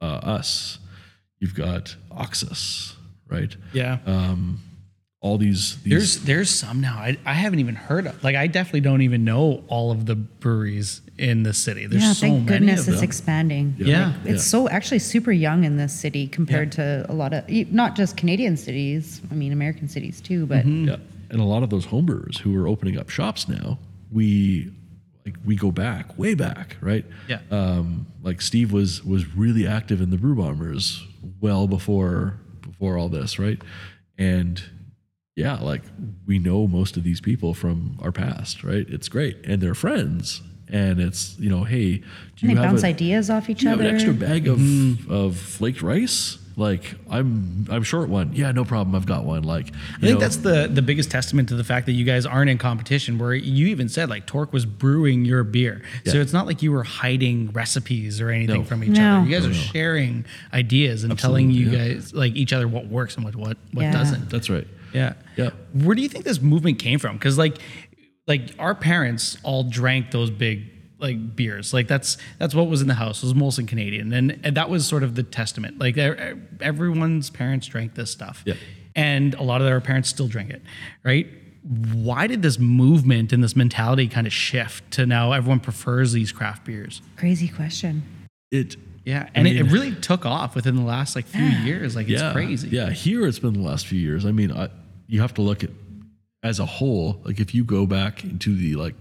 uh, 0.00 0.04
us, 0.22 0.78
you've 1.38 1.54
got 1.54 1.96
Oxus, 2.10 2.94
right? 3.28 3.56
Yeah. 3.72 3.98
Um, 4.04 4.60
all 5.24 5.38
these, 5.38 5.82
these 5.82 5.90
There's 5.90 6.18
there's 6.24 6.50
some 6.50 6.82
now 6.82 6.98
I, 6.98 7.16
I 7.24 7.32
haven't 7.32 7.58
even 7.58 7.74
heard 7.74 8.06
of. 8.06 8.22
Like 8.22 8.36
I 8.36 8.46
definitely 8.46 8.82
don't 8.82 9.00
even 9.00 9.24
know 9.24 9.64
all 9.68 9.90
of 9.90 10.04
the 10.04 10.14
breweries 10.14 11.00
in 11.16 11.44
the 11.44 11.54
city. 11.54 11.86
There's 11.86 12.02
yeah, 12.02 12.12
so 12.12 12.20
thank 12.20 12.44
many 12.44 12.58
goodness 12.58 12.86
of 12.86 12.92
it's 12.94 13.02
expanding. 13.02 13.74
Yeah. 13.78 14.12
Like, 14.22 14.34
it's 14.34 14.44
so 14.44 14.68
actually 14.68 14.98
super 14.98 15.32
young 15.32 15.64
in 15.64 15.78
this 15.78 15.98
city 15.98 16.26
compared 16.26 16.72
to 16.72 17.06
a 17.08 17.14
lot 17.14 17.32
of 17.32 17.48
e- 17.48 17.66
not 17.70 17.96
just 17.96 18.18
Canadian 18.18 18.58
cities. 18.58 19.22
I 19.30 19.34
mean, 19.34 19.50
American 19.50 19.88
cities 19.88 20.20
too. 20.20 20.44
But 20.44 20.66
Mm-hmm. 20.66 20.88
Yeah, 20.88 20.96
and 21.30 21.40
a 21.40 21.44
lot 21.44 21.62
of 21.62 21.70
those 21.70 21.86
homebrewers 21.86 22.38
who 22.38 22.54
are 22.62 22.68
opening 22.68 22.98
up 22.98 23.08
shops 23.08 23.48
now, 23.48 23.78
we 24.12 24.70
like 25.24 25.36
we 25.42 25.56
go 25.56 25.70
back 25.72 26.18
way 26.18 26.34
back, 26.34 26.76
right? 26.82 27.06
Yeah. 27.28 27.38
Um, 27.50 28.06
like 28.22 28.42
Steve 28.42 28.72
was 28.74 29.02
was 29.02 29.34
really 29.34 29.66
active 29.66 30.02
in 30.02 30.10
the 30.10 30.18
Brew 30.18 30.34
Bombers 30.34 31.02
well 31.40 31.66
before 31.66 32.38
before 32.60 32.98
all 32.98 33.08
this, 33.08 33.38
right? 33.38 33.60
And 34.18 34.62
yeah, 35.36 35.58
like 35.60 35.82
we 36.26 36.38
know 36.38 36.66
most 36.66 36.96
of 36.96 37.02
these 37.02 37.20
people 37.20 37.54
from 37.54 37.98
our 38.02 38.12
past, 38.12 38.62
right? 38.62 38.86
It's 38.88 39.08
great, 39.08 39.38
and 39.44 39.60
they're 39.60 39.74
friends, 39.74 40.42
and 40.68 41.00
it's 41.00 41.36
you 41.38 41.50
know, 41.50 41.64
hey, 41.64 41.96
do 41.98 42.02
and 42.02 42.42
you 42.42 42.48
they 42.48 42.54
have 42.54 42.70
bounce 42.70 42.84
a, 42.84 42.86
ideas 42.88 43.30
off 43.30 43.50
each 43.50 43.58
do 43.58 43.64
you 43.64 43.70
have 43.70 43.80
other. 43.80 43.88
an 43.88 43.94
extra 43.94 44.12
bag 44.14 44.46
of 44.46 44.58
mm-hmm. 44.58 45.12
of 45.12 45.36
flaked 45.36 45.82
rice? 45.82 46.38
Like 46.56 46.94
I'm 47.10 47.66
I'm 47.68 47.82
short 47.82 48.08
one. 48.08 48.32
Yeah, 48.32 48.52
no 48.52 48.64
problem. 48.64 48.94
I've 48.94 49.06
got 49.06 49.24
one. 49.24 49.42
Like 49.42 49.72
I 49.96 50.00
think 50.02 50.20
that's 50.20 50.36
the 50.36 50.68
the 50.72 50.82
biggest 50.82 51.10
testament 51.10 51.48
to 51.48 51.56
the 51.56 51.64
fact 51.64 51.86
that 51.86 51.92
you 51.94 52.04
guys 52.04 52.26
aren't 52.26 52.48
in 52.48 52.58
competition. 52.58 53.18
Where 53.18 53.34
you 53.34 53.66
even 53.66 53.88
said 53.88 54.08
like 54.08 54.26
Torque 54.26 54.52
was 54.52 54.64
brewing 54.64 55.24
your 55.24 55.42
beer, 55.42 55.82
so 56.06 56.20
it's 56.20 56.32
not 56.32 56.46
like 56.46 56.62
you 56.62 56.70
were 56.70 56.84
hiding 56.84 57.50
recipes 57.50 58.20
or 58.20 58.30
anything 58.30 58.60
No. 58.60 58.64
from 58.66 58.84
each 58.84 58.90
No. 58.90 59.16
other. 59.22 59.26
You 59.28 59.34
guys 59.34 59.46
are 59.46 59.52
sharing 59.52 60.26
ideas 60.52 61.02
and 61.02 61.18
telling 61.18 61.50
you 61.50 61.66
Absolutely, 61.66 61.94
guys 61.96 62.14
like 62.14 62.36
each 62.36 62.52
other 62.52 62.68
what 62.68 62.86
works 62.86 63.16
and 63.16 63.24
what 63.24 63.34
what 63.34 63.56
what 63.72 63.82
Yeah. 63.82 63.90
doesn't. 63.92 64.30
that's 64.30 64.48
right. 64.48 64.68
Yeah. 64.94 65.14
Yeah. 65.36 65.50
Where 65.72 65.94
do 65.94 66.02
you 66.02 66.08
think 66.08 66.24
this 66.24 66.40
movement 66.40 66.78
came 66.78 66.98
from? 66.98 67.16
Because 67.16 67.36
like, 67.36 67.58
like 68.26 68.54
our 68.58 68.74
parents 68.74 69.36
all 69.42 69.64
drank 69.64 70.10
those 70.12 70.30
big 70.30 70.70
like 70.98 71.36
beers. 71.36 71.74
Like 71.74 71.88
that's 71.88 72.16
that's 72.38 72.54
what 72.54 72.68
was 72.68 72.80
in 72.80 72.88
the 72.88 72.94
house 72.94 73.22
was 73.22 73.34
Molson 73.34 73.68
Canadian, 73.68 74.12
and, 74.12 74.40
and 74.42 74.56
that 74.56 74.70
was 74.70 74.86
sort 74.86 75.02
of 75.02 75.14
the 75.16 75.22
testament. 75.22 75.78
Like 75.78 75.98
everyone's 76.60 77.30
parents 77.30 77.66
drank 77.66 77.94
this 77.94 78.10
stuff, 78.10 78.42
Yeah. 78.46 78.54
and 78.94 79.34
a 79.34 79.42
lot 79.42 79.60
of 79.60 79.66
their 79.66 79.80
parents 79.80 80.08
still 80.08 80.28
drink 80.28 80.50
it, 80.50 80.62
right? 81.04 81.26
Why 81.92 82.26
did 82.26 82.42
this 82.42 82.58
movement 82.58 83.32
and 83.32 83.42
this 83.42 83.56
mentality 83.56 84.06
kind 84.08 84.26
of 84.26 84.32
shift 84.32 84.90
to 84.92 85.06
now 85.06 85.32
everyone 85.32 85.60
prefers 85.60 86.12
these 86.12 86.30
craft 86.30 86.64
beers? 86.64 87.00
Crazy 87.16 87.48
question. 87.48 88.02
It 88.50 88.76
Yeah, 89.04 89.28
and 89.34 89.46
it, 89.48 89.56
it 89.56 89.64
really 89.64 89.94
took 89.94 90.24
off 90.26 90.54
within 90.54 90.76
the 90.76 90.82
last 90.82 91.16
like 91.16 91.26
few 91.26 91.42
years. 91.64 91.96
Like 91.96 92.08
it's 92.08 92.22
yeah, 92.22 92.32
crazy. 92.32 92.68
Yeah, 92.68 92.90
here 92.90 93.26
it's 93.26 93.38
been 93.38 93.54
the 93.54 93.60
last 93.62 93.86
few 93.86 93.98
years. 93.98 94.24
I 94.26 94.32
mean, 94.32 94.52
I, 94.52 94.68
you 95.06 95.20
have 95.20 95.34
to 95.34 95.42
look 95.42 95.62
at 95.64 95.70
as 96.42 96.58
a 96.58 96.66
whole. 96.66 97.20
Like 97.24 97.40
if 97.40 97.54
you 97.54 97.64
go 97.64 97.86
back 97.86 98.24
into 98.24 98.54
the 98.56 98.74
like 98.76 98.94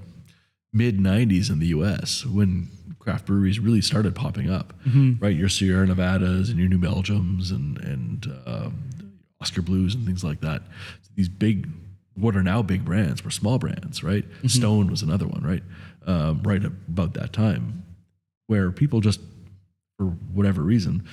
mid 0.71 0.99
'90s 0.99 1.49
in 1.49 1.59
the 1.59 1.67
U.S. 1.67 2.25
when 2.25 2.69
craft 2.99 3.25
breweries 3.25 3.59
really 3.59 3.81
started 3.81 4.15
popping 4.15 4.49
up, 4.49 4.73
right? 5.19 5.35
Your 5.35 5.49
Sierra 5.49 5.85
Nevadas 5.85 6.49
and 6.49 6.57
your 6.57 6.69
New 6.69 6.79
Belgiums 6.79 7.51
and 7.51 7.77
and 7.79 8.27
um, 8.45 8.83
Oskar 9.41 9.61
Blues 9.61 9.93
and 9.95 10.05
things 10.05 10.23
like 10.23 10.39
that. 10.41 10.61
These 11.15 11.29
big, 11.29 11.69
what 12.15 12.35
are 12.35 12.43
now 12.43 12.61
big 12.61 12.85
brands, 12.85 13.23
were 13.23 13.31
small 13.31 13.59
brands, 13.59 14.03
right? 14.03 14.25
Stone 14.47 14.89
was 14.89 15.01
another 15.01 15.27
one, 15.27 15.43
right? 15.43 15.63
Um, 16.05 16.41
right 16.43 16.63
about 16.63 17.13
that 17.15 17.33
time, 17.33 17.83
where 18.47 18.71
people 18.71 18.99
just, 19.01 19.19
for 19.97 20.05
whatever 20.33 20.61
reason, 20.61 21.07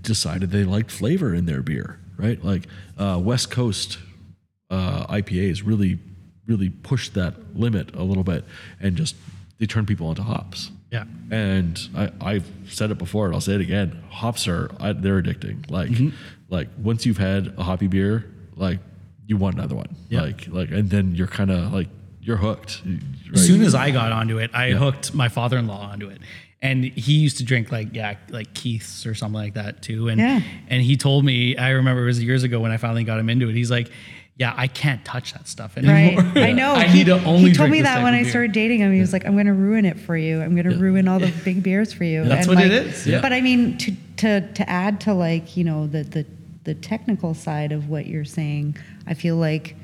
decided 0.00 0.50
they 0.50 0.64
liked 0.64 0.90
flavor 0.90 1.34
in 1.34 1.46
their 1.46 1.62
beer, 1.62 2.00
right? 2.16 2.42
Like 2.42 2.66
uh, 2.98 3.20
West 3.22 3.50
Coast 3.50 3.98
uh, 4.70 5.06
IPAs 5.06 5.62
really, 5.64 5.98
really 6.46 6.70
pushed 6.70 7.14
that 7.14 7.56
limit 7.56 7.94
a 7.94 8.02
little 8.02 8.24
bit 8.24 8.44
and 8.80 8.96
just 8.96 9.16
they 9.58 9.66
turn 9.66 9.86
people 9.86 10.08
onto 10.08 10.22
hops. 10.22 10.70
Yeah. 10.90 11.04
And 11.30 11.80
I, 11.96 12.10
I've 12.20 12.50
said 12.68 12.90
it 12.90 12.98
before, 12.98 13.26
and 13.26 13.34
I'll 13.34 13.40
say 13.40 13.54
it 13.54 13.60
again. 13.60 14.02
Hops 14.10 14.46
are 14.46 14.70
I, 14.78 14.92
they're 14.92 15.20
addicting. 15.20 15.68
Like, 15.70 15.90
like 16.48 16.68
once 16.78 17.04
you've 17.04 17.18
had 17.18 17.54
a 17.58 17.62
hoppy 17.62 17.88
beer, 17.88 18.32
like 18.54 18.78
you 19.26 19.36
want 19.36 19.56
another 19.56 19.74
one. 19.74 19.96
Yeah. 20.08 20.22
Like, 20.22 20.48
like, 20.48 20.70
and 20.70 20.88
then 20.88 21.14
you're 21.14 21.26
kind 21.26 21.50
of 21.50 21.72
like 21.72 21.88
you're 22.20 22.36
hooked. 22.36 22.82
Right? 22.84 23.00
As 23.34 23.46
soon 23.46 23.62
as 23.62 23.74
I 23.74 23.90
got 23.90 24.12
onto 24.12 24.38
it, 24.38 24.50
I 24.54 24.70
hooked 24.72 25.14
my 25.14 25.28
father-in-law 25.28 25.90
onto 25.92 26.08
it. 26.08 26.20
And 26.62 26.84
he 26.84 27.14
used 27.14 27.36
to 27.38 27.44
drink 27.44 27.70
like 27.70 27.94
yeah, 27.94 28.16
like 28.30 28.54
Keith's 28.54 29.04
or 29.06 29.14
something 29.14 29.40
like 29.40 29.54
that 29.54 29.82
too. 29.82 30.08
And 30.08 30.18
Yeah. 30.20 30.40
and 30.68 30.82
he 30.82 30.96
told 30.96 31.24
me, 31.24 31.56
I 31.56 31.70
remember 31.70 32.02
it 32.02 32.06
was 32.06 32.22
years 32.22 32.42
ago 32.44 32.60
when 32.60 32.72
I 32.72 32.76
finally 32.78 33.04
got 33.04 33.18
him 33.18 33.28
into 33.28 33.48
it. 33.48 33.54
He's 33.54 33.70
like, 33.70 33.90
Yeah, 34.38 34.52
I 34.56 34.66
can't 34.66 35.04
touch 35.04 35.32
that 35.34 35.48
stuff 35.48 35.76
anymore. 35.76 36.22
Right. 36.22 36.36
I 36.48 36.52
know. 36.52 36.72
I 36.74 36.84
he, 36.86 36.98
need 36.98 37.06
to 37.06 37.22
only 37.24 37.50
he 37.50 37.54
told 37.54 37.70
me 37.70 37.82
that 37.82 38.02
when 38.02 38.14
I 38.14 38.22
beer. 38.22 38.30
started 38.30 38.52
dating 38.52 38.80
him. 38.80 38.92
He 38.92 39.00
was 39.00 39.12
like, 39.12 39.26
I'm 39.26 39.32
going 39.34 39.46
to 39.46 39.52
ruin 39.52 39.84
it 39.84 39.98
for 40.00 40.16
you. 40.16 40.40
I'm 40.42 40.54
going 40.54 40.68
to 40.68 40.76
ruin 40.78 41.08
all 41.08 41.18
the 41.18 41.32
big 41.44 41.62
beers 41.62 41.92
for 41.92 42.04
you. 42.04 42.24
That's 42.24 42.46
what 42.48 42.58
it 42.60 42.72
is, 42.72 43.06
yeah. 43.06 43.20
But 43.20 43.32
I 43.32 43.40
mean, 43.42 43.76
to, 43.78 43.92
to, 44.18 44.52
to 44.54 44.68
add 44.68 45.00
to 45.02 45.14
like, 45.14 45.56
you 45.56 45.64
know, 45.64 45.86
the, 45.86 46.02
the, 46.04 46.26
the 46.64 46.74
technical 46.74 47.34
side 47.34 47.70
of 47.72 47.88
what 47.88 48.06
you're 48.06 48.24
saying, 48.24 48.76
I 49.06 49.14
feel 49.14 49.36
like 49.36 49.76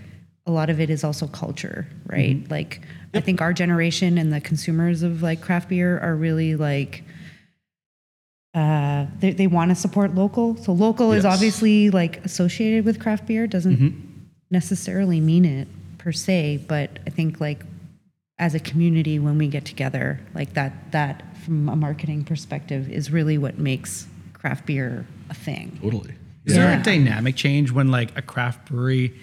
a 0.47 0.51
lot 0.51 0.69
of 0.71 0.81
it 0.81 0.91
is 0.91 1.05
also 1.05 1.27
culture, 1.29 1.87
right? 2.07 2.37
Mm-hmm. 2.37 2.51
Like, 2.51 2.81
I 3.15 3.21
think 3.21 3.41
our 3.41 3.53
generation 3.53 4.17
and 4.19 4.33
the 4.33 4.41
consumers 4.41 5.03
of 5.03 5.23
like 5.23 5.41
craft 5.41 5.69
beer 5.69 5.99
are 6.01 6.15
really 6.17 6.57
like, 6.57 7.05
uh, 8.55 9.07
they, 9.19 9.33
they 9.33 9.47
want 9.47 9.71
to 9.71 9.75
support 9.75 10.15
local. 10.15 10.57
So 10.57 10.73
local 10.73 11.13
is 11.13 11.25
obviously 11.25 11.91
like 11.91 12.25
associated 12.25 12.85
with 12.85 13.01
craft 13.01 13.27
beer. 13.27 13.47
Doesn't 13.47 13.77
Mm-hmm. 13.77 13.99
necessarily 14.51 15.21
mean 15.21 15.45
it 15.45 15.69
per 15.99 16.13
se, 16.13 16.65
but 16.69 16.99
I 17.07 17.11
think 17.11 17.41
like 17.41 17.65
as 18.39 18.55
a 18.55 18.61
community 18.61 19.19
when 19.19 19.39
we 19.39 19.49
get 19.49 19.65
together, 19.65 20.21
like 20.35 20.55
that 20.55 20.93
that 20.93 21.23
from 21.45 21.69
a 21.69 21.77
marketing 21.77 22.25
perspective 22.25 22.91
is 22.91 23.11
really 23.11 23.39
what 23.39 23.59
makes 23.59 24.07
craft 24.35 24.67
beer 24.67 25.07
a 25.31 25.35
thing. 25.35 25.79
totally. 25.83 26.15
Is 26.45 26.55
there 26.55 26.79
a 26.79 26.83
dynamic 26.83 27.37
change 27.37 27.71
when 27.71 27.91
like 27.93 28.17
a 28.19 28.23
craft 28.23 28.69
brewery 28.69 29.15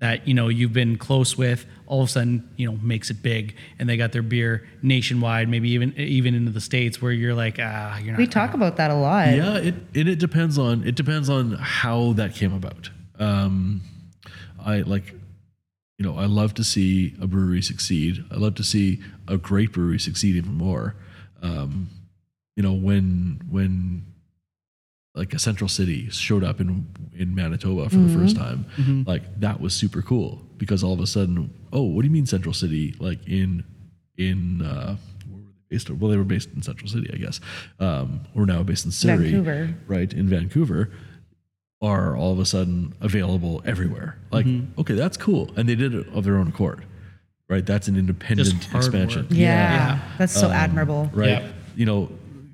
that 0.00 0.26
you 0.26 0.34
know 0.34 0.48
you've 0.48 0.72
been 0.72 0.96
close 0.98 1.38
with 1.38 1.66
all 1.86 2.02
of 2.02 2.08
a 2.08 2.12
sudden 2.12 2.48
you 2.56 2.66
know 2.66 2.76
makes 2.82 3.10
it 3.10 3.22
big 3.22 3.56
and 3.78 3.88
they 3.88 3.96
got 3.96 4.12
their 4.12 4.22
beer 4.22 4.66
nationwide, 4.82 5.48
maybe 5.48 5.70
even 5.70 5.94
even 5.96 6.34
into 6.34 6.50
the 6.50 6.60
states 6.60 7.00
where 7.00 7.12
you're 7.12 7.34
like 7.34 7.58
ah 7.60 7.98
you're 7.98 8.12
not. 8.12 8.18
We 8.18 8.26
talk 8.26 8.54
about 8.54 8.76
that 8.76 8.90
a 8.90 8.94
lot. 8.94 9.28
Yeah, 9.28 9.56
it 9.58 9.74
and 9.94 10.08
it 10.08 10.18
depends 10.18 10.58
on 10.58 10.86
it 10.86 10.94
depends 10.94 11.30
on 11.30 11.52
how 11.52 12.12
that 12.14 12.34
came 12.34 12.52
about. 12.52 12.90
Um, 13.18 13.82
I 14.64 14.80
like, 14.80 15.12
you 15.98 16.04
know, 16.04 16.16
I 16.16 16.26
love 16.26 16.54
to 16.54 16.64
see 16.64 17.14
a 17.20 17.26
brewery 17.26 17.62
succeed. 17.62 18.24
I 18.30 18.36
love 18.36 18.54
to 18.56 18.64
see 18.64 19.00
a 19.28 19.36
great 19.36 19.72
brewery 19.72 19.98
succeed 19.98 20.36
even 20.36 20.54
more. 20.54 20.96
Um, 21.42 21.88
you 22.56 22.62
know, 22.62 22.72
when 22.72 23.40
when 23.50 24.06
like 25.14 25.32
a 25.32 25.38
central 25.38 25.68
city 25.68 26.10
showed 26.10 26.42
up 26.44 26.60
in 26.60 26.86
in 27.16 27.34
Manitoba 27.34 27.88
for 27.88 27.96
the 27.96 28.12
first 28.18 28.36
time, 28.36 28.66
like 29.06 29.22
that 29.40 29.60
was 29.60 29.72
super 29.74 30.02
cool 30.02 30.42
because 30.56 30.82
all 30.82 30.92
of 30.92 31.00
a 31.00 31.06
sudden, 31.06 31.52
oh, 31.72 31.82
what 31.82 32.02
do 32.02 32.08
you 32.08 32.12
mean 32.12 32.26
central 32.26 32.52
city? 32.54 32.94
Like 32.98 33.26
in 33.28 33.64
in 34.18 34.62
uh, 34.62 34.96
where 35.28 35.38
were 35.40 35.50
they 35.70 35.76
based? 35.76 35.90
Well, 35.90 36.10
they 36.10 36.16
were 36.16 36.24
based 36.24 36.50
in 36.54 36.62
Central 36.62 36.88
City, 36.88 37.10
I 37.12 37.16
guess. 37.18 37.40
Um, 37.80 38.20
we're 38.34 38.44
now 38.44 38.62
based 38.62 38.84
in 38.86 38.90
Surrey, 38.90 39.30
Vancouver. 39.32 39.74
right 39.86 40.12
in 40.12 40.28
Vancouver. 40.28 40.90
Are 41.82 42.16
all 42.16 42.32
of 42.32 42.38
a 42.38 42.46
sudden 42.46 42.94
available 43.02 43.60
everywhere? 43.66 44.16
Like, 44.32 44.46
okay, 44.78 44.94
that's 44.94 45.18
cool, 45.18 45.50
and 45.56 45.68
they 45.68 45.74
did 45.74 45.94
it 45.94 46.08
of 46.14 46.24
their 46.24 46.38
own 46.38 46.48
accord, 46.48 46.82
right? 47.48 47.64
That's 47.66 47.88
an 47.88 47.96
independent 47.98 48.72
expansion, 48.74 49.22
work. 49.24 49.30
Yeah, 49.32 49.38
Yeah. 49.96 50.00
that's 50.16 50.32
so 50.32 50.50
admirable. 50.50 51.10
right? 51.12 51.28
Yeah. 51.28 51.48
You 51.76 51.84
know, 51.84 52.10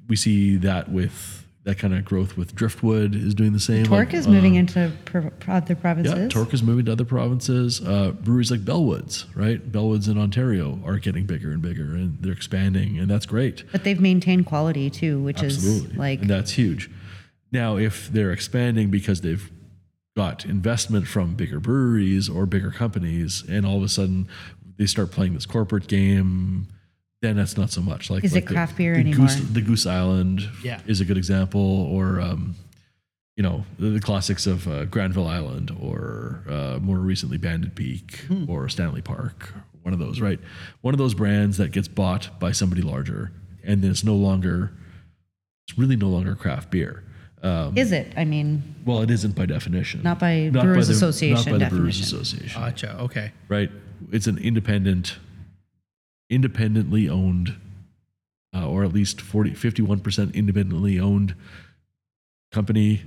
we 0.08 0.16
see 0.16 0.56
that 0.56 0.90
with 0.90 1.39
that 1.64 1.78
kind 1.78 1.94
of 1.94 2.04
growth 2.04 2.36
with 2.36 2.54
Driftwood 2.54 3.14
is 3.14 3.34
doing 3.34 3.52
the 3.52 3.60
same. 3.60 3.84
Torque 3.84 4.08
like, 4.08 4.14
is 4.14 4.26
moving 4.26 4.56
uh, 4.56 4.60
into 4.60 4.92
pro- 5.04 5.30
other 5.46 5.74
provinces. 5.74 6.14
yeah, 6.14 6.28
Torque 6.28 6.54
is 6.54 6.62
moving 6.62 6.86
to 6.86 6.92
other 6.92 7.04
provinces. 7.04 7.86
Uh, 7.86 8.12
breweries 8.12 8.50
like 8.50 8.64
Bellwoods, 8.64 9.26
right? 9.36 9.70
Bellwoods 9.70 10.08
in 10.08 10.16
Ontario 10.16 10.80
are 10.86 10.98
getting 10.98 11.26
bigger 11.26 11.50
and 11.50 11.60
bigger, 11.60 11.94
and 11.94 12.16
they're 12.20 12.32
expanding, 12.32 12.98
and 12.98 13.10
that's 13.10 13.26
great. 13.26 13.64
but 13.72 13.84
they've 13.84 14.00
maintained 14.00 14.46
quality 14.46 14.88
too, 14.88 15.22
which 15.22 15.42
Absolutely, 15.42 15.90
is 15.92 15.96
like 15.96 16.20
and 16.22 16.30
that's 16.30 16.52
huge. 16.52 16.90
Now, 17.52 17.76
if 17.76 18.08
they're 18.08 18.32
expanding 18.32 18.90
because 18.90 19.20
they've 19.20 19.50
got 20.16 20.44
investment 20.44 21.06
from 21.06 21.34
bigger 21.34 21.60
breweries 21.60 22.28
or 22.28 22.46
bigger 22.46 22.70
companies, 22.70 23.44
and 23.48 23.66
all 23.66 23.76
of 23.76 23.82
a 23.82 23.88
sudden 23.88 24.28
they 24.78 24.86
start 24.86 25.10
playing 25.10 25.34
this 25.34 25.46
corporate 25.46 25.88
game, 25.88 26.68
then 27.22 27.36
that's 27.36 27.56
not 27.56 27.70
so 27.70 27.80
much. 27.82 28.10
Like, 28.10 28.24
Is 28.24 28.32
like 28.34 28.44
it 28.44 28.54
the- 28.54 28.72
beer 28.76 28.94
the 28.94 29.00
anymore? 29.00 29.26
Goose, 29.26 29.40
the 29.40 29.60
Goose 29.60 29.86
Island 29.86 30.48
Yeah. 30.64 30.80
is 30.86 31.00
a 31.00 31.04
good 31.04 31.16
example, 31.18 31.60
or 31.60 32.20
um, 32.20 32.54
you 33.36 33.42
know 33.42 33.64
the, 33.78 33.90
the 33.90 34.00
classics 34.00 34.46
of 34.46 34.66
uh, 34.66 34.84
Granville 34.86 35.26
Island 35.28 35.70
or 35.80 36.42
uh, 36.48 36.78
more 36.80 36.98
recently 36.98 37.36
Banded 37.38 37.74
Peak 37.74 38.20
or 38.48 38.68
Stanley 38.68 39.02
Park, 39.02 39.52
one 39.82 39.92
of 39.92 39.98
those, 40.00 40.20
right? 40.20 40.40
One 40.80 40.94
of 40.94 40.98
those 40.98 41.14
brands 41.14 41.56
that 41.58 41.72
gets 41.72 41.88
bought 41.88 42.38
by 42.40 42.52
somebody 42.52 42.82
larger, 42.82 43.32
and 43.64 43.82
then 43.82 43.90
it's 43.90 44.04
no 44.04 44.14
longer, 44.16 44.72
it's 45.68 45.78
really 45.78 45.96
no 45.96 46.08
longer 46.08 46.34
craft 46.34 46.70
beer. 46.70 47.04
Um, 47.42 47.76
Is 47.76 47.90
it? 47.92 48.12
I 48.18 48.24
mean, 48.26 48.62
well, 48.84 49.00
it 49.00 49.10
isn't 49.10 49.34
by 49.34 49.46
definition. 49.46 50.02
Not 50.02 50.18
by 50.18 50.50
Brewers 50.52 50.90
Association 50.90 51.52
Not 51.52 51.60
by 51.60 51.64
the 51.68 51.74
Brewers. 51.74 51.98
Association 52.00 52.60
Gotcha. 52.60 52.98
Okay. 53.00 53.32
right? 53.48 53.70
It's 54.12 54.26
an 54.26 54.36
independent, 54.36 55.16
independently 56.30 57.08
owned, 57.08 57.56
uh, 58.54 58.66
or 58.66 58.84
at 58.84 58.92
least 58.92 59.20
40, 59.20 59.50
51% 59.50 60.34
independently 60.34 60.98
owned 60.98 61.34
company 62.50 63.02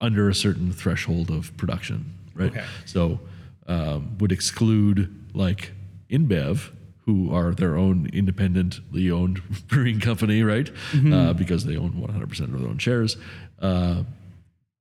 under 0.00 0.28
a 0.28 0.34
certain 0.34 0.72
threshold 0.72 1.30
of 1.30 1.56
production, 1.56 2.12
right? 2.34 2.50
Okay. 2.50 2.64
So 2.84 3.20
um, 3.66 4.16
would 4.18 4.32
exclude 4.32 5.14
like 5.34 5.72
InBev, 6.10 6.70
who 7.06 7.34
are 7.34 7.52
their 7.52 7.76
own 7.76 8.08
independently 8.12 9.10
owned 9.10 9.40
brewing 9.68 10.00
company, 10.00 10.42
right? 10.42 10.70
Uh, 10.94 11.32
because 11.32 11.64
they 11.64 11.76
own 11.76 11.92
100% 11.92 12.40
of 12.40 12.60
their 12.60 12.68
own 12.68 12.78
shares. 12.78 13.16
Uh, 13.60 14.04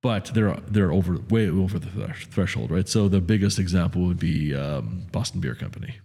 but 0.02 0.26
they're 0.34 0.56
they're 0.68 0.94
over 0.94 1.18
way 1.30 1.50
over 1.50 1.78
the 1.78 1.90
thresh- 1.90 2.28
threshold, 2.28 2.72
right? 2.72 2.88
So 2.88 3.10
the 3.10 3.20
biggest 3.20 3.60
example 3.60 4.04
would 4.04 4.20
be 4.20 4.56
um, 4.56 5.06
Boston 5.12 5.42
Beer 5.42 5.56
Company, 5.56 5.96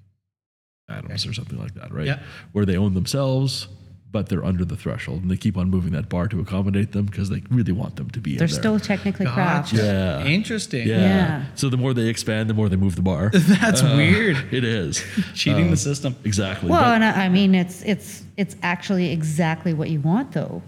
Adams 0.88 1.26
or 1.26 1.32
something 1.32 1.58
like 1.58 1.74
that, 1.74 1.92
right? 1.92 2.06
Yeah. 2.06 2.20
Where 2.52 2.66
they 2.66 2.76
own 2.76 2.94
themselves, 2.94 3.68
but 4.12 4.28
they're 4.28 4.44
under 4.44 4.64
the 4.64 4.76
threshold, 4.76 5.22
and 5.22 5.30
they 5.30 5.36
keep 5.36 5.56
on 5.56 5.70
moving 5.70 5.92
that 5.92 6.08
bar 6.08 6.28
to 6.28 6.40
accommodate 6.40 6.92
them 6.92 7.06
because 7.06 7.30
they 7.30 7.42
really 7.50 7.72
want 7.72 7.96
them 7.96 8.10
to 8.10 8.20
be. 8.20 8.36
they're 8.36 8.44
in 8.46 8.50
there. 8.52 8.60
still 8.60 8.78
technically 8.78 9.26
craft. 9.26 9.72
Yeah. 9.72 10.22
Interesting. 10.24 10.86
yeah. 10.86 10.98
Yeah. 11.00 11.44
So 11.54 11.68
the 11.70 11.76
more 11.78 11.94
they 11.94 12.08
expand, 12.08 12.50
the 12.50 12.54
more 12.54 12.68
they 12.68 12.76
move 12.76 12.96
the 12.96 13.02
bar. 13.02 13.30
That's 13.34 13.82
weird. 13.82 14.36
it 14.52 14.62
is 14.64 15.02
Cheating 15.34 15.64
Um, 15.64 15.70
the 15.70 15.76
system. 15.76 16.16
exactly. 16.24 16.70
Well, 16.70 16.82
but 16.82 16.94
and 16.94 17.04
I, 17.04 17.24
I 17.24 17.28
mean, 17.28 17.54
it's 17.54 17.82
it's 17.82 18.22
it's 18.36 18.56
actually 18.62 19.10
exactly 19.10 19.72
what 19.72 19.88
you 19.90 20.00
want, 20.00 20.32
though. 20.32 20.62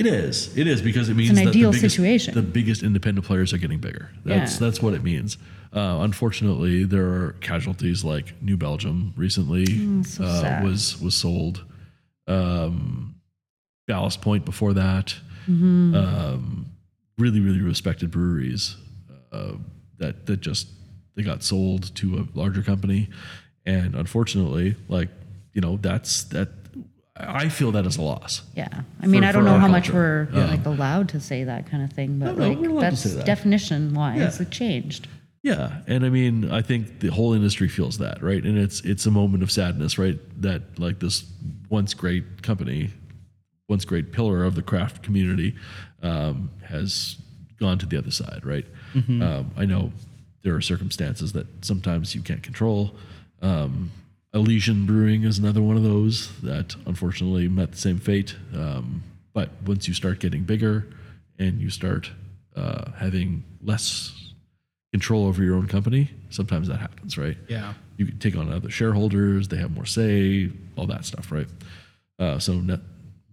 It 0.00 0.06
is. 0.06 0.56
It 0.56 0.66
is 0.66 0.80
because 0.82 1.08
it 1.08 1.14
means 1.14 1.30
it's 1.30 1.38
an 1.38 1.44
that 1.44 1.50
ideal 1.50 1.70
the 1.70 1.78
biggest, 1.78 1.94
situation. 1.94 2.34
The 2.34 2.42
biggest 2.42 2.82
independent 2.82 3.26
players 3.26 3.52
are 3.52 3.58
getting 3.58 3.78
bigger. 3.78 4.10
That's 4.24 4.54
Yeah. 4.54 4.66
that's 4.66 4.82
what 4.82 4.94
it 4.94 5.02
means. 5.04 5.36
Uh, 5.72 5.98
unfortunately, 6.00 6.84
there 6.84 7.06
are 7.06 7.32
casualties 7.40 8.02
like 8.02 8.34
New 8.42 8.56
Belgium 8.56 9.12
recently 9.16 9.66
Mm, 9.66 10.04
so 10.06 10.24
uh, 10.24 10.60
was 10.64 11.00
was 11.00 11.14
sold. 11.14 11.64
Um, 12.26 13.14
Ballast 13.86 14.20
Point 14.20 14.44
before 14.44 14.72
that. 14.74 15.14
Mm-hmm. 15.48 15.94
Um, 15.94 16.66
really, 17.18 17.40
really 17.40 17.60
respected 17.60 18.10
breweries 18.10 18.76
uh, 19.32 19.52
that 19.98 20.26
that 20.26 20.40
just 20.40 20.68
they 21.14 21.22
got 21.22 21.42
sold 21.42 21.94
to 21.96 22.18
a 22.18 22.38
larger 22.38 22.62
company, 22.62 23.08
and 23.66 23.94
unfortunately, 23.94 24.76
like 24.88 25.08
you 25.52 25.60
know, 25.60 25.76
that's 25.76 26.24
that. 26.24 26.48
I 27.28 27.48
feel 27.48 27.72
that 27.72 27.86
as 27.86 27.96
a 27.96 28.02
loss. 28.02 28.42
Yeah. 28.54 28.68
I 29.00 29.06
mean, 29.06 29.22
For- 29.22 29.28
I 29.28 29.32
don't 29.32 29.44
know 29.44 29.52
our 29.54 29.58
how 29.60 29.68
much 29.68 29.90
we're 29.90 30.28
Yeah. 30.32 30.46
like 30.46 30.64
allowed 30.66 31.08
to 31.10 31.20
say 31.20 31.44
that 31.44 31.70
kind 31.70 31.82
of 31.82 31.92
thing, 31.92 32.18
but 32.18 32.26
No, 32.26 32.32
no, 32.34 32.48
like 32.48 32.58
we're 32.58 32.70
allowed 32.70 32.80
to 32.96 33.08
that's 33.08 33.14
that. 33.14 33.26
definition 33.26 33.94
wise, 33.94 34.18
Yeah. 34.38 34.42
it 34.46 34.50
changed. 34.50 35.08
Yeah, 35.42 35.78
and 35.86 36.04
I 36.04 36.10
mean, 36.10 36.50
I 36.50 36.60
think 36.60 37.00
the 37.00 37.08
whole 37.08 37.32
industry 37.32 37.68
feels 37.68 37.96
that, 37.98 38.22
right? 38.22 38.44
And 38.44 38.58
it's 38.58 38.80
it's 38.82 39.06
a 39.06 39.10
moment 39.10 39.42
of 39.42 39.50
sadness, 39.50 39.96
right? 39.98 40.18
That 40.42 40.78
like 40.78 40.98
this 40.98 41.24
once 41.70 41.94
great 41.94 42.42
company, 42.42 42.90
once 43.68 43.86
great 43.86 44.12
pillar 44.12 44.44
of 44.44 44.54
the 44.54 44.62
craft 44.62 45.02
community, 45.02 45.54
um, 46.02 46.50
has 46.64 47.16
gone 47.58 47.78
to 47.78 47.86
the 47.86 47.96
other 47.96 48.10
side, 48.10 48.40
right? 48.44 48.66
Um, 48.94 49.50
I 49.56 49.64
know 49.64 49.92
there 50.42 50.54
are 50.54 50.60
circumstances 50.60 51.32
that 51.32 51.46
sometimes 51.64 52.14
you 52.14 52.20
can't 52.22 52.42
control. 52.42 52.94
Um, 53.40 53.90
Elysian 54.32 54.86
Brewing 54.86 55.24
is 55.24 55.38
another 55.38 55.60
one 55.60 55.76
of 55.76 55.82
those 55.82 56.30
that 56.40 56.76
unfortunately 56.86 57.48
met 57.48 57.72
the 57.72 57.78
same 57.78 57.98
fate. 57.98 58.36
Um, 58.54 59.02
but 59.32 59.50
once 59.66 59.88
you 59.88 59.94
start 59.94 60.20
getting 60.20 60.44
bigger 60.44 60.86
and 61.38 61.60
you 61.60 61.70
start 61.70 62.10
uh, 62.54 62.92
having 62.92 63.42
less 63.62 64.32
control 64.92 65.26
over 65.26 65.42
your 65.42 65.56
own 65.56 65.66
company, 65.66 66.10
sometimes 66.30 66.68
that 66.68 66.78
happens, 66.78 67.18
right? 67.18 67.36
Yeah. 67.48 67.74
You 67.96 68.06
can 68.06 68.18
take 68.18 68.36
on 68.36 68.52
other 68.52 68.70
shareholders, 68.70 69.48
they 69.48 69.56
have 69.56 69.72
more 69.72 69.86
say, 69.86 70.50
all 70.76 70.86
that 70.86 71.04
stuff, 71.04 71.32
right? 71.32 71.48
Uh, 72.18 72.38
so 72.38 72.54
net, 72.54 72.80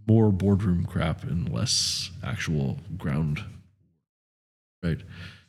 more 0.07 0.31
boardroom 0.31 0.85
crap 0.85 1.23
and 1.23 1.51
less 1.51 2.11
actual 2.23 2.77
ground, 2.97 3.43
right? 4.83 4.99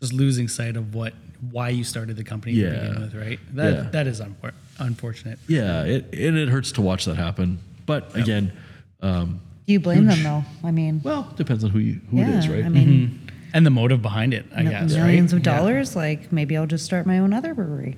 Just 0.01 0.13
losing 0.13 0.49
sight 0.49 0.77
of 0.77 0.95
what 0.95 1.15
why 1.51 1.69
you 1.71 1.85
started 1.85 2.17
the 2.17 2.25
company 2.25 2.55
to 2.57 2.71
begin 2.71 3.01
with, 3.01 3.15
right? 3.15 3.39
That 3.55 3.73
Yeah. 3.75 3.83
that 3.91 4.07
is 4.07 4.21
unfor- 4.21 4.53
unfortunate. 4.79 5.39
Yeah, 5.49 5.85
it, 5.85 6.13
and 6.13 6.37
it 6.37 6.49
hurts 6.49 6.73
to 6.73 6.83
watch 6.83 7.05
that 7.05 7.17
happen. 7.17 7.59
But 7.87 8.15
again, 8.17 8.53
um, 9.01 9.41
Do 9.67 9.73
you 9.73 9.81
blame 9.81 10.07
them 10.07 10.23
though? 10.23 10.45
I 10.63 10.71
mean, 10.71 11.01
well, 11.05 11.33
depends 11.37 11.65
on 11.65 11.71
who 11.71 11.79
you, 11.79 12.01
who 12.11 12.19
yeah. 12.19 12.29
it 12.31 12.39
is, 12.39 12.49
right? 12.49 12.65
I 12.65 12.69
mean, 12.69 13.21
And 13.55 13.65
the 13.65 13.71
motive 13.71 14.03
behind 14.03 14.35
it, 14.35 14.45
I 14.55 14.63
guess, 14.65 14.93
millions 14.95 15.33
right? 15.33 15.39
of 15.39 15.43
dollars. 15.43 15.97
Like 15.97 16.31
maybe 16.33 16.57
I'll 16.57 16.67
just 16.67 16.85
start 16.85 17.07
my 17.07 17.19
own 17.19 17.33
other 17.33 17.55
brewery. 17.55 17.97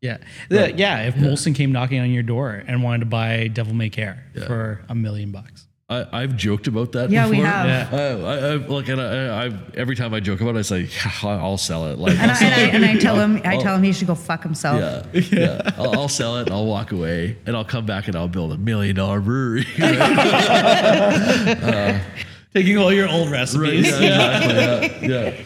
Yeah. 0.00 0.18
Yeah. 0.50 0.66
yeah. 0.66 1.02
If 1.08 1.14
Molson 1.16 1.54
came 1.54 1.72
knocking 1.72 2.00
on 2.00 2.10
your 2.10 2.22
door 2.22 2.62
and 2.66 2.82
wanted 2.82 3.00
to 3.00 3.06
buy 3.06 3.48
Devil 3.48 3.74
May 3.74 3.90
Care 3.90 4.24
for 4.46 4.80
a 4.88 4.94
million 4.94 5.32
bucks. 5.32 5.65
I, 5.88 6.04
I've 6.22 6.36
joked 6.36 6.66
about 6.66 6.90
that. 6.92 7.10
Yeah, 7.10 7.26
we 7.28 7.36
before. 7.36 7.46
have. 7.46 7.92
Yeah. 7.92 7.96
Uh, 7.96 8.26
I, 8.26 8.36
I, 8.36 8.54
like, 8.56 8.88
and 8.88 9.00
I, 9.00 9.46
I, 9.46 9.52
every 9.74 9.94
time 9.94 10.12
I 10.14 10.18
joke 10.20 10.40
about 10.40 10.56
it, 10.56 10.58
I 10.58 10.62
say, 10.62 10.80
yeah, 10.80 11.12
I'll 11.22 11.56
sell 11.58 11.86
it. 11.86 11.96
Like, 11.98 12.18
And 12.18 12.28
I, 12.28 12.34
sell 12.34 12.50
and 12.50 12.60
I, 12.60 12.64
it. 12.64 12.74
and 12.74 12.84
I 12.84 12.96
tell 12.98 13.14
him, 13.20 13.40
I 13.44 13.54
I'll- 13.54 13.60
tell 13.60 13.76
him 13.76 13.84
he 13.84 13.92
should 13.92 14.08
go 14.08 14.16
fuck 14.16 14.42
himself. 14.42 14.80
Yeah, 14.80 15.04
yeah. 15.30 15.70
I'll, 15.78 15.92
I'll 16.00 16.08
sell 16.08 16.38
it 16.38 16.48
and 16.48 16.50
I'll 16.50 16.66
walk 16.66 16.90
away 16.90 17.36
and 17.46 17.56
I'll 17.56 17.64
come 17.64 17.86
back 17.86 18.08
and 18.08 18.16
I'll 18.16 18.26
build 18.26 18.50
a 18.52 18.56
million 18.58 18.96
dollar 18.96 19.20
brewery. 19.20 19.64
Taking 22.52 22.78
all 22.78 22.92
your 22.92 23.08
old 23.08 23.30
right? 23.30 23.38
recipes. 23.40 23.86
Yeah, 23.86 24.38
exactly. 24.40 25.08
Yeah, 25.08 25.28
yeah. 25.36 25.44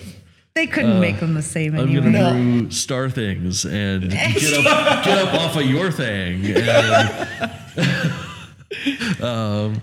They 0.55 0.67
couldn't 0.67 1.01
make 1.01 1.21
them 1.21 1.35
the 1.35 1.43
same 1.43 1.75
I'm 1.75 1.81
anyway. 1.89 2.13
gonna 2.13 2.33
brew 2.33 2.71
star 2.71 3.11
things 3.11 3.67
and 3.67 4.11
get 4.11 4.67
up, 4.67 5.05
get 5.05 5.19
up 5.19 5.35
off 5.35 5.57
of 5.57 5.65
your 5.67 5.91
thing. 5.91 6.47
And, 6.47 7.51
um, 9.23 9.83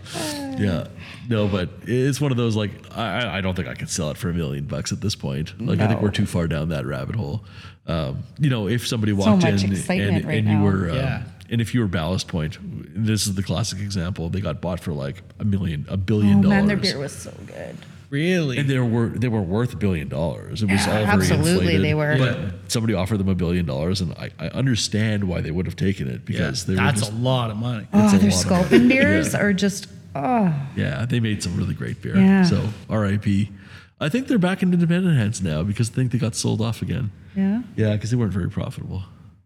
yeah, 0.58 0.88
no, 1.30 1.48
but 1.48 1.70
it's 1.84 2.20
one 2.22 2.32
of 2.32 2.38
those 2.38 2.56
like 2.56 2.72
I, 2.96 3.38
I 3.38 3.42
don't 3.42 3.56
think 3.56 3.68
I 3.68 3.74
could 3.76 3.90
sell 3.90 4.10
it 4.12 4.18
for 4.18 4.30
a 4.30 4.34
million 4.34 4.66
bucks 4.66 4.92
at 4.92 5.02
this 5.02 5.16
point. 5.16 5.60
Like 5.62 5.80
I 5.80 5.88
think 5.88 6.02
we're 6.02 6.12
too 6.12 6.26
far 6.26 6.48
down 6.48 6.70
that 6.70 6.86
rabbit 6.86 7.16
hole. 7.16 7.44
Um, 7.88 8.24
you 8.40 8.50
know, 8.50 8.68
if 8.68 8.86
somebody 8.86 9.14
walked 9.14 9.44
much 9.44 9.64
in 9.64 9.72
excitement 9.72 10.18
and, 10.18 10.26
right 10.26 10.38
and 10.40 10.48
you 10.48 10.56
now. 10.58 10.64
were, 10.64 10.90
um, 10.90 10.96
Yeah. 10.98 11.24
and 11.50 11.62
if 11.62 11.74
you 11.74 11.80
were 11.80 11.88
Ballast 11.88 12.28
Point, 12.28 12.58
this 12.94 13.28
is 13.28 13.36
the 13.36 13.44
classic 13.44 13.80
example. 13.80 14.30
They 14.30 14.42
got 14.42 14.60
bought 14.60 14.82
for 14.82 14.92
like 14.92 15.24
a 15.40 15.46
million, 15.46 15.86
a 15.88 15.96
billion 15.96 16.40
Oh 16.40 16.42
dollars. 16.42 16.50
man, 16.58 16.66
their 16.68 16.76
beer 16.78 16.98
was 17.00 17.14
so 17.14 17.34
good. 17.46 17.78
Really? 18.10 18.58
And 18.58 18.70
they 18.70 18.80
were 18.80 19.08
they 19.10 19.28
were 19.28 19.42
worth 19.42 19.74
a 19.74 19.76
billion 19.78 20.08
dollars. 20.08 20.64
It 20.64 20.70
was 20.72 20.86
Yeah, 20.86 20.92
all 21.00 21.06
very 21.06 21.06
absolutely 21.08 21.52
inflated. 21.76 21.84
they 21.84 21.94
were. 21.94 22.18
But 22.18 22.72
somebody 22.72 22.94
offered 22.94 23.18
them 23.18 23.28
a 23.28 23.36
billion 23.36 23.66
dollars, 23.66 24.00
and 24.00 24.14
I, 24.14 24.32
I 24.40 24.48
understand 24.48 25.26
why 25.26 25.42
they 25.42 25.52
would 25.52 25.66
have 25.66 25.76
taken 25.76 26.08
it 26.08 26.14
yeah. 26.14 26.20
because 26.26 26.66
they 26.66 26.74
were 26.76 26.78
That's 26.78 27.02
just 27.02 27.12
a 27.12 27.16
lot 27.16 27.52
of 27.52 27.58
money. 27.58 27.86
Oh, 27.94 28.16
a 28.16 28.18
their 28.18 28.32
sculpin 28.32 28.88
beers 28.88 29.34
Yeah. 29.34 29.42
are 29.42 29.52
just 29.54 29.88
oh 30.26 30.54
yeah 30.76 31.06
they 31.06 31.20
made 31.20 31.42
some 31.44 31.56
really 31.58 31.74
great 31.74 32.02
beer. 32.02 32.18
Yeah. 32.18 32.44
So 32.44 32.70
R.I.P. 32.90 33.52
I 34.00 34.10
think 34.10 34.28
they're 34.28 34.38
back 34.38 34.62
in 34.62 34.72
independent 34.74 35.18
hands 35.18 35.42
now 35.42 35.64
because 35.64 35.90
I 35.90 35.94
think 35.94 36.12
they 36.12 36.20
got 36.20 36.36
sold 36.36 36.62
off 36.62 36.82
again. 36.82 37.12
yeah. 37.36 37.62
Yeah, 37.76 37.94
because 37.94 38.12
they 38.12 38.18
weren't 38.18 38.34
very 38.34 38.50
profitable. 38.50 39.04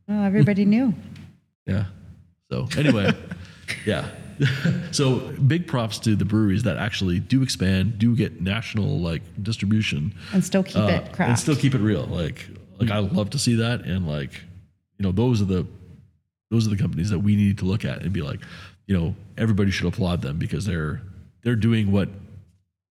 Well, 0.08 0.24
everybody 0.26 0.66
knew. 0.66 0.94
Yeah. 1.66 1.86
So 2.52 2.68
anyway, 2.78 3.14
yeah. 3.86 4.10
so 4.92 5.20
big 5.20 5.68
props 5.68 6.00
to 6.00 6.16
the 6.16 6.26
breweries 6.26 6.64
that 6.64 6.76
actually 6.78 7.20
do 7.20 7.44
expand, 7.44 7.98
do 8.00 8.16
get 8.16 8.42
national 8.42 9.00
like 9.00 9.22
distribution, 9.42 10.14
And 10.34 10.44
still 10.44 10.64
keep 10.64 10.78
uh, 10.78 10.88
it 10.88 11.14
craft. 11.14 11.30
and 11.30 11.40
still 11.40 11.56
keep 11.56 11.76
it 11.76 11.80
real. 11.80 12.06
Like, 12.08 12.48
like 12.80 12.90
I 12.92 13.00
love 13.00 13.30
to 13.32 13.40
see 13.40 13.56
that, 13.56 13.82
and 13.86 14.08
like, 14.08 14.34
you 14.98 15.04
know, 15.04 15.12
those 15.12 15.42
are 15.42 15.46
the 15.46 15.66
those 16.50 16.66
are 16.68 16.72
the 16.72 16.78
companies 16.78 17.10
that 17.12 17.20
we 17.20 17.36
need 17.38 17.60
to 17.60 17.66
look 17.66 17.86
at 17.86 18.02
and 18.02 18.12
be 18.12 18.22
like, 18.22 18.42
you 18.92 18.98
know, 19.00 19.16
everybody 19.38 19.72
should 19.72 19.88
applaud 19.88 20.22
them 20.22 20.38
because 20.38 20.66
they're 20.66 21.02
they're 21.44 21.56
doing 21.56 21.92
what. 21.94 22.10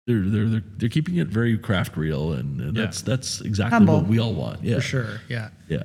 They're, 0.07 0.23
they're, 0.23 0.49
they're, 0.49 0.63
they're 0.79 0.89
keeping 0.89 1.17
it 1.17 1.27
very 1.27 1.59
craft 1.59 1.95
real 1.99 2.33
and, 2.33 2.61
and 2.63 2.75
Yeah. 2.77 2.85
that's 2.85 3.03
that's 3.03 3.41
exactly 3.43 3.75
Humble. 3.77 3.97
what 3.99 4.07
we 4.07 4.19
all 4.19 4.33
want. 4.33 4.63
Yeah. 4.65 4.77
For 4.77 4.81
sure. 4.81 5.21
Yeah. 5.29 5.51
Yeah. 5.69 5.83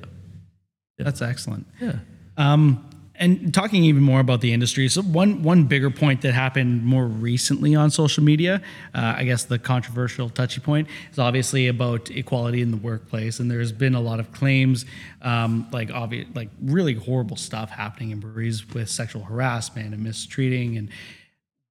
That's 0.96 1.20
excellent. 1.20 1.66
Yeah. 1.78 1.96
Um, 2.38 2.88
and 3.16 3.54
talking 3.54 3.84
even 3.84 4.02
more 4.02 4.20
about 4.20 4.40
the 4.40 4.52
industry, 4.52 4.88
so 4.88 5.02
one 5.02 5.42
one 5.42 5.64
bigger 5.64 5.90
point 5.90 6.22
that 6.22 6.34
happened 6.34 6.84
more 6.84 7.06
recently 7.06 7.74
on 7.74 7.90
social 7.90 8.24
media, 8.24 8.60
uh, 8.94 9.14
I 9.16 9.24
guess 9.24 9.44
the 9.44 9.58
controversial 9.58 10.28
touchy 10.28 10.60
point 10.60 10.88
is 11.12 11.18
obviously 11.18 11.68
about 11.68 12.10
equality 12.10 12.60
in 12.60 12.70
the 12.70 12.76
workplace, 12.76 13.38
and 13.38 13.50
there's 13.50 13.72
been 13.72 13.94
a 13.94 14.00
lot 14.00 14.18
of 14.18 14.32
claims, 14.32 14.84
um, 15.22 15.68
like 15.72 15.92
obvious, 15.92 16.26
like 16.34 16.48
really 16.60 16.94
horrible 16.94 17.36
stuff 17.36 17.70
happening 17.70 18.10
in 18.10 18.18
breweries 18.20 18.68
with 18.74 18.90
sexual 18.90 19.22
harassment 19.22 19.94
and 19.94 20.02
mistreating 20.02 20.76
and 20.76 20.88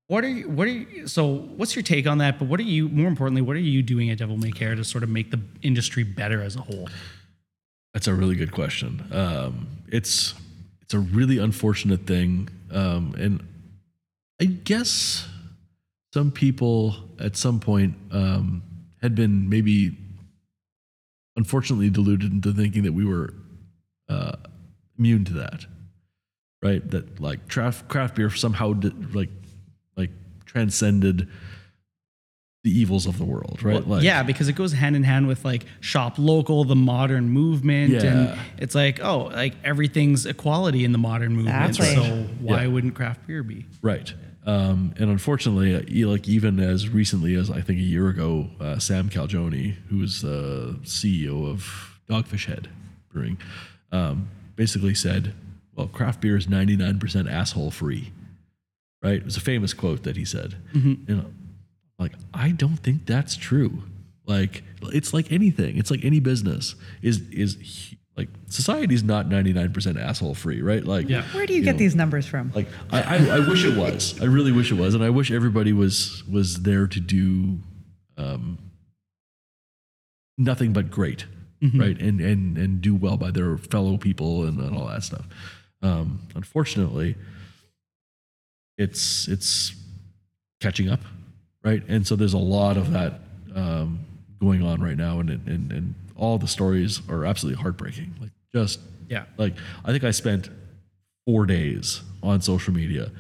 What 0.08 0.24
are 0.24 0.30
you? 0.30 0.50
What 0.50 0.68
are 0.68 0.72
you? 0.72 1.08
So, 1.08 1.26
what's 1.58 1.76
your 1.76 1.84
take 1.84 2.08
on 2.08 2.20
that? 2.20 2.38
But 2.40 2.48
what 2.48 2.60
are 2.60 2.64
you? 2.64 2.90
More 2.90 3.08
importantly, 3.08 3.42
what 3.42 3.56
are 3.56 3.60
you 3.60 3.82
doing 3.82 4.10
at 4.10 4.18
Devil 4.18 4.38
May 4.38 4.52
Care 4.52 4.76
to 4.76 4.84
sort 4.84 5.04
of 5.04 5.10
make 5.10 5.32
the 5.32 5.42
industry 5.62 6.04
better 6.04 6.42
as 6.42 6.56
a 6.56 6.62
whole? 6.62 6.88
That's 7.94 8.08
a 8.08 8.14
really 8.14 8.36
good 8.36 8.52
question. 8.52 9.06
Um, 9.12 9.68
it's 9.88 10.34
it's 10.94 11.12
a 11.12 11.16
really 11.16 11.40
unfortunate 11.40 12.06
thing, 12.06 12.50
um, 12.72 13.16
and 13.18 13.44
I 14.40 14.46
guess 14.46 15.28
some 16.14 16.30
people 16.30 16.96
at 17.20 17.36
some 17.36 17.60
point 17.60 17.96
um, 18.12 18.62
had 19.02 19.16
been 19.16 19.50
maybe 19.50 19.98
unfortunately 21.36 21.90
deluded 21.90 22.32
into 22.32 22.54
thinking 22.54 22.84
that 22.84 22.92
we 22.92 23.06
were 23.06 23.34
uh, 24.08 24.34
immune 25.00 25.26
to 25.26 25.34
that, 25.34 25.66
right? 26.62 26.88
That 26.92 27.20
like 27.20 27.50
craft 27.50 27.88
craft 27.88 28.14
beer 28.14 28.30
somehow 28.30 28.74
did, 28.74 29.16
like 29.16 29.32
like 29.98 30.12
transcended 30.46 31.28
the 32.64 32.72
evils 32.80 33.06
of 33.06 33.18
the 33.18 33.26
world, 33.26 33.62
right? 33.62 33.86
like, 33.86 34.04
yeah, 34.04 34.24
because 34.24 34.48
it 34.48 34.54
goes 34.54 34.72
hand 34.72 34.96
in 34.96 35.04
hand 35.04 35.28
with 35.28 35.44
like 35.44 35.66
shop 35.82 36.16
local, 36.18 36.64
the 36.64 36.76
modern 36.78 37.30
movement, 37.30 37.92
Yeah. 37.92 38.04
and 38.06 38.40
it's 38.58 38.74
like 38.74 39.02
oh, 39.04 39.26
like 39.26 39.54
everything's 39.66 40.26
equality 40.26 40.86
in 40.86 40.94
the 40.94 40.98
modern 40.98 41.36
movement. 41.36 41.68
Exactly. 41.70 41.96
So 41.96 42.24
why 42.40 42.62
Yeah. 42.62 42.68
wouldn't 42.68 42.96
craft 42.96 43.28
beer 43.28 43.44
be? 43.44 43.66
Right. 43.82 44.14
Um, 44.46 44.94
and 44.98 45.10
unfortunately, 45.10 45.76
uh, 46.04 46.08
like 46.10 46.28
even 46.28 46.60
as 46.60 46.88
recently 46.90 47.36
as 47.36 47.50
I 47.52 47.60
think 47.62 47.80
a 47.80 47.84
year 47.84 48.08
ago, 48.08 48.50
uh, 48.62 48.80
Sam 48.80 49.10
Calagione, 49.10 49.76
who 49.90 50.02
is 50.02 50.22
the 50.22 50.78
CEO 50.84 51.46
of 51.50 52.00
Dogfish 52.10 52.46
Head 52.46 52.70
Brewing, 53.12 53.38
um, 53.92 54.28
basically 54.56 54.96
said, 54.96 55.34
"Well, 55.76 55.88
craft 55.88 56.22
beer 56.22 56.38
is 56.38 56.48
ninety 56.50 56.78
nine 56.78 56.98
percent 56.98 57.28
asshole 57.28 57.72
free." 57.72 58.12
Right? 59.02 59.16
It 59.16 59.26
was 59.26 59.36
a 59.36 59.42
famous 59.42 59.74
quote 59.74 60.04
that 60.04 60.16
he 60.16 60.24
said. 60.24 60.56
You 60.74 60.98
know, 61.08 61.26
like 62.00 62.14
I 62.34 62.50
don't 62.52 62.78
think 62.78 63.06
that's 63.06 63.36
true. 63.36 63.84
Like 64.26 64.64
it's 64.84 65.14
like 65.14 65.32
anything. 65.32 65.78
It's 65.78 65.92
like 65.92 66.04
any 66.04 66.20
business 66.20 66.76
is 67.02 67.22
is 67.30 67.56
hu- 67.90 67.98
like 68.16 68.30
society's 68.48 69.04
not 69.04 69.28
ninety 69.28 69.54
nine 69.54 69.74
percent 69.74 69.98
asshole 69.98 70.36
free, 70.36 70.62
right? 70.62 70.84
Like 70.84 71.10
Yeah. 71.10 71.24
Where 71.34 71.46
do 71.46 71.54
you, 71.54 71.64
get 71.64 71.74
know, 71.74 71.80
these 71.80 71.96
numbers 71.96 72.26
from? 72.26 72.52
like 72.56 72.68
I, 72.92 73.02
I, 73.02 73.36
I 73.38 73.40
wish 73.40 73.66
it 73.66 73.76
was. 73.78 74.22
I 74.22 74.26
really 74.26 74.52
wish 74.52 74.72
it 74.72 74.76
was, 74.76 74.94
and 74.96 75.04
I 75.04 75.10
wish 75.10 75.32
everybody 75.32 75.74
was 75.74 76.24
was 76.26 76.62
there 76.62 76.88
to 76.88 77.00
do 77.00 77.60
um, 78.18 78.60
nothing 80.38 80.74
but 80.74 80.92
great, 80.92 81.26
right? 81.76 82.00
And 82.00 82.22
and 82.22 82.58
and 82.58 82.82
do 82.82 82.96
well 82.96 83.18
by 83.18 83.32
their 83.32 83.58
fellow 83.58 83.98
people 83.98 84.46
and, 84.46 84.60
and 84.60 84.78
all 84.78 84.88
that 84.88 85.04
stuff. 85.04 85.26
Um, 85.82 86.22
unfortunately, 86.36 87.16
it's 88.78 89.28
it's 89.28 89.74
catching 90.62 90.90
up, 90.90 91.02
right? 91.64 91.84
And 91.88 92.06
so 92.06 92.16
there's 92.16 92.34
a 92.34 92.38
lot 92.38 92.78
of 92.78 92.92
that 92.92 93.20
um, 93.56 94.00
going 94.40 94.64
on 94.64 94.82
right 94.82 94.98
now, 94.98 95.20
and 95.20 95.30
and 95.30 95.72
and 95.72 95.96
all 96.16 96.38
the 96.38 96.48
stories 96.48 97.02
are 97.10 97.26
absolutely 97.26 97.62
heartbreaking. 97.62 98.14
Like 98.22 98.32
just 98.54 98.80
Yeah. 99.10 99.24
like 99.38 99.56
I 99.84 99.92
think 99.92 100.04
I 100.04 100.12
spent 100.12 100.50
four 101.26 101.46
days 101.46 102.02
on 102.22 102.42
social 102.42 102.74
media. 102.74 103.12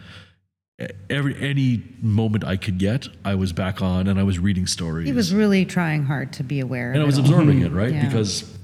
Every 1.10 1.36
any 1.40 1.84
moment 2.02 2.44
I 2.44 2.58
could 2.58 2.78
get, 2.80 3.08
I 3.24 3.36
was 3.36 3.54
back 3.54 3.82
on 3.82 4.08
and 4.08 4.20
I 4.20 4.24
was 4.24 4.40
reading 4.40 4.66
stories. 4.68 5.06
he 5.08 5.14
was 5.14 5.34
really 5.34 5.66
trying 5.66 6.06
hard 6.06 6.34
to 6.34 6.44
be 6.44 6.60
aware. 6.60 6.92
and 6.92 7.02
I 7.02 7.06
was 7.06 7.18
it 7.18 7.22
all. 7.22 7.26
absorbing 7.28 7.62
it, 7.62 7.72
right? 7.72 7.94
Yeah. 7.94 8.06
Because 8.06 8.58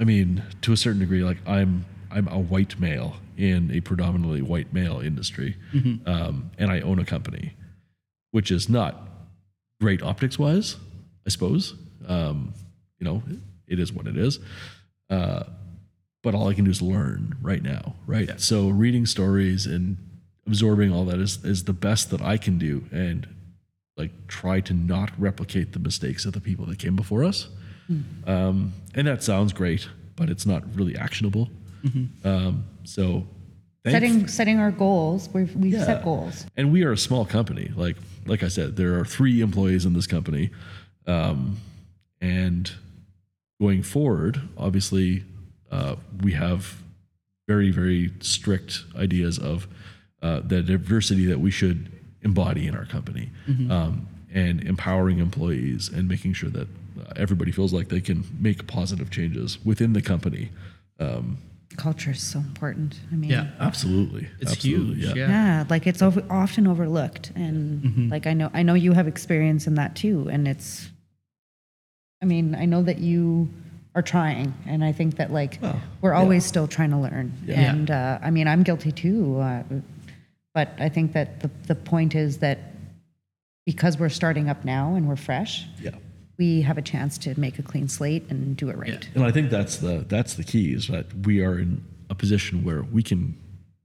I 0.00 0.04
mean, 0.04 0.42
to 0.62 0.72
a 0.72 0.76
certain 0.76 1.00
degree, 1.00 1.22
like 1.24 1.38
I'm 1.46 1.84
I'm 2.10 2.28
a 2.28 2.38
white 2.38 2.78
male 2.78 3.16
in 3.36 3.70
a 3.72 3.80
predominantly 3.80 4.40
white 4.40 4.72
male 4.72 5.00
industry, 5.00 5.56
um, 6.06 6.50
and 6.58 6.70
I 6.70 6.80
own 6.80 6.98
a 7.00 7.04
company, 7.04 7.54
which 8.32 8.50
is 8.50 8.68
not 8.68 9.08
great 9.80 10.02
optics 10.02 10.38
wise, 10.38 10.76
I 11.26 11.30
suppose. 11.30 11.74
Um, 12.08 12.52
you 12.98 13.04
know, 13.04 13.22
it 13.68 13.78
is 13.78 13.92
what 13.92 14.06
it 14.06 14.16
is. 14.16 14.38
Uh, 15.08 15.44
but 16.22 16.34
all 16.34 16.48
I 16.48 16.54
can 16.54 16.64
do 16.64 16.70
is 16.70 16.82
learn 16.82 17.36
right 17.40 17.62
now, 17.62 17.94
right? 18.06 18.40
So 18.40 18.68
reading 18.68 19.06
stories 19.06 19.66
and 19.66 19.96
absorbing 20.46 20.92
all 20.92 21.04
that 21.06 21.18
is 21.20 21.44
is 21.44 21.64
the 21.64 21.72
best 21.72 22.10
that 22.10 22.20
I 22.22 22.36
can 22.36 22.58
do, 22.58 22.84
and 22.92 23.26
like 23.96 24.10
try 24.28 24.60
to 24.60 24.72
not 24.74 25.10
replicate 25.18 25.72
the 25.72 25.78
mistakes 25.80 26.24
of 26.24 26.32
the 26.32 26.40
people 26.40 26.66
that 26.66 26.78
came 26.78 26.96
before 26.96 27.24
us. 27.24 27.48
Um, 28.26 28.72
and 28.94 29.06
that 29.06 29.22
sounds 29.22 29.52
great, 29.52 29.88
but 30.16 30.30
it's 30.30 30.46
not 30.46 30.62
really 30.76 30.96
actionable. 30.96 31.50
Um, 32.24 32.64
so 32.84 33.26
setting 33.86 34.28
setting 34.28 34.58
our 34.60 34.70
goals. 34.70 35.28
We've 35.34 35.54
we've 35.56 35.72
Yeah. 35.74 35.84
set 35.84 36.04
goals. 36.04 36.46
and 36.56 36.72
we 36.72 36.84
are 36.84 36.92
a 36.92 36.96
small 36.96 37.24
company. 37.26 37.70
Like 37.74 37.96
like 38.26 38.42
I 38.42 38.48
said, 38.48 38.76
there 38.76 38.98
are 38.98 39.04
three 39.04 39.40
employees 39.40 39.84
in 39.84 39.92
this 39.94 40.06
company, 40.06 40.50
um, 41.06 41.58
and 42.20 42.70
going 43.60 43.82
forward, 43.82 44.40
obviously, 44.56 45.24
uh, 45.70 45.96
we 46.22 46.32
have 46.32 46.82
very 47.48 47.70
very 47.70 48.12
strict 48.20 48.80
ideas 48.96 49.38
of 49.38 49.66
uh, 50.22 50.40
the 50.44 50.62
diversity 50.62 51.26
that 51.26 51.40
we 51.40 51.50
should 51.50 51.90
embody 52.22 52.66
in 52.68 52.76
our 52.76 52.84
company, 52.86 53.30
um, 53.70 54.06
and 54.32 54.62
empowering 54.62 55.18
employees 55.18 55.88
and 55.88 56.08
making 56.08 56.32
sure 56.32 56.50
that 56.50 56.68
uh, 57.00 57.12
everybody 57.16 57.50
feels 57.50 57.72
like 57.72 57.88
they 57.88 58.00
can 58.00 58.24
make 58.38 58.66
positive 58.66 59.10
changes 59.10 59.58
within 59.64 59.92
the 59.92 60.02
company. 60.02 60.50
Um, 61.00 61.38
Culture 61.76 62.10
is 62.12 62.22
so 62.22 62.38
important. 62.38 62.98
I 63.10 63.16
mean, 63.16 63.30
Yeah. 63.30 63.46
absolutely, 63.60 64.28
It's 64.40 64.52
absolutely, 64.52 64.94
huge. 64.96 65.04
yeah. 65.06 65.14
Yeah. 65.14 65.28
yeah 65.28 65.64
like 65.68 65.86
it's 65.86 66.02
over, 66.02 66.22
often 66.30 66.66
overlooked 66.66 67.32
and 67.34 68.10
like 68.10 68.26
i 68.26 68.32
know 68.32 68.50
i 68.54 68.62
know 68.62 68.74
you 68.74 68.92
have 68.92 69.08
experience 69.08 69.66
in 69.66 69.74
that 69.76 69.94
too 69.96 70.28
and 70.30 70.46
it's 70.48 70.88
i 72.22 72.24
mean 72.26 72.54
i 72.54 72.64
know 72.64 72.82
that 72.82 72.98
you 72.98 73.48
are 73.94 74.02
trying 74.02 74.52
and 74.66 74.84
i 74.84 74.92
think 74.92 75.16
that 75.16 75.32
like 75.32 75.58
we're 76.00 76.14
always 76.14 76.44
still 76.44 76.66
trying 76.68 76.90
to 76.90 76.96
learn 76.98 77.32
and 77.48 77.90
uh, 77.90 78.18
i 78.22 78.30
mean 78.30 78.46
i'm 78.48 78.62
guilty 78.62 78.92
too 78.92 79.38
uh, 79.40 79.62
but 80.54 80.68
i 80.78 80.88
think 80.88 81.12
that 81.12 81.40
the, 81.40 81.50
the 81.66 81.74
point 81.74 82.14
is 82.14 82.38
that 82.38 82.58
because 83.66 83.98
we're 83.98 84.08
starting 84.08 84.48
up 84.48 84.64
now 84.64 84.94
and 84.94 85.08
we're 85.08 85.16
fresh 85.16 85.66
yeah. 85.80 85.90
We 86.38 86.62
have 86.62 86.78
a 86.78 86.82
chance 86.82 87.18
to 87.18 87.38
make 87.38 87.58
a 87.58 87.62
clean 87.62 87.88
slate 87.88 88.24
and 88.30 88.56
do 88.56 88.68
it 88.68 88.76
right 88.76 89.08
And 89.14 89.24
I 89.24 89.30
think 89.30 89.50
that's 89.50 89.76
the 89.78 90.04
that's 90.08 90.34
the 90.34 90.44
key 90.44 90.72
is 90.72 90.88
that 90.88 91.26
we 91.26 91.42
are 91.42 91.58
in 91.58 91.84
a 92.10 92.14
position 92.14 92.64
where 92.64 92.82
we 92.82 93.02
can 93.02 93.36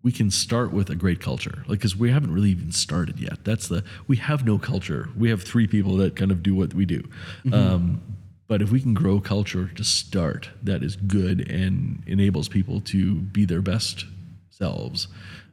we 0.03 0.11
can 0.11 0.31
start 0.31 0.71
with 0.71 0.89
a 0.89 0.95
great 0.95 1.19
culture, 1.19 1.63
like 1.67 1.79
because 1.79 1.97
we 1.97 2.11
haven't 2.11 2.33
really 2.33 2.51
even 2.51 2.71
started 2.71 3.19
yet. 3.19 3.43
That's 3.43 3.67
the 3.67 3.83
we 4.07 4.17
have 4.17 4.45
no 4.45 4.57
culture. 4.57 5.09
We 5.17 5.29
have 5.29 5.43
three 5.43 5.67
people 5.67 5.97
that 5.97 6.15
kind 6.15 6.31
of 6.31 6.41
do 6.41 6.55
what 6.55 6.73
we 6.73 6.85
do. 6.85 7.03
Um, 7.51 8.01
but 8.47 8.61
if 8.61 8.71
we 8.71 8.79
can 8.79 8.93
grow 8.93 9.19
culture 9.19 9.69
to 9.75 9.83
start, 9.83 10.49
that 10.63 10.81
is 10.81 10.95
good 10.95 11.51
and 11.51 12.01
enables 12.07 12.47
people 12.47 12.79
to 12.81 13.15
be 13.15 13.43
their 13.43 13.61
best 13.61 14.05
selves 14.49 15.07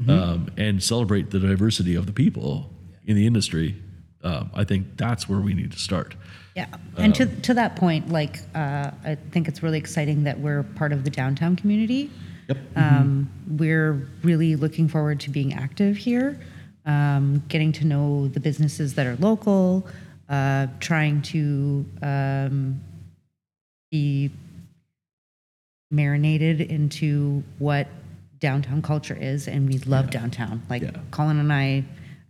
um, 0.09 0.49
and 0.57 0.83
celebrate 0.83 1.31
the 1.31 1.41
diversity 1.41 1.97
of 1.97 2.07
the 2.07 2.12
people 2.12 2.71
in 3.05 3.16
the 3.16 3.27
industry. 3.27 3.83
Um, 4.23 4.51
I 4.55 4.65
think 4.65 4.97
that's 4.97 5.29
where 5.29 5.41
we 5.41 5.55
need 5.55 5.73
to 5.73 5.79
start. 5.79 6.15
Yeah, 6.55 6.66
and 6.98 7.12
to 7.16 7.26
to 7.26 7.55
that 7.55 7.74
point, 7.76 8.10
like 8.10 8.39
uh, 8.55 8.90
I 9.05 9.16
think 9.32 9.48
it's 9.48 9.62
really 9.62 9.78
exciting 9.78 10.22
that 10.24 10.39
we're 10.39 10.62
part 10.62 10.93
of 10.93 11.02
the 11.02 11.10
downtown 11.10 11.56
community. 11.56 12.10
Yep. 12.48 12.59
Um, 12.76 13.31
we're 13.48 14.09
really 14.22 14.55
looking 14.55 14.86
forward 14.86 15.18
to 15.20 15.31
being 15.31 15.55
active 15.55 15.97
here, 15.97 16.39
um, 16.85 17.43
getting 17.48 17.72
to 17.72 17.86
know 17.86 18.28
the 18.28 18.39
businesses 18.39 18.94
that 18.94 19.06
are 19.06 19.16
local, 19.16 19.86
uh, 20.28 20.68
trying 20.78 21.22
to 21.22 21.85
um, 22.02 22.81
be 23.90 24.31
marinated 25.90 26.60
into 26.60 27.43
what 27.59 27.89
downtown 28.39 28.82
culture 28.82 29.16
is, 29.18 29.48
and 29.48 29.68
we 29.68 29.78
love 29.78 30.10
downtown. 30.10 30.62
Like 30.68 30.82
Yeah. 30.82 30.90
Colin 31.10 31.39
and 31.39 31.52
I, 31.52 31.85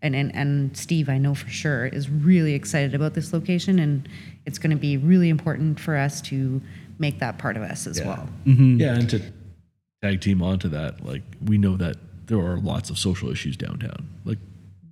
and, 0.04 0.14
and 0.14 0.32
and 0.36 0.76
Steve, 0.76 1.08
I 1.08 1.18
know 1.18 1.34
for 1.34 1.48
sure, 1.48 1.86
is 1.86 2.08
really 2.08 2.54
excited 2.54 2.94
about 2.94 3.14
this 3.14 3.32
location, 3.32 3.78
and 3.80 4.08
it's 4.46 4.58
going 4.58 4.70
to 4.70 4.76
be 4.76 4.96
really 4.98 5.30
important 5.30 5.80
for 5.80 5.96
us 5.96 6.20
to 6.22 6.60
make 6.98 7.18
that 7.18 7.38
part 7.38 7.56
of 7.56 7.62
us 7.62 7.86
as 7.88 8.00
well. 8.00 8.28
Yeah, 8.44 8.94
and 8.94 9.08
to 9.10 9.20
tag 10.02 10.20
team 10.20 10.42
onto 10.42 10.68
that, 10.68 11.04
like 11.04 11.22
we 11.44 11.58
know 11.58 11.76
that 11.78 11.96
there 12.26 12.38
are 12.38 12.58
lots 12.58 12.90
of 12.90 12.98
social 12.98 13.30
issues 13.30 13.56
downtown. 13.56 14.08
Like 14.24 14.38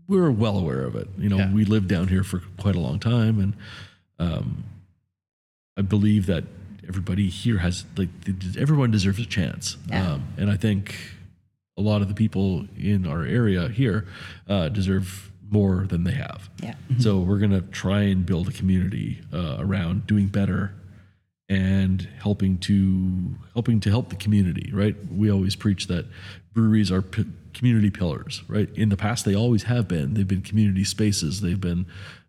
we're 0.08 0.30
well 0.30 0.58
aware 0.58 0.84
of 0.84 0.96
it. 0.96 1.08
You 1.18 1.28
know, 1.28 1.36
Yeah. 1.38 1.52
we 1.52 1.64
lived 1.64 1.88
down 1.88 2.08
here 2.08 2.24
for 2.24 2.42
quite 2.58 2.74
a 2.74 2.80
long 2.80 2.98
time, 2.98 3.38
and 3.38 3.54
um, 4.18 4.64
I 5.76 5.82
believe 5.82 6.26
that 6.26 6.44
everybody 6.88 7.28
here 7.28 7.58
has 7.58 7.84
like 7.96 8.08
everyone 8.58 8.90
deserves 8.90 9.18
a 9.20 9.26
chance. 9.26 9.76
Yeah. 9.88 10.12
Um, 10.14 10.24
and 10.38 10.50
I 10.50 10.56
think 10.56 10.96
a 11.76 11.80
lot 11.80 12.02
of 12.02 12.08
the 12.08 12.14
people 12.14 12.66
in 12.76 13.06
our 13.06 13.24
area 13.24 13.68
here 13.68 14.06
uh, 14.48 14.68
deserve 14.68 15.30
more 15.50 15.86
than 15.86 16.04
they 16.04 16.12
have. 16.12 16.48
Yeah. 16.62 16.74
So 16.98 17.18
we're 17.18 17.38
gonna 17.38 17.60
try 17.60 18.02
and 18.02 18.24
build 18.24 18.48
a 18.48 18.52
community 18.52 19.20
uh, 19.32 19.56
around 19.58 20.06
doing 20.06 20.26
better 20.26 20.74
and 21.48 22.08
helping 22.18 22.56
to 22.56 23.34
helping 23.52 23.80
to 23.80 23.90
help 23.90 24.08
the 24.08 24.16
community. 24.16 24.70
Right, 24.72 24.96
we 25.10 25.30
always 25.30 25.54
preach 25.56 25.86
that 25.88 26.06
breweries 26.54 26.90
are 26.90 27.02
p- 27.02 27.26
community 27.52 27.90
pillars. 27.90 28.42
Right, 28.48 28.70
in 28.74 28.88
the 28.88 28.96
past 28.96 29.24
they 29.24 29.34
always 29.34 29.64
have 29.64 29.88
been. 29.88 30.14
They've 30.14 30.28
been 30.28 30.42
community 30.42 30.84
spaces. 30.84 31.40
They've 31.42 31.60
been 31.60 31.86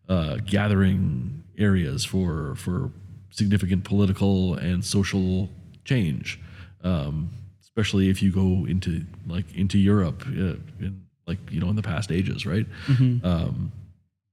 uh, 0.09 0.37
gathering 0.45 1.43
areas 1.57 2.03
for 2.03 2.55
for 2.55 2.91
significant 3.29 3.83
political 3.85 4.55
and 4.55 4.83
social 4.83 5.49
change. 5.85 6.39
Um, 6.83 7.29
especially 7.75 8.09
if 8.09 8.21
you 8.21 8.31
go 8.31 8.65
into 8.67 9.03
like 9.27 9.45
into 9.55 9.77
Europe, 9.79 10.23
uh, 10.27 10.55
in, 10.79 11.01
like 11.25 11.39
you 11.51 11.59
know 11.59 11.69
in 11.69 11.75
the 11.75 11.81
past 11.81 12.11
ages, 12.11 12.45
right? 12.45 12.65
Um, 13.23 13.71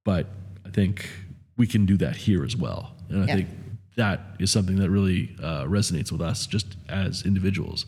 but 0.04 0.26
I 0.66 0.70
think 0.70 1.08
we 1.56 1.66
can 1.66 1.86
do 1.86 1.96
that 1.98 2.16
here 2.16 2.44
as 2.44 2.56
well, 2.56 2.94
and 3.08 3.24
I 3.24 3.26
Yeah. 3.26 3.34
think 3.36 3.48
that 3.96 4.20
is 4.38 4.50
something 4.50 4.76
that 4.76 4.90
really 4.90 5.34
uh, 5.42 5.64
resonates 5.64 6.12
with 6.12 6.20
us 6.20 6.46
just 6.46 6.76
as 6.88 7.22
individuals, 7.24 7.86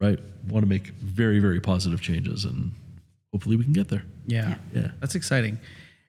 right? 0.00 0.18
Want 0.48 0.64
to 0.64 0.68
make 0.68 0.88
very 1.00 1.38
very 1.38 1.60
positive 1.60 2.00
changes, 2.00 2.44
and 2.44 2.72
hopefully 3.32 3.56
we 3.56 3.64
can 3.64 3.72
get 3.72 3.88
there. 3.88 4.02
Yeah. 4.26 4.56
Yeah. 4.74 4.90
That's 5.00 5.14
exciting. 5.14 5.58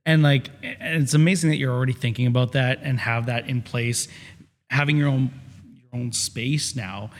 And 0.05 0.23
like 0.23 0.49
and 0.63 1.03
it's 1.03 1.13
amazing 1.13 1.51
that 1.51 1.57
you're 1.57 1.73
already 1.73 1.93
thinking 1.93 2.25
about 2.25 2.53
that 2.53 2.79
and 2.81 2.99
have 2.99 3.27
that 3.27 3.47
in 3.47 3.61
place. 3.61 4.07
Having 4.71 4.97
your 4.97 5.09
own 5.09 5.29
your 5.91 6.01
own 6.01 6.11
space 6.11 6.75
now. 6.75 7.11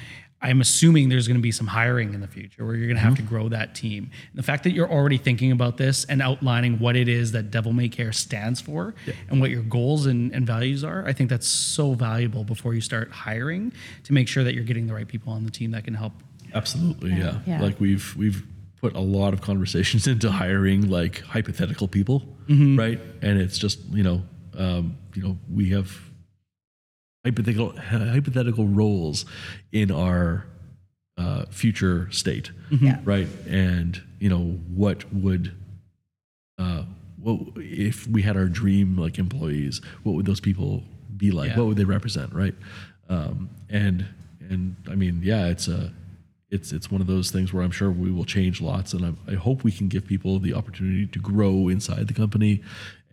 I'm 0.42 0.62
assuming 0.62 1.10
there's 1.10 1.28
going 1.28 1.38
to 1.38 1.42
be 1.42 1.52
some 1.52 1.68
hiring 1.68 2.14
in 2.14 2.22
the 2.22 2.28
future 2.28 2.66
where 2.66 2.74
you're 2.76 2.88
going 2.88 2.96
to 2.96 3.04
have 3.04 3.16
to 3.16 3.22
grow 3.22 3.50
that 3.50 3.76
team. 3.76 4.10
And 4.32 4.40
the 4.40 4.44
fact 4.44 4.64
that 4.64 4.72
you're 4.72 4.90
already 4.90 5.18
thinking 5.18 5.52
about 5.52 5.76
this 5.76 6.06
and 6.06 6.22
outlining 6.22 6.80
what 6.80 6.96
it 6.96 7.10
is 7.10 7.34
that 7.34 7.52
Devil 7.52 7.74
May 7.74 7.90
Care 7.90 8.14
stands 8.14 8.62
for 8.62 8.96
and 9.30 9.42
what 9.42 9.50
your 9.50 9.64
goals 9.64 10.06
and, 10.06 10.32
and 10.34 10.48
values 10.48 10.84
are, 10.84 11.06
I 11.06 11.12
think 11.12 11.30
that's 11.30 11.48
so 11.48 11.94
valuable 11.94 12.46
before 12.46 12.74
you 12.74 12.80
start 12.80 13.12
hiring 13.12 13.74
to 14.06 14.14
make 14.14 14.30
sure 14.30 14.46
that 14.46 14.54
you're 14.56 14.64
getting 14.64 14.88
the 14.88 14.94
right 14.94 15.08
people 15.08 15.34
on 15.34 15.44
the 15.44 15.52
team 15.52 15.72
that 15.72 15.84
can 15.84 15.94
help. 15.94 16.14
Absolutely, 16.54 17.12
yeah. 17.14 17.40
yeah. 17.46 17.62
Like 17.62 17.80
we've 17.80 18.16
we've 18.16 18.42
put 18.82 18.96
a 18.96 19.00
lot 19.02 19.34
of 19.34 19.42
conversations 19.42 20.08
into 20.14 20.32
hiring 20.32 20.90
like 20.90 21.20
hypothetical 21.22 21.88
people, 21.88 22.24
Mm-hmm. 22.48 22.80
right? 22.80 23.00
And 23.22 23.40
it's 23.40 23.58
just 23.58 23.80
you 23.92 24.04
know, 24.04 24.24
um, 24.58 24.98
you 25.14 25.22
know, 25.22 25.38
we 25.54 25.70
have 25.72 25.96
hypothetical 27.26 27.76
hypothetical 27.78 28.68
roles 28.68 29.26
in 29.72 29.92
our 29.92 30.46
uh, 31.18 31.46
future 31.50 32.08
state, 32.12 32.52
Yeah. 32.72 33.00
right? 33.04 33.28
And 33.48 34.02
you 34.20 34.30
know, 34.30 34.44
what 34.74 35.12
would 35.14 35.56
uh, 36.58 36.84
what 37.22 37.40
if 37.58 38.08
we 38.08 38.22
had 38.22 38.38
our 38.38 38.48
dream 38.48 38.98
like 38.98 39.18
employees? 39.20 39.82
What 40.04 40.14
would 40.16 40.26
those 40.26 40.40
people 40.40 40.84
be 41.18 41.32
like? 41.32 41.50
Yeah. 41.52 41.58
What 41.58 41.68
would 41.68 41.78
they 41.78 41.84
represent, 41.86 42.34
right? 42.34 42.56
Um, 43.10 43.50
and 43.70 44.06
and 44.50 44.76
I 44.90 44.96
mean, 44.96 45.22
yeah, 45.24 45.48
it's 45.48 45.68
a 45.68 45.92
it's 46.50 46.72
it's 46.72 46.90
one 46.90 47.02
of 47.02 47.08
those 47.08 47.32
things 47.32 47.54
where 47.54 47.64
I'm 47.64 47.72
sure 47.72 47.92
we 47.92 48.12
will 48.12 48.26
change 48.26 48.62
lots, 48.62 48.94
and 48.94 49.06
I, 49.28 49.32
I 49.34 49.36
hope 49.36 49.64
we 49.64 49.72
can 49.72 49.88
give 49.90 50.06
people 50.08 50.40
the 50.40 50.54
opportunity 50.54 51.06
to 51.08 51.20
grow 51.20 51.68
inside 51.68 52.08
the 52.08 52.14
company 52.14 52.62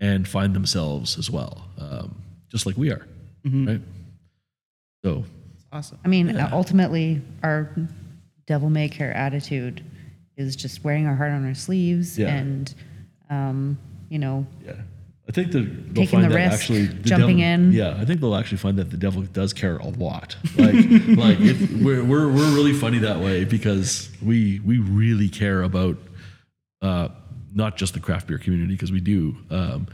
and 0.00 0.28
find 0.28 0.54
themselves 0.54 1.18
as 1.18 1.30
well, 1.30 1.68
um, 1.78 2.14
just 2.50 2.66
like 2.66 2.76
we 2.76 2.90
are, 2.90 3.06
right? 3.44 3.80
So 5.06 5.24
Awesome. 5.72 5.98
I 6.04 6.08
mean, 6.08 6.36
ultimately, 6.52 7.20
our 7.44 7.70
devil 8.46 8.70
may 8.70 8.88
care 8.88 9.12
attitude 9.12 9.84
is 10.36 10.56
just 10.56 10.82
wearing 10.84 11.06
our 11.06 11.14
heart 11.14 11.30
on 11.32 11.44
our 11.46 11.54
sleeves 11.54 12.18
Yeah. 12.18 12.34
and, 12.34 12.74
um, 13.30 13.78
you 14.08 14.18
know, 14.18 14.46
Yeah, 14.64 14.72
I 15.28 15.32
think 15.32 15.52
that 15.52 15.60
they'll 15.94 16.04
Taking 16.06 16.20
find 16.20 16.24
the 16.24 16.28
that 16.30 16.50
risk, 16.50 16.54
actually 16.60 16.86
the 16.86 17.02
jumping 17.08 17.38
devil- 17.38 17.66
in. 17.66 17.72
Yeah, 17.72 17.96
I 18.00 18.04
think 18.04 18.20
they'll 18.20 18.34
actually 18.36 18.58
find 18.58 18.76
that 18.78 18.90
the 18.90 18.96
devil 18.96 19.22
does 19.22 19.52
care 19.52 19.76
a 19.76 19.88
lot. 19.88 20.36
Like, 20.56 20.74
like 21.24 21.38
it, 21.40 21.70
we're 21.82 22.02
we're 22.04 22.28
we're 22.32 22.54
really 22.54 22.72
funny 22.72 22.98
that 22.98 23.20
way 23.20 23.44
because 23.44 24.08
we 24.22 24.60
we 24.64 24.78
really 24.78 25.28
care 25.28 25.62
about 25.62 25.98
uh, 26.82 27.08
not 27.54 27.76
just 27.76 27.92
the 27.94 28.00
craft 28.00 28.26
beer 28.28 28.38
community 28.38 28.72
because 28.74 28.92
we 28.92 29.00
do, 29.00 29.36
um, 29.50 29.88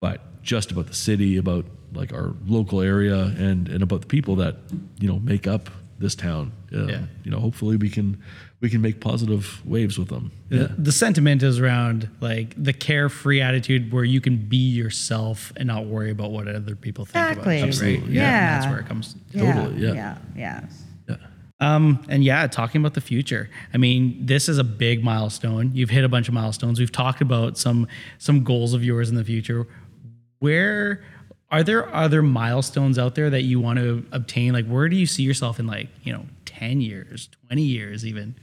but 0.00 0.20
just 0.42 0.70
about 0.70 0.86
the 0.86 0.94
city, 0.94 1.36
about 1.36 1.64
like 1.94 2.12
our 2.12 2.34
local 2.46 2.80
area, 2.80 3.24
and 3.38 3.68
and 3.68 3.82
about 3.82 4.00
the 4.02 4.06
people 4.06 4.36
that 4.36 4.56
you 5.00 5.08
know 5.08 5.18
make 5.20 5.46
up 5.46 5.70
this 5.98 6.14
town. 6.14 6.52
Um, 6.74 6.88
Yeah. 6.88 7.02
You 7.24 7.30
know, 7.30 7.38
hopefully 7.38 7.76
we 7.76 7.88
can 7.88 8.20
we 8.60 8.70
can 8.70 8.80
make 8.80 9.00
positive 9.00 9.60
waves 9.66 9.98
with 9.98 10.08
them. 10.08 10.30
The, 10.48 10.72
the 10.78 10.92
sentiment 10.92 11.42
is 11.42 11.58
around 11.58 12.08
like 12.20 12.54
the 12.62 12.72
carefree 12.72 13.40
attitude 13.40 13.92
where 13.92 14.04
you 14.04 14.20
can 14.20 14.36
be 14.36 14.56
yourself 14.70 15.52
and 15.56 15.66
not 15.66 15.86
worry 15.86 16.10
about 16.12 16.30
what 16.30 16.46
other 16.48 16.76
people 16.76 17.04
think 17.04 17.16
Exactly. 17.30 17.42
about 17.42 17.50
you. 17.54 17.60
Right? 17.62 17.68
Absolutely, 17.68 18.14
Yeah. 18.14 18.22
yeah. 18.22 18.58
that's 18.60 18.70
where 18.70 18.80
it 18.80 18.86
comes. 18.86 19.16
Totally, 19.36 19.82
yeah. 19.82 19.92
yeah, 19.94 20.16
yeah. 20.36 20.66
Yeah. 21.08 21.16
Um, 21.60 22.04
and 22.08 22.22
yeah, 22.24 22.46
talking 22.48 22.80
about 22.80 22.94
the 22.94 23.00
future. 23.00 23.48
I 23.74 23.78
mean, 23.78 24.26
this 24.26 24.48
is 24.48 24.58
a 24.58 24.64
big 24.64 25.02
milestone. 25.04 25.70
You've 25.74 25.90
hit 25.90 26.04
a 26.04 26.08
bunch 26.08 26.26
of 26.28 26.34
milestones. 26.34 26.78
We've 26.80 26.90
talked 26.92 27.20
about 27.20 27.56
some 27.58 27.86
some 28.18 28.42
goals 28.44 28.74
of 28.74 28.84
yours 28.84 29.08
in 29.10 29.16
the 29.16 29.24
future. 29.24 29.66
Where 30.42 31.04
are 31.52 31.62
there 31.62 31.94
other 31.94 32.20
milestones 32.20 32.98
out 32.98 33.14
there 33.14 33.30
that 33.30 33.42
you 33.42 33.60
want 33.60 33.78
to 33.78 34.04
obtain? 34.10 34.52
Like, 34.52 34.66
where 34.66 34.88
do 34.88 34.96
you 34.96 35.06
see 35.06 35.22
yourself 35.22 35.60
in 35.60 35.68
like 35.68 35.88
you 36.02 36.12
know 36.12 36.26
ten 36.44 36.80
years, 36.80 37.28
twenty 37.46 37.62
years, 37.62 38.04
even? 38.04 38.34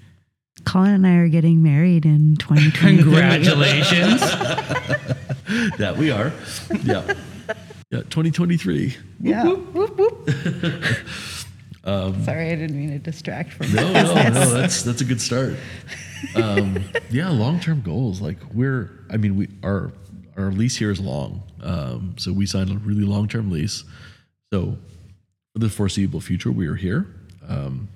Colin 0.64 0.94
and 0.94 1.06
I 1.06 1.16
are 1.16 1.28
getting 1.28 1.62
married 1.62 2.06
in 2.06 2.38
2020. 2.38 3.02
Congratulations! 3.02 4.20
that 5.78 5.96
we 5.98 6.10
are. 6.10 6.32
Yeah. 6.84 7.14
Yeah, 7.92 8.04
2023. 8.04 8.96
Yeah. 9.20 9.44
Whoop, 9.44 9.98
whoop. 9.98 10.30
Sorry, 12.24 12.52
I 12.52 12.56
didn't 12.56 12.78
mean 12.78 12.92
to 12.92 13.00
distract 13.00 13.54
from 13.54 13.74
No, 13.74 13.92
no, 13.92 14.14
no. 14.30 14.54
That's 14.54 14.84
that's 14.84 15.02
a 15.02 15.06
good 15.06 15.20
start. 15.20 15.56
Um, 16.36 16.84
yeah, 17.10 17.30
long 17.30 17.60
term 17.60 17.82
goals. 17.82 18.22
Like 18.22 18.38
we're, 18.54 18.92
I 19.10 19.18
mean, 19.18 19.36
we 19.36 19.50
our 19.64 19.92
our 20.40 20.52
lease 20.52 20.78
here 20.78 20.92
is 20.92 21.00
long, 21.00 21.44
um, 21.62 22.16
so 22.18 22.32
we 22.32 22.46
signed 22.46 22.72
a 22.72 22.78
really 22.78 23.04
long 23.04 23.28
term 23.28 23.52
lease. 23.52 23.84
So 24.52 24.78
for 25.54 25.60
the 25.60 25.70
foreseeable 25.70 26.22
future, 26.22 26.52
we 26.52 26.68
are 26.68 26.76
here. 26.76 27.08
Um, 27.48 27.90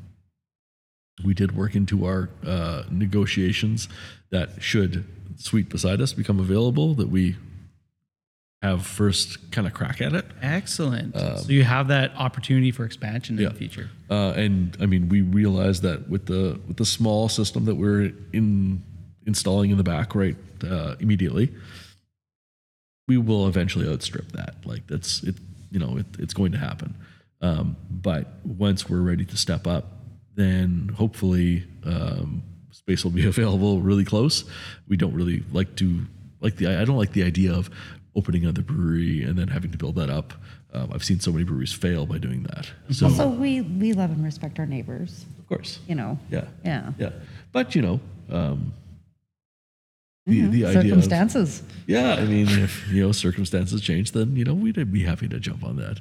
we 1.24 1.34
did 1.34 1.56
work 1.56 1.76
into 1.76 2.06
our 2.06 2.30
uh, 2.46 2.84
negotiations 2.90 3.88
that 4.32 4.62
should 4.62 5.06
suite 5.38 5.70
Beside 5.70 6.02
Us 6.02 6.14
become 6.14 6.40
available, 6.40 6.94
that 6.96 7.10
we 7.10 7.36
have 8.62 8.86
first 8.86 9.52
kind 9.52 9.68
of 9.68 9.74
crack 9.74 10.02
at 10.02 10.14
it. 10.14 10.26
Excellent. 10.42 11.16
so 11.16 11.46
you 11.50 11.64
have 11.64 11.90
that 11.90 12.16
opportunity 12.16 12.72
for 12.72 12.86
expansion 12.86 13.38
in 13.38 13.44
Yeah. 13.44 13.50
the 13.50 13.56
future. 13.56 13.90
Uh, 14.10 14.32
and 14.36 14.76
I 14.80 14.86
mean, 14.86 15.10
we 15.10 15.22
realize 15.22 15.82
that 15.82 16.10
with 16.10 16.28
the 16.28 16.60
with 16.68 16.78
the 16.78 16.86
small 16.86 17.28
system 17.30 17.66
that 17.66 17.76
we're 17.76 18.14
in 18.32 18.82
installing 19.26 19.72
in 19.72 19.78
the 19.78 19.84
back 19.84 20.16
right 20.16 20.36
uh, 20.64 20.96
immediately, 21.00 21.54
we 23.08 23.18
will 23.18 23.48
eventually 23.48 23.88
outstrip 23.88 24.32
that. 24.34 24.56
Like 24.66 24.88
that's 24.88 25.24
it. 25.24 25.36
You 25.72 25.80
know, 25.80 25.98
it, 25.98 26.06
it's 26.20 26.34
going 26.34 26.52
to 26.52 26.58
happen. 26.58 26.96
Um, 27.42 27.76
but 27.90 28.28
once 28.46 28.88
we're 28.90 29.02
ready 29.02 29.26
to 29.26 29.38
step 29.38 29.66
up, 29.68 29.86
then 30.36 30.92
hopefully 30.96 31.66
um, 31.86 32.44
space 32.72 33.04
will 33.04 33.12
be 33.12 33.26
available 33.34 33.82
really 33.82 34.06
close. 34.06 34.46
We 34.88 34.98
don't 34.98 35.14
really 35.14 35.44
like 35.52 35.76
to 35.78 36.06
like 36.42 36.58
the. 36.58 36.68
I 36.68 36.86
don't 36.86 36.98
like 36.98 37.14
the 37.14 37.24
idea 37.24 37.54
of 37.54 37.70
opening 38.16 38.44
another 38.44 38.62
brewery 38.62 39.24
and 39.24 39.38
then 39.38 39.48
having 39.48 39.72
to 39.72 39.78
build 39.78 39.96
that 39.96 40.10
up. 40.10 40.34
Um, 40.72 40.92
I've 40.94 41.04
seen 41.04 41.20
so 41.20 41.32
many 41.32 41.44
breweries 41.44 41.74
fail 41.74 42.06
by 42.06 42.18
doing 42.18 42.44
that. 42.44 42.72
So 42.92 43.06
Also, 43.08 43.28
we, 43.28 43.62
we 43.62 43.94
love 43.94 44.10
and 44.10 44.24
respect 44.24 44.58
our 44.60 44.66
neighbors, 44.66 45.26
of 45.38 45.48
course. 45.48 45.80
you 45.88 45.94
know. 45.96 46.18
Yeah. 46.32 46.46
Yeah. 46.66 46.92
Yeah. 46.98 47.10
But 47.52 47.76
you 47.76 47.82
know, 47.84 48.00
um, 48.32 48.74
the 50.26 50.40
Mhm. 50.42 50.52
the 50.52 50.66
idea 50.66 50.80
of 50.80 50.84
Circumstances. 50.86 51.64
yeah, 51.86 52.14
I 52.16 52.26
mean, 52.26 52.48
if 52.48 52.90
you 52.92 53.04
know 53.06 53.12
circumstances 53.12 53.82
change, 53.82 54.14
then 54.14 54.36
you 54.38 54.46
know 54.46 54.54
we'd 54.54 54.92
be 54.92 55.04
happy 55.04 55.28
to 55.28 55.40
jump 55.40 55.64
on 55.66 55.76
that 55.78 56.00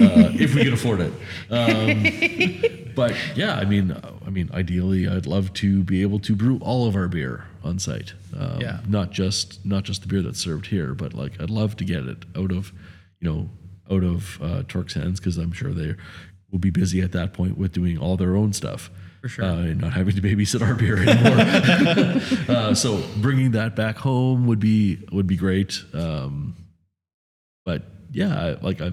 uh, 0.00 0.32
if 0.34 0.54
we 0.54 0.64
can 0.64 0.72
afford 0.72 1.00
it. 1.00 1.12
Um, 1.50 2.90
but 2.96 3.14
yeah, 3.36 3.54
I 3.54 3.64
mean, 3.64 3.92
uh, 3.92 4.12
I 4.26 4.30
mean, 4.30 4.50
ideally, 4.52 5.06
I'd 5.08 5.26
love 5.26 5.52
to 5.54 5.84
be 5.84 6.02
able 6.02 6.18
to 6.20 6.34
brew 6.34 6.58
all 6.58 6.88
of 6.88 6.96
our 6.96 7.06
beer 7.06 7.44
on 7.62 7.78
site. 7.78 8.14
Um, 8.36 8.60
Yeah. 8.60 8.80
Not 8.88 9.12
just 9.12 9.64
not 9.64 9.84
just 9.84 10.02
the 10.02 10.08
beer 10.08 10.22
that's 10.22 10.40
served 10.40 10.66
here, 10.66 10.92
but 10.94 11.14
like 11.14 11.40
I'd 11.40 11.50
love 11.50 11.76
to 11.76 11.84
get 11.84 12.06
it 12.06 12.24
out 12.36 12.50
of, 12.50 12.72
you 13.20 13.30
know, 13.30 13.50
out 13.88 14.02
of 14.02 14.38
uh, 14.42 14.62
Torque's 14.66 14.94
hands 14.94 15.20
because 15.20 15.36
I'm 15.38 15.52
sure 15.52 15.72
they 15.72 15.94
will 16.50 16.58
be 16.58 16.70
busy 16.70 17.00
at 17.02 17.12
that 17.12 17.32
point 17.32 17.56
with 17.56 17.70
doing 17.72 17.96
all 17.98 18.16
their 18.16 18.34
own 18.34 18.52
stuff. 18.52 18.90
For 19.20 19.28
sure. 19.28 19.44
Uh, 19.44 19.56
and 19.56 19.80
not 19.80 19.92
having 19.92 20.14
to 20.14 20.22
babysit 20.22 20.62
our 20.62 20.74
beer 20.74 20.96
anymore. 20.96 22.48
uh, 22.56 22.74
so 22.74 23.02
bringing 23.18 23.52
that 23.52 23.76
back 23.76 23.96
home 23.96 24.46
would 24.46 24.60
be 24.60 24.98
would 25.12 25.26
be 25.26 25.36
great. 25.36 25.82
Um, 25.92 26.56
but 27.64 27.82
yeah, 28.10 28.40
I, 28.40 28.50
like 28.64 28.80
I, 28.80 28.92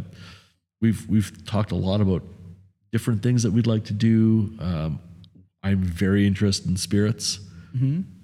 we've 0.82 1.08
we've 1.08 1.46
talked 1.46 1.72
a 1.72 1.76
lot 1.76 2.02
about 2.02 2.24
different 2.92 3.24
things 3.24 3.44
that 3.44 3.52
we'd 3.52 3.68
like 3.68 3.86
to 3.86 3.94
do. 3.94 4.56
Um, 4.60 5.00
I'm 5.64 5.82
very 5.82 6.28
interested 6.28 6.70
in 6.70 6.78
spirits. 6.78 7.40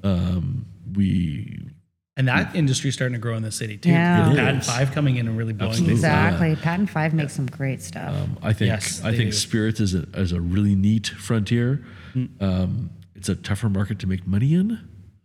Um, 0.04 0.66
we 0.94 1.70
And 2.16 2.28
that 2.28 2.56
industry's 2.56 2.94
starting 2.94 3.14
to 3.14 3.20
grow 3.20 3.36
in 3.36 3.42
the 3.42 3.52
city 3.52 3.76
too. 3.78 3.90
Yeah. 3.90 4.32
It 4.32 4.36
Patent 4.36 4.62
is. 4.62 4.68
Five 4.68 4.92
coming 4.92 5.16
in 5.18 5.28
and 5.28 5.36
really 5.36 5.54
blowing 5.54 5.72
Absolutely. 5.72 5.96
things 5.96 6.04
up. 6.06 6.34
Exactly. 6.34 6.56
Patent 6.58 6.90
Five 6.92 7.14
makes 7.16 7.34
some 7.34 7.48
great 7.48 7.82
stuff. 7.82 8.14
Um, 8.16 8.38
I 8.44 8.54
think 8.54 8.68
Yes, 8.70 9.02
I 9.04 9.16
think 9.16 9.32
do. 9.32 9.38
spirits 9.38 9.80
is 9.80 9.96
a, 9.96 10.04
is 10.14 10.32
a 10.32 10.40
really 10.40 10.76
neat 10.76 11.08
frontier. 11.08 11.84
Hmm. 12.14 12.26
Um, 12.40 12.90
it's 13.16 13.30
a 13.30 13.36
tougher 13.36 13.68
market 13.70 13.98
to 14.00 14.08
make 14.08 14.28
money 14.28 14.54
in, 14.54 14.80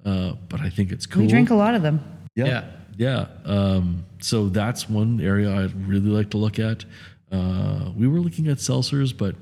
uh, 0.06 0.32
but 0.48 0.60
I 0.60 0.70
think 0.70 0.90
it's 0.90 1.04
cool. 1.04 1.22
we 1.22 1.28
drink 1.28 1.50
a 1.50 1.54
lot 1.54 1.74
of 1.74 1.82
them. 1.82 2.00
Yeah. 2.34 2.64
Yeah. 2.96 3.26
Um, 3.44 4.06
so 4.20 4.48
that's 4.48 4.88
one 4.88 5.20
area 5.20 5.54
I'd 5.54 5.86
really 5.86 6.08
like 6.08 6.30
to 6.30 6.38
look 6.38 6.58
at. 6.58 6.84
Uh, 7.30 7.90
we 7.94 8.08
were 8.08 8.20
looking 8.20 8.48
at 8.48 8.56
seltzers, 8.58 9.14
but 9.16 9.36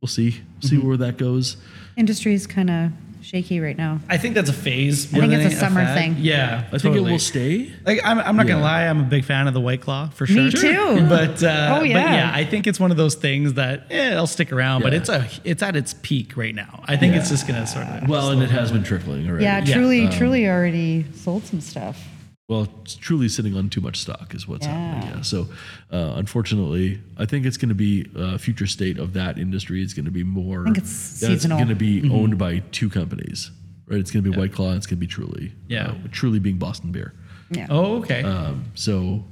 we'll 0.00 0.08
see 0.08 0.40
see 0.60 0.76
Mm-hmm. 0.76 0.88
where 0.88 0.96
that 0.96 1.18
goes. 1.18 1.56
Industry's 1.98 2.46
kind 2.46 2.70
of 2.70 2.92
shaky 3.22 3.60
right 3.60 3.76
now. 3.76 4.00
I 4.08 4.16
think 4.18 4.34
that's 4.34 4.50
a 4.50 4.52
phase. 4.54 5.12
I 5.14 5.20
think 5.20 5.32
it's 5.32 5.54
a 5.54 5.58
summer 5.58 5.84
fad. 5.84 5.96
thing. 5.98 6.16
Yeah, 6.18 6.64
I 6.66 6.70
think 6.70 6.74
it 6.74 6.88
totally. 6.88 7.12
will 7.12 7.18
stay. 7.18 7.72
Like 7.84 8.00
I'm, 8.04 8.18
I'm 8.18 8.36
not 8.36 8.46
gonna 8.46 8.58
Yeah. 8.60 8.64
lie, 8.64 8.82
I'm 8.86 9.00
a 9.00 9.04
big 9.04 9.24
fan 9.24 9.46
of 9.48 9.54
the 9.54 9.60
White 9.60 9.80
Claw 9.80 10.08
for 10.10 10.26
sure. 10.26 10.44
Me 10.44 10.50
too. 10.50 11.06
But 11.08 11.42
uh, 11.42 11.74
Oh, 11.76 11.80
but 11.80 11.88
yeah. 11.88 12.14
yeah, 12.14 12.30
I 12.34 12.44
think 12.44 12.66
it's 12.66 12.80
one 12.80 12.90
of 12.90 12.96
those 12.96 13.14
things 13.14 13.54
that 13.54 13.86
eh, 13.90 14.12
it'll 14.12 14.26
stick 14.26 14.52
around. 14.52 14.82
But 14.82 14.92
Yeah. 14.92 14.98
it's 14.98 15.08
a 15.08 15.28
it's 15.44 15.62
at 15.62 15.76
its 15.76 15.94
peak 16.02 16.36
right 16.36 16.54
now. 16.54 16.82
I 16.86 16.96
think 16.96 17.14
it's 17.14 17.28
just 17.28 17.46
gonna 17.46 17.66
sort 17.66 17.86
of 17.86 18.08
Well, 18.08 18.30
and 18.30 18.42
it 18.42 18.50
has 18.50 18.72
been 18.72 18.82
trickling 18.84 19.28
already. 19.28 19.44
Yeah, 19.44 19.64
Yeah. 19.64 19.74
truly, 19.74 20.06
Um, 20.06 20.12
truly 20.12 20.48
already 20.48 21.04
sold 21.14 21.44
some 21.44 21.60
stuff. 21.60 22.06
Well, 22.50 22.66
it's 22.82 22.96
truly 22.96 23.28
sitting 23.28 23.56
on 23.56 23.70
too 23.70 23.80
much 23.80 23.96
stock 24.00 24.34
is 24.34 24.48
what's 24.48 24.66
happening. 24.66 25.08
Yeah. 25.08 25.16
Yeah. 25.18 25.22
So, 25.22 25.46
uh, 25.92 26.14
unfortunately, 26.16 27.00
I 27.16 27.24
think 27.24 27.46
it's 27.46 27.56
going 27.56 27.68
to 27.68 27.76
be 27.76 28.10
uh, 28.16 28.38
future 28.38 28.66
state 28.66 28.98
of 28.98 29.12
that 29.12 29.38
industry 29.38 29.80
is 29.82 29.94
going 29.94 30.06
to 30.06 30.10
be 30.10 30.24
more. 30.24 30.62
I 30.62 30.64
think 30.64 30.78
it's 30.78 31.20
that's 31.20 31.32
seasonal. 31.42 31.58
going 31.58 31.68
to 31.68 31.76
be 31.76 32.02
Mm-hmm. 32.02 32.12
owned 32.12 32.38
by 32.38 32.58
two 32.72 32.90
companies, 32.90 33.52
right? 33.86 34.00
It's 34.00 34.10
going 34.10 34.24
to 34.24 34.30
be 34.32 34.36
White 34.36 34.52
Claw. 34.52 34.70
and 34.70 34.78
It's 34.78 34.86
going 34.86 34.96
to 34.98 35.00
be 35.00 35.06
Truly. 35.06 35.52
Yeah. 35.68 35.90
Uh, 35.90 35.94
Truly 36.10 36.40
being 36.40 36.58
Boston 36.58 36.90
beer. 36.90 37.14
Yeah. 37.52 37.68
Oh, 37.70 37.98
okay. 37.98 38.24
Um, 38.24 38.64
so, 38.74 39.22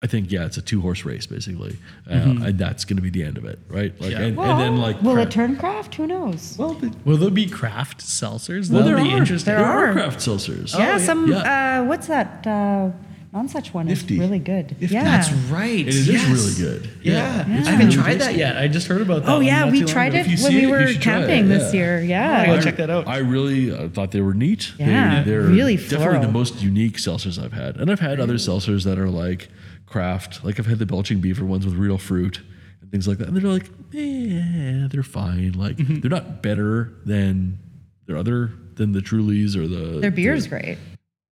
I 0.00 0.06
think 0.06 0.30
yeah, 0.30 0.46
it's 0.46 0.56
a 0.56 0.62
two 0.62 0.80
horse 0.80 1.04
race 1.04 1.26
basically, 1.26 1.76
uh, 2.08 2.12
Mm-hmm. 2.14 2.44
and 2.44 2.58
that's 2.58 2.84
going 2.84 2.96
to 2.98 3.02
be 3.02 3.10
the 3.10 3.24
end 3.24 3.36
of 3.36 3.44
it, 3.44 3.58
right? 3.68 3.92
Like, 4.00 4.12
Yeah. 4.12 4.20
and, 4.20 4.38
and 4.38 4.60
then 4.60 4.76
like 4.76 5.02
will 5.02 5.14
cra- 5.14 5.22
it 5.22 5.30
turn 5.32 5.56
craft? 5.56 5.96
Who 5.96 6.06
knows? 6.06 6.54
well, 6.56 6.74
th- 6.76 6.92
will 7.04 7.16
there 7.16 7.30
be 7.30 7.46
craft 7.48 8.00
seltzers? 8.00 8.70
Well, 8.70 8.82
That'll 8.84 8.96
there 8.96 9.04
be 9.04 9.12
are. 9.12 9.16
interesting. 9.18 9.54
There 9.54 9.58
There 9.64 9.66
are 9.72 9.86
are. 9.88 9.92
craft 9.92 10.20
seltzers. 10.20 10.72
yeah, 10.78 10.98
yeah. 10.98 10.98
some. 10.98 11.26
Yeah. 11.28 11.80
Uh, 11.80 11.84
what's 11.86 12.06
that? 12.06 12.46
Uh, 12.46 12.90
non-such 13.32 13.74
one 13.74 13.86
Nifty. 13.86 14.14
is 14.14 14.20
really 14.20 14.38
good. 14.38 14.70
Nifty. 14.80 14.94
Yeah, 14.94 15.02
That's 15.04 15.32
right. 15.50 15.80
It 15.80 15.88
is 15.88 16.08
yes. 16.08 16.28
really 16.28 16.70
good. 16.78 16.90
Yeah, 17.02 17.44
it's 17.58 17.66
I 17.66 17.72
haven't 17.72 17.88
really 17.88 17.96
tried 18.00 18.14
that 18.20 18.26
tasty. 18.26 18.38
yet. 18.38 18.56
I 18.56 18.68
just 18.68 18.86
heard 18.86 19.00
about 19.02 19.24
that. 19.26 19.32
Oh 19.32 19.40
yeah, 19.40 19.68
we 19.68 19.82
tried 19.84 20.14
it 20.14 20.26
when 20.28 20.54
we 20.54 20.62
it, 20.64 20.70
were 20.70 20.86
should 20.86 20.96
it, 20.98 21.02
camping 21.02 21.48
this 21.48 21.74
yeah. 21.74 21.80
year. 21.80 21.98
I 21.98 22.02
Yeah. 22.02 22.46
gotta 22.46 22.62
check 22.62 22.76
that 22.76 22.88
out. 22.88 23.08
I 23.08 23.18
really 23.18 23.72
uh, 23.72 23.88
thought 23.88 24.12
they 24.12 24.20
were 24.20 24.32
neat. 24.32 24.72
Yeah, 24.78 25.24
they, 25.24 25.30
they're 25.32 25.40
really 25.42 25.76
definitely 25.76 26.24
the 26.24 26.32
most 26.32 26.62
unique 26.62 26.98
seltzers 26.98 27.42
I've 27.42 27.52
had, 27.52 27.76
and 27.78 27.90
I've 27.90 27.98
had 28.00 28.20
other 28.20 28.34
seltzers 28.34 28.84
that 28.84 28.96
are 28.98 29.10
like 29.10 29.48
craft. 29.88 30.44
Like 30.44 30.58
I've 30.58 30.66
had 30.66 30.78
the 30.78 30.86
Belching 30.86 31.20
Beaver 31.20 31.44
ones 31.44 31.64
with 31.64 31.74
real 31.74 31.98
fruit 31.98 32.40
and 32.80 32.90
things 32.90 33.08
like 33.08 33.18
that, 33.18 33.28
and 33.28 33.36
they're 33.36 33.50
like, 33.50 33.68
yeah, 33.92 34.86
they're 34.90 35.02
fine. 35.02 35.52
Like 35.52 35.76
Mm-hmm. 35.76 36.00
they're 36.00 36.10
not 36.10 36.42
better 36.42 36.92
than 37.04 37.58
their 38.06 38.16
other 38.16 38.52
than 38.74 38.92
the 38.92 39.00
Trulies 39.00 39.56
or 39.56 39.66
the 39.66 40.00
Their 40.00 40.10
beer's 40.10 40.44
the- 40.44 40.50
great. 40.50 40.78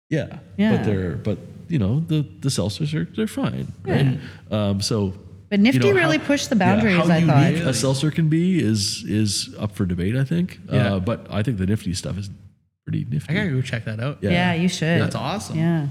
Yeah, 0.10 0.40
Yeah. 0.58 0.76
but 0.78 0.86
they're 0.86 1.16
but 1.16 1.38
you 1.68 1.78
know 1.78 2.00
the 2.08 2.26
the 2.42 2.50
seltzers 2.50 2.94
are 2.96 3.06
they're 3.16 3.28
fine, 3.28 3.72
right? 3.84 4.18
Um, 4.52 4.82
so. 4.82 5.14
But 5.52 5.60
Nifty 5.62 5.88
you 5.88 5.94
know, 5.94 6.00
really 6.00 6.18
how- 6.20 6.26
pushed 6.28 6.50
the 6.52 6.56
yeah, 6.56 6.60
boundaries. 6.76 6.96
how 6.96 7.12
I 7.12 7.18
unique 7.18 7.64
thought. 7.64 7.70
a 7.70 7.74
seltzer 7.74 8.12
can 8.12 8.30
be 8.30 8.60
is 8.64 9.04
is 9.08 9.54
up 9.58 9.76
for 9.76 9.86
debate. 9.86 10.16
I 10.16 10.24
think. 10.24 10.60
Yeah. 10.72 10.96
Uh, 10.96 11.00
but 11.00 11.26
I 11.32 11.42
think 11.44 11.58
the 11.58 11.66
nifty 11.66 11.94
stuff 11.96 12.18
is 12.20 12.30
pretty 12.86 13.06
nifty. 13.10 13.32
I 13.32 13.36
gotta 13.38 13.50
go 13.50 13.62
check 13.62 13.86
that 13.86 14.00
out. 14.00 14.20
Yeah. 14.22 14.30
Yeah, 14.32 14.54
you 14.54 14.68
should. 14.68 15.02
That's 15.02 15.16
awesome. 15.16 15.58
Yeah. 15.58 15.88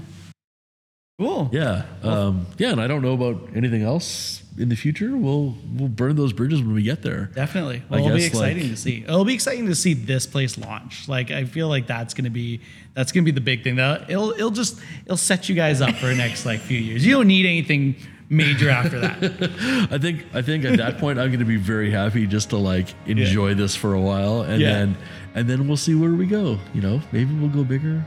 Cool. 1.19 1.49
Yeah, 1.51 1.83
um, 2.01 2.47
yeah, 2.57 2.71
and 2.71 2.79
I 2.81 2.87
don't 2.87 3.01
know 3.01 3.11
about 3.13 3.49
anything 3.53 3.83
else 3.83 4.41
in 4.57 4.69
the 4.69 4.75
future. 4.75 5.17
We'll 5.17 5.53
we'll 5.75 5.89
burn 5.89 6.15
those 6.15 6.31
bridges 6.31 6.61
when 6.61 6.73
we 6.73 6.81
get 6.81 7.01
there. 7.01 7.29
Definitely. 7.35 7.83
Well, 7.89 7.99
it'll 8.05 8.15
be 8.15 8.23
exciting 8.23 8.63
like- 8.63 8.71
to 8.71 8.77
see. 8.77 9.03
It'll 9.03 9.25
be 9.25 9.33
exciting 9.33 9.65
to 9.67 9.75
see 9.75 9.93
this 9.93 10.25
place 10.25 10.57
launch. 10.57 11.09
Like 11.09 11.29
I 11.29 11.43
feel 11.43 11.67
like 11.67 11.87
that's 11.87 12.13
gonna 12.13 12.29
be 12.29 12.61
that's 12.93 13.11
gonna 13.11 13.25
be 13.25 13.31
the 13.31 13.41
big 13.41 13.65
thing. 13.65 13.75
That 13.75 14.09
it'll 14.09 14.31
it'll 14.31 14.49
just 14.49 14.79
it'll 15.05 15.17
set 15.17 15.49
you 15.49 15.55
guys 15.55 15.81
up 15.81 15.93
for 15.95 16.05
the 16.07 16.15
next 16.15 16.45
like 16.45 16.61
few 16.61 16.79
years. 16.79 17.05
You 17.05 17.11
don't 17.15 17.27
need 17.27 17.45
anything 17.45 17.97
major 18.29 18.69
after 18.69 19.01
that. 19.01 19.17
I 19.91 19.97
think 19.97 20.25
I 20.33 20.41
think 20.41 20.63
at 20.63 20.77
that 20.77 20.99
point 20.99 21.19
I'm 21.19 21.27
going 21.27 21.39
to 21.39 21.45
be 21.45 21.57
very 21.57 21.91
happy 21.91 22.27
just 22.27 22.51
to 22.51 22.57
like 22.57 22.87
enjoy 23.07 23.55
this 23.55 23.75
for 23.75 23.93
a 23.93 23.99
while, 24.01 24.43
and 24.43 24.61
Yeah. 24.61 24.71
then 24.71 24.97
and 25.35 25.49
then 25.49 25.67
we'll 25.67 25.75
see 25.75 25.95
where 25.95 26.11
we 26.13 26.27
go. 26.27 26.57
You 26.73 26.81
know, 26.81 27.01
maybe 27.11 27.33
we'll 27.37 27.49
go 27.49 27.65
bigger. 27.65 28.05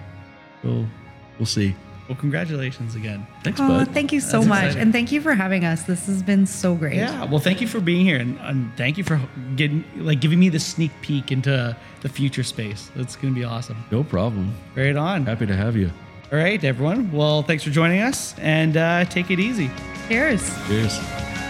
We'll 0.64 0.86
we'll 1.38 1.44
see. 1.44 1.74
Well, 2.12 2.20
congratulations 2.20 2.94
again. 2.94 3.26
Thanks, 3.42 3.58
Oh, 3.58 3.68
bud. 3.68 3.88
thank 3.94 4.12
you 4.12 4.20
so 4.20 4.40
That's 4.40 4.46
much, 4.48 4.58
exciting. 4.64 4.82
and 4.82 4.92
thank 4.92 5.12
you 5.12 5.22
for 5.22 5.32
having 5.34 5.64
us. 5.64 5.84
This 5.84 6.04
has 6.08 6.22
been 6.22 6.44
so 6.44 6.74
great. 6.74 6.96
Yeah. 6.96 7.24
Well, 7.24 7.38
thank 7.40 7.62
you 7.62 7.66
for 7.66 7.80
being 7.80 8.04
here, 8.04 8.18
and, 8.18 8.38
and 8.42 8.70
thank 8.76 8.98
you 8.98 9.04
for 9.04 9.18
getting 9.56 9.82
like 9.96 10.20
giving 10.20 10.38
me 10.38 10.50
the 10.50 10.60
sneak 10.60 10.90
peek 11.00 11.32
into 11.32 11.74
the 12.02 12.08
future 12.10 12.42
space. 12.42 12.90
That's 12.94 13.16
gonna 13.16 13.32
be 13.32 13.44
awesome. 13.44 13.82
No 13.90 14.04
problem. 14.04 14.52
Right 14.76 14.94
on. 14.94 15.24
Happy 15.24 15.46
to 15.46 15.56
have 15.56 15.74
you. 15.74 15.90
All 16.30 16.38
right, 16.38 16.62
everyone. 16.62 17.10
Well, 17.12 17.42
thanks 17.44 17.64
for 17.64 17.70
joining 17.70 18.02
us, 18.02 18.34
and 18.40 18.76
uh, 18.76 19.06
take 19.06 19.30
it 19.30 19.40
easy. 19.40 19.70
Cheers. 20.08 20.42
Cheers. 20.68 21.41